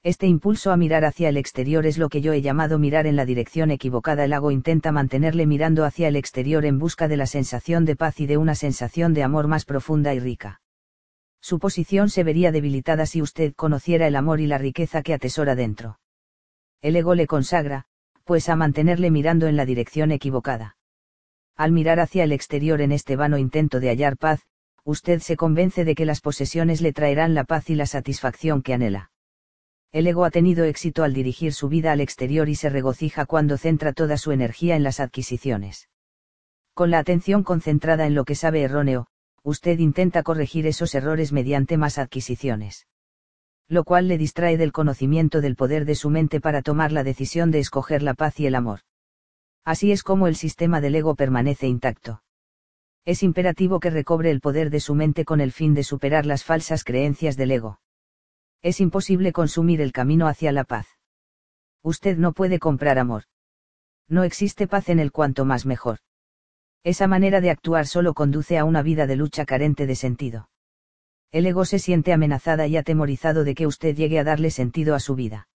[0.04, 3.16] Este impulso a mirar hacia el exterior es lo que yo he llamado mirar en
[3.16, 4.26] la dirección equivocada.
[4.26, 8.20] El ego intenta mantenerle mirando hacia el exterior en busca de la sensación de paz
[8.20, 10.60] y de una sensación de amor más profunda y rica.
[11.42, 15.56] Su posición se vería debilitada si usted conociera el amor y la riqueza que atesora
[15.56, 16.00] dentro.
[16.82, 17.86] El ego le consagra,
[18.26, 20.76] pues a mantenerle mirando en la dirección equivocada.
[21.56, 24.42] Al mirar hacia el exterior en este vano intento de hallar paz,
[24.84, 28.74] usted se convence de que las posesiones le traerán la paz y la satisfacción que
[28.74, 29.12] anhela.
[29.92, 33.58] El ego ha tenido éxito al dirigir su vida al exterior y se regocija cuando
[33.58, 35.88] centra toda su energía en las adquisiciones.
[36.74, 39.06] Con la atención concentrada en lo que sabe erróneo,
[39.44, 42.88] usted intenta corregir esos errores mediante más adquisiciones.
[43.68, 47.52] Lo cual le distrae del conocimiento del poder de su mente para tomar la decisión
[47.52, 48.80] de escoger la paz y el amor.
[49.66, 52.22] Así es como el sistema del ego permanece intacto.
[53.06, 56.44] Es imperativo que recobre el poder de su mente con el fin de superar las
[56.44, 57.80] falsas creencias del ego.
[58.62, 60.88] Es imposible consumir el camino hacia la paz.
[61.82, 63.24] Usted no puede comprar amor.
[64.08, 66.00] No existe paz en el cuanto más mejor.
[66.84, 70.50] Esa manera de actuar solo conduce a una vida de lucha carente de sentido.
[71.32, 75.00] El ego se siente amenazada y atemorizado de que usted llegue a darle sentido a
[75.00, 75.48] su vida.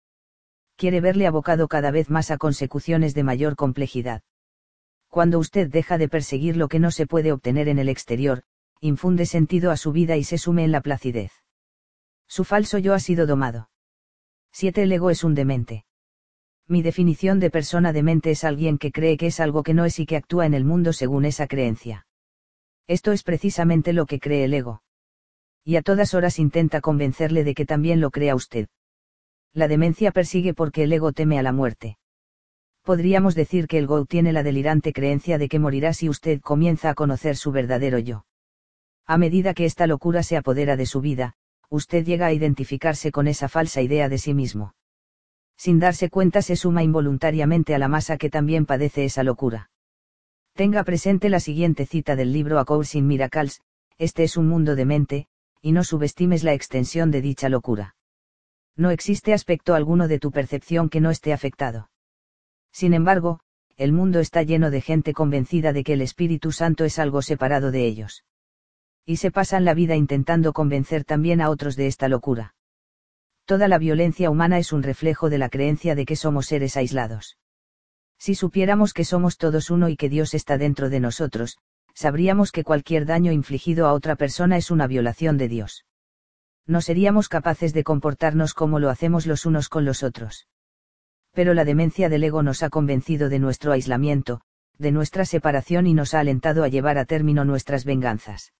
[0.76, 4.22] Quiere verle abocado cada vez más a consecuciones de mayor complejidad.
[5.08, 8.42] Cuando usted deja de perseguir lo que no se puede obtener en el exterior,
[8.80, 11.32] infunde sentido a su vida y se sume en la placidez.
[12.28, 13.70] Su falso yo ha sido domado.
[14.52, 14.82] 7.
[14.82, 15.86] El ego es un demente.
[16.68, 19.98] Mi definición de persona demente es alguien que cree que es algo que no es
[19.98, 22.06] y que actúa en el mundo según esa creencia.
[22.86, 24.82] Esto es precisamente lo que cree el ego.
[25.64, 28.68] Y a todas horas intenta convencerle de que también lo crea usted.
[29.56, 31.98] La demencia persigue porque el ego teme a la muerte
[32.86, 36.88] podríamos decir que el Go tiene la delirante creencia de que morirá si usted comienza
[36.88, 38.26] a conocer su verdadero yo.
[39.06, 41.34] A medida que esta locura se apodera de su vida,
[41.68, 44.76] usted llega a identificarse con esa falsa idea de sí mismo.
[45.56, 49.70] Sin darse cuenta se suma involuntariamente a la masa que también padece esa locura.
[50.54, 53.62] Tenga presente la siguiente cita del libro A Course in Miracles,
[53.98, 55.26] este es un mundo de mente,
[55.60, 57.95] y no subestimes la extensión de dicha locura.
[58.76, 61.90] No existe aspecto alguno de tu percepción que no esté afectado.
[62.72, 63.40] Sin embargo,
[63.76, 67.70] el mundo está lleno de gente convencida de que el Espíritu Santo es algo separado
[67.70, 68.24] de ellos.
[69.06, 72.54] Y se pasan la vida intentando convencer también a otros de esta locura.
[73.46, 77.38] Toda la violencia humana es un reflejo de la creencia de que somos seres aislados.
[78.18, 81.56] Si supiéramos que somos todos uno y que Dios está dentro de nosotros,
[81.94, 85.85] sabríamos que cualquier daño infligido a otra persona es una violación de Dios.
[86.66, 90.46] No seríamos capaces de comportarnos como lo hacemos los unos con los otros
[91.36, 94.40] pero la demencia del ego nos ha convencido de nuestro aislamiento,
[94.78, 98.54] de nuestra separación y nos ha alentado a llevar a término nuestras venganzas.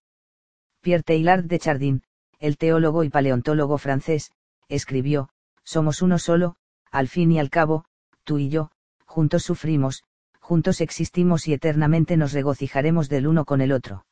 [0.83, 2.03] Pierre Teilhard de Chardin,
[2.39, 4.31] el teólogo y paleontólogo francés,
[4.69, 5.31] escribió,
[5.65, 6.57] Somos uno solo,
[6.91, 7.87] al fin y al cabo,
[8.25, 8.71] tú y yo,
[9.07, 10.05] juntos sufrimos,
[10.39, 14.05] juntos existimos y eternamente nos regocijaremos del uno con el otro.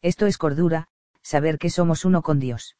[0.00, 0.86] Esto es cordura,
[1.22, 2.76] saber que somos uno con Dios.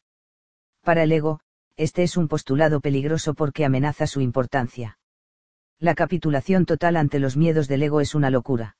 [0.82, 1.40] Para el ego,
[1.76, 4.98] este es un postulado peligroso porque amenaza su importancia
[5.80, 8.76] la capitulación total ante los miedos del ego es una locura.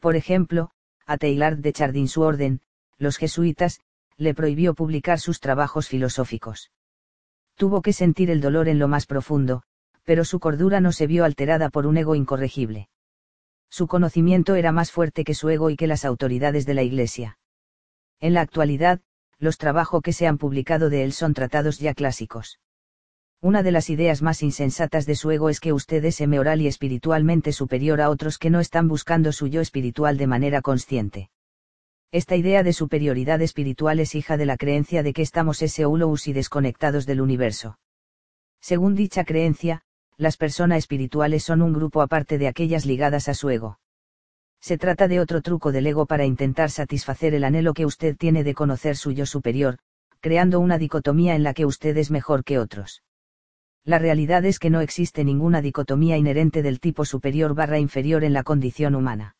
[0.00, 0.70] Por ejemplo,
[1.04, 2.62] a Teilhard de Chardin su orden,
[2.96, 3.80] los jesuitas,
[4.16, 6.72] le prohibió publicar sus trabajos filosóficos.
[7.54, 9.62] Tuvo que sentir el dolor en lo más profundo,
[10.04, 12.88] pero su cordura no se vio alterada por un ego incorregible.
[13.68, 17.38] Su conocimiento era más fuerte que su ego y que las autoridades de la Iglesia.
[18.20, 19.00] En la actualidad,
[19.38, 22.58] los trabajos que se han publicado de él son tratados ya clásicos.
[23.40, 26.66] Una de las ideas más insensatas de su ego es que usted es moral y
[26.66, 31.30] espiritualmente superior a otros que no están buscando su yo espiritual de manera consciente.
[32.12, 36.32] Esta idea de superioridad espiritual es hija de la creencia de que estamos eseulous y
[36.32, 37.78] desconectados del universo.
[38.60, 39.82] Según dicha creencia,
[40.16, 43.78] las personas espirituales son un grupo aparte de aquellas ligadas a su ego.
[44.66, 48.42] Se trata de otro truco del ego para intentar satisfacer el anhelo que usted tiene
[48.42, 49.78] de conocer su yo superior,
[50.20, 53.02] creando una dicotomía en la que usted es mejor que otros
[53.86, 58.32] la realidad es que no existe ninguna dicotomía inherente del tipo superior barra inferior en
[58.32, 59.36] la condición humana.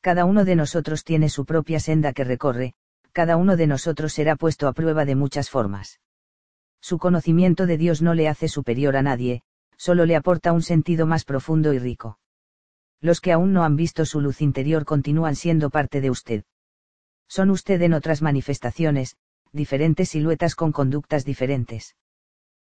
[0.00, 2.74] Cada uno de nosotros tiene su propia senda que recorre,
[3.10, 5.98] cada uno de nosotros será puesto a prueba de muchas formas.
[6.80, 9.42] Su conocimiento de Dios no le hace superior a nadie,
[9.76, 12.20] solo le aporta un sentido más profundo y rico.
[13.00, 16.44] Los que aún no han visto su luz interior continúan siendo parte de usted.
[17.28, 19.16] Son usted en otras manifestaciones,
[19.52, 21.94] diferentes siluetas con conductas diferentes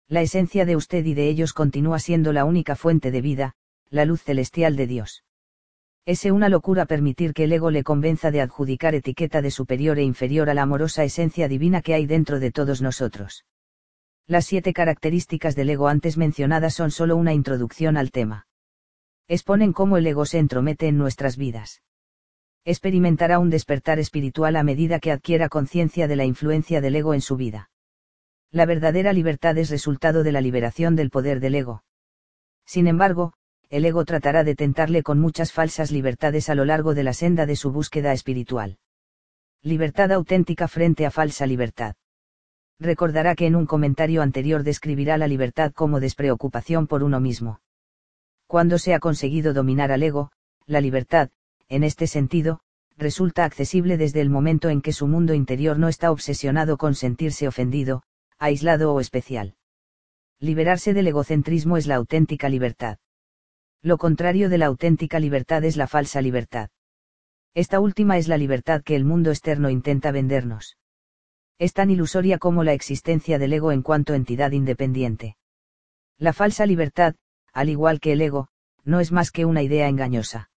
[0.08, 3.54] la esencia de usted y de ellos continúa siendo la única fuente de vida,
[3.90, 5.24] la luz celestial de Dios.
[6.04, 10.04] Es una locura permitir que el ego le convenza de adjudicar etiqueta de superior e
[10.04, 13.44] inferior a la amorosa esencia divina que hay dentro de todos nosotros.
[14.28, 18.45] Las siete características del ego antes mencionadas son solo una introducción al tema.
[19.28, 21.82] Exponen cómo el ego se entromete en nuestras vidas.
[22.64, 27.20] Experimentará un despertar espiritual a medida que adquiera conciencia de la influencia del ego en
[27.20, 27.70] su vida.
[28.52, 31.82] La verdadera libertad es resultado de la liberación del poder del ego.
[32.64, 33.32] Sin embargo,
[33.68, 37.46] el ego tratará de tentarle con muchas falsas libertades a lo largo de la senda
[37.46, 38.78] de su búsqueda espiritual.
[39.62, 41.96] Libertad auténtica frente a falsa libertad.
[42.78, 47.60] Recordará que en un comentario anterior describirá la libertad como despreocupación por uno mismo.
[48.46, 50.30] Cuando se ha conseguido dominar al ego,
[50.66, 51.30] la libertad,
[51.68, 52.60] en este sentido,
[52.96, 57.48] resulta accesible desde el momento en que su mundo interior no está obsesionado con sentirse
[57.48, 58.02] ofendido,
[58.38, 59.54] aislado o especial.
[60.38, 62.98] Liberarse del egocentrismo es la auténtica libertad.
[63.82, 66.70] Lo contrario de la auténtica libertad es la falsa libertad.
[67.54, 70.76] Esta última es la libertad que el mundo externo intenta vendernos.
[71.58, 75.36] Es tan ilusoria como la existencia del ego en cuanto entidad independiente.
[76.18, 77.14] La falsa libertad,
[77.56, 78.48] al igual que el ego,
[78.84, 80.50] no es más que una idea engañosa.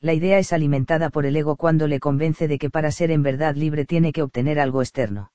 [0.00, 3.22] La idea es alimentada por el ego cuando le convence de que para ser en
[3.22, 5.30] verdad libre tiene que obtener algo externo.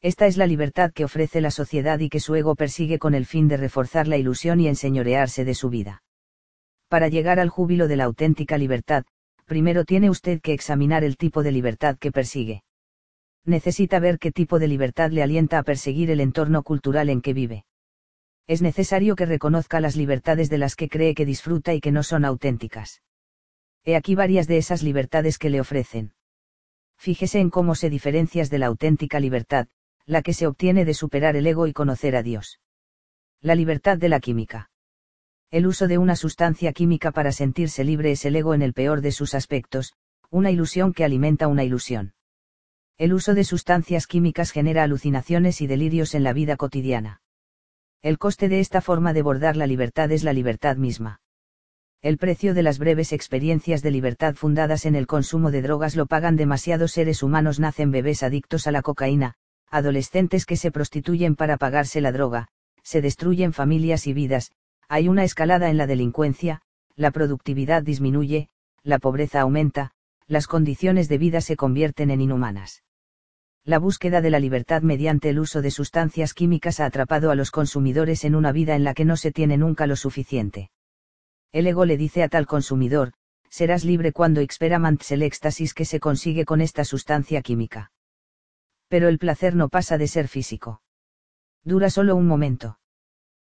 [0.00, 3.26] Esta es la libertad que ofrece la sociedad y que su ego persigue con el
[3.26, 6.04] fin de reforzar la ilusión y enseñorearse de su vida.
[6.88, 9.04] Para llegar al júbilo de la auténtica libertad,
[9.46, 12.62] primero tiene usted que examinar el tipo de libertad que persigue.
[13.44, 17.32] Necesita ver qué tipo de libertad le alienta a perseguir el entorno cultural en que
[17.34, 17.64] vive.
[18.46, 22.02] Es necesario que reconozca las libertades de las que cree que disfruta y que no
[22.02, 23.02] son auténticas.
[23.84, 26.12] He aquí varias de esas libertades que le ofrecen.
[26.96, 29.68] Fíjese en cómo se diferencias de la auténtica libertad,
[30.06, 32.60] la que se obtiene de superar el ego y conocer a Dios.
[33.40, 34.70] La libertad de la química.
[35.50, 39.00] El uso de una sustancia química para sentirse libre es el ego en el peor
[39.00, 39.94] de sus aspectos,
[40.30, 42.14] una ilusión que alimenta una ilusión.
[42.98, 47.22] El uso de sustancias químicas genera alucinaciones y delirios en la vida cotidiana.
[48.04, 51.22] El coste de esta forma de bordar la libertad es la libertad misma.
[52.02, 56.04] El precio de las breves experiencias de libertad fundadas en el consumo de drogas lo
[56.04, 59.36] pagan demasiados seres humanos, nacen bebés adictos a la cocaína,
[59.70, 62.48] adolescentes que se prostituyen para pagarse la droga,
[62.82, 64.52] se destruyen familias y vidas,
[64.86, 66.60] hay una escalada en la delincuencia,
[66.96, 68.50] la productividad disminuye,
[68.82, 69.92] la pobreza aumenta,
[70.26, 72.83] las condiciones de vida se convierten en inhumanas.
[73.66, 77.50] La búsqueda de la libertad mediante el uso de sustancias químicas ha atrapado a los
[77.50, 80.70] consumidores en una vida en la que no se tiene nunca lo suficiente.
[81.50, 83.14] El ego le dice a tal consumidor,
[83.48, 87.90] serás libre cuando experimentas el éxtasis que se consigue con esta sustancia química.
[88.88, 90.82] Pero el placer no pasa de ser físico.
[91.62, 92.78] Dura solo un momento.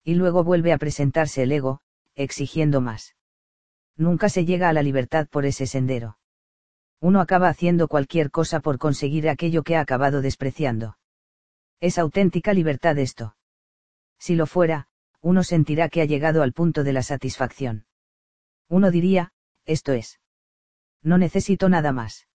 [0.05, 1.81] Y luego vuelve a presentarse el ego,
[2.15, 3.15] exigiendo más.
[3.97, 6.17] Nunca se llega a la libertad por ese sendero.
[6.99, 10.97] Uno acaba haciendo cualquier cosa por conseguir aquello que ha acabado despreciando.
[11.79, 13.35] Es auténtica libertad esto.
[14.17, 14.87] Si lo fuera,
[15.21, 17.85] uno sentirá que ha llegado al punto de la satisfacción.
[18.67, 19.31] Uno diría,
[19.65, 20.19] esto es.
[21.03, 22.27] No necesito nada más.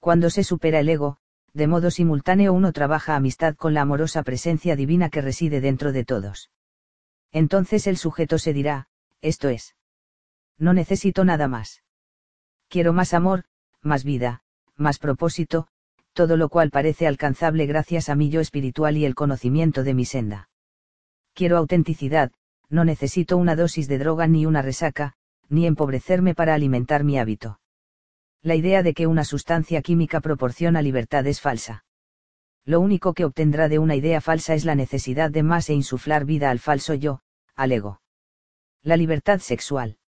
[0.00, 1.18] Cuando se supera el ego,
[1.52, 6.04] de modo simultáneo uno trabaja amistad con la amorosa presencia divina que reside dentro de
[6.04, 6.50] todos.
[7.32, 8.88] Entonces el sujeto se dirá,
[9.20, 9.76] esto es.
[10.58, 11.82] No necesito nada más.
[12.68, 13.44] Quiero más amor,
[13.84, 14.42] más vida,
[14.76, 15.68] más propósito,
[16.12, 20.04] todo lo cual parece alcanzable gracias a mi yo espiritual y el conocimiento de mi
[20.04, 20.48] senda.
[21.34, 22.32] Quiero autenticidad,
[22.70, 25.14] no necesito una dosis de droga ni una resaca,
[25.48, 27.60] ni empobrecerme para alimentar mi hábito.
[28.42, 31.84] La idea de que una sustancia química proporciona libertad es falsa.
[32.64, 36.24] Lo único que obtendrá de una idea falsa es la necesidad de más e insuflar
[36.24, 37.20] vida al falso yo,
[37.54, 38.00] al ego.
[38.82, 39.98] La libertad sexual.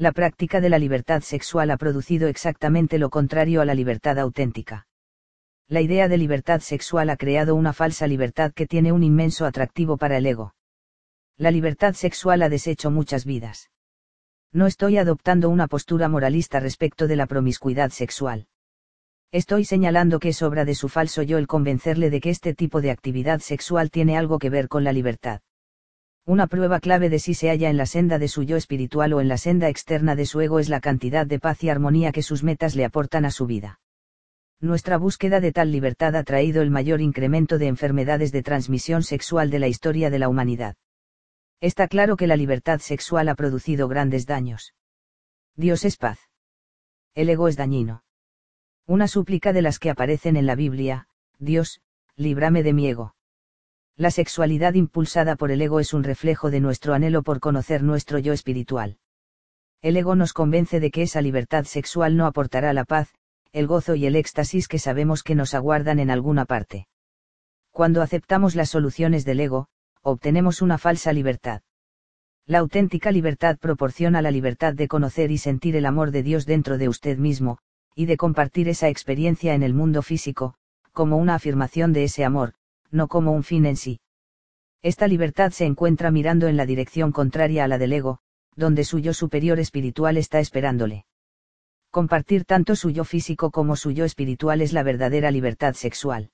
[0.00, 4.86] La práctica de la libertad sexual ha producido exactamente lo contrario a la libertad auténtica.
[5.68, 9.98] La idea de libertad sexual ha creado una falsa libertad que tiene un inmenso atractivo
[9.98, 10.54] para el ego.
[11.36, 13.70] La libertad sexual ha deshecho muchas vidas.
[14.52, 18.46] No estoy adoptando una postura moralista respecto de la promiscuidad sexual.
[19.32, 22.80] Estoy señalando que es obra de su falso yo el convencerle de que este tipo
[22.80, 25.42] de actividad sexual tiene algo que ver con la libertad.
[26.30, 29.20] Una prueba clave de si se halla en la senda de su yo espiritual o
[29.20, 32.22] en la senda externa de su ego es la cantidad de paz y armonía que
[32.22, 33.80] sus metas le aportan a su vida.
[34.60, 39.50] Nuestra búsqueda de tal libertad ha traído el mayor incremento de enfermedades de transmisión sexual
[39.50, 40.76] de la historia de la humanidad.
[41.60, 44.72] Está claro que la libertad sexual ha producido grandes daños.
[45.56, 46.20] Dios es paz.
[47.16, 48.04] El ego es dañino.
[48.86, 51.08] Una súplica de las que aparecen en la Biblia,
[51.40, 51.80] Dios,
[52.14, 53.16] líbrame de mi ego.
[54.00, 58.18] La sexualidad impulsada por el ego es un reflejo de nuestro anhelo por conocer nuestro
[58.18, 58.96] yo espiritual.
[59.82, 63.10] El ego nos convence de que esa libertad sexual no aportará la paz,
[63.52, 66.88] el gozo y el éxtasis que sabemos que nos aguardan en alguna parte.
[67.72, 69.66] Cuando aceptamos las soluciones del ego,
[70.00, 71.60] obtenemos una falsa libertad.
[72.46, 76.78] La auténtica libertad proporciona la libertad de conocer y sentir el amor de Dios dentro
[76.78, 77.58] de usted mismo,
[77.94, 80.54] y de compartir esa experiencia en el mundo físico,
[80.92, 82.54] como una afirmación de ese amor,
[82.90, 84.00] no como un fin en sí.
[84.82, 88.18] Esta libertad se encuentra mirando en la dirección contraria a la del ego,
[88.56, 91.04] donde su yo superior espiritual está esperándole.
[91.90, 96.30] Compartir tanto su yo físico como su yo espiritual es la verdadera libertad sexual.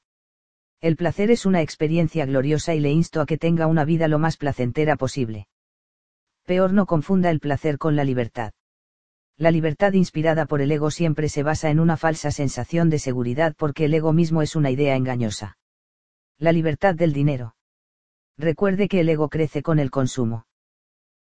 [0.80, 4.18] El placer es una experiencia gloriosa y le insto a que tenga una vida lo
[4.18, 5.48] más placentera posible.
[6.44, 8.52] Peor no confunda el placer con la libertad.
[9.38, 13.54] La libertad inspirada por el ego siempre se basa en una falsa sensación de seguridad
[13.56, 15.56] porque el ego mismo es una idea engañosa.
[16.38, 17.56] La libertad del dinero.
[18.36, 20.46] Recuerde que el ego crece con el consumo.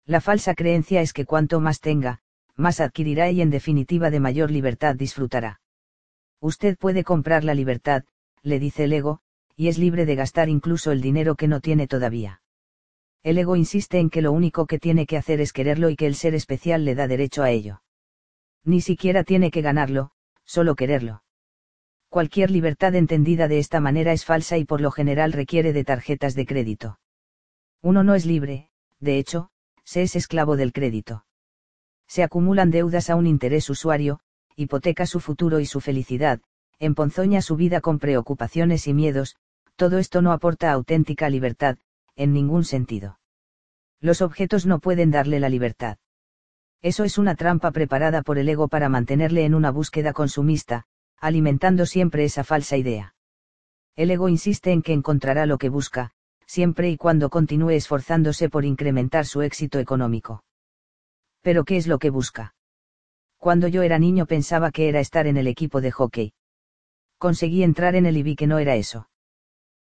[0.08, 2.22] La falsa creencia es que cuanto más tenga,
[2.56, 5.62] más adquirirá y en definitiva de mayor libertad disfrutará.
[6.40, 8.06] Usted puede comprar la libertad,
[8.42, 9.19] le dice el ego,
[9.56, 12.42] y es libre de gastar incluso el dinero que no tiene todavía.
[13.22, 16.08] El ego insiste en que lo único que tiene que hacer es quererlo y que
[16.08, 17.83] el ser especial le da derecho a ello.
[18.65, 20.10] Ni siquiera tiene que ganarlo,
[20.44, 21.22] solo quererlo.
[22.13, 26.35] Cualquier libertad entendida de esta manera es falsa y por lo general requiere de tarjetas
[26.35, 26.99] de crédito.
[27.81, 29.49] Uno no es libre, de hecho,
[29.83, 31.26] se es esclavo del crédito.
[32.06, 34.19] Se acumulan deudas a un interés usuario,
[34.56, 36.40] hipoteca su futuro y su felicidad,
[36.78, 39.35] emponzoña su vida con preocupaciones y miedos,
[39.76, 41.79] todo esto no aporta auténtica libertad,
[42.15, 43.17] en ningún sentido.
[43.99, 45.97] Los objetos no pueden darle la libertad.
[46.83, 50.85] Eso es una trampa preparada por el ego para mantenerle en una búsqueda consumista,
[51.23, 53.15] alimentando siempre esa falsa idea.
[53.95, 56.11] El ego insiste en que encontrará lo que busca,
[56.45, 60.43] siempre y cuando continúe esforzándose por incrementar su éxito económico.
[61.41, 62.56] Pero ¿qué es lo que busca?
[63.38, 66.33] Cuando yo era niño pensaba que era estar en el equipo de hockey.
[67.17, 69.07] Conseguí entrar en el y vi que no era eso.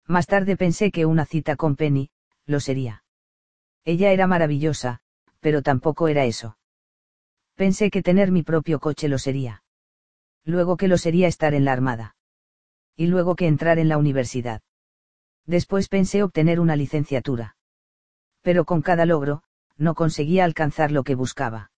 [0.08, 2.10] Más tarde pensé que una cita con Penny,
[2.48, 3.04] lo sería.
[3.86, 5.02] Ella era maravillosa,
[5.40, 6.58] pero tampoco era eso.
[7.54, 9.62] Pensé que tener mi propio coche lo sería.
[10.48, 12.16] Luego que lo sería estar en la armada.
[12.96, 14.62] Y luego que entrar en la universidad.
[15.46, 17.58] Después pensé obtener una licenciatura.
[18.44, 19.44] Pero con cada logro,
[19.76, 21.72] no conseguía alcanzar lo que buscaba.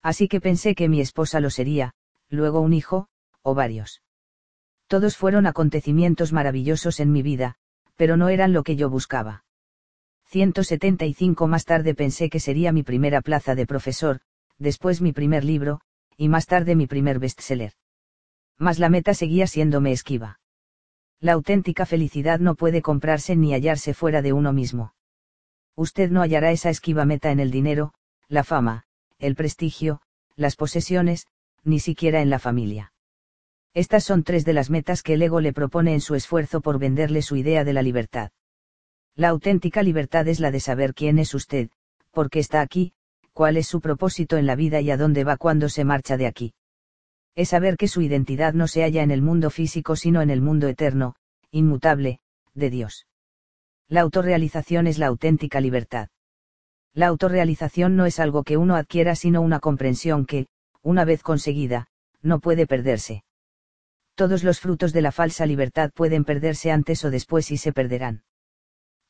[0.00, 1.92] Así que pensé que mi esposa lo sería,
[2.28, 3.08] luego un hijo,
[3.42, 4.00] o varios.
[4.86, 7.56] Todos fueron acontecimientos maravillosos en mi vida,
[7.96, 9.44] pero no eran lo que yo buscaba.
[10.26, 14.20] 175 más tarde pensé que sería mi primera plaza de profesor,
[14.56, 15.80] después mi primer libro,
[16.16, 17.72] y más tarde mi primer bestseller.
[18.58, 20.40] Mas la meta seguía siéndome esquiva.
[21.20, 24.94] La auténtica felicidad no puede comprarse ni hallarse fuera de uno mismo.
[25.76, 27.94] Usted no hallará esa esquiva meta en el dinero,
[28.28, 28.84] la fama,
[29.18, 30.00] el prestigio,
[30.36, 31.26] las posesiones,
[31.64, 32.92] ni siquiera en la familia.
[33.74, 36.78] Estas son tres de las metas que el ego le propone en su esfuerzo por
[36.78, 38.30] venderle su idea de la libertad.
[39.14, 41.70] La auténtica libertad es la de saber quién es usted,
[42.12, 42.92] por qué está aquí,
[43.32, 46.26] cuál es su propósito en la vida y a dónde va cuando se marcha de
[46.26, 46.54] aquí.
[47.38, 50.40] Es saber que su identidad no se halla en el mundo físico sino en el
[50.40, 51.14] mundo eterno,
[51.52, 52.18] inmutable,
[52.54, 53.06] de Dios.
[53.86, 56.08] La autorrealización es la auténtica libertad.
[56.94, 60.48] La autorrealización no es algo que uno adquiera sino una comprensión que,
[60.82, 61.86] una vez conseguida,
[62.22, 63.22] no puede perderse.
[64.16, 68.24] Todos los frutos de la falsa libertad pueden perderse antes o después y se perderán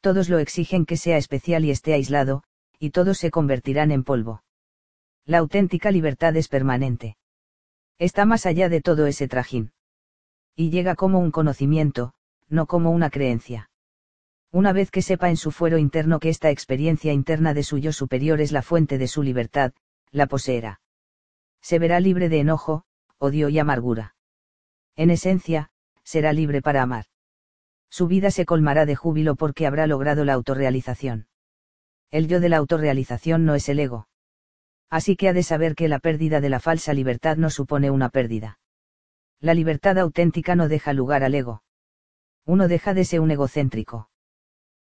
[0.00, 2.42] todos lo exigen que sea especial y esté aislado,
[2.78, 4.42] y todos se convertirán en polvo.
[5.24, 7.16] La auténtica libertad es permanente.
[7.98, 9.72] Está más allá de todo ese trajín.
[10.54, 12.14] Y llega como un conocimiento,
[12.48, 13.70] no como una creencia.
[14.50, 17.92] Una vez que sepa en su fuero interno que esta experiencia interna de su yo
[17.92, 19.72] superior es la fuente de su libertad,
[20.10, 20.80] la poseerá.
[21.60, 22.84] Se verá libre de enojo,
[23.18, 24.14] odio y amargura.
[24.96, 25.70] En esencia,
[26.02, 27.06] será libre para amar
[27.90, 31.26] su vida se colmará de júbilo porque habrá logrado la autorrealización.
[32.10, 34.07] El yo de la autorrealización no es el ego.
[34.90, 38.08] Así que ha de saber que la pérdida de la falsa libertad no supone una
[38.08, 38.58] pérdida.
[39.40, 41.62] La libertad auténtica no deja lugar al ego.
[42.44, 44.08] Uno deja de ser un egocéntrico.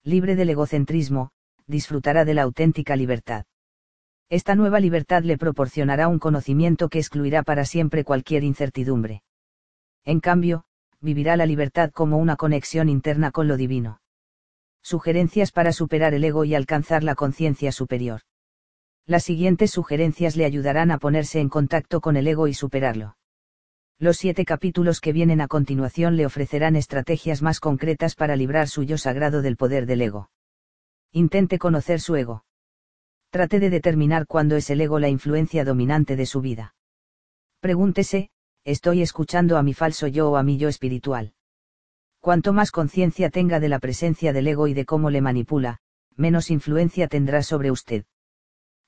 [0.03, 1.31] Libre del egocentrismo,
[1.67, 3.45] disfrutará de la auténtica libertad.
[4.31, 9.23] Esta nueva libertad le proporcionará un conocimiento que excluirá para siempre cualquier incertidumbre.
[10.05, 10.65] En cambio,
[11.01, 14.01] vivirá la libertad como una conexión interna con lo divino.
[14.83, 18.23] Sugerencias para superar el ego y alcanzar la conciencia superior.
[19.11, 23.17] Las siguientes sugerencias le ayudarán a ponerse en contacto con el ego y superarlo.
[23.99, 28.85] Los siete capítulos que vienen a continuación le ofrecerán estrategias más concretas para librar su
[28.85, 30.31] yo sagrado del poder del ego.
[31.11, 32.45] Intente conocer su ego.
[33.31, 36.77] Trate de determinar cuándo es el ego la influencia dominante de su vida.
[37.59, 38.31] Pregúntese,
[38.63, 41.33] estoy escuchando a mi falso yo o a mi yo espiritual.
[42.21, 45.79] Cuanto más conciencia tenga de la presencia del ego y de cómo le manipula,
[46.15, 48.05] menos influencia tendrá sobre usted.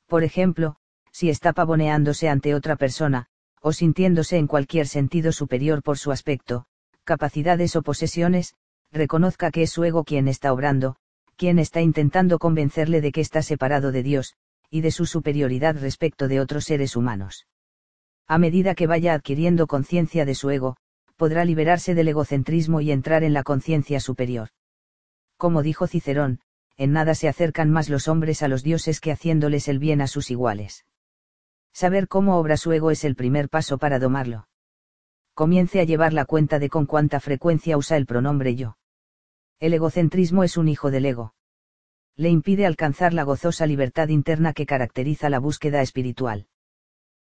[0.07, 0.77] Por ejemplo,
[1.11, 3.27] si está pavoneándose ante otra persona,
[3.61, 6.67] o sintiéndose en cualquier sentido superior por su aspecto,
[7.05, 8.55] capacidades o posesiones,
[8.91, 10.97] reconozca que es su ego quien está obrando,
[11.37, 14.35] quien está intentando convencerle de que está separado de Dios,
[14.71, 17.47] y de su superioridad respecto de otros seres humanos.
[18.27, 20.77] A medida que vaya adquiriendo conciencia de su ego,
[21.17, 24.49] podrá liberarse del egocentrismo y entrar en la conciencia superior.
[25.37, 26.41] Como dijo Cicerón,
[26.77, 30.07] en nada se acercan más los hombres a los dioses que haciéndoles el bien a
[30.07, 30.85] sus iguales.
[31.73, 34.49] Saber cómo obra su ego es el primer paso para domarlo.
[35.35, 38.77] Comience a llevar la cuenta de con cuánta frecuencia usa el pronombre yo.
[39.61, 41.35] El egocentrismo es un hijo del ego.
[42.17, 46.49] Le impide alcanzar la gozosa libertad interna que caracteriza la búsqueda espiritual.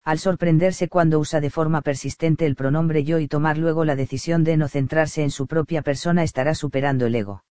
[0.04, 4.44] Al sorprenderse cuando usa de forma persistente el pronombre yo y tomar luego la decisión
[4.44, 7.45] de no centrarse en su propia persona estará superando el ego.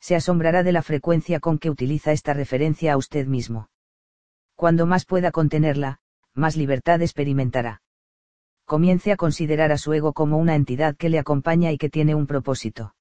[0.00, 3.68] Se asombrará de la frecuencia con que utiliza esta referencia a usted mismo.
[4.56, 6.00] Cuando más pueda contenerla,
[6.34, 7.82] más libertad experimentará.
[8.64, 12.14] Comience a considerar a su ego como una entidad que le acompaña y que tiene
[12.14, 12.94] un propósito.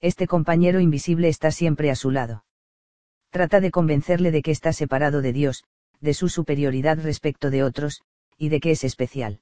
[0.00, 2.44] Este compañero invisible está siempre a su lado.
[3.30, 5.64] Trata de convencerle de que está separado de Dios,
[6.00, 8.02] de su superioridad respecto de otros,
[8.36, 9.40] y de que es especial.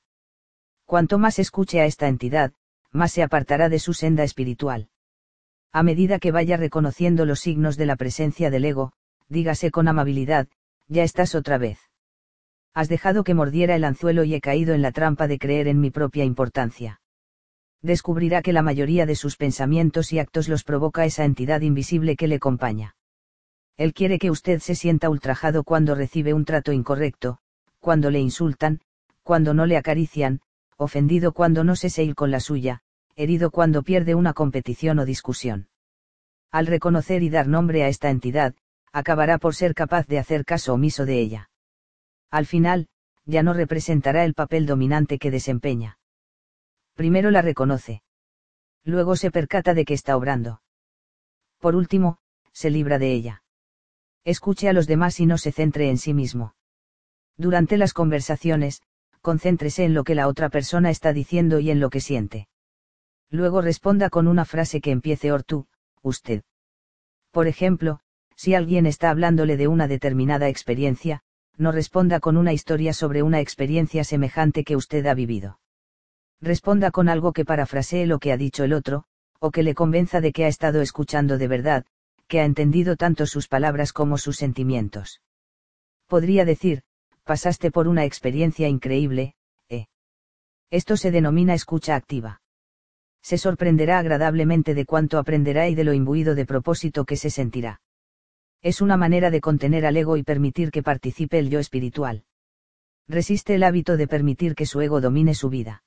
[0.87, 2.53] Cuanto más escuche a esta entidad,
[2.91, 4.89] más se apartará de su senda espiritual.
[5.73, 8.93] A medida que vaya reconociendo los signos de la presencia del ego,
[9.29, 10.49] dígase con amabilidad,
[10.89, 11.79] ya estás otra vez
[12.75, 15.81] has dejado que mordiera el anzuelo y he caído en la trampa de creer en
[15.81, 17.01] mi propia importancia.
[17.83, 22.29] Descubrirá que la mayoría de sus pensamientos y actos los provoca esa entidad invisible que
[22.29, 22.97] le acompaña.
[23.77, 27.39] Él quiere que usted se sienta ultrajado cuando recibe un trato incorrecto,
[27.81, 28.81] cuando le insultan,
[29.23, 30.41] cuando no le acarician,
[30.77, 32.83] ofendido cuando no se seil con la suya,
[33.17, 35.69] herido cuando pierde una competición o discusión.
[36.51, 38.55] Al reconocer y dar nombre a esta entidad,
[38.93, 41.51] acabará por ser capaz de hacer caso omiso de ella.
[42.31, 42.89] Al final,
[43.25, 45.99] ya no representará el papel dominante que desempeña.
[46.95, 48.03] Primero la reconoce.
[48.85, 50.63] Luego se percata de que está obrando.
[51.59, 52.19] Por último,
[52.53, 53.43] se libra de ella.
[54.25, 56.55] Escuche a los demás y no se centre en sí mismo.
[57.37, 58.83] Durante las conversaciones,
[59.21, 62.49] concéntrese en lo que la otra persona está diciendo y en lo que siente.
[63.33, 65.67] Luego responda con una frase que empiece or tú,
[66.03, 66.43] usted.
[67.31, 68.01] Por ejemplo,
[68.37, 71.23] si alguien está hablándole de una determinada experiencia,
[71.57, 75.61] no responda con una historia sobre una experiencia semejante que usted ha vivido.
[76.43, 79.05] Responda con algo que parafrasee lo que ha dicho el otro,
[79.39, 81.87] o que le convenza de que ha estado escuchando de verdad,
[82.29, 85.23] que ha entendido tanto sus palabras como sus sentimientos.
[86.07, 86.83] Podría decir,
[87.25, 89.37] pasaste por una experiencia increíble,
[89.71, 89.87] ¿eh?
[90.71, 92.42] Esto se denomina escucha activa.
[93.23, 97.81] Se sorprenderá agradablemente de cuánto aprenderá y de lo imbuido de propósito que se sentirá
[98.63, 102.23] es una manera de contener al ego y permitir que participe el yo espiritual.
[103.09, 105.83] Resiste el hábito de permitir que su ego domine su vida.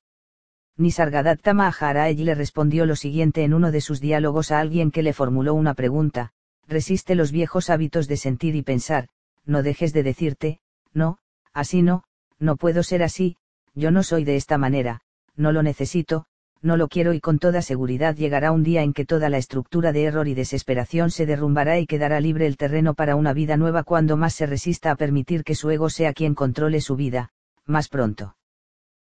[0.77, 5.13] Nisargadatta Maharaj le respondió lo siguiente en uno de sus diálogos a alguien que le
[5.13, 6.33] formuló una pregunta,
[6.67, 9.07] resiste los viejos hábitos de sentir y pensar,
[9.45, 10.59] no dejes de decirte,
[10.93, 11.17] no,
[11.53, 12.03] así no,
[12.39, 13.37] no puedo ser así,
[13.73, 14.99] yo no soy de esta manera,
[15.37, 16.25] no lo necesito,
[16.65, 19.91] no lo quiero y con toda seguridad llegará un día en que toda la estructura
[19.91, 23.83] de error y desesperación se derrumbará y quedará libre el terreno para una vida nueva
[23.83, 27.29] cuando más se resista a permitir que su ego sea quien controle su vida,
[27.65, 28.35] más pronto.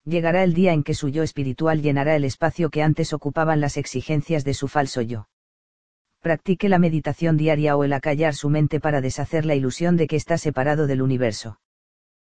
[0.04, 3.76] Llegará el día en que su yo espiritual llenará el espacio que antes ocupaban las
[3.76, 5.28] exigencias de su falso yo.
[6.20, 10.16] Practique la meditación diaria o el acallar su mente para deshacer la ilusión de que
[10.16, 11.58] está separado del universo.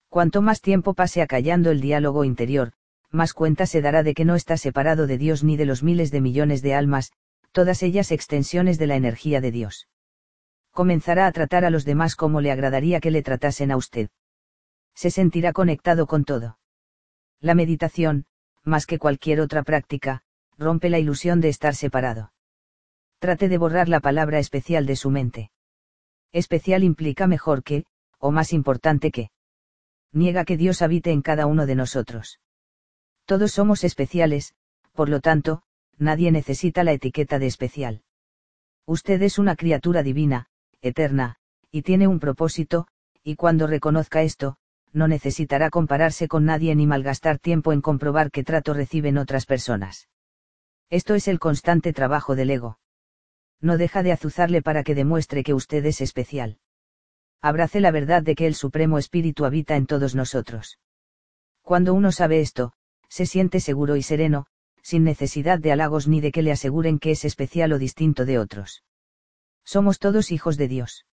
[0.08, 2.72] Cuanto más tiempo pase acallando el diálogo interior,
[3.14, 6.10] más cuenta se dará de que no está separado de Dios ni de los miles
[6.10, 7.12] de millones de almas,
[7.52, 9.88] todas ellas extensiones de la energía de Dios.
[10.72, 14.10] Comenzará a tratar a los demás como le agradaría que le tratasen a usted.
[14.94, 16.58] Se sentirá conectado con todo.
[17.40, 18.26] La meditación,
[18.64, 20.22] más que cualquier otra práctica,
[20.58, 22.32] rompe la ilusión de estar separado.
[23.20, 25.52] Trate de borrar la palabra especial de su mente.
[26.32, 27.84] Especial implica mejor que,
[28.18, 29.30] o más importante que.
[30.12, 32.40] Niega que Dios habite en cada uno de nosotros.
[33.26, 34.54] Todos somos especiales,
[34.92, 35.62] por lo tanto,
[35.96, 38.02] nadie necesita la etiqueta de especial.
[38.86, 40.46] Usted es una criatura divina,
[40.82, 41.36] eterna,
[41.70, 42.86] y tiene un propósito,
[43.22, 44.56] y cuando reconozca esto,
[44.92, 50.08] no necesitará compararse con nadie ni malgastar tiempo en comprobar qué trato reciben otras personas.
[50.90, 52.78] Esto es el constante trabajo del ego.
[53.60, 56.58] No deja de azuzarle para que demuestre que usted es especial.
[57.40, 60.78] Abrace la verdad de que el Supremo Espíritu habita en todos nosotros.
[61.62, 62.74] Cuando uno sabe esto,
[63.14, 64.46] se siente seguro y sereno,
[64.82, 68.40] sin necesidad de halagos ni de que le aseguren que es especial o distinto de
[68.40, 68.82] otros.
[69.64, 71.06] Somos todos hijos de Dios.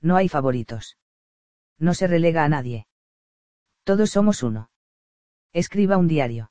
[0.00, 0.96] No hay favoritos.
[1.78, 2.86] No se relega a nadie.
[3.84, 4.70] Todos somos uno.
[5.52, 6.50] Escriba un diario.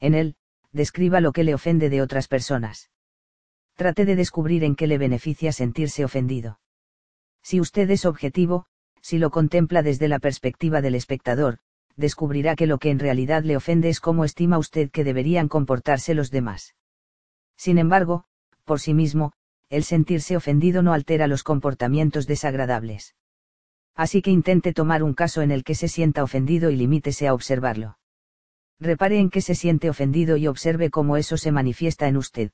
[0.00, 0.34] En él,
[0.72, 2.90] describa lo que le ofende de otras personas.
[3.74, 6.58] Trate de descubrir en qué le beneficia sentirse ofendido.
[7.44, 8.66] Si usted es objetivo,
[9.02, 11.60] si lo contempla desde la perspectiva del espectador,
[11.96, 16.14] descubrirá que lo que en realidad le ofende es cómo estima usted que deberían comportarse
[16.14, 16.74] los demás.
[17.56, 18.24] Sin embargo,
[18.64, 19.32] por sí mismo,
[19.70, 23.14] el sentirse ofendido no altera los comportamientos desagradables.
[23.94, 27.34] Así que intente tomar un caso en el que se sienta ofendido y limítese a
[27.34, 27.98] observarlo.
[28.80, 32.50] Repare en que se siente ofendido y observe cómo eso se manifiesta en usted.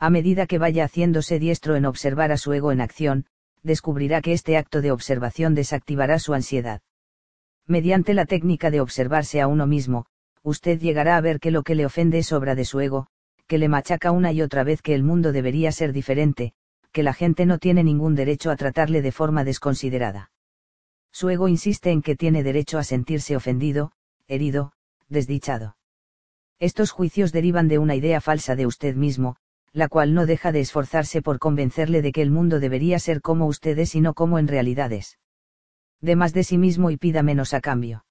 [0.00, 3.26] A medida que vaya haciéndose diestro en observar a su ego en acción,
[3.62, 6.82] descubrirá que este acto de observación desactivará su ansiedad.
[7.68, 10.06] Mediante la técnica de observarse a uno mismo,
[10.42, 13.08] usted llegará a ver que lo que le ofende es obra de su ego,
[13.46, 16.54] que le machaca una y otra vez que el mundo debería ser diferente,
[16.92, 20.30] que la gente no tiene ningún derecho a tratarle de forma desconsiderada.
[21.12, 23.92] Su ego insiste en que tiene derecho a sentirse ofendido,
[24.26, 24.72] herido,
[25.10, 25.76] desdichado.
[26.58, 29.36] Estos juicios derivan de una idea falsa de usted mismo,
[29.74, 33.46] la cual no deja de esforzarse por convencerle de que el mundo debería ser como
[33.46, 35.18] usted es y no como en realidad es.
[36.00, 38.04] De más de sí mismo y pida menos a cambio.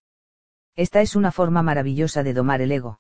[0.76, 3.00] Esta es una forma maravillosa de domar el ego.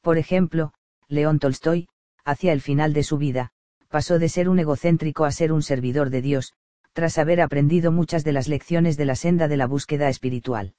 [0.00, 0.74] Por ejemplo,
[1.08, 1.88] León Tolstoy,
[2.24, 3.52] hacia el final de su vida,
[3.88, 6.54] pasó de ser un egocéntrico a ser un servidor de Dios,
[6.92, 10.74] tras haber aprendido muchas de las lecciones de la senda de la búsqueda espiritual.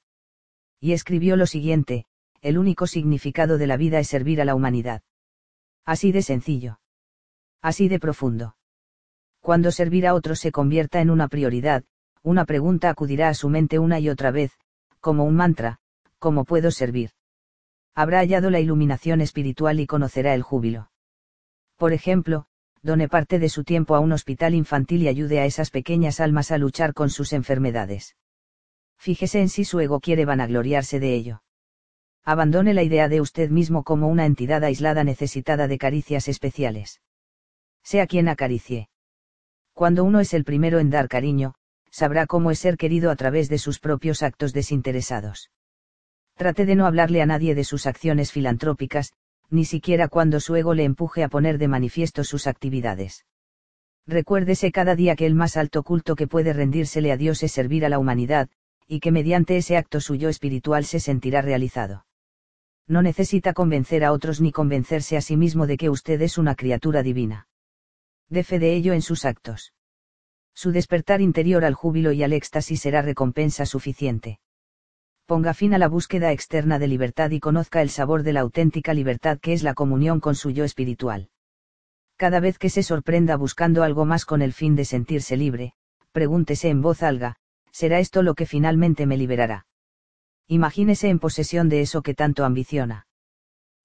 [0.80, 2.06] Y escribió lo siguiente,
[2.42, 5.02] el único significado de la vida es servir a la humanidad.
[5.84, 6.80] Así de sencillo.
[7.62, 8.56] Así de profundo.
[9.40, 11.84] Cuando servir a otros se convierta en una prioridad,
[12.24, 14.50] una pregunta acudirá a su mente una y otra vez,
[15.00, 15.78] como un mantra,
[16.18, 17.10] ¿cómo puedo servir?
[17.94, 20.90] Habrá hallado la iluminación espiritual y conocerá el júbilo.
[21.76, 22.46] Por ejemplo,
[22.82, 26.50] done parte de su tiempo a un hospital infantil y ayude a esas pequeñas almas
[26.50, 28.16] a luchar con sus enfermedades.
[28.96, 31.42] Fíjese en si su ego quiere vanagloriarse de ello.
[32.24, 37.02] Abandone la idea de usted mismo como una entidad aislada necesitada de caricias especiales.
[37.82, 38.88] Sea quien acaricie.
[39.74, 41.54] Cuando uno es el primero en dar cariño,
[41.94, 45.52] sabrá cómo es ser querido a través de sus propios actos desinteresados.
[46.34, 49.12] Trate de no hablarle a nadie de sus acciones filantrópicas,
[49.48, 53.24] ni siquiera cuando su ego le empuje a poner de manifiesto sus actividades.
[54.08, 57.84] Recuérdese cada día que el más alto culto que puede rendírsele a Dios es servir
[57.84, 58.48] a la humanidad,
[58.88, 62.06] y que mediante ese acto suyo espiritual se sentirá realizado.
[62.88, 66.56] No necesita convencer a otros ni convencerse a sí mismo de que usted es una
[66.56, 67.46] criatura divina.
[68.28, 69.72] De fe de ello en sus actos.
[70.54, 74.38] Su despertar interior al júbilo y al éxtasis será recompensa suficiente
[75.26, 78.92] ponga fin a la búsqueda externa de libertad y conozca el sabor de la auténtica
[78.92, 81.30] libertad que es la comunión con su yo espiritual.
[82.16, 85.72] Cada vez que se sorprenda buscando algo más con el fin de sentirse libre,
[86.12, 87.36] pregúntese en voz alga,
[87.72, 89.66] ¿será esto lo que finalmente me liberará?
[90.46, 93.06] Imagínese en posesión de eso que tanto ambiciona.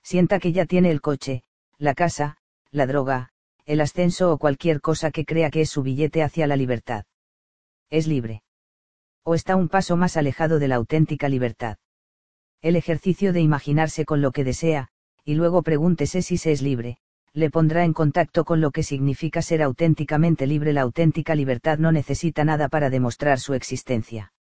[0.03, 1.43] Sienta que ya tiene el coche,
[1.77, 2.37] la casa,
[2.69, 3.31] la droga,
[3.69, 7.05] el ascenso o cualquier cosa que crea que es su billete hacia la libertad.
[7.89, 8.41] Es libre
[9.29, 11.77] o está un paso más alejado de la auténtica libertad.
[12.63, 14.87] El ejercicio de imaginarse con lo que desea,
[15.23, 16.97] y luego pregúntese si se es libre,
[17.33, 20.73] le pondrá en contacto con lo que significa ser auténticamente libre.
[20.73, 24.33] La auténtica libertad no necesita nada para demostrar su existencia.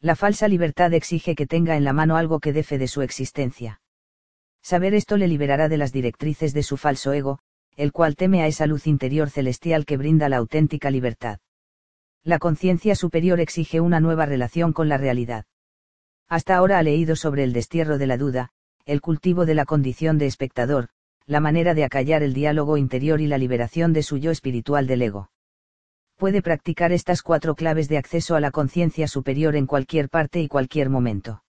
[0.00, 3.82] La falsa libertad exige que tenga en la mano algo que defe de su existencia.
[4.62, 7.40] Saber esto le liberará de las directrices de su falso ego,
[7.76, 11.38] el cual teme a esa luz interior celestial que brinda la auténtica libertad
[12.26, 15.44] la conciencia superior exige una nueva relación con la realidad.
[16.28, 18.50] Hasta ahora ha leído sobre el destierro de la duda,
[18.84, 20.88] el cultivo de la condición de espectador,
[21.26, 25.02] la manera de acallar el diálogo interior y la liberación de su yo espiritual del
[25.02, 25.30] ego.
[26.16, 30.48] Puede practicar estas cuatro claves de acceso a la conciencia superior en cualquier parte y
[30.48, 31.44] cualquier momento.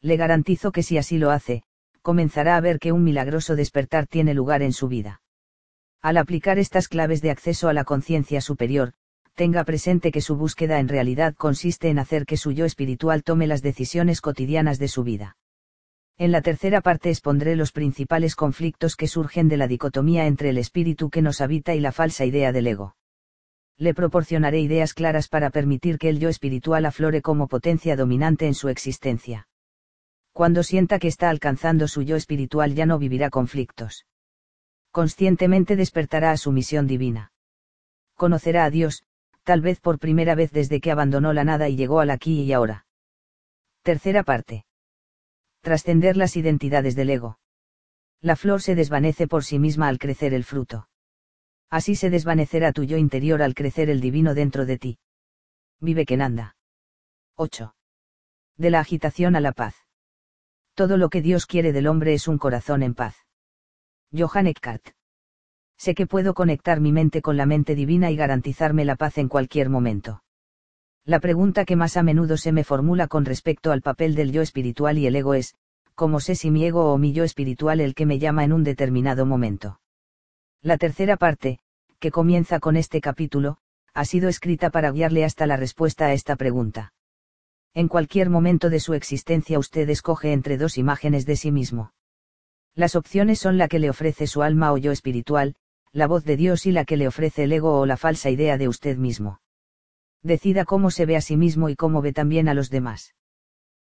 [0.00, 1.62] Le garantizo que si así lo hace,
[2.00, 5.20] comenzará a ver que un milagroso despertar tiene lugar en su vida.
[6.02, 8.92] Al aplicar estas claves de acceso a la conciencia superior,
[9.34, 13.46] tenga presente que su búsqueda en realidad consiste en hacer que su yo espiritual tome
[13.46, 15.36] las decisiones cotidianas de su vida.
[16.18, 20.58] En la tercera parte expondré los principales conflictos que surgen de la dicotomía entre el
[20.58, 22.96] espíritu que nos habita y la falsa idea del ego.
[23.78, 28.54] Le proporcionaré ideas claras para permitir que el yo espiritual aflore como potencia dominante en
[28.54, 29.46] su existencia.
[30.32, 34.04] Cuando sienta que está alcanzando su yo espiritual ya no vivirá conflictos.
[34.92, 37.32] Conscientemente despertará a su misión divina.
[38.14, 39.04] Conocerá a Dios,
[39.42, 42.52] tal vez por primera vez desde que abandonó la nada y llegó al aquí y
[42.52, 42.86] ahora.
[43.82, 44.66] Tercera parte.
[45.62, 47.38] Trascender las identidades del ego.
[48.20, 50.88] La flor se desvanece por sí misma al crecer el fruto.
[51.70, 54.98] Así se desvanecerá tu yo interior al crecer el divino dentro de ti.
[55.80, 56.54] Vive Kenanda.
[57.36, 57.74] 8.
[58.58, 59.74] De la agitación a la paz.
[60.74, 63.16] Todo lo que Dios quiere del hombre es un corazón en paz.
[64.12, 64.90] Johann Eckhart.
[65.78, 69.28] Sé que puedo conectar mi mente con la mente divina y garantizarme la paz en
[69.28, 70.22] cualquier momento.
[71.04, 74.42] La pregunta que más a menudo se me formula con respecto al papel del yo
[74.42, 75.56] espiritual y el ego es,
[75.94, 78.64] ¿cómo sé si mi ego o mi yo espiritual el que me llama en un
[78.64, 79.80] determinado momento?
[80.60, 81.58] La tercera parte,
[81.98, 83.58] que comienza con este capítulo,
[83.94, 86.92] ha sido escrita para guiarle hasta la respuesta a esta pregunta.
[87.74, 91.92] En cualquier momento de su existencia usted escoge entre dos imágenes de sí mismo.
[92.74, 95.54] Las opciones son la que le ofrece su alma o yo espiritual,
[95.92, 98.56] la voz de Dios y la que le ofrece el ego o la falsa idea
[98.56, 99.40] de usted mismo
[100.22, 103.14] decida cómo se ve a sí mismo y cómo ve también a los demás.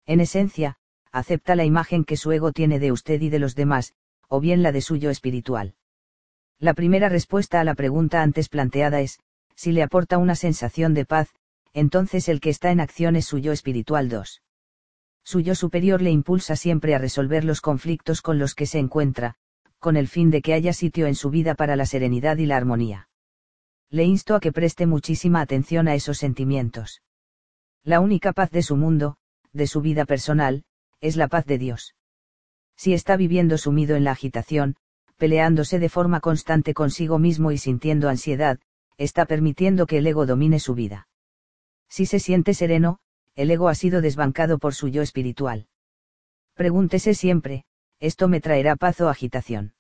[0.06, 0.76] En esencia,
[1.10, 3.94] acepta la imagen que su ego tiene de usted y de los demás,
[4.28, 5.74] o bien la de suyo espiritual.
[6.58, 9.18] La primera respuesta a la pregunta antes planteada es,
[9.54, 11.28] si le aporta una sensación de paz,
[11.74, 14.42] entonces el que está en acción es suyo espiritual 2.
[15.24, 19.36] Su yo superior le impulsa siempre a resolver los conflictos con los que se encuentra,
[19.78, 22.56] con el fin de que haya sitio en su vida para la serenidad y la
[22.56, 23.08] armonía
[23.92, 27.02] le insto a que preste muchísima atención a esos sentimientos.
[27.84, 29.18] La única paz de su mundo,
[29.52, 30.64] de su vida personal,
[31.02, 31.94] es la paz de Dios.
[32.74, 34.76] Si está viviendo sumido en la agitación,
[35.18, 38.58] peleándose de forma constante consigo mismo y sintiendo ansiedad,
[38.96, 41.06] está permitiendo que el ego domine su vida.
[41.90, 42.98] Si se siente sereno,
[43.34, 45.66] el ego ha sido desbancado por su yo espiritual.
[46.54, 47.64] Pregúntese siempre,
[47.98, 49.74] ¿esto me traerá paz o agitación?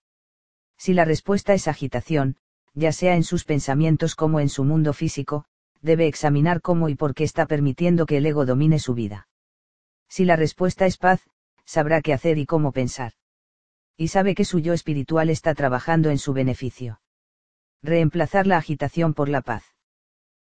[0.78, 2.36] Si la respuesta es agitación,
[2.74, 5.44] ya sea en sus pensamientos como en su mundo físico,
[5.82, 9.28] debe examinar cómo y por qué está permitiendo que el ego domine su vida.
[10.08, 11.20] Si la respuesta es paz,
[11.64, 13.12] sabrá qué hacer y cómo pensar.
[13.96, 17.00] Y sabe que su yo espiritual está trabajando en su beneficio.
[17.82, 19.64] Reemplazar la agitación por la paz.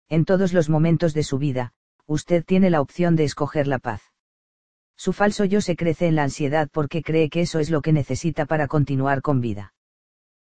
[0.10, 1.74] En todos los momentos de su vida,
[2.12, 4.02] usted tiene la opción de escoger la paz.
[4.98, 7.94] Su falso yo se crece en la ansiedad porque cree que eso es lo que
[7.94, 9.74] necesita para continuar con vida.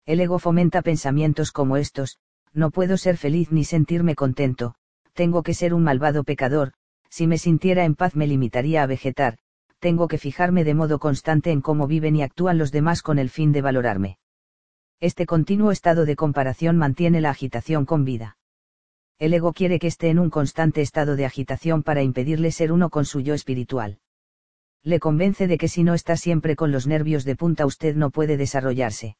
[0.05, 2.19] El ego fomenta pensamientos como estos,
[2.53, 4.75] no puedo ser feliz ni sentirme contento,
[5.13, 6.73] tengo que ser un malvado pecador,
[7.09, 9.39] si me sintiera en paz me limitaría a vegetar,
[9.79, 13.31] tengo que fijarme de modo constante en cómo viven y actúan los demás con el
[13.31, 14.19] fin de valorarme.
[14.99, 18.37] Este continuo estado de comparación mantiene la agitación con vida.
[19.19, 22.91] El ego quiere que esté en un constante estado de agitación para impedirle ser uno
[22.91, 23.99] con su yo espiritual.
[24.83, 28.11] Le convence de que si no está siempre con los nervios de punta usted no
[28.11, 29.17] puede desarrollarse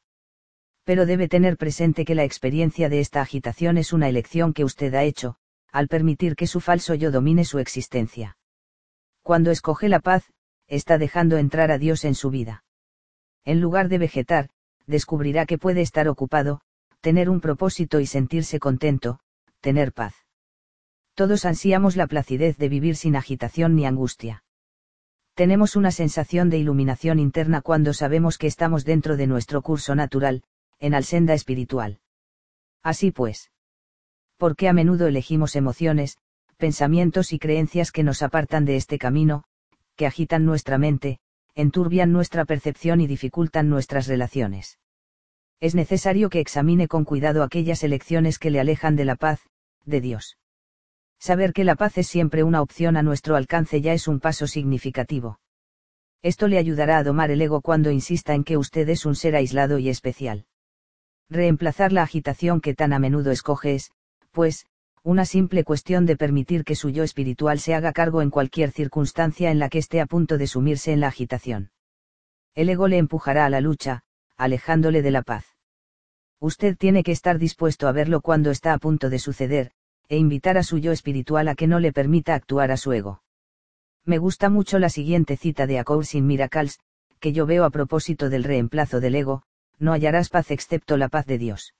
[0.83, 4.93] pero debe tener presente que la experiencia de esta agitación es una elección que usted
[4.95, 5.35] ha hecho,
[5.71, 8.37] al permitir que su falso yo domine su existencia.
[9.21, 10.25] Cuando escoge la paz,
[10.67, 12.65] está dejando entrar a Dios en su vida.
[13.45, 14.49] En lugar de vegetar,
[14.85, 16.61] descubrirá que puede estar ocupado,
[16.99, 19.19] tener un propósito y sentirse contento,
[19.63, 20.13] tener paz.
[21.15, 24.43] Todos ansiamos la placidez de vivir sin agitación ni angustia.
[25.35, 30.43] Tenemos una sensación de iluminación interna cuando sabemos que estamos dentro de nuestro curso natural,
[30.79, 32.01] en al senda espiritual.
[32.83, 33.51] Así pues.
[34.37, 36.17] Porque a menudo elegimos emociones,
[36.57, 39.45] pensamientos y creencias que nos apartan de este camino,
[39.95, 41.19] que agitan nuestra mente,
[41.55, 44.77] enturbian nuestra percepción y dificultan nuestras relaciones.
[45.61, 49.39] Es necesario que examine con cuidado aquellas elecciones que le alejan de la paz,
[49.85, 50.37] de Dios.
[51.19, 54.47] Saber que la paz es siempre una opción a nuestro alcance ya es un paso
[54.47, 55.39] significativo.
[56.21, 59.35] Esto le ayudará a domar el ego cuando insista en que usted es un ser
[59.35, 60.45] aislado y especial.
[61.29, 63.91] Reemplazar la agitación que tan a menudo escoge es,
[64.31, 64.65] pues,
[65.03, 69.51] una simple cuestión de permitir que su yo espiritual se haga cargo en cualquier circunstancia
[69.51, 71.71] en la que esté a punto de sumirse en la agitación.
[72.55, 74.03] El ego le empujará a la lucha,
[74.37, 75.52] alejándole de la paz.
[76.43, 79.71] Usted tiene que estar dispuesto a verlo cuando está a punto de suceder,
[80.09, 83.23] e invitar a su yo espiritual a que no le permita actuar a su ego.
[84.03, 86.81] Me gusta mucho la siguiente cita de A Course in Miracles,
[87.21, 89.43] que yo veo a propósito del reemplazo del ego,
[89.79, 91.75] no hallarás paz excepto la paz de Dios.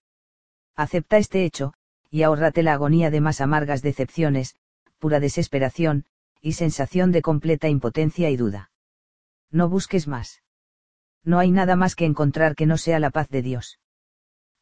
[0.78, 1.74] Acepta este hecho,
[2.10, 4.56] y ahórrate la agonía de más amargas decepciones,
[4.98, 6.06] pura desesperación,
[6.40, 8.72] y sensación de completa impotencia y duda.
[9.52, 10.42] No busques más.
[11.26, 13.80] No hay nada más que encontrar que no sea la paz de Dios.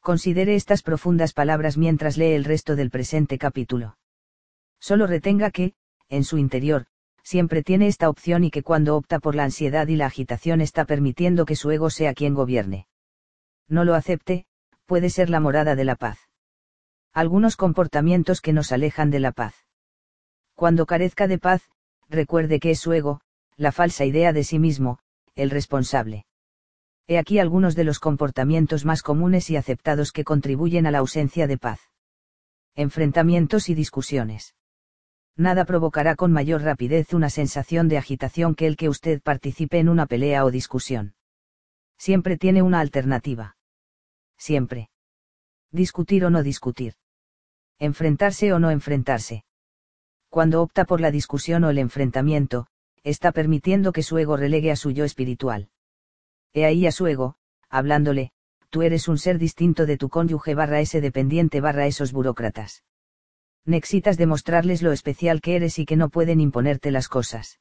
[0.01, 3.97] Considere estas profundas palabras mientras lee el resto del presente capítulo.
[4.79, 5.73] Solo retenga que,
[6.09, 6.87] en su interior,
[7.23, 10.85] siempre tiene esta opción y que cuando opta por la ansiedad y la agitación está
[10.85, 12.87] permitiendo que su ego sea quien gobierne
[13.71, 14.45] no lo acepte,
[14.85, 16.19] puede ser la morada de la paz.
[17.13, 19.55] Algunos comportamientos que nos alejan de la paz.
[20.55, 21.63] Cuando carezca de paz,
[22.09, 23.21] recuerde que es su ego,
[23.55, 24.99] la falsa idea de sí mismo,
[25.35, 26.25] el responsable.
[27.07, 31.47] He aquí algunos de los comportamientos más comunes y aceptados que contribuyen a la ausencia
[31.47, 31.79] de paz.
[32.75, 34.55] Enfrentamientos y discusiones.
[35.35, 39.89] Nada provocará con mayor rapidez una sensación de agitación que el que usted participe en
[39.89, 41.15] una pelea o discusión.
[41.97, 43.55] Siempre tiene una alternativa
[44.41, 44.89] siempre.
[45.71, 46.95] Discutir o no discutir.
[47.79, 49.45] Enfrentarse o no enfrentarse.
[50.29, 52.67] Cuando opta por la discusión o el enfrentamiento,
[53.03, 55.69] está permitiendo que su ego relegue a su yo espiritual.
[56.53, 57.35] He ahí a su ego,
[57.69, 58.31] hablándole,
[58.69, 62.83] tú eres un ser distinto de tu cónyuge barra ese dependiente barra esos burócratas.
[63.65, 67.59] Necesitas demostrarles lo especial que eres y que no pueden imponerte las cosas.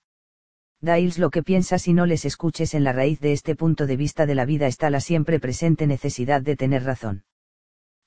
[0.80, 3.96] Dailes lo que piensas y no les escuches en la raíz de este punto de
[3.96, 7.24] vista de la vida está la siempre presente necesidad de tener razón.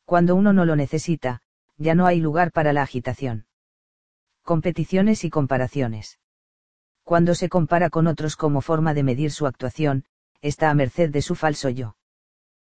[0.05, 1.41] Cuando uno no lo necesita,
[1.77, 3.45] ya no hay lugar para la agitación.
[4.41, 6.19] Competiciones y comparaciones.
[7.03, 10.05] Cuando se compara con otros como forma de medir su actuación,
[10.43, 11.95] está a merced de su falso yo.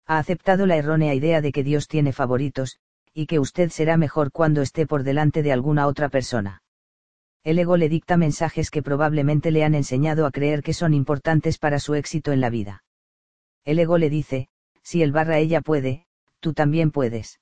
[0.07, 2.79] Ha aceptado la errónea idea de que Dios tiene favoritos,
[3.13, 6.63] y que usted será mejor cuando esté por delante de alguna otra persona
[7.45, 11.59] el ego le dicta mensajes que probablemente le han enseñado a creer que son importantes
[11.59, 12.85] para su éxito en la vida.
[13.65, 14.49] El ego le dice,
[14.83, 16.07] si él barra ella puede,
[16.41, 17.41] tú también puedes.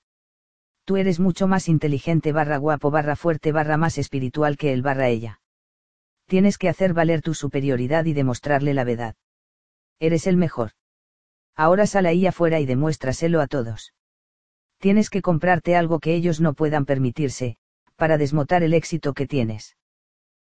[0.84, 5.08] Tú eres mucho más inteligente barra guapo barra fuerte barra más espiritual que él barra
[5.08, 5.40] ella.
[6.26, 9.14] Tienes que hacer valer tu superioridad y demostrarle la verdad.
[10.00, 10.72] Eres el mejor.
[11.54, 13.92] Ahora sal ahí afuera y demuéstraselo a todos.
[14.78, 17.58] Tienes que comprarte algo que ellos no puedan permitirse,
[17.96, 19.76] para desmotar el éxito que tienes.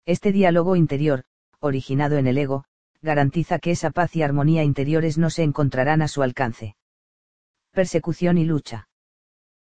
[0.04, 1.24] Este diálogo interior,
[1.60, 2.64] originado en el ego,
[3.00, 6.76] garantiza que esa paz y armonía interiores no se encontrarán a su alcance.
[7.72, 8.88] Persecución y lucha.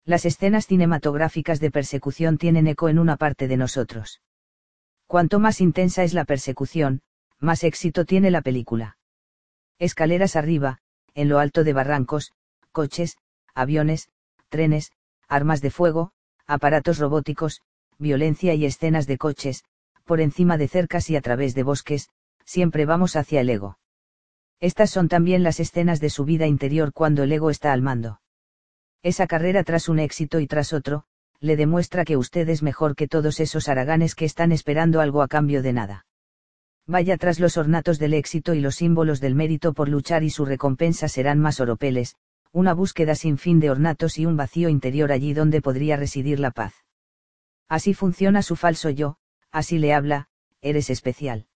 [0.07, 4.23] Las escenas cinematográficas de persecución tienen eco en una parte de nosotros.
[5.07, 7.03] Cuanto más intensa es la persecución,
[7.39, 8.97] más éxito tiene la película.
[9.79, 10.79] Escaleras arriba,
[11.15, 12.33] en lo alto de barrancos,
[12.73, 13.17] coches,
[13.55, 14.09] aviones,
[14.49, 14.93] trenes,
[15.29, 16.13] armas de fuego,
[16.47, 17.61] aparatos robóticos,
[17.99, 19.65] violencia y escenas de coches,
[20.05, 22.09] por encima de cercas y a través de bosques,
[22.45, 23.79] siempre vamos hacia el ego.
[24.61, 28.21] Estas son también las escenas de su vida interior cuando el ego está al mando.
[29.03, 31.05] Esa carrera tras un éxito y tras otro,
[31.41, 35.29] le demuestra que usted es mejor que todos esos haraganes que están esperando algo a
[35.29, 36.07] cambio de nada.
[36.87, 40.45] Vaya tras los ornatos del éxito y los símbolos del mérito por luchar y su
[40.45, 42.17] recompensa serán más oropeles,
[42.53, 46.51] una búsqueda sin fin de ornatos y un vacío interior allí donde podría residir la
[46.51, 46.75] paz.
[47.69, 49.17] Así funciona su falso yo,
[49.51, 50.29] así le habla,
[50.61, 51.47] eres especial.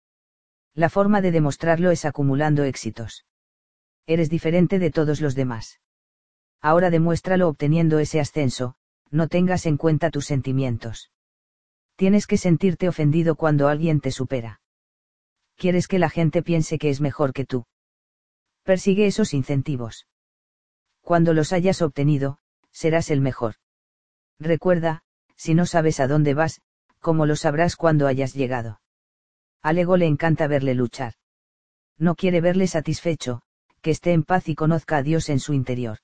[0.75, 3.27] La forma de demostrarlo es acumulando éxitos.
[4.07, 5.81] Eres diferente de todos los demás.
[6.63, 8.75] Ahora demuéstralo obteniendo ese ascenso,
[9.11, 11.11] no tengas en cuenta tus sentimientos.
[11.97, 14.61] Tienes que sentirte ofendido cuando alguien te supera.
[15.59, 17.67] Quieres que la gente piense que es mejor que tú.
[18.63, 20.07] Persigue esos incentivos.
[21.01, 22.39] Cuando los hayas obtenido,
[22.71, 23.57] serás el mejor.
[24.39, 25.03] Recuerda,
[25.35, 26.61] si no sabes a dónde vas,
[27.01, 28.81] como lo sabrás cuando hayas llegado.
[29.61, 31.15] Al ego le encanta verle luchar.
[31.99, 33.43] No quiere verle satisfecho,
[33.83, 35.99] que esté en paz y conozca a Dios en su interior.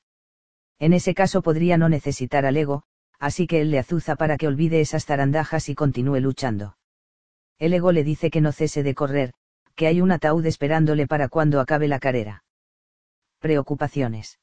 [0.81, 2.83] En ese caso podría no necesitar al ego,
[3.20, 6.76] así que él le azuza para que olvide esas zarandajas y continúe luchando.
[7.60, 9.33] El ego le dice que no cese de correr,
[9.74, 12.44] que hay un ataúd esperándole para cuando acabe la carrera.
[13.39, 14.39] Preocupaciones.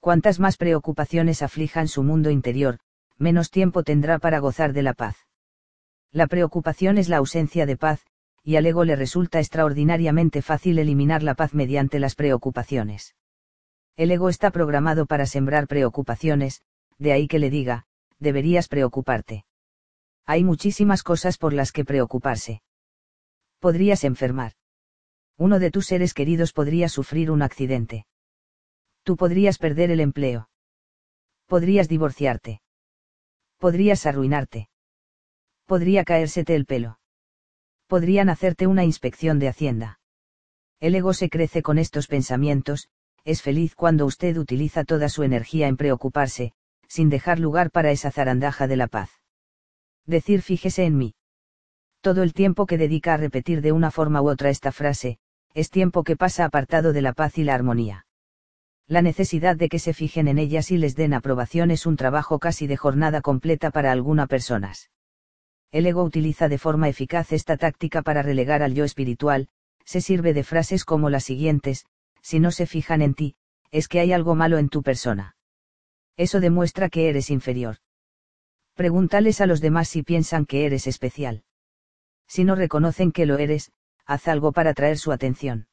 [0.00, 2.78] Cuantas más preocupaciones aflijan su mundo interior,
[3.18, 5.16] menos tiempo tendrá para gozar de la paz.
[6.10, 8.04] La preocupación es la ausencia de paz,
[8.42, 13.14] y al ego le resulta extraordinariamente fácil eliminar la paz mediante las preocupaciones.
[13.96, 16.62] El ego está programado para sembrar preocupaciones,
[16.98, 17.86] de ahí que le diga,
[18.18, 19.44] deberías preocuparte.
[20.24, 22.62] Hay muchísimas cosas por las que preocuparse.
[23.60, 24.52] Podrías enfermar.
[25.36, 28.06] Uno de tus seres queridos podría sufrir un accidente.
[29.04, 30.50] Tú podrías perder el empleo.
[31.46, 32.60] Podrías divorciarte.
[33.58, 34.70] Podrías arruinarte
[35.70, 36.98] podría caérsete el pelo.
[37.86, 40.00] Podrían hacerte una inspección de Hacienda.
[40.80, 42.88] El ego se crece con estos pensamientos,
[43.22, 46.54] es feliz cuando usted utiliza toda su energía en preocuparse,
[46.88, 49.10] sin dejar lugar para esa zarandaja de la paz.
[50.06, 51.14] Decir fíjese en mí.
[52.00, 55.18] Todo el tiempo que dedica a repetir de una forma u otra esta frase,
[55.54, 58.06] es tiempo que pasa apartado de la paz y la armonía.
[58.86, 62.38] La necesidad de que se fijen en ellas y les den aprobación es un trabajo
[62.38, 64.90] casi de jornada completa para algunas personas
[65.72, 69.48] el ego utiliza de forma eficaz esta táctica para relegar al yo espiritual,
[69.84, 71.86] se sirve de frases como las siguientes,
[72.22, 73.36] si no se fijan en ti,
[73.70, 75.36] es que hay algo malo en tu persona.
[76.16, 77.76] Eso demuestra que eres inferior.
[78.74, 81.44] Pregúntales a los demás si piensan que eres especial.
[82.30, 83.72] Si no reconocen que lo eres,
[84.06, 85.66] haz algo para atraer su atención.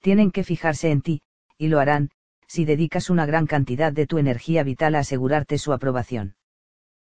[0.00, 1.20] Tienen que fijarse en ti,
[1.58, 2.10] y lo harán,
[2.46, 6.34] si dedicas una gran cantidad de tu energía vital a asegurarte su aprobación.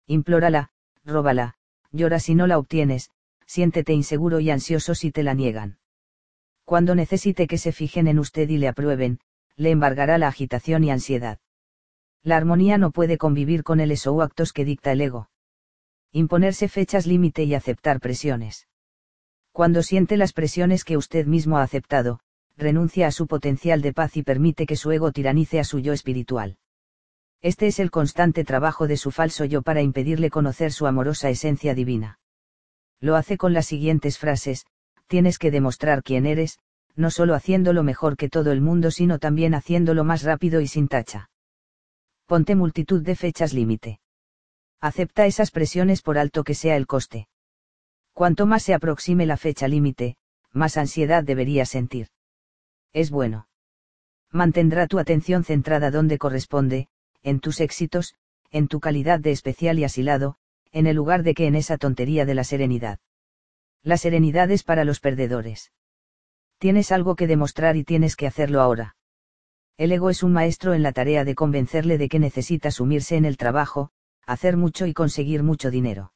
[0.06, 0.70] Implórala,
[1.04, 1.56] róbala,
[1.92, 3.10] llora si no la obtienes,
[3.44, 5.76] siéntete inseguro y ansioso si te la niegan.
[6.64, 9.20] Cuando necesite que se fijen en usted y le aprueben,
[9.56, 11.38] le embargará la agitación y ansiedad.
[12.22, 15.28] La armonía no puede convivir con el eso actos que dicta el ego.
[16.16, 18.68] Imponerse fechas límite y aceptar presiones.
[19.50, 22.20] Cuando siente las presiones que usted mismo ha aceptado,
[22.56, 25.92] renuncia a su potencial de paz y permite que su ego tiranice a su yo
[25.92, 26.56] espiritual.
[27.42, 31.74] Este es el constante trabajo de su falso yo para impedirle conocer su amorosa esencia
[31.74, 32.20] divina.
[33.00, 34.66] Lo hace con las siguientes frases,
[35.08, 36.60] tienes que demostrar quién eres,
[36.94, 40.86] no solo haciéndolo mejor que todo el mundo, sino también haciéndolo más rápido y sin
[40.86, 41.28] tacha.
[42.26, 43.98] Ponte multitud de fechas límite.
[44.80, 47.28] Acepta esas presiones por alto que sea el coste.
[48.12, 50.16] Cuanto más se aproxime la fecha límite,
[50.52, 52.08] más ansiedad debería sentir.
[52.92, 53.48] Es bueno.
[54.30, 56.88] Mantendrá tu atención centrada donde corresponde,
[57.22, 58.14] en tus éxitos,
[58.50, 60.36] en tu calidad de especial y asilado,
[60.70, 62.98] en el lugar de que en esa tontería de la serenidad.
[63.82, 65.72] La serenidad es para los perdedores.
[66.58, 68.96] Tienes algo que demostrar y tienes que hacerlo ahora.
[69.76, 73.24] El ego es un maestro en la tarea de convencerle de que necesita sumirse en
[73.24, 73.90] el trabajo,
[74.26, 76.12] hacer mucho y conseguir mucho dinero.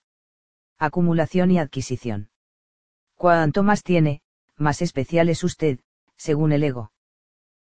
[0.78, 2.30] Acumulación y adquisición.
[3.16, 4.22] Cuanto más tiene,
[4.56, 5.80] más especial es usted,
[6.16, 6.92] según el ego.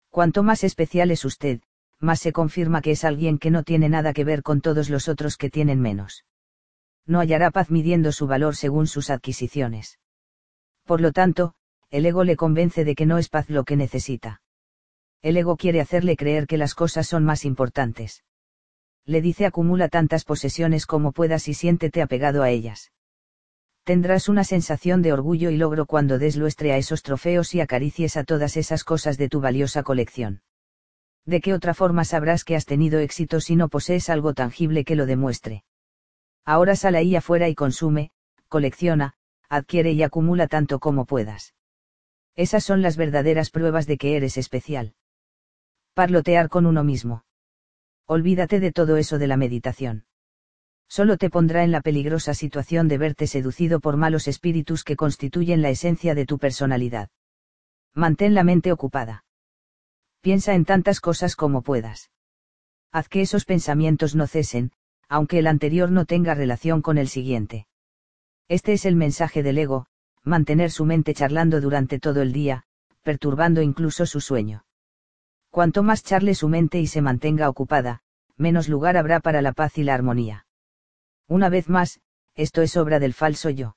[0.10, 1.62] Cuanto más especial es usted,
[2.00, 5.08] más se confirma que es alguien que no tiene nada que ver con todos los
[5.08, 6.26] otros que tienen menos.
[7.06, 10.00] No hallará paz midiendo su valor según sus adquisiciones.
[10.86, 11.54] Por lo tanto,
[11.90, 14.42] el ego le convence de que no es paz lo que necesita.
[15.22, 18.24] El ego quiere hacerle creer que las cosas son más importantes.
[19.06, 22.92] Le dice acumula tantas posesiones como puedas y siéntete apegado a ellas.
[23.84, 28.16] Tendrás una sensación de orgullo y logro cuando des luestre a esos trofeos y acaricies
[28.16, 30.44] a todas esas cosas de tu valiosa colección.
[31.26, 34.96] ¿De qué otra forma sabrás que has tenido éxito si no posees algo tangible que
[34.96, 35.64] lo demuestre?
[36.46, 38.12] Ahora sal ahí afuera y consume,
[38.48, 39.14] colecciona,
[39.50, 41.54] adquiere y acumula tanto como puedas.
[42.36, 44.94] Esas son las verdaderas pruebas de que eres especial.
[45.94, 47.24] Parlotear con uno mismo.
[48.08, 50.06] Olvídate de todo eso de la meditación.
[50.90, 55.62] Solo te pondrá en la peligrosa situación de verte seducido por malos espíritus que constituyen
[55.62, 57.10] la esencia de tu personalidad.
[57.94, 59.24] Mantén la mente ocupada.
[60.22, 62.12] Piensa en tantas cosas como puedas.
[62.92, 64.72] Haz que esos pensamientos no cesen,
[65.08, 67.68] aunque el anterior no tenga relación con el siguiente.
[68.50, 69.88] Este es el mensaje del ego,
[70.24, 72.66] mantener su mente charlando durante todo el día,
[73.02, 74.66] perturbando incluso su sueño.
[75.52, 78.02] Cuanto más charle su mente y se mantenga ocupada,
[78.38, 80.46] menos lugar habrá para la paz y la armonía.
[81.28, 82.00] Una vez más,
[82.36, 83.76] esto es obra del falso yo.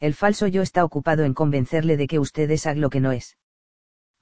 [0.00, 3.38] El falso yo está ocupado en convencerle de que usted es lo que no es.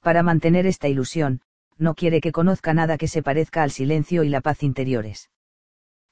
[0.00, 1.40] Para mantener esta ilusión,
[1.76, 5.28] no quiere que conozca nada que se parezca al silencio y la paz interiores.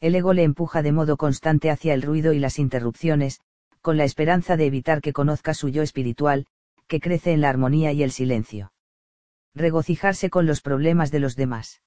[0.01, 3.41] El ego le empuja de modo constante hacia el ruido y las interrupciones,
[3.81, 6.47] con la esperanza de evitar que conozca su yo espiritual,
[6.89, 8.73] que crece en la armonía y el silencio.
[9.55, 11.83] Regocijarse con los problemas de los demás.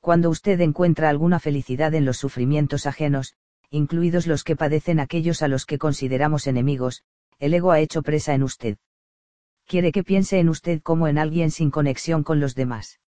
[0.00, 3.34] Cuando usted encuentra alguna felicidad en los sufrimientos ajenos,
[3.70, 7.04] incluidos los que padecen aquellos a los que consideramos enemigos,
[7.38, 8.78] el ego ha hecho presa en usted.
[9.64, 13.00] Quiere que piense en usted como en alguien sin conexión con los demás.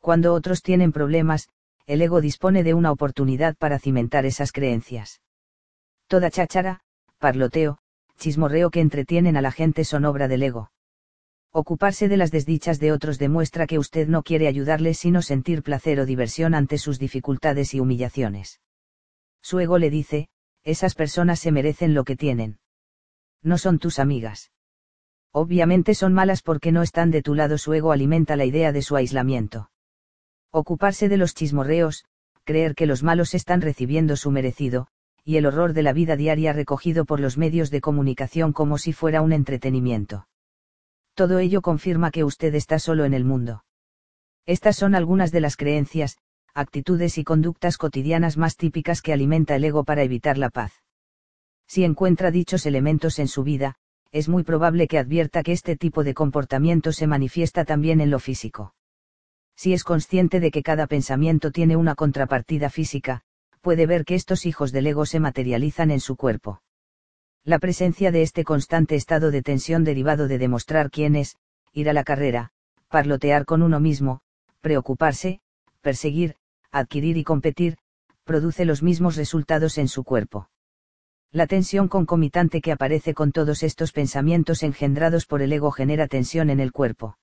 [0.00, 1.48] Cuando otros tienen problemas,
[1.86, 5.22] el ego dispone de una oportunidad para cimentar esas creencias.
[6.06, 6.80] Toda cháchara,
[7.18, 7.78] parloteo,
[8.18, 10.70] chismorreo que entretienen a la gente son obra del ego.
[11.52, 15.98] Ocuparse de las desdichas de otros demuestra que usted no quiere ayudarles sino sentir placer
[16.00, 18.60] o diversión ante sus dificultades y humillaciones.
[19.42, 20.28] Su ego le dice,
[20.62, 22.58] esas personas se merecen lo que tienen.
[23.42, 24.50] No son tus amigas.
[25.32, 27.58] Obviamente son malas porque no están de tu lado.
[27.58, 29.70] Su ego alimenta la idea de su aislamiento.
[30.50, 32.04] Ocuparse de los chismorreos,
[32.44, 34.88] creer que los malos están recibiendo su merecido,
[35.24, 38.92] y el horror de la vida diaria recogido por los medios de comunicación como si
[38.92, 40.26] fuera un entretenimiento.
[41.18, 43.64] Todo ello confirma que usted está solo en el mundo.
[44.46, 46.16] Estas son algunas de las creencias,
[46.54, 50.72] actitudes y conductas cotidianas más típicas que alimenta el ego para evitar la paz.
[51.66, 53.74] Si encuentra dichos elementos en su vida,
[54.12, 58.20] es muy probable que advierta que este tipo de comportamiento se manifiesta también en lo
[58.20, 58.76] físico.
[59.56, 63.22] Si es consciente de que cada pensamiento tiene una contrapartida física,
[63.60, 66.62] puede ver que estos hijos del ego se materializan en su cuerpo.
[67.44, 71.36] La presencia de este constante estado de tensión derivado de demostrar quién es,
[71.72, 72.50] ir a la carrera,
[72.88, 74.20] parlotear con uno mismo,
[74.60, 75.40] preocuparse,
[75.80, 76.36] perseguir,
[76.70, 77.78] adquirir y competir,
[78.24, 80.50] produce los mismos resultados en su cuerpo.
[81.30, 86.50] La tensión concomitante que aparece con todos estos pensamientos engendrados por el ego genera tensión
[86.50, 87.18] en el cuerpo.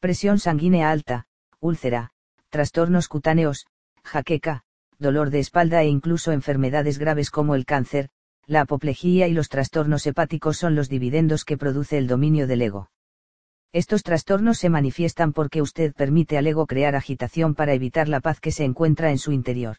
[0.00, 1.26] Presión sanguínea alta,
[1.60, 2.10] úlcera,
[2.50, 3.66] trastornos cutáneos,
[4.02, 4.62] jaqueca,
[4.98, 8.10] dolor de espalda e incluso enfermedades graves como el cáncer,
[8.46, 12.90] la apoplejía y los trastornos hepáticos son los dividendos que produce el dominio del ego.
[13.72, 18.38] Estos trastornos se manifiestan porque usted permite al ego crear agitación para evitar la paz
[18.38, 19.78] que se encuentra en su interior.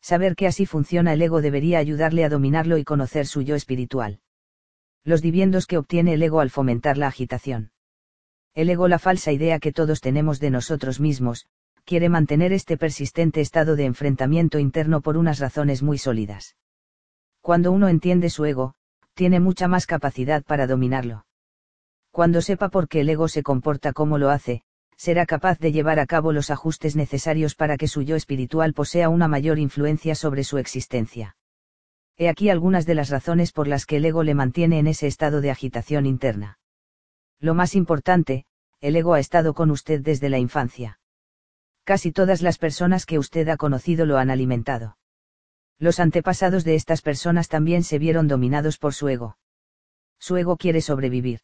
[0.00, 4.20] Saber que así funciona el ego debería ayudarle a dominarlo y conocer su yo espiritual.
[5.04, 7.70] Los dividendos que obtiene el ego al fomentar la agitación.
[8.54, 11.46] El ego, la falsa idea que todos tenemos de nosotros mismos,
[11.84, 16.56] quiere mantener este persistente estado de enfrentamiento interno por unas razones muy sólidas.
[17.44, 18.72] Cuando uno entiende su ego,
[19.12, 21.26] tiene mucha más capacidad para dominarlo.
[22.10, 24.62] Cuando sepa por qué el ego se comporta como lo hace,
[24.96, 29.10] será capaz de llevar a cabo los ajustes necesarios para que su yo espiritual posea
[29.10, 31.36] una mayor influencia sobre su existencia.
[32.16, 35.06] He aquí algunas de las razones por las que el ego le mantiene en ese
[35.06, 36.58] estado de agitación interna.
[37.40, 38.46] Lo más importante,
[38.80, 40.98] el ego ha estado con usted desde la infancia.
[41.84, 44.96] Casi todas las personas que usted ha conocido lo han alimentado.
[45.78, 49.38] Los antepasados de estas personas también se vieron dominados por su ego.
[50.18, 51.40] Su ego quiere sobrevivir.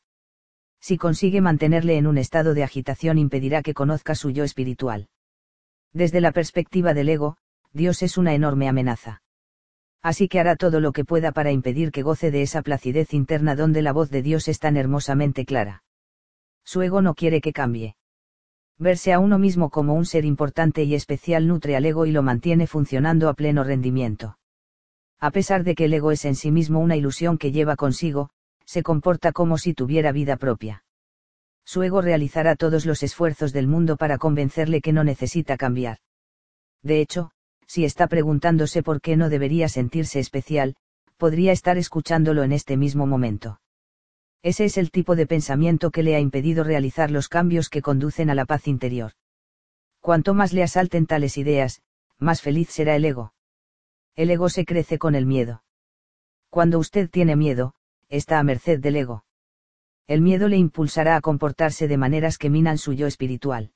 [0.80, 5.08] Si consigue mantenerle en un estado de agitación impedirá que conozca su yo espiritual.
[5.92, 7.36] Desde la perspectiva del ego,
[7.72, 9.22] Dios es una enorme amenaza.
[10.02, 13.54] Así que hará todo lo que pueda para impedir que goce de esa placidez interna
[13.54, 15.82] donde la voz de Dios es tan hermosamente clara.
[16.64, 17.96] Su ego no quiere que cambie.
[18.80, 22.22] Verse a uno mismo como un ser importante y especial nutre al ego y lo
[22.22, 24.38] mantiene funcionando a pleno rendimiento.
[25.20, 28.30] A pesar de que el ego es en sí mismo una ilusión que lleva consigo,
[28.64, 30.82] se comporta como si tuviera vida propia.
[31.62, 35.98] Su ego realizará todos los esfuerzos del mundo para convencerle que no necesita cambiar.
[36.82, 37.32] De hecho,
[37.66, 40.74] si está preguntándose por qué no debería sentirse especial,
[41.18, 43.60] podría estar escuchándolo en este mismo momento.
[44.42, 48.30] Ese es el tipo de pensamiento que le ha impedido realizar los cambios que conducen
[48.30, 49.12] a la paz interior.
[50.00, 51.82] Cuanto más le asalten tales ideas,
[52.18, 53.34] más feliz será el ego.
[54.16, 55.62] El ego se crece con el miedo.
[56.48, 57.74] Cuando usted tiene miedo,
[58.08, 59.24] está a merced del ego.
[60.06, 63.72] El miedo le impulsará a comportarse de maneras que minan su yo espiritual.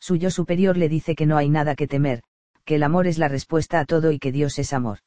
[0.00, 2.22] Su yo superior le dice que no hay nada que temer,
[2.64, 4.98] que el amor es la respuesta a todo y que Dios es amor.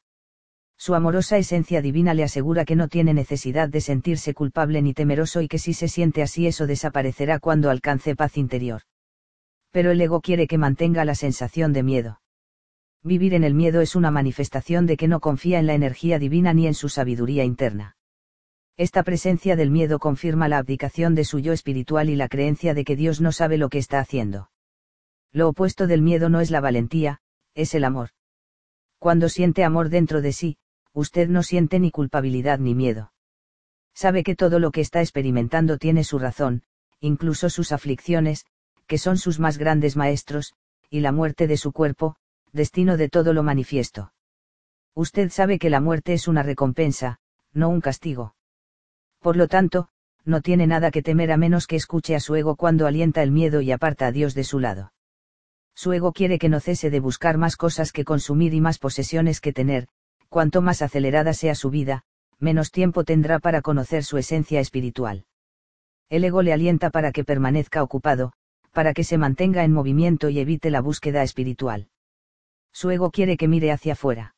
[0.78, 5.42] Su amorosa esencia divina le asegura que no tiene necesidad de sentirse culpable ni temeroso
[5.42, 8.82] y que si se siente así eso desaparecerá cuando alcance paz interior.
[9.72, 12.20] Pero el ego quiere que mantenga la sensación de miedo.
[13.02, 16.54] Vivir en el miedo es una manifestación de que no confía en la energía divina
[16.54, 17.96] ni en su sabiduría interna.
[18.76, 22.84] Esta presencia del miedo confirma la abdicación de su yo espiritual y la creencia de
[22.84, 24.50] que Dios no sabe lo que está haciendo.
[25.32, 27.18] Lo opuesto del miedo no es la valentía,
[27.54, 28.10] es el amor.
[29.00, 30.56] Cuando siente amor dentro de sí,
[30.98, 33.12] usted no siente ni culpabilidad ni miedo.
[33.94, 36.64] Sabe que todo lo que está experimentando tiene su razón,
[36.98, 38.46] incluso sus aflicciones,
[38.88, 40.54] que son sus más grandes maestros,
[40.90, 42.16] y la muerte de su cuerpo,
[42.52, 44.12] destino de todo lo manifiesto.
[44.94, 47.20] Usted sabe que la muerte es una recompensa,
[47.52, 48.34] no un castigo.
[49.20, 49.90] Por lo tanto,
[50.24, 53.30] no tiene nada que temer a menos que escuche a su ego cuando alienta el
[53.30, 54.92] miedo y aparta a Dios de su lado.
[55.76, 59.40] Su ego quiere que no cese de buscar más cosas que consumir y más posesiones
[59.40, 59.86] que tener,
[60.28, 62.02] cuanto más acelerada sea su vida,
[62.38, 65.26] menos tiempo tendrá para conocer su esencia espiritual.
[66.08, 68.32] El ego le alienta para que permanezca ocupado,
[68.72, 71.88] para que se mantenga en movimiento y evite la búsqueda espiritual.
[72.72, 74.34] Su ego quiere que mire hacia afuera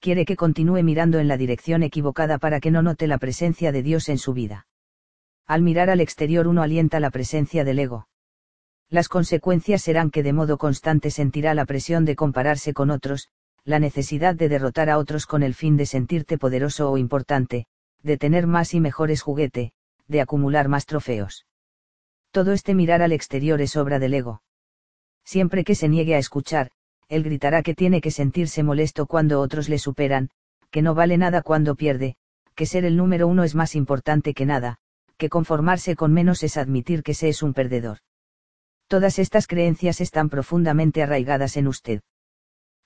[0.00, 3.82] quiere que continúe mirando en la dirección equivocada para que no note la presencia de
[3.82, 4.66] Dios en su vida.
[5.46, 8.08] Al mirar al exterior uno alienta la presencia del ego.
[8.90, 13.28] Las consecuencias serán que de modo constante sentirá la presión de compararse con otros,
[13.68, 17.66] la necesidad de derrotar a otros con el fin de sentirte poderoso o importante,
[18.02, 19.72] de tener más y mejores juguete,
[20.06, 21.44] de acumular más trofeos.
[22.30, 24.40] Todo este mirar al exterior es obra del ego.
[25.22, 26.70] Siempre que se niegue a escuchar,
[27.10, 30.30] él gritará que tiene que sentirse molesto cuando otros le superan,
[30.70, 32.16] que no vale nada cuando pierde,
[32.54, 34.78] que ser el número uno es más importante que nada,
[35.18, 37.98] que conformarse con menos es admitir que se es un perdedor.
[38.86, 42.00] Todas estas creencias están profundamente arraigadas en usted.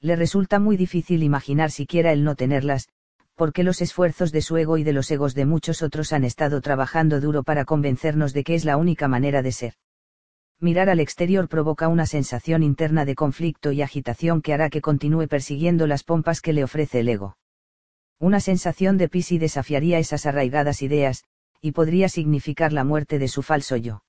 [0.03, 2.89] Le resulta muy difícil imaginar siquiera el no tenerlas,
[3.37, 6.61] porque los esfuerzos de su ego y de los egos de muchos otros han estado
[6.61, 9.75] trabajando duro para convencernos de que es la única manera de ser
[10.63, 15.27] mirar al exterior provoca una sensación interna de conflicto y agitación que hará que continúe
[15.27, 17.37] persiguiendo las pompas que le ofrece el ego.
[18.21, 21.25] Una sensación de pis y desafiaría esas arraigadas ideas,
[21.61, 24.05] y podría significar la muerte de su falso yo.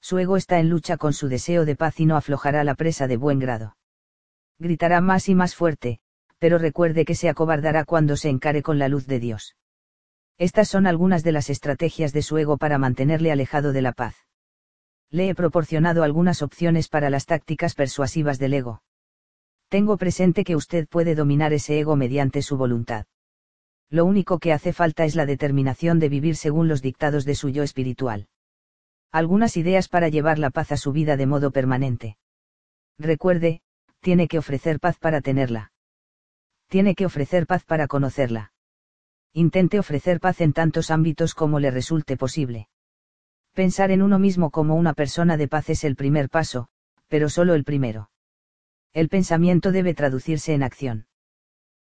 [0.00, 3.06] Su ego está en lucha con su deseo de paz y no aflojará la presa
[3.06, 3.77] de buen grado.
[4.58, 6.00] Gritará más y más fuerte,
[6.38, 9.56] pero recuerde que se acobardará cuando se encare con la luz de Dios.
[10.36, 14.28] Estas son algunas de las estrategias de su ego para mantenerle alejado de la paz
[15.10, 18.82] le he proporcionado algunas opciones para las tácticas persuasivas del ego.
[19.68, 23.06] Tengo presente que usted puede dominar ese ego mediante su voluntad.
[23.90, 27.48] Lo único que hace falta es la determinación de vivir según los dictados de su
[27.48, 28.28] yo espiritual.
[29.10, 32.18] Algunas ideas para llevar la paz a su vida de modo permanente.
[32.98, 33.62] Recuerde,
[34.00, 35.72] tiene que ofrecer paz para tenerla.
[36.68, 38.52] Tiene que ofrecer paz para conocerla.
[39.32, 42.68] Intente ofrecer paz en tantos ámbitos como le resulte posible.
[43.54, 46.68] Pensar en uno mismo como una persona de paz es el primer paso,
[47.08, 48.10] pero solo el primero.
[48.92, 51.06] El pensamiento debe traducirse en acción.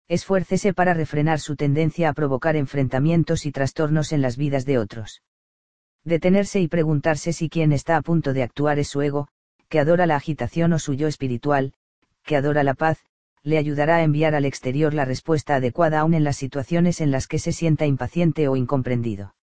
[0.09, 5.23] Esfuércese para refrenar su tendencia a provocar enfrentamientos y trastornos en las vidas de otros.
[6.05, 9.29] Detenerse y preguntarse si quien está a punto de actuar es su ego,
[9.69, 11.73] que adora la agitación o su yo espiritual,
[12.27, 12.99] que adora la paz,
[13.43, 17.29] le ayudará a enviar al exterior la respuesta adecuada aún en las situaciones en las
[17.29, 19.35] que se sienta impaciente o incomprendido.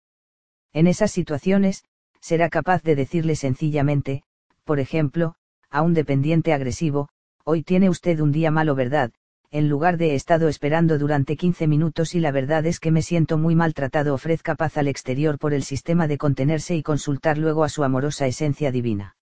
[0.72, 1.84] En esas situaciones,
[2.20, 4.24] será capaz de decirle sencillamente,
[4.64, 5.36] por ejemplo,
[5.70, 7.08] a un dependiente agresivo,
[7.44, 9.12] hoy tiene usted un día malo, ¿verdad?
[9.52, 13.02] En lugar de he estado esperando durante 15 minutos y la verdad es que me
[13.02, 17.62] siento muy maltratado, ofrezca paz al exterior por el sistema de contenerse y consultar luego
[17.62, 19.14] a su amorosa esencia divina.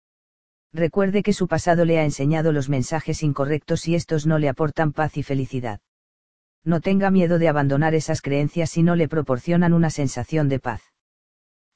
[0.72, 4.92] Recuerde que su pasado le ha enseñado los mensajes incorrectos y estos no le aportan
[4.92, 5.80] paz y felicidad.
[6.64, 10.82] No tenga miedo de abandonar esas creencias si no le proporcionan una sensación de paz.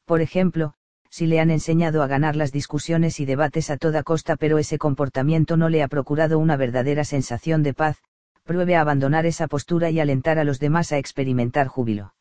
[0.05, 0.75] Por ejemplo,
[1.09, 4.79] si le han enseñado a ganar las discusiones y debates a toda costa pero ese
[4.79, 7.99] comportamiento no le ha procurado una verdadera sensación de paz,
[8.45, 12.15] pruebe a abandonar esa postura y alentar a los demás a experimentar júbilo.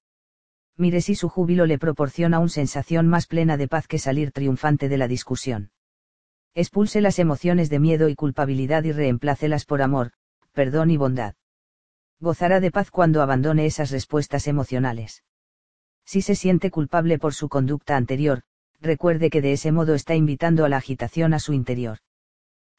[0.78, 4.88] Mire si su júbilo le proporciona una sensación más plena de paz que salir triunfante
[4.88, 5.72] de la discusión.
[6.54, 10.12] Expulse las emociones de miedo y culpabilidad y reemplácelas por amor,
[10.52, 11.36] perdón y bondad.
[12.20, 15.24] Gozará de paz cuando abandone esas respuestas emocionales.
[16.06, 18.42] Si se siente culpable por su conducta anterior,
[18.82, 22.00] recuerde que de ese modo está invitando a la agitación a su interior.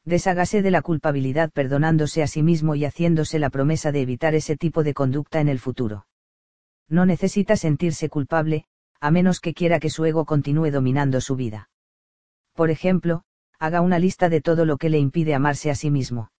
[0.05, 4.55] Deshágase de la culpabilidad perdonándose a sí mismo y haciéndose la promesa de evitar ese
[4.55, 6.05] tipo de conducta en el futuro.
[6.89, 8.65] No necesita sentirse culpable,
[8.99, 11.69] a menos que quiera que su ego continúe dominando su vida.
[12.53, 13.23] Por ejemplo,
[13.59, 16.31] haga una lista de todo lo que le impide amarse a sí mismo.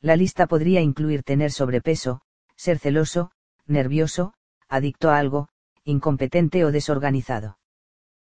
[0.00, 2.22] La lista podría incluir tener sobrepeso,
[2.56, 3.30] ser celoso,
[3.66, 4.34] nervioso,
[4.68, 5.48] adicto a algo,
[5.84, 7.58] incompetente o desorganizado.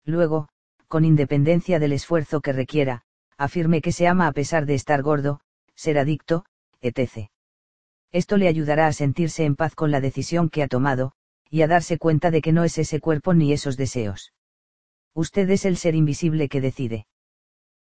[0.05, 0.49] Luego,
[0.89, 3.03] con independencia del esfuerzo que requiera,
[3.37, 5.41] afirme que se ama a pesar de estar gordo,
[5.75, 6.45] ser adicto,
[6.81, 7.31] etc.
[8.13, 11.13] Esto le ayudará a sentirse en paz con la decisión que ha tomado,
[11.51, 14.33] y a darse cuenta de que no es ese cuerpo ni esos deseos.
[15.15, 17.07] Usted es el ser invisible que decide.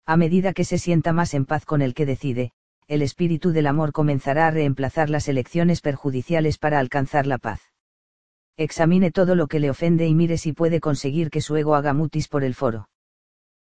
[0.04, 2.52] A medida que se sienta más en paz con el que decide,
[2.88, 7.60] el espíritu del amor comenzará a reemplazar las elecciones perjudiciales para alcanzar la paz.
[8.56, 11.94] Examine todo lo que le ofende y mire si puede conseguir que su ego haga
[11.94, 12.88] mutis por el foro.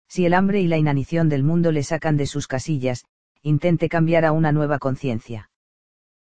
[0.07, 3.05] Si el hambre y la inanición del mundo le sacan de sus casillas,
[3.41, 5.51] intente cambiar a una nueva conciencia.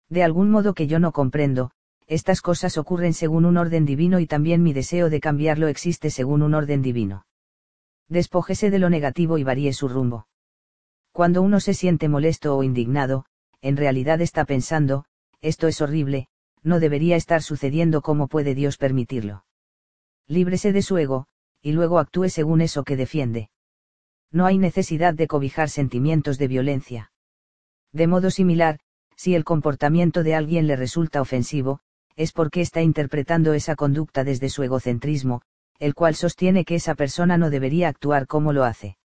[0.10, 1.72] De algún modo que yo no comprendo,
[2.08, 6.42] estas cosas ocurren según un orden divino y también mi deseo de cambiarlo existe según
[6.42, 7.27] un orden divino.
[8.10, 10.28] Despójese de lo negativo y varíe su rumbo.
[11.12, 13.26] Cuando uno se siente molesto o indignado,
[13.62, 15.06] en realidad está pensando,
[15.42, 16.28] esto es horrible,
[16.64, 19.46] no debería estar sucediendo como puede Dios permitirlo.
[20.28, 21.28] Líbrese de su ego,
[21.62, 23.50] y luego actúe según eso que defiende.
[24.32, 27.12] No hay necesidad de cobijar sentimientos de violencia.
[27.94, 28.80] De modo similar,
[29.16, 31.80] si el comportamiento de alguien le resulta ofensivo,
[32.16, 35.42] es porque está interpretando esa conducta desde su egocentrismo,
[35.80, 38.98] el cual sostiene que esa persona no debería actuar como lo hace.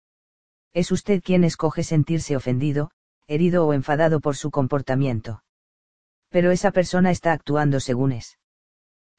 [0.72, 2.90] Es usted quien escoge sentirse ofendido,
[3.26, 5.42] herido o enfadado por su comportamiento
[6.32, 8.38] pero esa persona está actuando según es.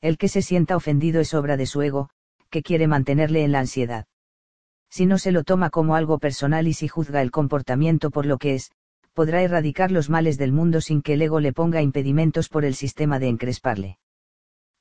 [0.02, 2.10] El que se sienta ofendido es obra de su ego,
[2.50, 4.08] que quiere mantenerle en la ansiedad.
[4.90, 8.38] Si no se lo toma como algo personal y si juzga el comportamiento por lo
[8.38, 8.72] que es,
[9.14, 12.74] podrá erradicar los males del mundo sin que el ego le ponga impedimentos por el
[12.74, 14.00] sistema de encresparle.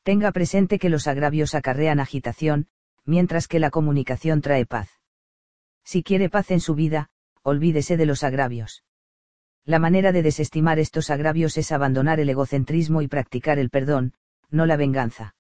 [0.02, 2.67] Tenga presente que los agravios acarrean agitación,
[3.04, 4.88] mientras que la comunicación trae paz.
[5.85, 7.10] Si quiere paz en su vida,
[7.42, 8.85] olvídese de los agravios.
[9.65, 14.15] La manera de desestimar estos agravios es abandonar el egocentrismo y practicar el perdón,
[14.51, 15.36] no la venganza.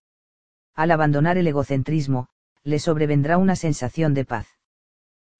[0.74, 2.28] Al abandonar el egocentrismo,
[2.62, 4.46] le sobrevendrá una sensación de paz.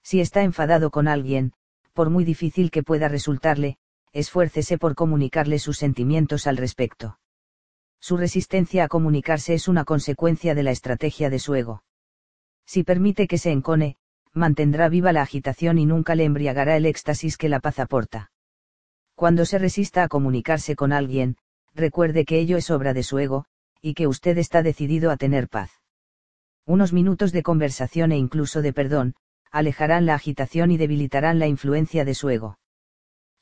[0.01, 1.53] Si está enfadado con alguien,
[1.93, 3.77] por muy difícil que pueda resultarle,
[4.11, 7.19] esfuércese por comunicarle sus sentimientos al respecto.
[8.03, 11.85] Su resistencia a comunicarse es una consecuencia de la estrategia de su ego.
[12.65, 13.95] Si permite que se encone,
[14.33, 18.29] mantendrá viva la agitación y nunca le embriagará el éxtasis que la paz aporta.
[19.15, 21.37] Cuando se resista a comunicarse con alguien,
[21.73, 23.45] recuerde que ello es obra de su ego,
[23.81, 25.71] y que usted está decidido a tener paz.
[26.65, 29.15] Unos minutos de conversación e incluso de perdón,
[29.49, 32.57] alejarán la agitación y debilitarán la influencia de su ego.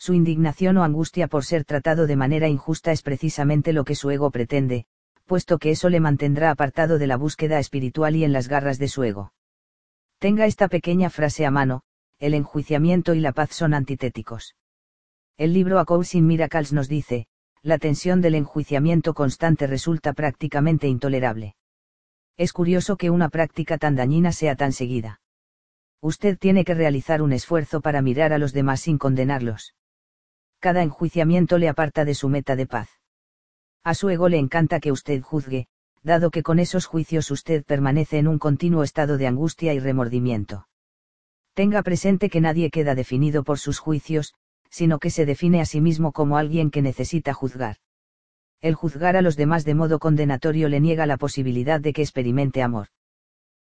[0.04, 4.10] Su indignación o angustia por ser tratado de manera injusta es precisamente lo que su
[4.10, 4.88] ego pretende,
[5.28, 8.88] puesto que eso le mantendrá apartado de la búsqueda espiritual y en las garras de
[8.88, 9.32] su ego.
[10.18, 11.84] Tenga esta pequeña frase a mano,
[12.18, 14.56] el enjuiciamiento y la paz son antitéticos.
[15.38, 17.28] El libro A Course in Miracles nos dice,
[17.62, 21.54] la tensión del enjuiciamiento constante resulta prácticamente intolerable.
[22.38, 25.22] Es curioso que una práctica tan dañina sea tan seguida.
[26.02, 29.76] Usted tiene que realizar un esfuerzo para mirar a los demás sin condenarlos.
[30.62, 32.88] Cada enjuiciamiento le aparta de su meta de paz.
[33.84, 35.66] A su ego le encanta que usted juzgue,
[36.04, 40.68] dado que con esos juicios usted permanece en un continuo estado de angustia y remordimiento.
[41.56, 44.36] Tenga presente que nadie queda definido por sus juicios,
[44.70, 47.78] sino que se define a sí mismo como alguien que necesita juzgar.
[48.62, 52.62] El juzgar a los demás de modo condenatorio le niega la posibilidad de que experimente
[52.62, 52.90] amor.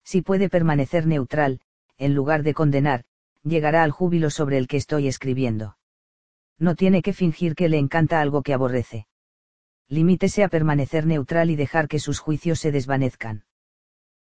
[0.03, 1.59] Si puede permanecer neutral,
[1.97, 3.03] en lugar de condenar,
[3.43, 5.75] llegará al júbilo sobre el que estoy escribiendo.
[6.63, 9.07] No tiene que fingir que le encanta algo que aborrece
[9.93, 13.45] limítese a permanecer neutral y dejar que sus juicios se desvanezcan.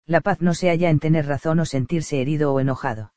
[0.05, 3.13] La paz no se halla en tener razón o sentirse herido o enojado.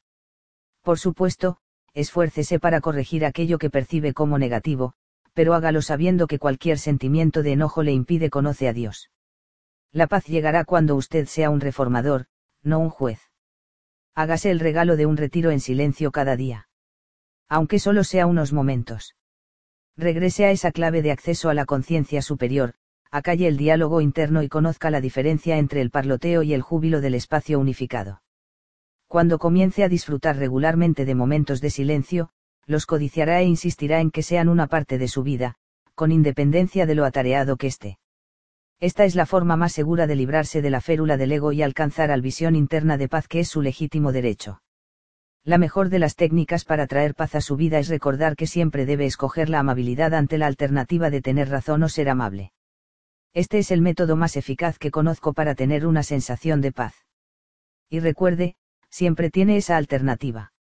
[0.83, 1.59] Por supuesto,
[1.95, 4.95] esfuércese para corregir aquello que percibe como negativo,
[5.33, 9.11] pero hágalo sabiendo que cualquier sentimiento de enojo le impide conoce a Dios.
[9.91, 12.27] La paz llegará cuando usted sea un reformador,
[12.63, 13.21] no un juez.
[14.15, 16.69] Hágase el regalo de un retiro en silencio cada día.
[17.49, 19.15] Aunque solo sea unos momentos.
[19.97, 22.75] Regrese a esa clave de acceso a la conciencia superior,
[23.11, 27.15] acalle el diálogo interno y conozca la diferencia entre el parloteo y el júbilo del
[27.15, 28.23] espacio unificado.
[29.07, 32.31] Cuando comience a disfrutar regularmente de momentos de silencio,
[32.67, 35.55] los codiciará e insistirá en que sean una parte de su vida,
[35.95, 37.99] con independencia de lo atareado que esté.
[38.81, 42.11] Esta es la forma más segura de librarse de la férula del ego y alcanzar
[42.11, 44.64] al visión interna de paz que es su legítimo derecho.
[45.47, 48.87] La mejor de las técnicas para traer paz a su vida es recordar que siempre
[48.87, 52.53] debe escoger la amabilidad ante la alternativa de tener razón o ser amable.
[53.35, 56.95] Este es el método más eficaz que conozco para tener una sensación de paz.
[57.91, 58.57] Y recuerde,
[58.89, 60.55] siempre tiene esa alternativa.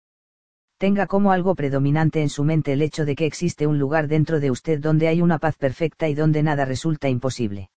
[0.76, 4.38] Tenga como algo predominante en su mente el hecho de que existe un lugar dentro
[4.38, 7.70] de usted donde hay una paz perfecta y donde nada resulta imposible.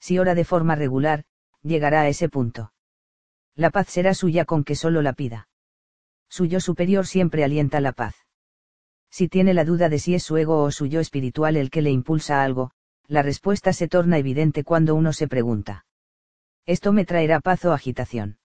[0.00, 1.24] Si ora de forma regular,
[1.62, 2.72] llegará a ese punto.
[3.54, 5.48] La paz será suya con que solo la pida
[6.32, 8.14] su yo superior siempre alienta la paz.
[9.10, 11.82] Si tiene la duda de si es su ego o su yo espiritual el que
[11.82, 12.70] le impulsa algo,
[13.06, 15.84] la respuesta se torna evidente cuando uno se pregunta.
[16.64, 18.38] ¿Esto me traerá paz o agitación?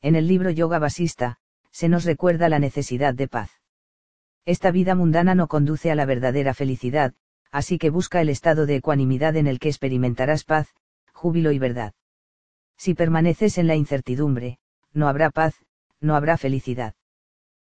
[0.00, 1.36] En el libro Yoga Basista,
[1.70, 3.50] se nos recuerda la necesidad de paz.
[4.46, 7.12] Esta vida mundana no conduce a la verdadera felicidad,
[7.50, 10.74] así que busca el estado de ecuanimidad en el que experimentarás paz,
[11.12, 11.92] júbilo y verdad.
[12.78, 14.60] Si permaneces en la incertidumbre,
[14.94, 15.54] no habrá paz,
[16.00, 16.94] no habrá felicidad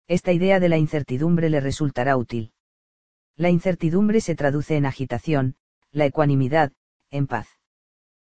[0.08, 2.54] esta idea de la incertidumbre le resultará útil.
[3.36, 5.56] La incertidumbre se traduce en agitación,
[5.92, 6.74] la ecuanimidad,
[7.10, 7.48] en paz.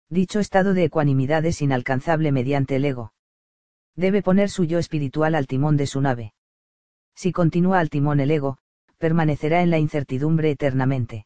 [0.09, 3.13] Dicho estado de ecuanimidad es inalcanzable mediante el ego.
[3.95, 6.33] Debe poner su yo espiritual al timón de su nave.
[7.15, 8.57] Si continúa al timón el ego,
[8.97, 11.25] permanecerá en la incertidumbre eternamente.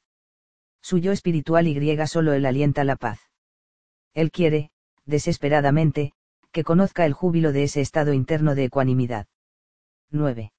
[0.82, 3.20] Su yo espiritual y solo él alienta la paz.
[4.14, 4.72] Él quiere,
[5.06, 6.14] desesperadamente,
[6.52, 9.28] que conozca el júbilo de ese estado interno de ecuanimidad.
[10.14, 10.52] 9.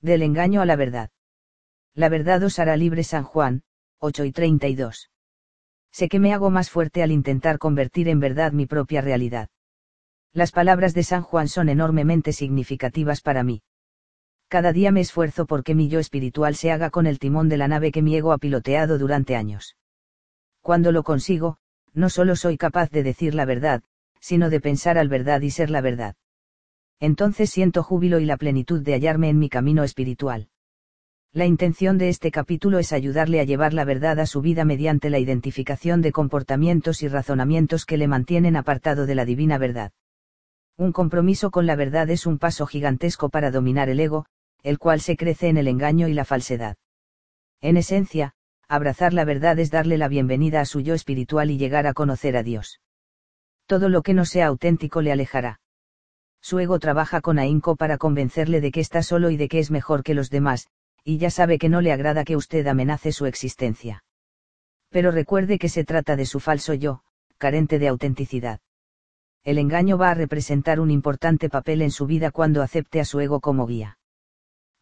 [0.00, 1.10] Del engaño a la verdad.
[1.94, 3.62] La verdad os hará libre San Juan,
[3.98, 5.10] 8 y 32.
[5.90, 9.48] Sé que me hago más fuerte al intentar convertir en verdad mi propia realidad.
[10.32, 13.62] Las palabras de San Juan son enormemente significativas para mí.
[14.46, 17.66] Cada día me esfuerzo porque mi yo espiritual se haga con el timón de la
[17.66, 19.76] nave que mi ego ha piloteado durante años.
[20.60, 21.58] Cuando lo consigo,
[21.94, 23.82] no solo soy capaz de decir la verdad,
[24.20, 26.14] sino de pensar al verdad y ser la verdad
[27.00, 30.48] entonces siento júbilo y la plenitud de hallarme en mi camino espiritual.
[31.32, 35.10] La intención de este capítulo es ayudarle a llevar la verdad a su vida mediante
[35.10, 39.92] la identificación de comportamientos y razonamientos que le mantienen apartado de la divina verdad.
[40.76, 44.26] Un compromiso con la verdad es un paso gigantesco para dominar el ego,
[44.62, 46.76] el cual se crece en el engaño y la falsedad.
[47.60, 48.32] En esencia,
[48.68, 52.36] abrazar la verdad es darle la bienvenida a su yo espiritual y llegar a conocer
[52.36, 52.80] a Dios.
[53.66, 55.60] Todo lo que no sea auténtico le alejará
[56.40, 59.70] su ego trabaja con ahínco para convencerle de que está solo y de que es
[59.70, 60.68] mejor que los demás,
[61.04, 64.04] y ya sabe que no le agrada que usted amenace su existencia.
[64.90, 67.02] Pero recuerde que se trata de su falso yo,
[67.36, 68.60] carente de autenticidad.
[69.44, 73.20] El engaño va a representar un importante papel en su vida cuando acepte a su
[73.20, 73.98] ego como guía.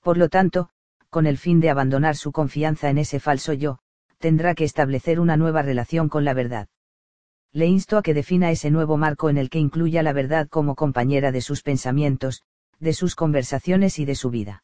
[0.00, 0.70] Por lo tanto,
[1.10, 3.78] con el fin de abandonar su confianza en ese falso yo,
[4.18, 6.68] tendrá que establecer una nueva relación con la verdad
[7.56, 10.74] le insto a que defina ese nuevo marco en el que incluya la verdad como
[10.74, 12.42] compañera de sus pensamientos,
[12.80, 14.62] de sus conversaciones y de su vida.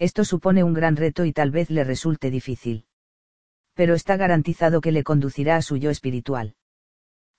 [0.00, 2.84] Esto supone un gran reto y tal vez le resulte difícil.
[3.74, 6.56] Pero está garantizado que le conducirá a su yo espiritual.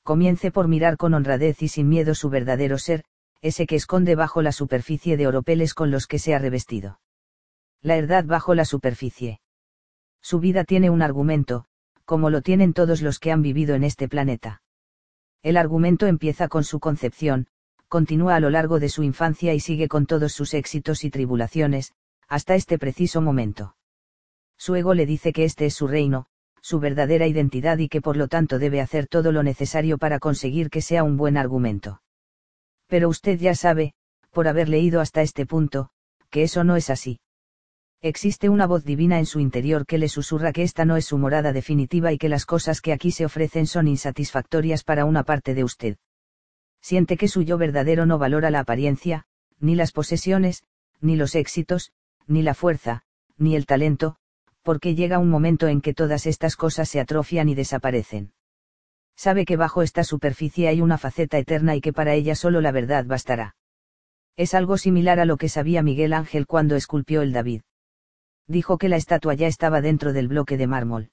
[0.03, 3.03] Comience por mirar con honradez y sin miedo su verdadero ser,
[3.41, 7.01] ese que esconde bajo la superficie de oropeles con los que se ha revestido.
[7.81, 9.41] La verdad bajo la superficie.
[10.21, 11.65] Su vida tiene un argumento,
[12.05, 14.60] como lo tienen todos los que han vivido en este planeta.
[15.43, 17.47] El argumento empieza con su concepción,
[17.87, 21.93] continúa a lo largo de su infancia y sigue con todos sus éxitos y tribulaciones,
[22.27, 23.75] hasta este preciso momento.
[24.57, 26.27] Su ego le dice que este es su reino,
[26.61, 30.69] su verdadera identidad y que por lo tanto debe hacer todo lo necesario para conseguir
[30.69, 32.01] que sea un buen argumento.
[32.87, 33.93] Pero usted ya sabe,
[34.31, 35.89] por haber leído hasta este punto,
[36.29, 37.19] que eso no es así.
[38.03, 41.19] Existe una voz divina en su interior que le susurra que esta no es su
[41.19, 45.53] morada definitiva y que las cosas que aquí se ofrecen son insatisfactorias para una parte
[45.53, 45.97] de usted.
[46.81, 49.25] Siente que su yo verdadero no valora la apariencia,
[49.59, 50.63] ni las posesiones,
[50.99, 51.91] ni los éxitos,
[52.25, 53.03] ni la fuerza,
[53.37, 54.15] ni el talento,
[54.63, 58.33] porque llega un momento en que todas estas cosas se atrofian y desaparecen.
[59.15, 62.71] Sabe que bajo esta superficie hay una faceta eterna y que para ella solo la
[62.71, 63.55] verdad bastará.
[64.37, 67.61] Es algo similar a lo que sabía Miguel Ángel cuando esculpió el David
[68.47, 71.11] dijo que la estatua ya estaba dentro del bloque de mármol.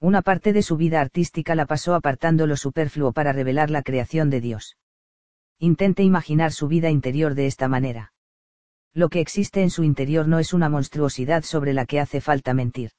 [0.00, 4.30] Una parte de su vida artística la pasó apartando lo superfluo para revelar la creación
[4.30, 4.76] de Dios.
[5.58, 8.12] Intente imaginar su vida interior de esta manera.
[8.92, 12.54] Lo que existe en su interior no es una monstruosidad sobre la que hace falta
[12.54, 12.90] mentir.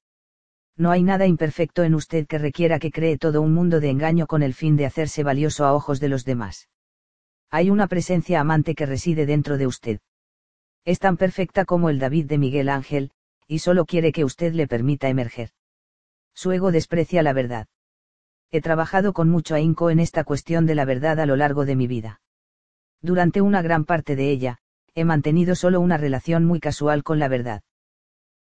[0.76, 4.28] No hay nada imperfecto en usted que requiera que cree todo un mundo de engaño
[4.28, 6.70] con el fin de hacerse valioso a ojos de los demás.
[7.50, 10.00] Hay una presencia amante que reside dentro de usted.
[10.86, 13.12] Es tan perfecta como el David de Miguel Ángel,
[13.48, 15.52] y solo quiere que usted le permita emerger.
[16.34, 17.68] Su ego desprecia la verdad.
[18.52, 21.76] He trabajado con mucho ahínco en esta cuestión de la verdad a lo largo de
[21.76, 22.22] mi vida.
[23.02, 24.58] Durante una gran parte de ella,
[24.96, 27.62] he mantenido solo una relación muy casual con la verdad.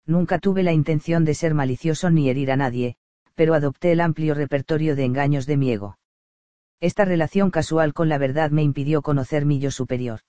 [0.06, 2.96] Nunca tuve la intención de ser malicioso ni herir a nadie,
[3.36, 5.98] pero adopté el amplio repertorio de engaños de mi ego.
[6.80, 10.22] Esta relación casual con la verdad me impidió conocer mi yo superior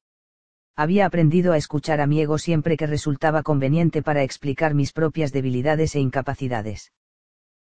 [0.78, 5.32] había aprendido a escuchar a mi ego siempre que resultaba conveniente para explicar mis propias
[5.32, 6.92] debilidades e incapacidades.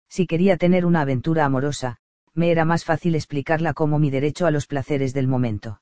[0.10, 1.98] Si quería tener una aventura amorosa,
[2.34, 5.80] me era más fácil explicarla como mi derecho a los placeres del momento.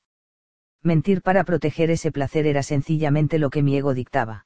[0.84, 4.46] Mentir para proteger ese placer era sencillamente lo que mi ego dictaba.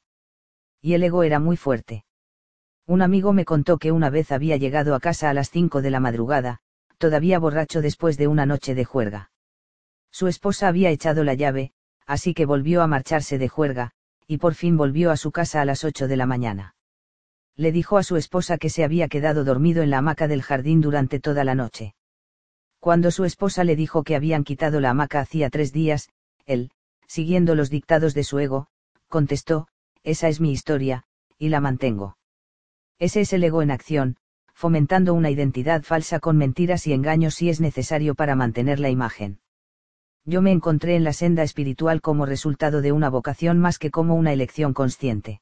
[0.79, 2.05] Y el ego era muy fuerte.
[2.85, 5.89] Un amigo me contó que una vez había llegado a casa a las cinco de
[5.89, 6.59] la madrugada,
[6.99, 9.31] todavía borracho después de una noche de juerga.
[10.11, 11.73] Su esposa había echado la llave,
[12.05, 13.91] así que volvió a marcharse de juerga,
[14.27, 16.75] y por fin volvió a su casa a las ocho de la mañana.
[17.55, 20.81] Le dijo a su esposa que se había quedado dormido en la hamaca del jardín
[20.81, 21.95] durante toda la noche.
[22.79, 26.09] Cuando su esposa le dijo que habían quitado la hamaca hacía tres días,
[26.45, 26.71] él,
[27.07, 28.67] siguiendo los dictados de su ego,
[29.07, 29.67] contestó,
[30.03, 31.03] esa es mi historia,
[31.37, 32.17] y la mantengo.
[32.99, 34.17] Ese es el ego en acción,
[34.53, 39.39] fomentando una identidad falsa con mentiras y engaños si es necesario para mantener la imagen
[40.25, 44.15] yo me encontré en la senda espiritual como resultado de una vocación más que como
[44.15, 45.41] una elección consciente.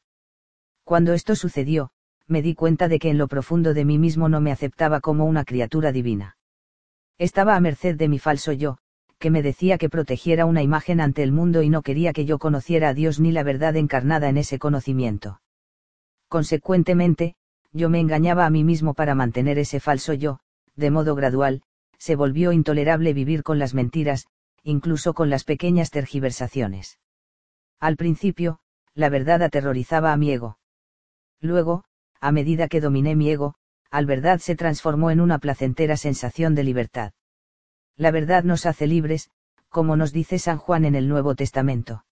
[0.83, 1.92] Cuando esto sucedió,
[2.28, 5.26] me di cuenta de que en lo profundo de mí mismo no me aceptaba como
[5.26, 6.38] una criatura divina.
[7.17, 8.78] Estaba a merced de mi falso yo,
[9.19, 12.40] que me decía que protegiera una imagen ante el mundo y no quería que yo
[12.40, 15.40] conociera a Dios ni la verdad encarnada en ese conocimiento.
[16.28, 17.35] Consecuentemente,
[17.72, 20.40] yo me engañaba a mí mismo para mantener ese falso yo,
[20.76, 21.62] de modo gradual,
[21.98, 24.28] se volvió intolerable vivir con las mentiras,
[24.63, 26.99] incluso con las pequeñas tergiversaciones.
[27.79, 28.60] Al principio,
[28.94, 30.58] la verdad aterrorizaba a mi ego.
[31.42, 31.83] Luego,
[32.22, 33.56] a medida que dominé mi ego,
[33.92, 37.12] al verdad se transformó en una placentera sensación de libertad.
[37.97, 39.29] La verdad nos hace libres,
[39.69, 42.06] como nos dice San Juan en el Nuevo Testamento.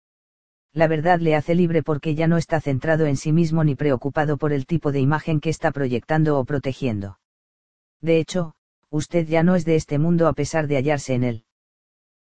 [0.74, 4.38] La verdad le hace libre porque ya no está centrado en sí mismo ni preocupado
[4.38, 7.20] por el tipo de imagen que está proyectando o protegiendo.
[8.02, 8.56] De hecho,
[8.90, 11.46] usted ya no es de este mundo a pesar de hallarse en él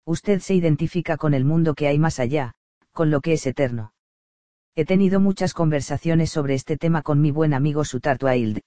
[0.06, 2.54] usted se identifica con el mundo que hay más allá,
[2.92, 3.92] con lo que es eterno.
[4.76, 8.60] He tenido muchas conversaciones sobre este tema con mi buen amigo Sutar Wild.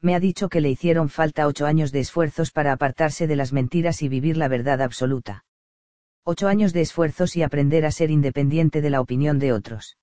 [0.00, 3.52] Me ha dicho que le hicieron falta ocho años de esfuerzos para apartarse de las
[3.52, 5.44] mentiras y vivir la verdad absoluta.
[6.24, 9.96] Ocho años de esfuerzos y aprender a ser independiente de la opinión de otros.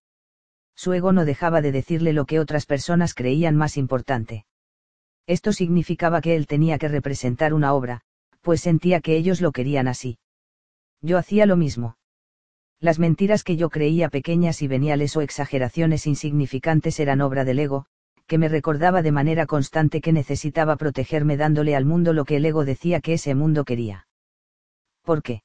[0.76, 4.46] Su ego no dejaba de decirle lo que otras personas creían más importante.
[5.26, 8.02] Esto significaba que él tenía que representar una obra,
[8.42, 10.18] pues sentía que ellos lo querían así.
[11.02, 11.98] Yo hacía lo mismo.
[12.80, 17.86] Las mentiras que yo creía pequeñas y veniales o exageraciones insignificantes eran obra del ego,
[18.26, 22.46] que me recordaba de manera constante que necesitaba protegerme dándole al mundo lo que el
[22.46, 24.08] ego decía que ese mundo quería.
[25.04, 25.42] ¿Por qué?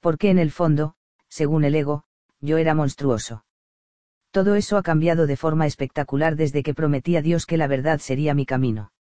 [0.00, 0.94] Porque en el fondo,
[1.28, 2.04] según el ego,
[2.40, 3.44] yo era monstruoso.
[4.30, 7.98] Todo eso ha cambiado de forma espectacular desde que prometí a Dios que la verdad
[7.98, 8.92] sería mi camino.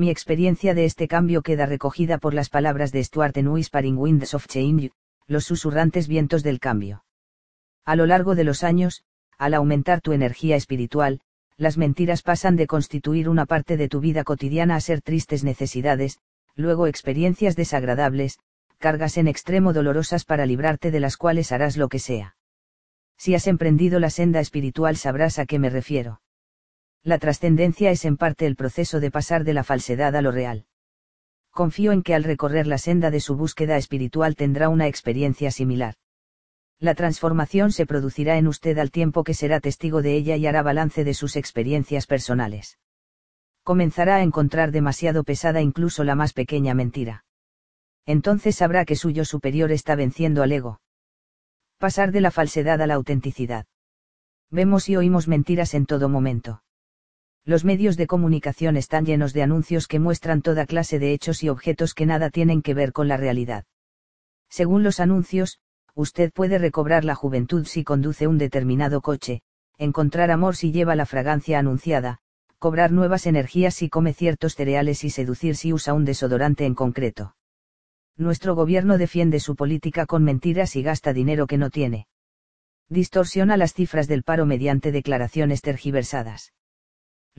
[0.00, 4.32] Mi experiencia de este cambio queda recogida por las palabras de Stuart en Whispering Winds
[4.32, 4.92] of Change,
[5.26, 7.04] los susurrantes vientos del cambio.
[7.84, 9.04] A lo largo de los años,
[9.36, 11.20] al aumentar tu energía espiritual,
[11.58, 16.18] las mentiras pasan de constituir una parte de tu vida cotidiana a ser tristes necesidades,
[16.54, 18.38] luego experiencias desagradables,
[18.78, 22.36] cargas en extremo dolorosas para librarte de las cuales harás lo que sea.
[23.18, 26.22] Si has emprendido la senda espiritual sabrás a qué me refiero.
[27.02, 30.66] La trascendencia es en parte el proceso de pasar de la falsedad a lo real.
[31.50, 35.94] Confío en que al recorrer la senda de su búsqueda espiritual tendrá una experiencia similar.
[36.78, 40.62] La transformación se producirá en usted al tiempo que será testigo de ella y hará
[40.62, 42.78] balance de sus experiencias personales.
[43.62, 47.24] Comenzará a encontrar demasiado pesada incluso la más pequeña mentira.
[48.06, 50.80] Entonces sabrá que suyo superior está venciendo al ego.
[51.78, 53.66] Pasar de la falsedad a la autenticidad.
[54.50, 56.62] Vemos y oímos mentiras en todo momento.
[57.44, 61.48] Los medios de comunicación están llenos de anuncios que muestran toda clase de hechos y
[61.48, 63.64] objetos que nada tienen que ver con la realidad.
[64.50, 65.58] Según los anuncios,
[65.94, 69.42] usted puede recobrar la juventud si conduce un determinado coche,
[69.78, 72.18] encontrar amor si lleva la fragancia anunciada,
[72.58, 77.36] cobrar nuevas energías si come ciertos cereales y seducir si usa un desodorante en concreto.
[78.18, 82.06] Nuestro gobierno defiende su política con mentiras y gasta dinero que no tiene.
[82.90, 86.52] Distorsiona las cifras del paro mediante declaraciones tergiversadas.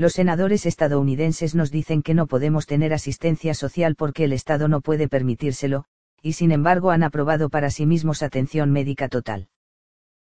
[0.01, 4.81] Los senadores estadounidenses nos dicen que no podemos tener asistencia social porque el Estado no
[4.81, 5.85] puede permitírselo,
[6.23, 9.49] y sin embargo han aprobado para sí mismos atención médica total.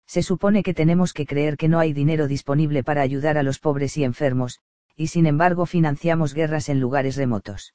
[0.08, 3.60] Se supone que tenemos que creer que no hay dinero disponible para ayudar a los
[3.60, 4.62] pobres y enfermos,
[4.96, 7.74] y sin embargo financiamos guerras en lugares remotos.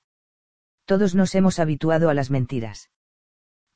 [0.87, 2.89] Todos nos hemos habituado a las mentiras.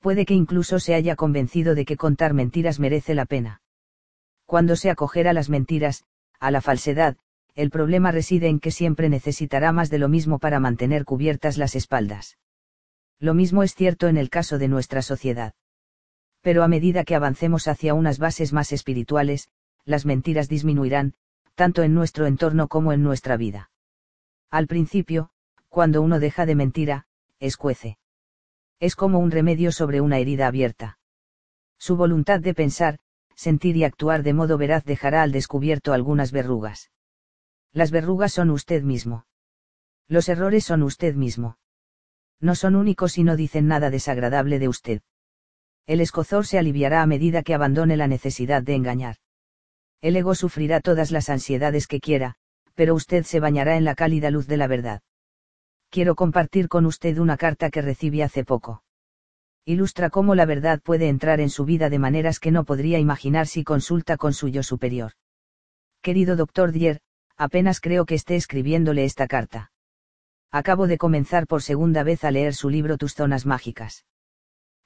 [0.00, 3.60] Puede que incluso se haya convencido de que contar mentiras merece la pena.
[4.46, 6.06] Cuando se acogerá a las mentiras,
[6.40, 7.18] a la falsedad,
[7.54, 11.76] el problema reside en que siempre necesitará más de lo mismo para mantener cubiertas las
[11.76, 12.36] espaldas.
[13.20, 15.54] Lo mismo es cierto en el caso de nuestra sociedad.
[16.40, 19.48] Pero a medida que avancemos hacia unas bases más espirituales,
[19.84, 21.14] las mentiras disminuirán,
[21.54, 23.70] tanto en nuestro entorno como en nuestra vida.
[24.50, 25.30] Al principio,
[25.68, 27.06] cuando uno deja de mentira,
[27.38, 27.98] escuece.
[28.80, 30.98] Es como un remedio sobre una herida abierta.
[31.78, 32.98] Su voluntad de pensar,
[33.36, 36.90] sentir y actuar de modo veraz dejará al descubierto algunas verrugas.
[37.74, 39.26] Las verrugas son usted mismo.
[40.08, 41.58] Los errores son usted mismo
[42.44, 45.00] no son únicos y no dicen nada desagradable de usted.
[45.86, 49.16] El escozor se aliviará a medida que abandone la necesidad de engañar.
[50.02, 52.36] El ego sufrirá todas las ansiedades que quiera,
[52.74, 55.00] pero usted se bañará en la cálida luz de la verdad.
[55.90, 58.82] Quiero compartir con usted una carta que recibí hace poco.
[59.64, 63.46] Ilustra cómo la verdad puede entrar en su vida de maneras que no podría imaginar
[63.46, 65.12] si consulta con su yo superior.
[66.02, 67.00] Querido doctor Dier,
[67.36, 69.70] apenas creo que esté escribiéndole esta carta
[70.54, 74.04] acabo de comenzar por segunda vez a leer su libro Tus zonas mágicas.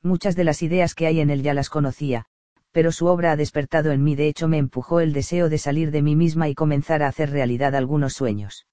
[0.02, 2.24] Muchas de las ideas que hay en él ya las conocía,
[2.72, 5.90] pero su obra ha despertado en mí, de hecho me empujó el deseo de salir
[5.90, 8.66] de mí misma y comenzar a hacer realidad algunos sueños.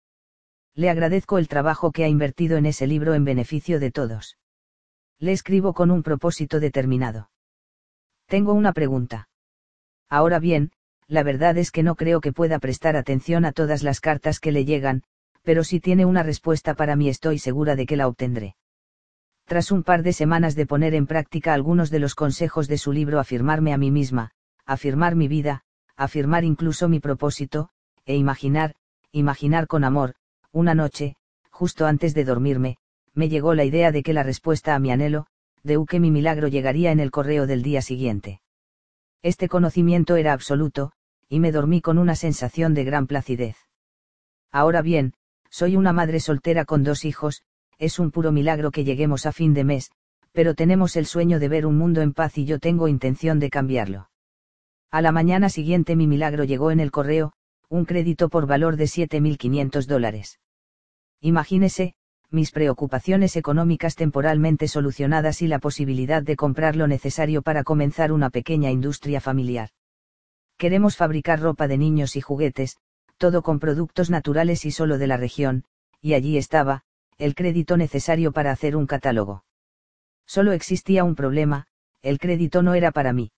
[0.74, 4.38] Le agradezco el trabajo que ha invertido en ese libro en beneficio de todos.
[5.20, 7.30] Le escribo con un propósito determinado.
[8.26, 9.28] Tengo una pregunta.
[10.10, 10.72] Ahora bien,
[11.08, 14.52] la verdad es que no creo que pueda prestar atención a todas las cartas que
[14.52, 15.04] le llegan,
[15.44, 18.56] pero si tiene una respuesta para mí estoy segura de que la obtendré.
[19.46, 22.92] Tras un par de semanas de poner en práctica algunos de los consejos de su
[22.92, 24.32] libro Afirmarme a mí misma,
[24.66, 25.62] afirmar mi vida,
[25.96, 27.70] afirmar incluso mi propósito,
[28.06, 28.74] e imaginar,
[29.12, 30.16] imaginar con amor,
[30.52, 31.16] una noche,
[31.52, 32.78] justo antes de dormirme,
[33.14, 35.28] me llegó la idea de que la respuesta a mi anhelo,
[35.64, 38.42] de que mi milagro llegaría en el correo del día siguiente.
[39.22, 40.92] Este conocimiento era absoluto,
[41.30, 43.58] y me dormí con una sensación de gran placidez.
[44.52, 45.14] Ahora bien,
[45.50, 47.44] soy una madre soltera con dos hijos,
[47.78, 49.92] es un puro milagro que lleguemos a fin de mes,
[50.32, 53.50] pero tenemos el sueño de ver un mundo en paz y yo tengo intención de
[53.50, 54.10] cambiarlo.
[54.92, 57.34] A la mañana siguiente mi milagro llegó en el correo,
[57.70, 60.40] un crédito por valor de 7.500 dólares.
[61.22, 61.96] Imagínese,
[62.30, 68.30] mis preocupaciones económicas temporalmente solucionadas y la posibilidad de comprar lo necesario para comenzar una
[68.30, 69.70] pequeña industria familiar.
[70.58, 72.78] Queremos fabricar ropa de niños y juguetes,
[73.18, 75.66] todo con productos naturales y solo de la región,
[76.02, 76.84] y allí estaba,
[77.18, 79.44] el crédito necesario para hacer un catálogo.
[80.26, 81.68] Solo existía un problema,
[82.02, 83.32] el crédito no era para mí.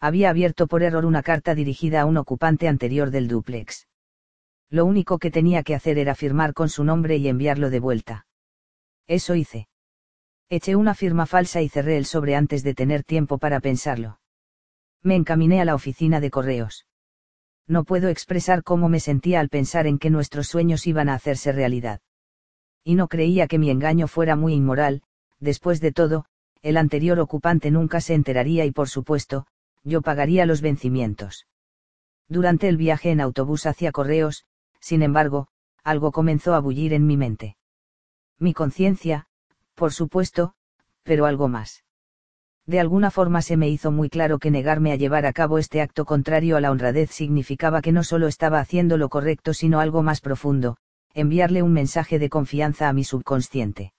[0.00, 3.86] Había abierto por error una carta dirigida a un ocupante anterior del duplex.
[4.68, 8.26] Lo único que tenía que hacer era firmar con su nombre y enviarlo de vuelta.
[9.06, 9.68] Eso hice.
[10.48, 14.18] Eché una firma falsa y cerré el sobre antes de tener tiempo para pensarlo.
[15.02, 16.86] Me encaminé a la oficina de correos
[17.72, 21.52] no puedo expresar cómo me sentía al pensar en que nuestros sueños iban a hacerse
[21.52, 22.00] realidad.
[22.84, 25.02] Y no creía que mi engaño fuera muy inmoral,
[25.38, 26.26] después de todo,
[26.62, 29.46] el anterior ocupante nunca se enteraría y por supuesto,
[29.84, 31.46] yo pagaría los vencimientos.
[32.28, 34.44] Durante el viaje en autobús hacia Correos,
[34.80, 35.48] sin embargo,
[35.84, 37.56] algo comenzó a bullir en mi mente.
[38.38, 39.26] Mi conciencia,
[39.74, 40.54] por supuesto,
[41.02, 41.84] pero algo más.
[42.66, 45.80] De alguna forma se me hizo muy claro que negarme a llevar a cabo este
[45.80, 50.02] acto contrario a la honradez significaba que no solo estaba haciendo lo correcto sino algo
[50.02, 50.76] más profundo,
[51.12, 53.92] enviarle un mensaje de confianza a mi subconsciente.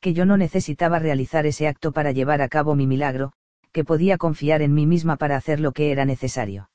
[0.00, 3.32] Que yo no necesitaba realizar ese acto para llevar a cabo mi milagro,
[3.70, 6.70] que podía confiar en mí misma para hacer lo que era necesario.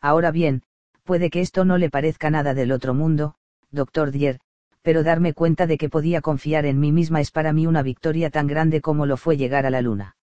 [0.00, 0.62] Ahora bien,
[1.04, 3.36] puede que esto no le parezca nada del otro mundo,
[3.70, 4.40] doctor Dier,
[4.82, 8.30] pero darme cuenta de que podía confiar en mí misma es para mí una victoria
[8.30, 10.16] tan grande como lo fue llegar a la luna.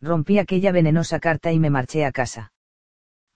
[0.00, 2.52] Rompí aquella venenosa carta y me marché a casa.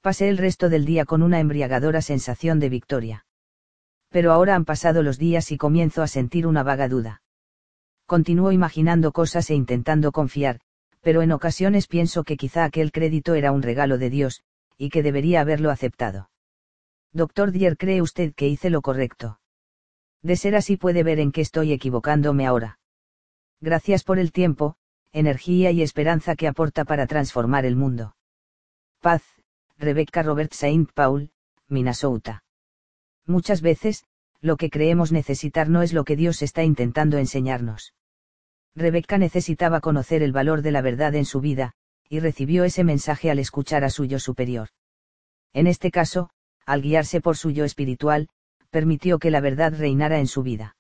[0.01, 3.27] Pasé el resto del día con una embriagadora sensación de victoria.
[4.11, 7.23] Pero ahora han pasado los días y comienzo a sentir una vaga duda.
[8.07, 10.61] Continúo imaginando cosas e intentando confiar,
[11.01, 14.43] pero en ocasiones pienso que quizá aquel crédito era un regalo de Dios,
[14.77, 16.31] y que debería haberlo aceptado.
[17.13, 19.41] Doctor Dier, ¿cree usted que hice lo correcto?
[20.23, 22.79] De ser así puede ver en qué estoy equivocándome ahora.
[23.61, 24.77] Gracias por el tiempo,
[25.13, 28.17] energía y esperanza que aporta para transformar el mundo.
[29.01, 29.23] Paz,
[29.79, 31.31] Rebecca Robert Saint Paul,
[31.69, 32.45] Minnesota.
[33.27, 34.05] Muchas veces,
[34.41, 37.95] lo que creemos necesitar no es lo que Dios está intentando enseñarnos.
[38.75, 41.75] Rebecca necesitaba conocer el valor de la verdad en su vida,
[42.09, 44.69] y recibió ese mensaje al escuchar a su yo superior.
[45.53, 46.31] En este caso,
[46.65, 48.29] al guiarse por su yo espiritual,
[48.71, 50.77] permitió que la verdad reinara en su vida.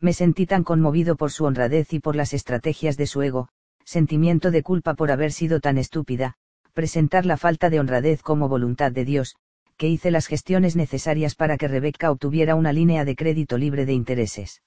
[0.00, 3.48] Me sentí tan conmovido por su honradez y por las estrategias de su ego,
[3.84, 6.34] sentimiento de culpa por haber sido tan estúpida,
[6.72, 9.36] presentar la falta de honradez como voluntad de Dios,
[9.76, 13.92] que hice las gestiones necesarias para que Rebeca obtuviera una línea de crédito libre de
[13.92, 14.62] intereses.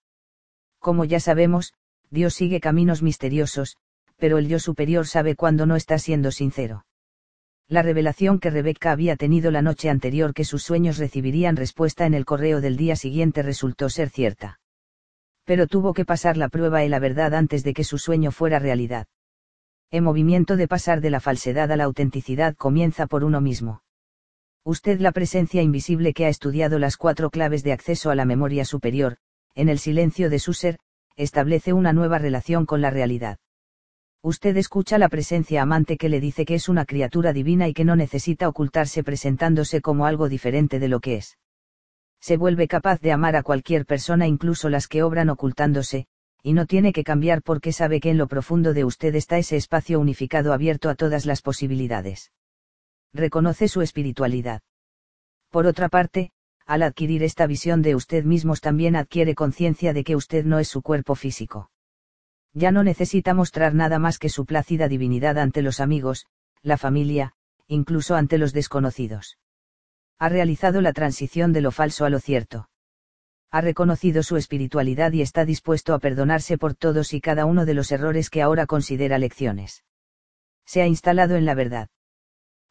[0.80, 1.74] Como ya sabemos,
[2.10, 3.78] Dios sigue caminos misteriosos,
[4.18, 6.86] pero el yo superior sabe cuándo no está siendo sincero.
[7.68, 12.14] La revelación que Rebeca había tenido la noche anterior que sus sueños recibirían respuesta en
[12.14, 14.60] el correo del día siguiente resultó ser cierta.
[15.48, 18.60] Pero tuvo que pasar la prueba y la verdad antes de que su sueño fuera
[18.60, 19.08] realidad.
[19.90, 23.82] El movimiento de pasar de la falsedad a la autenticidad comienza por uno mismo.
[24.66, 28.66] Usted la presencia invisible que ha estudiado las cuatro claves de acceso a la memoria
[28.66, 29.20] superior,
[29.56, 30.80] en el silencio de su ser,
[31.16, 33.38] establece una nueva relación con la realidad.
[34.22, 37.86] Usted escucha la presencia amante que le dice que es una criatura divina y que
[37.86, 41.38] no necesita ocultarse presentándose como algo diferente de lo que es.
[42.20, 46.08] Se vuelve capaz de amar a cualquier persona incluso las que obran ocultándose,
[46.44, 49.56] y no tiene que cambiar porque sabe que en lo profundo de usted está ese
[49.56, 52.32] espacio unificado abierto a todas las posibilidades.
[53.14, 54.62] Reconoce su espiritualidad.
[55.50, 56.32] Por otra parte,
[56.66, 60.68] al adquirir esta visión de usted mismos también adquiere conciencia de que usted no es
[60.68, 61.70] su cuerpo físico
[62.58, 66.26] ya no necesita mostrar nada más que su plácida divinidad ante los amigos,
[66.64, 67.34] la familia,
[67.68, 69.38] incluso ante los desconocidos.
[70.20, 72.70] Ha realizado la transición de lo falso a lo cierto.
[73.52, 77.74] Ha reconocido su espiritualidad y está dispuesto a perdonarse por todos y cada uno de
[77.74, 79.84] los errores que ahora considera lecciones.
[80.66, 81.90] Se ha instalado en la verdad.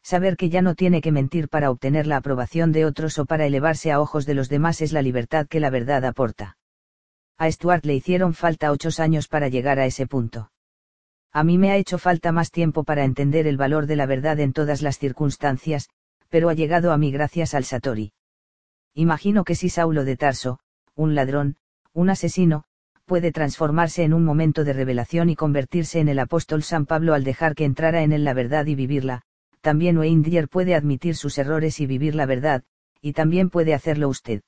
[0.03, 3.45] Saber que ya no tiene que mentir para obtener la aprobación de otros o para
[3.45, 6.57] elevarse a ojos de los demás es la libertad que la verdad aporta.
[7.37, 10.51] A Stuart le hicieron falta ocho años para llegar a ese punto.
[11.31, 14.39] A mí me ha hecho falta más tiempo para entender el valor de la verdad
[14.39, 15.89] en todas las circunstancias,
[16.29, 18.13] pero ha llegado a mí gracias al Satori.
[18.93, 20.59] Imagino que si Saulo de Tarso,
[20.95, 21.57] un ladrón,
[21.93, 22.63] un asesino,
[23.05, 27.23] puede transformarse en un momento de revelación y convertirse en el apóstol San Pablo al
[27.23, 29.21] dejar que entrara en él la verdad y vivirla,
[29.61, 32.63] también Weindier puede admitir sus errores y vivir la verdad,
[33.01, 34.41] y también puede hacerlo usted.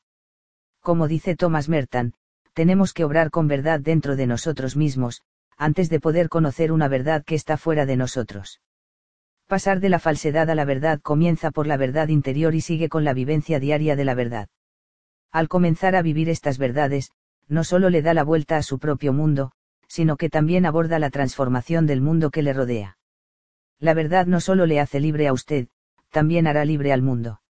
[0.82, 2.14] Como dice Thomas Merton,
[2.54, 5.22] tenemos que obrar con verdad dentro de nosotros mismos,
[5.58, 8.62] antes de poder conocer una verdad que está fuera de nosotros.
[9.50, 13.04] Pasar de la falsedad a la verdad comienza por la verdad interior y sigue con
[13.04, 14.48] la vivencia diaria de la verdad.
[15.32, 17.12] Al comenzar a vivir estas verdades,
[17.50, 19.52] no solo le da la vuelta a su propio mundo,
[19.88, 22.98] sino que también aborda la transformación del mundo que le rodea.
[23.80, 25.68] La verdad no solo le hace libre a usted,
[26.12, 27.42] también hará libre al mundo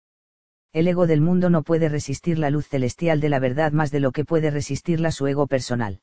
[0.73, 4.01] el ego del mundo no puede resistir la luz celestial de la verdad más de
[4.01, 6.01] lo que puede resistirla su ego personal.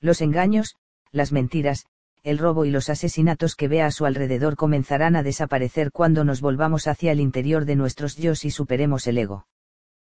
[0.00, 0.76] Los engaños,
[1.12, 1.86] las mentiras,
[2.24, 6.40] el robo y los asesinatos que vea a su alrededor comenzarán a desaparecer cuando nos
[6.40, 9.46] volvamos hacia el interior de nuestros yo y superemos el ego.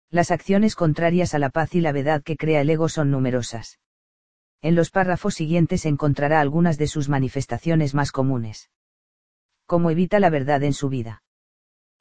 [0.09, 3.81] Las acciones contrarias a la paz y la verdad que crea el ego son numerosas.
[4.63, 8.71] En los párrafos siguientes encontrará algunas de sus manifestaciones más comunes.
[9.67, 11.25] ¿Cómo evita la verdad en su vida?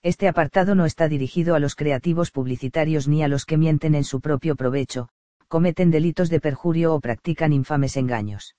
[0.04, 4.04] Este apartado no está dirigido a los creativos publicitarios ni a los que mienten en
[4.04, 5.10] su propio provecho,
[5.48, 8.56] cometen delitos de perjurio o practican infames engaños.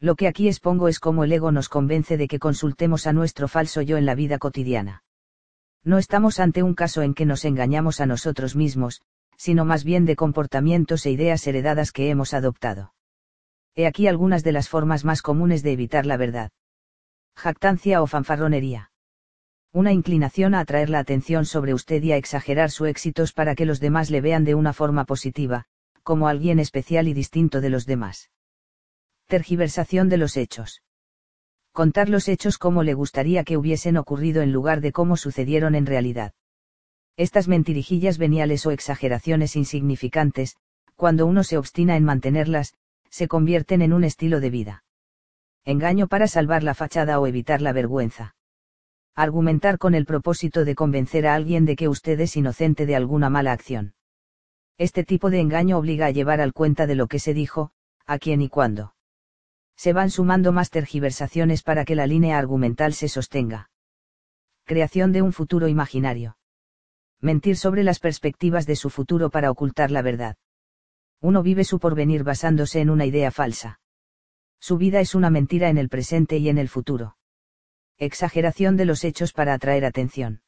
[0.00, 3.48] Lo que aquí expongo es cómo el ego nos convence de que consultemos a nuestro
[3.48, 5.02] falso yo en la vida cotidiana.
[5.82, 9.02] No estamos ante un caso en que nos engañamos a nosotros mismos,
[9.36, 12.92] sino más bien de comportamientos e ideas heredadas que hemos adoptado.
[13.74, 16.50] He aquí algunas de las formas más comunes de evitar la verdad.
[17.36, 18.90] Jactancia o fanfarronería.
[19.72, 23.66] Una inclinación a atraer la atención sobre usted y a exagerar sus éxitos para que
[23.66, 25.66] los demás le vean de una forma positiva,
[26.02, 28.30] como alguien especial y distinto de los demás.
[29.28, 30.82] Tergiversación de los hechos.
[31.72, 35.84] Contar los hechos como le gustaría que hubiesen ocurrido en lugar de cómo sucedieron en
[35.84, 36.32] realidad.
[37.18, 40.56] Estas mentirijillas veniales o exageraciones insignificantes,
[40.96, 42.72] cuando uno se obstina en mantenerlas,
[43.10, 44.84] se convierten en un estilo de vida.
[45.66, 48.34] Engaño para salvar la fachada o evitar la vergüenza.
[49.14, 53.28] Argumentar con el propósito de convencer a alguien de que usted es inocente de alguna
[53.28, 53.92] mala acción.
[54.78, 57.72] Este tipo de engaño obliga a llevar al cuenta de lo que se dijo,
[58.06, 58.94] a quién y cuándo
[59.78, 63.70] se van sumando más tergiversaciones para que la línea argumental se sostenga.
[64.64, 66.36] Creación de un futuro imaginario.
[67.20, 70.36] Mentir sobre las perspectivas de su futuro para ocultar la verdad.
[71.20, 73.80] Uno vive su porvenir basándose en una idea falsa.
[74.58, 77.16] Su vida es una mentira en el presente y en el futuro.
[77.98, 80.42] Exageración de los hechos para atraer atención.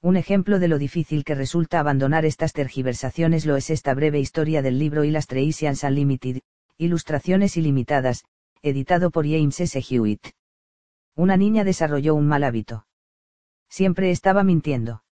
[0.00, 4.62] Un ejemplo de lo difícil que resulta abandonar estas tergiversaciones lo es esta breve historia
[4.62, 6.40] del libro Illustrations Unlimited,
[6.78, 8.24] Ilustraciones Ilimitadas,
[8.64, 9.78] editado por James S.
[9.78, 10.28] Hewitt.
[11.14, 12.86] Una niña desarrolló un mal hábito.
[13.68, 15.04] Siempre estaba mintiendo.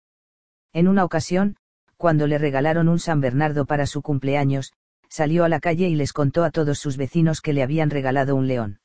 [0.71, 1.57] En una ocasión,
[1.97, 4.71] cuando le regalaron un San Bernardo para su cumpleaños,
[5.09, 8.37] salió a la calle y les contó a todos sus vecinos que le habían regalado
[8.37, 8.79] un león.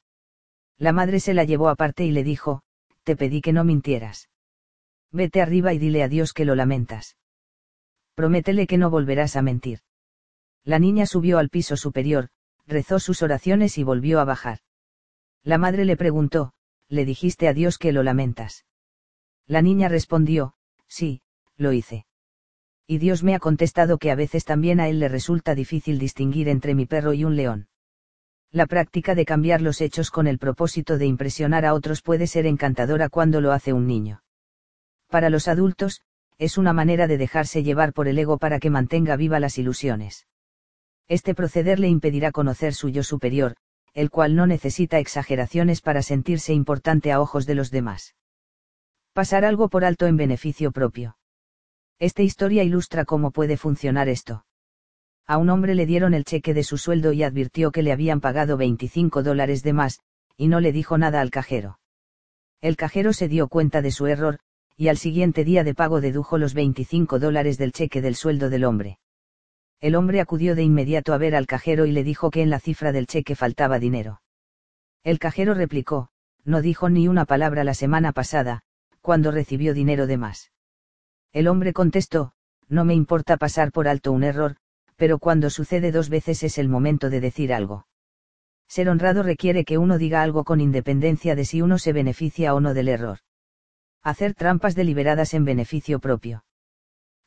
[0.78, 2.62] La madre se la llevó aparte y le dijo,
[3.04, 4.28] te pedí que no mintieras.
[5.12, 7.16] Vete arriba y dile a Dios que lo lamentas.
[8.16, 9.78] Prométele que no volverás a mentir.
[10.65, 12.31] La niña subió al piso superior,
[12.66, 14.58] rezó sus oraciones y volvió a bajar.
[15.42, 16.52] La madre le preguntó,
[16.88, 18.65] ¿le dijiste a Dios que lo lamentas?
[19.47, 20.54] La niña respondió,
[20.88, 21.22] sí,
[21.56, 22.06] lo hice.
[22.86, 26.49] Y Dios me ha contestado que a veces también a él le resulta difícil distinguir
[26.49, 27.68] entre mi perro y un león.
[28.52, 32.47] La práctica de cambiar los hechos con el propósito de impresionar a otros puede ser
[32.47, 34.22] encantadora cuando lo hace un niño.
[35.08, 36.02] Para los adultos,
[36.38, 40.26] es una manera de dejarse llevar por el ego para que mantenga viva las ilusiones.
[41.08, 43.56] Este proceder le impedirá conocer su yo superior,
[43.94, 48.15] el cual no necesita exageraciones para sentirse importante a ojos de los demás.
[49.12, 51.17] Pasar algo por alto en beneficio propio.
[51.99, 54.44] Esta historia ilustra cómo puede funcionar esto.
[55.26, 58.21] A un hombre le dieron el cheque de su sueldo y advirtió que le habían
[58.21, 60.01] pagado 25 dólares de más,
[60.37, 61.78] y no le dijo nada al cajero.
[62.60, 64.39] El cajero se dio cuenta de su error,
[64.76, 68.65] y al siguiente día de pago dedujo los 25 dólares del cheque del sueldo del
[68.65, 68.99] hombre.
[69.80, 72.60] El hombre acudió de inmediato a ver al cajero y le dijo que en la
[72.60, 74.22] cifra del cheque faltaba dinero.
[75.04, 76.08] El cajero replicó,
[76.44, 78.62] no dijo ni una palabra la semana pasada,
[79.02, 80.52] cuando recibió dinero de más.
[81.32, 82.32] El hombre contestó,
[82.68, 84.56] no me importa pasar por alto un error,
[84.96, 87.86] pero cuando sucede dos veces es el momento de decir algo.
[88.68, 92.60] Ser honrado requiere que uno diga algo con independencia de si uno se beneficia o
[92.60, 93.18] no del error.
[94.02, 96.45] Hacer trampas deliberadas en beneficio propio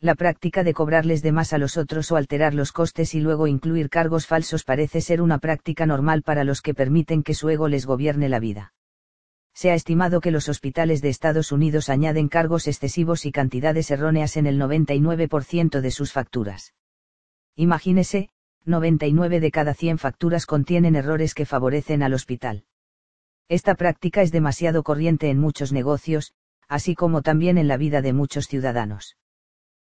[0.02, 3.48] la práctica de cobrarles de más a los otros o alterar los costes y luego
[3.48, 7.68] incluir cargos falsos parece ser una práctica normal para los que permiten que su ego
[7.68, 8.74] les gobierne la vida.
[9.54, 14.38] Se ha estimado que los hospitales de Estados Unidos añaden cargos excesivos y cantidades erróneas
[14.38, 16.76] en el 99% de sus facturas.
[17.58, 18.30] Imagínese,
[18.64, 22.64] 99 de cada 100 facturas contienen errores que favorecen al hospital.
[23.50, 26.32] Esta práctica es demasiado corriente en muchos negocios,
[26.70, 29.18] así como también en la vida de muchos ciudadanos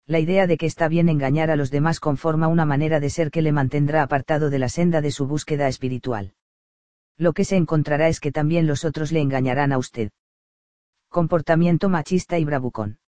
[0.08, 3.30] la idea de que está bien engañar a los demás conforma una manera de ser
[3.30, 6.34] que le mantendrá apartado de la senda de su búsqueda espiritual.
[7.18, 10.12] Lo que se encontrará es que también los otros le engañarán a usted.
[11.10, 13.00] Comportamiento machista y bravucón.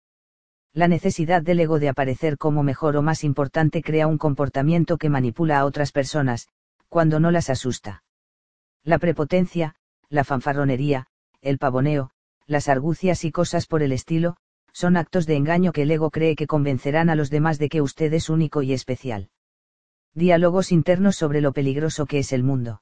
[0.72, 5.08] La necesidad del ego de aparecer como mejor o más importante crea un comportamiento que
[5.08, 6.48] manipula a otras personas,
[6.88, 8.02] cuando no las asusta.
[8.82, 9.76] La prepotencia,
[10.08, 11.06] la fanfarronería,
[11.42, 12.10] el pavoneo,
[12.46, 14.36] las argucias y cosas por el estilo,
[14.78, 17.82] son actos de engaño que el ego cree que convencerán a los demás de que
[17.82, 19.28] usted es único y especial.
[20.14, 22.80] Diálogos internos sobre lo peligroso que es el mundo.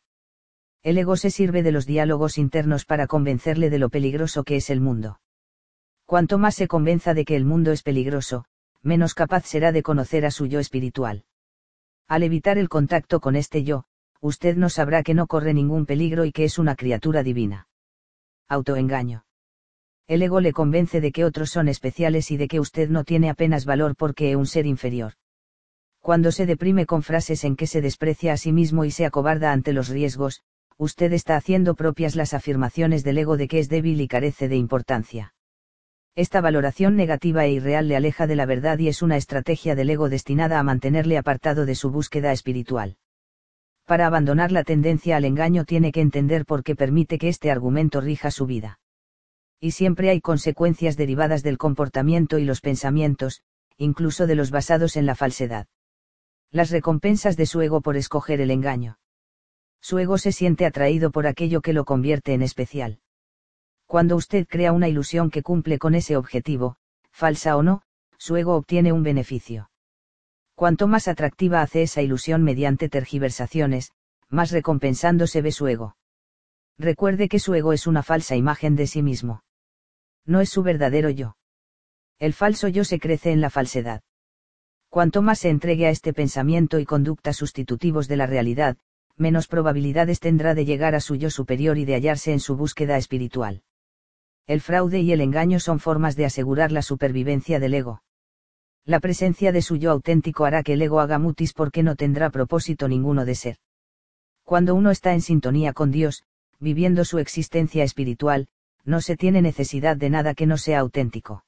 [0.82, 4.68] El ego se sirve de los diálogos internos para convencerle de lo peligroso que es
[4.68, 5.20] el mundo.
[6.04, 8.44] Cuanto más se convenza de que el mundo es peligroso,
[8.82, 11.24] menos capaz será de conocer a su yo espiritual.
[12.08, 13.84] Al evitar el contacto con este yo,
[14.20, 17.68] usted no sabrá que no corre ningún peligro y que es una criatura divina.
[18.48, 19.24] Autoengaño
[20.08, 23.28] el ego le convence de que otros son especiales y de que usted no tiene
[23.28, 25.14] apenas valor porque es un ser inferior.
[26.00, 29.50] Cuando se deprime con frases en que se desprecia a sí mismo y se acobarda
[29.50, 30.42] ante los riesgos,
[30.78, 34.56] usted está haciendo propias las afirmaciones del ego de que es débil y carece de
[34.56, 35.34] importancia.
[36.14, 39.90] Esta valoración negativa e irreal le aleja de la verdad y es una estrategia del
[39.90, 42.96] ego destinada a mantenerle apartado de su búsqueda espiritual.
[43.84, 48.00] Para abandonar la tendencia al engaño tiene que entender por qué permite que este argumento
[48.00, 48.78] rija su vida.
[49.60, 53.42] Y siempre hay consecuencias derivadas del comportamiento y los pensamientos,
[53.78, 55.66] incluso de los basados en la falsedad.
[56.50, 58.98] Las recompensas de su ego por escoger el engaño.
[59.80, 63.00] Su ego se siente atraído por aquello que lo convierte en especial.
[63.86, 66.76] Cuando usted crea una ilusión que cumple con ese objetivo,
[67.10, 67.82] falsa o no,
[68.18, 69.70] su ego obtiene un beneficio.
[70.54, 73.92] Cuanto más atractiva hace esa ilusión mediante tergiversaciones,
[74.28, 75.96] más recompensándose ve su ego.
[76.78, 79.42] Recuerde que su ego es una falsa imagen de sí mismo.
[80.26, 81.36] No es su verdadero yo.
[82.18, 84.02] El falso yo se crece en la falsedad.
[84.90, 88.76] Cuanto más se entregue a este pensamiento y conducta sustitutivos de la realidad,
[89.16, 92.96] menos probabilidades tendrá de llegar a su yo superior y de hallarse en su búsqueda
[92.96, 93.62] espiritual
[94.46, 98.02] el fraude y el engaño son formas de asegurar la supervivencia del ego.
[98.84, 102.30] La presencia de su yo auténtico hará que el ego haga mutis porque no tendrá
[102.30, 103.56] propósito ninguno de ser.
[104.44, 106.22] Cuando uno está en sintonía con Dios,
[106.60, 108.46] viviendo su existencia espiritual,
[108.86, 111.44] no se tiene necesidad de nada que no sea auténtico.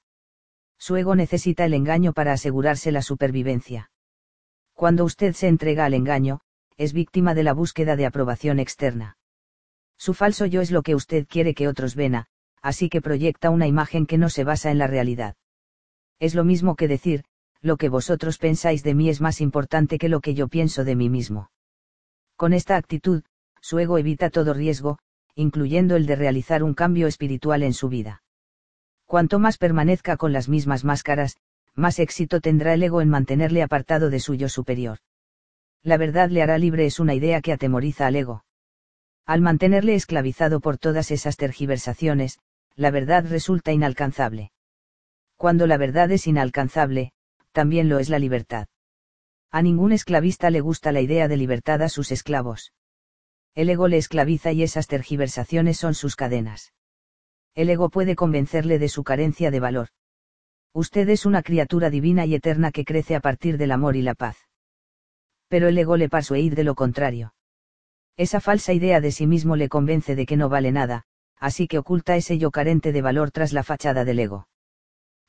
[0.76, 3.90] Su ego necesita el engaño para asegurarse la supervivencia.
[4.74, 6.40] Cuando usted se entrega al engaño,
[6.76, 9.16] es víctima de la búsqueda de aprobación externa.
[9.96, 12.24] Su falso yo es lo que usted quiere que otros ven,
[12.62, 15.36] así que proyecta una imagen que no se basa en la realidad.
[16.20, 17.24] Es lo mismo que decir,
[17.60, 20.94] lo que vosotros pensáis de mí es más importante que lo que yo pienso de
[20.94, 21.50] mí mismo.
[22.36, 23.22] Con esta actitud,
[23.60, 24.98] su ego evita todo riesgo,
[25.38, 28.24] incluyendo el de realizar un cambio espiritual en su vida.
[29.06, 31.36] Cuanto más permanezca con las mismas máscaras,
[31.76, 34.98] más éxito tendrá el ego en mantenerle apartado de su yo superior.
[35.84, 38.44] La verdad le hará libre es una idea que atemoriza al ego.
[39.26, 42.40] Al mantenerle esclavizado por todas esas tergiversaciones,
[42.74, 44.50] la verdad resulta inalcanzable.
[45.36, 47.12] Cuando la verdad es inalcanzable,
[47.52, 48.66] también lo es la libertad.
[49.52, 52.72] A ningún esclavista le gusta la idea de libertad a sus esclavos.
[53.58, 56.74] El ego le esclaviza y esas tergiversaciones son sus cadenas.
[57.56, 59.88] El ego puede convencerle de su carencia de valor.
[60.72, 64.14] Usted es una criatura divina y eterna que crece a partir del amor y la
[64.14, 64.36] paz.
[65.48, 67.34] Pero el ego le persuade de lo contrario.
[68.16, 71.78] Esa falsa idea de sí mismo le convence de que no vale nada, así que
[71.78, 74.46] oculta ese yo carente de valor tras la fachada del ego.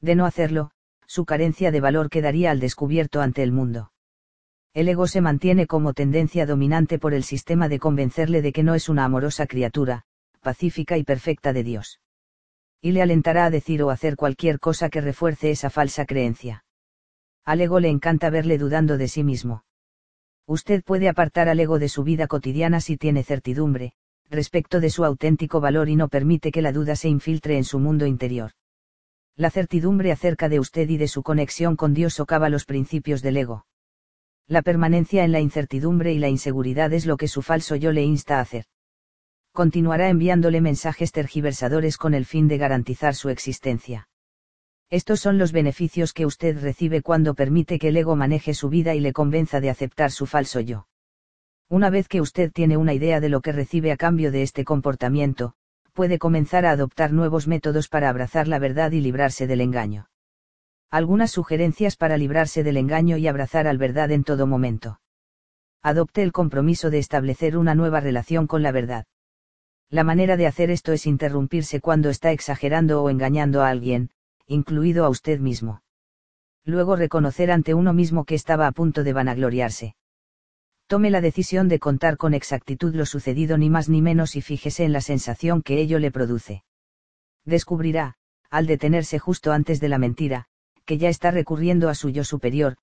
[0.02, 0.70] De no hacerlo,
[1.08, 3.92] su carencia de valor quedaría al descubierto ante el mundo.
[4.74, 8.76] El ego se mantiene como tendencia dominante por el sistema de convencerle de que no
[8.76, 10.04] es una amorosa criatura,
[10.42, 12.00] pacífica y perfecta de Dios.
[12.82, 16.64] Y le alentará a decir o hacer cualquier cosa que refuerce esa falsa creencia.
[17.44, 19.64] Al ego le encanta verle dudando de sí mismo.
[20.46, 23.94] Usted puede apartar al ego de su vida cotidiana si tiene certidumbre,
[24.30, 27.80] respecto de su auténtico valor y no permite que la duda se infiltre en su
[27.80, 28.52] mundo interior.
[29.36, 33.38] La certidumbre acerca de usted y de su conexión con Dios socava los principios del
[33.38, 33.66] ego.
[34.50, 38.02] La permanencia en la incertidumbre y la inseguridad es lo que su falso yo le
[38.02, 38.66] insta a hacer.
[39.54, 44.10] Continuará enviándole mensajes tergiversadores con el fin de garantizar su existencia.
[44.90, 48.96] Estos son los beneficios que usted recibe cuando permite que el ego maneje su vida
[48.96, 50.88] y le convenza de aceptar su falso yo.
[51.70, 54.66] Una vez que usted tiene una idea de lo que recibe a cambio de este
[54.66, 55.54] comportamiento,
[55.94, 60.10] puede comenzar a adoptar nuevos métodos para abrazar la verdad y librarse del engaño.
[60.92, 65.00] Algunas sugerencias para librarse del engaño y abrazar al verdad en todo momento.
[65.82, 69.06] Adopte el compromiso de establecer una nueva relación con la verdad.
[69.90, 74.10] La manera de hacer esto es interrumpirse cuando está exagerando o engañando a alguien,
[74.46, 75.84] incluido a usted mismo.
[76.66, 79.96] Luego reconocer ante uno mismo que estaba a punto de vanagloriarse
[80.90, 84.86] tome la decisión de contar con exactitud lo sucedido ni más ni menos y fíjese
[84.86, 86.64] en la sensación que ello le produce.
[87.46, 88.16] Descubrirá,
[88.50, 90.48] al detenerse justo antes de la mentira,
[90.90, 92.76] que ya está recurriendo a su yo superior,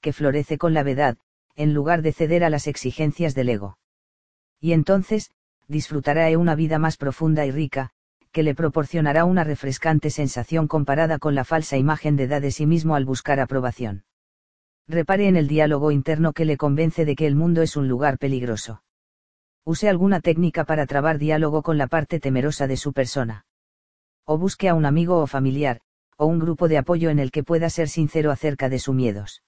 [0.00, 1.18] que florece con la verdad,
[1.56, 3.76] en lugar de ceder a las exigencias del ego.
[4.62, 5.30] Y entonces,
[5.68, 7.90] disfrutará una vida más profunda y rica,
[8.32, 12.64] que le proporcionará una refrescante sensación comparada con la falsa imagen de edad de sí
[12.64, 14.04] mismo al buscar aprobación
[14.88, 18.16] repare en el diálogo interno que le convence de que el mundo es un lugar
[18.16, 18.82] peligroso.
[19.66, 23.44] Use alguna técnica para trabar diálogo con la parte temerosa de su persona.
[24.24, 25.82] O busque a un amigo o familiar,
[26.20, 29.42] o un grupo de apoyo en el que pueda ser sincero acerca de sus miedos.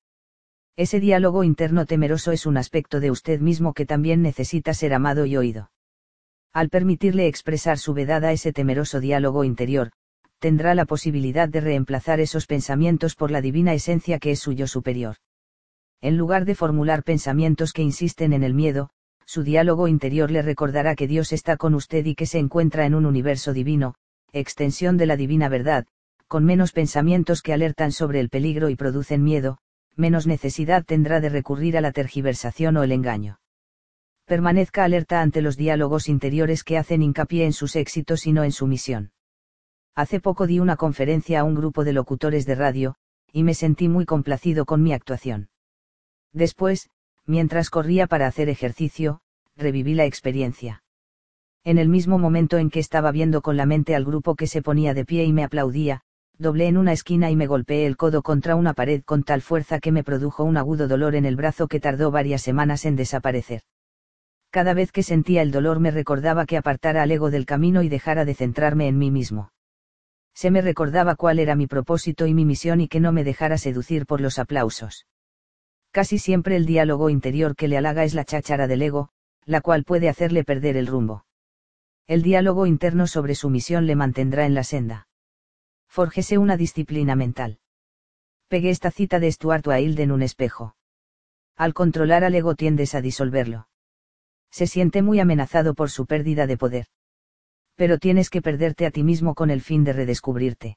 [0.75, 5.27] Ese diálogo interno temeroso es un aspecto de usted mismo que también necesita ser amado
[5.27, 5.71] y oído.
[6.51, 9.91] Al permitirle expresar su vedad a ese temeroso diálogo interior,
[10.39, 15.17] tendrá la posibilidad de reemplazar esos pensamientos por la divina esencia que es suyo superior.
[16.01, 18.89] En lugar de formular pensamientos que insisten en el miedo,
[19.27, 22.95] su diálogo interior le recordará que Dios está con usted y que se encuentra en
[22.95, 23.95] un universo divino,
[24.33, 25.87] extensión de la divina verdad,
[26.33, 29.59] con menos pensamientos que alertan sobre el peligro y producen miedo,
[29.97, 33.39] menos necesidad tendrá de recurrir a la tergiversación o el engaño.
[34.25, 38.53] Permanezca alerta ante los diálogos interiores que hacen hincapié en sus éxitos y no en
[38.53, 39.13] su misión.
[39.95, 42.95] Hace poco di una conferencia a un grupo de locutores de radio,
[43.31, 45.51] y me sentí muy complacido con mi actuación.
[46.33, 46.89] Después,
[47.27, 49.21] mientras corría para hacer ejercicio,
[49.55, 50.83] reviví la experiencia.
[51.63, 54.63] En el mismo momento en que estaba viendo con la mente al grupo que se
[54.63, 56.05] ponía de pie y me aplaudía,
[56.39, 59.81] doblé en una esquina y me golpeé el codo contra una pared con tal fuerza
[59.81, 63.63] que me produjo un agudo dolor en el brazo que tardó varias semanas en desaparecer.
[64.51, 67.89] Cada vez que sentía el dolor me recordaba que apartara al ego del camino y
[67.89, 69.53] dejara de centrarme en mí mismo
[70.35, 73.59] se me recordaba cuál era mi propósito y mi misión y que no me dejara
[73.59, 75.07] seducir por los aplausos.
[75.91, 79.11] Casi siempre el diálogo interior que le halaga es la cháchara del ego,
[79.45, 81.27] la cual puede hacerle perder el rumbo.
[82.07, 85.07] El diálogo interno sobre su misión le mantendrá en la senda.
[85.97, 87.59] Fórjese una disciplina mental.
[88.49, 90.75] Pegué esta cita de Stuart Wilde en un espejo.
[91.57, 93.69] Al controlar al ego tiendes a disolverlo.
[94.51, 96.87] Se siente muy amenazado por su pérdida de poder
[97.83, 100.77] pero tienes que perderte a ti mismo con el fin de redescubrirte.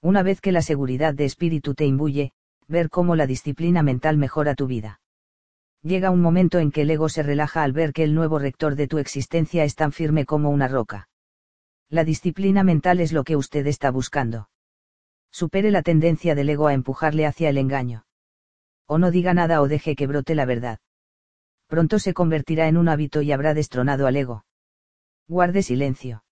[0.00, 2.32] Una vez que la seguridad de espíritu te imbuye,
[2.66, 5.00] ver cómo la disciplina mental mejora tu vida.
[5.82, 8.74] Llega un momento en que el ego se relaja al ver que el nuevo rector
[8.74, 11.08] de tu existencia es tan firme como una roca.
[11.90, 14.48] La disciplina mental es lo que usted está buscando.
[15.30, 18.06] Supere la tendencia del ego a empujarle hacia el engaño.
[18.86, 20.78] O no diga nada o deje que brote la verdad.
[21.66, 24.44] Pronto se convertirá en un hábito y habrá destronado al ego.
[25.26, 26.24] Guarde silencio.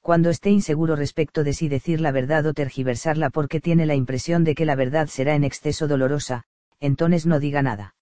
[0.00, 4.44] Cuando esté inseguro respecto de si decir la verdad o tergiversarla porque tiene la impresión
[4.44, 6.44] de que la verdad será en exceso dolorosa,
[6.80, 7.94] entonces no diga nada.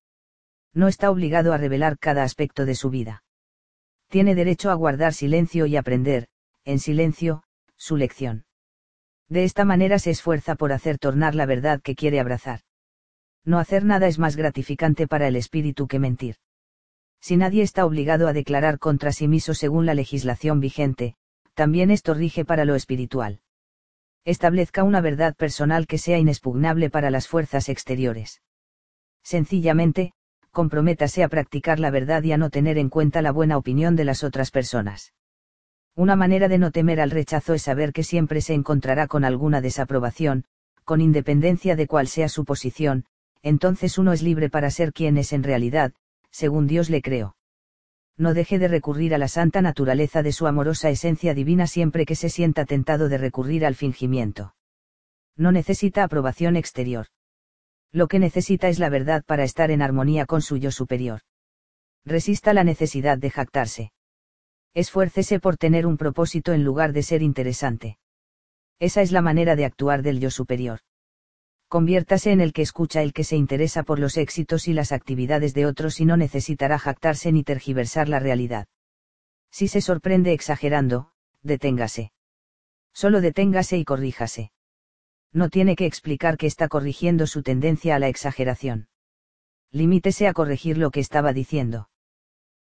[0.74, 3.24] No está obligado a revelar cada aspecto de su vida.
[4.08, 6.28] Tiene derecho a guardar silencio y aprender,
[6.64, 7.42] en silencio,
[7.76, 8.44] su lección.
[9.28, 12.60] De esta manera se esfuerza por hacer tornar la verdad que quiere abrazar.
[13.44, 16.36] No hacer nada es más gratificante para el espíritu que mentir
[17.24, 21.14] si nadie está obligado a declarar contra sí mismo según la legislación vigente,
[21.54, 23.40] también esto rige para lo espiritual.
[24.26, 28.42] Establezca una verdad personal que sea inexpugnable para las fuerzas exteriores.
[29.22, 30.12] Sencillamente,
[30.50, 34.04] comprométase a practicar la verdad y a no tener en cuenta la buena opinión de
[34.04, 35.14] las otras personas.
[35.96, 39.60] Una manera de no temer al rechazo es saber que siempre se encontrará con alguna
[39.60, 40.44] desaprobación,
[40.84, 43.04] con independencia de cuál sea su posición,
[43.42, 45.92] entonces uno es libre para ser quien es en realidad,
[46.30, 47.36] según Dios le creó.
[48.16, 52.16] No deje de recurrir a la santa naturaleza de su amorosa esencia divina siempre que
[52.16, 54.54] se sienta tentado de recurrir al fingimiento.
[55.36, 57.06] No necesita aprobación exterior.
[57.92, 61.20] Lo que necesita es la verdad para estar en armonía con su yo superior.
[62.04, 63.92] Resista la necesidad de jactarse.
[64.74, 67.98] Esfuércese por tener un propósito en lugar de ser interesante.
[68.78, 70.80] Esa es la manera de actuar del yo superior
[71.74, 75.54] conviértase en el que escucha el que se interesa por los éxitos y las actividades
[75.54, 78.68] de otros y no necesitará jactarse ni tergiversar la realidad.
[79.50, 81.10] Si se sorprende exagerando,
[81.42, 82.12] deténgase.
[82.92, 84.52] Solo deténgase y corríjase.
[85.32, 88.86] No tiene que explicar que está corrigiendo su tendencia a la exageración.
[89.72, 91.88] Limítese a corregir lo que estaba diciendo.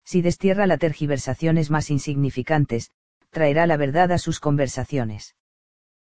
[0.08, 2.92] Si destierra las tergiversaciones más insignificantes,
[3.30, 5.36] traerá la verdad a sus conversaciones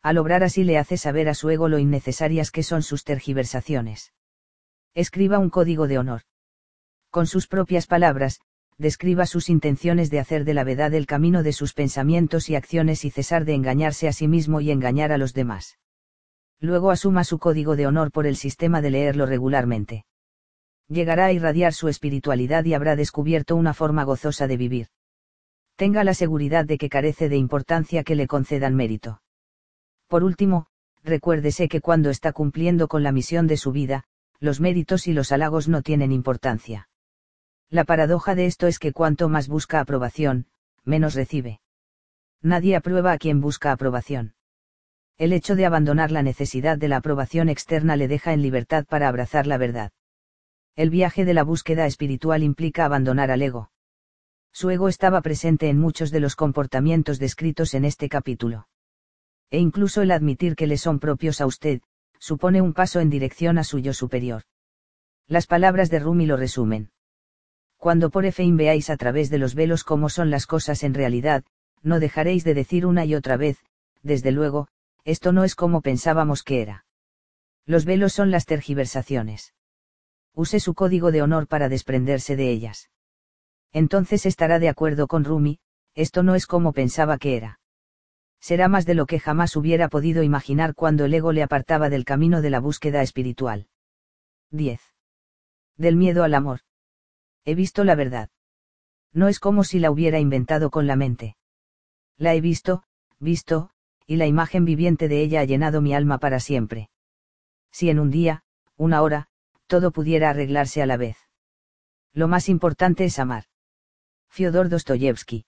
[0.04, 4.12] al obrar así le hace saber a su ego lo innecesarias que son sus tergiversaciones.
[4.94, 6.22] Escriba un código de honor.
[7.10, 8.42] Con sus propias palabras,
[8.78, 13.06] describa sus intenciones de hacer de la verdad el camino de sus pensamientos y acciones
[13.06, 15.80] y cesar de engañarse a sí mismo y engañar a los demás.
[16.60, 20.04] Luego asuma su código de honor por el sistema de leerlo regularmente.
[20.88, 24.88] Llegará a irradiar su espiritualidad y habrá descubierto una forma gozosa de vivir.
[25.76, 29.22] Tenga la seguridad de que carece de importancia que le concedan mérito.
[30.08, 30.68] Por último,
[31.04, 34.04] recuérdese que cuando está cumpliendo con la misión de su vida,
[34.40, 36.90] los méritos y los halagos no tienen importancia.
[37.70, 40.48] La paradoja de esto es que cuanto más busca aprobación,
[40.84, 41.62] menos recibe.
[42.42, 44.36] Nadie aprueba a quien busca aprobación.
[45.18, 49.08] El hecho de abandonar la necesidad de la aprobación externa le deja en libertad para
[49.08, 49.92] abrazar la verdad.
[50.76, 53.72] El viaje de la búsqueda espiritual implica abandonar al ego.
[54.52, 58.68] Su ego estaba presente en muchos de los comportamientos descritos en este capítulo
[59.54, 61.82] e incluso el admitir que le son propios a usted,
[62.18, 64.42] supone un paso en dirección a su yo superior.
[65.28, 66.90] Las palabras de Rumi lo resumen.
[67.78, 71.44] Cuando por fin veáis a través de los velos cómo son las cosas en realidad,
[71.84, 73.60] no dejaréis de decir una y otra vez,
[74.02, 74.70] desde luego,
[75.06, 76.86] esto no es como pensábamos que era.
[77.68, 79.54] Los velos son las tergiversaciones.
[80.36, 82.90] Use su código de honor para desprenderse de ellas.
[83.72, 85.60] Entonces estará de acuerdo con Rumi,
[85.96, 87.60] esto no es como pensaba que era.
[88.40, 92.04] Será más de lo que jamás hubiera podido imaginar cuando el ego le apartaba del
[92.04, 93.68] camino de la búsqueda espiritual.
[94.52, 94.82] 10.
[95.78, 96.60] Del miedo al amor.
[97.46, 98.30] He visto la verdad.
[99.14, 101.38] No es como si la hubiera inventado con la mente.
[102.18, 102.84] La he visto,
[103.20, 103.70] visto,
[104.06, 106.90] y la imagen viviente de ella ha llenado mi alma para siempre.
[107.72, 108.44] Si en un día,
[108.76, 109.30] una hora,
[109.68, 111.18] todo pudiera arreglarse a la vez.
[112.14, 113.46] Lo más importante es amar.
[114.30, 115.46] Fyodor Dostoyevsky.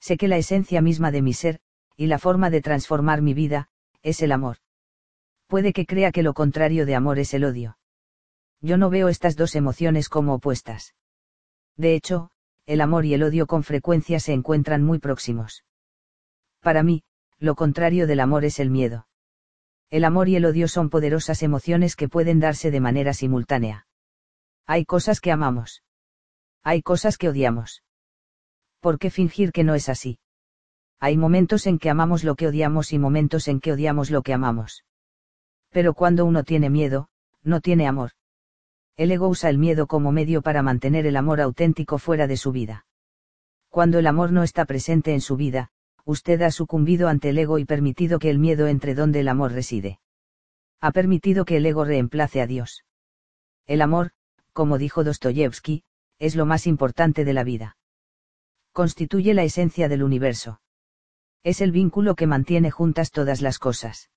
[0.00, 1.60] Sé que la esencia misma de mi ser,
[1.96, 3.68] y la forma de transformar mi vida,
[4.02, 4.58] es el amor.
[5.46, 7.78] Puede que crea que lo contrario de amor es el odio.
[8.60, 10.94] Yo no veo estas dos emociones como opuestas.
[11.76, 12.30] De hecho,
[12.66, 15.64] el amor y el odio con frecuencia se encuentran muy próximos.
[16.60, 17.04] Para mí,
[17.38, 19.06] lo contrario del amor es el miedo.
[19.90, 23.86] El amor y el odio son poderosas emociones que pueden darse de manera simultánea.
[24.66, 25.82] Hay cosas que amamos.
[26.62, 27.84] Hay cosas que odiamos.
[28.80, 30.18] ¿Por qué fingir que no es así?
[30.98, 34.32] Hay momentos en que amamos lo que odiamos y momentos en que odiamos lo que
[34.32, 34.84] amamos.
[35.70, 37.08] Pero cuando uno tiene miedo,
[37.44, 38.12] no tiene amor.
[38.96, 42.50] El ego usa el miedo como medio para mantener el amor auténtico fuera de su
[42.50, 42.86] vida.
[43.68, 45.70] Cuando el amor no está presente en su vida,
[46.06, 49.52] usted ha sucumbido ante el ego y permitido que el miedo entre donde el amor
[49.52, 49.98] reside.
[50.80, 52.84] Ha permitido que el ego reemplace a Dios.
[53.66, 54.12] El amor,
[54.52, 55.82] como dijo Dostoyevsky,
[56.20, 57.76] es lo más importante de la vida.
[58.72, 60.60] Constituye la esencia del universo.
[61.42, 64.10] Es el vínculo que mantiene juntas todas las cosas.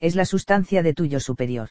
[0.00, 1.70] Es la sustancia de tuyo superior.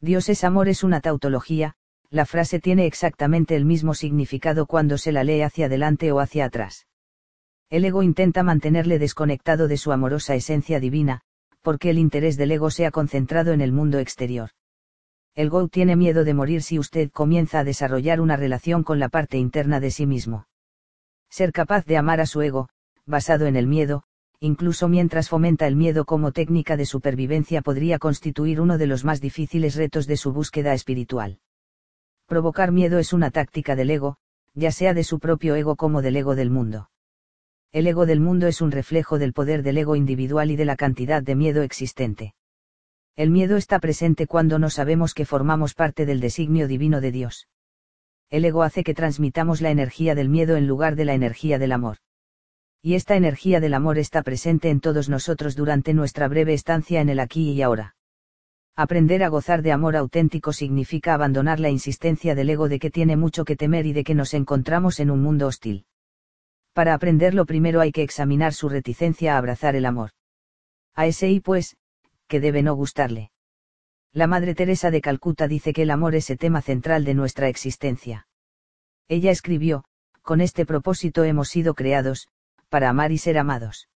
[0.00, 1.76] Dios es amor es una tautología,
[2.10, 6.44] la frase tiene exactamente el mismo significado cuando se la lee hacia adelante o hacia
[6.44, 6.86] atrás.
[7.70, 11.20] El ego intenta mantenerle desconectado de su amorosa esencia divina,
[11.62, 14.50] porque el interés del ego se ha concentrado en el mundo exterior.
[15.36, 19.08] El Go tiene miedo de morir si usted comienza a desarrollar una relación con la
[19.08, 20.48] parte interna de sí mismo.
[21.28, 22.68] Ser capaz de amar a su ego,
[23.06, 24.02] basado en el miedo,
[24.40, 29.20] incluso mientras fomenta el miedo como técnica de supervivencia podría constituir uno de los más
[29.20, 31.38] difíciles retos de su búsqueda espiritual.
[32.26, 34.16] Provocar miedo es una táctica del ego,
[34.54, 36.90] ya sea de su propio ego como del ego del mundo
[37.72, 40.74] el ego del mundo es un reflejo del poder del ego individual y de la
[40.74, 42.34] cantidad de miedo existente.
[43.14, 47.46] El miedo está presente cuando no sabemos que formamos parte del designio divino de Dios.
[48.28, 51.70] El ego hace que transmitamos la energía del miedo en lugar de la energía del
[51.70, 51.98] amor.
[52.82, 57.08] Y esta energía del amor está presente en todos nosotros durante nuestra breve estancia en
[57.08, 57.94] el aquí y ahora.
[58.74, 63.16] Aprender a gozar de amor auténtico significa abandonar la insistencia del ego de que tiene
[63.16, 65.84] mucho que temer y de que nos encontramos en un mundo hostil
[66.72, 70.10] para aprenderlo primero hay que examinar su reticencia a abrazar el amor.
[70.94, 71.76] A ese y pues,
[72.28, 73.30] que debe no gustarle.
[74.12, 77.48] La Madre Teresa de Calcuta dice que el amor es el tema central de nuestra
[77.48, 78.26] existencia.
[79.08, 79.84] Ella escribió,
[80.22, 82.28] con este propósito hemos sido creados,
[82.68, 83.88] para amar y ser amados.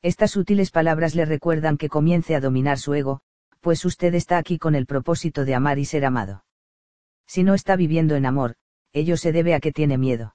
[0.00, 3.20] Estas útiles palabras le recuerdan que comience a dominar su ego,
[3.60, 6.44] pues usted está aquí con el propósito de amar y ser amado.
[7.26, 8.56] Si no está viviendo en amor,
[8.92, 10.34] ello se debe a que tiene miedo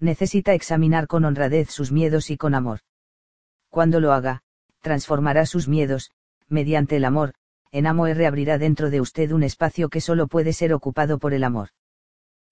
[0.00, 2.80] necesita examinar con honradez sus miedos y con amor.
[3.70, 4.42] Cuando lo haga,
[4.80, 6.10] transformará sus miedos,
[6.48, 7.34] mediante el amor,
[7.72, 11.42] en amor reabrirá dentro de usted un espacio que solo puede ser ocupado por el
[11.42, 11.70] amor.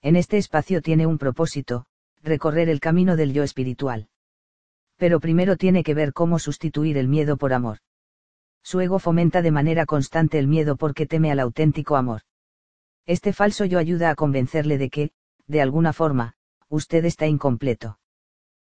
[0.01, 1.87] En este espacio tiene un propósito,
[2.23, 4.09] recorrer el camino del yo espiritual.
[4.97, 7.79] Pero primero tiene que ver cómo sustituir el miedo por amor.
[8.63, 12.23] Su ego fomenta de manera constante el miedo porque teme al auténtico amor.
[13.07, 15.11] Este falso yo ayuda a convencerle de que,
[15.47, 16.35] de alguna forma,
[16.73, 17.99] usted está incompleto.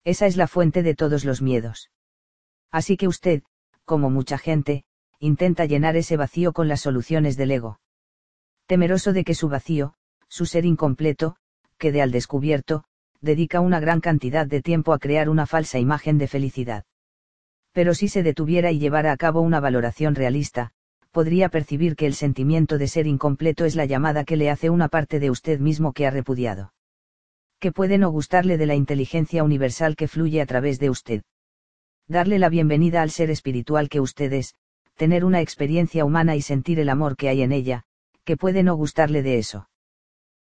[0.04, 1.92] Esa es la fuente de todos los miedos.
[2.70, 3.44] Así que usted,
[3.86, 4.84] como mucha gente,
[5.18, 7.80] intenta llenar ese vacío con las soluciones del ego.
[8.68, 9.94] Temeroso de que su vacío,
[10.28, 11.38] su ser incompleto,
[11.78, 12.84] quede al descubierto,
[13.22, 16.84] dedica una gran cantidad de tiempo a crear una falsa imagen de felicidad.
[17.72, 20.74] Pero si se detuviera y llevara a cabo una valoración realista,
[21.12, 24.90] podría percibir que el sentimiento de ser incompleto es la llamada que le hace una
[24.90, 26.75] parte de usted mismo que ha repudiado
[27.60, 31.24] que puede no gustarle de la inteligencia universal que fluye a través de usted.
[32.08, 34.54] Darle la bienvenida al ser espiritual que usted es,
[34.96, 37.84] tener una experiencia humana y sentir el amor que hay en ella,
[38.24, 39.70] que puede no gustarle de eso.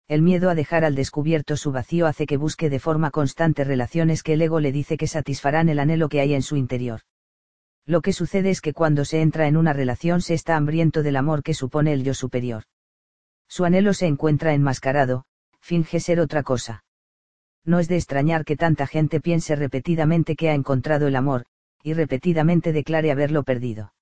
[0.09, 4.23] El miedo a dejar al descubierto su vacío hace que busque de forma constante relaciones
[4.23, 7.01] que el ego le dice que satisfarán el anhelo que hay en su interior.
[7.87, 11.17] Lo que sucede es que cuando se entra en una relación se está hambriento del
[11.17, 12.65] amor que supone el yo superior.
[13.49, 15.25] Su anhelo se encuentra enmascarado,
[15.61, 16.85] finge ser otra cosa
[17.65, 21.45] no es de extrañar que tanta gente piense repetidamente que ha encontrado el amor,
[21.83, 23.93] y repetidamente declare haberlo perdido.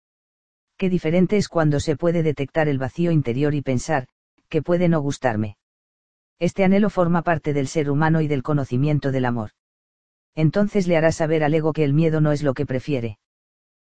[0.76, 4.06] Qué diferente es cuando se puede detectar el vacío interior y pensar,
[4.48, 5.56] que puede no gustarme.
[6.38, 9.50] Este anhelo forma parte del ser humano y del conocimiento del amor.
[10.34, 13.18] Entonces le hará saber al ego que el miedo no es lo que prefiere.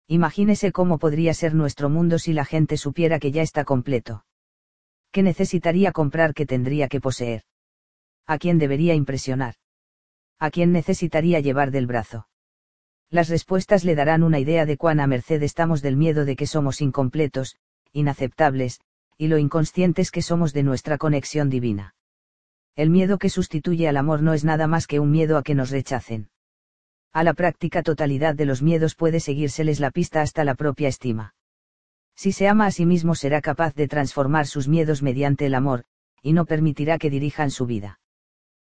[0.07, 4.23] Imagínese cómo podría ser nuestro mundo si la gente supiera que ya está completo.
[5.11, 7.43] ¿Qué necesitaría comprar que tendría que poseer?
[8.27, 9.55] ¿A quién debería impresionar?
[10.37, 12.27] ¿A quién necesitaría llevar del brazo?
[13.09, 16.45] Las respuestas le darán una idea de cuán a merced estamos del miedo de que
[16.45, 17.55] somos incompletos,
[17.93, 18.81] inaceptables,
[19.17, 21.95] y lo inconscientes que somos de nuestra conexión divina.
[22.75, 25.55] El miedo que sustituye al amor no es nada más que un miedo a que
[25.55, 26.29] nos rechacen.
[27.13, 31.33] A la práctica totalidad de los miedos puede seguírseles la pista hasta la propia estima.
[32.13, 35.85] Si se ama a sí mismo será capaz de transformar sus miedos mediante el amor,
[36.21, 37.99] y no permitirá que dirijan su vida.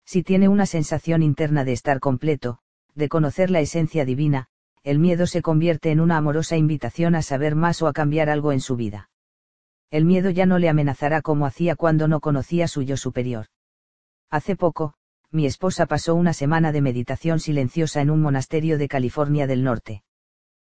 [0.04, 2.58] Si tiene una sensación interna de estar completo,
[2.94, 4.48] de conocer la esencia divina,
[4.82, 8.52] el miedo se convierte en una amorosa invitación a saber más o a cambiar algo
[8.52, 9.10] en su vida.
[9.90, 13.46] El miedo ya no le amenazará como hacía cuando no conocía su yo superior.
[14.30, 14.94] Hace poco,
[15.30, 20.02] mi esposa pasó una semana de meditación silenciosa en un monasterio de California del Norte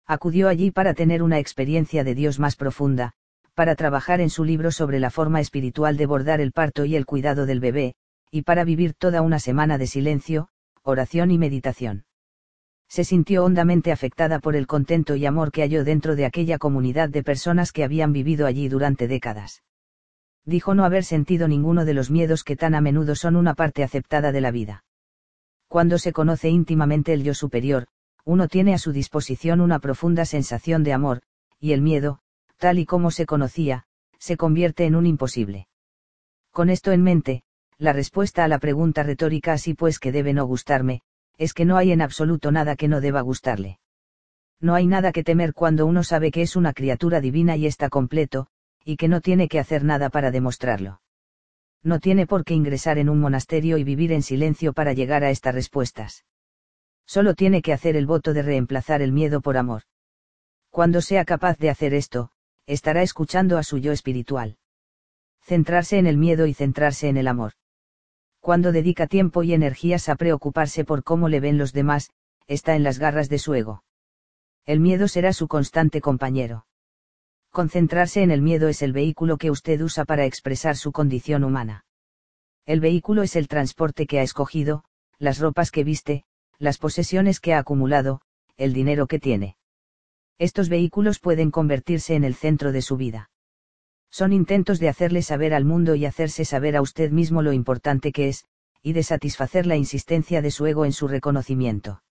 [0.06, 3.14] acudió allí para tener una experiencia de Dios más profunda,
[3.56, 7.06] para trabajar en su libro sobre la forma espiritual de bordar el parto y el
[7.06, 7.96] cuidado del bebé,
[8.36, 10.50] y para vivir toda una semana de silencio,
[10.84, 12.04] oración y meditación.
[12.90, 17.08] Se sintió hondamente afectada por el contento y amor que halló dentro de aquella comunidad
[17.08, 19.64] de personas que habían vivido allí durante décadas.
[20.44, 23.86] Dijo no haber sentido ninguno de los miedos que tan a menudo son una parte
[23.86, 24.84] aceptada de la vida.
[25.70, 27.88] Cuando se conoce íntimamente el yo superior,
[28.26, 31.22] uno tiene a su disposición una profunda sensación de amor,
[31.58, 32.20] y el miedo,
[32.58, 33.86] tal y como se conocía,
[34.20, 35.70] se convierte en un imposible.
[36.52, 37.46] Con esto en mente,
[37.78, 41.02] la respuesta a la pregunta retórica así pues que debe no gustarme,
[41.38, 43.80] es que no hay en absoluto nada que no deba gustarle.
[44.62, 47.90] No hay nada que temer cuando uno sabe que es una criatura divina y está
[47.90, 48.48] completo,
[48.86, 51.02] y que no tiene que hacer nada para demostrarlo.
[51.84, 55.30] No tiene por qué ingresar en un monasterio y vivir en silencio para llegar a
[55.30, 56.26] estas respuestas.
[57.06, 59.84] Solo tiene que hacer el voto de reemplazar el miedo por amor.
[60.72, 62.32] Cuando sea capaz de hacer esto,
[62.66, 64.58] estará escuchando a su yo espiritual.
[65.44, 67.54] Centrarse en el miedo y centrarse en el amor.
[68.46, 72.12] Cuando dedica tiempo y energías a preocuparse por cómo le ven los demás,
[72.46, 73.84] está en las garras de su ego.
[74.68, 76.68] El miedo será su constante compañero.
[77.50, 81.86] Concentrarse en el miedo es el vehículo que usted usa para expresar su condición humana.
[82.68, 84.84] El vehículo es el transporte que ha escogido,
[85.18, 86.24] las ropas que viste,
[86.60, 88.22] las posesiones que ha acumulado,
[88.58, 89.58] el dinero que tiene.
[90.38, 93.32] Estos vehículos pueden convertirse en el centro de su vida.
[94.16, 98.14] Son intentos de hacerle saber al mundo y hacerse saber a usted mismo lo importante
[98.14, 98.46] que es,
[98.82, 102.02] y de satisfacer la insistencia de su ego en su reconocimiento.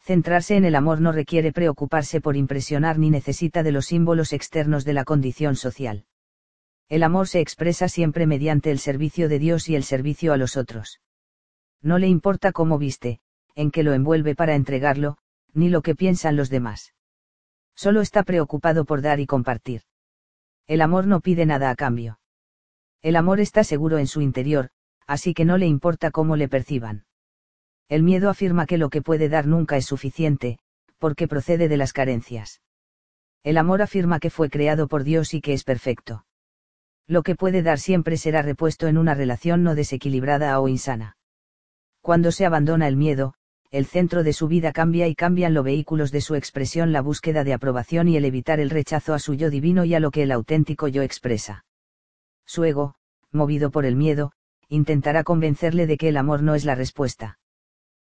[0.00, 4.84] Centrarse en el amor no requiere preocuparse por impresionar ni necesita de los símbolos externos
[4.84, 6.04] de la condición social.
[6.88, 10.56] El amor se expresa siempre mediante el servicio de Dios y el servicio a los
[10.56, 11.00] otros.
[11.80, 13.20] No le importa cómo viste,
[13.54, 15.16] en que lo envuelve para entregarlo,
[15.52, 16.92] ni lo que piensan los demás.
[17.76, 19.82] Solo está preocupado por dar y compartir.
[20.70, 22.20] El amor no pide nada a cambio.
[23.02, 24.68] El amor está seguro en su interior,
[25.04, 27.06] así que no le importa cómo le perciban.
[27.88, 30.60] El miedo afirma que lo que puede dar nunca es suficiente,
[30.98, 32.60] porque procede de las carencias.
[33.42, 36.24] El amor afirma que fue creado por Dios y que es perfecto.
[37.08, 41.16] Lo que puede dar siempre será repuesto en una relación no desequilibrada o insana.
[42.00, 43.34] Cuando se abandona el miedo,
[43.70, 47.44] el centro de su vida cambia y cambian los vehículos de su expresión la búsqueda
[47.44, 50.24] de aprobación y el evitar el rechazo a su yo divino y a lo que
[50.24, 51.64] el auténtico yo expresa.
[52.44, 52.96] Su ego,
[53.30, 54.32] movido por el miedo,
[54.68, 57.38] intentará convencerle de que el amor no es la respuesta.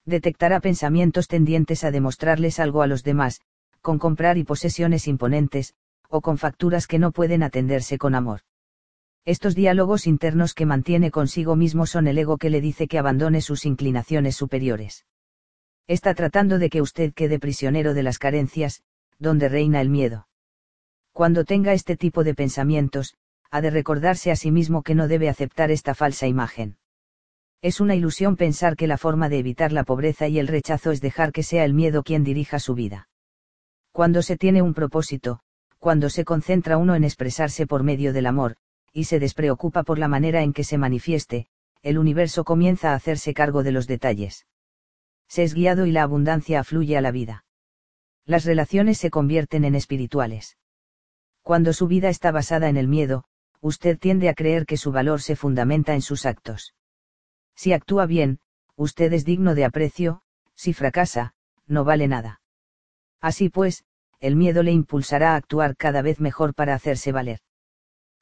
[0.05, 3.41] Detectará pensamientos tendientes a demostrarles algo a los demás,
[3.81, 5.75] con comprar y posesiones imponentes,
[6.11, 8.41] o con facturas que no pueden atenderse con amor.
[9.25, 13.41] Estos diálogos internos que mantiene consigo mismo son el ego que le dice que abandone
[13.41, 15.07] sus inclinaciones superiores.
[15.89, 18.83] Está tratando de que usted quede prisionero de las carencias,
[19.21, 20.27] donde reina el miedo.
[21.13, 23.15] Cuando tenga este tipo de pensamientos,
[23.53, 26.77] ha de recordarse a sí mismo que no debe aceptar esta falsa imagen.
[27.63, 31.01] Es una ilusión pensar que la forma de evitar la pobreza y el rechazo es
[31.01, 33.09] dejar que sea el miedo quien dirija su vida.
[33.93, 35.41] Cuando se tiene un propósito,
[35.79, 38.57] cuando se concentra uno en expresarse por medio del amor,
[38.93, 41.47] y se despreocupa por la manera en que se manifieste,
[41.83, 44.47] el universo comienza a hacerse cargo de los detalles
[45.29, 47.45] se es guiado y la abundancia afluye a la vida.
[48.25, 50.57] Las relaciones se convierten en espirituales.
[51.43, 53.25] Cuando su vida está basada en el miedo,
[53.61, 56.75] usted tiende a creer que su valor se fundamenta en sus actos.
[57.55, 58.41] Si actúa bien,
[58.75, 60.23] usted es digno de aprecio,
[60.55, 61.35] si fracasa,
[61.67, 62.41] no vale nada.
[63.21, 63.85] Así pues,
[64.21, 67.41] el miedo le impulsará a actuar cada vez mejor para hacerse valer.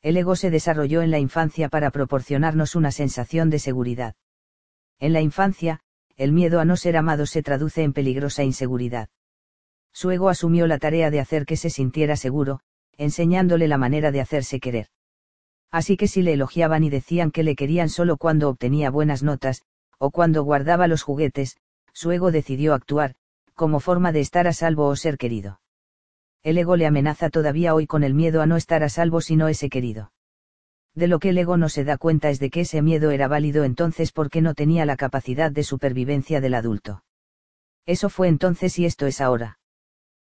[0.02, 4.16] El ego se desarrolló en la infancia para proporcionarnos una sensación de seguridad.
[4.98, 5.80] En la infancia,
[6.16, 9.08] el miedo a no ser amado se traduce en peligrosa inseguridad.
[9.92, 12.60] Su ego asumió la tarea de hacer que se sintiera seguro,
[12.96, 14.88] enseñándole la manera de hacerse querer.
[15.70, 19.62] Así que si le elogiaban y decían que le querían solo cuando obtenía buenas notas,
[19.98, 21.56] o cuando guardaba los juguetes,
[21.92, 23.14] su ego decidió actuar,
[23.54, 25.60] como forma de estar a salvo o ser querido.
[26.42, 29.36] El ego le amenaza todavía hoy con el miedo a no estar a salvo si
[29.36, 30.12] no es querido.
[30.94, 33.26] De lo que el ego no se da cuenta es de que ese miedo era
[33.26, 37.02] válido entonces porque no tenía la capacidad de supervivencia del adulto.
[37.84, 39.58] Eso fue entonces y esto es ahora.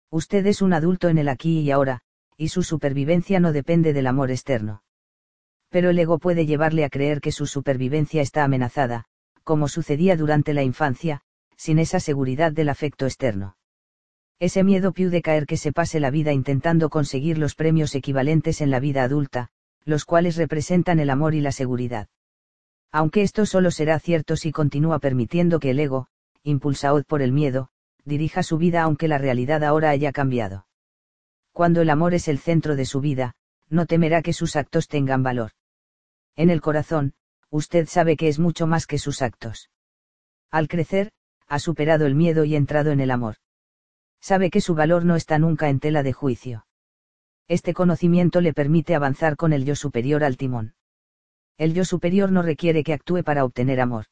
[0.10, 2.02] Usted es un adulto en el aquí y ahora,
[2.38, 4.84] y su supervivencia no depende del amor externo.
[5.70, 9.06] Pero el ego puede llevarle a creer que su supervivencia está amenazada,
[9.44, 11.22] como sucedía durante la infancia,
[11.58, 13.58] sin esa seguridad del afecto externo.
[14.40, 18.70] Ese miedo puede caer que se pase la vida intentando conseguir los premios equivalentes en
[18.70, 19.50] la vida adulta,
[19.86, 22.10] los cuales representan el amor y la seguridad.
[22.92, 26.08] Aunque esto solo será cierto si continúa permitiendo que el ego,
[26.44, 27.70] impulsado por el miedo,
[28.04, 30.68] dirija su vida aunque la realidad ahora haya cambiado.
[31.52, 33.36] Cuando el amor es el centro de su vida,
[33.70, 35.52] no temerá que sus actos tengan valor.
[36.36, 37.14] En el corazón,
[37.50, 39.70] usted sabe que es mucho más que sus actos.
[40.52, 41.12] Al crecer,
[41.48, 43.36] ha superado el miedo y entrado en el amor.
[44.20, 46.66] Sabe que su valor no está nunca en tela de juicio.
[47.48, 50.74] Este conocimiento le permite avanzar con el yo superior al timón.
[51.58, 54.06] El yo superior no requiere que actúe para obtener amor.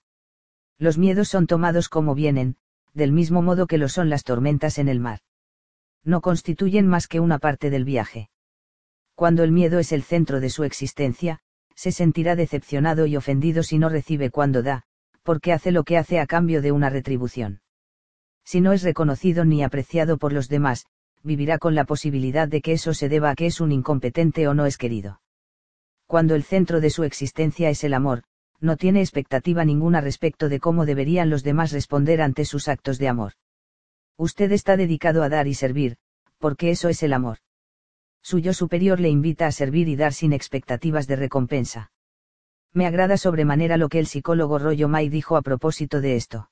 [0.77, 2.57] Los miedos son tomados como vienen,
[2.93, 5.19] del mismo modo que lo son las tormentas en el mar.
[6.03, 8.29] No constituyen más que una parte del viaje.
[9.15, 11.39] Cuando el miedo es el centro de su existencia,
[11.75, 14.83] se sentirá decepcionado y ofendido si no recibe cuando da,
[15.23, 17.61] porque hace lo que hace a cambio de una retribución.
[18.43, 20.85] Si no es reconocido ni apreciado por los demás,
[21.23, 24.53] vivirá con la posibilidad de que eso se deba a que es un incompetente o
[24.53, 25.21] no es querido.
[26.05, 28.23] Cuando el centro de su existencia es el amor,
[28.59, 33.07] no tiene expectativa ninguna respecto de cómo deberían los demás responder ante sus actos de
[33.07, 33.33] amor.
[34.17, 35.97] Usted está dedicado a dar y servir,
[36.37, 37.37] porque eso es el amor.
[38.21, 41.91] Su yo superior le invita a servir y dar sin expectativas de recompensa.
[42.73, 46.49] Me agrada sobremanera lo que el psicólogo Rollo May dijo a propósito de esto.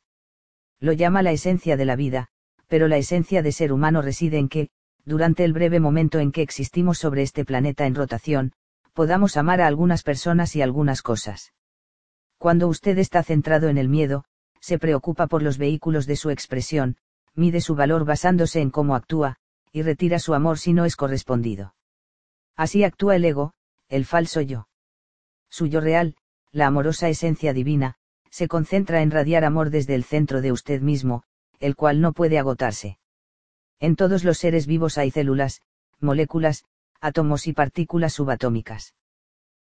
[0.80, 2.30] Lo llama la esencia de la vida,
[2.72, 4.70] pero la esencia de ser humano reside en que,
[5.04, 8.54] durante el breve momento en que existimos sobre este planeta en rotación,
[8.94, 11.52] podamos amar a algunas personas y algunas cosas.
[12.38, 14.24] Cuando usted está centrado en el miedo,
[14.62, 16.96] se preocupa por los vehículos de su expresión,
[17.36, 19.36] mide su valor basándose en cómo actúa,
[19.74, 21.76] y retira su amor si no es correspondido.
[22.56, 23.52] Así actúa el ego,
[23.90, 24.70] el falso yo
[25.50, 26.16] su yo real,
[26.54, 27.96] la amorosa esencia divina,
[28.30, 31.26] se concentra en radiar amor desde el centro de usted mismo,
[31.62, 32.98] el cual no puede agotarse.
[33.80, 35.62] En todos los seres vivos hay células,
[36.00, 36.66] moléculas,
[37.00, 38.94] átomos y partículas subatómicas.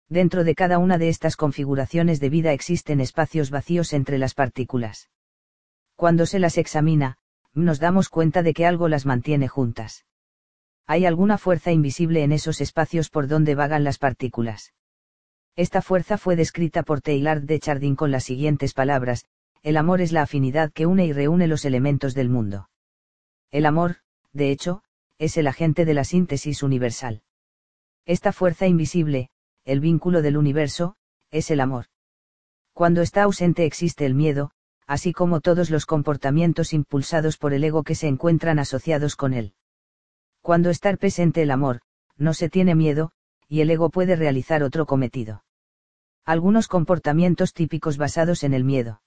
[0.09, 5.09] Dentro de cada una de estas configuraciones de vida existen espacios vacíos entre las partículas.
[5.95, 7.17] Cuando se las examina,
[7.53, 10.05] nos damos cuenta de que algo las mantiene juntas.
[10.85, 14.73] Hay alguna fuerza invisible en esos espacios por donde vagan las partículas.
[15.55, 19.25] Esta fuerza fue descrita por Teilhard de Chardin con las siguientes palabras,
[19.63, 22.69] el amor es la afinidad que une y reúne los elementos del mundo.
[23.49, 23.97] El amor,
[24.33, 24.83] de hecho,
[25.17, 27.23] es el agente de la síntesis universal.
[28.05, 29.29] Esta fuerza invisible,
[29.63, 30.97] el vínculo del universo,
[31.31, 31.85] es el amor.
[32.73, 34.51] Cuando está ausente existe el miedo,
[34.85, 39.53] así como todos los comportamientos impulsados por el ego que se encuentran asociados con él.
[40.41, 41.79] Cuando está presente el amor,
[42.17, 43.11] no se tiene miedo,
[43.47, 45.45] y el ego puede realizar otro cometido.
[46.25, 49.01] Algunos comportamientos típicos basados en el miedo.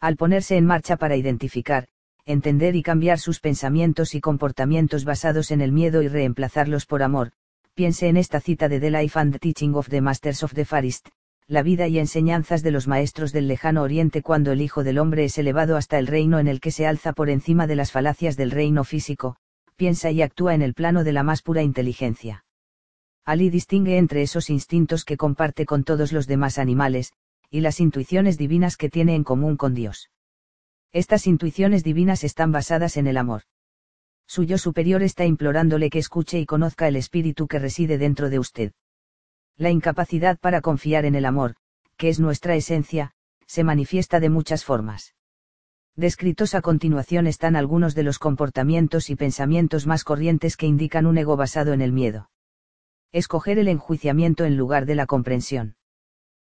[0.00, 1.86] Al ponerse en marcha para identificar,
[2.24, 7.32] entender y cambiar sus pensamientos y comportamientos basados en el miedo y reemplazarlos por amor,
[7.74, 10.86] piense en esta cita de The Life and Teaching of the Masters of the Far
[10.86, 11.08] East,
[11.46, 15.24] la vida y enseñanzas de los maestros del lejano oriente cuando el Hijo del Hombre
[15.24, 18.36] es elevado hasta el reino en el que se alza por encima de las falacias
[18.36, 19.36] del reino físico,
[19.76, 22.44] piensa y actúa en el plano de la más pura inteligencia.
[23.24, 27.12] Ali distingue entre esos instintos que comparte con todos los demás animales,
[27.50, 30.10] y las intuiciones divinas que tiene en común con Dios.
[30.92, 33.42] Estas intuiciones divinas están basadas en el amor.
[34.26, 38.38] Su yo superior está implorándole que escuche y conozca el espíritu que reside dentro de
[38.38, 38.72] usted.
[39.56, 41.56] La incapacidad para confiar en el amor,
[41.96, 43.12] que es nuestra esencia,
[43.46, 45.14] se manifiesta de muchas formas.
[45.96, 51.18] Descritos a continuación están algunos de los comportamientos y pensamientos más corrientes que indican un
[51.18, 52.30] ego basado en el miedo
[53.12, 55.74] escoger el enjuiciamiento en lugar de la comprensión.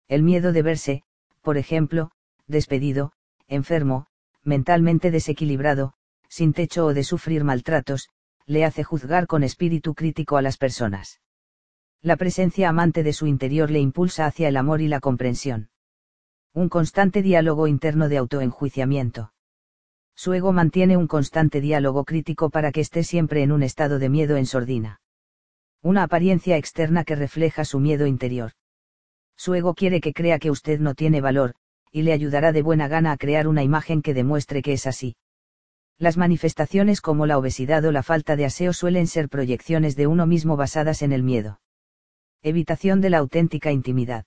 [0.09, 1.03] El miedo de verse,
[1.43, 2.09] por ejemplo,
[2.47, 3.13] despedido,
[3.47, 4.07] enfermo,
[4.43, 5.93] mentalmente desequilibrado,
[6.27, 8.09] sin techo o de sufrir maltratos,
[8.47, 11.21] le hace juzgar con espíritu crítico a las personas.
[12.01, 15.69] La presencia amante de su interior le impulsa hacia el amor y la comprensión.
[16.53, 19.31] Un constante diálogo interno de autoenjuiciamiento.
[20.15, 24.09] Su ego mantiene un constante diálogo crítico para que esté siempre en un estado de
[24.09, 25.01] miedo en sordina.
[25.83, 28.53] Una apariencia externa que refleja su miedo interior.
[29.39, 31.55] Su ego quiere que crea que usted no tiene valor,
[31.93, 35.15] y le ayudará de buena gana a crear una imagen que demuestre que es así.
[35.97, 40.27] Las manifestaciones como la obesidad o la falta de aseo suelen ser proyecciones de uno
[40.27, 41.61] mismo basadas en el miedo.
[42.43, 44.25] Evitación de la auténtica intimidad.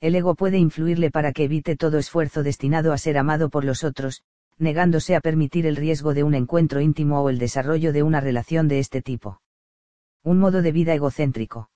[0.00, 3.82] El ego puede influirle para que evite todo esfuerzo destinado a ser amado por los
[3.82, 4.22] otros,
[4.58, 8.68] negándose a permitir el riesgo de un encuentro íntimo o el desarrollo de una relación
[8.68, 9.40] de este tipo.
[10.22, 11.68] Un modo de vida egocéntrico.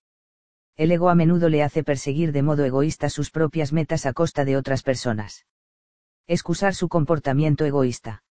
[0.76, 4.44] El ego a menudo le hace perseguir de modo egoísta sus propias metas a costa
[4.44, 5.46] de otras personas.
[6.26, 8.24] Excusar su comportamiento egoísta.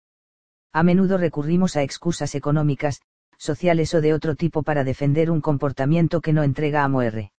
[0.74, 3.02] A menudo recurrimos a excusas económicas,
[3.38, 7.32] sociales o de otro tipo para defender un comportamiento que no entrega amor.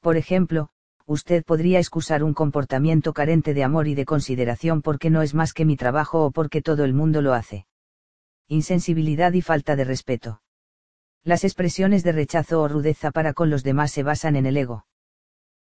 [0.00, 0.70] Por ejemplo,
[1.04, 5.52] usted podría excusar un comportamiento carente de amor y de consideración porque no es más
[5.52, 7.66] que mi trabajo o porque todo el mundo lo hace.
[8.48, 10.40] Insensibilidad y falta de respeto.
[11.26, 14.86] Las expresiones de rechazo o rudeza para con los demás se basan en el ego.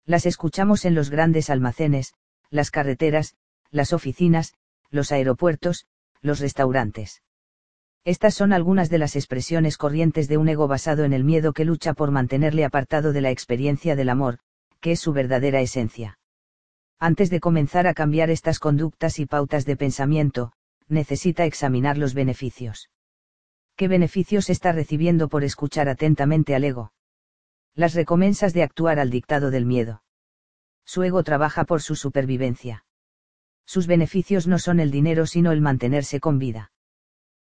[0.04, 2.12] Las escuchamos en los grandes almacenes,
[2.50, 3.34] las carreteras,
[3.70, 4.52] las oficinas,
[4.90, 5.86] los aeropuertos,
[6.20, 7.22] los restaurantes.
[8.04, 11.64] Estas son algunas de las expresiones corrientes de un ego basado en el miedo que
[11.64, 14.40] lucha por mantenerle apartado de la experiencia del amor,
[14.80, 16.18] que es su verdadera esencia.
[16.98, 20.52] Antes de comenzar a cambiar estas conductas y pautas de pensamiento,
[20.88, 22.90] necesita examinar los beneficios.
[23.76, 26.92] ¿Qué beneficios está recibiendo por escuchar atentamente al ego?
[27.74, 30.04] Las recompensas de actuar al dictado del miedo.
[30.84, 32.84] Su ego trabaja por su supervivencia.
[33.66, 36.70] Sus beneficios no son el dinero sino el mantenerse con vida.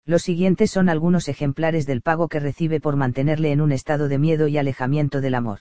[0.03, 4.17] Los siguientes son algunos ejemplares del pago que recibe por mantenerle en un estado de
[4.17, 5.59] miedo y alejamiento del amor.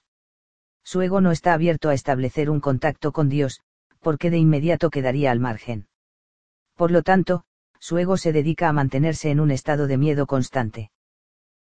[0.83, 3.61] Su ego no está abierto a establecer un contacto con Dios,
[4.01, 5.89] porque de inmediato quedaría al margen.
[6.75, 7.45] Por lo tanto,
[7.81, 10.91] su ego se dedica a mantenerse en un estado de miedo constante.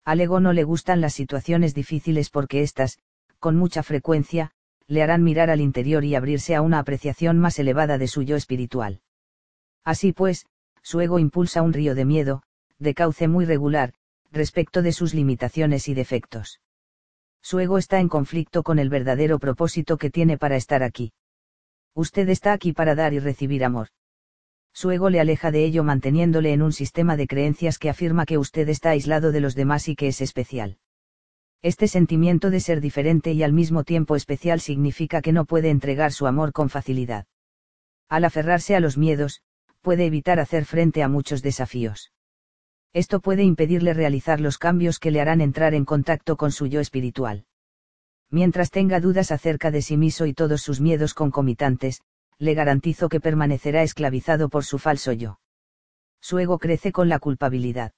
[0.05, 2.99] Al ego no le gustan las situaciones difíciles porque éstas,
[3.39, 4.51] con mucha frecuencia,
[4.87, 8.35] le harán mirar al interior y abrirse a una apreciación más elevada de su yo
[8.35, 9.01] espiritual.
[9.85, 10.45] Así pues,
[10.81, 12.41] su ego impulsa un río de miedo,
[12.79, 13.93] de cauce muy regular,
[14.31, 16.59] respecto de sus limitaciones y defectos.
[17.41, 21.13] Su ego está en conflicto con el verdadero propósito que tiene para estar aquí.
[21.93, 23.89] Usted está aquí para dar y recibir amor.
[24.79, 28.37] Su ego le aleja de ello manteniéndole en un sistema de creencias que afirma que
[28.37, 30.77] usted está aislado de los demás y que es especial.
[31.61, 36.13] Este sentimiento de ser diferente y al mismo tiempo especial significa que no puede entregar
[36.13, 37.25] su amor con facilidad.
[38.07, 39.41] Al aferrarse a los miedos,
[39.81, 42.13] puede evitar hacer frente a muchos desafíos.
[42.93, 46.79] Esto puede impedirle realizar los cambios que le harán entrar en contacto con su yo
[46.79, 47.43] espiritual.
[48.31, 52.01] Mientras tenga dudas acerca de sí mismo y todos sus miedos concomitantes,
[52.39, 55.39] le garantizo que permanecerá esclavizado por su falso yo.
[56.21, 57.93] Su ego crece con la culpabilidad.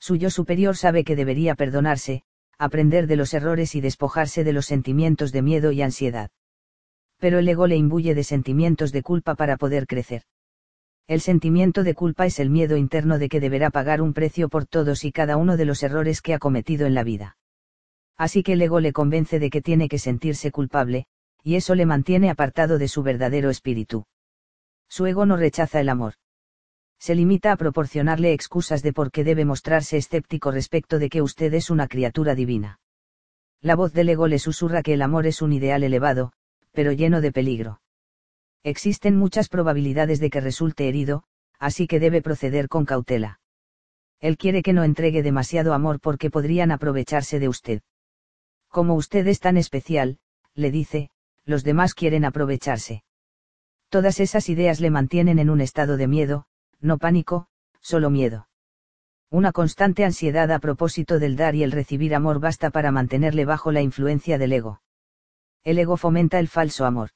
[0.00, 2.24] Su yo superior sabe que debería perdonarse,
[2.58, 6.30] aprender de los errores y despojarse de los sentimientos de miedo y ansiedad.
[7.18, 10.22] Pero el ego le imbuye de sentimientos de culpa para poder crecer.
[11.06, 14.66] El sentimiento de culpa es el miedo interno de que deberá pagar un precio por
[14.66, 17.36] todos y cada uno de los errores que ha cometido en la vida.
[18.16, 21.06] Así que el ego le convence de que tiene que sentirse culpable,
[21.42, 24.04] y eso le mantiene apartado de su verdadero espíritu.
[24.88, 26.14] Su ego no rechaza el amor.
[26.98, 31.52] Se limita a proporcionarle excusas de por qué debe mostrarse escéptico respecto de que usted
[31.54, 32.78] es una criatura divina.
[33.60, 36.32] La voz del ego le susurra que el amor es un ideal elevado,
[36.72, 37.80] pero lleno de peligro.
[38.64, 41.24] Existen muchas probabilidades de que resulte herido,
[41.58, 43.40] así que debe proceder con cautela.
[44.20, 47.82] Él quiere que no entregue demasiado amor porque podrían aprovecharse de usted.
[48.68, 50.18] Como usted es tan especial,
[50.54, 51.10] le dice,
[51.44, 53.02] los demás quieren aprovecharse.
[53.88, 56.46] Todas esas ideas le mantienen en un estado de miedo,
[56.80, 57.46] no pánico,
[57.80, 58.48] solo miedo.
[59.30, 63.72] Una constante ansiedad a propósito del dar y el recibir amor basta para mantenerle bajo
[63.72, 64.82] la influencia del ego.
[65.64, 67.10] El ego fomenta el falso amor.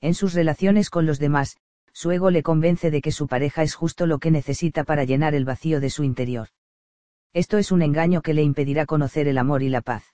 [0.00, 1.56] En sus relaciones con los demás,
[1.92, 5.34] su ego le convence de que su pareja es justo lo que necesita para llenar
[5.34, 6.48] el vacío de su interior.
[7.32, 10.04] Esto es un engaño que le impedirá conocer el amor y la paz.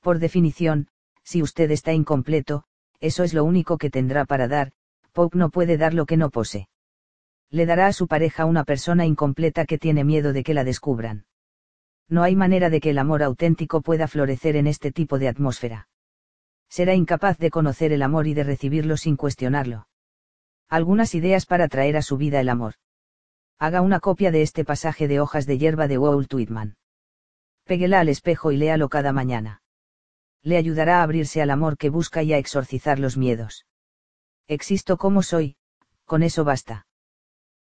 [0.00, 0.88] Por definición,
[1.24, 2.64] si usted está incompleto,
[3.00, 4.72] eso es lo único que tendrá para dar,
[5.12, 6.68] Pope no puede dar lo que no posee.
[7.50, 11.26] Le dará a su pareja una persona incompleta que tiene miedo de que la descubran.
[12.08, 15.88] No hay manera de que el amor auténtico pueda florecer en este tipo de atmósfera
[16.74, 19.86] será incapaz de conocer el amor y de recibirlo sin cuestionarlo.
[20.68, 22.74] Algunas ideas para traer a su vida el amor.
[23.60, 26.76] Haga una copia de este pasaje de hojas de hierba de Walt Whitman.
[27.62, 29.62] Péguela al espejo y léalo cada mañana.
[30.44, 33.66] Le ayudará a abrirse al amor que busca y a exorcizar los miedos.
[34.46, 35.56] Existo como soy,
[36.04, 36.86] con eso basta.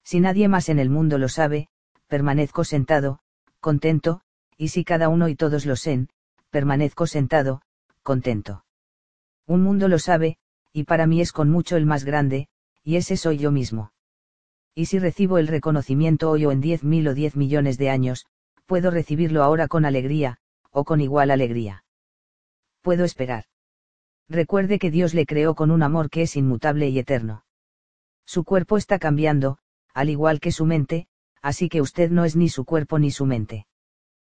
[0.03, 1.69] Si nadie más en el mundo lo sabe,
[2.07, 3.19] permanezco sentado,
[3.59, 4.21] contento,
[4.57, 6.09] y si cada uno y todos lo sen,
[6.49, 7.61] permanezco sentado,
[8.01, 8.65] contento.
[9.45, 10.37] Un mundo lo sabe,
[10.73, 12.47] y para mí es con mucho el más grande,
[12.83, 13.93] y ese soy yo mismo.
[14.73, 18.25] Y si recibo el reconocimiento hoy o en diez mil o diez millones de años,
[18.65, 20.39] puedo recibirlo ahora con alegría,
[20.71, 21.83] o con igual alegría.
[22.81, 23.45] Puedo esperar.
[24.27, 27.45] Recuerde que Dios le creó con un amor que es inmutable y eterno.
[28.25, 29.57] Su cuerpo está cambiando,
[29.93, 31.07] al igual que su mente,
[31.41, 33.67] así que usted no es ni su cuerpo ni su mente.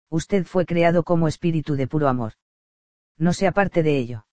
[0.09, 2.33] Usted fue creado como espíritu de puro amor.
[3.17, 4.25] No se aparte de ello.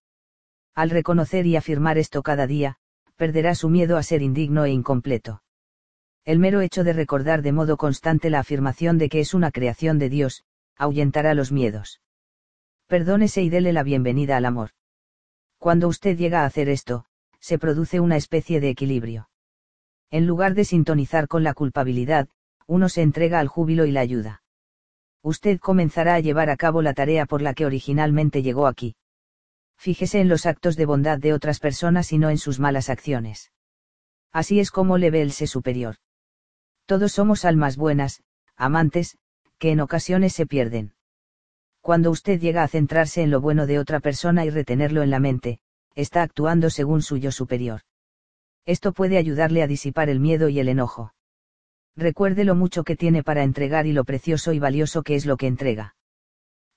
[0.75, 2.77] Al reconocer y afirmar esto cada día,
[3.17, 5.43] perderá su miedo a ser indigno e incompleto.
[6.25, 9.99] El mero hecho de recordar de modo constante la afirmación de que es una creación
[9.99, 10.45] de Dios,
[10.77, 12.01] ahuyentará los miedos.
[12.91, 14.73] Perdónese y dele la bienvenida al amor.
[15.59, 17.07] Cuando usted llega a hacer esto,
[17.39, 19.31] se produce una especie de equilibrio.
[20.11, 22.29] En lugar de sintonizar con la culpabilidad,
[22.67, 24.43] uno se entrega al júbilo y la ayuda.
[25.23, 28.97] Usted comenzará a llevar a cabo la tarea por la que originalmente llegó aquí
[29.81, 33.51] fíjese en los actos de bondad de otras personas y no en sus malas acciones.
[34.31, 35.97] Así es como le ve el ser superior.
[36.85, 38.23] Todos somos almas buenas,
[38.57, 39.17] amantes,
[39.59, 40.93] que en ocasiones se pierden.
[41.81, 45.19] Cuando usted llega a centrarse en lo bueno de otra persona y retenerlo en la
[45.19, 45.61] mente,
[45.95, 47.81] está actuando según su yo superior.
[48.67, 51.15] Esto puede ayudarle a disipar el miedo y el enojo.
[51.97, 55.37] Recuerde lo mucho que tiene para entregar y lo precioso y valioso que es lo
[55.37, 55.97] que entrega.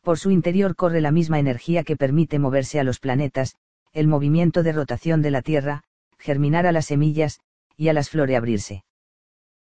[0.02, 3.56] Por su interior corre la misma energía que permite moverse a los planetas,
[3.94, 5.84] el movimiento de rotación de la Tierra,
[6.18, 7.40] germinar a las semillas,
[7.78, 8.84] y a las flores abrirse.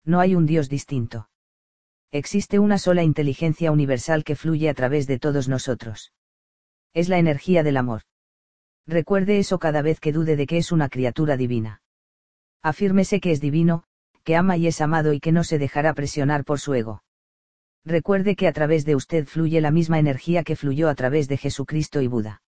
[0.05, 1.29] No hay un Dios distinto.
[2.13, 6.13] Existe una sola inteligencia universal que fluye a través de todos nosotros.
[6.95, 8.03] Es la energía del amor.
[8.87, 11.83] Recuerde eso cada vez que dude de que es una criatura divina.
[12.63, 13.83] Afírmese que es divino,
[14.23, 17.03] que ama y es amado y que no se dejará presionar por su ego
[17.85, 21.37] recuerde que a través de usted fluye la misma energía que fluyó a través de
[21.37, 22.43] Jesucristo y Buda.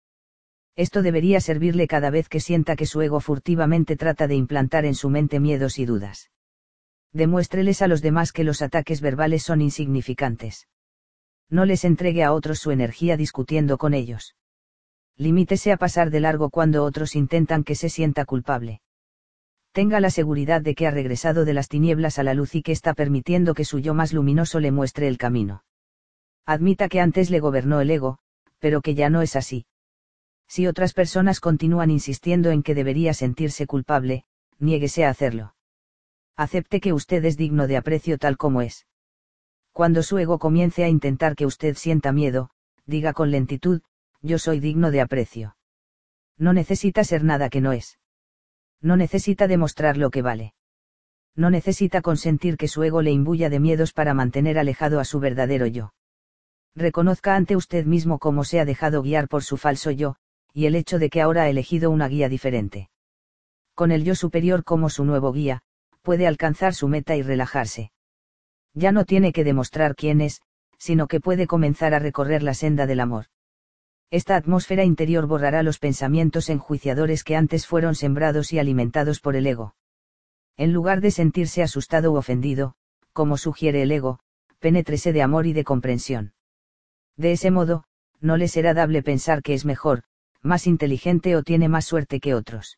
[0.75, 4.95] Esto debería servirle cada vez que sienta que su ego furtivamente trata de implantar en
[4.95, 6.31] su mente miedos y dudas.
[7.15, 10.67] Demuéstreles a los demás que los ataques verbales son insignificantes.
[11.49, 14.35] No les entregue a otros su energía discutiendo con ellos.
[15.17, 18.81] Limítese a pasar de largo cuando otros intentan que se sienta culpable
[19.75, 22.71] tenga la seguridad de que ha regresado de las tinieblas a la luz y que
[22.71, 25.65] está permitiendo que su yo más luminoso le muestre el camino.
[26.45, 28.19] Admita que antes le gobernó el ego,
[28.59, 29.65] pero que ya no es así.
[30.47, 34.23] Si otras personas continúan insistiendo en que debería sentirse culpable,
[34.59, 35.54] niéguese a hacerlo.
[36.37, 38.85] Acepte que usted es digno de aprecio tal como es.
[39.71, 42.49] Cuando su ego comience a intentar que usted sienta miedo,
[42.85, 43.81] diga con lentitud,
[44.21, 45.57] yo soy digno de aprecio.
[46.37, 47.97] No necesita ser nada que no es
[48.85, 50.53] no necesita demostrar lo que vale.
[51.35, 55.19] No necesita consentir que su ego le imbuya de miedos para mantener alejado a su
[55.19, 55.93] verdadero yo.
[56.75, 60.17] Reconozca ante usted mismo cómo se ha dejado guiar por su falso yo,
[60.53, 62.89] y el hecho de que ahora ha elegido una guía diferente.
[63.73, 65.63] Con el yo superior como su nuevo guía,
[66.05, 67.91] puede alcanzar su meta y relajarse.
[68.73, 70.41] Ya no tiene que demostrar quién es,
[70.77, 73.25] sino que puede comenzar a recorrer la senda del amor.
[74.11, 79.47] Esta atmósfera interior borrará los pensamientos enjuiciadores que antes fueron sembrados y alimentados por el
[79.47, 79.75] ego.
[80.55, 82.75] En lugar de sentirse asustado u ofendido,
[83.11, 84.19] como sugiere el ego,
[84.59, 86.33] penétrese de amor y de comprensión.
[87.17, 87.83] De ese modo,
[88.21, 90.03] no le será dable pensar que es mejor,
[90.41, 92.77] más inteligente o tiene más suerte que otros.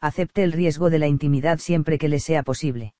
[0.00, 2.94] Acepte el riesgo de la intimidad siempre que le sea posible.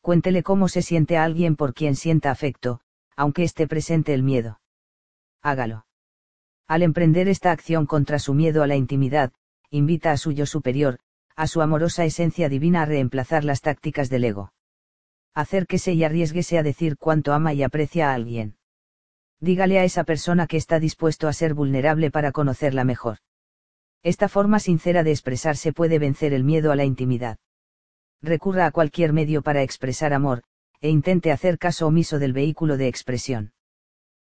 [0.00, 2.80] Cuéntele cómo se siente a alguien por quien sienta afecto,
[3.16, 4.60] aunque esté presente el miedo.
[5.42, 5.86] Hágalo.
[6.66, 9.32] Al emprender esta acción contra su miedo a la intimidad,
[9.70, 10.98] invita a su yo superior,
[11.36, 14.52] a su amorosa esencia divina a reemplazar las tácticas del ego.
[15.34, 18.56] Acérquese y arriesguese a decir cuánto ama y aprecia a alguien.
[19.40, 23.18] Dígale a esa persona que está dispuesto a ser vulnerable para conocerla mejor.
[24.02, 27.38] Esta forma sincera de expresarse puede vencer el miedo a la intimidad.
[28.22, 30.42] Recurra a cualquier medio para expresar amor,
[30.80, 33.52] e intente hacer caso omiso del vehículo de expresión.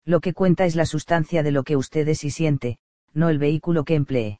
[0.05, 2.79] Lo que cuenta es la sustancia de lo que usted es y siente,
[3.13, 4.39] no el vehículo que emplee.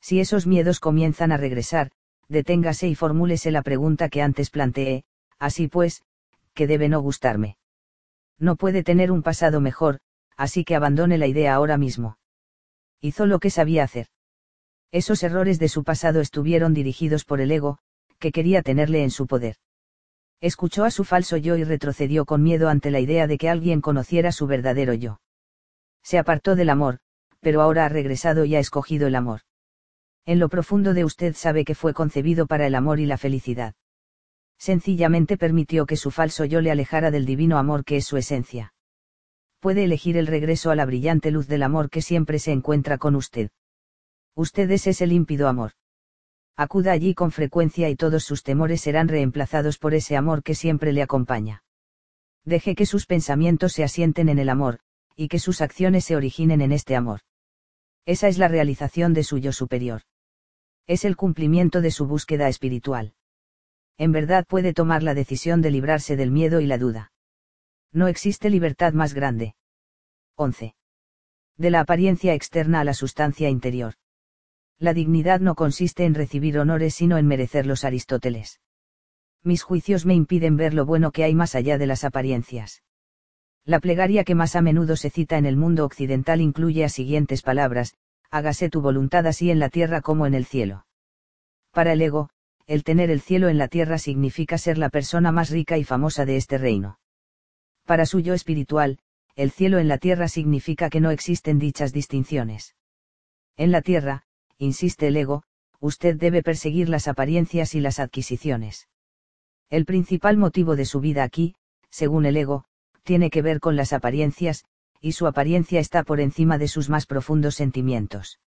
[0.00, 1.90] Si esos miedos comienzan a regresar,
[2.28, 5.04] deténgase y formúlese la pregunta que antes planteé,
[5.38, 6.02] así pues,
[6.54, 7.56] que debe no gustarme.
[8.38, 9.98] No puede tener un pasado mejor,
[10.36, 12.18] así que abandone la idea ahora mismo.
[13.00, 14.06] Hizo lo que sabía hacer.
[14.92, 17.78] Esos errores de su pasado estuvieron dirigidos por el ego,
[18.18, 19.56] que quería tenerle en su poder.
[20.40, 23.80] Escuchó a su falso yo y retrocedió con miedo ante la idea de que alguien
[23.80, 25.20] conociera su verdadero yo.
[26.02, 26.98] Se apartó del amor,
[27.40, 29.40] pero ahora ha regresado y ha escogido el amor.
[30.24, 33.74] En lo profundo de usted sabe que fue concebido para el amor y la felicidad.
[34.58, 38.74] Sencillamente permitió que su falso yo le alejara del divino amor que es su esencia.
[39.60, 43.14] Puede elegir el regreso a la brillante luz del amor que siempre se encuentra con
[43.16, 43.50] usted.
[44.36, 45.72] Usted es ese límpido amor.
[46.56, 50.92] Acuda allí con frecuencia y todos sus temores serán reemplazados por ese amor que siempre
[50.92, 51.64] le acompaña.
[52.44, 54.78] Deje que sus pensamientos se asienten en el amor,
[55.16, 57.20] y que sus acciones se originen en este amor.
[58.04, 60.02] Esa es la realización de su yo superior.
[60.86, 63.14] Es el cumplimiento de su búsqueda espiritual.
[63.96, 67.10] En verdad puede tomar la decisión de librarse del miedo y la duda.
[67.90, 69.56] No existe libertad más grande.
[70.36, 70.74] 11.
[71.56, 73.94] De la apariencia externa a la sustancia interior.
[74.78, 78.60] La dignidad no consiste en recibir honores sino en merecerlos Aristóteles.
[79.42, 82.82] Mis juicios me impiden ver lo bueno que hay más allá de las apariencias.
[83.64, 87.42] La plegaria que más a menudo se cita en el mundo occidental incluye las siguientes
[87.42, 87.96] palabras,
[88.30, 90.86] hágase tu voluntad así en la tierra como en el cielo.
[91.70, 92.28] Para el ego,
[92.66, 96.26] el tener el cielo en la tierra significa ser la persona más rica y famosa
[96.26, 96.98] de este reino.
[97.86, 98.98] Para su yo espiritual,
[99.36, 102.74] el cielo en la tierra significa que no existen dichas distinciones.
[103.56, 104.25] En la tierra,
[104.58, 105.42] insiste el ego,
[105.80, 108.88] usted debe perseguir las apariencias y las adquisiciones.
[109.68, 111.54] El principal motivo de su vida aquí,
[111.90, 112.64] según el ego,
[113.02, 114.64] tiene que ver con las apariencias,
[115.00, 118.40] y su apariencia está por encima de sus más profundos sentimientos.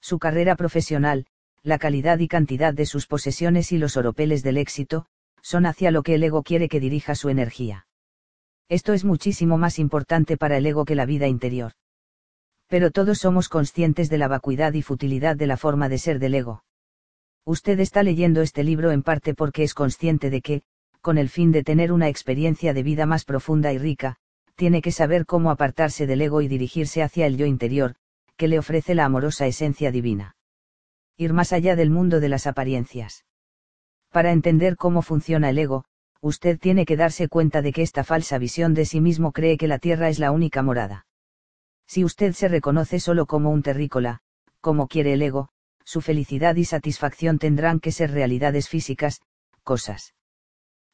[0.00, 1.26] Su carrera profesional,
[1.62, 5.06] la calidad y cantidad de sus posesiones y los oropeles del éxito,
[5.42, 7.86] son hacia lo que el ego quiere que dirija su energía.
[8.68, 11.72] Esto es muchísimo más importante para el ego que la vida interior
[12.68, 16.34] pero todos somos conscientes de la vacuidad y futilidad de la forma de ser del
[16.34, 16.64] ego.
[17.44, 20.62] Usted está leyendo este libro en parte porque es consciente de que,
[21.00, 24.16] con el fin de tener una experiencia de vida más profunda y rica,
[24.56, 27.94] tiene que saber cómo apartarse del ego y dirigirse hacia el yo interior,
[28.36, 30.34] que le ofrece la amorosa esencia divina.
[31.16, 33.24] Ir más allá del mundo de las apariencias.
[34.10, 35.84] Para entender cómo funciona el ego,
[36.20, 39.68] usted tiene que darse cuenta de que esta falsa visión de sí mismo cree que
[39.68, 41.05] la tierra es la única morada.
[41.86, 44.20] Si usted se reconoce solo como un terrícola,
[44.60, 45.48] como quiere el ego,
[45.84, 49.20] su felicidad y satisfacción tendrán que ser realidades físicas,
[49.62, 50.14] cosas.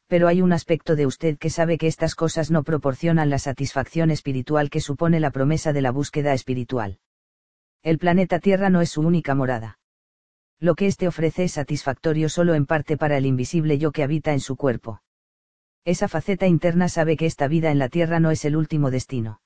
[0.06, 4.10] Pero hay un aspecto de usted que sabe que estas cosas no proporcionan la satisfacción
[4.10, 6.98] espiritual que supone la promesa de la búsqueda espiritual.
[7.82, 9.78] El planeta Tierra no es su única morada.
[10.60, 14.32] Lo que éste ofrece es satisfactorio solo en parte para el invisible yo que habita
[14.32, 15.02] en su cuerpo.
[15.84, 19.40] Esa faceta interna sabe que esta vida en la Tierra no es el último destino.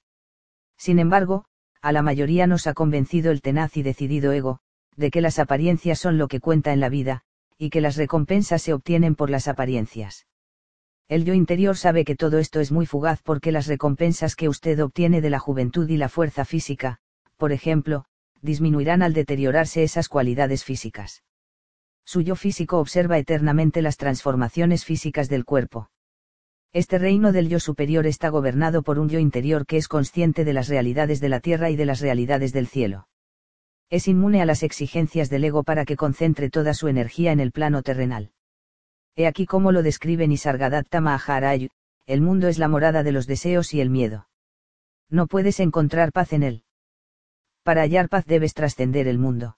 [0.76, 1.44] Sin embargo,
[1.82, 4.60] a la mayoría nos ha convencido el tenaz y decidido ego,
[4.96, 7.22] de que las apariencias son lo que cuenta en la vida,
[7.58, 10.26] y que las recompensas se obtienen por las apariencias.
[11.08, 14.82] El yo interior sabe que todo esto es muy fugaz porque las recompensas que usted
[14.82, 16.98] obtiene de la juventud y la fuerza física,
[17.36, 18.06] por ejemplo,
[18.42, 21.22] disminuirán al deteriorarse esas cualidades físicas.
[22.04, 25.90] Su yo físico observa eternamente las transformaciones físicas del cuerpo.
[26.72, 30.52] Este reino del yo superior está gobernado por un yo interior que es consciente de
[30.52, 33.08] las realidades de la tierra y de las realidades del cielo.
[33.88, 37.52] Es inmune a las exigencias del ego para que concentre toda su energía en el
[37.52, 38.32] plano terrenal.
[39.14, 41.68] He aquí cómo lo describe Nisargadatta Maharaj,
[42.06, 44.28] el mundo es la morada de los deseos y el miedo.
[45.08, 46.64] No puedes encontrar paz en él.
[47.62, 49.56] Para hallar paz debes trascender el mundo.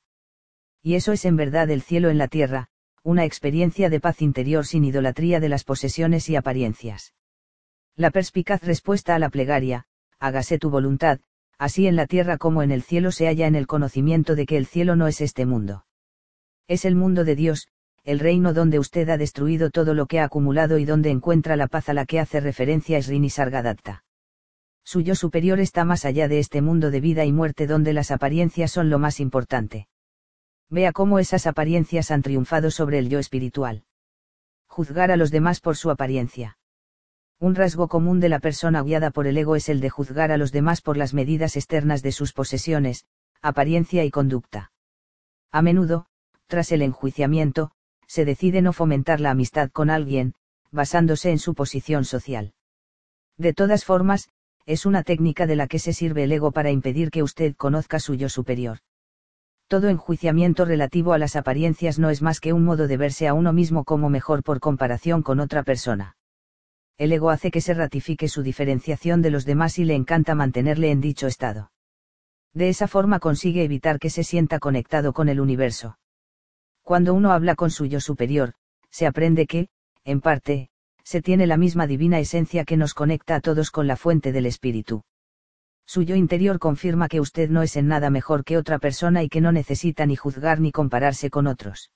[0.82, 2.68] Y eso es en verdad el cielo en la tierra,
[3.02, 7.14] una experiencia de paz interior sin idolatría de las posesiones y apariencias.
[7.96, 9.86] La perspicaz respuesta a la plegaria,
[10.18, 11.20] hágase tu voluntad,
[11.58, 14.56] así en la tierra como en el cielo se halla en el conocimiento de que
[14.56, 15.84] el cielo no es este mundo.
[16.68, 17.68] Es el mundo de Dios,
[18.04, 21.66] el reino donde usted ha destruido todo lo que ha acumulado y donde encuentra la
[21.66, 24.04] paz a la que hace referencia Srini Sargadatta.
[24.84, 28.10] Su yo superior está más allá de este mundo de vida y muerte donde las
[28.10, 29.88] apariencias son lo más importante.
[30.70, 33.84] Vea cómo esas apariencias han triunfado sobre el yo espiritual.
[34.66, 36.58] Juzgar a los demás por su apariencia.
[37.40, 40.36] Un rasgo común de la persona guiada por el ego es el de juzgar a
[40.36, 43.06] los demás por las medidas externas de sus posesiones,
[43.40, 44.72] apariencia y conducta.
[45.50, 46.06] A menudo,
[46.48, 47.70] tras el enjuiciamiento,
[48.06, 50.34] se decide no fomentar la amistad con alguien,
[50.70, 52.52] basándose en su posición social.
[53.38, 54.28] De todas formas,
[54.66, 58.00] es una técnica de la que se sirve el ego para impedir que usted conozca
[58.00, 58.80] su yo superior
[59.68, 63.34] todo enjuiciamiento relativo a las apariencias no es más que un modo de verse a
[63.34, 66.16] uno mismo como mejor por comparación con otra persona.
[66.96, 70.90] El ego hace que se ratifique su diferenciación de los demás y le encanta mantenerle
[70.90, 71.70] en dicho estado.
[72.54, 75.98] De esa forma consigue evitar que se sienta conectado con el universo.
[76.82, 78.54] Cuando uno habla con su yo superior,
[78.90, 79.68] se aprende que,
[80.02, 80.70] en parte,
[81.04, 84.46] se tiene la misma divina esencia que nos conecta a todos con la fuente del
[84.46, 85.04] espíritu.
[85.88, 89.30] Su yo interior confirma que usted no es en nada mejor que otra persona y
[89.30, 91.90] que no necesita ni juzgar ni compararse con otros.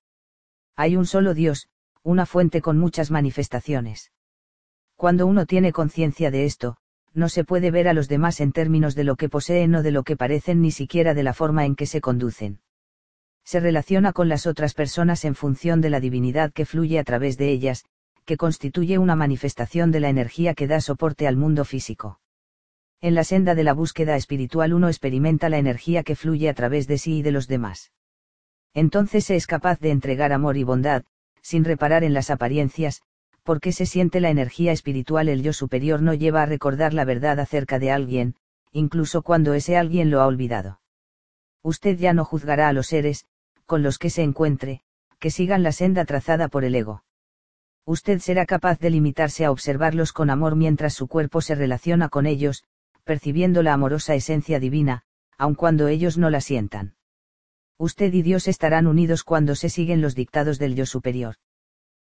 [0.76, 1.69] Hay un solo Dios,
[2.03, 4.10] una fuente con muchas manifestaciones.
[4.97, 6.78] Cuando uno tiene conciencia de esto,
[7.12, 9.91] no se puede ver a los demás en términos de lo que poseen o de
[9.91, 12.60] lo que parecen ni siquiera de la forma en que se conducen.
[13.44, 17.37] Se relaciona con las otras personas en función de la divinidad que fluye a través
[17.37, 17.85] de ellas,
[18.25, 22.22] que constituye una manifestación de la energía que da soporte al mundo físico.
[23.02, 26.86] En la senda de la búsqueda espiritual uno experimenta la energía que fluye a través
[26.86, 27.90] de sí y de los demás.
[28.74, 31.02] Entonces se es capaz de entregar amor y bondad,
[31.40, 33.02] sin reparar en las apariencias,
[33.42, 37.40] porque se siente la energía espiritual el yo superior no lleva a recordar la verdad
[37.40, 38.36] acerca de alguien,
[38.70, 40.81] incluso cuando ese alguien lo ha olvidado.
[41.60, 43.26] Usted ya no juzgará a los seres,
[43.67, 44.83] con los que se encuentre,
[45.18, 47.02] que sigan la senda trazada por el ego
[47.85, 52.26] usted será capaz de limitarse a observarlos con amor mientras su cuerpo se relaciona con
[52.26, 52.62] ellos,
[53.04, 55.02] percibiendo la amorosa esencia divina,
[55.38, 56.94] aun cuando ellos no la sientan.
[57.78, 61.36] Usted y Dios estarán unidos cuando se siguen los dictados del yo superior.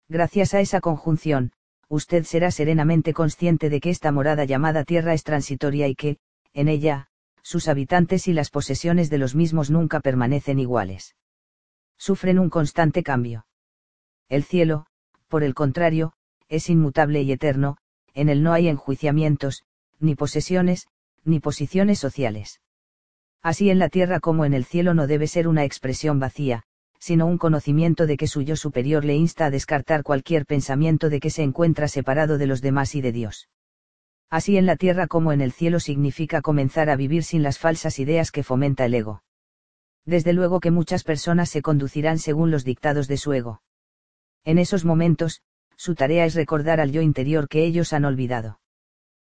[0.09, 1.53] Gracias a esa conjunción,
[1.89, 6.19] usted será serenamente consciente de que esta morada llamada tierra es transitoria y que,
[6.53, 7.09] en ella,
[7.43, 11.15] sus habitantes y las posesiones de los mismos nunca permanecen iguales.
[11.97, 13.47] Sufren un constante cambio.
[14.29, 14.87] El cielo,
[15.29, 16.13] por el contrario,
[16.49, 17.77] es inmutable y eterno,
[18.15, 19.65] en él no hay enjuiciamientos,
[20.01, 20.89] ni posesiones,
[21.25, 22.61] ni posiciones sociales.
[23.43, 26.65] Así en la tierra como en el cielo no debe ser una expresión vacía,
[26.99, 31.21] sino un conocimiento de que su yo superior le insta a descartar cualquier pensamiento de
[31.21, 33.49] que se encuentra separado de los demás y de Dios.
[34.29, 37.99] Así en la tierra como en el cielo significa comenzar a vivir sin las falsas
[37.99, 39.25] ideas que fomenta el ego.
[40.05, 43.63] Desde luego que muchas personas se conducirán según los dictados de su ego.
[44.45, 45.43] En esos momentos,
[45.77, 48.60] su tarea es recordar al yo interior que ellos han olvidado.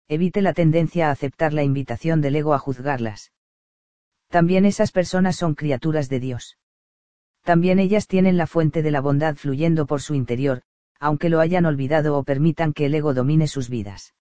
[0.08, 3.32] Evite la tendencia a aceptar la invitación del ego a juzgarlas.
[4.28, 6.58] También esas personas son criaturas de Dios.
[7.42, 10.62] También ellas tienen la fuente de la bondad fluyendo por su interior,
[10.98, 14.14] aunque lo hayan olvidado o permitan que el ego domine sus vidas.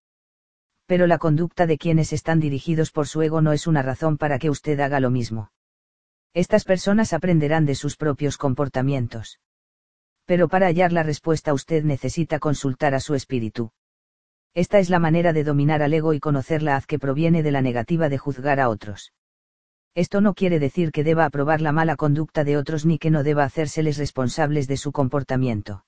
[0.86, 4.38] Pero la conducta de quienes están dirigidos por su ego no es una razón para
[4.40, 5.52] que usted haga lo mismo.
[6.34, 9.40] Estas personas aprenderán de sus propios comportamientos
[10.26, 13.72] pero para hallar la respuesta usted necesita consultar a su espíritu.
[14.56, 17.52] Esta es la manera de dominar al ego y conocer la haz que proviene de
[17.52, 19.14] la negativa de juzgar a otros.
[19.94, 23.24] Esto no quiere decir que deba aprobar la mala conducta de otros ni que no
[23.24, 25.86] deba hacérseles responsables de su comportamiento.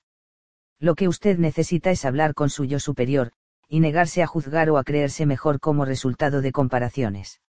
[0.78, 3.32] Lo que usted necesita es hablar con su yo superior,
[3.68, 7.40] y negarse a juzgar o a creerse mejor como resultado de comparaciones.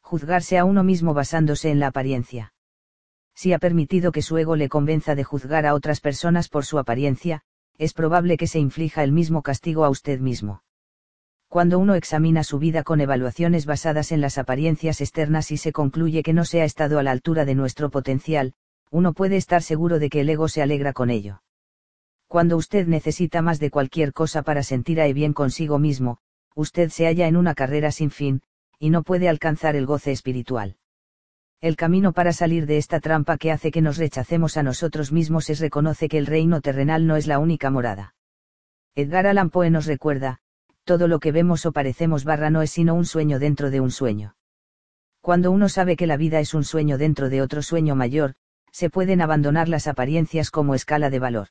[0.00, 2.52] Juzgarse a uno mismo basándose en la apariencia
[3.38, 6.76] si ha permitido que su ego le convenza de juzgar a otras personas por su
[6.76, 7.42] apariencia,
[7.78, 10.62] es probable que se inflija el mismo castigo a usted mismo.
[11.48, 16.22] Cuando uno examina su vida con evaluaciones basadas en las apariencias externas y se concluye
[16.22, 18.52] que no se ha estado a la altura de nuestro potencial,
[18.90, 21.42] uno puede estar seguro de que el ego se alegra con ello.
[22.26, 26.18] Cuando usted necesita más de cualquier cosa para sentir a bien consigo mismo,
[26.54, 28.42] usted se halla en una carrera sin fin,
[28.78, 30.76] y no puede alcanzar el goce espiritual.
[31.60, 35.50] El camino para salir de esta trampa que hace que nos rechacemos a nosotros mismos
[35.50, 38.14] es reconoce que el reino terrenal no es la única morada.
[38.94, 40.38] Edgar Allan Poe nos recuerda,
[40.84, 43.90] todo lo que vemos o parecemos barra no es sino un sueño dentro de un
[43.90, 44.36] sueño.
[45.20, 48.34] Cuando uno sabe que la vida es un sueño dentro de otro sueño mayor,
[48.70, 51.48] se pueden abandonar las apariencias como escala de valor.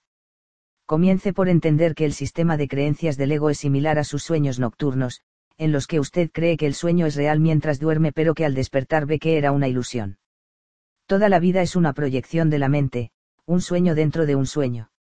[0.86, 4.58] Comience por entender que el sistema de creencias del ego es similar a sus sueños
[4.58, 5.22] nocturnos,
[5.58, 8.54] en los que usted cree que el sueño es real mientras duerme pero que al
[8.54, 10.18] despertar ve que era una ilusión.
[11.08, 13.12] Toda la vida es una proyección de la mente,
[13.46, 14.92] un sueño dentro de un sueño.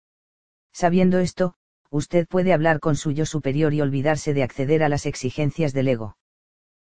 [0.71, 1.55] Sabiendo esto,
[1.89, 5.89] usted puede hablar con su yo superior y olvidarse de acceder a las exigencias del
[5.89, 6.17] ego.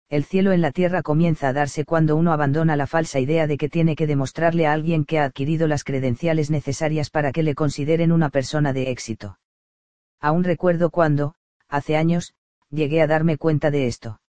[0.09, 3.59] El cielo en la tierra comienza a darse cuando uno abandona la falsa idea de
[3.59, 7.55] que tiene que demostrarle a alguien que ha adquirido las credenciales necesarias para que le
[7.55, 9.39] consideren una persona de éxito.
[10.19, 11.35] Aún recuerdo cuando,
[11.69, 12.33] hace años,
[12.71, 14.21] llegué a darme cuenta de esto.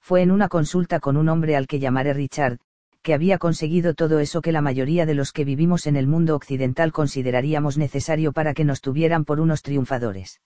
[0.00, 2.58] Fue en una consulta con un hombre al que llamaré Richard,
[3.02, 6.34] que había conseguido todo eso que la mayoría de los que vivimos en el mundo
[6.34, 10.40] occidental consideraríamos necesario para que nos tuvieran por unos triunfadores.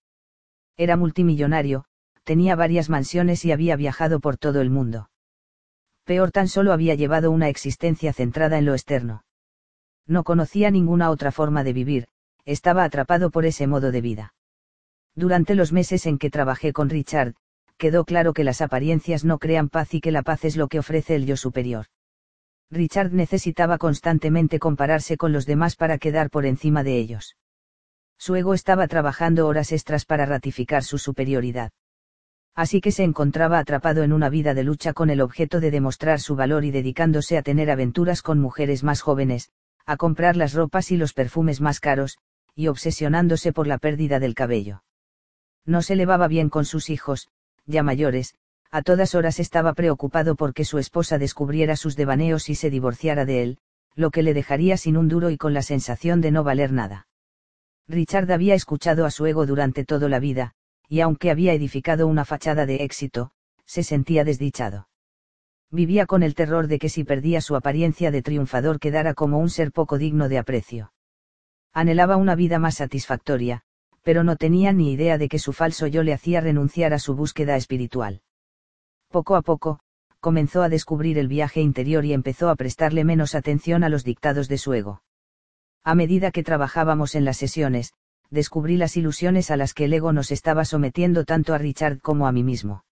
[0.77, 1.85] Era multimillonario,
[2.25, 5.11] tenía varias mansiones y había viajado por todo el mundo.
[6.05, 9.25] Peor tan solo había llevado una existencia centrada en lo externo.
[10.07, 12.09] No conocía ninguna otra forma de vivir,
[12.45, 14.35] estaba atrapado por ese modo de vida.
[15.21, 17.35] Durante los meses en que trabajé con Richard,
[17.77, 20.79] quedó claro que las apariencias no crean paz y que la paz es lo que
[20.79, 21.85] ofrece el yo superior.
[22.71, 27.37] Richard necesitaba constantemente compararse con los demás para quedar por encima de ellos.
[28.17, 31.71] Su ego estaba trabajando horas extras para ratificar su superioridad.
[32.55, 36.21] Así que se encontraba atrapado en una vida de lucha con el objeto de demostrar
[36.21, 39.51] su valor y dedicándose a tener aventuras con mujeres más jóvenes,
[39.85, 42.17] a comprar las ropas y los perfumes más caros,
[42.55, 44.83] y obsesionándose por la pérdida del cabello.
[45.71, 47.29] No se levaba bien con sus hijos,
[47.65, 48.35] ya mayores,
[48.73, 53.45] a todas horas estaba preocupado porque su esposa descubriera sus devaneos y se divorciara de
[53.45, 53.59] él,
[53.95, 57.07] lo que le dejaría sin un duro y con la sensación de no valer nada.
[57.87, 60.55] Richard había escuchado a su ego durante toda la vida,
[60.89, 63.31] y aunque había edificado una fachada de éxito,
[63.65, 64.89] se sentía desdichado.
[65.71, 69.51] Vivía con el terror de que si perdía su apariencia de triunfador quedara como un
[69.51, 70.93] ser poco digno de aprecio.
[71.73, 73.63] Anhelaba una vida más satisfactoria,
[74.03, 77.15] pero no tenía ni idea de que su falso yo le hacía renunciar a su
[77.15, 78.23] búsqueda espiritual.
[79.09, 79.81] Poco a poco,
[80.21, 84.49] comenzó a descubrir el viaje interior y empezó a prestarle menos atención a los dictados
[84.49, 85.03] de su ego.
[85.83, 87.95] A medida que trabajábamos en las sesiones,
[88.31, 92.27] descubrí las ilusiones a las que el ego nos estaba sometiendo tanto a Richard como
[92.27, 92.85] a mí mismo.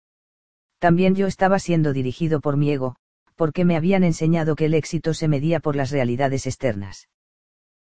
[0.78, 2.96] También yo estaba siendo dirigido por mi ego,
[3.36, 7.08] porque me habían enseñado que el éxito se medía por las realidades externas.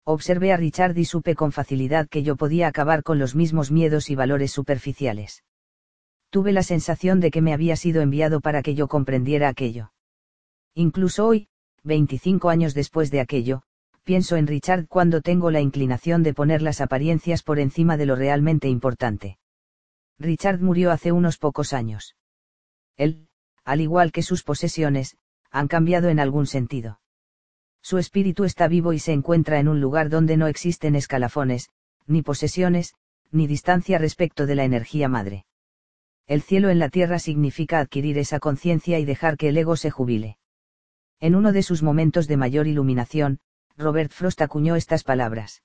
[0.05, 4.09] Observé a Richard y supe con facilidad que yo podía acabar con los mismos miedos
[4.09, 5.43] y valores superficiales.
[6.29, 9.93] Tuve la sensación de que me había sido enviado para que yo comprendiera aquello.
[10.73, 11.47] Incluso hoy,
[11.83, 13.61] 25 años después de aquello,
[14.03, 18.15] pienso en Richard cuando tengo la inclinación de poner las apariencias por encima de lo
[18.15, 19.37] realmente importante.
[20.19, 22.15] Richard murió hace unos pocos años.
[22.97, 23.29] Él,
[23.63, 25.15] al igual que sus posesiones,
[25.49, 26.99] han cambiado en algún sentido.
[27.83, 31.69] Su espíritu está vivo y se encuentra en un lugar donde no existen escalafones,
[32.07, 32.95] ni posesiones,
[33.29, 35.45] ni distancia respecto de la energía madre.
[36.25, 39.91] El cielo en la tierra significa adquirir esa conciencia y dejar que el ego se
[39.91, 40.37] jubile.
[41.19, 43.39] En uno de sus momentos de mayor iluminación,
[43.75, 45.61] Robert Frost acuñó estas palabras.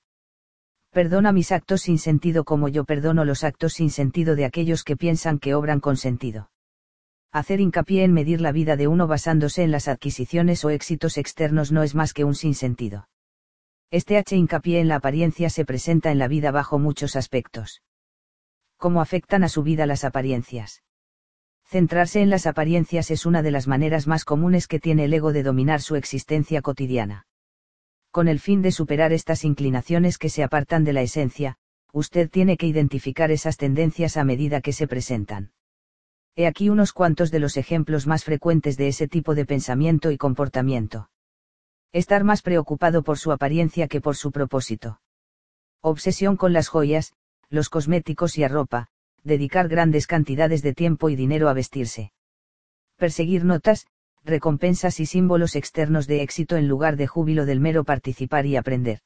[0.91, 4.97] Perdona mis actos sin sentido como yo perdono los actos sin sentido de aquellos que
[4.97, 6.49] piensan que obran con sentido.
[7.31, 11.71] Hacer hincapié en medir la vida de uno basándose en las adquisiciones o éxitos externos
[11.71, 13.07] no es más que un sinsentido.
[13.91, 17.83] Este H hincapié en la apariencia se presenta en la vida bajo muchos aspectos.
[18.77, 20.83] ¿Cómo afectan a su vida las apariencias?
[21.65, 25.31] Centrarse en las apariencias es una de las maneras más comunes que tiene el ego
[25.31, 27.27] de dominar su existencia cotidiana.
[28.09, 31.57] Con el fin de superar estas inclinaciones que se apartan de la esencia,
[31.93, 35.51] usted tiene que identificar esas tendencias a medida que se presentan.
[36.35, 40.17] He aquí unos cuantos de los ejemplos más frecuentes de ese tipo de pensamiento y
[40.17, 41.09] comportamiento.
[41.91, 45.01] Estar más preocupado por su apariencia que por su propósito.
[45.81, 47.13] Obsesión con las joyas,
[47.49, 48.87] los cosméticos y a ropa,
[49.23, 52.11] dedicar grandes cantidades de tiempo y dinero a vestirse.
[52.97, 53.87] Perseguir notas,
[54.23, 58.99] recompensas y símbolos externos de éxito en lugar de júbilo del mero participar y aprender.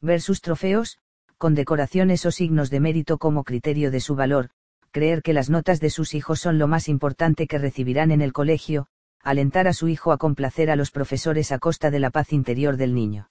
[0.00, 0.98] Ver sus trofeos,
[1.38, 4.50] condecoraciones o signos de mérito como criterio de su valor,
[4.96, 8.32] creer que las notas de sus hijos son lo más importante que recibirán en el
[8.32, 8.86] colegio,
[9.22, 12.78] alentar a su hijo a complacer a los profesores a costa de la paz interior
[12.78, 13.28] del niño.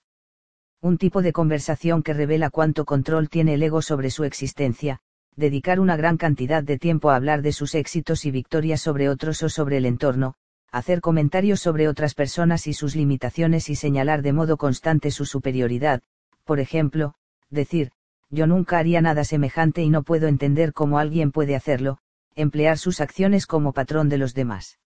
[0.79, 4.99] Un tipo de conversación que revela cuánto control tiene el ego sobre su existencia,
[5.35, 9.41] dedicar una gran cantidad de tiempo a hablar de sus éxitos y victorias sobre otros
[9.41, 10.35] o sobre el entorno,
[10.71, 16.03] hacer comentarios sobre otras personas y sus limitaciones y señalar de modo constante su superioridad,
[16.43, 17.15] por ejemplo,
[17.49, 17.89] decir,
[18.29, 21.99] yo nunca haría nada semejante y no puedo entender cómo alguien puede hacerlo,
[22.35, 24.79] emplear sus acciones como patrón de los demás.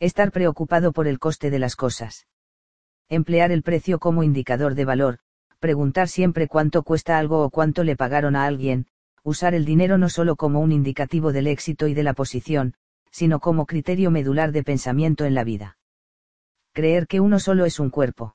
[0.00, 2.26] Estar preocupado por el coste de las cosas.
[3.08, 5.18] Emplear el precio como indicador de valor,
[5.60, 8.86] preguntar siempre cuánto cuesta algo o cuánto le pagaron a alguien,
[9.22, 12.74] usar el dinero no solo como un indicativo del éxito y de la posición,
[13.10, 15.78] sino como criterio medular de pensamiento en la vida.
[16.72, 18.34] Creer que uno solo es un cuerpo.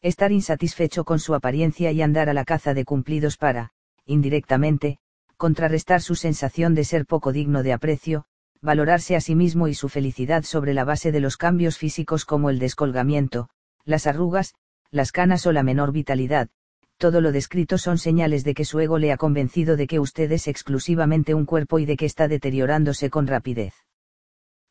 [0.00, 3.70] Estar insatisfecho con su apariencia y andar a la caza de cumplidos para,
[4.06, 4.98] indirectamente,
[5.36, 8.24] contrarrestar su sensación de ser poco digno de aprecio,
[8.60, 12.50] valorarse a sí mismo y su felicidad sobre la base de los cambios físicos como
[12.50, 13.48] el descolgamiento,
[13.84, 14.54] las arrugas,
[14.90, 16.48] las canas o la menor vitalidad,
[16.96, 20.30] todo lo descrito son señales de que su ego le ha convencido de que usted
[20.32, 23.74] es exclusivamente un cuerpo y de que está deteriorándose con rapidez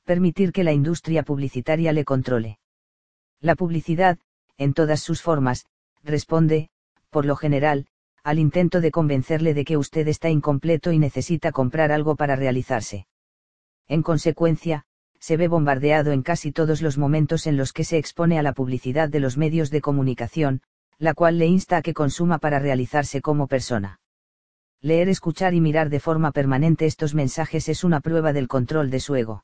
[0.07, 2.59] permitir que la industria publicitaria le controle.
[3.41, 4.17] La publicidad,
[4.57, 5.65] en todas sus formas,
[6.03, 6.69] responde,
[7.09, 7.87] por lo general,
[8.23, 13.07] al intento de convencerle de que usted está incompleto y necesita comprar algo para realizarse.
[13.87, 14.83] En consecuencia,
[15.19, 18.53] se ve bombardeado en casi todos los momentos en los que se expone a la
[18.53, 20.61] publicidad de los medios de comunicación,
[20.97, 23.99] la cual le insta a que consuma para realizarse como persona.
[24.81, 28.99] Leer, escuchar y mirar de forma permanente estos mensajes es una prueba del control de
[28.99, 29.43] su ego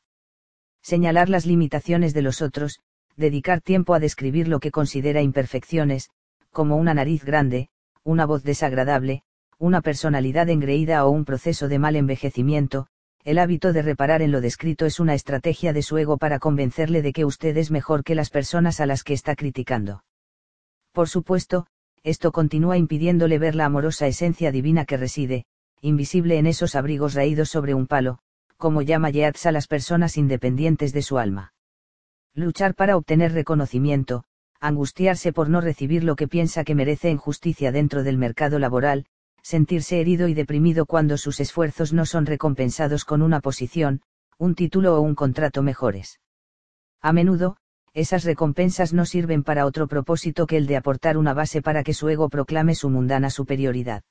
[0.83, 2.79] señalar las limitaciones de los otros,
[3.15, 6.10] dedicar tiempo a describir lo que considera imperfecciones,
[6.51, 7.69] como una nariz grande,
[8.03, 9.24] una voz desagradable,
[9.58, 12.88] una personalidad engreída o un proceso de mal envejecimiento,
[13.24, 17.01] el hábito de reparar en lo descrito es una estrategia de su ego para convencerle
[17.01, 20.03] de que usted es mejor que las personas a las que está criticando.
[20.92, 21.65] Por supuesto,
[22.03, 25.46] esto continúa impidiéndole ver la amorosa esencia divina que reside,
[25.79, 28.19] invisible en esos abrigos raídos sobre un palo,
[28.58, 31.53] como llama Yeats a las personas independientes de su alma.
[32.35, 34.24] Luchar para obtener reconocimiento,
[34.60, 39.06] angustiarse por no recibir lo que piensa que merece en justicia dentro del mercado laboral,
[39.44, 44.01] sentirse herido y deprimido cuando sus esfuerzos no son recompensados con una posición,
[44.40, 46.19] un título o un contrato mejores.
[47.01, 47.58] A menudo,
[47.94, 51.94] esas recompensas no sirven para otro propósito que el de aportar una base para que
[51.94, 54.01] su ego proclame su mundana superioridad.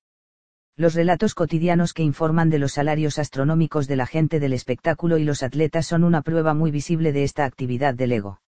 [0.76, 5.24] Los relatos cotidianos que informan de los salarios astronómicos de la gente del espectáculo y
[5.24, 8.40] los atletas son una prueba muy visible de esta actividad del ego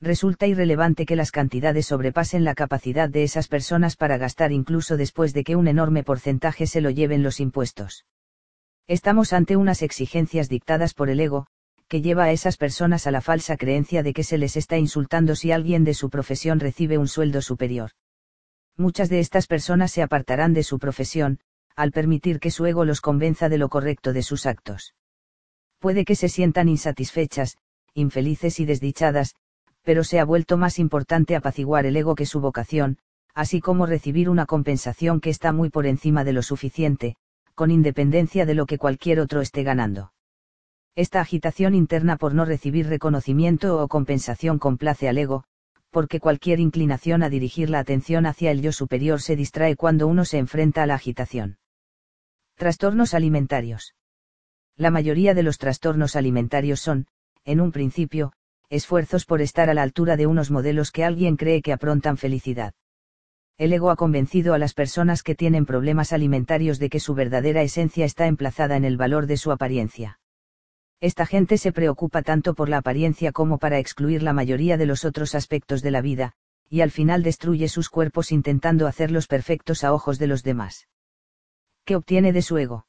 [0.00, 5.34] resulta irrelevante que las cantidades sobrepasen la capacidad de esas personas para gastar incluso después
[5.34, 8.06] de que un enorme porcentaje se lo lleven los impuestos.
[8.86, 11.46] Estamos ante unas exigencias dictadas por el ego,
[11.86, 15.36] que lleva a esas personas a la falsa creencia de que se les está insultando
[15.36, 17.90] si alguien de su profesión recibe un sueldo superior.
[18.80, 21.38] Muchas de estas personas se apartarán de su profesión,
[21.76, 24.94] al permitir que su ego los convenza de lo correcto de sus actos.
[25.80, 27.58] Puede que se sientan insatisfechas,
[27.92, 29.34] infelices y desdichadas,
[29.82, 32.96] pero se ha vuelto más importante apaciguar el ego que su vocación,
[33.34, 37.16] así como recibir una compensación que está muy por encima de lo suficiente,
[37.54, 40.14] con independencia de lo que cualquier otro esté ganando.
[40.96, 45.44] Esta agitación interna por no recibir reconocimiento o compensación complace al ego,
[45.90, 50.24] porque cualquier inclinación a dirigir la atención hacia el yo superior se distrae cuando uno
[50.24, 51.58] se enfrenta a la agitación.
[52.56, 53.94] Trastornos alimentarios.
[54.76, 57.06] La mayoría de los trastornos alimentarios son,
[57.44, 58.32] en un principio,
[58.68, 62.72] esfuerzos por estar a la altura de unos modelos que alguien cree que aprontan felicidad.
[63.58, 67.62] El ego ha convencido a las personas que tienen problemas alimentarios de que su verdadera
[67.62, 70.18] esencia está emplazada en el valor de su apariencia.
[71.00, 75.06] Esta gente se preocupa tanto por la apariencia como para excluir la mayoría de los
[75.06, 76.34] otros aspectos de la vida,
[76.68, 80.88] y al final destruye sus cuerpos intentando hacerlos perfectos a ojos de los demás.
[81.84, 82.86] ¿Qué obtiene de su ego?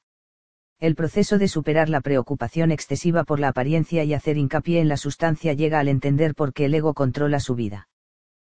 [0.77, 4.97] El proceso de superar la preocupación excesiva por la apariencia y hacer hincapié en la
[4.97, 7.87] sustancia llega al entender por qué el ego controla su vida.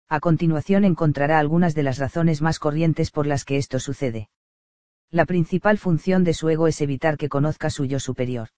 [0.07, 4.29] A continuación encontrará algunas de las razones más corrientes por las que esto sucede.
[5.09, 8.49] La principal función de su ego es evitar que conozca su yo superior.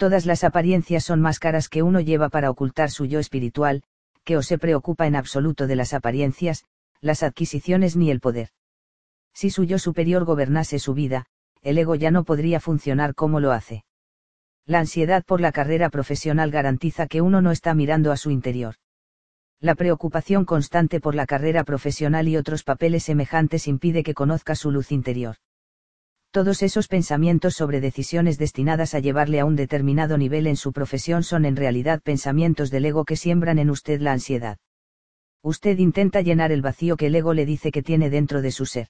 [0.00, 3.82] Todas las apariencias son máscaras que uno lleva para ocultar su yo espiritual,
[4.24, 6.64] que o se preocupa en absoluto de las apariencias,
[7.02, 8.48] las adquisiciones ni el poder.
[9.34, 11.26] Si su yo superior gobernase su vida,
[11.60, 13.84] el ego ya no podría funcionar como lo hace.
[14.64, 18.76] La ansiedad por la carrera profesional garantiza que uno no está mirando a su interior.
[19.60, 24.70] La preocupación constante por la carrera profesional y otros papeles semejantes impide que conozca su
[24.70, 25.36] luz interior.
[26.32, 31.24] Todos esos pensamientos sobre decisiones destinadas a llevarle a un determinado nivel en su profesión
[31.24, 34.56] son en realidad pensamientos del ego que siembran en usted la ansiedad.
[35.42, 38.64] Usted intenta llenar el vacío que el ego le dice que tiene dentro de su
[38.64, 38.88] ser.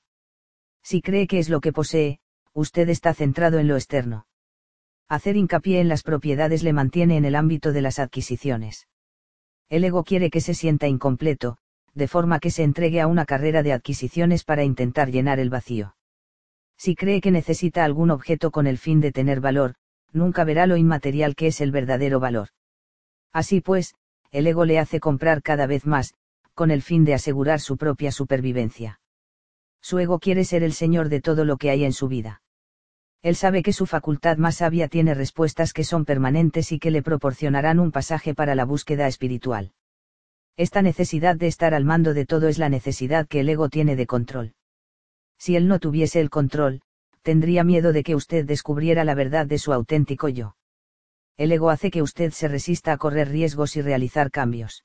[0.83, 2.21] Si cree que es lo que posee,
[2.53, 4.27] usted está centrado en lo externo.
[5.09, 8.87] Hacer hincapié en las propiedades le mantiene en el ámbito de las adquisiciones.
[9.71, 11.57] El ego quiere que se sienta incompleto,
[11.95, 15.95] de forma que se entregue a una carrera de adquisiciones para intentar llenar el vacío.
[16.83, 19.75] Si cree que necesita algún objeto con el fin de tener valor,
[20.15, 22.49] nunca verá lo inmaterial que es el verdadero valor.
[23.35, 23.95] Así pues,
[24.31, 26.15] el ego le hace comprar cada vez más,
[26.55, 28.99] con el fin de asegurar su propia supervivencia.
[29.83, 32.41] Su ego quiere ser el señor de todo lo que hay en su vida.
[33.21, 37.03] Él sabe que su facultad más sabia tiene respuestas que son permanentes y que le
[37.03, 39.75] proporcionarán un pasaje para la búsqueda espiritual.
[40.57, 43.97] Esta necesidad de estar al mando de todo es la necesidad que el ego tiene
[43.97, 44.55] de control.
[45.41, 46.83] Si él no tuviese el control,
[47.23, 50.55] tendría miedo de que usted descubriera la verdad de su auténtico yo.
[51.39, 54.85] El ego hace que usted se resista a correr riesgos y realizar cambios.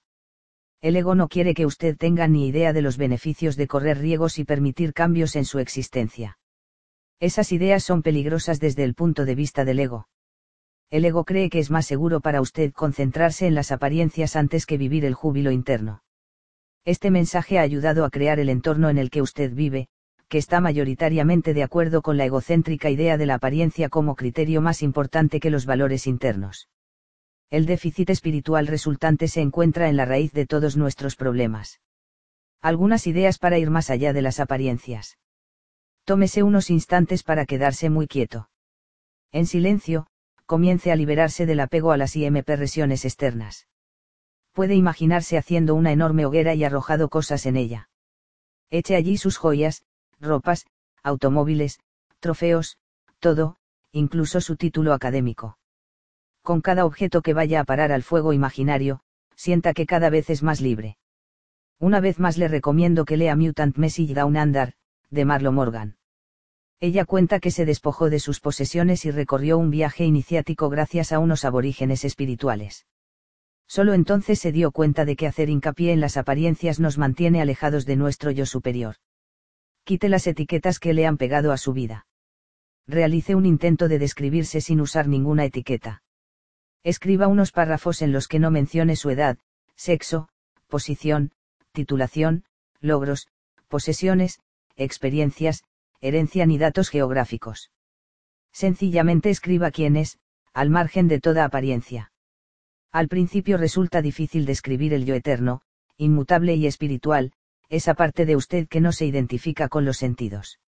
[0.81, 4.39] El ego no quiere que usted tenga ni idea de los beneficios de correr riesgos
[4.39, 6.37] y permitir cambios en su existencia.
[7.19, 10.07] Esas ideas son peligrosas desde el punto de vista del ego.
[10.89, 14.77] El ego cree que es más seguro para usted concentrarse en las apariencias antes que
[14.77, 16.03] vivir el júbilo interno.
[16.85, 19.89] Este mensaje ha ayudado a crear el entorno en el que usted vive,
[20.27, 24.81] que está mayoritariamente de acuerdo con la egocéntrica idea de la apariencia como criterio más
[24.81, 26.67] importante que los valores internos
[27.49, 31.79] el déficit espiritual resultante se encuentra en la raíz de todos nuestros problemas.
[32.61, 35.17] Algunas ideas para ir más allá de las apariencias.
[36.03, 38.49] Tómese unos instantes para quedarse muy quieto.
[39.31, 40.07] En silencio,
[40.45, 43.67] comience a liberarse del apego a las impresiones externas.
[44.51, 47.89] Puede imaginarse haciendo una enorme hoguera y arrojado cosas en ella.
[48.69, 49.85] Eche allí sus joyas,
[50.19, 50.65] ropas,
[51.03, 51.79] automóviles,
[52.19, 52.77] trofeos,
[53.19, 53.57] todo,
[53.91, 55.57] incluso su título académico.
[56.41, 59.01] Con cada objeto que vaya a parar al fuego imaginario,
[59.35, 60.97] sienta que cada vez es más libre.
[61.79, 64.73] Una vez más le recomiendo que lea Mutant Message Down Under,
[65.09, 65.97] de Marlo Morgan.
[66.79, 71.19] Ella cuenta que se despojó de sus posesiones y recorrió un viaje iniciático gracias a
[71.19, 72.85] unos aborígenes espirituales.
[73.67, 77.85] Solo entonces se dio cuenta de que hacer hincapié en las apariencias nos mantiene alejados
[77.85, 78.97] de nuestro yo superior.
[79.85, 82.07] Quite las etiquetas que le han pegado a su vida.
[82.87, 86.01] Realice un intento de describirse sin usar ninguna etiqueta.
[86.83, 89.37] Escriba unos párrafos en los que no mencione su edad,
[89.75, 90.27] sexo,
[90.67, 91.31] posición,
[91.71, 92.45] titulación,
[92.81, 93.27] logros,
[93.67, 94.39] posesiones,
[94.75, 95.63] experiencias,
[96.01, 97.69] herencia ni datos geográficos.
[98.51, 100.17] Sencillamente escriba quién es,
[100.51, 102.11] al margen de toda apariencia.
[102.91, 105.61] Al principio resulta difícil describir el yo eterno,
[105.97, 107.33] inmutable y espiritual,
[107.69, 110.59] esa parte de usted que no se identifica con los sentidos.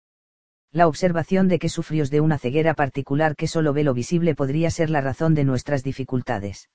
[0.72, 4.70] La observación de que sufrió de una ceguera particular que solo ve lo visible podría
[4.70, 6.68] ser la razón de nuestras dificultades.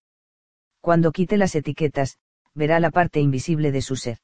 [0.80, 2.18] Cuando quite las etiquetas,
[2.54, 4.18] verá la parte invisible de su ser.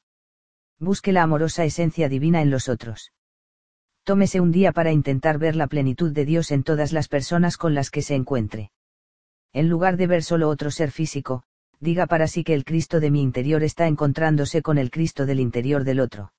[0.79, 3.11] Busque la amorosa esencia divina en los otros.
[4.03, 7.73] Tómese un día para intentar ver la plenitud de Dios en todas las personas con
[7.73, 8.71] las que se encuentre.
[9.53, 11.43] En lugar de ver solo otro ser físico,
[11.79, 15.39] diga para sí que el Cristo de mi interior está encontrándose con el Cristo del
[15.39, 16.33] interior del otro.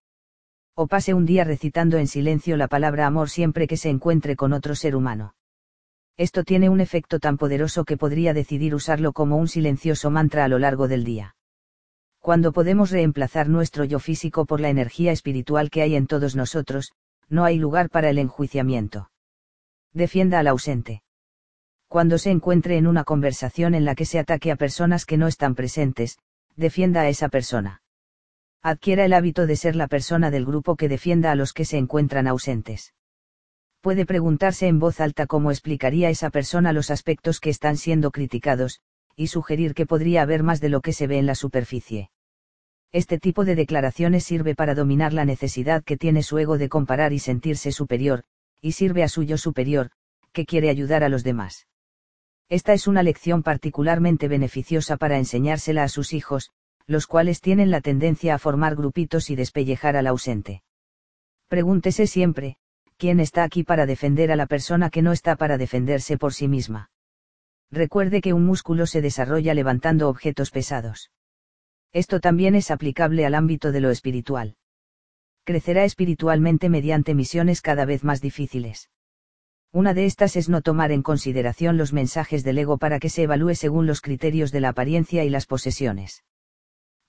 [0.74, 4.52] O pase un día recitando en silencio la palabra amor siempre que se encuentre con
[4.52, 5.34] otro ser humano.
[6.16, 10.48] Esto tiene un efecto tan poderoso que podría decidir usarlo como un silencioso mantra a
[10.48, 11.36] lo largo del día.
[12.18, 16.92] Cuando podemos reemplazar nuestro yo físico por la energía espiritual que hay en todos nosotros,
[17.28, 19.10] no hay lugar para el enjuiciamiento.
[19.92, 21.02] Defienda al ausente.
[21.88, 25.26] Cuando se encuentre en una conversación en la que se ataque a personas que no
[25.26, 26.18] están presentes,
[26.54, 27.80] defienda a esa persona.
[28.62, 31.78] Adquiera el hábito de ser la persona del grupo que defienda a los que se
[31.78, 32.92] encuentran ausentes.
[33.80, 38.80] Puede preguntarse en voz alta cómo explicaría esa persona los aspectos que están siendo criticados,
[39.16, 42.10] y sugerir que podría haber más de lo que se ve en la superficie.
[42.92, 47.14] Este tipo de declaraciones sirve para dominar la necesidad que tiene su ego de comparar
[47.14, 48.24] y sentirse superior,
[48.60, 49.90] y sirve a su yo superior,
[50.32, 51.66] que quiere ayudar a los demás.
[52.48, 56.50] Esta es una lección particularmente beneficiosa para enseñársela a sus hijos,
[56.86, 60.62] los cuales tienen la tendencia a formar grupitos y despellejar al ausente.
[61.48, 62.56] Pregúntese siempre,
[62.96, 66.48] ¿quién está aquí para defender a la persona que no está para defenderse por sí
[66.48, 66.90] misma?
[67.70, 71.10] Recuerde que un músculo se desarrolla levantando objetos pesados.
[71.92, 74.56] Esto también es aplicable al ámbito de lo espiritual.
[75.44, 78.88] Crecerá espiritualmente mediante misiones cada vez más difíciles.
[79.72, 83.24] Una de estas es no tomar en consideración los mensajes del ego para que se
[83.24, 86.24] evalúe según los criterios de la apariencia y las posesiones.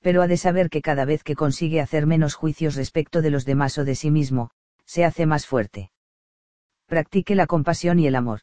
[0.01, 3.45] Pero ha de saber que cada vez que consigue hacer menos juicios respecto de los
[3.45, 4.51] demás o de sí mismo,
[4.85, 5.91] se hace más fuerte.
[6.85, 8.41] Practique la compasión y el amor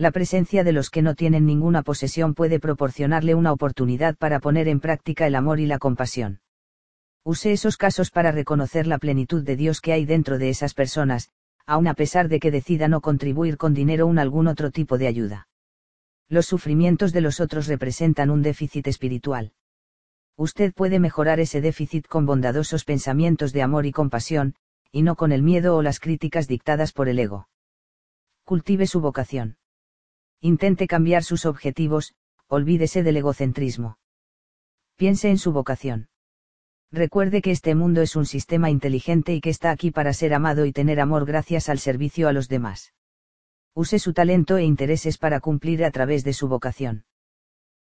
[0.00, 4.66] la presencia de los que no tienen ninguna posesión puede proporcionarle una oportunidad para poner
[4.66, 6.40] en práctica el amor y la compasión.
[7.22, 11.28] Use esos casos para reconocer la plenitud de Dios que hay dentro de esas personas,
[11.66, 15.06] aun a pesar de que decida no contribuir con dinero o algún otro tipo de
[15.06, 15.48] ayuda.
[16.28, 19.52] Los sufrimientos de los otros representan un déficit espiritual.
[20.36, 24.54] Usted puede mejorar ese déficit con bondadosos pensamientos de amor y compasión,
[24.92, 27.48] y no con el miedo o las críticas dictadas por el ego.
[28.44, 29.58] Cultive su vocación.
[30.40, 32.14] Intente cambiar sus objetivos,
[32.46, 33.98] olvídese del egocentrismo.
[34.96, 36.09] Piense en su vocación.
[36.92, 40.66] Recuerde que este mundo es un sistema inteligente y que está aquí para ser amado
[40.66, 42.92] y tener amor gracias al servicio a los demás.
[43.74, 47.04] Use su talento e intereses para cumplir a través de su vocación.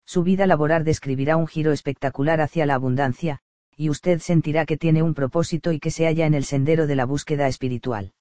[0.04, 3.40] Su vida laboral describirá un giro espectacular hacia la abundancia,
[3.76, 6.96] y usted sentirá que tiene un propósito y que se halla en el sendero de
[6.96, 8.12] la búsqueda espiritual.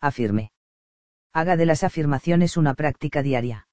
[0.00, 0.52] Afirme.
[1.32, 3.68] Haga de las afirmaciones una práctica diaria.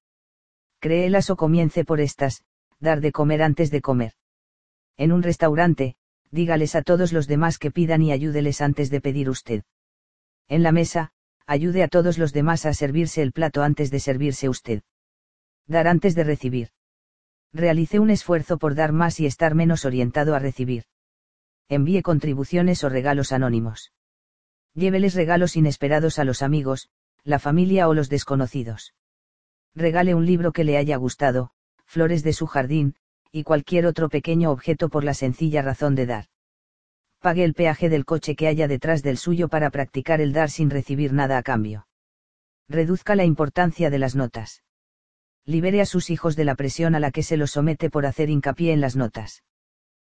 [0.80, 2.44] Créelas o comience por estas,
[2.80, 4.14] dar de comer antes de comer.
[4.96, 5.96] En un restaurante,
[6.32, 9.64] dígales a todos los demás que pidan y ayúdeles antes de pedir usted.
[10.48, 11.12] En la mesa,
[11.46, 14.84] ayude a todos los demás a servirse el plato antes de servirse usted.
[15.68, 16.70] Dar antes de recibir.
[17.54, 20.84] Realice un esfuerzo por dar más y estar menos orientado a recibir.
[21.68, 23.92] Envíe contribuciones o regalos anónimos.
[24.74, 26.90] Lléveles regalos inesperados a los amigos,
[27.24, 28.94] la familia o los desconocidos.
[29.76, 31.52] Regale un libro que le haya gustado,
[31.86, 32.96] flores de su jardín,
[33.32, 36.26] y cualquier otro pequeño objeto por la sencilla razón de dar.
[37.20, 40.70] Pague el peaje del coche que haya detrás del suyo para practicar el dar sin
[40.70, 41.88] recibir nada a cambio.
[42.70, 44.64] Reduzca la importancia de las notas.
[45.46, 48.30] Libere a sus hijos de la presión a la que se los somete por hacer
[48.30, 49.44] hincapié en las notas.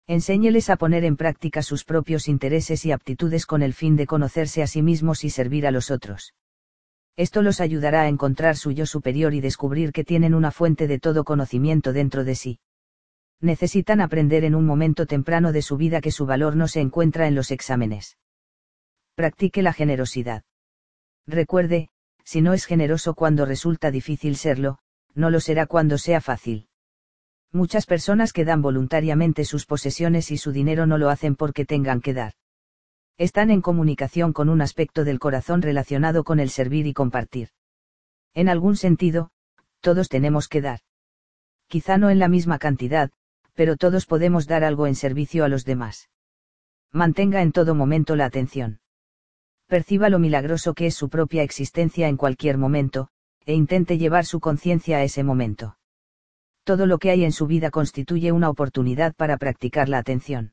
[0.06, 4.62] Enséñeles a poner en práctica sus propios intereses y aptitudes con el fin de conocerse
[4.62, 6.34] a sí mismos y servir a los otros
[7.16, 10.98] Esto los ayudará a encontrar su yo superior y descubrir que tienen una fuente de
[10.98, 12.58] todo conocimiento dentro de sí.
[13.40, 17.26] Necesitan aprender en un momento temprano de su vida que su valor no se encuentra
[17.26, 18.18] en los exámenes.
[19.14, 20.44] Practique la generosidad.
[21.26, 21.88] Recuerde,
[22.24, 24.78] si no es generoso cuando resulta difícil serlo,
[25.14, 26.68] no lo será cuando sea fácil.
[27.52, 32.00] Muchas personas que dan voluntariamente sus posesiones y su dinero no lo hacen porque tengan
[32.00, 32.34] que dar.
[33.16, 37.48] Están en comunicación con un aspecto del corazón relacionado con el servir y compartir.
[38.34, 39.30] En algún sentido,
[39.80, 40.80] todos tenemos que dar.
[41.66, 43.10] Quizá no en la misma cantidad,
[43.54, 46.08] pero todos podemos dar algo en servicio a los demás.
[46.92, 48.80] Mantenga en todo momento la atención
[49.70, 53.08] perciba lo milagroso que es su propia existencia en cualquier momento,
[53.46, 55.78] e intente llevar su conciencia a ese momento.
[56.64, 60.52] Todo lo que hay en su vida constituye una oportunidad para practicar la atención.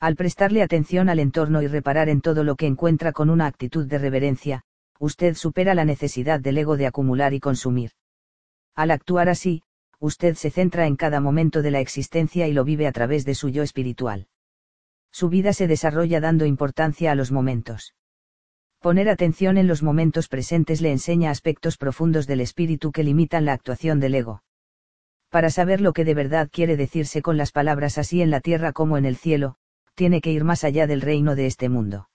[0.00, 3.86] Al prestarle atención al entorno y reparar en todo lo que encuentra con una actitud
[3.86, 4.64] de reverencia,
[4.98, 7.92] usted supera la necesidad del ego de acumular y consumir.
[8.74, 9.62] Al actuar así,
[10.04, 13.34] usted se centra en cada momento de la existencia y lo vive a través de
[13.34, 14.26] su yo espiritual.
[15.10, 17.94] Su vida se desarrolla dando importancia a los momentos.
[18.80, 23.54] Poner atención en los momentos presentes le enseña aspectos profundos del espíritu que limitan la
[23.54, 24.42] actuación del ego.
[25.30, 28.72] Para saber lo que de verdad quiere decirse con las palabras así en la tierra
[28.72, 29.56] como en el cielo,
[29.94, 32.10] tiene que ir más allá del reino de este mundo.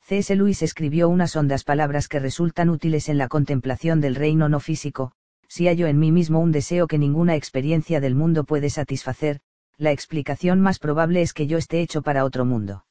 [0.00, 0.34] C.S.
[0.34, 5.12] Lewis escribió unas hondas palabras que resultan útiles en la contemplación del reino no físico,
[5.48, 9.40] si hallo en mí mismo un deseo que ninguna experiencia del mundo puede satisfacer,
[9.78, 12.84] la explicación más probable es que yo esté hecho para otro mundo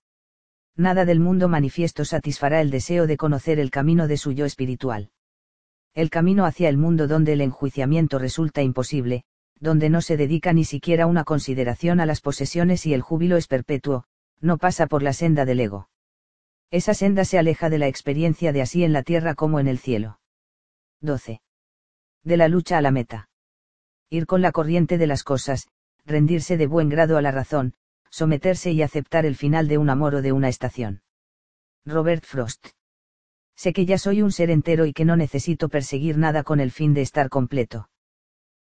[0.76, 5.12] nada del mundo manifiesto satisfará el deseo de conocer el camino de su yo espiritual.
[5.94, 9.24] El camino hacia el mundo donde el enjuiciamiento resulta imposible,
[9.60, 13.48] donde no se dedica ni siquiera una consideración a las posesiones y el júbilo es
[13.48, 14.06] perpetuo,
[14.42, 15.90] no pasa por la senda del ego.
[16.72, 19.78] Esa senda se aleja de la experiencia de así en la tierra como en el
[19.78, 20.20] cielo.
[21.02, 21.42] 12.
[22.24, 23.30] De la lucha a la meta.
[24.10, 25.68] Ir con la corriente de las cosas,
[26.06, 27.74] rendirse de buen grado a la razón,
[28.10, 31.02] someterse y aceptar el final de un amor o de una estación.
[31.86, 32.68] Robert Frost.
[33.56, 36.72] Sé que ya soy un ser entero y que no necesito perseguir nada con el
[36.72, 37.90] fin de estar completo.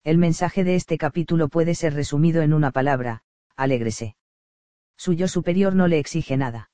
[0.03, 3.23] El mensaje de este capítulo puede ser resumido en una palabra,
[3.55, 4.15] alégrese.
[4.97, 6.69] Su yo superior no le exige nada.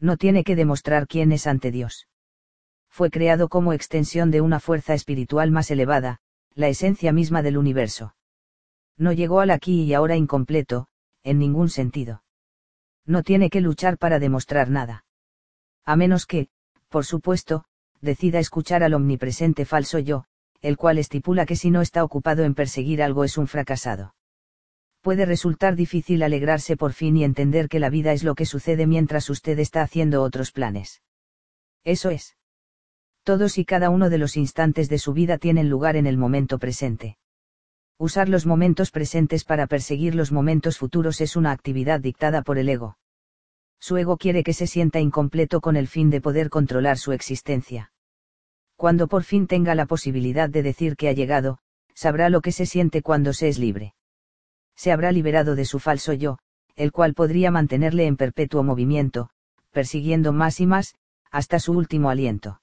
[0.00, 2.08] No tiene que demostrar quién es ante Dios.
[2.94, 6.20] Fue creado como extensión de una fuerza espiritual más elevada,
[6.54, 8.14] la esencia misma del universo.
[8.96, 10.86] No llegó al aquí y ahora incompleto,
[11.24, 12.22] en ningún sentido.
[13.04, 15.06] No tiene que luchar para demostrar nada.
[15.84, 16.50] A menos que,
[16.88, 17.64] por supuesto,
[18.00, 20.26] decida escuchar al omnipresente falso yo,
[20.60, 24.14] el cual estipula que si no está ocupado en perseguir algo es un fracasado.
[25.00, 28.86] Puede resultar difícil alegrarse por fin y entender que la vida es lo que sucede
[28.86, 31.02] mientras usted está haciendo otros planes.
[31.82, 32.36] Eso es.
[33.24, 36.58] Todos y cada uno de los instantes de su vida tienen lugar en el momento
[36.58, 37.16] presente.
[37.98, 42.68] Usar los momentos presentes para perseguir los momentos futuros es una actividad dictada por el
[42.68, 42.98] ego.
[43.80, 47.92] Su ego quiere que se sienta incompleto con el fin de poder controlar su existencia.
[48.76, 51.60] Cuando por fin tenga la posibilidad de decir que ha llegado,
[51.94, 53.94] sabrá lo que se siente cuando se es libre.
[54.76, 56.38] Se habrá liberado de su falso yo,
[56.76, 59.30] el cual podría mantenerle en perpetuo movimiento,
[59.70, 60.94] persiguiendo más y más,
[61.30, 62.60] hasta su último aliento.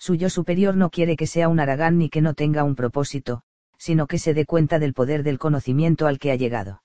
[0.00, 3.42] Su yo superior no quiere que sea un aragán ni que no tenga un propósito,
[3.76, 6.82] sino que se dé cuenta del poder del conocimiento al que ha llegado.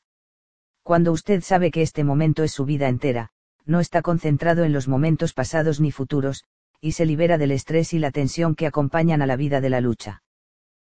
[0.83, 3.31] Cuando usted sabe que este momento es su vida entera,
[3.65, 6.43] no está concentrado en los momentos pasados ni futuros,
[6.81, 9.79] y se libera del estrés y la tensión que acompañan a la vida de la
[9.79, 10.21] lucha.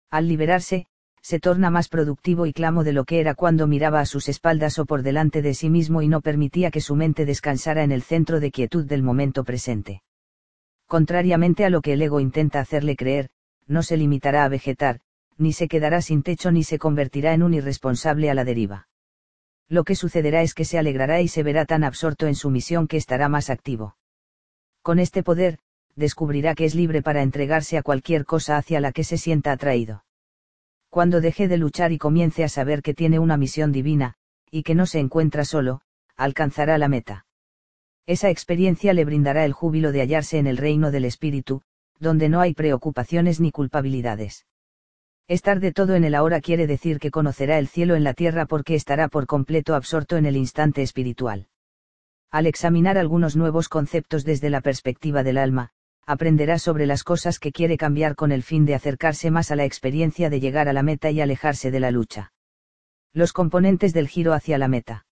[0.10, 0.88] Al liberarse,
[1.22, 4.80] se torna más productivo y clamo de lo que era cuando miraba a sus espaldas
[4.80, 8.02] o por delante de sí mismo y no permitía que su mente descansara en el
[8.02, 10.04] centro de quietud del momento presente.
[10.94, 13.32] Contrariamente a lo que el ego intenta hacerle creer,
[13.66, 15.00] no se limitará a vegetar,
[15.40, 18.90] ni se quedará sin techo ni se convertirá en un irresponsable a la deriva.
[19.68, 22.88] Lo que sucederá es que se alegrará y se verá tan absorto en su misión
[22.88, 23.98] que estará más activo.
[24.84, 25.58] Con este poder,
[25.96, 30.06] descubrirá que es libre para entregarse a cualquier cosa hacia la que se sienta atraído.
[30.92, 34.14] Cuando deje de luchar y comience a saber que tiene una misión divina,
[34.52, 35.82] y que no se encuentra solo,
[36.18, 37.26] alcanzará la meta.
[38.06, 41.62] Esa experiencia le brindará el júbilo de hallarse en el reino del Espíritu,
[42.00, 44.46] donde no hay preocupaciones ni culpabilidades.
[45.30, 48.46] Estar de todo en el ahora quiere decir que conocerá el cielo en la tierra
[48.46, 51.48] porque estará por completo absorto en el instante espiritual.
[52.30, 55.70] Al examinar algunos nuevos conceptos desde la perspectiva del alma,
[56.06, 59.64] aprenderá sobre las cosas que quiere cambiar con el fin de acercarse más a la
[59.64, 62.34] experiencia de llegar a la meta y alejarse de la lucha.
[63.14, 65.06] Los componentes del giro hacia la meta.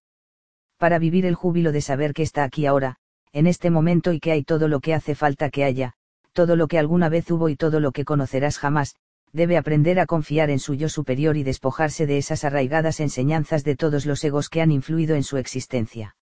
[0.81, 2.95] Para vivir el júbilo de saber que está aquí ahora,
[3.33, 5.93] en este momento y que hay todo lo que hace falta que haya,
[6.33, 8.95] todo lo que alguna vez hubo y todo lo que conocerás jamás,
[9.31, 13.75] debe aprender a confiar en su yo superior y despojarse de esas arraigadas enseñanzas de
[13.75, 16.15] todos los egos que han influido en su existencia.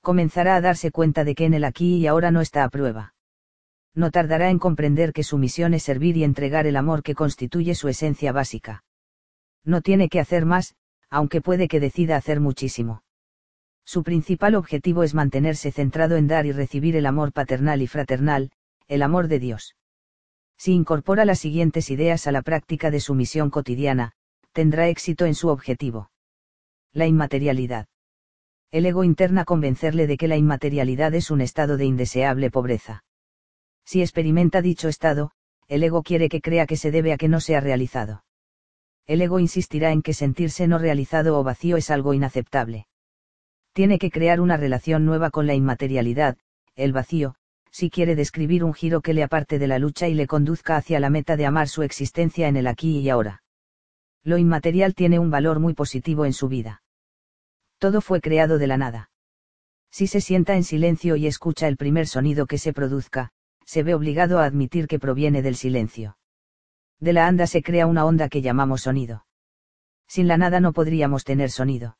[0.00, 3.14] Comenzará a darse cuenta de que en el aquí y ahora no está a prueba.
[3.96, 7.74] No tardará en comprender que su misión es servir y entregar el amor que constituye
[7.74, 8.84] su esencia básica.
[9.64, 10.76] No tiene que hacer más,
[11.10, 13.02] aunque puede que decida hacer muchísimo.
[13.84, 18.50] Su principal objetivo es mantenerse centrado en dar y recibir el amor paternal y fraternal,
[18.88, 19.76] el amor de Dios.
[20.56, 24.12] Si incorpora las siguientes ideas a la práctica de su misión cotidiana,
[24.52, 26.10] tendrá éxito en su objetivo.
[26.92, 27.88] La inmaterialidad.
[28.70, 33.04] El ego interna convencerle de que la inmaterialidad es un estado de indeseable pobreza.
[33.84, 35.32] Si experimenta dicho estado,
[35.68, 38.24] el ego quiere que crea que se debe a que no sea realizado.
[39.06, 42.86] El ego insistirá en que sentirse no realizado o vacío es algo inaceptable.
[43.72, 46.36] Tiene que crear una relación nueva con la inmaterialidad,
[46.76, 47.34] el vacío,
[47.70, 51.00] si quiere describir un giro que le aparte de la lucha y le conduzca hacia
[51.00, 53.42] la meta de amar su existencia en el aquí y ahora.
[54.24, 56.82] Lo inmaterial tiene un valor muy positivo en su vida.
[57.78, 59.10] Todo fue creado de la nada.
[59.90, 63.30] Si se sienta en silencio y escucha el primer sonido que se produzca,
[63.64, 66.18] se ve obligado a admitir que proviene del silencio.
[67.00, 69.26] De la anda se crea una onda que llamamos sonido.
[70.06, 71.96] Sin la nada no podríamos tener sonido.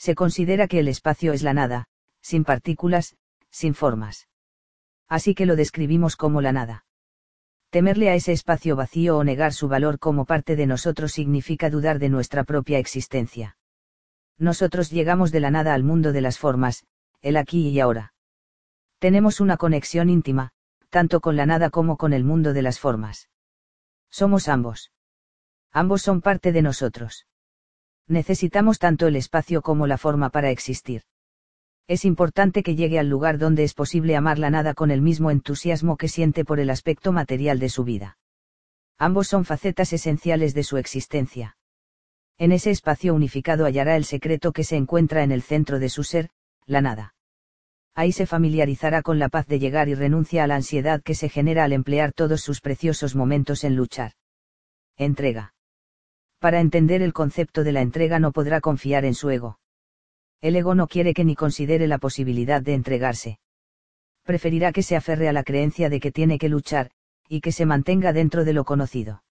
[0.00, 1.86] Se considera que el espacio es la nada,
[2.20, 3.16] sin partículas,
[3.50, 4.26] sin formas
[5.10, 6.86] así que lo describimos como la nada.
[7.68, 11.98] Temerle a ese espacio vacío o negar su valor como parte de nosotros significa dudar
[11.98, 13.56] de nuestra propia existencia.
[14.38, 16.84] Nosotros llegamos de la nada al mundo de las formas,
[17.20, 18.14] el aquí y ahora.
[18.98, 20.52] Tenemos una conexión íntima,
[20.90, 23.28] tanto con la nada como con el mundo de las formas.
[24.10, 24.92] Somos ambos.
[25.72, 27.26] Ambos son parte de nosotros.
[28.10, 31.02] Necesitamos tanto el espacio como la forma para existir
[31.90, 35.32] es importante que llegue al lugar donde es posible amar la nada con el mismo
[35.32, 38.16] entusiasmo que siente por el aspecto material de su vida.
[38.96, 41.56] Ambos son facetas esenciales de su existencia.
[42.38, 46.04] En ese espacio unificado hallará el secreto que se encuentra en el centro de su
[46.04, 46.30] ser,
[46.64, 47.16] la nada.
[47.96, 51.28] Ahí se familiarizará con la paz de llegar y renuncia a la ansiedad que se
[51.28, 54.12] genera al emplear todos sus preciosos momentos en luchar.
[54.96, 55.54] Entrega.
[56.40, 59.60] Para entender el concepto de la entrega no podrá confiar en su ego
[60.42, 63.38] el ego no quiere que ni considere la posibilidad de entregarse.
[64.24, 66.90] Preferirá que se aferre a la creencia de que tiene que luchar,
[67.28, 69.22] y que se mantenga dentro de lo conocido.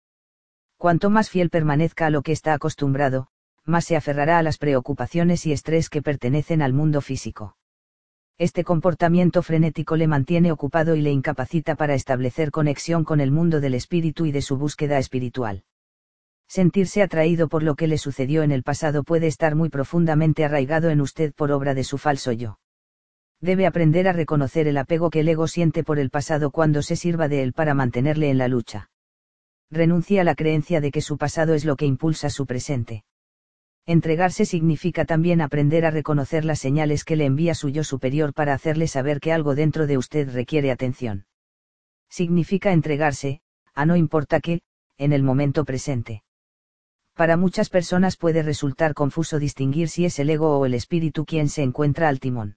[0.77, 3.27] Cuanto más fiel permanezca a lo que está acostumbrado,
[3.65, 7.57] más se aferrará a las preocupaciones y estrés que pertenecen al mundo físico.
[8.37, 13.59] Este comportamiento frenético le mantiene ocupado y le incapacita para establecer conexión con el mundo
[13.59, 15.63] del espíritu y de su búsqueda espiritual
[16.49, 20.89] sentirse atraído por lo que le sucedió en el pasado puede estar muy profundamente arraigado
[20.89, 22.59] en usted por obra de su falso yo.
[23.39, 26.95] Debe aprender a reconocer el apego que el ego siente por el pasado cuando se
[26.95, 28.89] sirva de él para mantenerle en la lucha.
[29.69, 33.03] Renuncia a la creencia de que su pasado es lo que impulsa su presente.
[33.85, 38.53] Entregarse significa también aprender a reconocer las señales que le envía su yo superior para
[38.53, 41.27] hacerle saber que algo dentro de usted requiere atención.
[42.09, 43.41] Significa entregarse,
[43.75, 44.61] a no importa qué,
[44.97, 46.23] en el momento presente.
[47.19, 51.49] Para muchas personas puede resultar confuso distinguir si es el ego o el espíritu quien
[51.49, 52.55] se encuentra al timón.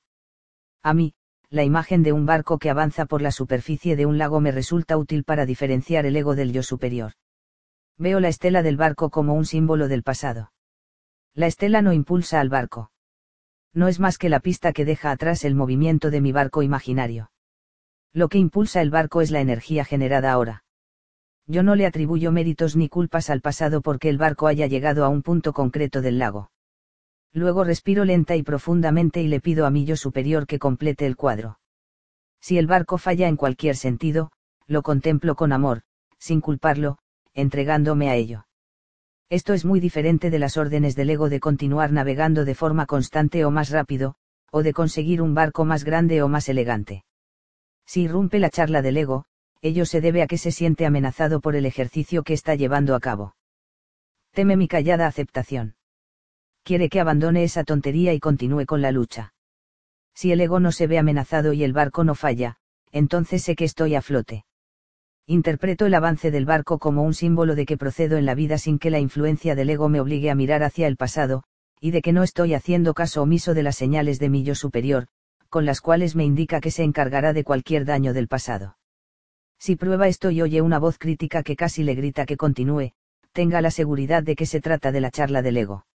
[0.84, 1.14] A mí,
[1.50, 4.96] la imagen de un barco que avanza por la superficie de un lago me resulta
[4.96, 7.14] útil para diferenciar el ego del yo superior.
[7.98, 10.52] Veo la estela del barco como un símbolo del pasado.
[11.34, 12.92] La estela no impulsa al barco.
[13.74, 17.32] No es más que la pista que deja atrás el movimiento de mi barco imaginario.
[18.12, 20.61] Lo que impulsa el barco es la energía generada ahora
[21.52, 25.10] yo no le atribuyo méritos ni culpas al pasado porque el barco haya llegado a
[25.10, 26.50] un punto concreto del lago.
[27.34, 31.14] Luego respiro lenta y profundamente y le pido a mi yo superior que complete el
[31.14, 31.58] cuadro.
[32.40, 34.32] Si el barco falla en cualquier sentido,
[34.66, 35.82] lo contemplo con amor,
[36.18, 36.96] sin culparlo,
[37.34, 38.46] entregándome a ello.
[39.28, 43.44] Esto es muy diferente de las órdenes del ego de continuar navegando de forma constante
[43.44, 44.14] o más rápido,
[44.50, 47.04] o de conseguir un barco más grande o más elegante.
[47.84, 49.26] Si irrumpe la charla del ego,
[49.62, 53.00] ello se debe a que se siente amenazado por el ejercicio que está llevando a
[53.00, 53.36] cabo.
[54.32, 55.76] Teme mi callada aceptación.
[56.64, 59.34] Quiere que abandone esa tontería y continúe con la lucha.
[60.14, 62.56] Si el ego no se ve amenazado y el barco no falla,
[62.90, 64.44] entonces sé que estoy a flote.
[65.26, 68.78] Interpreto el avance del barco como un símbolo de que procedo en la vida sin
[68.78, 71.44] que la influencia del ego me obligue a mirar hacia el pasado,
[71.80, 75.06] y de que no estoy haciendo caso omiso de las señales de mi yo superior,
[75.48, 78.76] con las cuales me indica que se encargará de cualquier daño del pasado.
[79.64, 82.94] Si prueba esto y oye una voz crítica que casi le grita que continúe,
[83.30, 85.86] tenga la seguridad de que se trata de la charla del ego.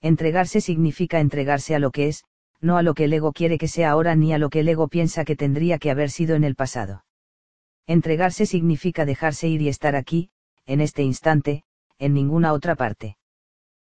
[0.00, 2.24] Entregarse significa entregarse a lo que es,
[2.62, 4.68] no a lo que el ego quiere que sea ahora ni a lo que el
[4.70, 7.04] ego piensa que tendría que haber sido en el pasado.
[7.86, 10.30] Entregarse significa dejarse ir y estar aquí,
[10.64, 11.64] en este instante,
[11.98, 13.18] en ninguna otra parte.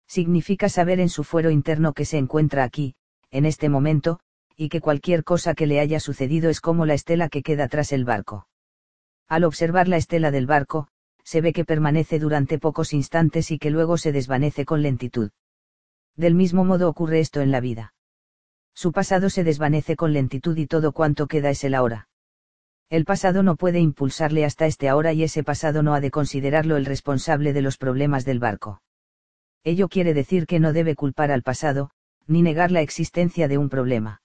[0.08, 2.96] Significa saber en su fuero interno que se encuentra aquí,
[3.30, 4.20] en este momento,
[4.58, 7.92] y que cualquier cosa que le haya sucedido es como la estela que queda tras
[7.92, 8.48] el barco.
[9.28, 10.88] Al observar la estela del barco,
[11.24, 15.32] se ve que permanece durante pocos instantes y que luego se desvanece con lentitud.
[16.16, 17.94] Del mismo modo ocurre esto en la vida.
[18.74, 22.08] Su pasado se desvanece con lentitud y todo cuanto queda es el ahora.
[22.90, 26.78] El pasado no puede impulsarle hasta este ahora y ese pasado no ha de considerarlo
[26.78, 28.82] el responsable de los problemas del barco.
[29.64, 31.90] Ello quiere decir que no debe culpar al pasado,
[32.28, 34.22] ni negar la existencia de un problema.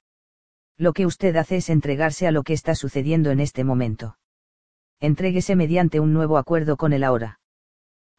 [0.76, 4.18] Lo que usted hace es entregarse a lo que está sucediendo en este momento.
[5.00, 7.40] Entréguese mediante un nuevo acuerdo con el ahora.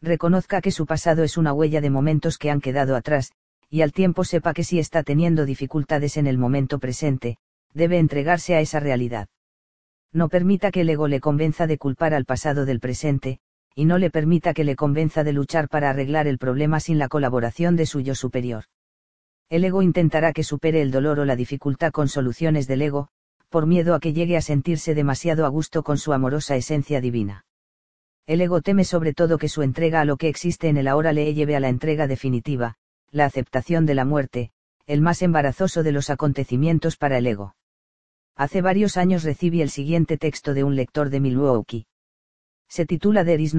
[0.01, 3.31] Reconozca que su pasado es una huella de momentos que han quedado atrás,
[3.69, 7.37] y al tiempo sepa que si está teniendo dificultades en el momento presente,
[7.73, 9.27] debe entregarse a esa realidad.
[10.11, 13.39] No permita que el ego le convenza de culpar al pasado del presente,
[13.75, 17.07] y no le permita que le convenza de luchar para arreglar el problema sin la
[17.07, 18.65] colaboración de su yo superior.
[19.49, 23.09] El ego intentará que supere el dolor o la dificultad con soluciones del ego,
[23.51, 27.45] por miedo a que llegue a sentirse demasiado a gusto con su amorosa esencia divina.
[28.25, 31.11] El ego teme sobre todo que su entrega a lo que existe en el ahora
[31.11, 32.75] le lleve a la entrega definitiva,
[33.11, 34.51] la aceptación de la muerte,
[34.87, 37.55] el más embarazoso de los acontecimientos para el ego.
[38.37, 41.87] Hace varios años recibí el siguiente texto de un lector de Milwaukee.
[42.69, 43.53] Se titula There is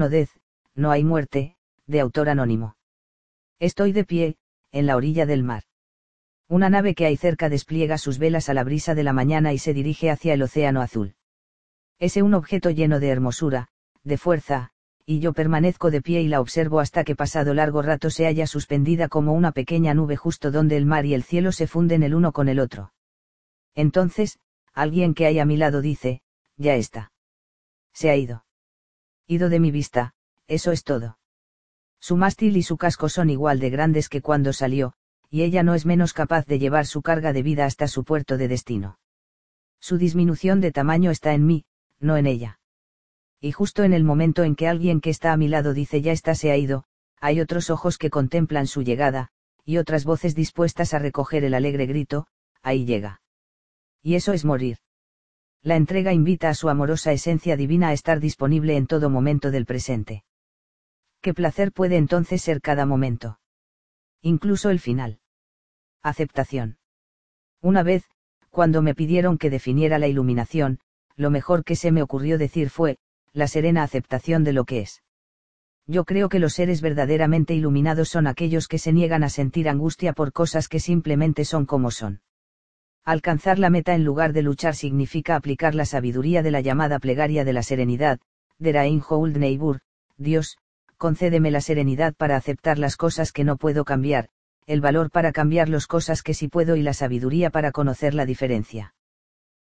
[0.75, 2.77] no hay muerte, de autor anónimo.
[3.59, 4.37] Estoy de pie,
[4.71, 5.63] en la orilla del mar.
[6.47, 9.57] Una nave que hay cerca despliega sus velas a la brisa de la mañana y
[9.57, 11.15] se dirige hacia el océano azul.
[11.99, 13.69] Es un objeto lleno de hermosura,
[14.03, 14.71] de fuerza,
[15.05, 18.47] y yo permanezco de pie y la observo hasta que pasado largo rato se halla
[18.47, 22.15] suspendida como una pequeña nube justo donde el mar y el cielo se funden el
[22.15, 22.93] uno con el otro.
[23.75, 24.39] Entonces,
[24.73, 26.21] alguien que hay a mi lado dice,
[26.57, 27.11] ya está.
[27.93, 28.45] Se ha ido.
[29.27, 30.13] Ido de mi vista,
[30.47, 31.17] eso es todo.
[31.99, 34.93] Su mástil y su casco son igual de grandes que cuando salió,
[35.33, 38.37] y ella no es menos capaz de llevar su carga de vida hasta su puerto
[38.37, 38.99] de destino.
[39.79, 41.65] Su disminución de tamaño está en mí,
[41.99, 42.59] no en ella.
[43.41, 46.11] Y justo en el momento en que alguien que está a mi lado dice ya
[46.11, 46.83] está se ha ido,
[47.19, 49.29] hay otros ojos que contemplan su llegada,
[49.65, 52.27] y otras voces dispuestas a recoger el alegre grito,
[52.61, 53.23] ahí llega.
[54.03, 54.77] Y eso es morir.
[55.63, 59.65] La entrega invita a su amorosa esencia divina a estar disponible en todo momento del
[59.65, 60.25] presente.
[61.21, 63.39] ¿Qué placer puede entonces ser cada momento?
[64.21, 65.21] Incluso el final.
[66.03, 66.77] Aceptación.
[67.61, 68.03] Una vez,
[68.49, 70.79] cuando me pidieron que definiera la iluminación,
[71.15, 72.97] lo mejor que se me ocurrió decir fue,
[73.31, 75.01] la serena aceptación de lo que es.
[75.87, 80.11] Yo creo que los seres verdaderamente iluminados son aquellos que se niegan a sentir angustia
[80.11, 82.21] por cosas que simplemente son como son.
[83.05, 87.45] Alcanzar la meta en lugar de luchar significa aplicar la sabiduría de la llamada plegaria
[87.45, 88.19] de la serenidad,
[88.59, 89.79] de Rain Hold Neighbor,
[90.17, 90.57] Dios,
[90.97, 94.29] concédeme la serenidad para aceptar las cosas que no puedo cambiar,
[94.65, 98.25] el valor para cambiar las cosas que sí puedo y la sabiduría para conocer la
[98.25, 98.93] diferencia.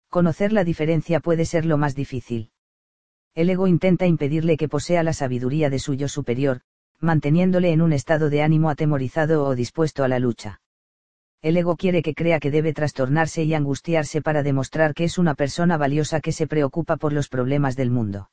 [0.08, 2.50] Conocer la diferencia puede ser lo más difícil.
[3.34, 6.60] El ego intenta impedirle que posea la sabiduría de suyo superior,
[7.00, 10.60] manteniéndole en un estado de ánimo atemorizado o dispuesto a la lucha.
[11.42, 15.34] El ego quiere que crea que debe trastornarse y angustiarse para demostrar que es una
[15.34, 18.30] persona valiosa que se preocupa por los problemas del mundo.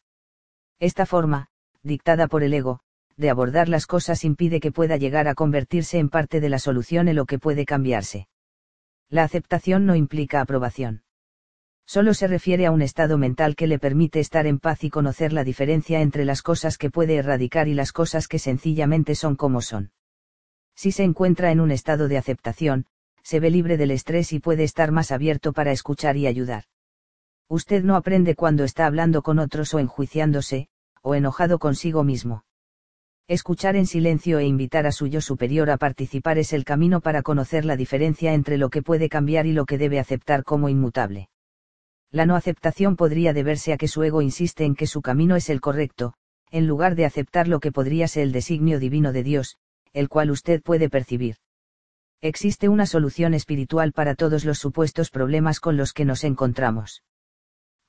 [0.80, 1.48] Esta forma,
[1.84, 2.80] dictada por el ego,
[3.22, 7.08] de abordar las cosas impide que pueda llegar a convertirse en parte de la solución
[7.08, 8.28] en lo que puede cambiarse.
[9.10, 11.04] La aceptación no implica aprobación.
[11.86, 15.34] Solo se refiere a un estado mental que le permite estar en paz y conocer
[15.34, 19.62] la diferencia entre las cosas que puede erradicar y las cosas que sencillamente son como
[19.62, 19.92] son.
[20.76, 22.86] Si se encuentra en un estado de aceptación,
[23.24, 26.64] se ve libre del estrés y puede estar más abierto para escuchar y ayudar.
[27.48, 30.70] Usted no aprende cuando está hablando con otros o enjuiciándose,
[31.02, 32.46] o enojado consigo mismo.
[33.32, 37.22] Escuchar en silencio e invitar a su yo superior a participar es el camino para
[37.22, 41.30] conocer la diferencia entre lo que puede cambiar y lo que debe aceptar como inmutable.
[42.12, 45.50] La no aceptación podría deberse a que su ego insiste en que su camino es
[45.50, 46.14] el correcto,
[46.50, 49.56] en lugar de aceptar lo que podría ser el designio divino de Dios,
[49.94, 51.38] el cual usted puede percibir.
[52.20, 57.02] Existe una solución espiritual para todos los supuestos problemas con los que nos encontramos.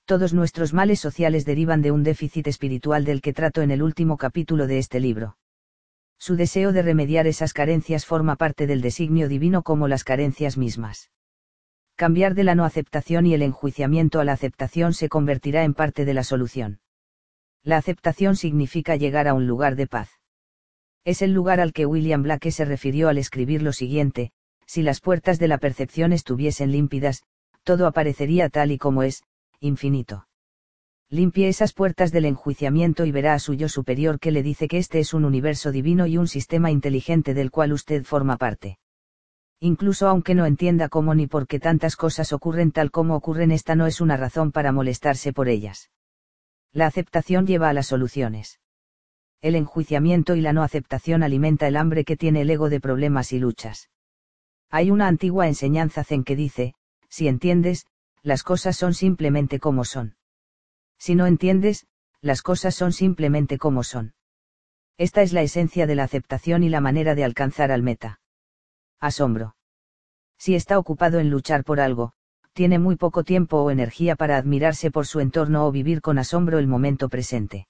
[0.04, 4.17] Todos nuestros males sociales derivan de un déficit espiritual del que trato en el último
[4.17, 5.36] capítulo de este libro.
[6.18, 11.10] Su deseo de remediar esas carencias forma parte del designio divino como las carencias mismas.
[11.97, 16.04] Cambiar de la no aceptación y el enjuiciamiento a la aceptación se convertirá en parte
[16.04, 16.81] de la solución.
[17.62, 20.10] La aceptación significa llegar a un lugar de paz.
[21.04, 24.33] Es el lugar al que William Blake se refirió al escribir lo siguiente,
[24.67, 27.22] si las puertas de la percepción estuviesen límpidas,
[27.62, 29.22] todo aparecería tal y como es,
[29.62, 30.26] infinito.
[31.08, 34.78] Limpie esas puertas del enjuiciamiento y verá a su yo superior que le dice que
[34.78, 38.78] este es un universo divino y un sistema inteligente del cual usted forma parte.
[39.60, 43.76] Incluso aunque no entienda cómo ni por qué tantas cosas ocurren tal como ocurren, esta
[43.76, 45.90] no es una razón para molestarse por ellas.
[46.72, 48.58] La aceptación lleva a las soluciones.
[49.42, 53.32] El enjuiciamiento y la no aceptación alimenta el hambre que tiene el ego de problemas
[53.32, 53.90] y luchas.
[54.70, 56.74] Hay una antigua enseñanza zen que dice,
[57.08, 57.86] si entiendes,
[58.22, 60.17] las cosas son simplemente como son.
[60.99, 61.87] Si no entiendes,
[62.21, 64.15] las cosas son simplemente como son.
[64.97, 68.21] Esta es la esencia de la aceptación y la manera de alcanzar al meta.
[69.01, 69.56] Asombro.
[70.38, 72.12] Si está ocupado en luchar por algo,
[72.53, 76.58] tiene muy poco tiempo o energía para admirarse por su entorno o vivir con asombro
[76.58, 77.67] el momento presente.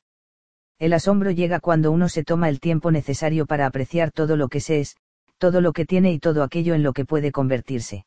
[0.78, 4.60] El asombro llega cuando uno se toma el tiempo necesario para apreciar todo lo que
[4.60, 4.96] se es,
[5.38, 8.04] todo lo que tiene y todo aquello en lo que puede convertirse.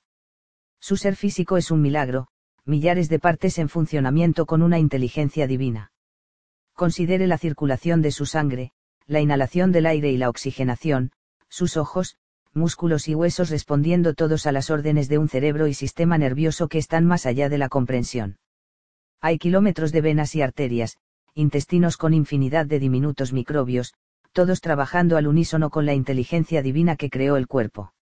[0.79, 2.27] Su ser físico es un milagro,
[2.65, 5.91] millares de partes en funcionamiento con una inteligencia divina.
[6.73, 8.71] Considere la circulación de su sangre,
[9.05, 11.11] la inhalación del aire y la oxigenación,
[11.47, 12.17] sus ojos,
[12.53, 16.79] músculos y huesos respondiendo todos a las órdenes de un cerebro y sistema nervioso que
[16.79, 18.37] están más allá de la comprensión.
[19.21, 20.97] Hay kilómetros de venas y arterias,
[21.35, 23.93] intestinos con infinidad de diminutos microbios,
[24.31, 27.93] todos trabajando al unísono con la inteligencia divina que creó el cuerpo.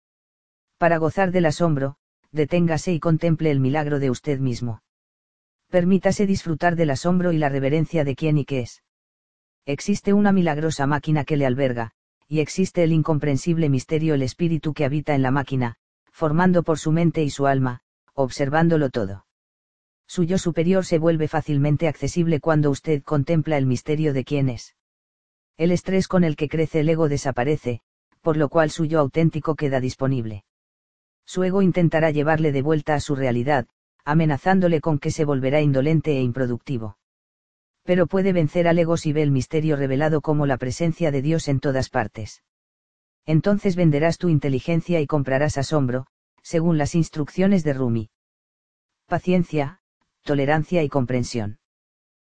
[0.77, 1.95] Para gozar del asombro,
[2.33, 4.81] deténgase y contemple el milagro de usted mismo.
[5.69, 8.83] Permítase disfrutar del asombro y la reverencia de quién y qué es.
[9.65, 11.91] Existe una milagrosa máquina que le alberga,
[12.27, 15.75] y existe el incomprensible misterio el espíritu que habita en la máquina,
[16.11, 17.81] formando por su mente y su alma,
[18.13, 19.25] observándolo todo.
[20.07, 24.75] Su yo superior se vuelve fácilmente accesible cuando usted contempla el misterio de quién es.
[25.57, 27.81] El estrés con el que crece el ego desaparece,
[28.21, 30.43] por lo cual su yo auténtico queda disponible
[31.25, 33.67] su ego intentará llevarle de vuelta a su realidad,
[34.05, 36.97] amenazándole con que se volverá indolente e improductivo.
[37.83, 41.47] Pero puede vencer al ego si ve el misterio revelado como la presencia de Dios
[41.47, 42.43] en todas partes.
[43.25, 46.07] Entonces venderás tu inteligencia y comprarás asombro,
[46.41, 48.09] según las instrucciones de Rumi.
[49.07, 49.79] Paciencia,
[50.23, 51.59] tolerancia y comprensión.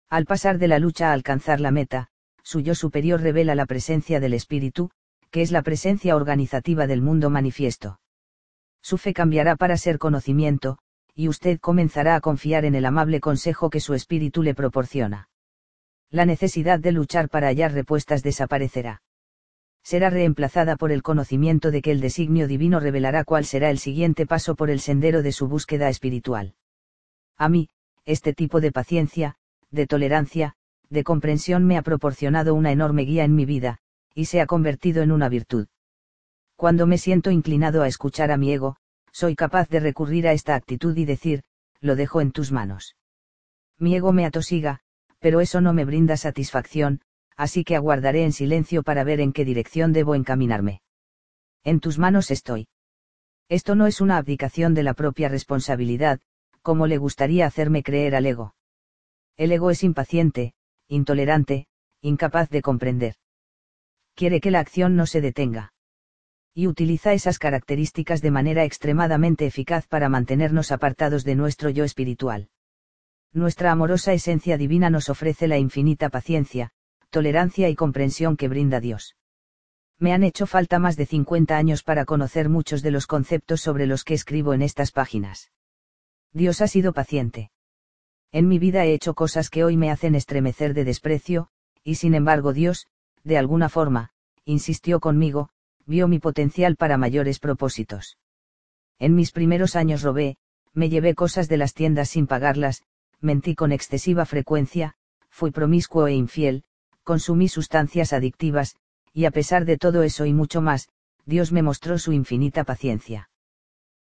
[0.09, 2.09] Al pasar de la lucha a alcanzar la meta,
[2.43, 4.91] su yo superior revela la presencia del espíritu,
[5.29, 8.00] que es la presencia organizativa del mundo manifiesto
[8.81, 10.77] su fe cambiará para ser conocimiento,
[11.13, 15.29] y usted comenzará a confiar en el amable consejo que su espíritu le proporciona.
[16.09, 19.01] La necesidad de luchar para hallar respuestas desaparecerá.
[19.83, 24.25] Será reemplazada por el conocimiento de que el designio divino revelará cuál será el siguiente
[24.25, 26.53] paso por el sendero de su búsqueda espiritual.
[27.37, 27.69] A mí,
[28.05, 29.35] este tipo de paciencia,
[29.71, 30.55] de tolerancia,
[30.89, 33.79] de comprensión me ha proporcionado una enorme guía en mi vida,
[34.13, 35.67] y se ha convertido en una virtud.
[36.61, 38.75] Cuando me siento inclinado a escuchar a mi ego,
[39.11, 41.41] soy capaz de recurrir a esta actitud y decir,
[41.79, 42.95] lo dejo en tus manos.
[43.79, 44.81] Mi ego me atosiga,
[45.17, 47.01] pero eso no me brinda satisfacción,
[47.35, 50.83] así que aguardaré en silencio para ver en qué dirección debo encaminarme.
[51.63, 52.67] En tus manos estoy.
[53.49, 56.19] Esto no es una abdicación de la propia responsabilidad,
[56.61, 58.53] como le gustaría hacerme creer al ego.
[59.35, 60.53] El ego es impaciente,
[60.87, 61.65] intolerante,
[62.01, 63.15] incapaz de comprender.
[64.13, 65.73] Quiere que la acción no se detenga
[66.53, 72.49] y utiliza esas características de manera extremadamente eficaz para mantenernos apartados de nuestro yo espiritual.
[73.33, 76.71] Nuestra amorosa esencia divina nos ofrece la infinita paciencia,
[77.09, 79.15] tolerancia y comprensión que brinda Dios.
[79.99, 83.85] Me han hecho falta más de 50 años para conocer muchos de los conceptos sobre
[83.85, 85.51] los que escribo en estas páginas.
[86.33, 87.51] Dios ha sido paciente.
[88.31, 91.49] En mi vida he hecho cosas que hoy me hacen estremecer de desprecio,
[91.83, 92.87] y sin embargo Dios,
[93.23, 94.11] de alguna forma,
[94.43, 95.49] insistió conmigo,
[95.85, 98.17] vio mi potencial para mayores propósitos.
[98.99, 100.37] En mis primeros años robé,
[100.73, 102.83] me llevé cosas de las tiendas sin pagarlas,
[103.19, 104.95] mentí con excesiva frecuencia,
[105.29, 106.63] fui promiscuo e infiel,
[107.03, 108.75] consumí sustancias adictivas,
[109.13, 110.89] y a pesar de todo eso y mucho más,
[111.25, 113.29] Dios me mostró su infinita paciencia.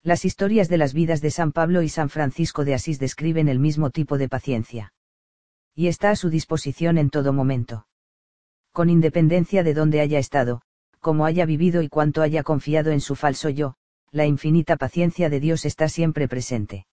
[0.01, 3.59] Las historias de las vidas de San Pablo y San Francisco de Asís describen el
[3.59, 4.93] mismo tipo de paciencia.
[5.75, 7.87] Y está a su disposición en todo momento.
[8.71, 10.61] Con independencia de donde haya estado,
[11.03, 13.75] como haya vivido y cuánto haya confiado en su falso yo,
[14.09, 16.87] la infinita paciencia de Dios está siempre presente.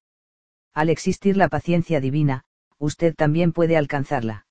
[0.75, 2.45] Al existir la paciencia divina,
[2.77, 4.47] usted también puede alcanzarla.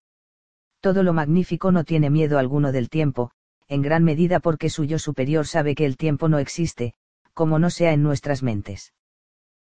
[0.79, 3.31] Todo lo magnífico no tiene miedo alguno del tiempo,
[3.67, 6.93] en gran medida porque su yo superior sabe que el tiempo no existe,
[7.33, 8.93] como no sea en nuestras mentes.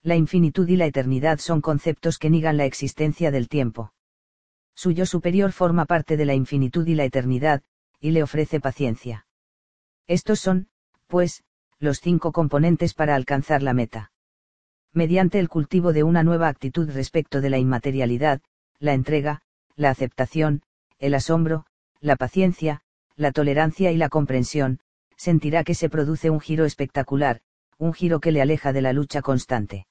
[0.03, 3.93] La infinitud y la eternidad son conceptos que niegan la existencia del tiempo.
[4.75, 7.63] Su yo superior forma parte de la infinitud y la eternidad,
[8.01, 9.26] y le ofrece paciencia.
[10.06, 10.69] Estos son,
[11.06, 11.42] pues,
[11.78, 14.12] los cinco componentes para alcanzar la meta.
[14.92, 18.40] Mediante el cultivo de una nueva actitud respecto de la inmaterialidad,
[18.78, 19.42] la entrega,
[19.74, 20.62] la aceptación,
[20.99, 21.67] el asombro,
[22.01, 22.83] la paciencia,
[23.17, 24.81] la tolerancia y la comprensión,
[25.17, 27.40] sentirá que se produce un giro espectacular,
[27.78, 29.87] un giro que le aleja de la lucha constante.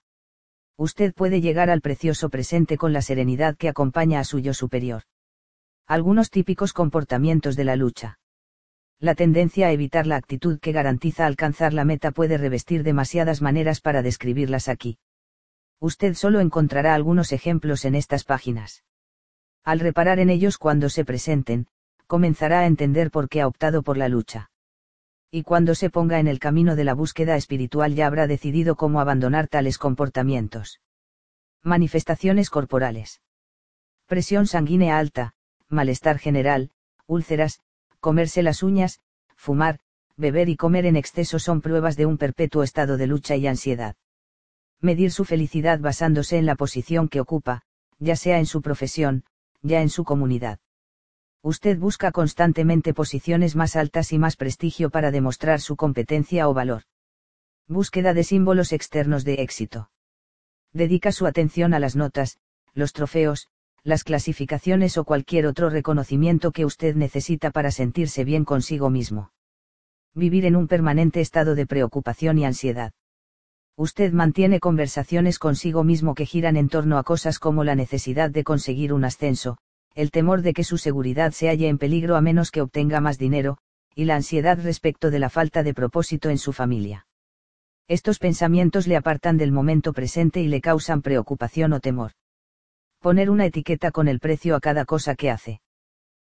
[0.77, 5.03] Usted puede llegar al precioso presente con la serenidad que acompaña a su yo superior.
[5.87, 8.17] Algunos típicos comportamientos de la lucha.
[9.05, 13.79] La tendencia a evitar la actitud que garantiza alcanzar la meta puede revestir demasiadas maneras
[13.79, 14.97] para describirlas aquí.
[15.79, 18.83] Usted solo encontrará algunos ejemplos en estas páginas.
[19.63, 21.67] Al reparar en ellos cuando se presenten,
[22.07, 24.49] comenzará a entender por qué ha optado por la lucha.
[25.29, 29.01] Y cuando se ponga en el camino de la búsqueda espiritual ya habrá decidido cómo
[29.01, 30.81] abandonar tales comportamientos.
[31.61, 33.21] Manifestaciones corporales.
[34.07, 35.35] Presión sanguínea alta,
[35.69, 36.71] malestar general,
[37.05, 37.61] úlceras,
[38.05, 38.99] comerse las uñas,
[39.35, 39.79] fumar,
[40.15, 43.95] beber y comer en exceso son pruebas de un perpetuo estado de lucha y ansiedad.
[44.79, 47.63] Medir su felicidad basándose en la posición que ocupa,
[47.97, 49.23] ya sea en su profesión,
[49.63, 50.59] ya en su comunidad.
[51.41, 56.83] Usted busca constantemente posiciones más altas y más prestigio para demostrar su competencia o valor.
[57.67, 59.89] Búsqueda de símbolos externos de éxito.
[60.73, 62.37] Dedica su atención a las notas,
[62.75, 63.49] los trofeos,
[63.85, 69.31] las clasificaciones o cualquier otro reconocimiento que usted necesita para sentirse bien consigo mismo.
[70.15, 72.93] Vivir en un permanente estado de preocupación y ansiedad.
[73.77, 78.43] Usted mantiene conversaciones consigo mismo que giran en torno a cosas como la necesidad de
[78.43, 79.59] conseguir un ascenso,
[79.93, 83.19] el temor de que su seguridad se halle en peligro a menos que obtenga más
[83.19, 83.59] dinero,
[83.93, 87.05] y la ansiedad respecto de la falta de propósito en su familia.
[87.87, 92.13] Estos pensamientos le apartan del momento presente y le causan preocupación o temor
[93.05, 95.61] poner una etiqueta con el precio a cada cosa que hace.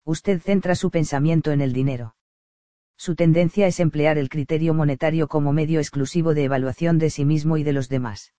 [0.03, 2.17] Usted centra su pensamiento en el dinero.
[2.97, 7.55] Su tendencia es emplear el criterio monetario como medio exclusivo de evaluación de sí mismo
[7.55, 8.33] y de los demás.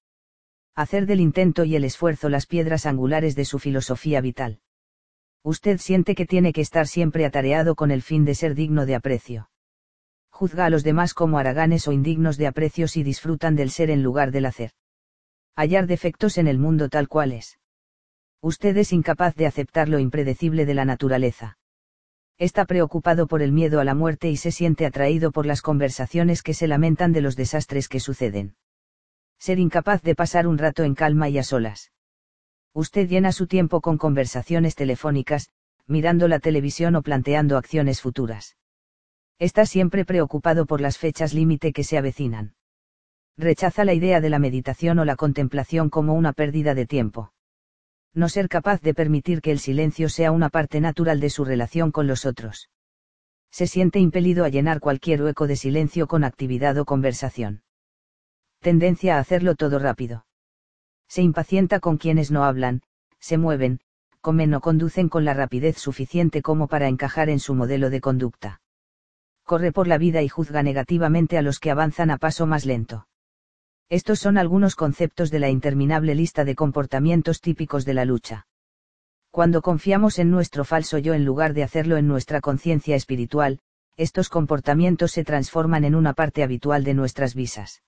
[0.75, 4.61] Hacer del intento y el esfuerzo las piedras angulares de su filosofía vital.
[5.43, 8.95] Usted siente que tiene que estar siempre atareado con el fin de ser digno de
[8.95, 9.49] aprecio.
[10.29, 14.03] Juzga a los demás como haraganes o indignos de aprecio si disfrutan del ser en
[14.03, 14.73] lugar del hacer.
[15.57, 17.59] Hallar defectos en el mundo tal cual es
[18.41, 21.59] usted es incapaz de aceptar lo impredecible de la naturaleza.
[22.39, 26.43] Está preocupado por el miedo a la muerte y se siente atraído por las conversaciones
[26.43, 28.55] que se lamentan de los desastres que suceden.
[29.41, 31.91] Ser incapaz de pasar un rato en calma y a solas.
[32.75, 35.51] Usted llena su tiempo con conversaciones telefónicas,
[35.89, 38.57] mirando la televisión o planteando acciones futuras.
[39.41, 42.55] Está siempre preocupado por las fechas límite que se avecinan.
[43.37, 47.33] Rechaza la idea de la meditación o la contemplación como una pérdida de tiempo
[48.19, 51.93] no ser capaz de permitir que el silencio sea una parte natural de su relación
[51.93, 52.69] con los otros.
[53.51, 57.63] Se siente impelido a llenar cualquier hueco de silencio con actividad o conversación.
[58.61, 60.27] Tendencia a hacerlo todo rápido.
[61.09, 62.83] Se impacienta con quienes no hablan,
[63.21, 63.81] se mueven,
[64.21, 68.61] comen o conducen con la rapidez suficiente como para encajar en su modelo de conducta.
[69.45, 73.08] Corre por la vida y juzga negativamente a los que avanzan a paso más lento.
[73.91, 78.47] Estos son algunos conceptos de la interminable lista de comportamientos típicos de la lucha.
[79.31, 83.61] Cuando confiamos en nuestro falso yo en lugar de hacerlo en nuestra conciencia espiritual,
[83.97, 87.83] estos comportamientos se transforman en una parte habitual de nuestras visas.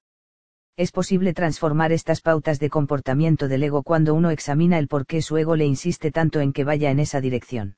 [0.74, 5.20] Es posible transformar estas pautas de comportamiento del ego cuando uno examina el por qué
[5.20, 7.76] su ego le insiste tanto en que vaya en esa dirección.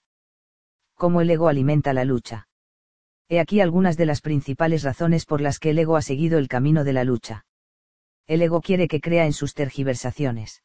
[0.94, 2.46] Cómo el ego alimenta la lucha.
[3.28, 6.46] He aquí algunas de las principales razones por las que el ego ha seguido el
[6.46, 7.44] camino de la lucha
[8.26, 10.62] el ego quiere que crea en sus tergiversaciones.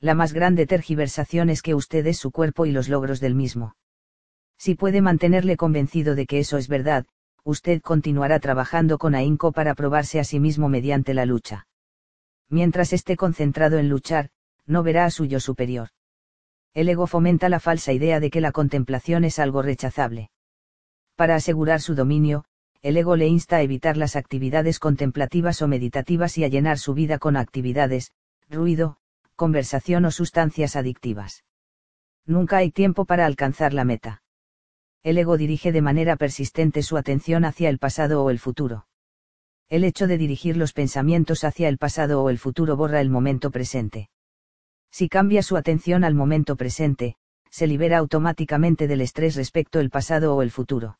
[0.00, 3.76] La más grande tergiversación es que usted es su cuerpo y los logros del mismo.
[4.56, 7.06] Si puede mantenerle convencido de que eso es verdad,
[7.44, 11.66] usted continuará trabajando con ahínco para probarse a sí mismo mediante la lucha.
[12.48, 14.30] Mientras esté concentrado en luchar,
[14.66, 15.88] no verá a su yo superior.
[16.74, 20.30] El ego fomenta la falsa idea de que la contemplación es algo rechazable.
[21.16, 22.44] Para asegurar su dominio,
[22.80, 26.94] el ego le insta a evitar las actividades contemplativas o meditativas y a llenar su
[26.94, 28.12] vida con actividades,
[28.48, 28.98] ruido,
[29.34, 31.44] conversación o sustancias adictivas.
[32.24, 34.22] Nunca hay tiempo para alcanzar la meta.
[35.02, 38.86] El ego dirige de manera persistente su atención hacia el pasado o el futuro.
[39.68, 43.50] El hecho de dirigir los pensamientos hacia el pasado o el futuro borra el momento
[43.50, 44.08] presente.
[44.90, 47.16] Si cambia su atención al momento presente,
[47.50, 50.98] se libera automáticamente del estrés respecto el pasado o el futuro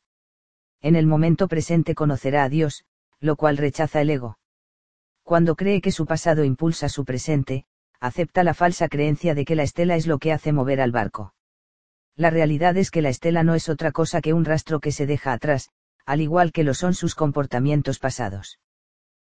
[0.81, 2.85] en el momento presente conocerá a Dios,
[3.19, 4.37] lo cual rechaza el ego.
[5.23, 7.65] Cuando cree que su pasado impulsa su presente,
[7.99, 11.33] acepta la falsa creencia de que la estela es lo que hace mover al barco.
[12.15, 15.05] La realidad es que la estela no es otra cosa que un rastro que se
[15.05, 15.69] deja atrás,
[16.05, 18.59] al igual que lo son sus comportamientos pasados.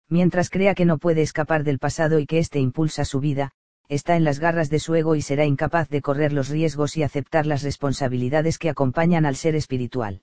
[0.08, 3.52] Mientras crea que no puede escapar del pasado y que éste impulsa su vida,
[3.88, 7.02] está en las garras de su ego y será incapaz de correr los riesgos y
[7.02, 10.22] aceptar las responsabilidades que acompañan al ser espiritual.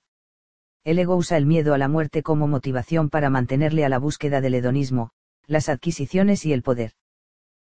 [0.84, 4.42] El ego usa el miedo a la muerte como motivación para mantenerle a la búsqueda
[4.42, 5.12] del hedonismo,
[5.46, 6.92] las adquisiciones y el poder.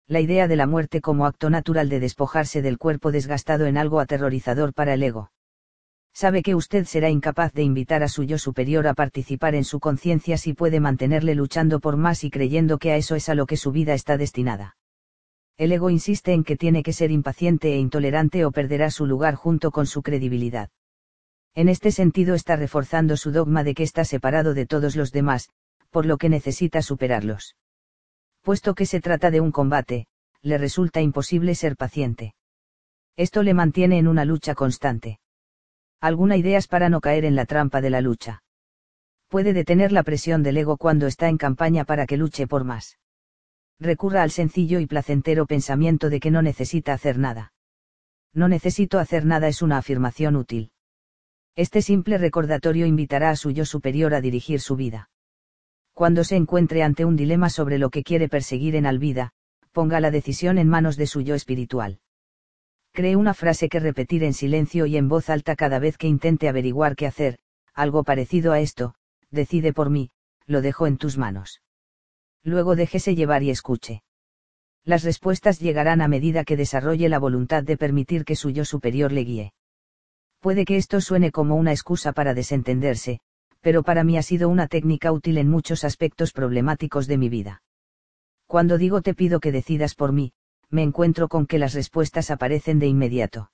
[0.05, 4.01] La idea de la muerte como acto natural de despojarse del cuerpo desgastado en algo
[4.01, 5.31] aterrorizador para el ego.
[6.13, 9.79] Sabe que usted será incapaz de invitar a su yo superior a participar en su
[9.79, 13.45] conciencia si puede mantenerle luchando por más y creyendo que a eso es a lo
[13.45, 14.75] que su vida está destinada.
[15.57, 19.35] El ego insiste en que tiene que ser impaciente e intolerante o perderá su lugar
[19.35, 20.69] junto con su credibilidad.
[21.55, 25.49] En este sentido está reforzando su dogma de que está separado de todos los demás,
[25.89, 27.55] por lo que necesita superarlos.
[28.41, 30.07] Puesto que se trata de un combate,
[30.41, 32.35] le resulta imposible ser paciente.
[33.15, 35.19] Esto le mantiene en una lucha constante.
[36.01, 38.43] Alguna ideas para no caer en la trampa de la lucha.
[39.29, 42.97] Puede detener la presión del ego cuando está en campaña para que luche por más
[43.79, 47.53] recurra al sencillo y placentero pensamiento de que no necesita hacer nada.
[48.33, 50.71] No necesito hacer nada es una afirmación útil.
[51.55, 55.09] Este simple recordatorio invitará a su yo superior a dirigir su vida.
[55.93, 59.31] Cuando se encuentre ante un dilema sobre lo que quiere perseguir en Alvida,
[59.71, 61.99] ponga la decisión en manos de su yo espiritual.
[62.91, 66.49] Cree una frase que repetir en silencio y en voz alta cada vez que intente
[66.49, 67.39] averiguar qué hacer,
[67.73, 68.95] algo parecido a esto,
[69.31, 70.11] decide por mí,
[70.45, 71.61] lo dejo en tus manos
[72.45, 74.03] luego déjese llevar y escuche.
[74.83, 79.11] Las respuestas llegarán a medida que desarrolle la voluntad de permitir que su yo superior
[79.11, 79.53] le guíe.
[80.45, 83.19] Puede que esto suene como una excusa para desentenderse,
[83.61, 87.63] pero para mí ha sido una técnica útil en muchos aspectos problemáticos de mi vida.
[88.45, 90.33] Cuando digo te pido que decidas por mí,
[90.69, 93.49] me encuentro con que las respuestas aparecen de inmediato.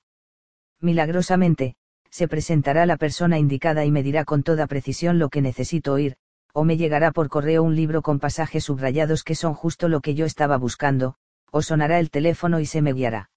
[0.81, 1.75] Milagrosamente,
[2.09, 6.17] se presentará la persona indicada y me dirá con toda precisión lo que necesito oír,
[6.51, 10.13] o me llegará por correo un libro con pasajes subrayados que son justo lo que
[10.13, 11.15] yo estaba buscando,
[11.51, 13.29] o sonará el teléfono y se me guiará.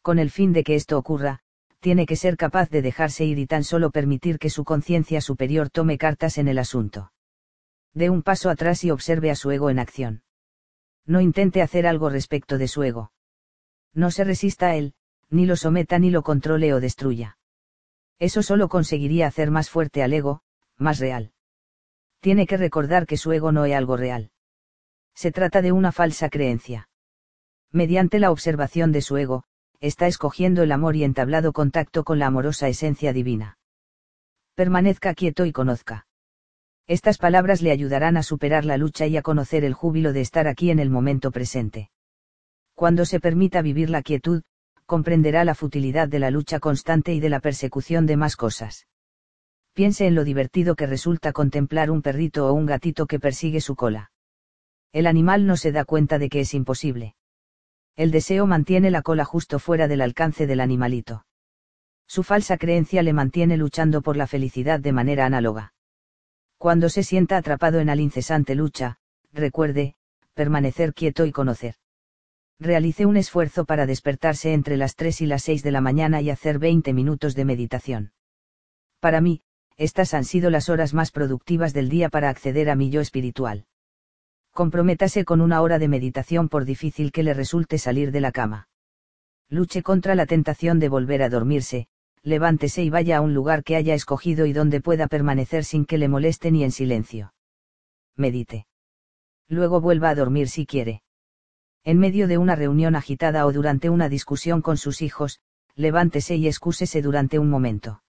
[0.00, 1.40] Con el fin de que esto ocurra,
[1.80, 5.70] tiene que ser capaz de dejarse ir y tan solo permitir que su conciencia superior
[5.70, 7.12] tome cartas en el asunto.
[7.94, 10.22] De un paso atrás y observe a su ego en acción.
[11.06, 13.12] No intente hacer algo respecto de su ego.
[13.94, 14.94] No se resista a él,
[15.30, 17.38] ni lo someta ni lo controle o destruya.
[18.18, 20.42] Eso solo conseguiría hacer más fuerte al ego,
[20.76, 21.32] más real
[22.20, 24.30] tiene que recordar que su ego no es algo real.
[25.14, 26.88] Se trata de una falsa creencia.
[27.70, 29.44] Mediante la observación de su ego,
[29.80, 33.58] está escogiendo el amor y entablado contacto con la amorosa esencia divina.
[34.54, 36.06] Permanezca quieto y conozca.
[36.86, 40.48] Estas palabras le ayudarán a superar la lucha y a conocer el júbilo de estar
[40.48, 41.90] aquí en el momento presente.
[42.74, 44.42] Cuando se permita vivir la quietud,
[44.86, 48.86] comprenderá la futilidad de la lucha constante y de la persecución de más cosas
[49.78, 53.76] piense en lo divertido que resulta contemplar un perrito o un gatito que persigue su
[53.76, 54.10] cola.
[54.92, 57.14] El animal no se da cuenta de que es imposible.
[57.98, 61.26] El deseo mantiene la cola justo fuera del alcance del animalito.
[62.06, 65.74] Su falsa creencia le mantiene luchando por la felicidad de manera análoga.
[66.58, 69.00] Cuando se sienta atrapado en la incesante lucha,
[69.32, 69.96] recuerde,
[70.34, 71.74] permanecer quieto y conocer.
[72.60, 76.30] Realice un esfuerzo para despertarse entre las 3 y las 6 de la mañana y
[76.30, 78.12] hacer 20 minutos de meditación.
[79.00, 79.42] Para mí,
[79.76, 83.66] estas han sido las horas más productivas del día para acceder a mi yo espiritual.
[84.58, 88.66] Comprométase con una hora de meditación por difícil que le resulte salir de la cama.
[89.48, 91.86] Luche contra la tentación de volver a dormirse,
[92.24, 95.96] levántese y vaya a un lugar que haya escogido y donde pueda permanecer sin que
[95.96, 97.34] le moleste ni en silencio.
[98.16, 98.66] Medite.
[99.46, 101.02] Luego vuelva a dormir si quiere.
[101.84, 105.38] En medio de una reunión agitada o durante una discusión con sus hijos,
[105.76, 108.02] levántese y excúsese durante un momento.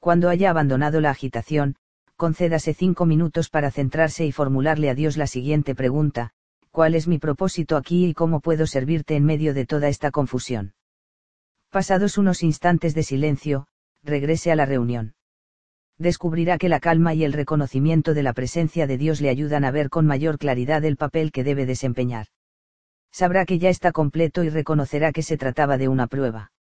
[0.00, 1.76] Cuando haya abandonado la agitación,
[2.20, 6.32] concédase cinco minutos para centrarse y formularle a Dios la siguiente pregunta,
[6.70, 10.74] ¿cuál es mi propósito aquí y cómo puedo servirte en medio de toda esta confusión?
[11.70, 13.68] Pasados unos instantes de silencio,
[14.02, 15.14] regrese a la reunión.
[15.96, 19.70] Descubrirá que la calma y el reconocimiento de la presencia de Dios le ayudan a
[19.70, 22.26] ver con mayor claridad el papel que debe desempeñar.
[23.10, 26.52] Sabrá que ya está completo y reconocerá que se trataba de una prueba.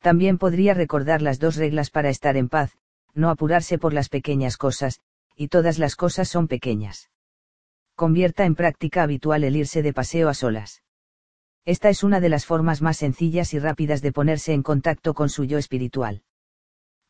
[0.00, 2.76] También podría recordar las dos reglas para estar en paz,
[3.14, 5.00] no apurarse por las pequeñas cosas,
[5.36, 7.10] y todas las cosas son pequeñas.
[7.96, 10.82] Convierta en práctica habitual el irse de paseo a solas.
[11.64, 15.28] Esta es una de las formas más sencillas y rápidas de ponerse en contacto con
[15.28, 16.22] su yo espiritual.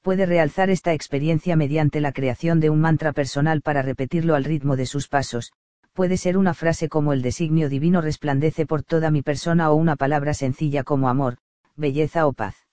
[0.03, 4.77] Puede realzar esta experiencia mediante la creación de un mantra personal para repetirlo al ritmo
[4.77, 5.53] de sus pasos,
[5.95, 9.97] puede ser una frase como el designio divino resplandece por toda mi persona o una
[9.97, 11.39] palabra sencilla como amor,
[11.77, 12.64] belleza o paz.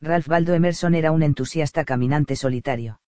[0.00, 3.00] Ralph Waldo Emerson era un entusiasta caminante solitario.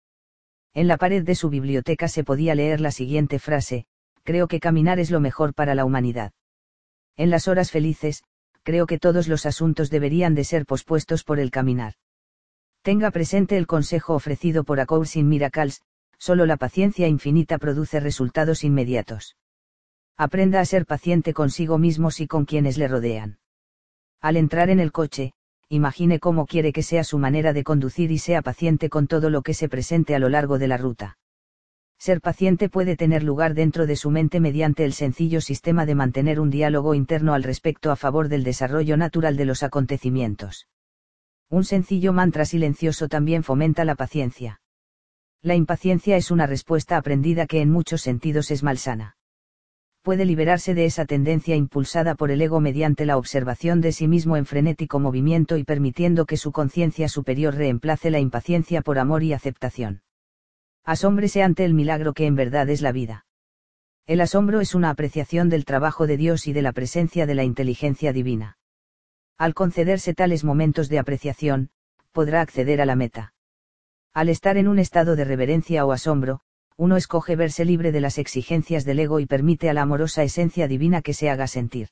[0.74, 3.86] En la pared de su biblioteca se podía leer la siguiente frase,
[4.24, 6.32] creo que caminar es lo mejor para la humanidad.
[7.16, 8.24] En las horas felices,
[8.62, 11.94] creo que todos los asuntos deberían de ser pospuestos por el caminar.
[12.82, 15.82] Tenga presente el consejo ofrecido por A Course in Miracles,
[16.18, 19.36] solo la paciencia infinita produce resultados inmediatos.
[20.16, 23.38] Aprenda a ser paciente consigo mismos y con quienes le rodean.
[24.20, 25.34] Al entrar en el coche,
[25.68, 29.42] imagine cómo quiere que sea su manera de conducir y sea paciente con todo lo
[29.42, 31.18] que se presente a lo largo de la ruta.
[31.98, 36.40] Ser paciente puede tener lugar dentro de su mente mediante el sencillo sistema de mantener
[36.40, 40.68] un diálogo interno al respecto a favor del desarrollo natural de los acontecimientos.
[41.48, 44.60] Un sencillo mantra silencioso también fomenta la paciencia.
[45.42, 49.15] La impaciencia es una respuesta aprendida que en muchos sentidos es malsana.
[50.06, 54.36] Puede liberarse de esa tendencia impulsada por el ego mediante la observación de sí mismo
[54.36, 59.32] en frenético movimiento y permitiendo que su conciencia superior reemplace la impaciencia por amor y
[59.32, 60.02] aceptación.
[60.84, 63.26] Asómbrese ante el milagro que en verdad es la vida.
[64.06, 67.42] El asombro es una apreciación del trabajo de Dios y de la presencia de la
[67.42, 68.58] inteligencia divina.
[69.36, 71.70] Al concederse tales momentos de apreciación,
[72.12, 73.34] podrá acceder a la meta.
[74.14, 76.42] Al estar en un estado de reverencia o asombro,
[76.78, 80.68] uno escoge verse libre de las exigencias del ego y permite a la amorosa esencia
[80.68, 81.88] divina que se haga sentir.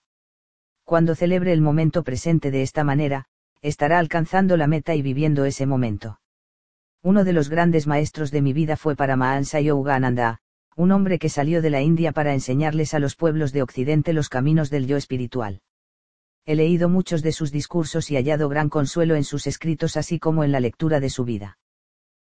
[0.85, 3.25] Cuando celebre el momento presente de esta manera,
[3.63, 6.21] estará alcanzando la meta y viviendo ese momento.
[7.03, 10.41] Uno de los grandes maestros de mi vida fue Paramahansa Yogananda,
[10.77, 14.29] un hombre que salió de la India para enseñarles a los pueblos de Occidente los
[14.29, 15.63] caminos del yo espiritual.
[16.45, 20.45] He leído muchos de sus discursos y hallado gran consuelo en sus escritos así como
[20.45, 21.57] en la lectura de su vida.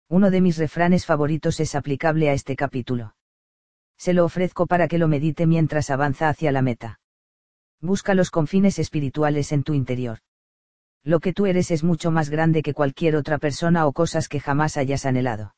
[0.08, 3.14] Uno de mis refranes favoritos es aplicable a este capítulo.
[3.96, 7.00] Se lo ofrezco para que lo medite mientras avanza hacia la meta.
[7.80, 10.18] Busca los confines espirituales en tu interior
[11.04, 14.40] lo que tú eres es mucho más grande que cualquier otra persona o cosas que
[14.40, 15.54] jamás hayas anhelado.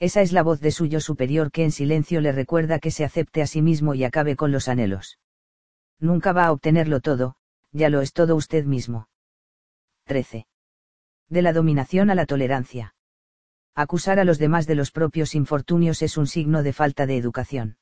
[0.00, 3.40] Esa es la voz de suyo superior que en silencio le recuerda que se acepte
[3.40, 5.18] a sí mismo y acabe con los anhelos.
[6.00, 7.36] Nunca va a obtenerlo todo,
[7.72, 9.08] ya lo es todo usted mismo.
[10.04, 10.46] 13.
[11.28, 12.94] De la dominación a la tolerancia.
[13.76, 17.76] Acusar a los demás de los propios infortunios es un signo de falta de educación.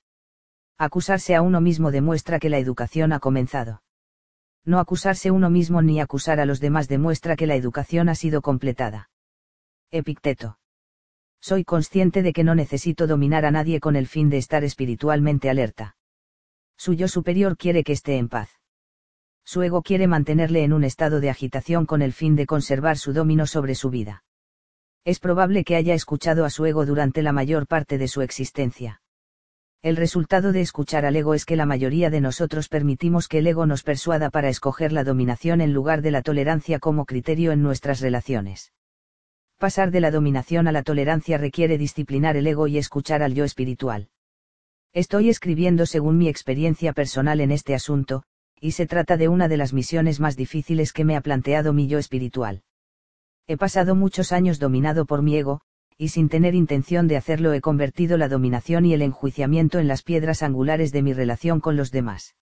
[0.77, 3.81] Acusarse a uno mismo demuestra que la educación ha comenzado
[4.65, 8.41] no acusarse uno mismo ni acusar a los demás demuestra que la educación ha sido
[8.41, 9.10] completada.
[9.91, 10.59] Epicteto.
[11.41, 15.51] Soy consciente de que no necesito dominar a nadie con el fin de estar espiritualmente
[15.51, 15.97] alerta.
[16.77, 18.49] Su yo superior quiere que esté en paz.
[19.44, 23.12] Su ego quiere mantenerle en un estado de agitación con el fin de conservar su
[23.12, 24.24] dominio sobre su vida.
[25.04, 29.03] Es probable que haya escuchado a su ego durante la mayor parte de su existencia.
[29.83, 33.47] El resultado de escuchar al ego es que la mayoría de nosotros permitimos que el
[33.47, 37.60] ego nos persuada para escoger la dominación en lugar de la tolerancia como criterio en
[37.60, 38.72] nuestras relaciones.
[39.58, 43.44] Pasar de la dominación a la tolerancia requiere disciplinar el ego y escuchar al yo
[43.44, 44.08] espiritual.
[44.94, 48.22] Estoy escribiendo según mi experiencia personal en este asunto,
[48.58, 51.88] y se trata de una de las misiones más difíciles que me ha planteado mi
[51.88, 52.62] yo espiritual.
[53.47, 55.60] He pasado muchos años dominado por mi ego,
[55.99, 60.03] y sin tener intención de hacerlo he convertido la dominación y el enjuiciamiento en las
[60.03, 62.35] piedras angulares de mi relación con los demás.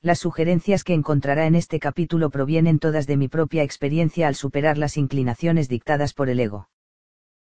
[0.00, 4.78] Las sugerencias que encontrará en este capítulo provienen todas de mi propia experiencia al superar
[4.78, 6.68] las inclinaciones dictadas por el ego.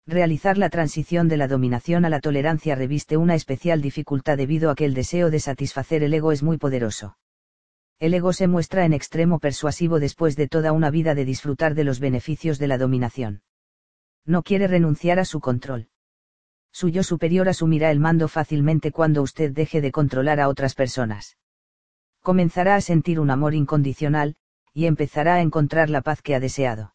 [0.07, 4.75] Realizar la transición de la dominación a la tolerancia reviste una especial dificultad debido a
[4.75, 7.17] que el deseo de satisfacer el ego es muy poderoso.
[7.99, 11.85] El ego se muestra en extremo persuasivo después de toda una vida de disfrutar de
[11.85, 13.43] los beneficios de la dominación
[14.27, 15.89] no quiere renunciar a su control.
[16.73, 21.37] Su yo superior asumirá el mando fácilmente cuando usted deje de controlar a otras personas.
[22.21, 24.37] Comenzará a sentir un amor incondicional,
[24.73, 26.95] y empezará a encontrar la paz que ha deseado.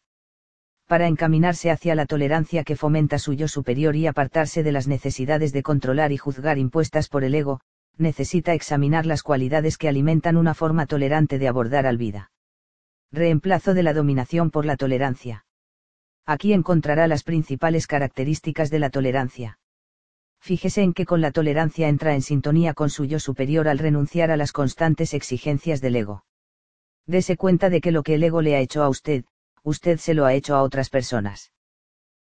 [0.86, 5.52] Para encaminarse hacia la tolerancia que fomenta su yo superior y apartarse de las necesidades
[5.52, 7.60] de controlar y juzgar impuestas por el ego,
[8.00, 12.32] necesita examinar las cualidades que alimentan una forma tolerante de abordar al vida.
[13.12, 15.44] Reemplazo de la dominación por la tolerancia.
[16.26, 19.58] Aquí encontrará las principales características de la tolerancia.
[20.40, 24.30] Fíjese en que con la tolerancia entra en sintonía con su yo superior al renunciar
[24.30, 26.24] a las constantes exigencias del ego.
[27.06, 29.24] Dese cuenta de que lo que el ego le ha hecho a usted,
[29.62, 31.52] usted se lo ha hecho a otras personas.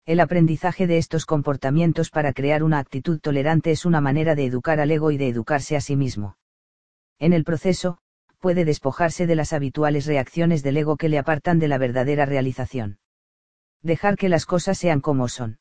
[0.04, 4.80] El aprendizaje de estos comportamientos para crear una actitud tolerante es una manera de educar
[4.80, 6.36] al ego y de educarse a sí mismo.
[7.18, 7.98] En el proceso,
[8.40, 12.98] puede despojarse de las habituales reacciones del ego que le apartan de la verdadera realización
[13.82, 15.58] dejar que las cosas sean como son.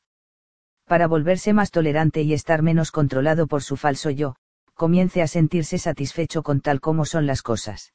[0.86, 4.36] Para volverse más tolerante y estar menos controlado por su falso yo,
[4.74, 7.92] comience a sentirse satisfecho con tal como son las cosas.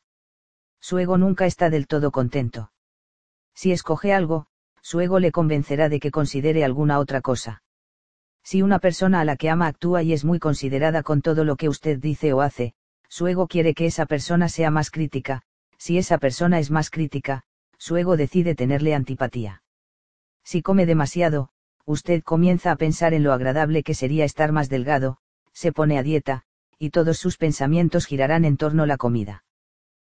[0.79, 2.71] Su ego nunca está del todo contento.
[3.53, 4.47] Si escoge algo,
[4.87, 7.61] su ego le convencerá de que considere alguna otra cosa.
[8.41, 11.57] Si una persona a la que ama actúa y es muy considerada con todo lo
[11.57, 12.73] que usted dice o hace,
[13.09, 15.41] su ego quiere que esa persona sea más crítica,
[15.77, 17.43] si esa persona es más crítica,
[17.77, 19.61] su ego decide tenerle antipatía.
[20.45, 21.49] Si come demasiado,
[21.83, 25.17] usted comienza a pensar en lo agradable que sería estar más delgado,
[25.51, 26.43] se pone a dieta,
[26.79, 29.43] y todos sus pensamientos girarán en torno a la comida.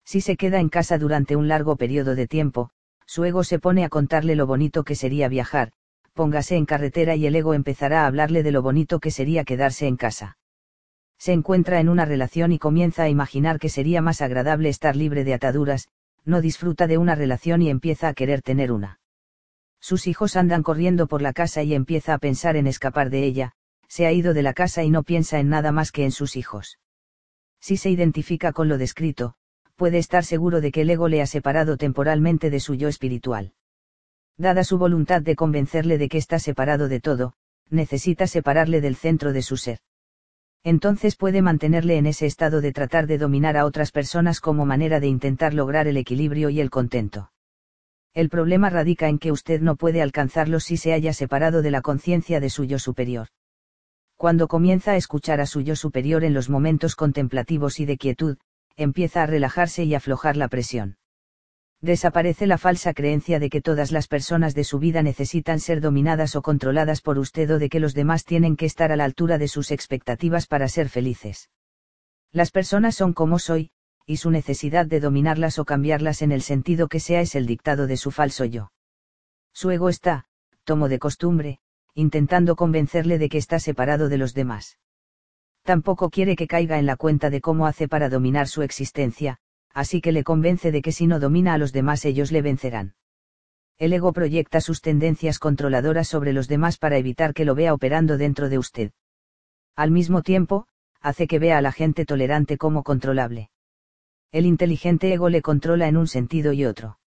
[0.03, 2.71] Si se queda en casa durante un largo periodo de tiempo,
[3.07, 5.71] su ego se pone a contarle lo bonito que sería viajar,
[6.13, 9.87] póngase en carretera y el ego empezará a hablarle de lo bonito que sería quedarse
[9.87, 10.37] en casa.
[11.17, 15.23] Se encuentra en una relación y comienza a imaginar que sería más agradable estar libre
[15.23, 15.87] de ataduras,
[16.25, 18.99] no disfruta de una relación y empieza a querer tener una.
[19.79, 23.53] Sus hijos andan corriendo por la casa y empieza a pensar en escapar de ella,
[23.87, 26.35] se ha ido de la casa y no piensa en nada más que en sus
[26.35, 26.77] hijos.
[27.61, 29.35] Si se identifica con lo descrito,
[29.77, 33.53] puede estar seguro de que el ego le ha separado temporalmente de su yo espiritual.
[34.35, 37.33] Dada su voluntad de convencerle de que está separado de todo,
[37.69, 39.79] necesita separarle del centro de su ser.
[40.63, 44.99] Entonces puede mantenerle en ese estado de tratar de dominar a otras personas como manera
[44.99, 47.31] de intentar lograr el equilibrio y el contento.
[48.13, 51.81] El problema radica en que usted no puede alcanzarlo si se haya separado de la
[51.81, 53.27] conciencia de su yo superior.
[54.15, 58.37] Cuando comienza a escuchar a su yo superior en los momentos contemplativos y de quietud,
[58.77, 60.97] empieza a relajarse y aflojar la presión.
[61.81, 66.35] Desaparece la falsa creencia de que todas las personas de su vida necesitan ser dominadas
[66.35, 69.37] o controladas por usted o de que los demás tienen que estar a la altura
[69.37, 71.49] de sus expectativas para ser felices.
[72.31, 73.71] Las personas son como soy,
[74.05, 77.87] y su necesidad de dominarlas o cambiarlas en el sentido que sea es el dictado
[77.87, 78.71] de su falso yo.
[79.53, 80.25] Su ego está,
[80.63, 81.59] tomo de costumbre,
[81.93, 84.77] intentando convencerle de que está separado de los demás.
[85.67, 89.39] Tampoco quiere que caiga en la cuenta de cómo hace para dominar su existencia,
[89.73, 92.95] así que le convence de que si no domina a los demás ellos le vencerán.
[93.77, 98.17] El ego proyecta sus tendencias controladoras sobre los demás para evitar que lo vea operando
[98.17, 98.91] dentro de usted.
[99.75, 100.67] Al mismo tiempo,
[101.01, 103.49] hace que vea a la gente tolerante como controlable
[104.31, 106.99] el inteligente ego le controla en un sentido y otro.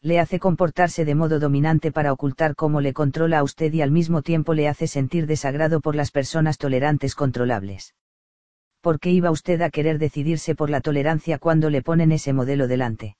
[0.00, 3.90] Le hace comportarse de modo dominante para ocultar cómo le controla a usted y al
[3.90, 7.94] mismo tiempo le hace sentir desagrado por las personas tolerantes controlables.
[8.80, 12.68] ¿Por qué iba usted a querer decidirse por la tolerancia cuando le ponen ese modelo
[12.68, 13.16] delante?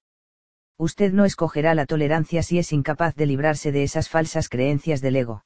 [0.76, 5.16] Usted no escogerá la tolerancia si es incapaz de librarse de esas falsas creencias del
[5.16, 5.42] ego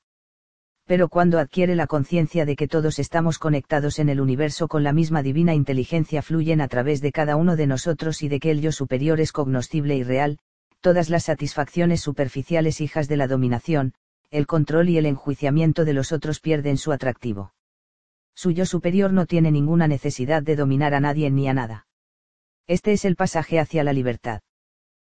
[0.84, 4.92] pero cuando adquiere la conciencia de que todos estamos conectados en el universo con la
[4.92, 8.60] misma divina inteligencia fluyen a través de cada uno de nosotros y de que el
[8.60, 10.38] yo superior es cognoscible y real,
[10.82, 13.94] todas las satisfacciones superficiales hijas de la dominación,
[14.30, 17.54] el control y el enjuiciamiento de los otros pierden su atractivo.
[18.34, 21.86] Su yo superior no tiene ninguna necesidad de dominar a nadie ni a nada.
[22.66, 24.40] Este es el pasaje hacia la libertad.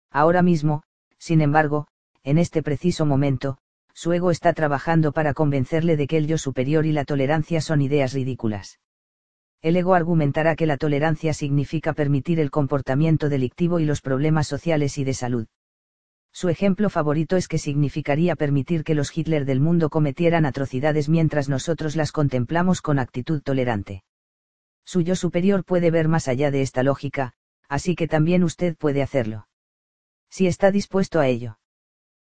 [0.10, 0.84] Ahora mismo,
[1.18, 1.88] sin embargo,
[2.24, 3.58] en este preciso momento,
[3.94, 7.82] su ego está trabajando para convencerle de que el yo superior y la tolerancia son
[7.82, 8.80] ideas ridículas.
[9.62, 14.98] El ego argumentará que la tolerancia significa permitir el comportamiento delictivo y los problemas sociales
[14.98, 15.48] y de salud.
[16.32, 21.50] Su ejemplo favorito es que significaría permitir que los Hitler del mundo cometieran atrocidades mientras
[21.50, 24.04] nosotros las contemplamos con actitud tolerante.
[24.86, 27.34] Su yo superior puede ver más allá de esta lógica,
[27.68, 29.48] así que también usted puede hacerlo.
[30.30, 31.60] Si está dispuesto a ello.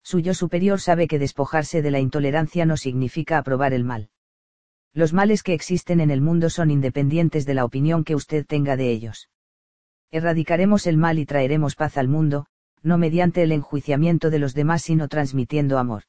[0.03, 4.09] Su yo superior sabe que despojarse de la intolerancia no significa aprobar el mal.
[4.93, 8.75] Los males que existen en el mundo son independientes de la opinión que usted tenga
[8.75, 9.29] de ellos.
[10.09, 12.47] Erradicaremos el mal y traeremos paz al mundo,
[12.83, 16.03] no mediante el enjuiciamiento de los demás sino transmitiendo amor.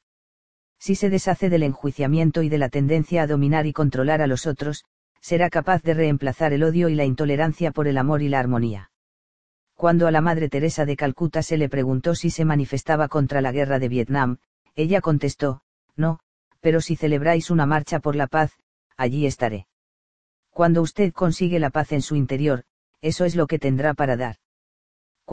[0.78, 4.46] Si se deshace del enjuiciamiento y de la tendencia a dominar y controlar a los
[4.46, 4.84] otros,
[5.20, 8.90] será capaz de reemplazar el odio y la intolerancia por el amor y la armonía
[9.82, 13.50] cuando a la Madre Teresa de Calcuta se le preguntó si se manifestaba contra la
[13.50, 14.38] guerra de Vietnam,
[14.76, 15.62] ella contestó,
[15.96, 16.20] no,
[16.60, 18.52] pero si celebráis una marcha por la paz,
[18.96, 19.66] allí estaré.
[20.50, 22.62] Cuando usted consigue la paz en su interior,
[23.00, 24.36] eso es lo que tendrá para dar.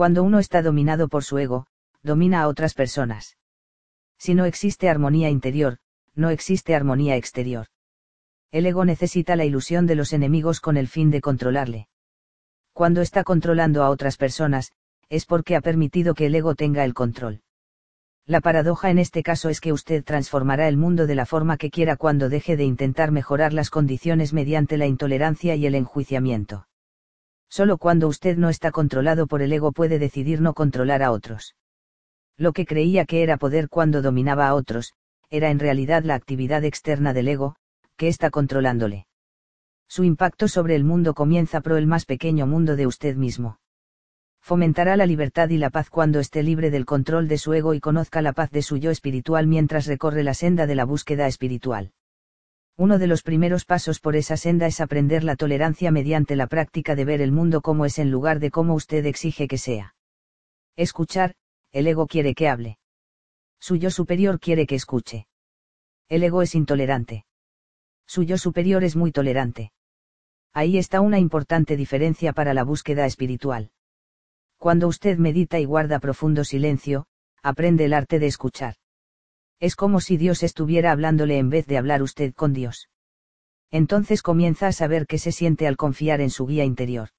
[0.00, 1.66] Cuando uno está dominado por su ego,
[2.02, 3.36] domina a otras personas.
[4.16, 5.76] Si no existe armonía interior,
[6.14, 7.66] no existe armonía exterior.
[8.50, 11.88] El ego necesita la ilusión de los enemigos con el fin de controlarle
[12.72, 14.72] cuando está controlando a otras personas,
[15.10, 17.42] es porque ha permitido que el ego tenga el control.
[18.24, 21.68] La paradoja en este caso es que usted transformará el mundo de la forma que
[21.68, 26.69] quiera cuando deje de intentar mejorar las condiciones mediante la intolerancia y el enjuiciamiento.
[27.50, 31.56] Solo cuando usted no está controlado por el ego puede decidir no controlar a otros.
[32.38, 34.94] Lo que creía que era poder cuando dominaba a otros,
[35.28, 37.56] era en realidad la actividad externa del ego,
[37.96, 39.06] que está controlándole
[39.90, 43.58] su impacto sobre el mundo comienza pro el más pequeño mundo de usted mismo.
[44.40, 47.80] Fomentará la libertad y la paz cuando esté libre del control de su ego y
[47.80, 51.90] conozca la paz de su yo espiritual mientras recorre la senda de la búsqueda espiritual.
[52.76, 56.94] Uno de los primeros pasos por esa senda es aprender la tolerancia mediante la práctica
[56.94, 59.94] de ver el mundo como es en lugar de como usted exige que sea.
[60.76, 61.34] Escuchar,
[61.72, 62.78] el ego quiere que hable.
[63.60, 65.26] Su yo superior quiere que escuche.
[66.08, 67.24] El ego es intolerante.
[68.06, 69.72] Su yo superior es muy tolerante.
[70.52, 73.70] Ahí está una importante diferencia para la búsqueda espiritual.
[74.56, 77.06] Cuando usted medita y guarda profundo silencio,
[77.42, 78.74] aprende el arte de escuchar.
[79.60, 82.88] Es como si Dios estuviera hablándole en vez de hablar usted con Dios.
[83.70, 87.10] Entonces comienza a saber qué se siente al confiar en su guía interior.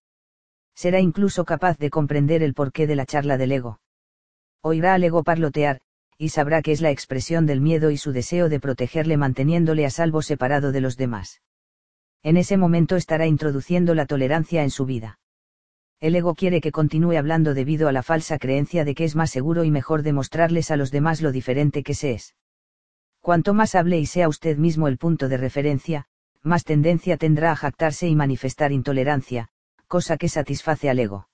[0.76, 3.80] Será incluso capaz de comprender el porqué de la charla del ego.
[4.62, 5.82] Oirá al ego parlotear,
[6.18, 9.90] y sabrá que es la expresión del miedo y su deseo de protegerle manteniéndole a
[9.90, 11.42] salvo separado de los demás.
[12.24, 15.21] En ese momento estará introduciendo la tolerancia en su vida.
[16.02, 19.30] El ego quiere que continúe hablando debido a la falsa creencia de que es más
[19.30, 22.36] seguro y mejor demostrarles a los demás lo diferente que se es.
[23.20, 26.08] Cuanto más hable y sea usted mismo el punto de referencia,
[26.42, 29.50] más tendencia tendrá a jactarse y manifestar intolerancia,
[29.86, 31.28] cosa que satisface al ego.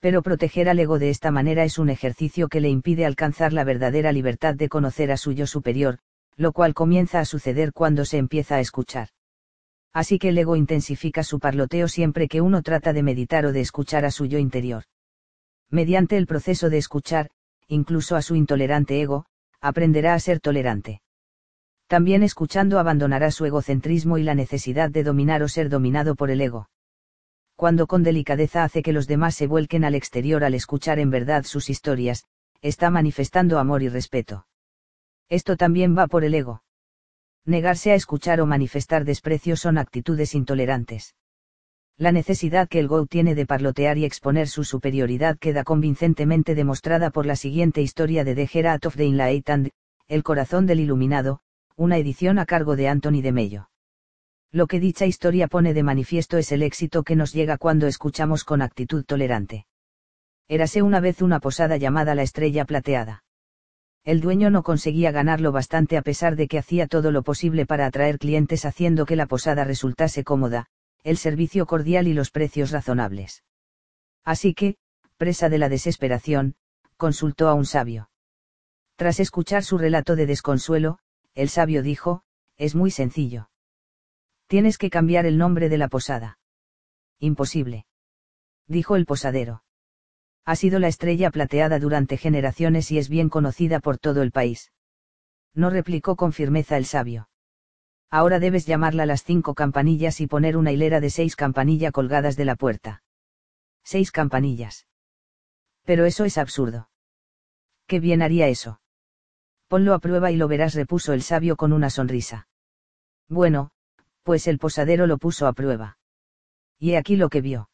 [0.00, 3.62] Pero proteger al ego de esta manera es un ejercicio que le impide alcanzar la
[3.62, 6.00] verdadera libertad de conocer a su yo superior,
[6.34, 9.10] lo cual comienza a suceder cuando se empieza a escuchar
[9.96, 13.62] así que el ego intensifica su parloteo siempre que uno trata de meditar o de
[13.62, 14.84] escuchar a su yo interior.
[15.70, 17.30] Mediante el proceso de escuchar,
[17.66, 19.24] incluso a su intolerante ego,
[19.58, 21.00] aprenderá a ser tolerante.
[21.86, 26.42] También escuchando abandonará su egocentrismo y la necesidad de dominar o ser dominado por el
[26.42, 26.68] ego.
[27.54, 31.44] Cuando con delicadeza hace que los demás se vuelquen al exterior al escuchar en verdad
[31.44, 32.26] sus historias,
[32.60, 34.46] está manifestando amor y respeto.
[35.30, 36.60] Esto también va por el ego
[37.46, 41.14] negarse a escuchar o manifestar desprecio son actitudes intolerantes.
[41.96, 47.10] La necesidad que el Go tiene de parlotear y exponer su superioridad queda convincentemente demostrada
[47.10, 49.72] por la siguiente historia de The Herat of the
[50.08, 51.40] El corazón del iluminado,
[51.74, 53.70] una edición a cargo de Anthony de Mello.
[54.52, 58.44] Lo que dicha historia pone de manifiesto es el éxito que nos llega cuando escuchamos
[58.44, 59.66] con actitud tolerante.
[60.48, 63.24] Érase una vez una posada llamada la Estrella Plateada
[64.06, 67.86] el dueño no conseguía ganarlo bastante a pesar de que hacía todo lo posible para
[67.86, 70.68] atraer clientes haciendo que la posada resultase cómoda,
[71.02, 73.42] el servicio cordial y los precios razonables.
[74.24, 74.76] Así que,
[75.16, 76.54] presa de la desesperación,
[76.96, 78.08] consultó a un sabio.
[78.94, 81.00] Tras escuchar su relato de desconsuelo,
[81.34, 82.22] el sabio dijo,
[82.56, 83.50] es muy sencillo.
[84.46, 86.38] Tienes que cambiar el nombre de la posada.
[87.18, 87.86] Imposible.
[88.68, 89.65] Dijo el posadero
[90.46, 94.72] ha sido la estrella plateada durante generaciones y es bien conocida por todo el país.
[95.54, 97.28] No replicó con firmeza el sabio.
[98.10, 102.44] Ahora debes llamarla las cinco campanillas y poner una hilera de seis campanillas colgadas de
[102.44, 103.02] la puerta.
[103.82, 104.86] Seis campanillas.
[105.84, 106.90] Pero eso es absurdo.
[107.88, 108.80] Qué bien haría eso.
[109.66, 112.46] Ponlo a prueba y lo verás, repuso el sabio con una sonrisa.
[113.28, 113.72] Bueno,
[114.22, 115.98] pues el posadero lo puso a prueba.
[116.78, 117.68] Y he aquí lo que vio.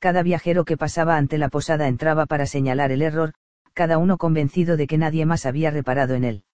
[0.00, 3.34] Cada viajero que pasaba ante la posada entraba para señalar el error,
[3.74, 6.44] cada uno convencido de que nadie más había reparado en él.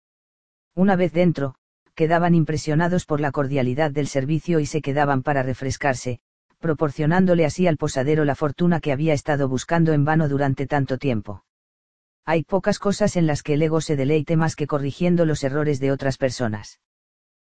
[0.75, 1.55] Una vez dentro,
[1.95, 6.19] quedaban impresionados por la cordialidad del servicio y se quedaban para refrescarse,
[6.59, 11.45] proporcionándole así al posadero la fortuna que había estado buscando en vano durante tanto tiempo.
[12.25, 15.79] Hay pocas cosas en las que el ego se deleite más que corrigiendo los errores
[15.79, 16.81] de otras personas.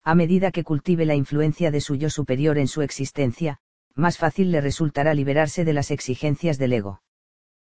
[0.04, 3.60] A medida que cultive la influencia de su yo superior en su existencia,
[3.99, 7.01] más fácil le resultará liberarse de las exigencias del ego.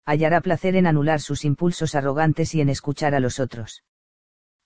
[0.05, 3.83] Hallará placer en anular sus impulsos arrogantes y en escuchar a los otros.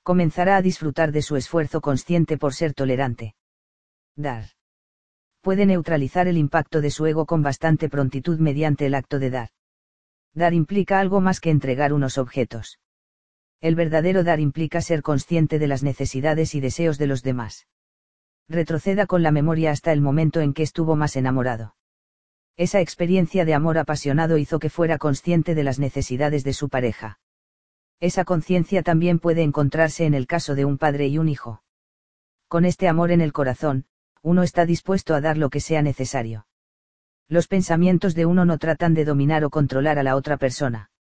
[0.03, 3.35] Comenzará a disfrutar de su esfuerzo consciente por ser tolerante.
[4.15, 4.45] Dar.
[5.41, 9.49] Puede neutralizar el impacto de su ego con bastante prontitud mediante el acto de dar.
[10.33, 12.79] Dar implica algo más que entregar unos objetos.
[13.61, 17.65] El verdadero dar implica ser consciente de las necesidades y deseos de los demás
[18.47, 21.75] retroceda con la memoria hasta el momento en que estuvo más enamorado.
[22.57, 27.19] Esa experiencia de amor apasionado hizo que fuera consciente de las necesidades de su pareja.
[27.99, 31.63] Esa conciencia también puede encontrarse en el caso de un padre y un hijo.
[32.47, 33.85] Con este amor en el corazón,
[34.21, 36.47] uno está dispuesto a dar lo que sea necesario.
[37.27, 40.91] Los pensamientos de uno no tratan de dominar o controlar a la otra persona.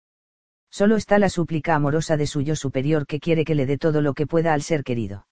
[0.71, 4.01] Solo está la súplica amorosa de su yo superior que quiere que le dé todo
[4.01, 5.27] lo que pueda al ser querido.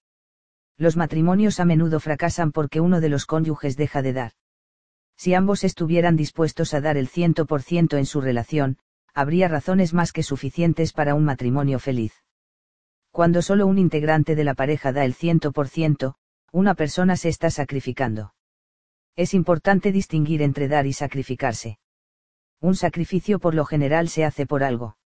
[0.77, 4.31] Los matrimonios a menudo fracasan porque uno de los cónyuges deja de dar.
[5.15, 8.77] Si ambos estuvieran dispuestos a dar el ciento por ciento en su relación,
[9.13, 12.13] habría razones más que suficientes para un matrimonio feliz.
[13.11, 16.15] Cuando solo un integrante de la pareja da el ciento por ciento,
[16.51, 18.33] una persona se está sacrificando.
[19.15, 21.77] Es importante distinguir entre dar y sacrificarse.
[22.59, 24.97] Un sacrificio por lo general se hace por algo.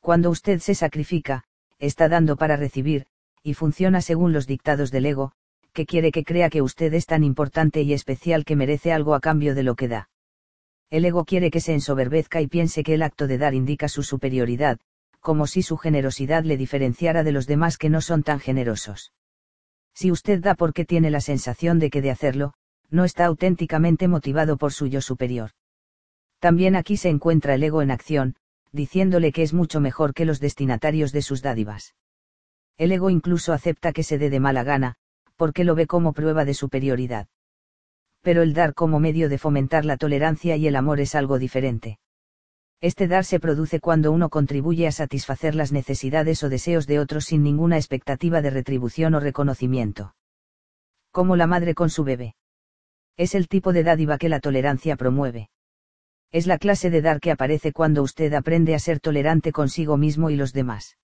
[0.00, 1.44] Cuando usted se sacrifica,
[1.78, 3.06] está dando para recibir,
[3.42, 5.32] y funciona según los dictados del ego,
[5.72, 9.20] que quiere que crea que usted es tan importante y especial que merece algo a
[9.20, 10.10] cambio de lo que da.
[10.90, 14.02] El ego quiere que se ensoberbezca y piense que el acto de dar indica su
[14.02, 14.78] superioridad,
[15.20, 19.12] como si su generosidad le diferenciara de los demás que no son tan generosos.
[19.94, 22.54] Si usted da porque tiene la sensación de que de hacerlo,
[22.90, 25.52] no está auténticamente motivado por su yo superior.
[26.40, 28.36] También aquí se encuentra el ego en acción,
[28.72, 31.94] diciéndole que es mucho mejor que los destinatarios de sus dádivas.
[32.78, 34.96] El ego incluso acepta que se dé de mala gana,
[35.36, 37.28] porque lo ve como prueba de superioridad.
[38.20, 41.98] Pero el dar como medio de fomentar la tolerancia y el amor es algo diferente.
[42.80, 47.26] Este dar se produce cuando uno contribuye a satisfacer las necesidades o deseos de otros
[47.26, 50.14] sin ninguna expectativa de retribución o reconocimiento.
[51.12, 52.34] Como la madre con su bebé.
[53.16, 55.50] Es el tipo de dádiva que la tolerancia promueve.
[56.32, 60.30] Es la clase de dar que aparece cuando usted aprende a ser tolerante consigo mismo
[60.30, 60.96] y los demás.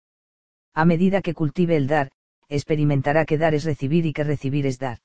[0.78, 2.12] A medida que cultive el dar,
[2.49, 4.99] experimentará que dar es recibir y que recibir es dar.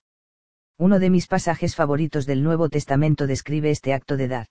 [0.77, 4.47] Uno de mis pasajes favoritos del Nuevo Testamento describe este acto de dar.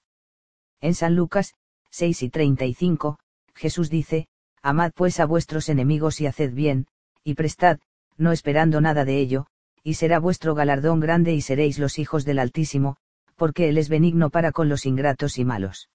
[0.80, 1.54] En San Lucas,
[1.90, 3.20] 6 y 35,
[3.54, 4.26] Jesús dice,
[4.62, 6.88] Amad pues a vuestros enemigos y haced bien,
[7.22, 7.78] y prestad,
[8.16, 9.46] no esperando nada de ello,
[9.84, 12.96] y será vuestro galardón grande y seréis los hijos del Altísimo,
[13.36, 15.88] porque Él es benigno para con los ingratos y malos.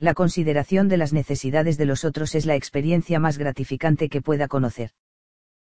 [0.00, 4.48] La consideración de las necesidades de los otros es la experiencia más gratificante que pueda
[4.48, 4.92] conocer.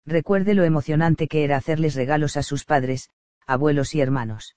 [0.06, 3.10] Recuerde lo emocionante que era hacerles regalos a sus padres,
[3.46, 4.56] abuelos y hermanos.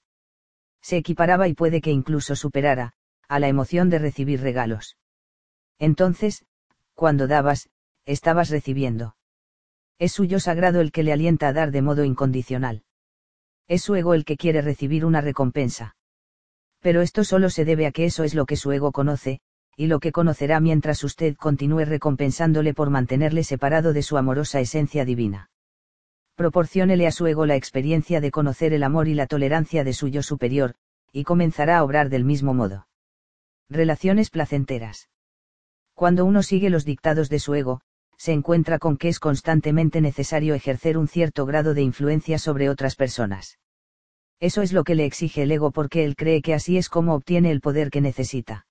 [0.81, 2.93] Se equiparaba y puede que incluso superara,
[3.27, 4.95] a la emoción de recibir regalos.
[5.77, 6.45] Entonces,
[6.93, 7.69] cuando dabas,
[8.05, 9.17] estabas recibiendo.
[9.99, 12.83] Es suyo sagrado el que le alienta a dar de modo incondicional.
[13.67, 15.97] Es su ego el que quiere recibir una recompensa.
[16.79, 19.41] Pero esto solo se debe a que eso es lo que su ego conoce,
[19.75, 25.05] y lo que conocerá mientras usted continúe recompensándole por mantenerle separado de su amorosa esencia
[25.05, 25.49] divina.
[26.35, 30.07] Proporciónele a su ego la experiencia de conocer el amor y la tolerancia de su
[30.07, 30.75] yo superior,
[31.11, 32.87] y comenzará a obrar del mismo modo.
[33.69, 35.09] Relaciones placenteras.
[35.93, 37.81] Cuando uno sigue los dictados de su ego,
[38.17, 42.95] se encuentra con que es constantemente necesario ejercer un cierto grado de influencia sobre otras
[42.95, 43.59] personas.
[44.39, 47.15] Eso es lo que le exige el ego porque él cree que así es como
[47.15, 48.65] obtiene el poder que necesita.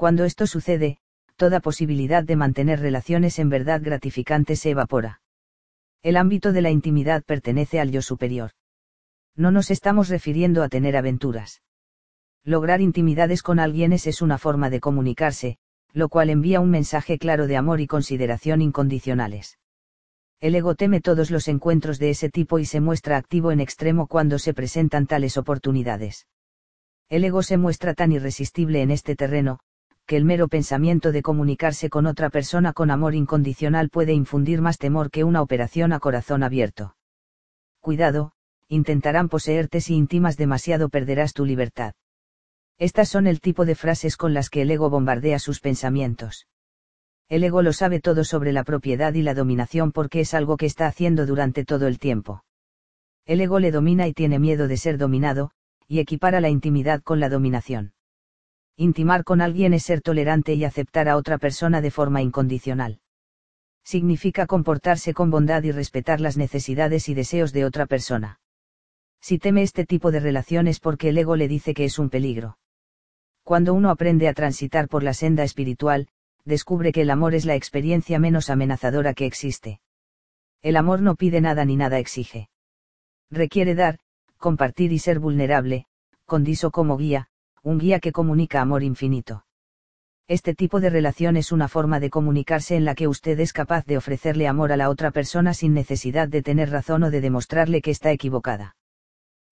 [0.00, 0.96] Cuando esto sucede,
[1.36, 5.20] toda posibilidad de mantener relaciones en verdad gratificantes se evapora.
[6.02, 8.52] El ámbito de la intimidad pertenece al yo superior.
[9.36, 11.60] No nos estamos refiriendo a tener aventuras.
[12.44, 15.58] Lograr intimidades con alguienes es una forma de comunicarse,
[15.92, 19.58] lo cual envía un mensaje claro de amor y consideración incondicionales.
[20.40, 24.06] El ego teme todos los encuentros de ese tipo y se muestra activo en extremo
[24.06, 26.26] cuando se presentan tales oportunidades.
[27.10, 29.60] El ego se muestra tan irresistible en este terreno,
[30.10, 34.76] que el mero pensamiento de comunicarse con otra persona con amor incondicional puede infundir más
[34.76, 36.96] temor que una operación a corazón abierto.
[37.78, 38.32] Cuidado,
[38.66, 41.94] intentarán poseerte si intimas demasiado perderás tu libertad.
[42.76, 46.48] Estas son el tipo de frases con las que el ego bombardea sus pensamientos.
[47.28, 50.66] El ego lo sabe todo sobre la propiedad y la dominación porque es algo que
[50.66, 52.42] está haciendo durante todo el tiempo.
[53.26, 55.52] El ego le domina y tiene miedo de ser dominado,
[55.86, 57.92] y equipara la intimidad con la dominación.
[58.80, 63.00] Intimar con alguien es ser tolerante y aceptar a otra persona de forma incondicional.
[63.84, 68.40] Significa comportarse con bondad y respetar las necesidades y deseos de otra persona.
[69.20, 72.56] Si teme este tipo de relaciones porque el ego le dice que es un peligro.
[73.42, 76.08] Cuando uno aprende a transitar por la senda espiritual,
[76.46, 79.82] descubre que el amor es la experiencia menos amenazadora que existe.
[80.62, 82.48] El amor no pide nada ni nada exige.
[83.30, 83.98] Requiere dar,
[84.38, 85.84] compartir y ser vulnerable,
[86.24, 87.29] con Diso como guía,
[87.62, 89.44] un guía que comunica amor infinito.
[90.28, 93.84] Este tipo de relación es una forma de comunicarse en la que usted es capaz
[93.84, 97.82] de ofrecerle amor a la otra persona sin necesidad de tener razón o de demostrarle
[97.82, 98.76] que está equivocada.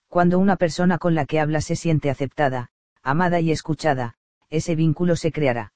[0.08, 2.70] Cuando una persona con la que habla se siente aceptada,
[3.02, 4.14] amada y escuchada,
[4.50, 5.72] ese vínculo se creará.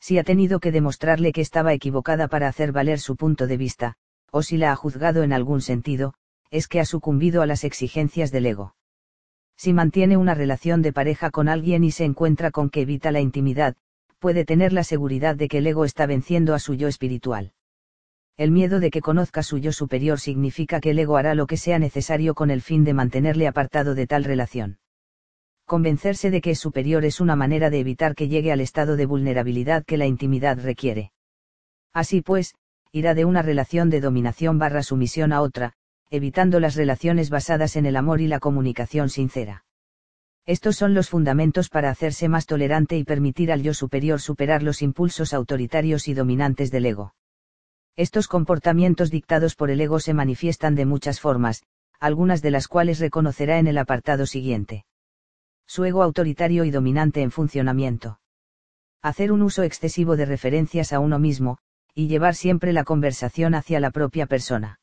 [0.00, 3.94] Si ha tenido que demostrarle que estaba equivocada para hacer valer su punto de vista,
[4.32, 6.14] o si la ha juzgado en algún sentido,
[6.50, 8.74] es que ha sucumbido a las exigencias del ego.
[9.56, 13.20] Si mantiene una relación de pareja con alguien y se encuentra con que evita la
[13.20, 13.76] intimidad,
[14.18, 17.52] puede tener la seguridad de que el ego está venciendo a su yo espiritual.
[18.36, 21.56] El miedo de que conozca su yo superior significa que el ego hará lo que
[21.56, 24.78] sea necesario con el fin de mantenerle apartado de tal relación.
[25.66, 29.06] Convencerse de que es superior es una manera de evitar que llegue al estado de
[29.06, 31.12] vulnerabilidad que la intimidad requiere.
[31.92, 32.54] Así pues,
[32.90, 35.74] irá de una relación de dominación barra sumisión a otra,
[36.14, 39.64] evitando las relaciones basadas en el amor y la comunicación sincera.
[40.46, 44.80] Estos son los fundamentos para hacerse más tolerante y permitir al yo superior superar los
[44.80, 47.14] impulsos autoritarios y dominantes del ego.
[47.96, 51.64] Estos comportamientos dictados por el ego se manifiestan de muchas formas,
[51.98, 54.84] algunas de las cuales reconocerá en el apartado siguiente.
[55.66, 58.20] Su ego autoritario y dominante en funcionamiento.
[59.02, 61.58] Hacer un uso excesivo de referencias a uno mismo,
[61.92, 64.78] y llevar siempre la conversación hacia la propia persona.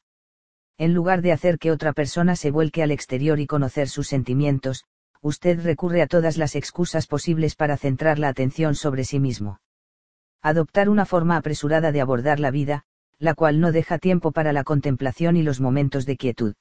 [0.81, 4.85] En lugar de hacer que otra persona se vuelque al exterior y conocer sus sentimientos,
[5.22, 9.60] usted recurre a todas las excusas posibles para centrar la atención sobre sí mismo.
[10.42, 12.81] Adoptar una forma apresurada de abordar la vida,
[13.19, 16.56] la cual no deja tiempo para la contemplación y los momentos de quietud.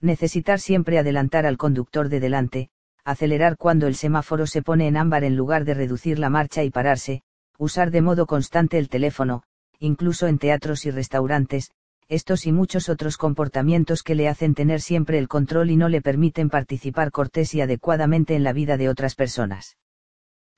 [0.00, 2.70] Necesitar siempre adelantar al conductor de delante,
[3.02, 6.70] acelerar cuando el semáforo se pone en ámbar en lugar de reducir la marcha y
[6.70, 7.24] pararse,
[7.58, 9.42] usar de modo constante el teléfono,
[9.80, 11.72] incluso en teatros y restaurantes,
[12.12, 16.02] estos y muchos otros comportamientos que le hacen tener siempre el control y no le
[16.02, 19.78] permiten participar cortés y adecuadamente en la vida de otras personas.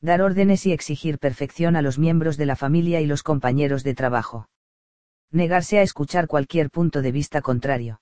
[0.00, 3.94] Dar órdenes y exigir perfección a los miembros de la familia y los compañeros de
[3.94, 4.48] trabajo.
[5.30, 8.00] Negarse a escuchar cualquier punto de vista contrario.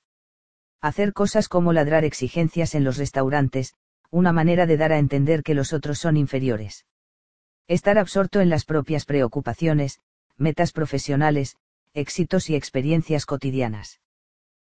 [0.80, 3.74] Hacer cosas como ladrar exigencias en los restaurantes,
[4.10, 6.86] una manera de dar a entender que los otros son inferiores.
[7.68, 10.00] Estar absorto en las propias preocupaciones,
[10.38, 11.58] metas profesionales,
[11.94, 14.00] éxitos y experiencias cotidianas.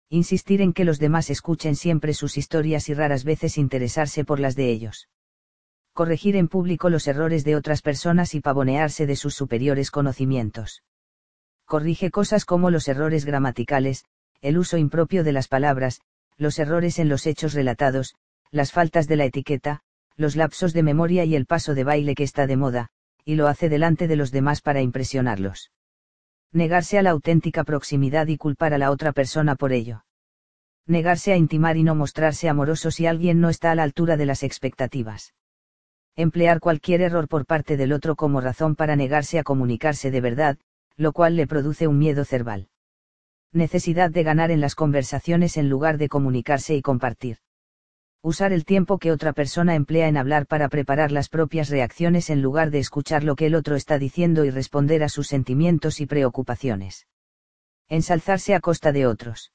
[0.09, 4.57] Insistir en que los demás escuchen siempre sus historias y raras veces interesarse por las
[4.57, 5.09] de ellos.
[5.93, 10.83] Corregir en público los errores de otras personas y pavonearse de sus superiores conocimientos.
[11.67, 14.05] Corrige cosas como los errores gramaticales,
[14.41, 16.01] el uso impropio de las palabras,
[16.39, 18.15] los errores en los hechos relatados,
[18.51, 19.83] las faltas de la etiqueta,
[20.17, 22.89] los lapsos de memoria y el paso de baile que está de moda,
[23.27, 25.71] y lo hace delante de los demás para impresionarlos
[26.53, 30.05] negarse a la auténtica proximidad y culpar a la otra persona por ello.
[30.87, 34.27] Negarse a intimar y no mostrarse amoroso si alguien no está a la altura de
[34.27, 35.35] las expectativas.
[36.17, 40.59] Emplear cualquier error por parte del otro como razón para negarse a comunicarse de verdad,
[40.97, 42.69] lo cual le produce un miedo cerval.
[43.53, 47.39] Necesidad de ganar en las conversaciones en lugar de comunicarse y compartir.
[48.23, 52.43] Usar el tiempo que otra persona emplea en hablar para preparar las propias reacciones en
[52.43, 56.07] lugar de escuchar lo que el otro está diciendo y responder a sus sentimientos y
[56.07, 57.07] preocupaciones.
[57.89, 59.53] Ensalzarse a costa de otros.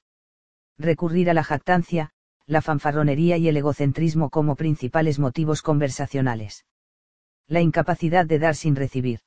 [0.79, 2.09] Recurrir a la jactancia,
[2.47, 6.65] la fanfarronería y el egocentrismo como principales motivos conversacionales.
[7.47, 9.19] La incapacidad de dar sin recibir.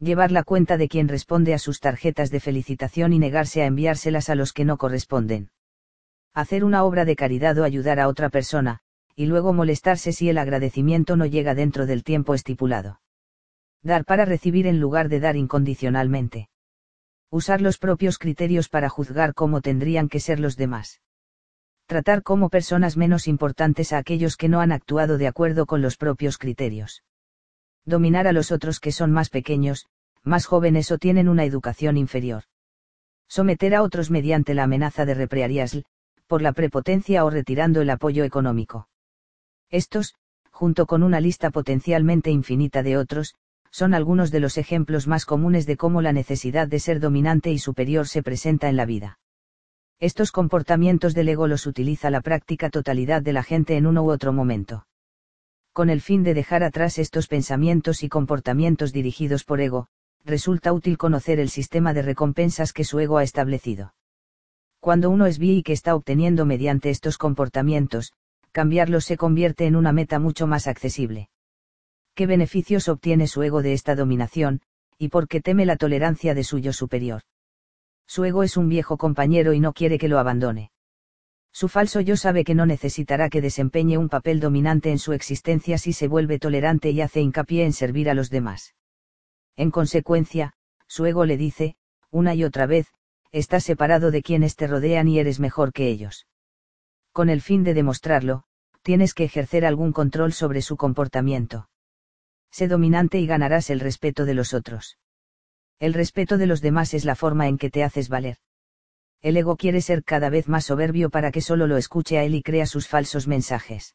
[0.00, 4.28] Llevar la cuenta de quien responde a sus tarjetas de felicitación y negarse a enviárselas
[4.30, 5.50] a los que no corresponden
[6.40, 8.78] hacer una obra de caridad o ayudar a otra persona,
[9.16, 13.00] y luego molestarse si el agradecimiento no llega dentro del tiempo estipulado.
[13.82, 16.48] Dar para recibir en lugar de dar incondicionalmente.
[17.28, 21.00] Usar los propios criterios para juzgar cómo tendrían que ser los demás.
[21.86, 25.96] Tratar como personas menos importantes a aquellos que no han actuado de acuerdo con los
[25.96, 27.02] propios criterios.
[27.84, 29.86] Dominar a los otros que son más pequeños,
[30.22, 32.44] más jóvenes o tienen una educación inferior.
[33.26, 35.80] Someter a otros mediante la amenaza de repreariasl,
[36.28, 38.88] por la prepotencia o retirando el apoyo económico.
[39.70, 40.14] Estos,
[40.52, 43.34] junto con una lista potencialmente infinita de otros,
[43.70, 47.58] son algunos de los ejemplos más comunes de cómo la necesidad de ser dominante y
[47.58, 49.18] superior se presenta en la vida.
[50.00, 54.10] Estos comportamientos del ego los utiliza la práctica totalidad de la gente en uno u
[54.10, 54.86] otro momento.
[55.72, 59.88] Con el fin de dejar atrás estos pensamientos y comportamientos dirigidos por ego,
[60.24, 63.92] resulta útil conocer el sistema de recompensas que su ego ha establecido.
[64.88, 68.14] Cuando uno es bien y que está obteniendo mediante estos comportamientos,
[68.52, 71.28] cambiarlos se convierte en una meta mucho más accesible.
[72.14, 74.62] ¿Qué beneficios obtiene su ego de esta dominación,
[74.96, 77.20] y por qué teme la tolerancia de suyo superior?
[78.06, 80.70] Su ego es un viejo compañero y no quiere que lo abandone.
[81.52, 85.76] Su falso yo sabe que no necesitará que desempeñe un papel dominante en su existencia
[85.76, 88.74] si se vuelve tolerante y hace hincapié en servir a los demás.
[89.54, 90.54] En consecuencia,
[90.86, 91.76] su ego le dice,
[92.10, 92.86] una y otra vez,
[93.32, 96.26] estás separado de quienes te rodean y eres mejor que ellos.
[97.12, 98.44] Con el fin de demostrarlo,
[98.82, 101.68] tienes que ejercer algún control sobre su comportamiento.
[102.50, 104.98] Sé dominante y ganarás el respeto de los otros.
[105.78, 108.38] El respeto de los demás es la forma en que te haces valer.
[109.20, 112.34] El ego quiere ser cada vez más soberbio para que solo lo escuche a él
[112.34, 113.94] y crea sus falsos mensajes.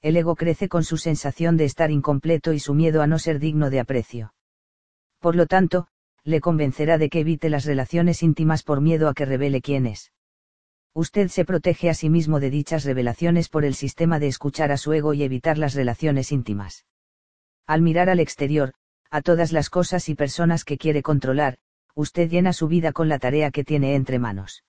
[0.00, 3.38] El ego crece con su sensación de estar incompleto y su miedo a no ser
[3.38, 4.34] digno de aprecio.
[5.20, 5.86] Por lo tanto,
[6.24, 10.12] le convencerá de que evite las relaciones íntimas por miedo a que revele quién es.
[10.94, 14.76] Usted se protege a sí mismo de dichas revelaciones por el sistema de escuchar a
[14.76, 16.84] su ego y evitar las relaciones íntimas.
[17.66, 18.74] Al mirar al exterior,
[19.10, 21.58] a todas las cosas y personas que quiere controlar,
[21.94, 24.64] usted llena su vida con la tarea que tiene entre manos.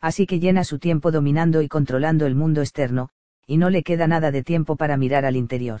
[0.00, 3.08] Así que llena su tiempo dominando y controlando el mundo externo,
[3.46, 5.80] y no le queda nada de tiempo para mirar al interior.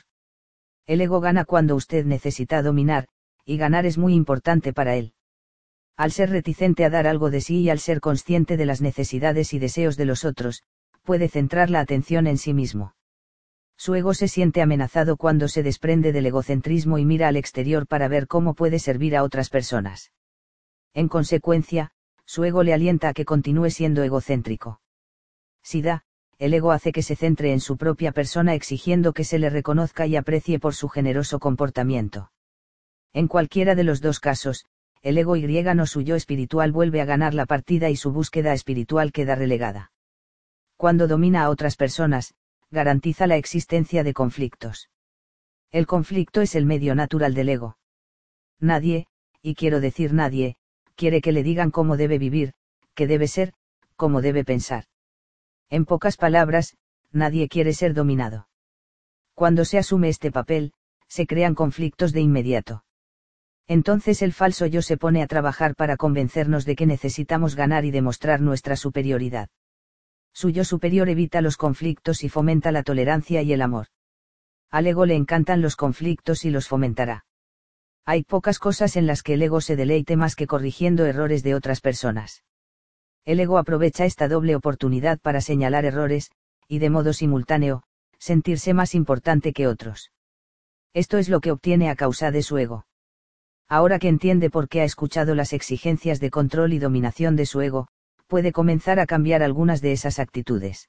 [0.86, 3.08] El ego gana cuando usted necesita dominar,
[3.48, 5.14] y ganar es muy importante para él.
[5.96, 9.54] Al ser reticente a dar algo de sí y al ser consciente de las necesidades
[9.54, 10.64] y deseos de los otros,
[11.02, 12.94] puede centrar la atención en sí mismo.
[13.78, 18.06] Su ego se siente amenazado cuando se desprende del egocentrismo y mira al exterior para
[18.06, 20.12] ver cómo puede servir a otras personas.
[20.92, 21.92] En consecuencia,
[22.26, 24.82] su ego le alienta a que continúe siendo egocéntrico.
[25.62, 26.04] Si da,
[26.38, 30.06] el ego hace que se centre en su propia persona exigiendo que se le reconozca
[30.06, 32.30] y aprecie por su generoso comportamiento.
[33.12, 34.66] En cualquiera de los dos casos,
[35.02, 39.12] el ego no su yo espiritual vuelve a ganar la partida y su búsqueda espiritual
[39.12, 39.92] queda relegada.
[40.76, 42.34] Cuando domina a otras personas,
[42.70, 44.90] garantiza la existencia de conflictos.
[45.70, 47.78] El conflicto es el medio natural del ego.
[48.60, 49.06] Nadie,
[49.42, 50.56] y quiero decir nadie,
[50.94, 52.54] quiere que le digan cómo debe vivir,
[52.94, 53.52] qué debe ser,
[53.96, 54.84] cómo debe pensar.
[55.70, 56.76] En pocas palabras,
[57.12, 58.48] nadie quiere ser dominado.
[59.34, 60.72] Cuando se asume este papel,
[61.06, 62.84] se crean conflictos de inmediato.
[63.68, 67.90] Entonces el falso yo se pone a trabajar para convencernos de que necesitamos ganar y
[67.90, 69.50] demostrar nuestra superioridad.
[70.32, 73.88] Su yo superior evita los conflictos y fomenta la tolerancia y el amor.
[74.70, 77.26] Al ego le encantan los conflictos y los fomentará.
[78.06, 81.54] Hay pocas cosas en las que el ego se deleite más que corrigiendo errores de
[81.54, 82.44] otras personas.
[83.26, 86.30] El ego aprovecha esta doble oportunidad para señalar errores,
[86.68, 87.82] y de modo simultáneo,
[88.18, 90.10] sentirse más importante que otros.
[90.94, 92.87] Esto es lo que obtiene a causa de su ego.
[93.68, 97.60] Ahora que entiende por qué ha escuchado las exigencias de control y dominación de su
[97.60, 97.88] ego,
[98.26, 100.88] puede comenzar a cambiar algunas de esas actitudes.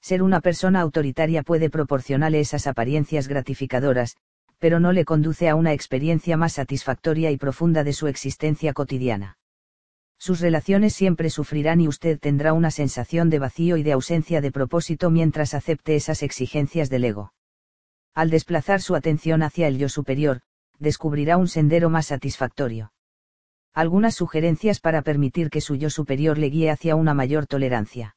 [0.00, 4.16] Ser una persona autoritaria puede proporcionarle esas apariencias gratificadoras,
[4.58, 9.38] pero no le conduce a una experiencia más satisfactoria y profunda de su existencia cotidiana.
[10.18, 14.50] Sus relaciones siempre sufrirán y usted tendrá una sensación de vacío y de ausencia de
[14.50, 17.32] propósito mientras acepte esas exigencias del ego.
[18.14, 20.40] Al desplazar su atención hacia el yo superior,
[20.78, 22.92] descubrirá un sendero más satisfactorio
[23.78, 28.16] algunas sugerencias para permitir que su yo superior le guíe hacia una mayor tolerancia.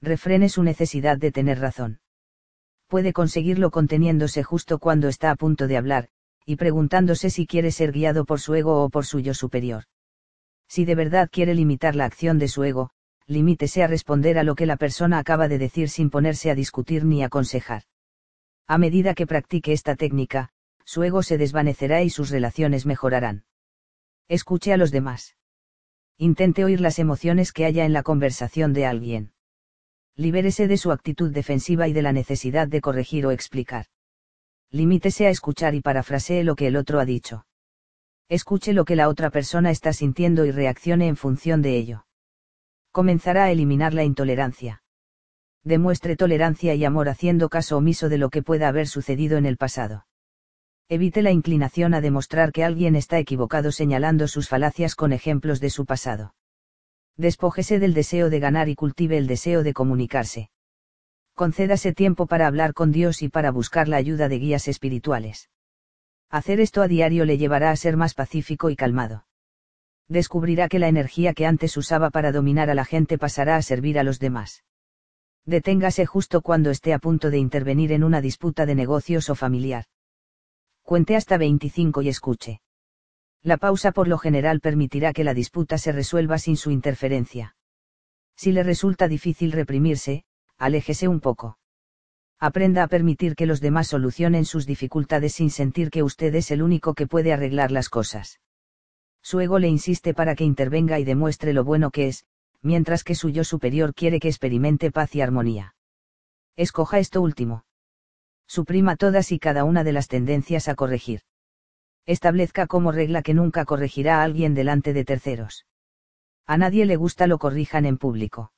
[0.00, 2.00] Refrene su necesidad de tener razón.
[2.88, 6.08] Puede conseguirlo conteniéndose justo cuando está a punto de hablar,
[6.44, 9.84] y preguntándose si quiere ser guiado por su ego o por su yo superior.
[10.66, 12.90] Si de verdad quiere limitar la acción de su ego,
[13.28, 17.04] limítese a responder a lo que la persona acaba de decir sin ponerse a discutir
[17.04, 17.84] ni aconsejar.
[18.66, 20.48] A medida que practique esta técnica,
[20.84, 23.44] su ego se desvanecerá y sus relaciones mejorarán.
[24.28, 25.36] Escuche a los demás.
[26.18, 29.32] Intente oír las emociones que haya en la conversación de alguien.
[30.14, 33.86] Libérese de su actitud defensiva y de la necesidad de corregir o explicar.
[34.70, 37.46] Limítese a escuchar y parafrasee lo que el otro ha dicho.
[38.28, 42.06] Escuche lo que la otra persona está sintiendo y reaccione en función de ello.
[42.90, 44.82] Comenzará a eliminar la intolerancia.
[45.64, 49.56] Demuestre tolerancia y amor haciendo caso omiso de lo que pueda haber sucedido en el
[49.56, 50.06] pasado.
[50.88, 55.70] Evite la inclinación a demostrar que alguien está equivocado señalando sus falacias con ejemplos de
[55.70, 56.34] su pasado.
[57.16, 60.50] Despójese del deseo de ganar y cultive el deseo de comunicarse.
[61.34, 65.48] Concédase tiempo para hablar con Dios y para buscar la ayuda de guías espirituales.
[66.30, 69.26] Hacer esto a diario le llevará a ser más pacífico y calmado.
[70.08, 73.98] Descubrirá que la energía que antes usaba para dominar a la gente pasará a servir
[73.98, 74.62] a los demás.
[75.44, 79.84] Deténgase justo cuando esté a punto de intervenir en una disputa de negocios o familiar.
[80.82, 82.60] Cuente hasta 25 y escuche.
[83.42, 87.56] La pausa por lo general permitirá que la disputa se resuelva sin su interferencia.
[88.36, 90.24] Si le resulta difícil reprimirse,
[90.58, 91.58] aléjese un poco.
[92.38, 96.62] Aprenda a permitir que los demás solucionen sus dificultades sin sentir que usted es el
[96.62, 98.40] único que puede arreglar las cosas.
[99.22, 102.26] Su ego le insiste para que intervenga y demuestre lo bueno que es,
[102.60, 105.74] mientras que su yo superior quiere que experimente paz y armonía.
[106.56, 107.64] Escoja esto último
[108.46, 111.22] suprima todas y cada una de las tendencias a corregir.
[112.06, 115.66] Establezca como regla que nunca corregirá a alguien delante de terceros.
[116.46, 118.52] A nadie le gusta lo corrijan en público.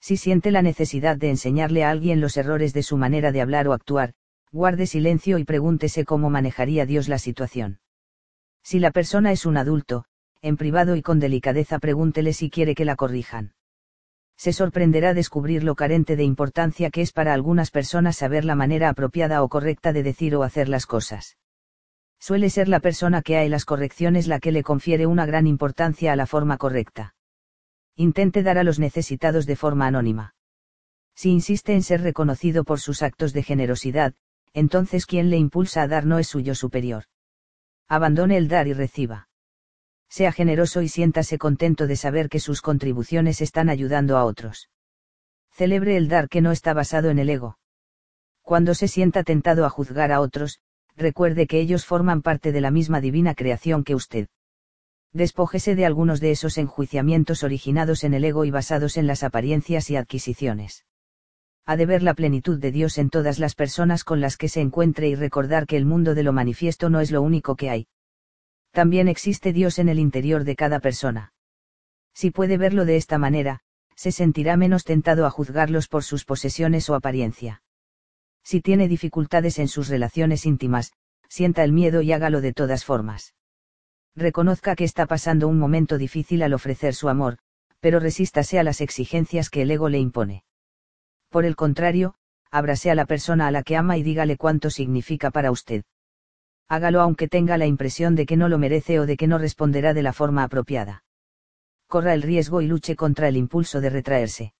[0.00, 3.66] Si siente la necesidad de enseñarle a alguien los errores de su manera de hablar
[3.68, 4.14] o actuar,
[4.52, 7.80] guarde silencio y pregúntese cómo manejaría Dios la situación.
[8.62, 10.04] Si la persona es un adulto,
[10.42, 13.54] en privado y con delicadeza pregúntele si quiere que la corrijan
[14.38, 18.88] se sorprenderá descubrir lo carente de importancia que es para algunas personas saber la manera
[18.88, 21.36] apropiada o correcta de decir o hacer las cosas.
[22.20, 26.12] Suele ser la persona que hay las correcciones la que le confiere una gran importancia
[26.12, 27.16] a la forma correcta.
[27.96, 30.36] Intente dar a los necesitados de forma anónima.
[31.16, 34.14] Si insiste en ser reconocido por sus actos de generosidad,
[34.52, 37.04] entonces quien le impulsa a dar no es suyo superior.
[37.88, 39.28] Abandone el dar y reciba
[40.08, 44.68] sea generoso y siéntase contento de saber que sus contribuciones están ayudando a otros.
[45.50, 47.58] Celebre el dar que no está basado en el ego.
[48.42, 50.60] Cuando se sienta tentado a juzgar a otros,
[50.96, 54.28] recuerde que ellos forman parte de la misma divina creación que usted.
[55.12, 59.90] Despójese de algunos de esos enjuiciamientos originados en el ego y basados en las apariencias
[59.90, 60.84] y adquisiciones.
[61.64, 64.60] Ha de ver la plenitud de Dios en todas las personas con las que se
[64.60, 67.88] encuentre y recordar que el mundo de lo manifiesto no es lo único que hay.
[68.78, 71.32] También existe Dios en el interior de cada persona.
[72.14, 73.58] Si puede verlo de esta manera,
[73.96, 77.60] se sentirá menos tentado a juzgarlos por sus posesiones o apariencia.
[78.44, 80.92] Si tiene dificultades en sus relaciones íntimas,
[81.28, 83.34] sienta el miedo y hágalo de todas formas.
[84.14, 87.38] Reconozca que está pasando un momento difícil al ofrecer su amor,
[87.80, 90.44] pero resístase a las exigencias que el ego le impone.
[91.30, 92.14] Por el contrario,
[92.52, 95.82] ábrase a la persona a la que ama y dígale cuánto significa para usted.
[96.68, 99.94] Hágalo aunque tenga la impresión de que no lo merece o de que no responderá
[99.94, 101.04] de la forma apropiada.
[101.86, 104.52] Corra el riesgo y luche contra el impulso de retraerse.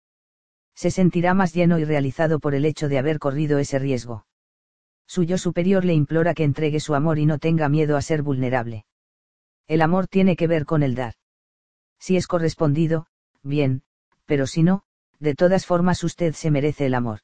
[0.74, 4.24] Se sentirá más lleno y realizado por el hecho de haber corrido ese riesgo.
[5.06, 8.22] Su yo superior le implora que entregue su amor y no tenga miedo a ser
[8.22, 8.86] vulnerable.
[9.66, 11.14] El amor tiene que ver con el dar.
[11.98, 13.06] Si es correspondido,
[13.42, 13.82] bien,
[14.24, 14.82] pero si no,
[15.18, 17.20] de todas formas usted se merece el amor.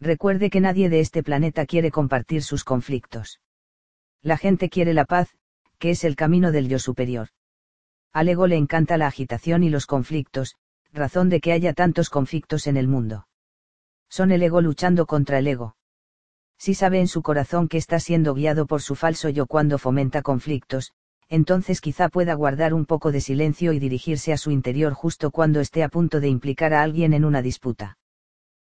[0.00, 3.40] Recuerde que nadie de este planeta quiere compartir sus conflictos.
[4.24, 5.28] La gente quiere la paz,
[5.78, 7.28] que es el camino del yo superior.
[8.10, 10.54] Al ego le encanta la agitación y los conflictos,
[10.94, 13.28] razón de que haya tantos conflictos en el mundo.
[14.08, 15.76] Son el ego luchando contra el ego.
[16.56, 20.22] Si sabe en su corazón que está siendo guiado por su falso yo cuando fomenta
[20.22, 20.92] conflictos,
[21.28, 25.60] entonces quizá pueda guardar un poco de silencio y dirigirse a su interior justo cuando
[25.60, 27.98] esté a punto de implicar a alguien en una disputa.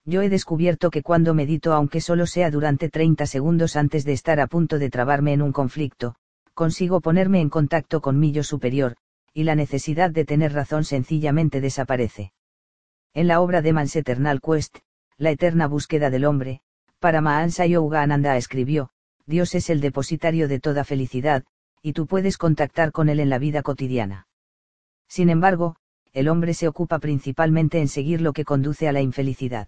[0.06, 4.40] Yo he descubierto que cuando medito aunque solo sea durante 30 segundos antes de estar
[4.40, 6.16] a punto de trabarme en un conflicto,
[6.54, 8.96] consigo ponerme en contacto con mi yo superior,
[9.34, 12.34] y la necesidad de tener razón sencillamente desaparece.
[13.14, 14.80] En la obra de Man's Eternal Quest,
[15.18, 16.62] La eterna búsqueda del hombre,
[17.00, 18.90] Paramahansa Yogananda escribió,
[19.26, 21.44] Dios es el depositario de toda felicidad,
[21.82, 24.28] y tú puedes contactar con él en la vida cotidiana.
[25.08, 25.76] Sin embargo,
[26.14, 29.68] el hombre se ocupa principalmente en seguir lo que conduce a la infelicidad.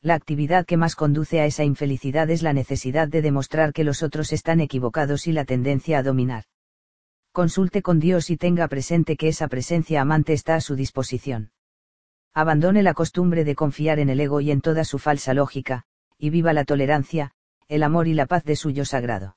[0.00, 4.02] La actividad que más conduce a esa infelicidad es la necesidad de demostrar que los
[4.02, 6.44] otros están equivocados y la tendencia a dominar.
[7.32, 11.50] Consulte con Dios y tenga presente que esa presencia amante está a su disposición.
[12.32, 15.84] Abandone la costumbre de confiar en el ego y en toda su falsa lógica,
[16.16, 17.32] y viva la tolerancia,
[17.66, 19.36] el amor y la paz de suyo sagrado.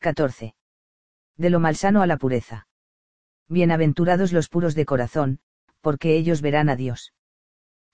[0.00, 0.54] 14
[1.36, 2.68] de lo malsano a la pureza.
[3.48, 5.40] Bienaventurados los puros de corazón,
[5.80, 7.12] porque ellos verán a Dios.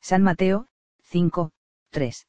[0.00, 0.68] San Mateo,
[1.04, 1.52] 5,
[1.90, 2.26] 3.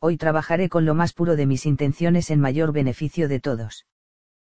[0.00, 3.86] Hoy trabajaré con lo más puro de mis intenciones en mayor beneficio de todos.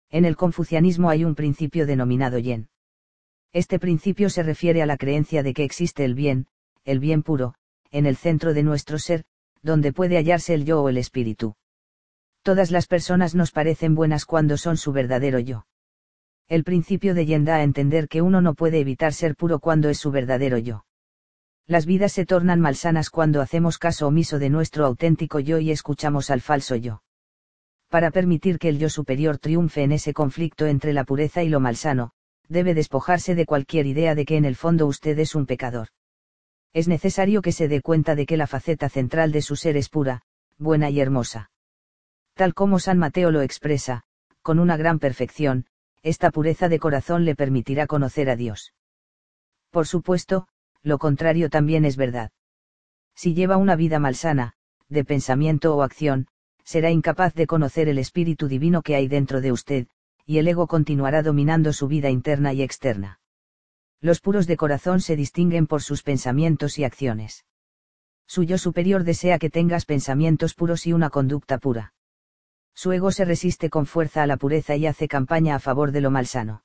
[0.09, 2.69] En el confucianismo hay un principio denominado yen.
[3.53, 6.47] Este principio se refiere a la creencia de que existe el bien,
[6.83, 7.55] el bien puro,
[7.91, 9.23] en el centro de nuestro ser,
[9.61, 11.55] donde puede hallarse el yo o el espíritu
[12.45, 15.65] todas las personas nos parecen buenas cuando son su verdadero yo.
[16.47, 19.89] El principio de Yen da a entender que uno no puede evitar ser puro cuando
[19.89, 20.84] es su verdadero yo.
[21.67, 26.29] Las vidas se tornan malsanas cuando hacemos caso omiso de nuestro auténtico yo y escuchamos
[26.29, 27.01] al falso yo.
[27.89, 31.59] Para permitir que el yo superior triunfe en ese conflicto entre la pureza y lo
[31.59, 32.11] malsano,
[32.47, 35.87] debe despojarse de cualquier idea de que en el fondo usted es un pecador.
[36.73, 39.89] Es necesario que se dé cuenta de que la faceta central de su ser es
[39.89, 40.21] pura,
[40.57, 41.49] buena y hermosa
[42.35, 44.03] tal como San Mateo lo expresa,
[44.41, 45.65] con una gran perfección,
[46.03, 48.73] esta pureza de corazón le permitirá conocer a Dios.
[49.71, 50.47] Por supuesto,
[50.85, 52.31] lo contrario también es verdad.
[53.15, 54.53] Si lleva una vida malsana,
[54.87, 56.27] de pensamiento o acción,
[56.63, 59.87] será incapaz de conocer el Espíritu Divino que hay dentro de usted,
[60.25, 63.19] y el ego continuará dominando su vida interna y externa.
[63.99, 67.45] Los puros de corazón se distinguen por sus pensamientos y acciones.
[68.27, 71.93] Su yo superior desea que tengas pensamientos puros y una conducta pura.
[72.75, 76.01] Su ego se resiste con fuerza a la pureza y hace campaña a favor de
[76.01, 76.63] lo malsano.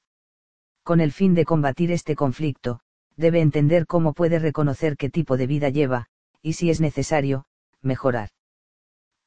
[0.83, 2.81] Con el fin de combatir este conflicto,
[3.20, 6.06] debe entender cómo puede reconocer qué tipo de vida lleva,
[6.42, 7.44] y si es necesario,
[7.83, 8.31] mejorar.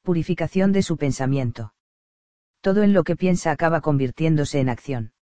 [0.02, 1.74] Purificación de su pensamiento.
[2.60, 5.14] Todo en lo que piensa acaba convirtiéndose en acción.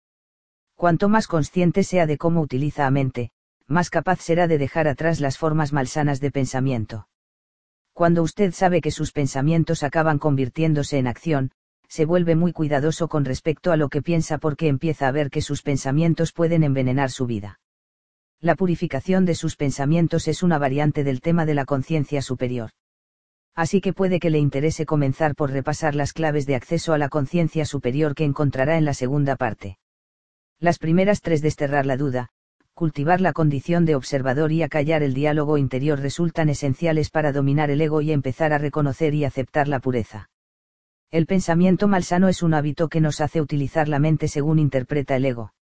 [0.74, 3.32] Cuanto más consciente sea de cómo utiliza a mente,
[3.66, 7.08] más capaz será de dejar atrás las formas malsanas de pensamiento.
[7.92, 11.50] Cuando usted sabe que sus pensamientos acaban convirtiéndose en acción,
[11.88, 15.42] se vuelve muy cuidadoso con respecto a lo que piensa porque empieza a ver que
[15.42, 17.59] sus pensamientos pueden envenenar su vida.
[18.42, 22.70] La purificación de sus pensamientos es una variante del tema de la conciencia superior.
[23.54, 27.10] Así que puede que le interese comenzar por repasar las claves de acceso a la
[27.10, 29.76] conciencia superior que encontrará en la segunda parte.
[30.58, 32.30] Las primeras tres desterrar la duda,
[32.72, 37.82] cultivar la condición de observador y acallar el diálogo interior resultan esenciales para dominar el
[37.82, 40.30] ego y empezar a reconocer y aceptar la pureza.
[41.10, 45.26] El pensamiento malsano es un hábito que nos hace utilizar la mente según interpreta el
[45.26, 45.52] ego.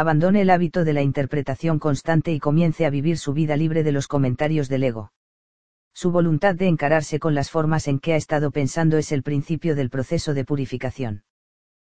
[0.00, 3.90] Abandone el hábito de la interpretación constante y comience a vivir su vida libre de
[3.90, 5.10] los comentarios del ego.
[5.92, 9.74] Su voluntad de encararse con las formas en que ha estado pensando es el principio
[9.74, 11.24] del proceso de purificación.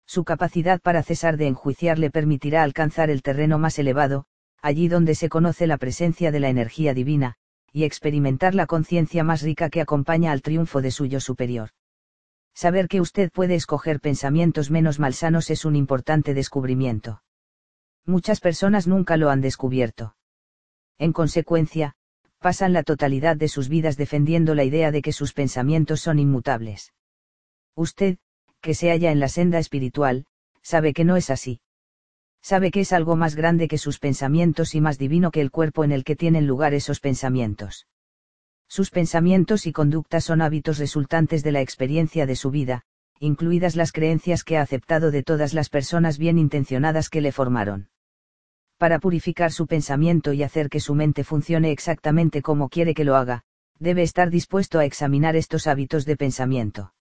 [0.06, 4.26] Su capacidad para cesar de enjuiciar le permitirá alcanzar el terreno más elevado,
[4.62, 7.34] allí donde se conoce la presencia de la energía divina,
[7.72, 11.70] y experimentar la conciencia más rica que acompaña al triunfo de suyo superior.
[12.54, 17.22] Saber que usted puede escoger pensamientos menos malsanos es un importante descubrimiento.
[18.08, 20.16] Muchas personas nunca lo han descubierto.
[20.96, 21.92] En consecuencia,
[22.38, 26.94] pasan la totalidad de sus vidas defendiendo la idea de que sus pensamientos son inmutables.
[27.74, 28.16] Usted,
[28.62, 30.24] que se halla en la senda espiritual,
[30.62, 31.60] sabe que no es así.
[32.40, 35.84] Sabe que es algo más grande que sus pensamientos y más divino que el cuerpo
[35.84, 37.88] en el que tienen lugar esos pensamientos.
[38.68, 42.84] Sus pensamientos y conductas son hábitos resultantes de la experiencia de su vida,
[43.20, 47.90] incluidas las creencias que ha aceptado de todas las personas bien intencionadas que le formaron
[48.78, 53.16] para purificar su pensamiento y hacer que su mente funcione exactamente como quiere que lo
[53.16, 53.42] haga,
[53.78, 56.94] debe estar dispuesto a examinar estos hábitos de pensamiento.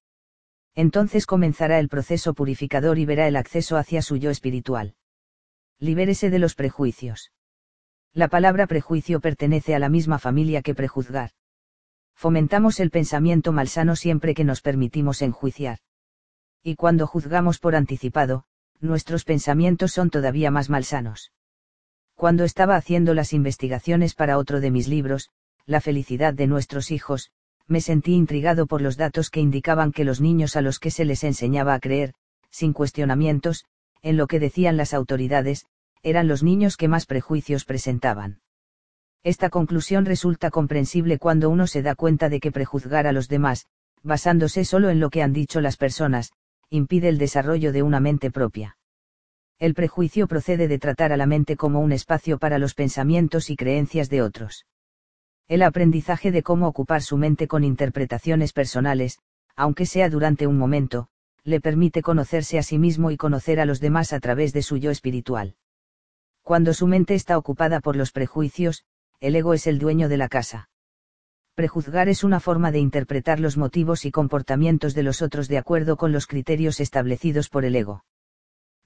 [0.76, 4.96] Entonces comenzará el proceso purificador y verá el acceso hacia su yo espiritual.
[5.80, 7.32] Libérese de los prejuicios.
[8.14, 11.32] La palabra prejuicio pertenece a la misma familia que prejuzgar.
[12.16, 15.80] Fomentamos el pensamiento malsano siempre que nos permitimos enjuiciar.
[16.64, 18.46] Y cuando juzgamos por anticipado,
[18.80, 21.32] nuestros pensamientos son todavía más malsanos.
[22.18, 25.30] Cuando estaba haciendo las investigaciones para otro de mis libros,
[25.68, 27.30] La felicidad de nuestros hijos,
[27.68, 31.06] me sentí intrigado por los datos que indicaban que los niños a los que se
[31.06, 32.14] les enseñaba a creer,
[32.50, 33.66] sin cuestionamientos,
[34.02, 35.68] en lo que decían las autoridades,
[36.02, 38.40] eran los niños que más prejuicios presentaban.
[39.24, 43.68] Esta conclusión resulta comprensible cuando uno se da cuenta de que prejuzgar a los demás,
[44.02, 46.32] basándose solo en lo que han dicho las personas,
[46.72, 48.77] impide el desarrollo de una mente propia.
[49.60, 53.56] El prejuicio procede de tratar a la mente como un espacio para los pensamientos y
[53.56, 54.68] creencias de otros.
[55.48, 59.18] El aprendizaje de cómo ocupar su mente con interpretaciones personales,
[59.56, 61.08] aunque sea durante un momento,
[61.44, 64.78] le permite conocerse a sí mismo y conocer a los demás a través de su
[64.78, 65.56] yo espiritual.
[66.44, 68.84] Cuando su mente está ocupada por los prejuicios,
[69.22, 70.70] el ego es el dueño de la casa.
[71.56, 75.98] Prejuzgar es una forma de interpretar los motivos y comportamientos de los otros de acuerdo
[75.98, 78.04] con los criterios establecidos por el ego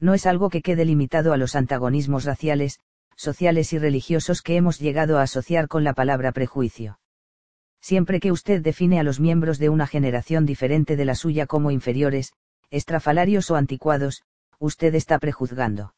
[0.01, 2.79] no es algo que quede limitado a los antagonismos raciales,
[3.15, 6.99] sociales y religiosos que hemos llegado a asociar con la palabra prejuicio.
[7.79, 11.71] Siempre que usted define a los miembros de una generación diferente de la suya como
[11.71, 12.33] inferiores,
[12.71, 14.23] estrafalarios o anticuados,
[14.59, 15.93] usted está prejuzgando.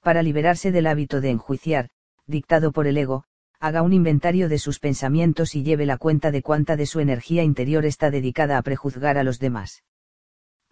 [0.00, 1.90] Para liberarse del hábito de enjuiciar,
[2.26, 3.24] dictado por el ego,
[3.60, 7.44] haga un inventario de sus pensamientos y lleve la cuenta de cuánta de su energía
[7.44, 9.84] interior está dedicada a prejuzgar a los demás.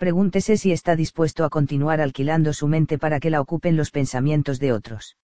[0.01, 4.59] Pregúntese si está dispuesto a continuar alquilando su mente para que la ocupen los pensamientos
[4.59, 5.19] de otros.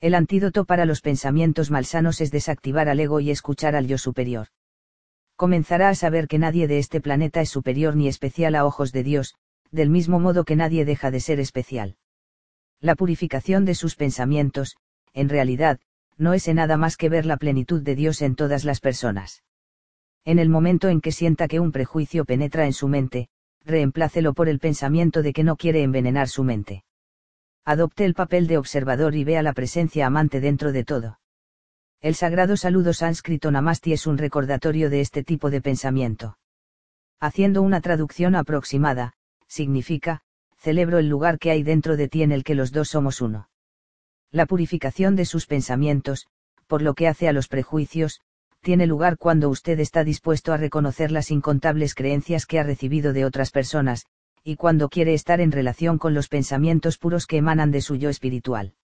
[0.00, 4.48] El antídoto para los pensamientos malsanos es desactivar al ego y escuchar al yo superior.
[5.36, 9.04] Comenzará a saber que nadie de este planeta es superior ni especial a ojos de
[9.04, 9.36] Dios,
[9.70, 11.94] del mismo modo que nadie deja de ser especial.
[12.80, 14.78] La purificación de sus pensamientos,
[15.12, 15.78] en realidad,
[16.18, 19.44] no es en nada más que ver la plenitud de Dios en todas las personas.
[20.24, 23.28] En el momento en que sienta que un prejuicio penetra en su mente,
[23.64, 26.84] reemplácelo por el pensamiento de que no quiere envenenar su mente.
[27.64, 31.20] Adopte el papel de observador y vea la presencia amante dentro de todo.
[32.00, 36.38] El sagrado saludo sánscrito Namasti es un recordatorio de este tipo de pensamiento.
[37.20, 39.12] Haciendo una traducción aproximada,
[39.46, 40.22] significa,
[40.58, 43.48] celebro el lugar que hay dentro de ti en el que los dos somos uno.
[44.32, 46.26] La purificación de sus pensamientos,
[46.66, 48.20] por lo que hace a los prejuicios,
[48.62, 53.24] tiene lugar cuando usted está dispuesto a reconocer las incontables creencias que ha recibido de
[53.24, 54.06] otras personas,
[54.44, 58.08] y cuando quiere estar en relación con los pensamientos puros que emanan de su yo
[58.08, 58.74] espiritual.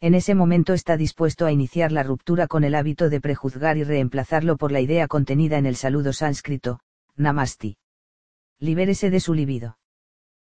[0.00, 3.84] En ese momento está dispuesto a iniciar la ruptura con el hábito de prejuzgar y
[3.84, 6.80] reemplazarlo por la idea contenida en el saludo sánscrito,
[7.16, 7.76] Namasti.
[8.58, 9.78] Libérese de su libido.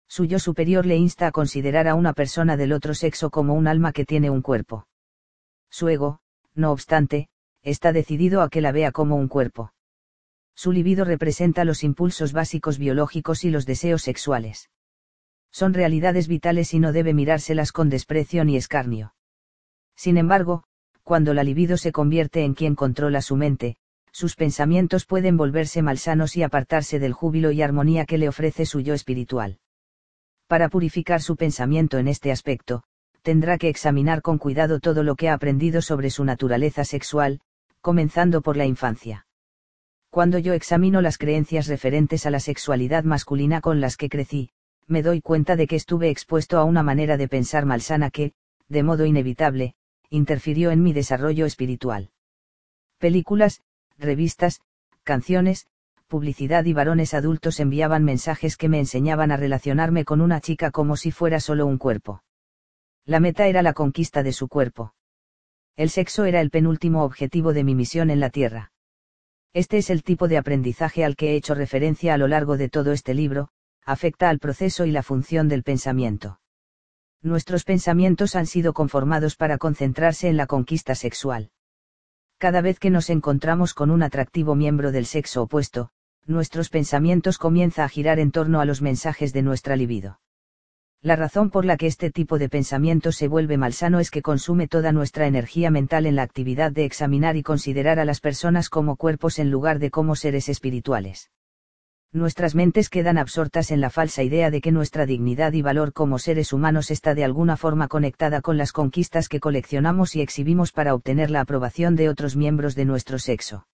[0.08, 3.67] Su yo superior le insta a considerar a una persona del otro sexo como un
[3.67, 4.86] alma que tiene un cuerpo.
[5.70, 6.20] Su ego,
[6.54, 7.28] no obstante,
[7.62, 9.73] está decidido a que la vea como un cuerpo.
[10.55, 14.71] Su libido representa los impulsos básicos biológicos y los deseos sexuales.
[15.51, 19.15] Son realidades vitales y no debe mirárselas con desprecio ni escarnio.
[19.97, 20.65] Sin embargo,
[21.03, 23.77] cuando la libido se convierte en quien controla su mente,
[24.12, 28.81] sus pensamientos pueden volverse malsanos y apartarse del júbilo y armonía que le ofrece su
[28.81, 29.59] yo espiritual.
[30.47, 32.83] Para purificar su pensamiento en este aspecto,
[33.23, 37.41] tendrá que examinar con cuidado todo lo que ha aprendido sobre su naturaleza sexual,
[37.82, 39.26] comenzando por la infancia.
[40.08, 44.50] Cuando yo examino las creencias referentes a la sexualidad masculina con las que crecí,
[44.86, 48.32] me doy cuenta de que estuve expuesto a una manera de pensar malsana que,
[48.68, 49.74] de modo inevitable,
[50.10, 52.10] interfirió en mi desarrollo espiritual.
[52.98, 53.62] Películas,
[53.98, 54.60] revistas,
[55.02, 55.66] canciones,
[56.06, 60.97] publicidad y varones adultos enviaban mensajes que me enseñaban a relacionarme con una chica como
[60.97, 62.22] si fuera solo un cuerpo.
[63.04, 64.94] La meta era la conquista de su cuerpo.
[65.76, 68.72] El sexo era el penúltimo objetivo de mi misión en la Tierra.
[69.55, 72.69] Este es el tipo de aprendizaje al que he hecho referencia a lo largo de
[72.69, 73.49] todo este libro,
[73.85, 76.40] afecta al proceso y la función del pensamiento.
[77.22, 81.51] Nuestros pensamientos han sido conformados para concentrarse en la conquista sexual.
[82.38, 85.90] Cada vez que nos encontramos con un atractivo miembro del sexo opuesto,
[86.26, 90.21] nuestros pensamientos comienza a girar en torno a los mensajes de nuestra libido.
[91.04, 94.68] La razón por la que este tipo de pensamiento se vuelve malsano es que consume
[94.68, 98.94] toda nuestra energía mental en la actividad de examinar y considerar a las personas como
[98.94, 101.33] cuerpos en lugar de como seres espirituales.
[102.12, 106.20] Nuestras mentes quedan absortas en la falsa idea de que nuestra dignidad y valor como
[106.20, 110.94] seres humanos está de alguna forma conectada con las conquistas que coleccionamos y exhibimos para
[110.94, 113.67] obtener la aprobación de otros miembros de nuestro sexo.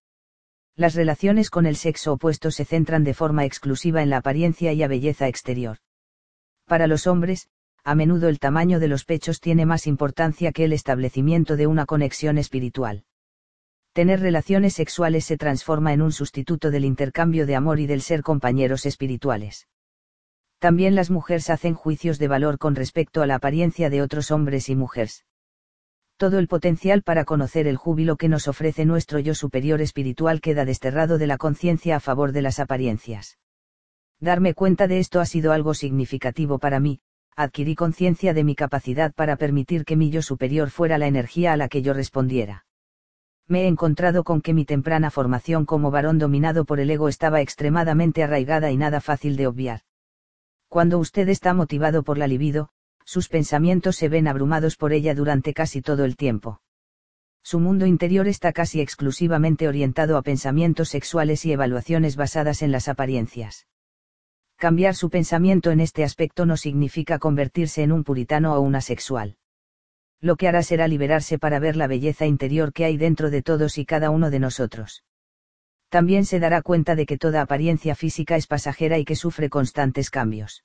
[0.75, 4.77] Las relaciones con el sexo opuesto se centran de forma exclusiva en la apariencia y
[4.77, 5.77] la belleza exterior.
[6.69, 7.49] Para los hombres,
[7.83, 11.87] a menudo el tamaño de los pechos tiene más importancia que el establecimiento de una
[11.87, 13.05] conexión espiritual.
[13.91, 18.21] Tener relaciones sexuales se transforma en un sustituto del intercambio de amor y del ser
[18.21, 19.67] compañeros espirituales.
[20.59, 24.69] También las mujeres hacen juicios de valor con respecto a la apariencia de otros hombres
[24.69, 25.25] y mujeres
[26.17, 30.65] todo el potencial para conocer el júbilo que nos ofrece nuestro yo superior espiritual queda
[30.65, 33.37] desterrado de la conciencia a favor de las apariencias.
[34.19, 36.99] Darme cuenta de esto ha sido algo significativo para mí,
[37.35, 41.57] adquirí conciencia de mi capacidad para permitir que mi yo superior fuera la energía a
[41.57, 42.65] la que yo respondiera.
[43.47, 47.39] Me he encontrado con que mi temprana formación como varón dominado por el ego estaba
[47.39, 49.81] extremadamente arraigada y nada fácil de obviar.
[50.67, 52.69] Cuando usted está motivado por la libido,
[53.05, 56.61] sus pensamientos se ven abrumados por ella durante casi todo el tiempo.
[57.41, 62.89] Su mundo interior está casi exclusivamente orientado a pensamientos sexuales y evaluaciones basadas en las
[62.89, 63.68] apariencias.
[64.59, 69.37] Cambiar su pensamiento en este aspecto no significa convertirse en un puritano o una sexual.
[70.21, 73.79] Lo que hará será liberarse para ver la belleza interior que hay dentro de todos
[73.79, 75.03] y cada uno de nosotros.
[75.89, 80.11] También se dará cuenta de que toda apariencia física es pasajera y que sufre constantes
[80.11, 80.63] cambios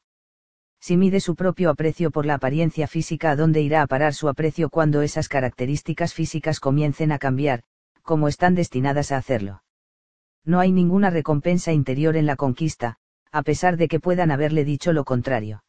[0.84, 4.28] si mide su propio aprecio por la apariencia física, ¿a dónde irá a parar su
[4.28, 7.62] aprecio cuando esas características físicas comiencen a cambiar,
[8.02, 9.62] como están destinadas a hacerlo?
[10.44, 12.98] No hay ninguna recompensa interior en la conquista,
[13.34, 15.64] a pesar de que puedan haberle dicho lo contrario.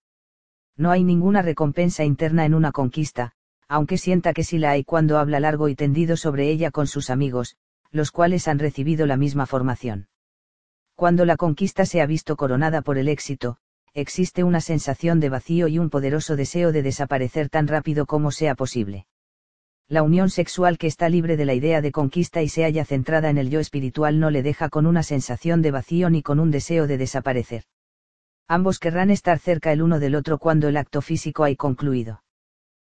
[0.77, 3.31] No hay ninguna recompensa interna en una conquista,
[3.67, 7.09] aunque sienta que sí la hay cuando habla largo y tendido sobre ella con sus
[7.09, 7.57] amigos,
[7.89, 10.09] los cuales han recibido la misma formación.
[10.93, 13.57] Cuando la conquista se ha visto coronada por el éxito,
[13.95, 18.53] existe una sensación de vacío y un poderoso deseo de desaparecer tan rápido como sea
[18.53, 19.07] posible.
[19.87, 23.29] La unión sexual que está libre de la idea de conquista y se halla centrada
[23.29, 26.49] en el yo espiritual no le deja con una sensación de vacío ni con un
[26.49, 27.65] deseo de desaparecer.
[28.47, 32.23] Ambos querrán estar cerca el uno del otro cuando el acto físico hay concluido.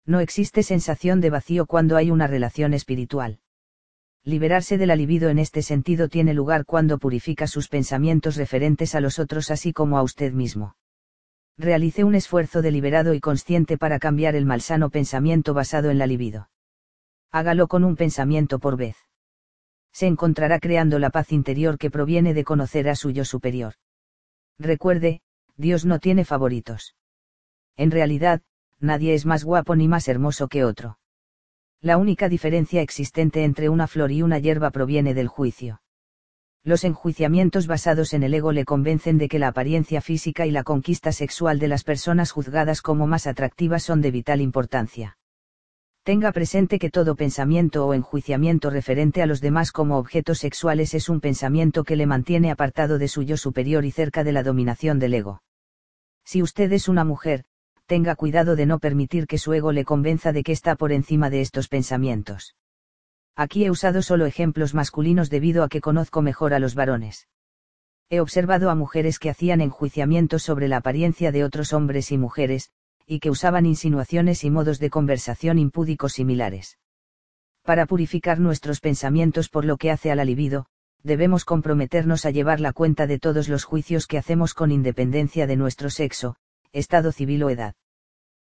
[0.04, 3.40] No existe sensación de vacío cuando hay una relación espiritual.
[4.22, 9.00] Liberarse de la libido en este sentido tiene lugar cuando purifica sus pensamientos referentes a
[9.00, 10.76] los otros así como a usted mismo
[11.58, 16.50] realice un esfuerzo deliberado y consciente para cambiar el malsano pensamiento basado en la libido.
[17.36, 18.96] Hágalo con un pensamiento por vez.
[19.92, 23.74] Se encontrará creando la paz interior que proviene de conocer a su yo superior.
[24.58, 25.20] Recuerde,
[25.54, 26.96] Dios no tiene favoritos.
[27.76, 28.40] En realidad,
[28.80, 30.98] nadie es más guapo ni más hermoso que otro.
[31.82, 35.82] La única diferencia existente entre una flor y una hierba proviene del juicio
[36.64, 40.64] los enjuiciamientos basados en el ego le convencen de que la apariencia física y la
[40.64, 45.16] conquista sexual de las personas juzgadas como más atractivas son de vital importancia.
[46.06, 51.08] Tenga presente que todo pensamiento o enjuiciamiento referente a los demás como objetos sexuales es
[51.08, 55.00] un pensamiento que le mantiene apartado de su yo superior y cerca de la dominación
[55.00, 55.42] del ego.
[56.24, 57.42] Si usted es una mujer,
[57.86, 61.28] tenga cuidado de no permitir que su ego le convenza de que está por encima
[61.28, 62.54] de estos pensamientos.
[63.34, 67.26] Aquí he usado solo ejemplos masculinos debido a que conozco mejor a los varones.
[68.10, 72.70] He observado a mujeres que hacían enjuiciamientos sobre la apariencia de otros hombres y mujeres,
[73.06, 76.78] y que usaban insinuaciones y modos de conversación impúdicos similares.
[77.62, 80.66] Para purificar nuestros pensamientos por lo que hace a la libido,
[81.02, 85.56] debemos comprometernos a llevar la cuenta de todos los juicios que hacemos con independencia de
[85.56, 86.36] nuestro sexo,
[86.72, 87.74] estado civil o edad.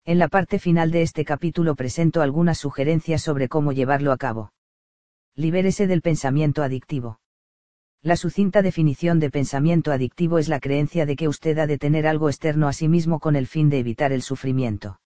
[0.05, 4.53] En la parte final de este capítulo presento algunas sugerencias sobre cómo llevarlo a cabo
[5.35, 7.22] libérese del pensamiento adictivo.
[8.05, 12.09] La sucinta definición de pensamiento adictivo es la creencia de que usted ha de tener
[12.09, 14.99] algo externo a sí mismo con el fin de evitar el sufrimiento.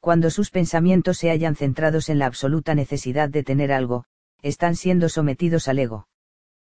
[0.00, 4.06] Cuando sus pensamientos se hayan centrados en la absoluta necesidad de tener algo,
[4.40, 6.08] están siendo sometidos al ego.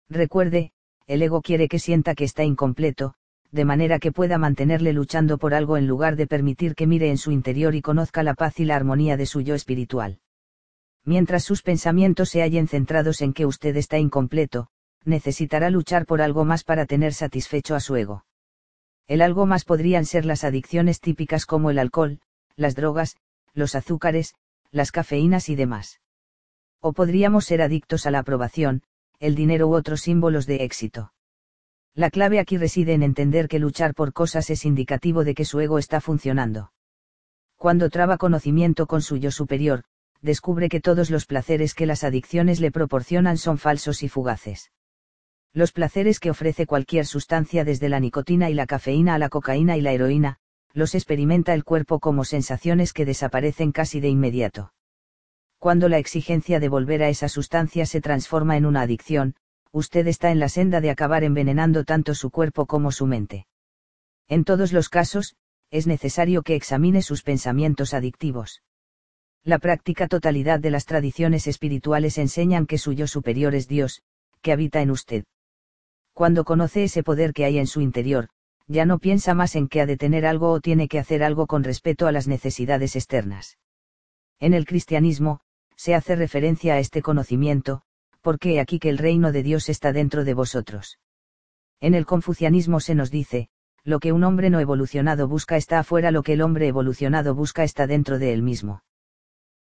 [0.09, 0.73] Recuerde,
[1.07, 3.13] el ego quiere que sienta que está incompleto,
[3.51, 7.19] de manera que pueda mantenerle luchando por algo en lugar de permitir que mire en
[7.19, 10.19] su interior y conozca la paz y la armonía de su yo espiritual.
[11.05, 14.69] Mientras sus pensamientos se hallen centrados en que usted está incompleto,
[15.07, 18.25] necesitará luchar por algo más para tener satisfecho a su ego.
[19.07, 22.21] El algo más podrían ser las adicciones típicas como el alcohol,
[22.57, 23.17] las drogas,
[23.55, 24.35] los azúcares,
[24.71, 26.01] las cafeínas y demás.
[26.81, 28.83] O podríamos ser adictos a la aprobación,
[29.21, 31.13] el dinero u otros símbolos de éxito.
[31.95, 35.61] La clave aquí reside en entender que luchar por cosas es indicativo de que su
[35.61, 36.73] ego está funcionando.
[37.57, 39.85] Cuando traba conocimiento con su yo superior,
[40.21, 44.71] descubre que todos los placeres que las adicciones le proporcionan son falsos y fugaces.
[45.53, 49.77] Los placeres que ofrece cualquier sustancia desde la nicotina y la cafeína a la cocaína
[49.77, 50.39] y la heroína,
[50.73, 54.73] los experimenta el cuerpo como sensaciones que desaparecen casi de inmediato.
[55.59, 59.35] Cuando la exigencia de volver a esa sustancia se transforma en una adicción,
[59.73, 63.47] usted está en la senda de acabar envenenando tanto su cuerpo como su mente.
[64.29, 65.37] En todos los casos,
[65.71, 68.63] es necesario que examine sus pensamientos adictivos.
[69.45, 74.03] La práctica totalidad de las tradiciones espirituales enseñan que su yo superior es Dios,
[74.43, 75.25] que habita en usted.
[76.17, 78.31] Cuando conoce ese poder que hay en su interior,
[78.67, 81.47] ya no piensa más en que ha de tener algo o tiene que hacer algo
[81.47, 83.59] con respecto a las necesidades externas.
[84.41, 85.41] En el cristianismo,
[85.77, 87.83] se hace referencia a este conocimiento,
[88.23, 90.99] porque aquí que el reino de Dios está dentro de vosotros.
[91.81, 93.51] En el confucianismo se nos dice,
[93.85, 97.63] lo que un hombre no evolucionado busca está afuera, lo que el hombre evolucionado busca
[97.63, 98.83] está dentro de él mismo.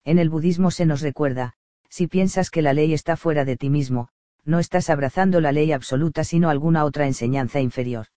[0.05, 1.55] En el budismo se nos recuerda,
[1.89, 4.07] si piensas que la ley está fuera de ti mismo,
[4.45, 8.07] no estás abrazando la ley absoluta sino alguna otra enseñanza inferior.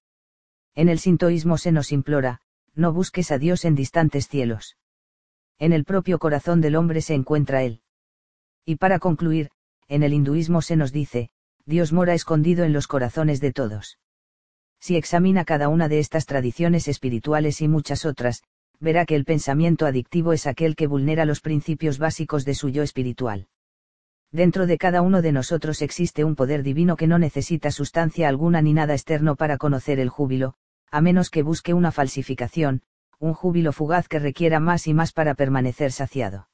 [0.75, 2.41] En el sintoísmo se nos implora,
[2.75, 4.77] no busques a Dios en distantes cielos.
[5.59, 7.81] En el propio corazón del hombre se encuentra Él.
[8.65, 9.51] Y para concluir,
[9.89, 11.31] en el hinduismo se nos dice,
[11.65, 13.99] Dios mora escondido en los corazones de todos.
[14.79, 18.43] Si examina cada una de estas tradiciones espirituales y muchas otras,
[18.79, 22.83] verá que el pensamiento adictivo es aquel que vulnera los principios básicos de su yo
[22.83, 23.49] espiritual.
[24.31, 28.61] Dentro de cada uno de nosotros existe un poder divino que no necesita sustancia alguna
[28.61, 30.55] ni nada externo para conocer el júbilo,
[30.91, 32.83] a menos que busque una falsificación,
[33.19, 36.49] un júbilo fugaz que requiera más y más para permanecer saciado.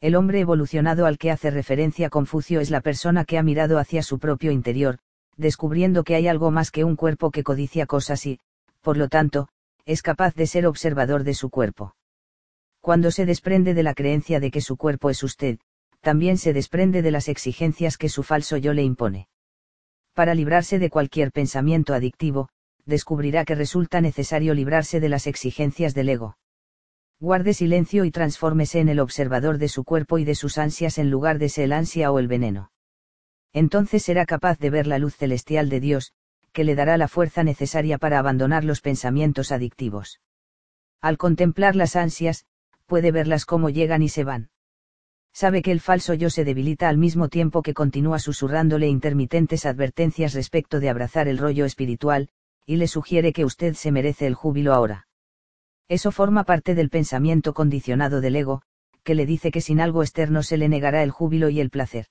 [0.00, 4.02] El hombre evolucionado al que hace referencia Confucio es la persona que ha mirado hacia
[4.02, 4.98] su propio interior,
[5.36, 8.40] descubriendo que hay algo más que un cuerpo que codicia cosas y,
[8.80, 9.48] por lo tanto,
[9.86, 11.94] es capaz de ser observador de su cuerpo.
[12.80, 15.58] Cuando se desprende de la creencia de que su cuerpo es usted,
[16.00, 19.28] también se desprende de las exigencias que su falso yo le impone.
[20.14, 22.48] Para librarse de cualquier pensamiento adictivo,
[22.84, 26.36] descubrirá que resulta necesario librarse de las exigencias del ego
[27.20, 31.10] guarde silencio y transfórmese en el observador de su cuerpo y de sus ansias en
[31.10, 32.70] lugar de ser el ansia o el veneno.
[33.52, 36.12] Entonces será capaz de ver la luz celestial de Dios,
[36.52, 40.20] que le dará la fuerza necesaria para abandonar los pensamientos adictivos.
[41.00, 42.46] Al contemplar las ansias,
[42.86, 44.50] puede verlas como llegan y se van.
[45.32, 50.34] Sabe que el falso yo se debilita al mismo tiempo que continúa susurrándole intermitentes advertencias
[50.34, 52.28] respecto de abrazar el rollo espiritual,
[52.66, 55.06] y le sugiere que usted se merece el júbilo ahora.
[55.88, 58.62] Eso forma parte del pensamiento condicionado del ego,
[59.04, 62.06] que le dice que sin algo externo se le negará el júbilo y el placer.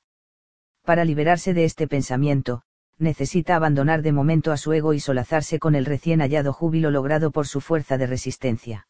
[0.84, 2.64] Para liberarse de este pensamiento,
[2.98, 7.30] necesita abandonar de momento a su ego y solazarse con el recién hallado júbilo logrado
[7.32, 8.87] por su fuerza de resistencia.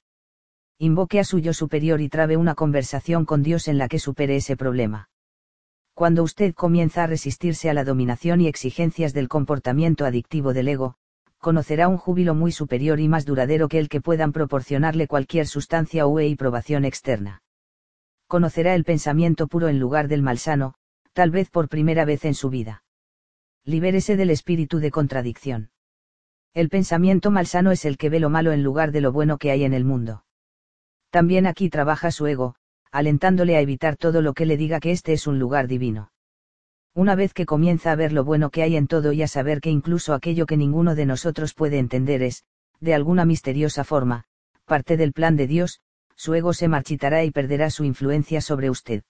[0.80, 4.36] Invoque a su yo superior y trabe una conversación con Dios en la que supere
[4.36, 5.10] ese problema.
[5.96, 10.94] Cuando usted comienza a resistirse a la dominación y exigencias del comportamiento adictivo del ego,
[11.40, 16.06] conocerá un júbilo muy superior y más duradero que el que puedan proporcionarle cualquier sustancia
[16.06, 17.42] o y probación externa.
[18.28, 20.76] Conocerá el pensamiento puro en lugar del malsano,
[21.14, 22.84] tal vez por primera vez en su vida.
[23.64, 25.72] Libérese del espíritu de contradicción.
[26.54, 29.50] El pensamiento malsano es el que ve lo malo en lugar de lo bueno que
[29.50, 30.26] hay en el mundo.
[31.10, 32.56] También aquí trabaja su ego,
[32.92, 36.12] alentándole a evitar todo lo que le diga que este es un lugar divino.
[36.94, 39.62] Una vez que comienza a ver lo bueno que hay en todo y a saber
[39.62, 42.44] que incluso aquello que ninguno de nosotros puede entender es,
[42.80, 44.26] de alguna misteriosa forma,
[44.66, 45.80] parte del plan de Dios,
[46.16, 49.04] su ego se marchitará y perderá su influencia sobre usted.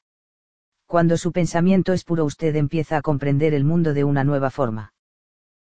[0.85, 4.93] Cuando su pensamiento es puro usted empieza a comprender el mundo de una nueva forma.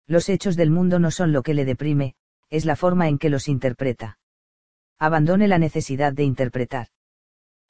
[0.06, 2.14] Los hechos del mundo no son lo que le deprime,
[2.50, 4.19] es la forma en que los interpreta.
[5.02, 6.88] Abandone la necesidad de interpretar.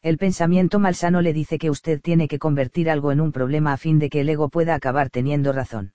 [0.02, 3.76] El pensamiento malsano le dice que usted tiene que convertir algo en un problema a
[3.76, 5.92] fin de que el ego pueda acabar teniendo razón.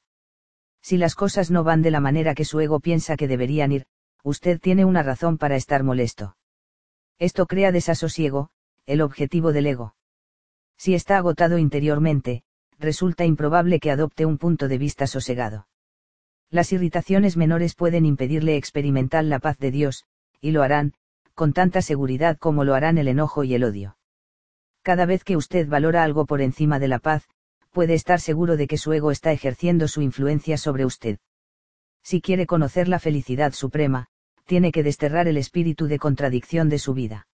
[0.81, 3.85] Si las cosas no van de la manera que su ego piensa que deberían ir,
[4.23, 6.37] usted tiene una razón para estar molesto.
[7.19, 8.49] Esto crea desasosiego,
[8.85, 9.93] el objetivo del ego.
[10.77, 12.43] Si está agotado interiormente,
[12.79, 15.67] resulta improbable que adopte un punto de vista sosegado.
[16.49, 20.05] Las irritaciones menores pueden impedirle experimentar la paz de Dios,
[20.39, 20.93] y lo harán,
[21.35, 23.97] con tanta seguridad como lo harán el enojo y el odio.
[24.81, 27.27] Cada vez que usted valora algo por encima de la paz,
[27.71, 31.19] puede estar seguro de que su ego está ejerciendo su influencia sobre usted.
[32.03, 34.07] Si quiere conocer la felicidad suprema,
[34.45, 37.27] tiene que desterrar el espíritu de contradicción de su vida.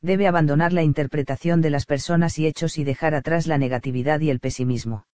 [0.00, 4.30] Debe abandonar la interpretación de las personas y hechos y dejar atrás la negatividad y
[4.30, 5.06] el pesimismo.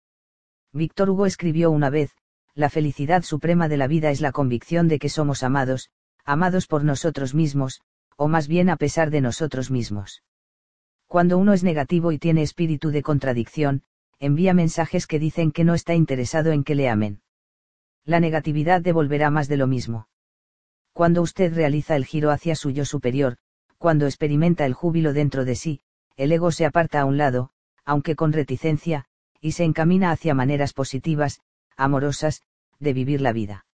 [0.73, 2.11] Víctor Hugo escribió una vez,
[2.55, 5.91] la felicidad suprema de la vida es la convicción de que somos amados,
[6.25, 7.81] amados por nosotros mismos,
[8.23, 10.23] o más bien a pesar de nosotros mismos.
[11.09, 13.83] Cuando uno es negativo y tiene espíritu de contradicción,
[14.21, 17.21] envía mensajes que dicen que no está interesado en que le amen.
[18.05, 20.07] La negatividad devolverá más de lo mismo.
[20.93, 23.39] Cuando usted realiza el giro hacia su yo superior,
[23.77, 25.81] cuando experimenta el júbilo dentro de sí,
[26.15, 27.51] el ego se aparta a un lado,
[27.85, 29.07] aunque con reticencia,
[29.41, 31.41] y se encamina hacia maneras positivas,
[31.77, 32.43] amorosas,
[32.79, 33.67] de vivir la vida.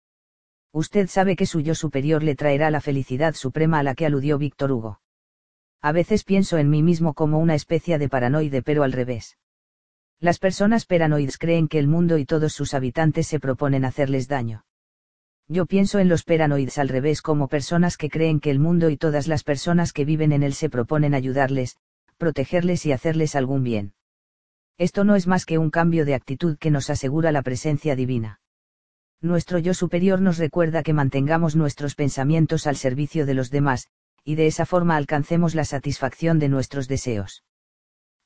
[0.72, 4.38] Usted sabe que su yo superior le traerá la felicidad suprema a la que aludió
[4.38, 5.01] Víctor Hugo.
[5.81, 9.38] A veces pienso en mí mismo como una especie de paranoide pero al revés.
[10.20, 14.65] Las personas paranoides creen que el mundo y todos sus habitantes se proponen hacerles daño.
[15.47, 18.97] Yo pienso en los paranoides al revés como personas que creen que el mundo y
[18.97, 21.76] todas las personas que viven en él se proponen ayudarles,
[22.18, 23.94] protegerles y hacerles algún bien.
[24.76, 28.40] Esto no es más que un cambio de actitud que nos asegura la presencia divina.
[29.20, 33.88] Nuestro yo superior nos recuerda que mantengamos nuestros pensamientos al servicio de los demás,
[34.24, 37.44] y de esa forma alcancemos la satisfacción de nuestros deseos.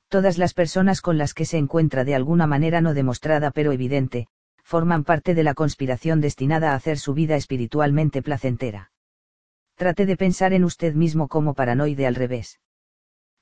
[0.08, 4.26] Todas las personas con las que se encuentra de alguna manera no demostrada pero evidente,
[4.62, 8.92] forman parte de la conspiración destinada a hacer su vida espiritualmente placentera.
[9.76, 12.58] Trate de pensar en usted mismo como paranoide al revés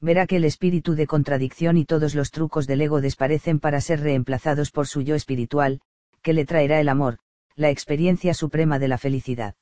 [0.00, 4.00] verá que el espíritu de contradicción y todos los trucos del ego desparecen para ser
[4.00, 5.80] reemplazados por su yo espiritual,
[6.22, 7.18] que le traerá el amor,
[7.56, 9.54] la experiencia suprema de la felicidad.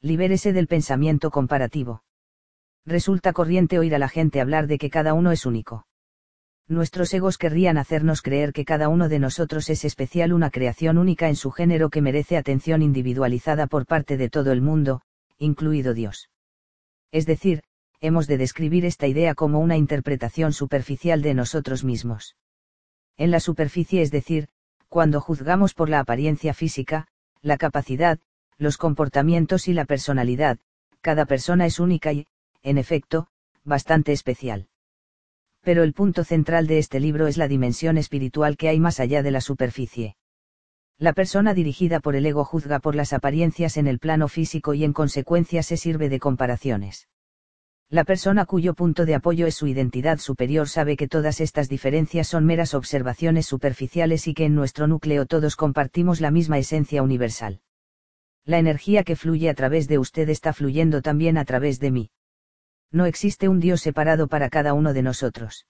[0.00, 2.02] Libérese del pensamiento comparativo.
[2.84, 5.86] Resulta corriente oír a la gente hablar de que cada uno es único.
[6.68, 11.28] Nuestros egos querrían hacernos creer que cada uno de nosotros es especial, una creación única
[11.28, 15.02] en su género que merece atención individualizada por parte de todo el mundo,
[15.38, 16.30] incluido Dios.
[17.10, 17.62] Es decir,
[18.00, 22.36] hemos de describir esta idea como una interpretación superficial de nosotros mismos.
[23.16, 24.48] En la superficie es decir,
[24.92, 27.06] cuando juzgamos por la apariencia física,
[27.40, 28.18] la capacidad,
[28.58, 30.58] los comportamientos y la personalidad,
[31.00, 32.26] cada persona es única y,
[32.62, 33.28] en efecto,
[33.64, 34.68] bastante especial.
[35.62, 39.22] Pero el punto central de este libro es la dimensión espiritual que hay más allá
[39.22, 40.16] de la superficie.
[40.98, 44.84] La persona dirigida por el ego juzga por las apariencias en el plano físico y
[44.84, 47.08] en consecuencia se sirve de comparaciones.
[47.92, 52.26] La persona cuyo punto de apoyo es su identidad superior sabe que todas estas diferencias
[52.26, 57.60] son meras observaciones superficiales y que en nuestro núcleo todos compartimos la misma esencia universal.
[58.46, 62.10] La energía que fluye a través de usted está fluyendo también a través de mí.
[62.90, 65.66] No existe un Dios separado para cada uno de nosotros.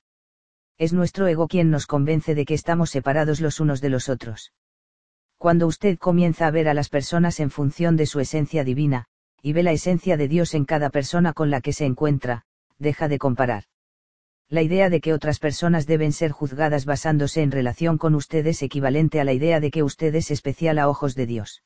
[0.78, 4.52] Es nuestro ego quien nos convence de que estamos separados los unos de los otros.
[5.38, 9.06] Cuando usted comienza a ver a las personas en función de su esencia divina,
[9.42, 12.44] y ve la esencia de Dios en cada persona con la que se encuentra,
[12.78, 13.64] deja de comparar.
[14.48, 18.62] La idea de que otras personas deben ser juzgadas basándose en relación con usted es
[18.62, 21.62] equivalente a la idea de que usted es especial a ojos de Dios.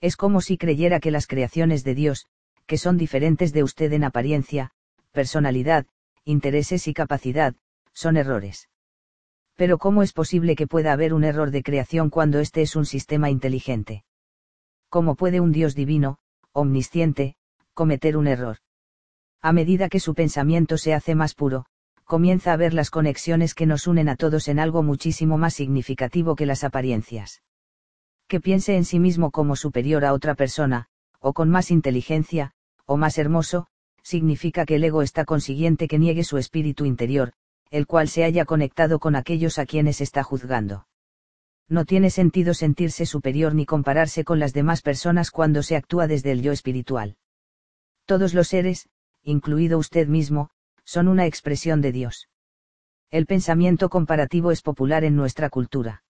[0.00, 2.26] Es como si creyera que las creaciones de Dios,
[2.66, 4.70] que son diferentes de usted en apariencia,
[5.12, 5.86] personalidad,
[6.24, 7.54] intereses y capacidad,
[7.92, 8.68] son errores.
[9.54, 12.86] Pero ¿cómo es posible que pueda haber un error de creación cuando este es un
[12.86, 14.04] sistema inteligente?
[14.88, 16.18] ¿Cómo puede un Dios divino,
[16.52, 17.36] omnisciente,
[17.74, 18.58] cometer un error.
[19.40, 21.66] A medida que su pensamiento se hace más puro,
[22.04, 26.34] comienza a ver las conexiones que nos unen a todos en algo muchísimo más significativo
[26.34, 27.42] que las apariencias.
[28.26, 30.86] Que piense en sí mismo como superior a otra persona,
[31.20, 32.52] o con más inteligencia,
[32.84, 33.66] o más hermoso,
[34.02, 37.32] significa que el ego está consiguiente que niegue su espíritu interior,
[37.70, 40.86] el cual se haya conectado con aquellos a quienes está juzgando
[41.68, 46.32] no tiene sentido sentirse superior ni compararse con las demás personas cuando se actúa desde
[46.32, 47.16] el yo espiritual.
[48.06, 48.88] Todos los seres,
[49.22, 50.50] incluido usted mismo,
[50.84, 52.28] son una expresión de Dios.
[53.10, 56.02] El pensamiento comparativo es popular en nuestra cultura.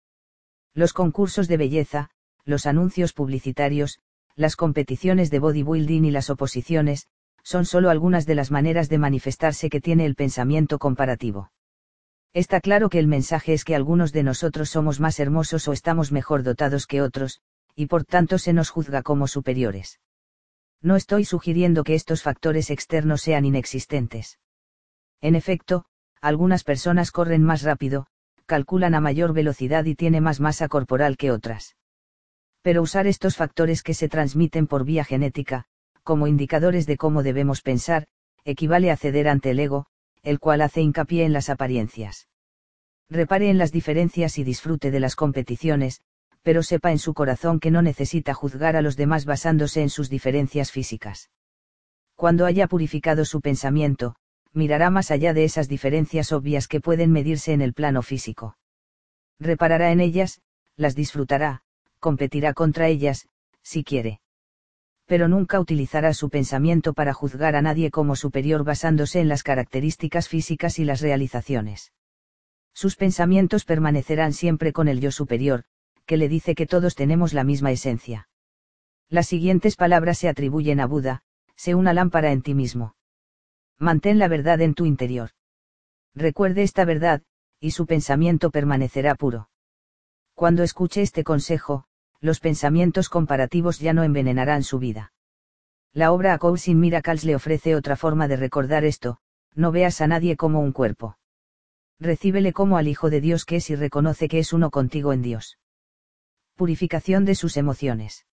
[0.74, 2.10] Los concursos de belleza,
[2.44, 3.98] los anuncios publicitarios,
[4.36, 7.08] las competiciones de bodybuilding y las oposiciones,
[7.42, 11.50] son solo algunas de las maneras de manifestarse que tiene el pensamiento comparativo.
[12.34, 16.12] Está claro que el mensaje es que algunos de nosotros somos más hermosos o estamos
[16.12, 17.40] mejor dotados que otros,
[17.74, 20.00] y por tanto se nos juzga como superiores.
[20.82, 24.38] No estoy sugiriendo que estos factores externos sean inexistentes.
[25.20, 25.84] En efecto,
[26.20, 28.06] algunas personas corren más rápido,
[28.46, 31.76] calculan a mayor velocidad y tiene más masa corporal que otras.
[32.62, 35.64] Pero usar estos factores que se transmiten por vía genética,
[36.02, 38.06] como indicadores de cómo debemos pensar,
[38.44, 39.86] equivale a ceder ante el ego,
[40.22, 42.28] el cual hace hincapié en las apariencias.
[43.10, 46.02] Repare en las diferencias y disfrute de las competiciones,
[46.42, 50.08] pero sepa en su corazón que no necesita juzgar a los demás basándose en sus
[50.08, 51.30] diferencias físicas.
[52.14, 54.16] Cuando haya purificado su pensamiento,
[54.52, 58.56] mirará más allá de esas diferencias obvias que pueden medirse en el plano físico.
[59.38, 60.40] Reparará en ellas,
[60.76, 61.62] las disfrutará,
[62.00, 63.28] competirá contra ellas,
[63.62, 64.20] si quiere.
[65.08, 70.28] Pero nunca utilizará su pensamiento para juzgar a nadie como superior basándose en las características
[70.28, 71.92] físicas y las realizaciones.
[72.74, 75.64] Sus pensamientos permanecerán siempre con el yo superior,
[76.04, 78.28] que le dice que todos tenemos la misma esencia.
[79.08, 81.22] Las siguientes palabras se atribuyen a Buda,
[81.56, 82.94] sé una lámpara en ti mismo.
[83.78, 85.30] Mantén la verdad en tu interior.
[86.14, 87.22] Recuerde esta verdad,
[87.60, 89.48] y su pensamiento permanecerá puro.
[90.34, 91.87] Cuando escuche este consejo,
[92.20, 95.12] los pensamientos comparativos ya no envenenarán su vida.
[95.92, 99.18] La obra A Course in Miracles le ofrece otra forma de recordar esto,
[99.54, 101.18] no veas a nadie como un cuerpo.
[102.00, 105.22] Recíbele como al Hijo de Dios que es y reconoce que es uno contigo en
[105.22, 105.58] Dios.
[106.54, 108.26] Purificación de sus emociones.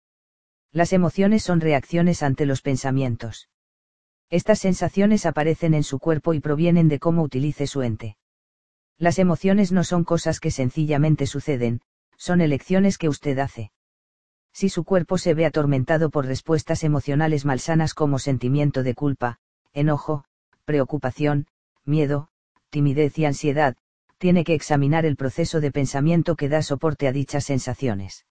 [0.71, 3.49] Las emociones son reacciones ante los pensamientos.
[4.29, 8.17] Estas sensaciones aparecen en su cuerpo y provienen de cómo utilice su ente.
[8.97, 11.81] Las emociones no son cosas que sencillamente suceden,
[12.17, 13.71] son elecciones que usted hace.
[14.53, 19.39] Si su cuerpo se ve atormentado por respuestas emocionales malsanas como sentimiento de culpa,
[19.73, 20.25] enojo,
[20.65, 21.47] preocupación,
[21.85, 22.29] miedo,
[22.69, 23.75] timidez y ansiedad,
[24.17, 28.25] tiene que examinar el proceso de pensamiento que da soporte a dichas sensaciones.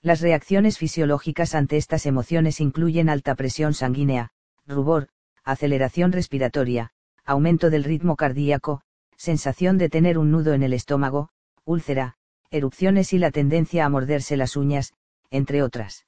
[0.00, 4.30] Las reacciones fisiológicas ante estas emociones incluyen alta presión sanguínea,
[4.66, 5.08] rubor,
[5.42, 6.92] aceleración respiratoria,
[7.24, 8.82] aumento del ritmo cardíaco,
[9.16, 11.30] sensación de tener un nudo en el estómago,
[11.64, 12.16] úlcera,
[12.50, 14.94] erupciones y la tendencia a morderse las uñas,
[15.30, 16.06] entre otras.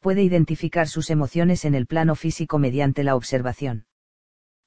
[0.00, 3.86] Puede identificar sus emociones en el plano físico mediante la observación.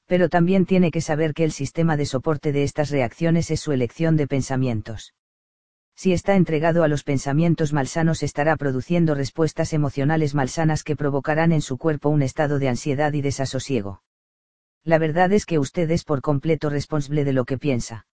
[0.07, 3.71] Pero también tiene que saber que el sistema de soporte de estas reacciones es su
[3.71, 5.13] elección de pensamientos.
[5.95, 11.61] Si está entregado a los pensamientos malsanos estará produciendo respuestas emocionales malsanas que provocarán en
[11.61, 14.01] su cuerpo un estado de ansiedad y desasosiego.
[14.83, 18.07] La verdad es que usted es por completo responsable de lo que piensa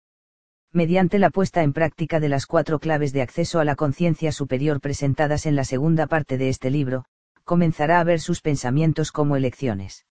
[0.73, 4.81] mediante la puesta en práctica de las cuatro claves de acceso a la conciencia superior
[4.81, 7.05] presentadas en la segunda parte de este libro,
[7.43, 10.05] comenzará a ver sus pensamientos como elecciones.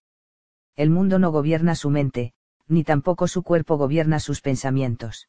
[0.76, 2.32] El mundo no gobierna su mente,
[2.68, 5.28] ni tampoco su cuerpo gobierna sus pensamientos.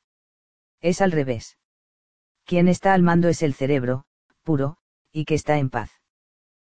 [0.82, 1.58] Es al revés.
[2.46, 4.06] Quien está al mando es el cerebro,
[4.44, 4.78] puro,
[5.12, 5.92] y que está en paz.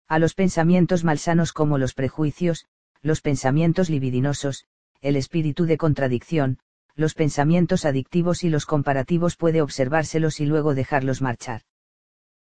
[0.08, 2.66] A los pensamientos malsanos como los prejuicios,
[3.02, 4.66] los pensamientos libidinosos,
[5.00, 6.58] el espíritu de contradicción,
[6.96, 11.62] los pensamientos adictivos y los comparativos puede observárselos y luego dejarlos marchar.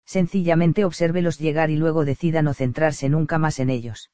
[0.06, 4.10] Sencillamente obsérvelos llegar y luego decida no centrarse nunca más en ellos.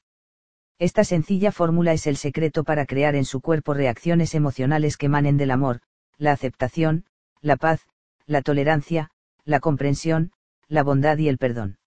[0.78, 5.36] Esta sencilla fórmula es el secreto para crear en su cuerpo reacciones emocionales que manen
[5.36, 5.80] del amor,
[6.18, 7.04] la aceptación,
[7.40, 7.86] la paz,
[8.26, 9.10] la tolerancia,
[9.44, 10.32] la comprensión,
[10.66, 11.78] la bondad y el perdón.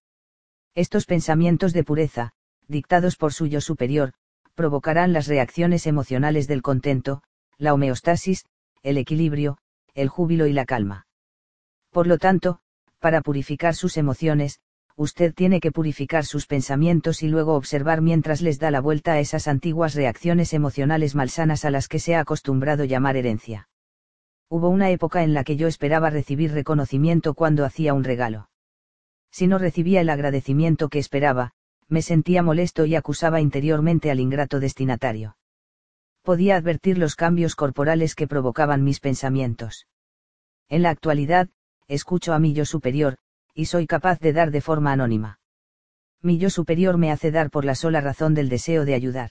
[0.75, 2.31] Estos pensamientos de pureza,
[2.67, 4.13] dictados por suyo superior,
[4.53, 7.23] provocarán las reacciones emocionales del contento,
[7.57, 8.45] la homeostasis,
[8.83, 9.57] el equilibrio,
[9.93, 11.07] el júbilo y la calma.
[11.91, 12.59] Por lo tanto,
[12.99, 14.59] para purificar sus emociones,
[14.97, 19.19] usted tiene que purificar sus pensamientos y luego observar mientras les da la vuelta a
[19.19, 23.69] esas antiguas reacciones emocionales malsanas a las que se ha acostumbrado llamar herencia.
[24.49, 28.49] Hubo una época en la que yo esperaba recibir reconocimiento cuando hacía un regalo.
[29.31, 31.51] Si no recibía el agradecimiento que esperaba,
[31.87, 35.35] me sentía molesto y acusaba interiormente al ingrato destinatario
[36.25, 39.87] podía advertir los cambios corporales que provocaban mis pensamientos.
[40.67, 41.47] En la actualidad,
[41.87, 43.15] escucho a mi yo superior,
[43.53, 45.39] y soy capaz de dar de forma anónima.
[46.21, 49.29] Mi yo superior me hace dar por la sola razón del deseo de ayudar.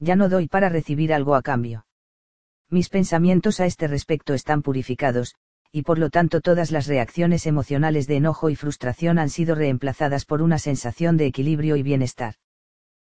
[0.00, 1.86] Ya no doy para recibir algo a cambio.
[2.70, 5.34] Mis pensamientos a este respecto están purificados,
[5.70, 10.24] y por lo tanto todas las reacciones emocionales de enojo y frustración han sido reemplazadas
[10.24, 12.34] por una sensación de equilibrio y bienestar.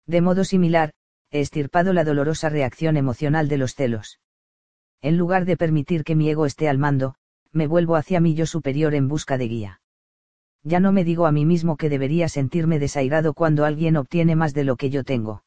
[0.08, 0.92] De modo similar,
[1.32, 4.20] he estirpado la dolorosa reacción emocional de los celos.
[5.02, 7.16] En lugar de permitir que mi ego esté al mando,
[7.52, 9.82] me vuelvo hacia mi yo superior en busca de guía.
[10.64, 14.54] Ya no me digo a mí mismo que debería sentirme desairado cuando alguien obtiene más
[14.54, 15.44] de lo que yo tengo.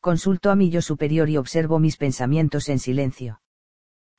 [0.00, 3.40] Consulto a mi yo superior y observo mis pensamientos en silencio.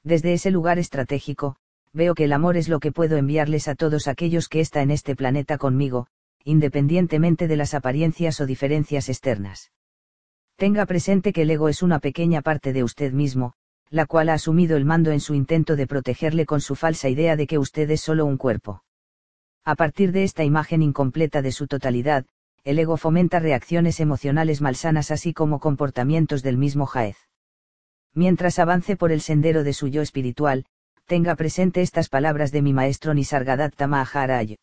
[0.04, 1.58] Desde ese lugar estratégico,
[1.94, 4.92] veo que el amor es lo que puedo enviarles a todos aquellos que está en
[4.92, 6.08] este planeta conmigo,
[6.44, 9.72] independientemente de las apariencias o diferencias externas.
[10.58, 13.54] Tenga presente que el ego es una pequeña parte de usted mismo,
[13.92, 17.36] la cual ha asumido el mando en su intento de protegerle con su falsa idea
[17.36, 18.84] de que usted es solo un cuerpo.
[19.64, 22.26] A partir de esta imagen incompleta de su totalidad,
[22.64, 27.18] el ego fomenta reacciones emocionales malsanas así como comportamientos del mismo Jaez.
[28.16, 30.66] Mientras avance por el sendero de su yo espiritual,
[31.06, 34.56] tenga presente estas palabras de mi maestro Nisargadatta Maharaj.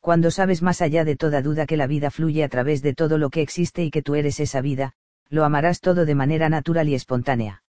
[0.00, 3.16] Cuando sabes más allá de toda duda que la vida fluye a través de todo
[3.16, 4.92] lo que existe y que tú eres esa vida,
[5.30, 7.62] lo amarás todo de manera natural y espontánea.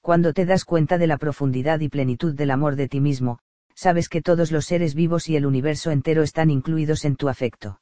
[0.00, 3.40] Cuando te das cuenta de la profundidad y plenitud del amor de ti mismo,
[3.74, 7.80] sabes que todos los seres vivos y el universo entero están incluidos en tu afecto.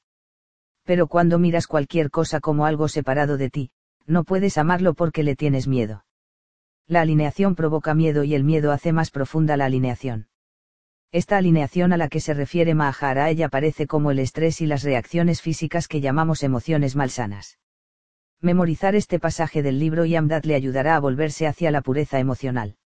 [0.85, 3.71] Pero cuando miras cualquier cosa como algo separado de ti,
[4.07, 6.05] no puedes amarlo porque le tienes miedo.
[6.87, 10.29] La alineación provoca miedo y el miedo hace más profunda la alineación.
[11.13, 15.41] Esta alineación a la que se refiere Maharaj aparece como el estrés y las reacciones
[15.41, 17.59] físicas que llamamos emociones malsanas.
[18.41, 22.77] Memorizar este pasaje del libro Yamdat le ayudará a volverse hacia la pureza emocional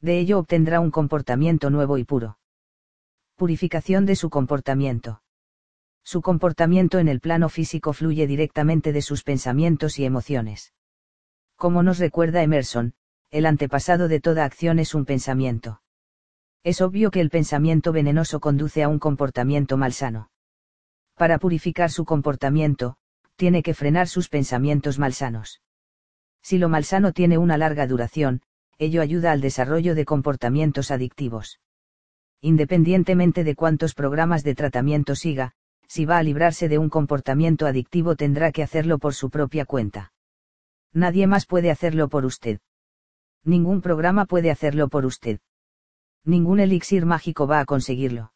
[0.00, 2.38] de ello obtendrá un comportamiento nuevo y puro.
[3.34, 5.22] Purificación de su comportamiento.
[6.02, 10.72] Su comportamiento en el plano físico fluye directamente de sus pensamientos y emociones.
[11.56, 12.94] Como nos recuerda Emerson,
[13.30, 15.82] el antepasado de toda acción es un pensamiento.
[16.62, 20.30] Es obvio que el pensamiento venenoso conduce a un comportamiento malsano.
[21.14, 22.96] Para purificar su comportamiento,
[23.36, 25.60] tiene que frenar sus pensamientos malsanos.
[26.42, 28.42] Si lo malsano tiene una larga duración,
[28.78, 31.60] ello ayuda al desarrollo de comportamientos adictivos.
[32.40, 35.52] Independientemente de cuántos programas de tratamiento siga,
[35.88, 40.12] si va a librarse de un comportamiento adictivo tendrá que hacerlo por su propia cuenta.
[40.92, 42.60] Nadie más puede hacerlo por usted.
[43.44, 45.40] Ningún programa puede hacerlo por usted.
[46.24, 48.32] Ningún elixir mágico va a conseguirlo.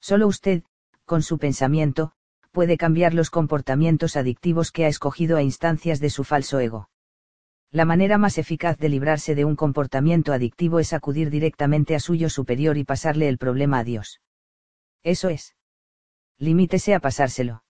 [0.00, 0.62] Solo usted,
[1.04, 2.12] con su pensamiento,
[2.52, 6.90] puede cambiar los comportamientos adictivos que ha escogido a instancias de su falso ego.
[7.70, 12.28] La manera más eficaz de librarse de un comportamiento adictivo es acudir directamente a suyo
[12.28, 14.20] superior y pasarle el problema a Dios.
[15.02, 15.56] Eso es.
[16.38, 17.64] Limítese a pasárselo.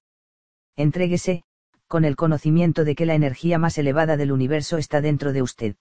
[0.75, 1.45] Entréguese,
[1.87, 5.77] con el conocimiento de que la energía más elevada del universo está dentro de usted.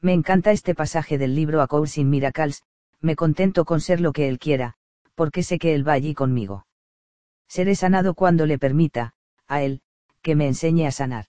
[0.00, 2.62] Me encanta este pasaje del libro A Course in Miracles,
[3.00, 4.74] me contento con ser lo que Él quiera,
[5.16, 6.66] porque sé que Él va allí conmigo.
[7.54, 9.12] Seré sanado cuando le permita,
[9.46, 9.82] a Él,
[10.22, 11.26] que me enseñe a sanar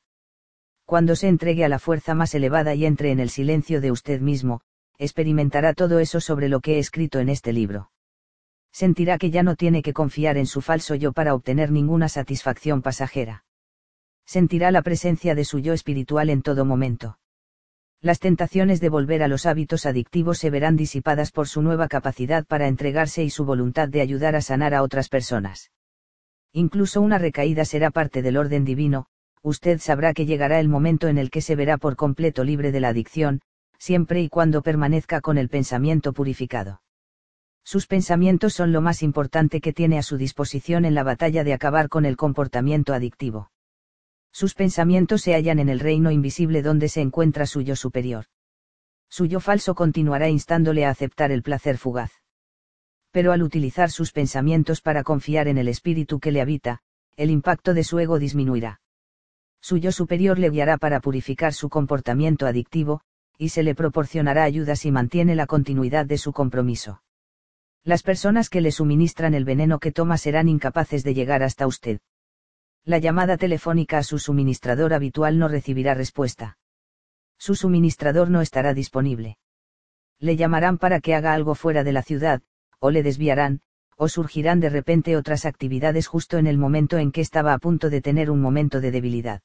[0.85, 4.22] cuando se entregue a la fuerza más elevada y entre en el silencio de usted
[4.22, 4.61] mismo,
[4.97, 7.91] experimentará todo eso sobre lo que he escrito en este libro.
[8.72, 12.81] Sentirá que ya no tiene que confiar en su falso yo para obtener ninguna satisfacción
[12.81, 13.43] pasajera.
[14.25, 17.17] Sentirá la presencia de su yo espiritual en todo momento.
[17.99, 22.45] Las tentaciones de volver a los hábitos adictivos se verán disipadas por su nueva capacidad
[22.45, 25.72] para entregarse y su voluntad de ayudar a sanar a otras personas.
[26.53, 29.08] Incluso una recaída será parte del orden divino,
[29.42, 32.80] usted sabrá que llegará el momento en el que se verá por completo libre de
[32.80, 33.42] la adicción,
[33.80, 36.82] siempre y cuando permanezca con el pensamiento purificado.
[37.66, 41.53] Sus pensamientos son lo más importante que tiene a su disposición en la batalla de
[41.53, 43.52] acabar con el comportamiento adictivo.
[44.32, 48.26] Sus pensamientos se hallan en el reino invisible donde se encuentra su yo superior.
[49.10, 52.22] Su yo falso continuará instándole a aceptar el placer fugaz.
[53.13, 56.81] Pero al utilizar sus pensamientos para confiar en el espíritu que le habita,
[57.15, 58.81] el impacto de su ego disminuirá
[59.63, 62.99] su yo superior le guiará para purificar su comportamiento adictivo,
[63.38, 67.01] y se le proporcionará ayuda si mantiene la continuidad de su compromiso.
[67.85, 72.01] Las personas que le suministran el veneno que toma serán incapaces de llegar hasta usted.
[72.83, 76.58] La llamada telefónica a su suministrador habitual no recibirá respuesta.
[77.38, 79.38] Su suministrador no estará disponible.
[80.19, 82.42] Le llamarán para que haga algo fuera de la ciudad,
[82.83, 83.62] o le desviarán,
[83.98, 87.90] o surgirán de repente otras actividades justo en el momento en que estaba a punto
[87.90, 89.42] de tener un momento de debilidad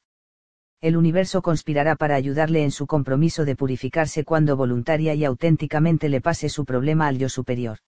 [0.81, 6.21] el universo conspirará para ayudarle en su compromiso de purificarse cuando voluntaria y auténticamente le
[6.21, 7.79] pase su problema al yo superior.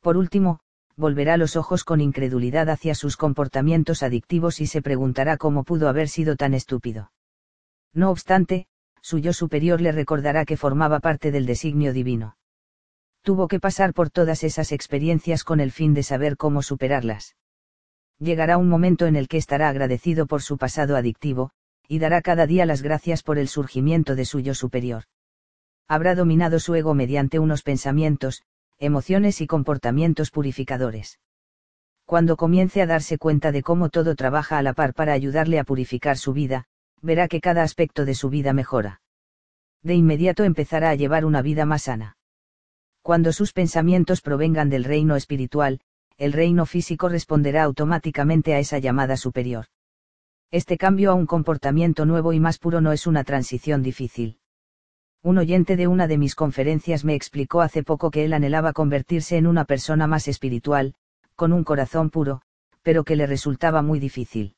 [0.00, 0.60] Por último,
[0.94, 6.08] volverá los ojos con incredulidad hacia sus comportamientos adictivos y se preguntará cómo pudo haber
[6.08, 7.12] sido tan estúpido.
[7.94, 8.66] No obstante,
[9.00, 12.36] su yo superior le recordará que formaba parte del designio divino.
[13.22, 17.36] Tuvo que pasar por todas esas experiencias con el fin de saber cómo superarlas.
[18.18, 21.50] Llegará un momento en el que estará agradecido por su pasado adictivo,
[21.86, 25.04] y dará cada día las gracias por el surgimiento de su yo superior.
[25.86, 28.42] Habrá dominado su ego mediante unos pensamientos,
[28.78, 31.20] emociones y comportamientos purificadores.
[32.04, 35.64] Cuando comience a darse cuenta de cómo todo trabaja a la par para ayudarle a
[35.64, 36.64] purificar su vida,
[37.00, 39.00] verá que cada aspecto de su vida mejora.
[39.82, 42.16] De inmediato empezará a llevar una vida más sana.
[43.02, 45.80] Cuando sus pensamientos provengan del reino espiritual,
[46.18, 49.66] el reino físico responderá automáticamente a esa llamada superior.
[50.52, 54.38] Este cambio a un comportamiento nuevo y más puro no es una transición difícil.
[55.20, 59.36] Un oyente de una de mis conferencias me explicó hace poco que él anhelaba convertirse
[59.36, 60.94] en una persona más espiritual,
[61.34, 62.42] con un corazón puro,
[62.82, 64.54] pero que le resultaba muy difícil.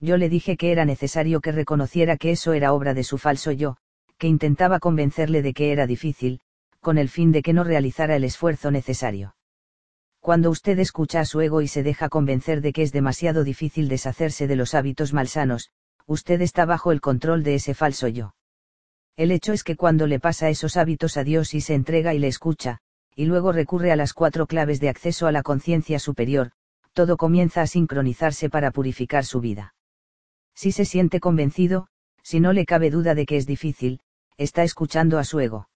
[0.00, 3.52] Yo le dije que era necesario que reconociera que eso era obra de su falso
[3.52, 3.76] yo,
[4.18, 6.40] que intentaba convencerle de que era difícil,
[6.82, 9.36] con el fin de que no realizara el esfuerzo necesario.
[10.20, 13.88] Cuando usted escucha a su ego y se deja convencer de que es demasiado difícil
[13.88, 15.70] deshacerse de los hábitos malsanos,
[16.06, 18.34] usted está bajo el control de ese falso yo.
[19.16, 22.18] El hecho es que cuando le pasa esos hábitos a Dios y se entrega y
[22.18, 22.78] le escucha,
[23.14, 26.50] y luego recurre a las cuatro claves de acceso a la conciencia superior,
[26.92, 29.74] todo comienza a sincronizarse para purificar su vida.
[30.54, 31.86] Si se siente convencido,
[32.22, 34.00] si no le cabe duda de que es difícil,
[34.36, 35.68] está escuchando a su ego.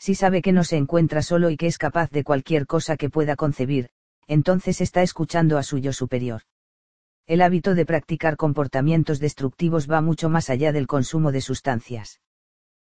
[0.00, 3.10] Si sabe que no se encuentra solo y que es capaz de cualquier cosa que
[3.10, 3.90] pueda concebir,
[4.26, 6.42] entonces está escuchando a su yo superior.
[7.26, 12.20] El hábito de practicar comportamientos destructivos va mucho más allá del consumo de sustancias.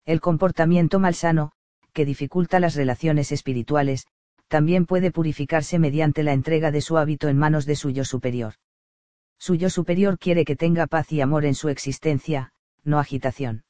[0.06, 1.52] El comportamiento malsano,
[1.92, 4.08] que dificulta las relaciones espirituales,
[4.48, 8.53] también puede purificarse mediante la entrega de su hábito en manos de su yo superior.
[9.38, 12.53] Su yo superior quiere que tenga paz y amor en su existencia,
[12.86, 13.66] no agitación.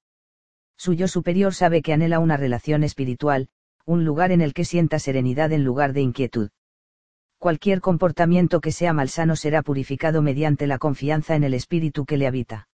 [0.78, 3.50] Su yo superior sabe que anhela una relación espiritual,
[3.86, 6.50] un lugar en el que sienta serenidad en lugar de inquietud.
[7.38, 12.28] Cualquier comportamiento que sea malsano será purificado mediante la confianza en el espíritu que le
[12.28, 12.70] habita.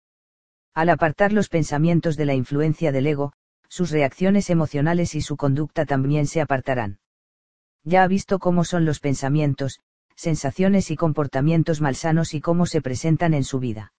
[0.76, 3.34] Al apartar los pensamientos de la influencia del ego,
[3.68, 7.00] sus reacciones emocionales y su conducta también se apartarán.
[7.84, 9.80] Ya ha visto cómo son los pensamientos,
[10.16, 13.94] sensaciones y comportamientos malsanos y cómo se presentan en su vida.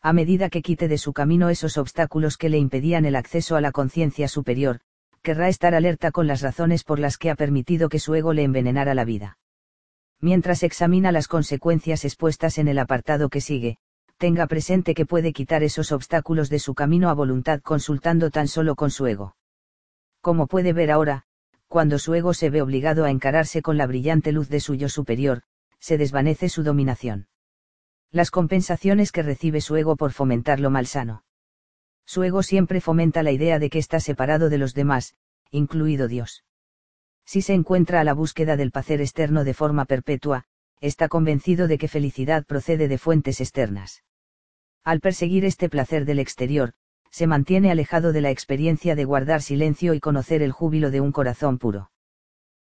[0.00, 3.60] A medida que quite de su camino esos obstáculos que le impedían el acceso a
[3.60, 4.80] la conciencia superior,
[5.22, 8.44] querrá estar alerta con las razones por las que ha permitido que su ego le
[8.44, 9.38] envenenara la vida.
[10.20, 13.78] Mientras examina las consecuencias expuestas en el apartado que sigue,
[14.16, 18.74] tenga presente que puede quitar esos obstáculos de su camino a voluntad consultando tan solo
[18.74, 19.36] con su ego.
[20.20, 21.24] Como puede ver ahora,
[21.68, 24.88] cuando su ego se ve obligado a encararse con la brillante luz de su yo
[24.88, 25.42] superior,
[25.78, 27.28] se desvanece su dominación.
[28.10, 31.24] Las compensaciones que recibe su ego por fomentar lo malsano.
[32.06, 35.14] Su ego siempre fomenta la idea de que está separado de los demás,
[35.50, 36.44] incluido Dios.
[37.26, 40.44] Si se encuentra a la búsqueda del placer externo de forma perpetua,
[40.80, 44.02] está convencido de que felicidad procede de fuentes externas.
[44.84, 46.72] Al perseguir este placer del exterior,
[47.10, 51.12] se mantiene alejado de la experiencia de guardar silencio y conocer el júbilo de un
[51.12, 51.90] corazón puro.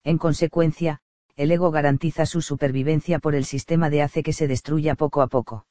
[0.03, 0.99] En consecuencia,
[1.39, 5.27] el ego garantiza su supervivencia por el sistema de hace que se destruya poco a
[5.27, 5.65] poco.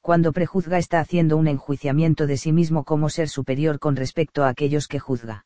[0.00, 4.48] Cuando prejuzga está haciendo un enjuiciamiento de sí mismo como ser superior con respecto a
[4.48, 5.44] aquellos que juzga.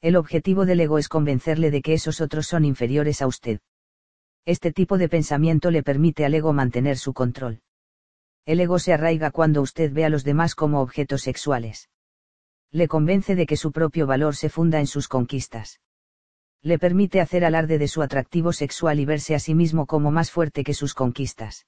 [0.00, 3.58] El objetivo del ego es convencerle de que esos otros son inferiores a usted.
[4.46, 7.62] Este tipo de pensamiento le permite al ego mantener su control.
[8.46, 11.90] El ego se arraiga cuando usted ve a los demás como objetos sexuales.
[12.70, 15.80] Le convence de que su propio valor se funda en sus conquistas.
[16.62, 20.30] Le permite hacer alarde de su atractivo sexual y verse a sí mismo como más
[20.30, 21.66] fuerte que sus conquistas.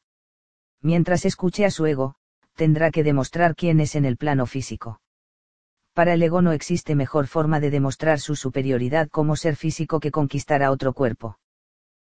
[0.80, 2.14] Mientras escuche a su ego,
[2.54, 5.00] tendrá que demostrar quién es en el plano físico.
[5.94, 10.10] Para el ego no existe mejor forma de demostrar su superioridad como ser físico que
[10.10, 11.38] conquistar a otro cuerpo.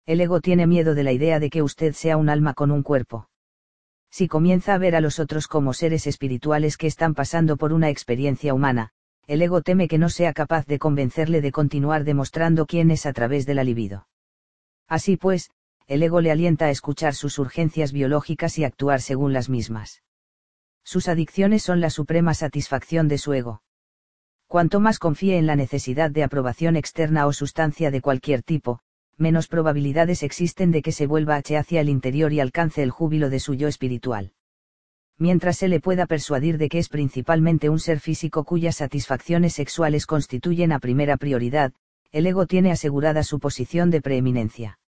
[0.05, 2.83] El ego tiene miedo de la idea de que usted sea un alma con un
[2.83, 3.29] cuerpo
[4.11, 7.89] si comienza a ver a los otros como seres espirituales que están pasando por una
[7.89, 8.91] experiencia humana,
[9.29, 13.13] el ego teme que no sea capaz de convencerle de continuar demostrando quién es a
[13.13, 14.07] través de la libido.
[14.87, 15.51] Así pues,
[15.85, 20.01] el ego le alienta a escuchar sus urgencias biológicas y actuar según las mismas.
[20.83, 23.61] Sus adicciones son la suprema satisfacción de su ego.
[24.47, 28.79] Cuanto más confíe en la necesidad de aprobación externa o sustancia de cualquier tipo,
[29.15, 33.29] menos probabilidades existen de que se vuelva H hacia el interior y alcance el júbilo
[33.29, 34.33] de su yo espiritual.
[35.19, 40.05] Mientras se le pueda persuadir de que es principalmente un ser físico cuyas satisfacciones sexuales
[40.05, 41.73] constituyen a primera prioridad,
[42.13, 44.79] el ego tiene asegurada su posición de preeminencia.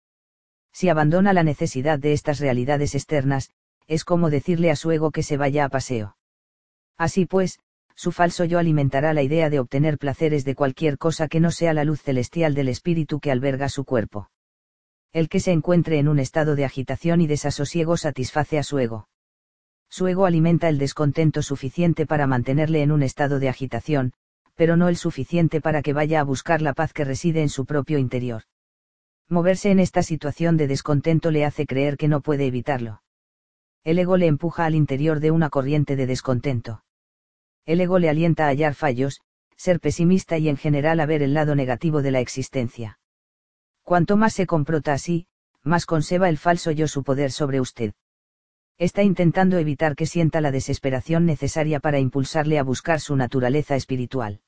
[0.72, 3.52] Si abandona la necesidad de estas realidades externas,
[3.88, 6.16] es como decirle a su ego que se vaya a paseo.
[6.98, 7.60] Así pues,
[7.94, 11.74] su falso yo alimentará la idea de obtener placeres de cualquier cosa que no sea
[11.74, 14.32] la luz celestial del espíritu que alberga su cuerpo.
[15.12, 19.10] El que se encuentre en un estado de agitación y desasosiego satisface a su ego.
[19.92, 24.14] Su ego alimenta el descontento suficiente para mantenerle en un estado de agitación,
[24.56, 27.68] pero no el suficiente para que vaya a buscar la paz que reside en su
[27.68, 28.46] propio interior.
[29.30, 33.04] Moverse en esta situación de descontento le hace creer que no puede evitarlo.
[33.84, 36.82] El ego le empuja al interior de una corriente de descontento
[37.66, 39.22] el ego le alienta a hallar fallos,
[39.56, 43.00] ser pesimista y en general a ver el lado negativo de la existencia.
[43.84, 45.28] Cuanto más se comprota así,
[45.64, 47.94] más conserva el falso yo su poder sobre usted.
[48.78, 54.42] Está intentando evitar que sienta la desesperación necesaria para impulsarle a buscar su naturaleza espiritual.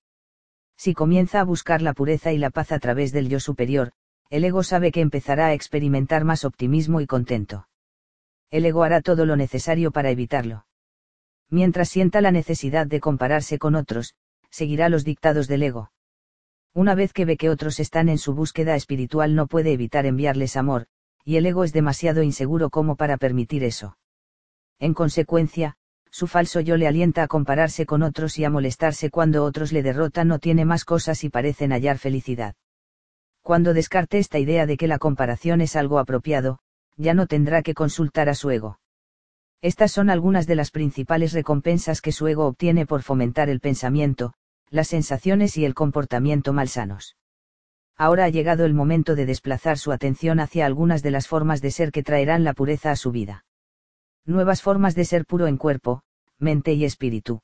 [0.76, 3.92] Si comienza a buscar la pureza y la paz a través del yo superior,
[4.30, 7.68] el ego sabe que empezará a experimentar más optimismo y contento.
[8.50, 10.66] El ego hará todo lo necesario para evitarlo.
[11.50, 14.16] Mientras sienta la necesidad de compararse con otros,
[14.50, 15.92] seguirá los dictados del ego.
[16.74, 20.58] Una vez que ve que otros están en su búsqueda espiritual no puede evitar enviarles
[20.58, 20.88] amor,
[21.24, 23.98] y el ego es demasiado inseguro como para permitir eso.
[24.80, 25.76] En consecuencia,
[26.14, 29.82] su falso yo le alienta a compararse con otros y a molestarse cuando otros le
[29.82, 32.54] derrotan o tiene más cosas y parecen hallar felicidad.
[33.42, 36.60] Cuando descarte esta idea de que la comparación es algo apropiado,
[36.98, 38.80] ya no tendrá que consultar a su ego.
[39.64, 44.34] Estas son algunas de las principales recompensas que su ego obtiene por fomentar el pensamiento,
[44.70, 47.18] las sensaciones y el comportamiento malsanos.
[47.98, 51.72] Ahora ha llegado el momento de desplazar su atención hacia algunas de las formas de
[51.72, 53.46] ser que traerán la pureza a su vida
[54.26, 56.04] nuevas formas de ser puro en cuerpo,
[56.40, 57.42] mente y espíritu.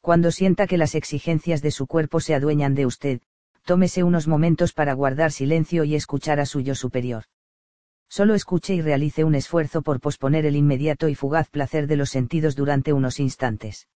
[0.00, 3.20] Cuando sienta que las exigencias de su cuerpo se adueñan de usted,
[3.64, 7.24] tómese unos momentos para guardar silencio y escuchar a su yo superior.
[8.08, 12.10] Solo escuche y realice un esfuerzo por posponer el inmediato y fugaz placer de los
[12.10, 13.88] sentidos durante unos instantes.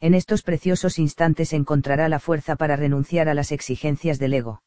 [0.00, 4.62] En estos preciosos instantes encontrará la fuerza para renunciar a las exigencias del ego.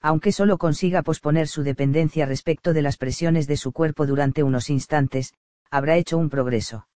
[0.00, 4.70] Aunque solo consiga posponer su dependencia respecto de las presiones de su cuerpo durante unos
[4.70, 5.32] instantes,
[5.74, 6.86] habrá hecho un progreso.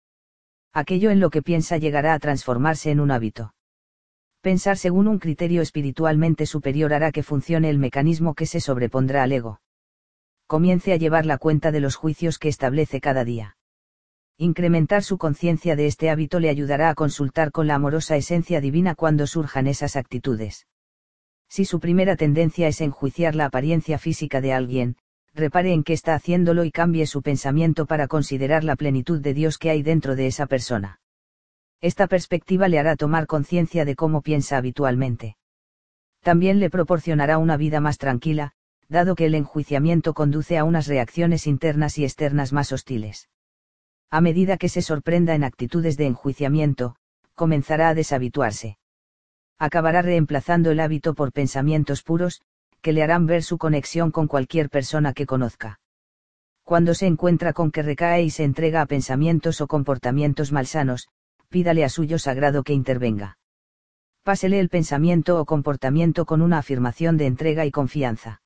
[0.73, 3.53] Aquello en lo que piensa llegará a transformarse en un hábito.
[4.41, 9.33] Pensar según un criterio espiritualmente superior hará que funcione el mecanismo que se sobrepondrá al
[9.33, 9.61] ego.
[10.47, 13.57] Comience a llevar la cuenta de los juicios que establece cada día.
[14.37, 18.95] Incrementar su conciencia de este hábito le ayudará a consultar con la amorosa esencia divina
[18.95, 20.69] cuando surjan esas actitudes.
[21.49, 24.97] Si su primera tendencia es enjuiciar la apariencia física de alguien,
[25.39, 29.57] repare en qué está haciéndolo y cambie su pensamiento para considerar la plenitud de Dios
[29.57, 31.01] que hay dentro de esa persona.
[31.81, 35.37] Esta perspectiva le hará tomar conciencia de cómo piensa habitualmente.
[36.21, 38.53] También le proporcionará una vida más tranquila,
[38.89, 43.29] dado que el enjuiciamiento conduce a unas reacciones internas y externas más hostiles.
[44.11, 46.97] A medida que se sorprenda en actitudes de enjuiciamiento,
[47.35, 48.79] comenzará a deshabituarse.
[49.59, 52.41] Acabará reemplazando el hábito por pensamientos puros,
[52.81, 55.81] que le harán ver su conexión con cualquier persona que conozca.
[56.65, 61.09] Cuando se encuentra con que recae y se entrega a pensamientos o comportamientos malsanos,
[61.49, 63.39] pídale a suyo sagrado que intervenga.
[64.23, 68.43] Pásele el pensamiento o comportamiento con una afirmación de entrega y confianza.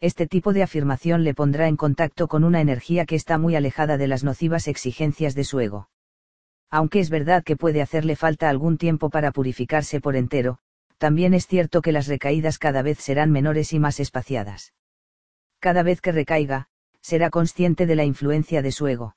[0.00, 3.96] Este tipo de afirmación le pondrá en contacto con una energía que está muy alejada
[3.96, 5.88] de las nocivas exigencias de su ego.
[6.68, 10.58] Aunque es verdad que puede hacerle falta algún tiempo para purificarse por entero,
[10.98, 14.72] también es cierto que las recaídas cada vez serán menores y más espaciadas.
[15.60, 16.68] Cada vez que recaiga,
[17.00, 19.16] será consciente de la influencia de su ego.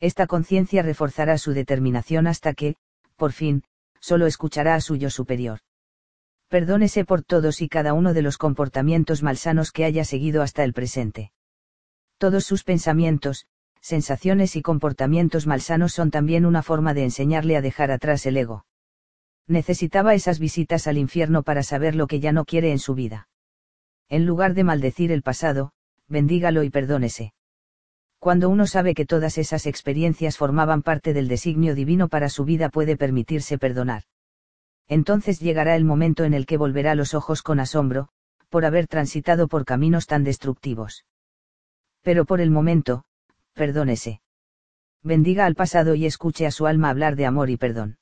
[0.00, 2.76] Esta conciencia reforzará su determinación hasta que,
[3.16, 3.64] por fin,
[4.00, 5.60] solo escuchará a su yo superior.
[6.48, 10.72] Perdónese por todos y cada uno de los comportamientos malsanos que haya seguido hasta el
[10.72, 11.32] presente.
[12.16, 13.46] Todos sus pensamientos,
[13.80, 18.64] sensaciones y comportamientos malsanos son también una forma de enseñarle a dejar atrás el ego
[19.48, 23.28] necesitaba esas visitas al infierno para saber lo que ya no quiere en su vida.
[24.08, 25.72] En lugar de maldecir el pasado,
[26.06, 27.32] bendígalo y perdónese.
[28.18, 32.68] Cuando uno sabe que todas esas experiencias formaban parte del designio divino para su vida
[32.68, 34.02] puede permitirse perdonar.
[34.86, 38.08] Entonces llegará el momento en el que volverá los ojos con asombro,
[38.48, 41.04] por haber transitado por caminos tan destructivos.
[42.02, 43.04] Pero por el momento,
[43.52, 44.20] perdónese.
[45.02, 47.98] Bendiga al pasado y escuche a su alma hablar de amor y perdón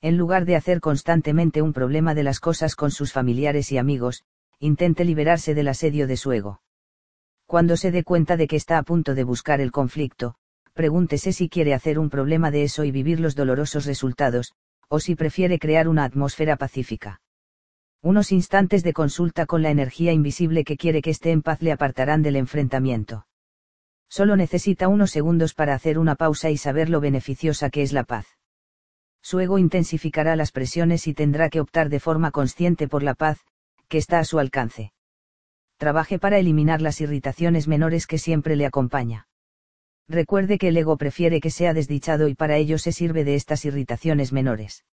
[0.00, 4.22] en lugar de hacer constantemente un problema de las cosas con sus familiares y amigos,
[4.60, 6.62] intente liberarse del asedio de su ego.
[7.46, 10.36] Cuando se dé cuenta de que está a punto de buscar el conflicto,
[10.72, 14.52] pregúntese si quiere hacer un problema de eso y vivir los dolorosos resultados,
[14.88, 17.20] o si prefiere crear una atmósfera pacífica.
[18.00, 21.72] Unos instantes de consulta con la energía invisible que quiere que esté en paz le
[21.72, 23.26] apartarán del enfrentamiento.
[24.08, 28.04] Solo necesita unos segundos para hacer una pausa y saber lo beneficiosa que es la
[28.04, 28.37] paz
[29.22, 33.38] su ego intensificará las presiones y tendrá que optar de forma consciente por la paz,
[33.88, 34.92] que está a su alcance.
[35.76, 39.28] Trabaje para eliminar las irritaciones menores que siempre le acompaña.
[40.08, 43.64] Recuerde que el ego prefiere que sea desdichado y para ello se sirve de estas
[43.64, 44.84] irritaciones menores.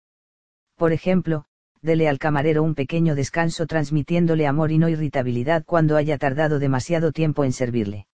[0.77, 1.45] Por ejemplo,
[1.81, 7.13] dele al camarero un pequeño descanso transmitiéndole amor y no irritabilidad cuando haya tardado demasiado
[7.13, 8.07] tiempo en servirle.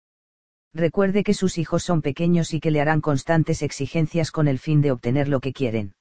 [0.73, 4.81] Recuerde que sus hijos son pequeños y que le harán constantes exigencias con el fin
[4.81, 5.95] de obtener lo que quieren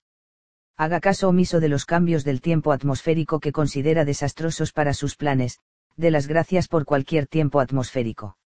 [0.78, 5.58] haga caso omiso de los cambios del tiempo atmosférico que considera desastrosos para sus planes,
[5.96, 8.38] de las gracias por cualquier tiempo atmosférico.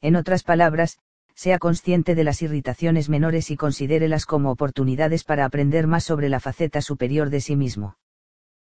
[0.00, 0.98] En otras palabras,
[1.34, 6.40] sea consciente de las irritaciones menores y considérelas como oportunidades para aprender más sobre la
[6.40, 7.98] faceta superior de sí mismo.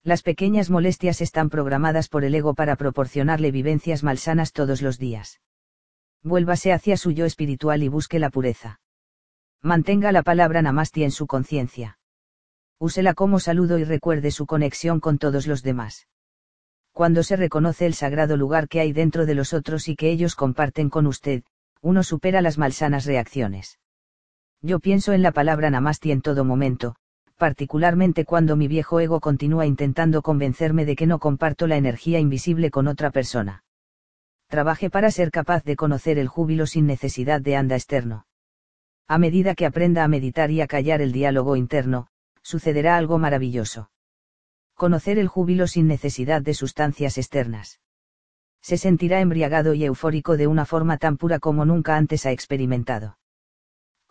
[0.03, 5.41] Las pequeñas molestias están programadas por el ego para proporcionarle vivencias malsanas todos los días.
[6.23, 8.81] Vuélvase hacia su yo espiritual y busque la pureza.
[9.63, 11.97] Mantenga la palabra Namasti en su conciencia.
[12.85, 16.07] Úsela como saludo y recuerde su conexión con todos los demás.
[16.93, 20.35] Cuando se reconoce el sagrado lugar que hay dentro de los otros y que ellos
[20.35, 21.45] comparten con usted,
[21.81, 23.79] uno supera las malsanas reacciones.
[24.61, 26.97] Yo pienso en la palabra Namasti en todo momento,
[27.39, 32.71] particularmente cuando mi viejo ego continúa intentando convencerme de que no comparto la energía invisible
[32.71, 33.65] con otra persona.
[34.49, 38.27] Trabaje para ser capaz de conocer el júbilo sin necesidad de anda externo.
[39.09, 42.09] A medida que aprenda a meditar y a callar el diálogo interno,
[42.45, 43.91] sucederá algo maravilloso.
[44.75, 47.81] Conocer el júbilo sin necesidad de sustancias externas.
[48.61, 53.19] Se sentirá embriagado y eufórico de una forma tan pura como nunca antes ha experimentado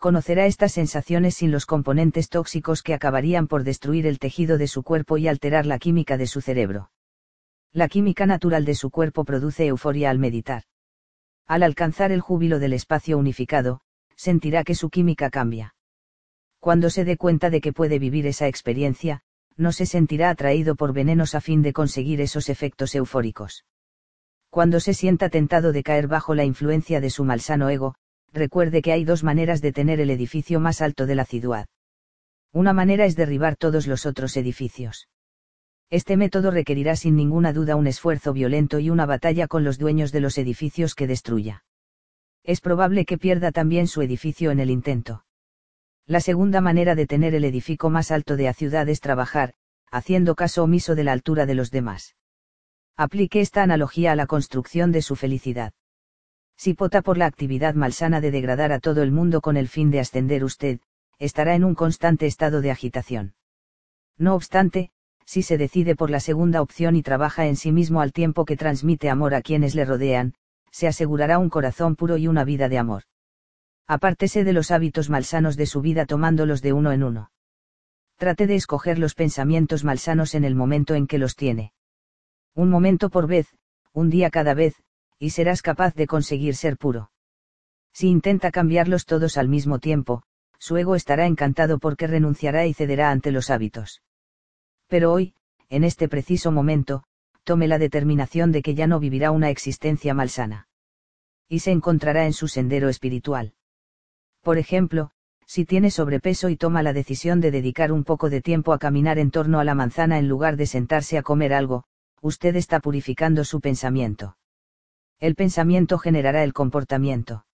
[0.04, 4.82] conocerá estas sensaciones sin los componentes tóxicos que acabarían por destruir el tejido de su
[4.82, 6.90] cuerpo y alterar la química de su cerebro.
[7.72, 10.64] La química natural de su cuerpo produce euforia al meditar.
[11.46, 13.80] Al alcanzar el júbilo del espacio unificado,
[14.14, 15.73] sentirá que su química cambia.
[16.64, 19.20] Cuando se dé cuenta de que puede vivir esa experiencia,
[19.58, 23.66] no se sentirá atraído por venenos a fin de conseguir esos efectos eufóricos.
[24.48, 27.96] Cuando se sienta tentado de caer bajo la influencia de su malsano ego,
[28.32, 31.66] recuerde que hay dos maneras de tener el edificio más alto de la ciudad.
[32.50, 35.06] Una manera es derribar todos los otros edificios.
[35.90, 40.12] Este método requerirá sin ninguna duda un esfuerzo violento y una batalla con los dueños
[40.12, 41.62] de los edificios que destruya.
[42.42, 45.23] Es probable que pierda también su edificio en el intento.
[46.06, 49.54] La segunda manera de tener el edificio más alto de la ciudad es trabajar,
[49.90, 52.14] haciendo caso omiso de la altura de los demás.
[52.94, 55.72] Aplique esta analogía a la construcción de su felicidad.
[56.56, 59.90] Si pota por la actividad malsana de degradar a todo el mundo con el fin
[59.90, 60.78] de ascender usted,
[61.18, 63.34] estará en un constante estado de agitación.
[64.18, 64.90] No obstante,
[65.24, 68.58] si se decide por la segunda opción y trabaja en sí mismo al tiempo que
[68.58, 70.34] transmite amor a quienes le rodean,
[70.70, 73.04] se asegurará un corazón puro y una vida de amor.
[73.86, 77.30] Apártese de los hábitos malsanos de su vida tomándolos de uno en uno.
[78.16, 81.72] Trate de escoger los pensamientos malsanos en el momento en que los tiene.
[82.54, 83.48] Un momento por vez,
[83.92, 84.82] un día cada vez,
[85.18, 87.10] y serás capaz de conseguir ser puro.
[87.92, 90.22] Si intenta cambiarlos todos al mismo tiempo,
[90.58, 94.02] su ego estará encantado porque renunciará y cederá ante los hábitos.
[94.86, 95.34] Pero hoy,
[95.68, 97.04] en este preciso momento,
[97.42, 100.68] tome la determinación de que ya no vivirá una existencia malsana.
[101.48, 103.52] Y se encontrará en su sendero espiritual.
[104.44, 105.10] Por ejemplo,
[105.44, 109.18] si tiene sobrepeso y toma la decisión de dedicar un poco de tiempo a caminar
[109.18, 111.82] en torno a la manzana en lugar de sentarse a comer algo,
[112.20, 114.36] usted está purificando su pensamiento
[115.24, 117.46] el pensamiento generará el comportamiento.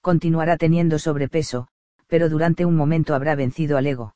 [0.00, 1.66] Continuará teniendo sobrepeso,
[2.06, 4.14] pero durante un momento habrá vencido al ego.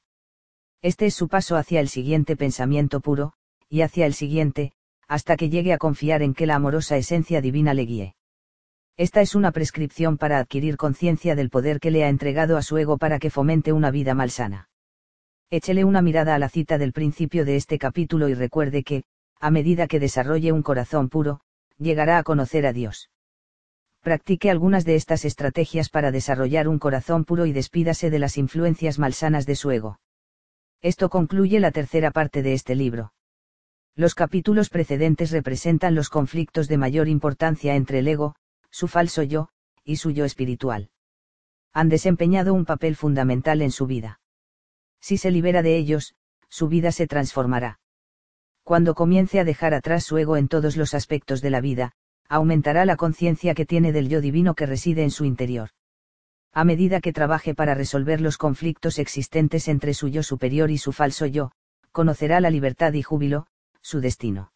[0.81, 3.32] Este es su paso hacia el siguiente pensamiento puro,
[3.68, 4.72] y hacia el siguiente,
[5.08, 8.14] hasta que llegue a confiar en que la amorosa esencia divina le guíe.
[8.98, 12.78] Esta es una prescripción para adquirir conciencia del poder que le ha entregado a su
[12.78, 14.70] ego para que fomente una vida malsana.
[15.50, 19.04] Échele una mirada a la cita del principio de este capítulo y recuerde que,
[19.38, 21.42] a medida que desarrolle un corazón puro,
[21.78, 23.08] llegará a conocer a Dios.
[24.00, 28.98] Practique algunas de estas estrategias para desarrollar un corazón puro y despídase de las influencias
[28.98, 30.00] malsanas de su ego.
[30.82, 33.12] Esto concluye la tercera parte de este libro.
[33.94, 38.34] Los capítulos precedentes representan los conflictos de mayor importancia entre el ego,
[38.70, 39.49] su falso yo,
[39.84, 40.90] y su yo espiritual.
[41.72, 44.20] Han desempeñado un papel fundamental en su vida.
[45.01, 46.15] Si se libera de ellos,
[46.49, 47.78] su vida se transformará
[48.68, 51.93] cuando comience a dejar atrás su ego en todos los aspectos de la vida,
[52.28, 55.71] aumentará la conciencia que tiene del yo divino que reside en su interior.
[56.53, 60.93] A medida que trabaje para resolver los conflictos existentes entre su yo superior y su
[60.93, 61.53] falso yo,
[61.93, 63.46] conocerá la libertad y júbilo,
[63.81, 64.53] su destino.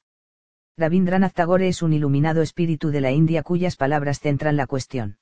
[0.78, 5.18] Rabindranath Tagore es un iluminado espíritu de la India cuyas palabras centran la cuestión.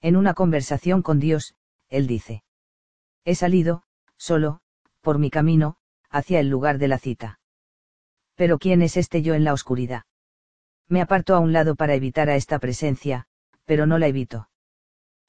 [0.00, 1.54] En una conversación con Dios,
[1.88, 2.42] él dice.
[3.24, 3.82] He salido,
[4.16, 4.60] solo,
[5.02, 5.76] por mi camino,
[6.08, 7.38] hacia el lugar de la cita.
[8.34, 10.04] Pero ¿quién es este yo en la oscuridad?
[10.88, 13.26] Me aparto a un lado para evitar a esta presencia,
[13.66, 14.48] pero no la evito.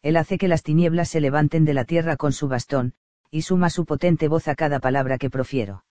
[0.02, 2.94] Él hace que las tinieblas se levanten de la tierra con su bastón,
[3.30, 5.86] y suma su potente voz a cada palabra que profiero.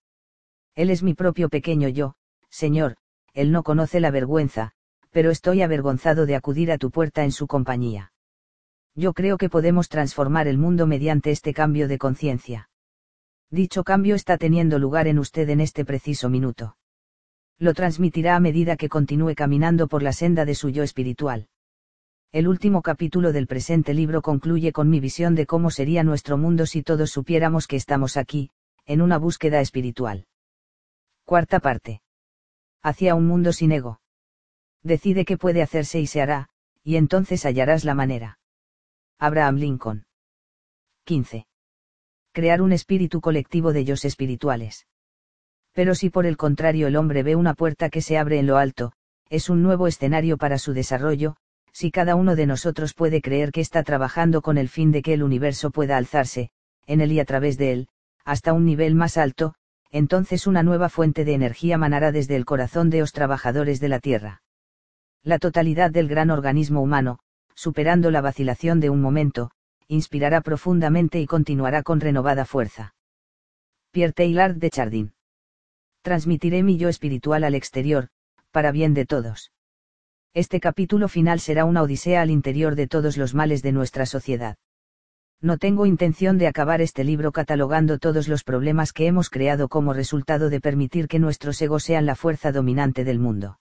[0.75, 2.15] Él es mi propio pequeño yo,
[2.49, 2.97] Señor,
[3.35, 4.73] él no conoce la vergüenza,
[5.11, 8.13] pero estoy avergonzado de acudir a tu puerta en su compañía.
[8.95, 12.69] Yo creo que podemos transformar el mundo mediante este cambio de conciencia.
[13.51, 16.77] Dicho cambio está teniendo lugar en usted en este preciso minuto
[17.63, 21.47] lo transmitirá a medida que continúe caminando por la senda de su yo espiritual.
[22.33, 26.67] El último capítulo del presente libro concluye con mi visión de cómo sería nuestro mundo
[26.67, 28.51] si todos supiéramos que estamos aquí,
[28.85, 30.27] en una búsqueda espiritual.
[31.25, 32.02] Cuarta parte.
[32.83, 34.01] Hacia un mundo sin ego.
[34.83, 36.49] Decide qué puede hacerse y se hará,
[36.83, 38.39] y entonces hallarás la manera.
[39.19, 40.07] Abraham Lincoln.
[41.05, 41.47] 15.
[42.33, 44.87] Crear un espíritu colectivo de ellos espirituales.
[45.73, 48.57] Pero si por el contrario el hombre ve una puerta que se abre en lo
[48.57, 48.93] alto,
[49.31, 51.37] es un nuevo escenario para su desarrollo,
[51.73, 55.15] si cada uno de nosotros puede creer que está trabajando con el fin de que
[55.15, 56.51] el universo pueda alzarse,
[56.87, 57.89] en él y a través de él,
[58.25, 59.55] hasta un nivel más alto,
[59.93, 64.01] entonces una nueva fuente de energía manará desde el corazón de los trabajadores de la
[64.01, 64.43] Tierra.
[65.23, 67.19] La totalidad del gran organismo humano,
[67.55, 69.51] superando la vacilación de un momento,
[69.89, 72.95] inspirará profundamente y continuará con renovada fuerza.
[73.91, 75.15] Pierre Teilhard de Chardin.
[76.01, 78.09] Transmitiré mi yo espiritual al exterior,
[78.51, 79.53] para bien de todos.
[80.33, 84.57] Este capítulo final será una odisea al interior de todos los males de nuestra sociedad.
[85.43, 89.93] No tengo intención de acabar este libro catalogando todos los problemas que hemos creado como
[89.93, 93.59] resultado de permitir que nuestros egos sean la fuerza dominante del mundo.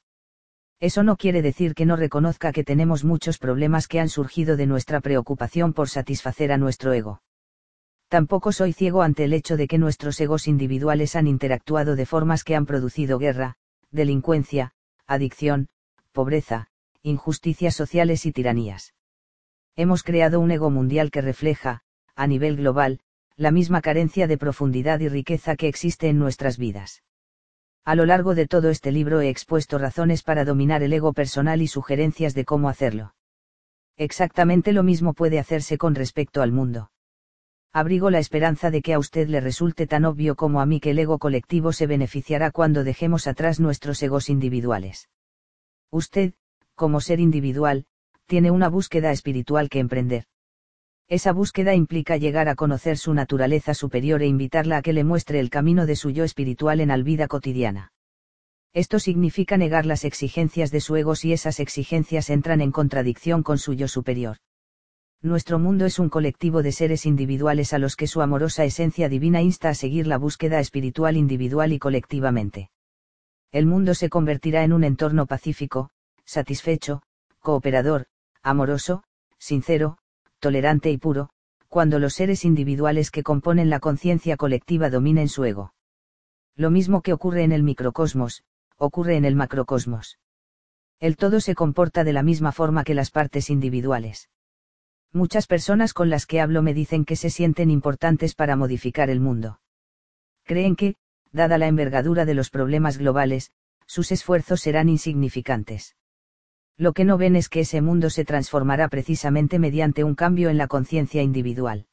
[0.79, 4.67] Eso no quiere decir que no reconozca que tenemos muchos problemas que han surgido de
[4.67, 7.23] nuestra preocupación por satisfacer a nuestro ego.
[8.09, 12.43] Tampoco soy ciego ante el hecho de que nuestros egos individuales han interactuado de formas
[12.43, 13.55] que han producido guerra,
[13.89, 14.73] delincuencia,
[15.07, 15.67] adicción,
[16.11, 16.67] pobreza,
[17.01, 18.93] injusticias sociales y tiranías
[19.81, 21.81] hemos creado un ego mundial que refleja,
[22.15, 22.99] a nivel global,
[23.35, 27.03] la misma carencia de profundidad y riqueza que existe en nuestras vidas.
[27.83, 31.63] A lo largo de todo este libro he expuesto razones para dominar el ego personal
[31.63, 33.15] y sugerencias de cómo hacerlo.
[33.97, 36.91] Exactamente lo mismo puede hacerse con respecto al mundo.
[37.73, 40.91] Abrigo la esperanza de que a usted le resulte tan obvio como a mí que
[40.91, 45.09] el ego colectivo se beneficiará cuando dejemos atrás nuestros egos individuales.
[45.89, 46.33] Usted,
[46.75, 47.85] como ser individual,
[48.31, 50.23] tiene una búsqueda espiritual que emprender.
[51.09, 55.41] Esa búsqueda implica llegar a conocer su naturaleza superior e invitarla a que le muestre
[55.41, 57.91] el camino de su yo espiritual en la vida cotidiana.
[58.71, 63.57] Esto significa negar las exigencias de su ego si esas exigencias entran en contradicción con
[63.57, 64.37] su yo superior.
[65.21, 69.41] Nuestro mundo es un colectivo de seres individuales a los que su amorosa esencia divina
[69.41, 72.69] insta a seguir la búsqueda espiritual individual y colectivamente.
[73.51, 75.89] El mundo se convertirá en un entorno pacífico,
[76.23, 77.01] satisfecho,
[77.41, 78.05] cooperador,
[78.43, 79.03] amoroso,
[79.37, 79.97] sincero,
[80.39, 81.29] tolerante y puro,
[81.67, 85.73] cuando los seres individuales que componen la conciencia colectiva dominen su ego.
[86.55, 88.43] Lo mismo que ocurre en el microcosmos,
[88.77, 90.19] ocurre en el macrocosmos.
[90.99, 94.29] El todo se comporta de la misma forma que las partes individuales.
[95.13, 99.19] Muchas personas con las que hablo me dicen que se sienten importantes para modificar el
[99.19, 99.61] mundo.
[100.43, 100.95] Creen que,
[101.31, 103.51] dada la envergadura de los problemas globales,
[103.85, 105.95] sus esfuerzos serán insignificantes
[106.81, 110.57] lo que no ven es que ese mundo se transformará precisamente mediante un cambio en
[110.57, 111.85] la conciencia individual.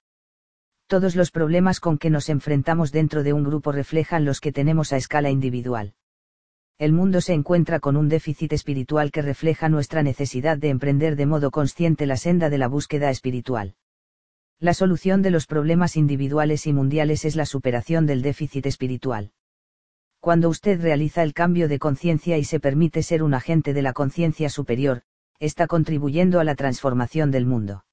[0.87, 4.95] Todos los problemas con que nos enfrentamos dentro de un grupo reflejan los que tenemos
[4.95, 5.93] a escala individual.
[6.79, 11.27] El mundo se encuentra con un déficit espiritual que refleja nuestra necesidad de emprender de
[11.27, 13.75] modo consciente la senda de la búsqueda espiritual.
[14.59, 19.33] La solución de los problemas individuales y mundiales es la superación del déficit espiritual
[20.21, 23.93] cuando usted realiza el cambio de conciencia y se permite ser un agente de la
[23.93, 25.03] conciencia superior,
[25.39, 27.85] está contribuyendo a la transformación del mundo.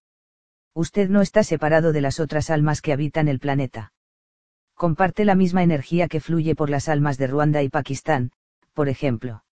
[0.73, 3.93] Usted no está separado de las otras almas que habitan el planeta.
[4.73, 8.31] Comparte la misma energía que fluye por las almas de Ruanda y Pakistán,
[8.73, 9.45] por ejemplo.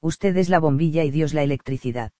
[0.00, 2.12] Usted es la bombilla y Dios la electricidad.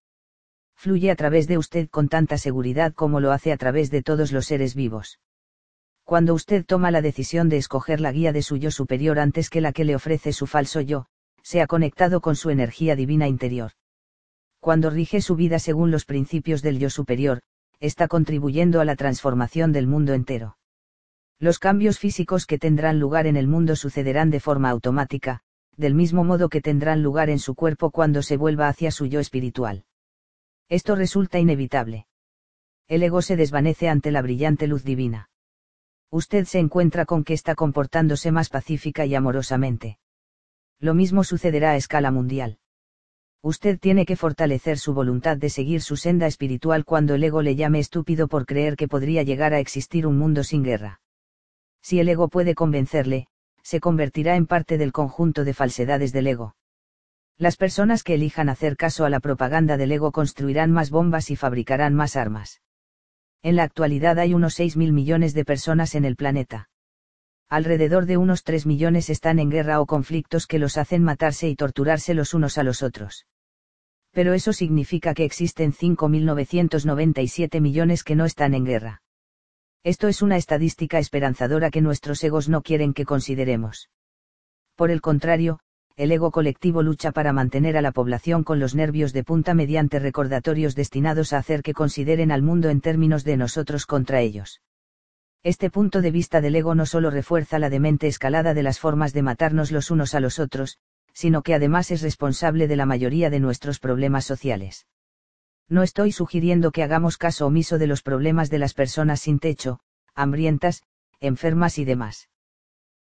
[0.77, 4.31] Fluye a través de usted con tanta seguridad como lo hace a través de todos
[4.31, 5.19] los seres vivos
[6.11, 9.61] cuando usted toma la decisión de escoger la guía de su yo superior antes que
[9.61, 11.07] la que le ofrece su falso yo,
[11.41, 13.71] se ha conectado con su energía divina interior.
[14.59, 17.43] Cuando rige su vida según los principios del yo superior,
[17.79, 20.57] está contribuyendo a la transformación del mundo entero.
[21.39, 25.43] Los cambios físicos que tendrán lugar en el mundo sucederán de forma automática,
[25.77, 29.21] del mismo modo que tendrán lugar en su cuerpo cuando se vuelva hacia su yo
[29.21, 29.85] espiritual.
[30.69, 32.09] Esto resulta inevitable.
[32.89, 35.30] El ego se desvanece ante la brillante luz divina
[36.11, 39.99] usted se encuentra con que está comportándose más pacífica y amorosamente.
[40.81, 42.59] Lo mismo sucederá a escala mundial.
[43.43, 47.57] Usted tiene que fortalecer su voluntad de seguir su senda espiritual cuando el ego le
[47.57, 51.01] llame estúpido por creer que podría llegar a existir un mundo sin guerra.
[51.81, 53.29] Si el ego puede convencerle,
[53.63, 56.57] se convertirá en parte del conjunto de falsedades del ego.
[57.39, 61.37] Las personas que elijan hacer caso a la propaganda del ego construirán más bombas y
[61.37, 62.61] fabricarán más armas.
[63.43, 66.69] En la actualidad hay unos 6.000 millones de personas en el planeta.
[67.49, 71.57] Alrededor de unos 3 millones están en guerra o conflictos que los hacen matarse y
[71.57, 73.27] torturarse los unos a los otros.
[74.13, 79.03] Pero eso significa que existen 5.997 millones que no están en guerra.
[79.83, 83.89] Esto es una estadística esperanzadora que nuestros egos no quieren que consideremos.
[84.75, 85.61] Por el contrario,
[85.97, 89.99] el ego colectivo lucha para mantener a la población con los nervios de punta mediante
[89.99, 94.63] recordatorios destinados a hacer que consideren al mundo en términos de nosotros contra ellos.
[95.43, 99.13] Este punto de vista del ego no solo refuerza la demente escalada de las formas
[99.13, 100.79] de matarnos los unos a los otros,
[101.13, 104.87] sino que además es responsable de la mayoría de nuestros problemas sociales.
[105.69, 109.81] No estoy sugiriendo que hagamos caso omiso de los problemas de las personas sin techo,
[110.15, 110.83] hambrientas,
[111.21, 112.30] enfermas y demás.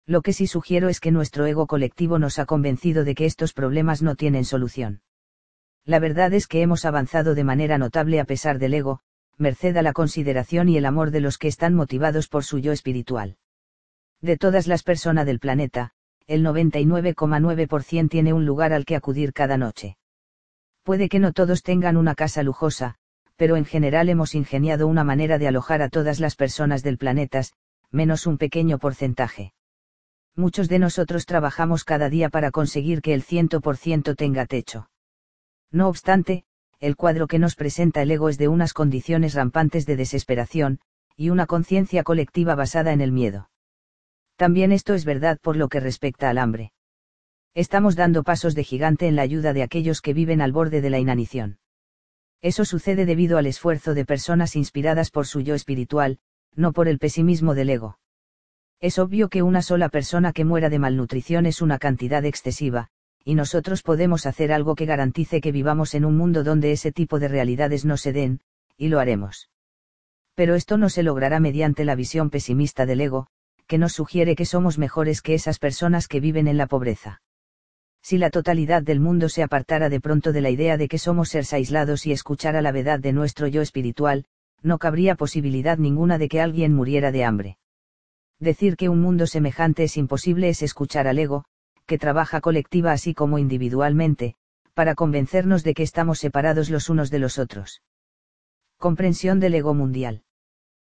[0.08, 3.54] Lo que sí sugiero es que nuestro ego colectivo nos ha convencido de que estos
[3.54, 5.02] problemas no tienen solución.
[5.84, 9.00] La verdad es que hemos avanzado de manera notable a pesar del ego,
[9.38, 12.72] merced a la consideración y el amor de los que están motivados por su yo
[12.72, 13.38] espiritual.
[14.22, 15.92] De todas las personas del planeta,
[16.28, 19.98] el 99,9% tiene un lugar al que acudir cada noche.
[20.84, 22.96] Puede que no todos tengan una casa lujosa,
[23.38, 27.42] pero en general hemos ingeniado una manera de alojar a todas las personas del planeta,
[27.92, 29.55] menos un pequeño porcentaje
[30.36, 34.90] muchos de nosotros trabajamos cada día para conseguir que el 100% tenga techo.
[35.72, 36.46] No obstante,
[36.80, 40.80] el cuadro que nos presenta el ego es de unas condiciones rampantes de desesperación,
[41.16, 43.50] y una conciencia colectiva basada en el miedo.
[44.36, 46.74] También esto es verdad por lo que respecta al hambre.
[47.54, 50.90] Estamos dando pasos de gigante en la ayuda de aquellos que viven al borde de
[50.90, 51.58] la inanición.
[52.42, 56.20] Eso sucede debido al esfuerzo de personas inspiradas por su yo espiritual,
[56.54, 57.98] no por el pesimismo del ego.
[58.82, 62.90] Es obvio que una sola persona que muera de malnutrición es una cantidad excesiva,
[63.24, 67.20] y nosotros podemos hacer algo que garantice que vivamos en un mundo donde ese tipo
[67.20, 68.42] de realidades no se den,
[68.78, 69.50] y lo haremos.
[70.36, 73.28] Pero esto no se logrará mediante la visión pesimista del ego,
[73.68, 77.22] que nos sugiere que somos mejores que esas personas que viven en la pobreza.
[78.04, 81.30] Si la totalidad del mundo se apartara de pronto de la idea de que somos
[81.30, 84.26] seres aislados y escuchara la verdad de nuestro yo espiritual,
[84.62, 87.58] no cabría posibilidad ninguna de que alguien muriera de hambre.
[88.40, 91.46] Decir que un mundo semejante es imposible es escuchar al ego,
[91.86, 94.36] que trabaja colectiva así como individualmente,
[94.74, 97.82] para convencernos de que estamos separados los unos de los otros.
[98.78, 100.24] Comprensión del ego mundial.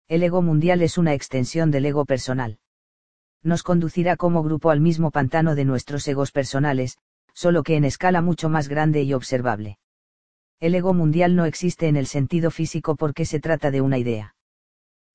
[0.08, 2.58] El ego mundial es una extensión del ego personal.
[3.42, 6.96] Nos conducirá como grupo al mismo pantano de nuestros egos personales,
[7.34, 9.78] solo que en escala mucho más grande y observable.
[10.58, 14.35] El ego mundial no existe en el sentido físico porque se trata de una idea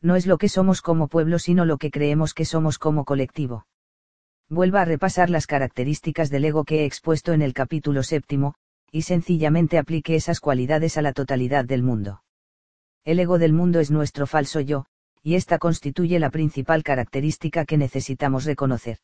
[0.02, 3.68] no es lo que somos como pueblo sino lo que creemos que somos como colectivo.
[4.50, 8.56] Vuelva a repasar las características del ego que he expuesto en el capítulo séptimo,
[8.92, 12.24] y sencillamente aplique esas cualidades a la totalidad del mundo.
[13.06, 14.86] El ego del mundo es nuestro falso yo,
[15.24, 18.98] y esta constituye la principal característica que necesitamos reconocer.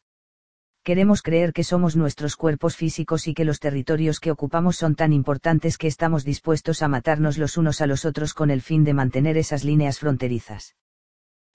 [0.84, 5.14] Queremos creer que somos nuestros cuerpos físicos y que los territorios que ocupamos son tan
[5.14, 8.94] importantes que estamos dispuestos a matarnos los unos a los otros con el fin de
[8.94, 10.76] mantener esas líneas fronterizas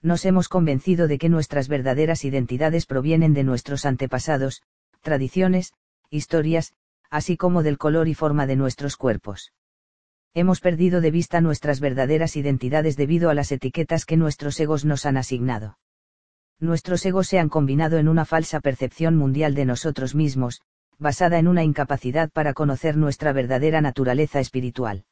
[0.03, 4.63] nos hemos convencido de que nuestras verdaderas identidades provienen de nuestros antepasados,
[5.01, 5.73] tradiciones,
[6.11, 6.75] historias,
[7.09, 9.53] así como del color y forma de nuestros cuerpos.
[10.35, 15.07] Hemos perdido de vista nuestras verdaderas identidades debido a las etiquetas que nuestros egos nos
[15.07, 15.79] han asignado.
[16.59, 20.63] Nuestros egos se han combinado en una falsa percepción mundial de nosotros mismos,
[20.99, 25.05] basada en una incapacidad para conocer nuestra verdadera naturaleza espiritual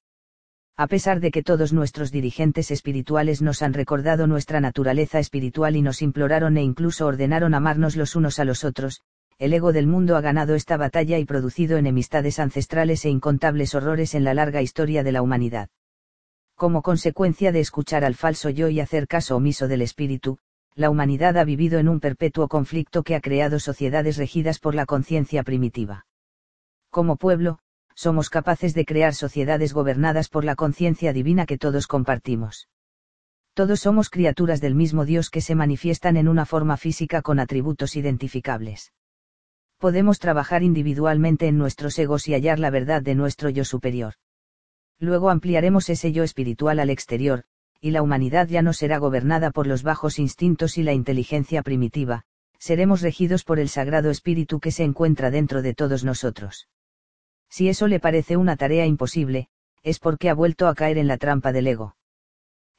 [0.80, 5.82] a pesar de que todos nuestros dirigentes espirituales nos han recordado nuestra naturaleza espiritual y
[5.82, 9.02] nos imploraron e incluso ordenaron amarnos los unos a los otros,
[9.38, 14.14] el ego del mundo ha ganado esta batalla y producido enemistades ancestrales e incontables horrores
[14.14, 15.68] en la larga historia de la humanidad.
[16.54, 20.38] Como consecuencia de escuchar al falso yo y hacer caso omiso del espíritu,
[20.74, 24.86] la humanidad ha vivido en un perpetuo conflicto que ha creado sociedades regidas por la
[24.86, 26.06] conciencia primitiva.
[26.88, 27.58] Como pueblo,
[28.00, 32.70] somos capaces de crear sociedades gobernadas por la conciencia divina que todos compartimos.
[33.52, 37.96] Todos somos criaturas del mismo Dios que se manifiestan en una forma física con atributos
[37.96, 38.94] identificables.
[39.76, 44.14] Podemos trabajar individualmente en nuestros egos y hallar la verdad de nuestro yo superior.
[44.98, 47.44] Luego ampliaremos ese yo espiritual al exterior,
[47.82, 52.22] y la humanidad ya no será gobernada por los bajos instintos y la inteligencia primitiva,
[52.58, 56.66] seremos regidos por el Sagrado Espíritu que se encuentra dentro de todos nosotros.
[57.50, 59.48] Si eso le parece una tarea imposible,
[59.82, 61.96] es porque ha vuelto a caer en la trampa del ego.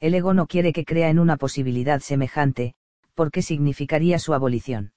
[0.00, 2.74] El ego no quiere que crea en una posibilidad semejante,
[3.14, 4.92] porque significaría su abolición.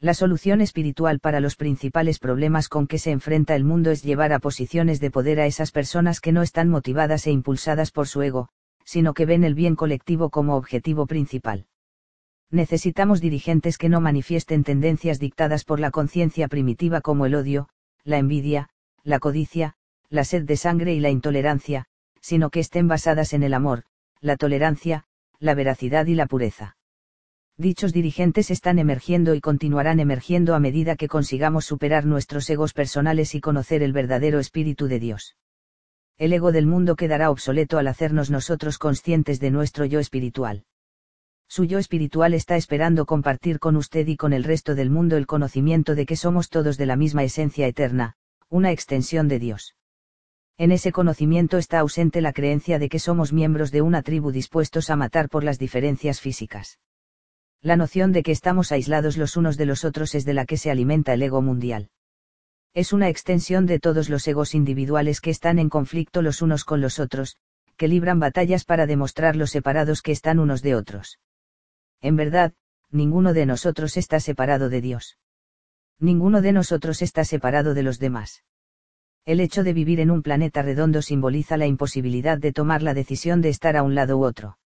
[0.00, 4.32] La solución espiritual para los principales problemas con que se enfrenta el mundo es llevar
[4.32, 8.22] a posiciones de poder a esas personas que no están motivadas e impulsadas por su
[8.22, 8.48] ego,
[8.84, 11.66] sino que ven el bien colectivo como objetivo principal.
[12.50, 17.68] Necesitamos dirigentes que no manifiesten tendencias dictadas por la conciencia primitiva como el odio,
[18.04, 18.68] la envidia,
[19.06, 19.74] la codicia,
[20.10, 21.84] la sed de sangre y la intolerancia,
[22.20, 23.84] sino que estén basadas en el amor,
[24.20, 25.04] la tolerancia,
[25.38, 26.76] la veracidad y la pureza.
[27.56, 33.36] Dichos dirigentes están emergiendo y continuarán emergiendo a medida que consigamos superar nuestros egos personales
[33.36, 35.36] y conocer el verdadero espíritu de Dios.
[36.18, 40.64] El ego del mundo quedará obsoleto al hacernos nosotros conscientes de nuestro yo espiritual.
[41.48, 45.28] Su yo espiritual está esperando compartir con usted y con el resto del mundo el
[45.28, 48.16] conocimiento de que somos todos de la misma esencia eterna,
[48.48, 49.74] una extensión de Dios.
[50.56, 54.88] En ese conocimiento está ausente la creencia de que somos miembros de una tribu dispuestos
[54.88, 56.78] a matar por las diferencias físicas.
[57.60, 60.56] La noción de que estamos aislados los unos de los otros es de la que
[60.56, 61.90] se alimenta el ego mundial.
[62.72, 66.80] Es una extensión de todos los egos individuales que están en conflicto los unos con
[66.80, 67.36] los otros,
[67.76, 71.18] que libran batallas para demostrar los separados que están unos de otros.
[72.00, 72.52] En verdad,
[72.90, 75.18] ninguno de nosotros está separado de Dios.
[75.98, 78.42] Ninguno de nosotros está separado de los demás.
[79.24, 83.40] El hecho de vivir en un planeta redondo simboliza la imposibilidad de tomar la decisión
[83.40, 84.58] de estar a un lado u otro.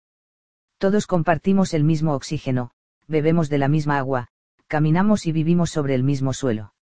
[0.79, 2.73] Todos compartimos el mismo oxígeno,
[3.07, 4.29] bebemos de la misma agua,
[4.67, 6.75] caminamos y vivimos sobre el mismo suelo.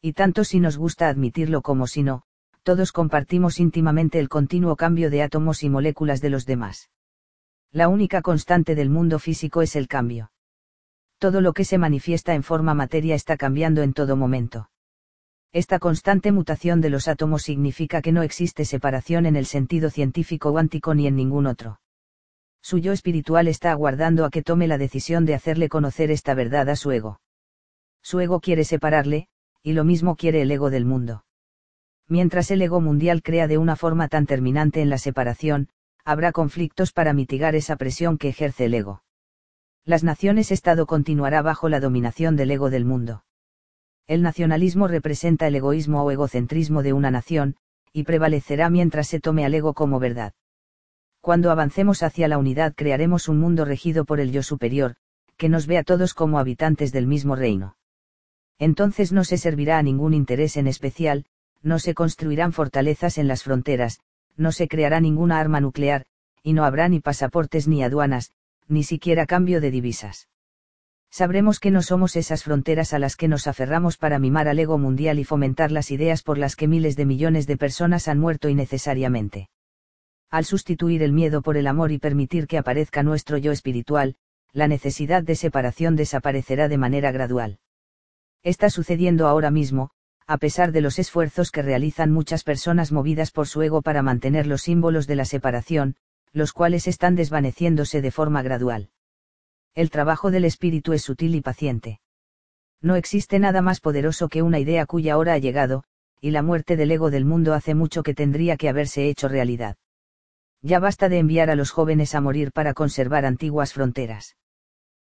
[0.00, 2.22] Y tanto si nos gusta admitirlo como si no,
[2.62, 6.90] todos compartimos íntimamente el continuo cambio de átomos y moléculas de los demás.
[7.72, 10.30] La única constante del mundo físico es el cambio.
[11.18, 14.70] Todo lo que se manifiesta en forma materia está cambiando en todo momento.
[15.52, 20.52] Esta constante mutación de los átomos significa que no existe separación en el sentido científico
[20.52, 21.80] cuántico ni en ningún otro.
[22.60, 26.68] Su yo espiritual está aguardando a que tome la decisión de hacerle conocer esta verdad
[26.68, 27.20] a su ego.
[28.02, 29.28] Su ego quiere separarle,
[29.62, 31.24] y lo mismo quiere el ego del mundo.
[32.08, 35.70] Mientras el ego mundial crea de una forma tan terminante en la separación,
[36.04, 39.02] habrá conflictos para mitigar esa presión que ejerce el ego.
[39.86, 43.22] Las naciones-estado continuará bajo la dominación del ego del mundo.
[44.08, 47.54] El nacionalismo representa el egoísmo o egocentrismo de una nación,
[47.92, 50.32] y prevalecerá mientras se tome al ego como verdad.
[51.20, 54.96] Cuando avancemos hacia la unidad crearemos un mundo regido por el yo superior,
[55.36, 57.76] que nos ve a todos como habitantes del mismo reino.
[58.58, 61.26] Entonces no se servirá a ningún interés en especial,
[61.62, 64.00] no se construirán fortalezas en las fronteras,
[64.36, 66.06] no se creará ninguna arma nuclear,
[66.42, 68.32] y no habrá ni pasaportes ni aduanas,
[68.68, 70.28] ni siquiera cambio de divisas
[71.16, 74.76] sabremos que no somos esas fronteras a las que nos aferramos para mimar al ego
[74.76, 78.50] mundial y fomentar las ideas por las que miles de millones de personas han muerto
[78.50, 79.48] innecesariamente.
[80.30, 84.16] Al sustituir el miedo por el amor y permitir que aparezca nuestro yo espiritual,
[84.52, 87.60] la necesidad de separación desaparecerá de manera gradual.
[88.42, 89.90] Está sucediendo ahora mismo,
[90.26, 94.46] a pesar de los esfuerzos que realizan muchas personas movidas por su ego para mantener
[94.46, 95.96] los símbolos de la separación,
[96.32, 98.90] los cuales están desvaneciéndose de forma gradual
[99.76, 102.00] el trabajo del espíritu es sutil y paciente.
[102.80, 105.84] No existe nada más poderoso que una idea cuya hora ha llegado,
[106.18, 109.76] y la muerte del ego del mundo hace mucho que tendría que haberse hecho realidad.
[110.62, 114.36] Ya basta de enviar a los jóvenes a morir para conservar antiguas fronteras.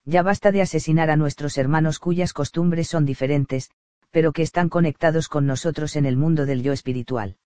[0.05, 3.71] Ya basta de asesinar a nuestros hermanos cuyas costumbres son diferentes,
[4.11, 7.37] pero que están conectados con nosotros en el mundo del yo espiritual.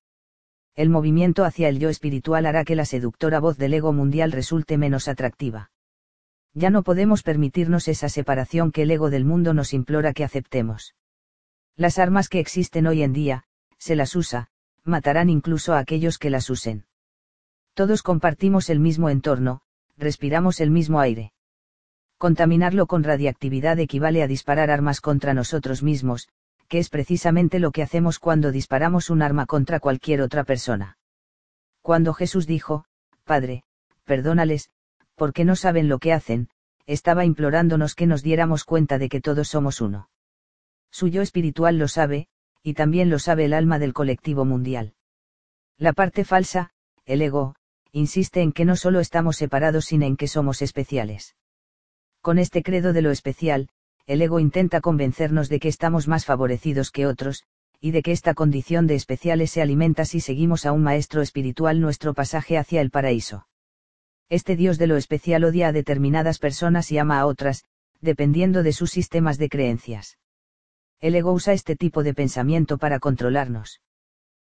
[0.75, 4.77] El movimiento hacia el yo espiritual hará que la seductora voz del ego mundial resulte
[4.77, 5.71] menos atractiva
[6.55, 10.95] ya no podemos permitirnos esa separación que el ego del mundo nos implora que aceptemos.
[11.75, 13.43] Las armas que existen hoy en día,
[13.77, 14.47] se las usa,
[14.85, 16.85] matarán incluso a aquellos que las usen.
[17.73, 19.61] Todos compartimos el mismo entorno,
[19.97, 21.33] respiramos el mismo aire.
[22.17, 26.29] Contaminarlo con radiactividad equivale a disparar armas contra nosotros mismos,
[26.67, 30.97] que es precisamente lo que hacemos cuando disparamos un arma contra cualquier otra persona.
[31.81, 32.85] Cuando Jesús dijo,
[33.23, 33.63] Padre,
[34.05, 34.69] perdónales,
[35.15, 36.49] porque no saben lo que hacen,
[36.85, 40.09] estaba implorándonos que nos diéramos cuenta de que todos somos uno.
[40.91, 42.27] Su yo espiritual lo sabe,
[42.63, 44.93] y también lo sabe el alma del colectivo mundial.
[45.77, 46.71] La parte falsa,
[47.05, 47.55] el ego,
[47.91, 51.35] insiste en que no solo estamos separados sino en que somos especiales.
[52.21, 53.69] Con este credo de lo especial,
[54.07, 57.43] el ego intenta convencernos de que estamos más favorecidos que otros,
[57.81, 61.81] y de que esta condición de especiales se alimenta si seguimos a un maestro espiritual
[61.81, 63.47] nuestro pasaje hacia el paraíso.
[64.29, 67.65] Este Dios de lo especial odia a determinadas personas y ama a otras,
[68.01, 70.17] dependiendo de sus sistemas de creencias.
[70.99, 73.81] El ego usa este tipo de pensamiento para controlarnos.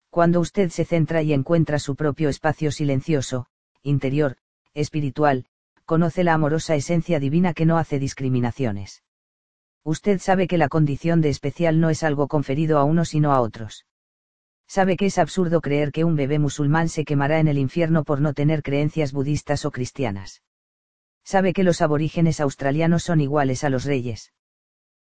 [0.10, 3.46] Cuando usted se centra y encuentra su propio espacio silencioso,
[3.84, 4.38] interior,
[4.74, 5.46] espiritual,
[5.86, 9.04] conoce la amorosa esencia divina que no hace discriminaciones.
[9.84, 13.42] Usted sabe que la condición de especial no es algo conferido a unos sino a
[13.42, 13.86] otros
[14.70, 18.22] sabe que es absurdo creer que un bebé musulmán se quemará en el infierno por
[18.22, 20.44] no tener creencias budistas o cristianas.
[21.26, 24.32] Sabe que los aborígenes australianos son iguales a los reyes.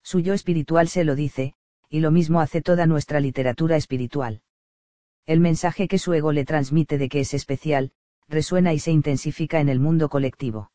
[0.04, 1.56] Su yo espiritual se lo dice,
[1.90, 4.42] y lo mismo hace toda nuestra literatura espiritual.
[5.26, 7.92] El mensaje que su ego le transmite de que es especial,
[8.28, 10.70] resuena y se intensifica en el mundo colectivo.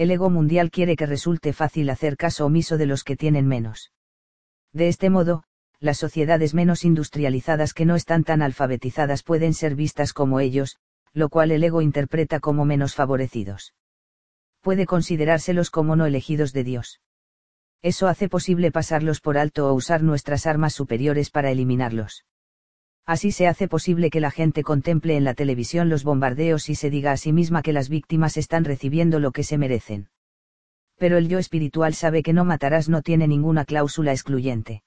[0.00, 3.92] El ego mundial quiere que resulte fácil hacer caso omiso de los que tienen menos.
[4.72, 5.44] De este modo,
[5.78, 10.78] las sociedades menos industrializadas que no están tan alfabetizadas pueden ser vistas como ellos,
[11.12, 13.74] lo cual el ego interpreta como menos favorecidos.
[14.62, 17.02] Puede considerárselos como no elegidos de Dios.
[17.82, 22.24] Eso hace posible pasarlos por alto o usar nuestras armas superiores para eliminarlos.
[23.10, 26.90] Así se hace posible que la gente contemple en la televisión los bombardeos y se
[26.90, 30.10] diga a sí misma que las víctimas están recibiendo lo que se merecen.
[30.96, 34.84] Pero el yo espiritual sabe que no matarás no tiene ninguna cláusula excluyente.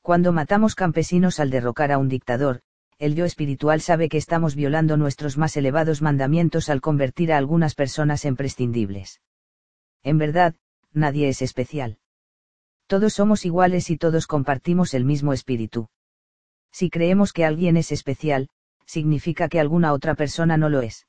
[0.00, 2.62] Cuando matamos campesinos al derrocar a un dictador,
[2.98, 7.74] el yo espiritual sabe que estamos violando nuestros más elevados mandamientos al convertir a algunas
[7.74, 9.20] personas en prescindibles.
[10.02, 10.54] En verdad,
[10.94, 11.98] nadie es especial.
[12.86, 15.90] Todos somos iguales y todos compartimos el mismo espíritu.
[16.74, 18.48] Si creemos que alguien es especial,
[18.84, 21.06] significa que alguna otra persona no lo es.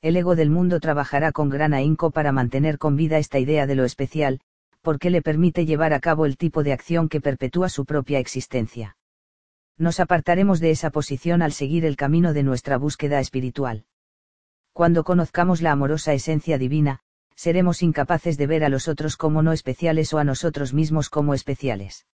[0.00, 3.74] El ego del mundo trabajará con gran ahínco para mantener con vida esta idea de
[3.74, 4.40] lo especial,
[4.82, 8.96] porque le permite llevar a cabo el tipo de acción que perpetúa su propia existencia.
[9.76, 13.86] Nos apartaremos de esa posición al seguir el camino de nuestra búsqueda espiritual.
[14.72, 17.00] Cuando conozcamos la amorosa esencia divina,
[17.34, 21.34] seremos incapaces de ver a los otros como no especiales o a nosotros mismos como
[21.34, 22.06] especiales.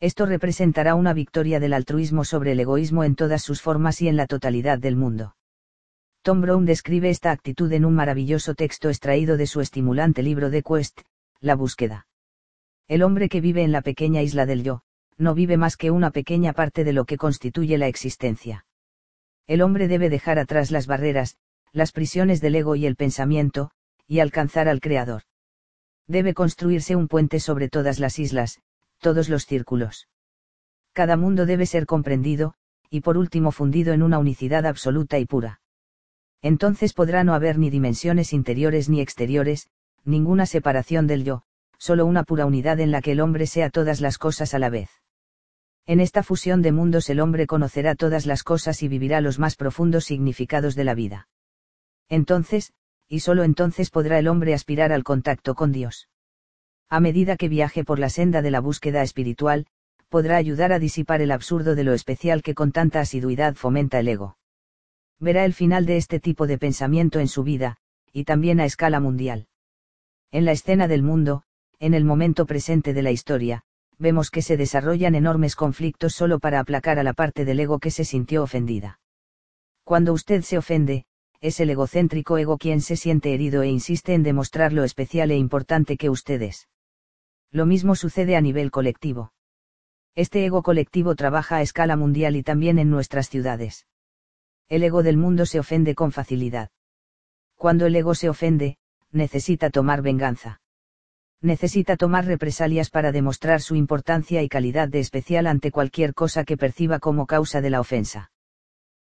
[0.00, 4.16] Esto representará una victoria del altruismo sobre el egoísmo en todas sus formas y en
[4.16, 5.34] la totalidad del mundo.
[6.22, 10.62] Tom Brown describe esta actitud en un maravilloso texto extraído de su estimulante libro de
[10.62, 11.00] Quest,
[11.40, 12.06] La búsqueda.
[12.86, 14.82] El hombre que vive en la pequeña isla del yo,
[15.16, 18.66] no vive más que una pequeña parte de lo que constituye la existencia.
[19.46, 21.36] El hombre debe dejar atrás las barreras,
[21.72, 23.70] las prisiones del ego y el pensamiento,
[24.06, 25.22] y alcanzar al Creador.
[26.06, 28.60] Debe construirse un puente sobre todas las islas,
[28.98, 30.08] todos los círculos.
[30.92, 32.54] Cada mundo debe ser comprendido,
[32.90, 35.60] y por último fundido en una unicidad absoluta y pura.
[36.42, 39.68] Entonces podrá no haber ni dimensiones interiores ni exteriores,
[40.04, 41.42] ninguna separación del yo,
[41.78, 44.70] solo una pura unidad en la que el hombre sea todas las cosas a la
[44.70, 44.90] vez.
[45.86, 49.56] En esta fusión de mundos el hombre conocerá todas las cosas y vivirá los más
[49.56, 51.28] profundos significados de la vida.
[52.08, 52.72] Entonces,
[53.08, 56.08] y solo entonces podrá el hombre aspirar al contacto con Dios.
[56.90, 59.66] A medida que viaje por la senda de la búsqueda espiritual,
[60.08, 64.08] podrá ayudar a disipar el absurdo de lo especial que con tanta asiduidad fomenta el
[64.08, 64.38] ego.
[65.20, 67.76] Verá el final de este tipo de pensamiento en su vida,
[68.10, 69.48] y también a escala mundial.
[70.30, 71.42] En la escena del mundo,
[71.78, 73.64] en el momento presente de la historia,
[73.98, 77.90] vemos que se desarrollan enormes conflictos solo para aplacar a la parte del ego que
[77.90, 78.98] se sintió ofendida.
[79.84, 81.04] Cuando usted se ofende,
[81.40, 85.36] es el egocéntrico ego quien se siente herido e insiste en demostrar lo especial e
[85.36, 86.68] importante que usted es.
[87.50, 89.32] Lo mismo sucede a nivel colectivo.
[90.14, 93.86] Este ego colectivo trabaja a escala mundial y también en nuestras ciudades.
[94.68, 96.70] El ego del mundo se ofende con facilidad.
[97.56, 98.76] Cuando el ego se ofende,
[99.10, 100.60] necesita tomar venganza.
[101.40, 106.56] Necesita tomar represalias para demostrar su importancia y calidad de especial ante cualquier cosa que
[106.56, 108.32] perciba como causa de la ofensa.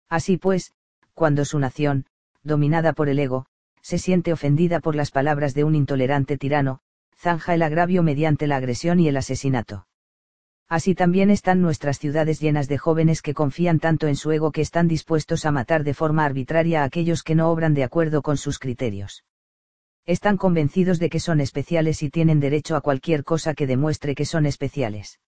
[0.08, 0.72] Así pues,
[1.14, 2.06] cuando su nación,
[2.42, 3.46] dominada por el ego,
[3.80, 6.80] se siente ofendida por las palabras de un intolerante tirano,
[7.18, 9.86] zanja el agravio mediante la agresión y el asesinato.
[10.68, 14.60] Así también están nuestras ciudades llenas de jóvenes que confían tanto en su ego que
[14.60, 18.36] están dispuestos a matar de forma arbitraria a aquellos que no obran de acuerdo con
[18.36, 19.24] sus criterios.
[20.06, 24.24] Están convencidos de que son especiales y tienen derecho a cualquier cosa que demuestre que
[24.24, 25.20] son especiales.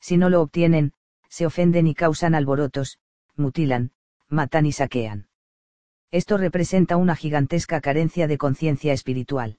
[0.00, 0.92] Si no lo obtienen,
[1.28, 2.98] se ofenden y causan alborotos,
[3.36, 3.92] mutilan,
[4.28, 5.28] matan y saquean.
[6.10, 9.58] Esto representa una gigantesca carencia de conciencia espiritual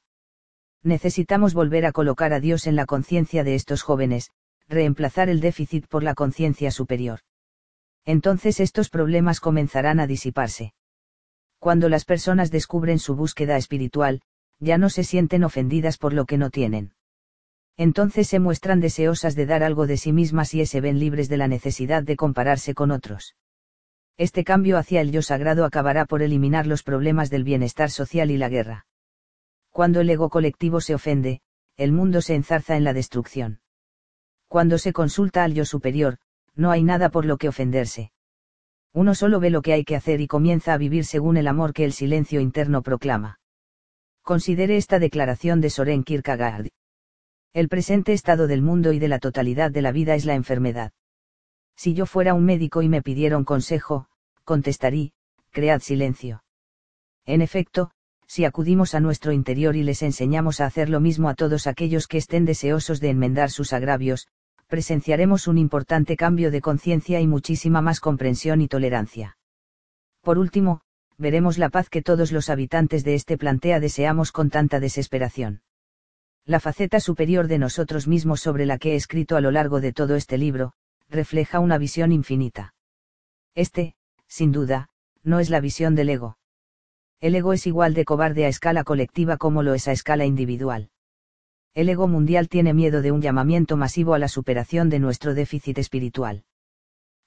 [0.85, 4.31] necesitamos volver a colocar a Dios en la conciencia de estos jóvenes,
[4.67, 7.19] reemplazar el déficit por la conciencia superior.
[8.05, 10.73] Entonces estos problemas comenzarán a disiparse.
[11.59, 14.21] Cuando las personas descubren su búsqueda espiritual,
[14.59, 16.93] ya no se sienten ofendidas por lo que no tienen.
[17.77, 21.37] Entonces se muestran deseosas de dar algo de sí mismas y se ven libres de
[21.37, 23.35] la necesidad de compararse con otros.
[24.17, 28.37] Este cambio hacia el yo sagrado acabará por eliminar los problemas del bienestar social y
[28.37, 28.85] la guerra.
[29.75, 31.41] Cuando el ego colectivo se ofende,
[31.75, 33.59] el mundo se enzarza en la destrucción.
[34.47, 36.17] Cuando se consulta al yo superior,
[36.55, 38.13] no hay nada por lo que ofenderse.
[38.93, 41.73] Uno solo ve lo que hay que hacer y comienza a vivir según el amor
[41.73, 43.41] que el silencio interno proclama.
[44.21, 46.69] Considere esta declaración de Soren Kierkegaard.
[47.51, 50.93] El presente estado del mundo y de la totalidad de la vida es la enfermedad.
[51.75, 54.07] Si yo fuera un médico y me pidiera un consejo,
[54.45, 55.11] contestaría,
[55.51, 56.45] cread silencio.
[57.25, 57.91] En efecto,
[58.27, 62.07] si acudimos a nuestro interior y les enseñamos a hacer lo mismo a todos aquellos
[62.07, 64.27] que estén deseosos de enmendar sus agravios,
[64.67, 69.37] presenciaremos un importante cambio de conciencia y muchísima más comprensión y tolerancia.
[70.21, 70.81] Por último,
[71.17, 75.61] veremos la paz que todos los habitantes de este plantea deseamos con tanta desesperación.
[76.45, 79.93] La faceta superior de nosotros mismos sobre la que he escrito a lo largo de
[79.93, 80.73] todo este libro,
[81.09, 82.73] refleja una visión infinita.
[83.55, 83.95] Este,
[84.27, 84.89] sin duda,
[85.23, 86.37] no es la visión del ego.
[87.21, 90.89] El ego es igual de cobarde a escala colectiva como lo es a escala individual.
[91.73, 95.77] El ego mundial tiene miedo de un llamamiento masivo a la superación de nuestro déficit
[95.77, 96.43] espiritual.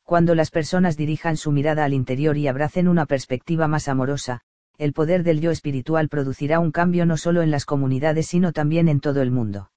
[0.05, 4.41] Cuando las personas dirijan su mirada al interior y abracen una perspectiva más amorosa,
[4.79, 8.89] el poder del yo espiritual producirá un cambio no solo en las comunidades sino también
[8.89, 9.71] en todo el mundo.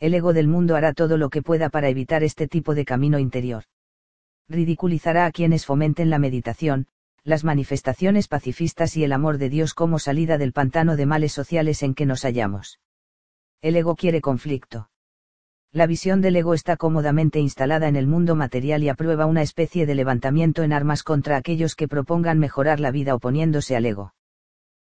[0.00, 3.18] El ego del mundo hará todo lo que pueda para evitar este tipo de camino
[3.18, 3.64] interior.
[4.48, 6.88] Ridiculizará a quienes fomenten la meditación,
[7.24, 11.82] las manifestaciones pacifistas y el amor de Dios como salida del pantano de males sociales
[11.82, 12.80] en que nos hallamos.
[13.62, 14.90] El ego quiere conflicto.
[15.72, 19.86] La visión del ego está cómodamente instalada en el mundo material y aprueba una especie
[19.86, 24.14] de levantamiento en armas contra aquellos que propongan mejorar la vida oponiéndose al ego.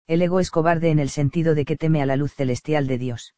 [0.05, 2.97] El ego es cobarde en el sentido de que teme a la luz celestial de
[2.97, 3.33] Dios.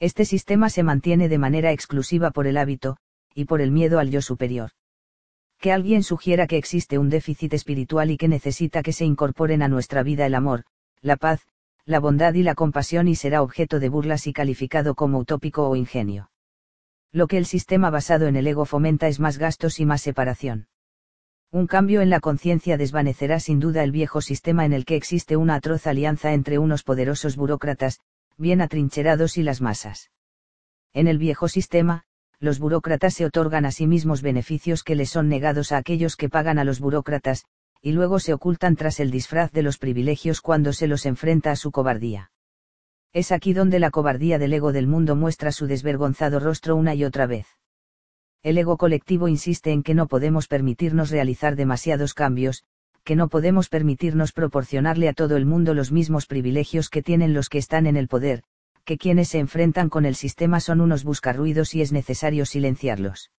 [0.00, 2.96] Este sistema se mantiene de manera exclusiva por el hábito,
[3.32, 4.72] y por el miedo al yo superior
[5.58, 9.68] que alguien sugiera que existe un déficit espiritual y que necesita que se incorporen a
[9.68, 10.64] nuestra vida el amor,
[11.00, 11.46] la paz,
[11.84, 15.74] la bondad y la compasión y será objeto de burlas y calificado como utópico o
[15.74, 16.30] ingenio.
[17.12, 20.68] Lo que el sistema basado en el ego fomenta es más gastos y más separación.
[21.50, 25.36] Un cambio en la conciencia desvanecerá sin duda el viejo sistema en el que existe
[25.36, 28.00] una atroz alianza entre unos poderosos burócratas,
[28.36, 30.10] bien atrincherados y las masas.
[30.92, 32.04] En el viejo sistema,
[32.40, 36.28] los burócratas se otorgan a sí mismos beneficios que les son negados a aquellos que
[36.28, 37.44] pagan a los burócratas,
[37.82, 41.56] y luego se ocultan tras el disfraz de los privilegios cuando se los enfrenta a
[41.56, 42.30] su cobardía.
[43.12, 47.04] Es aquí donde la cobardía del ego del mundo muestra su desvergonzado rostro una y
[47.04, 47.46] otra vez.
[48.42, 52.62] El ego colectivo insiste en que no podemos permitirnos realizar demasiados cambios,
[53.02, 57.48] que no podemos permitirnos proporcionarle a todo el mundo los mismos privilegios que tienen los
[57.48, 58.42] que están en el poder,
[58.88, 63.30] que quienes se enfrentan con el sistema son unos buscarruidos y es necesario silenciarlos.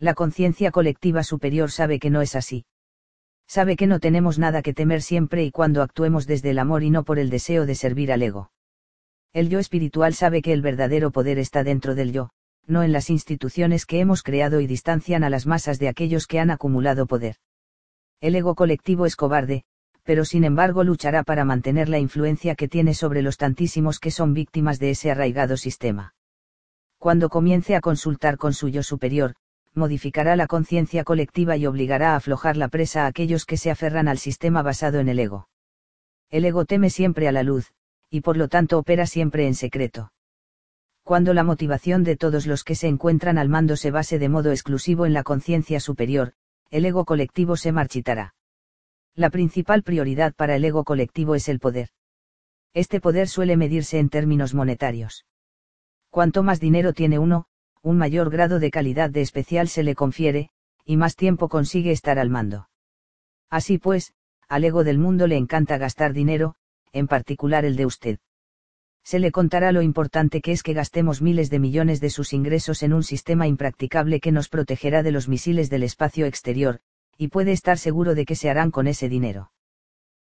[0.00, 2.66] La conciencia colectiva superior sabe que no es así.
[3.46, 6.90] Sabe que no tenemos nada que temer siempre y cuando actuemos desde el amor y
[6.90, 8.50] no por el deseo de servir al ego.
[9.32, 12.30] El yo espiritual sabe que el verdadero poder está dentro del yo,
[12.66, 16.40] no en las instituciones que hemos creado y distancian a las masas de aquellos que
[16.40, 17.36] han acumulado poder.
[18.20, 19.62] El ego colectivo es cobarde,
[20.04, 24.34] pero sin embargo luchará para mantener la influencia que tiene sobre los tantísimos que son
[24.34, 26.14] víctimas de ese arraigado sistema.
[26.98, 29.34] Cuando comience a consultar con su yo superior,
[29.74, 34.06] modificará la conciencia colectiva y obligará a aflojar la presa a aquellos que se aferran
[34.06, 35.48] al sistema basado en el ego.
[36.30, 37.72] El ego teme siempre a la luz,
[38.10, 40.12] y por lo tanto opera siempre en secreto.
[41.02, 44.50] Cuando la motivación de todos los que se encuentran al mando se base de modo
[44.50, 46.32] exclusivo en la conciencia superior,
[46.70, 48.34] el ego colectivo se marchitará.
[49.16, 51.90] La principal prioridad para el ego colectivo es el poder.
[52.72, 55.24] Este poder suele medirse en términos monetarios.
[56.10, 57.46] Cuanto más dinero tiene uno,
[57.82, 60.50] un mayor grado de calidad de especial se le confiere,
[60.84, 62.68] y más tiempo consigue estar al mando.
[63.50, 64.14] Así pues,
[64.48, 66.56] al ego del mundo le encanta gastar dinero,
[66.92, 68.18] en particular el de usted.
[69.04, 72.82] Se le contará lo importante que es que gastemos miles de millones de sus ingresos
[72.82, 76.80] en un sistema impracticable que nos protegerá de los misiles del espacio exterior,
[77.18, 79.50] y puede estar seguro de que se harán con ese dinero.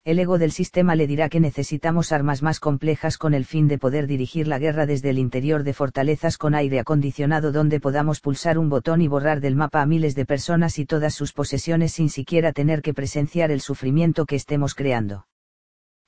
[0.06, 3.80] El ego del sistema le dirá que necesitamos armas más complejas con el fin de
[3.80, 8.60] poder dirigir la guerra desde el interior de fortalezas con aire acondicionado donde podamos pulsar
[8.60, 12.10] un botón y borrar del mapa a miles de personas y todas sus posesiones sin
[12.10, 15.26] siquiera tener que presenciar el sufrimiento que estemos creando.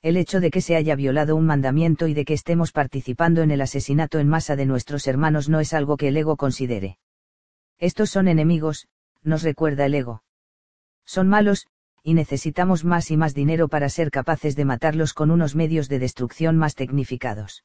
[0.00, 3.50] El hecho de que se haya violado un mandamiento y de que estemos participando en
[3.50, 6.98] el asesinato en masa de nuestros hermanos no es algo que el ego considere.
[7.78, 8.86] Estos son enemigos,
[9.24, 10.22] nos recuerda el ego
[11.08, 11.66] son malos,
[12.02, 15.98] y necesitamos más y más dinero para ser capaces de matarlos con unos medios de
[15.98, 17.64] destrucción más tecnificados.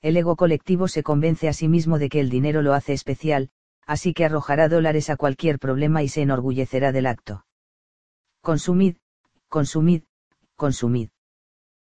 [0.00, 3.50] El ego colectivo se convence a sí mismo de que el dinero lo hace especial,
[3.86, 7.44] así que arrojará dólares a cualquier problema y se enorgullecerá del acto.
[8.40, 8.96] Consumid,
[9.48, 10.04] consumid,
[10.56, 11.10] consumid.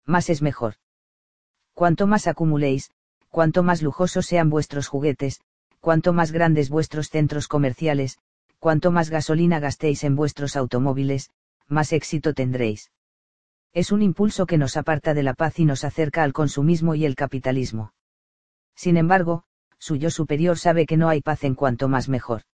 [0.05, 0.75] Más es mejor.
[1.73, 2.91] Cuanto más acumuléis,
[3.29, 5.41] cuanto más lujosos sean vuestros juguetes,
[5.79, 8.19] cuanto más grandes vuestros centros comerciales,
[8.65, 11.29] cuanto más gasolina gastéis en vuestros automóviles,
[11.69, 12.93] más éxito tendréis.
[13.75, 17.05] Es un impulso que nos aparta de la paz y nos acerca al consumismo y
[17.05, 17.93] el capitalismo.
[18.75, 19.45] Sin embargo,
[19.79, 22.45] su yo superior sabe que no hay paz en cuanto más mejor.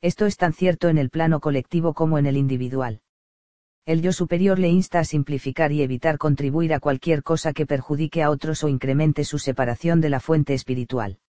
[0.00, 3.00] Esto es tan cierto en el plano colectivo como en el individual.
[3.86, 8.24] El yo superior le insta a simplificar y evitar contribuir a cualquier cosa que perjudique
[8.24, 11.20] a otros o incremente su separación de la fuente espiritual.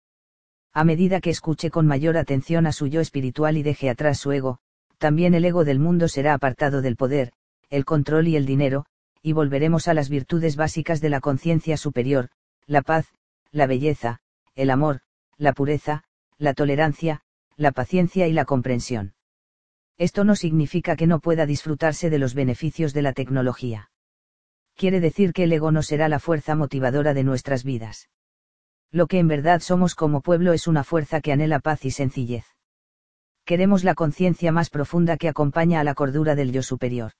[0.73, 4.31] A medida que escuche con mayor atención a su yo espiritual y deje atrás su
[4.31, 4.59] ego,
[4.97, 7.31] también el ego del mundo será apartado del poder,
[7.69, 8.85] el control y el dinero,
[9.21, 12.29] y volveremos a las virtudes básicas de la conciencia superior,
[12.65, 13.07] la paz,
[13.51, 14.21] la belleza,
[14.55, 15.01] el amor,
[15.37, 16.03] la pureza,
[16.37, 17.21] la tolerancia,
[17.55, 19.13] la paciencia y la comprensión.
[19.97, 23.91] Esto no significa que no pueda disfrutarse de los beneficios de la tecnología.
[24.75, 28.07] Quiere decir que el ego no será la fuerza motivadora de nuestras vidas.
[28.91, 32.45] Lo que en verdad somos como pueblo es una fuerza que anhela paz y sencillez.
[33.45, 37.11] Queremos la conciencia más profunda que acompaña a la cordura del yo superior.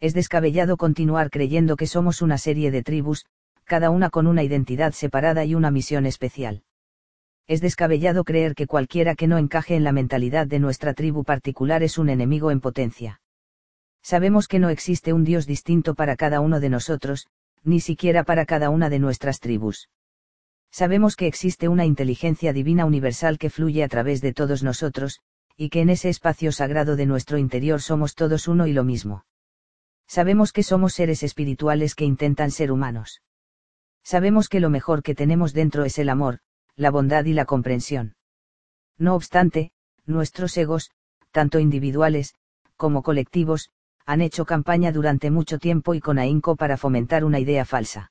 [0.00, 3.26] Es descabellado continuar creyendo que somos una serie de tribus,
[3.64, 6.64] cada una con una identidad separada y una misión especial
[7.46, 11.82] es descabellado creer que cualquiera que no encaje en la mentalidad de nuestra tribu particular
[11.82, 13.20] es un enemigo en potencia.
[14.02, 17.26] Sabemos que no existe un Dios distinto para cada uno de nosotros,
[17.62, 19.88] ni siquiera para cada una de nuestras tribus.
[20.72, 25.20] Sabemos que existe una inteligencia divina universal que fluye a través de todos nosotros,
[25.54, 29.26] y que en ese espacio sagrado de nuestro interior somos todos uno y lo mismo.
[30.08, 33.20] Sabemos que somos seres espirituales que intentan ser humanos.
[34.02, 36.38] Sabemos que lo mejor que tenemos dentro es el amor,
[36.74, 38.16] la bondad y la comprensión.
[38.96, 39.72] No obstante,
[40.06, 40.90] nuestros egos,
[41.32, 42.34] tanto individuales,
[42.76, 43.70] como colectivos,
[44.06, 48.10] han hecho campaña durante mucho tiempo y con ahínco para fomentar una idea falsa.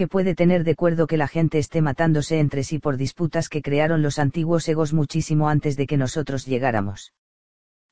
[0.00, 3.60] Que puede tener de acuerdo que la gente esté matándose entre sí por disputas que
[3.60, 7.12] crearon los antiguos egos muchísimo antes de que nosotros llegáramos.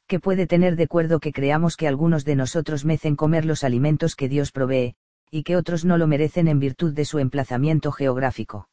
[0.06, 4.16] Que puede tener de acuerdo que creamos que algunos de nosotros mecen comer los alimentos
[4.16, 4.94] que Dios provee,
[5.30, 8.70] y que otros no lo merecen en virtud de su emplazamiento geográfico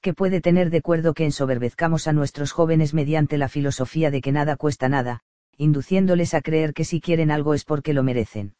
[0.00, 4.30] que puede tener de acuerdo que ensoberbezcamos a nuestros jóvenes mediante la filosofía de que
[4.30, 5.22] nada cuesta nada,
[5.56, 8.54] induciéndoles a creer que si quieren algo es porque lo merecen.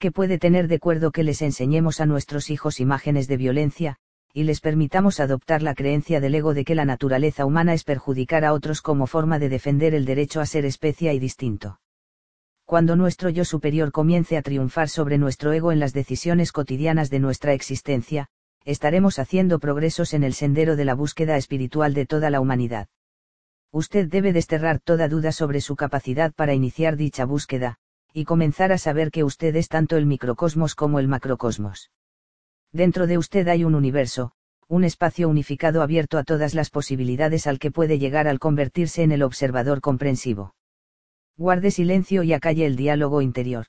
[0.00, 3.96] Que puede tener de acuerdo que les enseñemos a nuestros hijos imágenes de violencia,
[4.32, 8.46] y les permitamos adoptar la creencia del ego de que la naturaleza humana es perjudicar
[8.46, 11.80] a otros como forma de defender el derecho a ser especia y distinto.
[12.64, 17.18] Cuando nuestro yo superior comience a triunfar sobre nuestro ego en las decisiones cotidianas de
[17.18, 18.28] nuestra existencia,
[18.64, 22.88] estaremos haciendo progresos en el sendero de la búsqueda espiritual de toda la humanidad.
[23.70, 27.76] Usted debe desterrar toda duda sobre su capacidad para iniciar dicha búsqueda,
[28.12, 31.90] y comenzar a saber que usted es tanto el microcosmos como el macrocosmos.
[32.72, 34.32] Dentro de usted hay un universo,
[34.68, 39.12] un espacio unificado abierto a todas las posibilidades al que puede llegar al convertirse en
[39.12, 40.54] el observador comprensivo.
[41.36, 43.66] Guarde silencio y acalle el diálogo interior.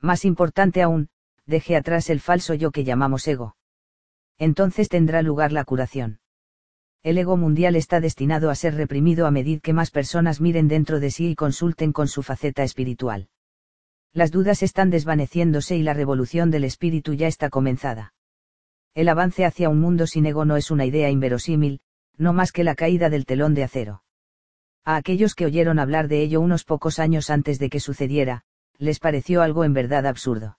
[0.00, 1.08] Más importante aún,
[1.46, 3.54] deje atrás el falso yo que llamamos ego
[4.38, 6.20] entonces tendrá lugar la curación.
[7.02, 11.00] El ego mundial está destinado a ser reprimido a medida que más personas miren dentro
[11.00, 13.28] de sí y consulten con su faceta espiritual.
[14.12, 18.14] Las dudas están desvaneciéndose y la revolución del espíritu ya está comenzada.
[18.94, 21.80] El avance hacia un mundo sin ego no es una idea inverosímil,
[22.16, 24.02] no más que la caída del telón de acero.
[24.84, 28.42] A aquellos que oyeron hablar de ello unos pocos años antes de que sucediera,
[28.78, 30.58] les pareció algo en verdad absurdo.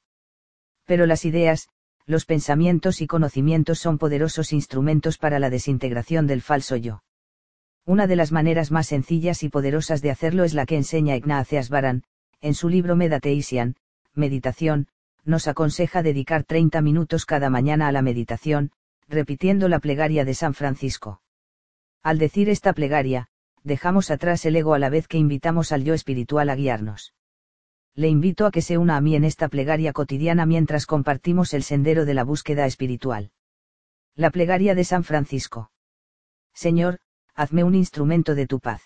[0.86, 1.68] Pero las ideas,
[2.06, 7.04] los pensamientos y conocimientos son poderosos instrumentos para la desintegración del falso yo.
[7.86, 11.70] Una de las maneras más sencillas y poderosas de hacerlo es la que enseña Ignatius
[11.70, 12.04] Baran,
[12.42, 13.76] en su libro Meditation,
[14.14, 14.88] Meditación,
[15.26, 18.72] nos aconseja dedicar 30 minutos cada mañana a la meditación,
[19.08, 21.22] repitiendo la plegaria de San Francisco.
[22.02, 23.28] Al decir esta plegaria,
[23.64, 27.14] dejamos atrás el ego a la vez que invitamos al yo espiritual a guiarnos
[28.00, 31.64] le invito a que se una a mí en esta plegaria cotidiana mientras compartimos el
[31.64, 33.32] sendero de la búsqueda espiritual.
[34.16, 35.72] La plegaria de San Francisco.
[36.54, 37.00] Señor,
[37.36, 38.82] hazme un instrumento de tu paz.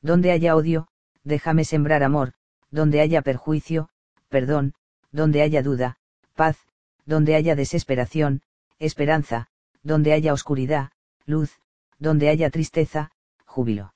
[0.00, 0.88] Donde haya odio,
[1.22, 2.32] déjame sembrar amor,
[2.74, 3.88] donde haya perjuicio,
[4.28, 4.74] perdón,
[5.12, 5.96] donde haya duda,
[6.34, 6.58] paz,
[7.06, 8.42] donde haya desesperación,
[8.80, 9.46] esperanza,
[9.84, 10.90] donde haya oscuridad,
[11.24, 11.52] luz,
[12.00, 13.12] donde haya tristeza,
[13.46, 13.94] júbilo.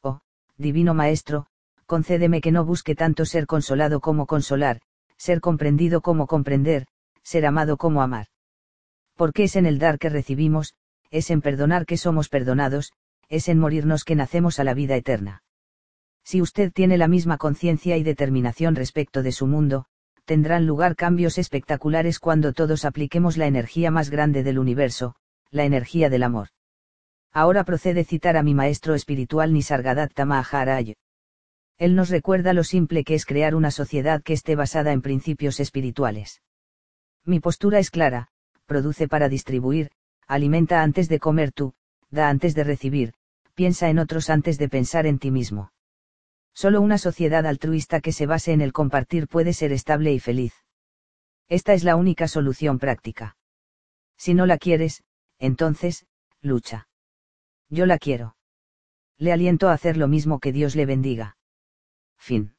[0.00, 0.20] Oh,
[0.56, 1.46] Divino Maestro,
[1.84, 4.80] concédeme que no busque tanto ser consolado como consolar,
[5.18, 6.86] ser comprendido como comprender,
[7.22, 8.28] ser amado como amar.
[9.14, 10.74] Porque es en el dar que recibimos,
[11.10, 12.92] es en perdonar que somos perdonados,
[13.28, 15.42] es en morirnos que nacemos a la vida eterna.
[16.30, 19.86] Si usted tiene la misma conciencia y determinación respecto de su mundo,
[20.24, 25.16] tendrán lugar cambios espectaculares cuando todos apliquemos la energía más grande del universo,
[25.50, 26.50] la energía del amor.
[27.32, 30.92] Ahora procede citar a mi maestro espiritual Nisargadatta Maharaj.
[31.78, 35.58] Él nos recuerda lo simple que es crear una sociedad que esté basada en principios
[35.58, 36.42] espirituales.
[37.24, 38.28] Mi postura es clara,
[38.66, 39.90] produce para distribuir,
[40.28, 41.74] alimenta antes de comer tú,
[42.08, 43.14] da antes de recibir,
[43.56, 45.72] piensa en otros antes de pensar en ti mismo.
[46.54, 50.54] Solo una sociedad altruista que se base en el compartir puede ser estable y feliz.
[51.48, 53.36] Esta es la única solución práctica.
[54.16, 55.02] Si no la quieres,
[55.38, 56.06] entonces,
[56.42, 56.88] lucha.
[57.68, 58.36] Yo la quiero.
[59.16, 61.36] Le aliento a hacer lo mismo que Dios le bendiga.
[62.18, 62.54] Fin.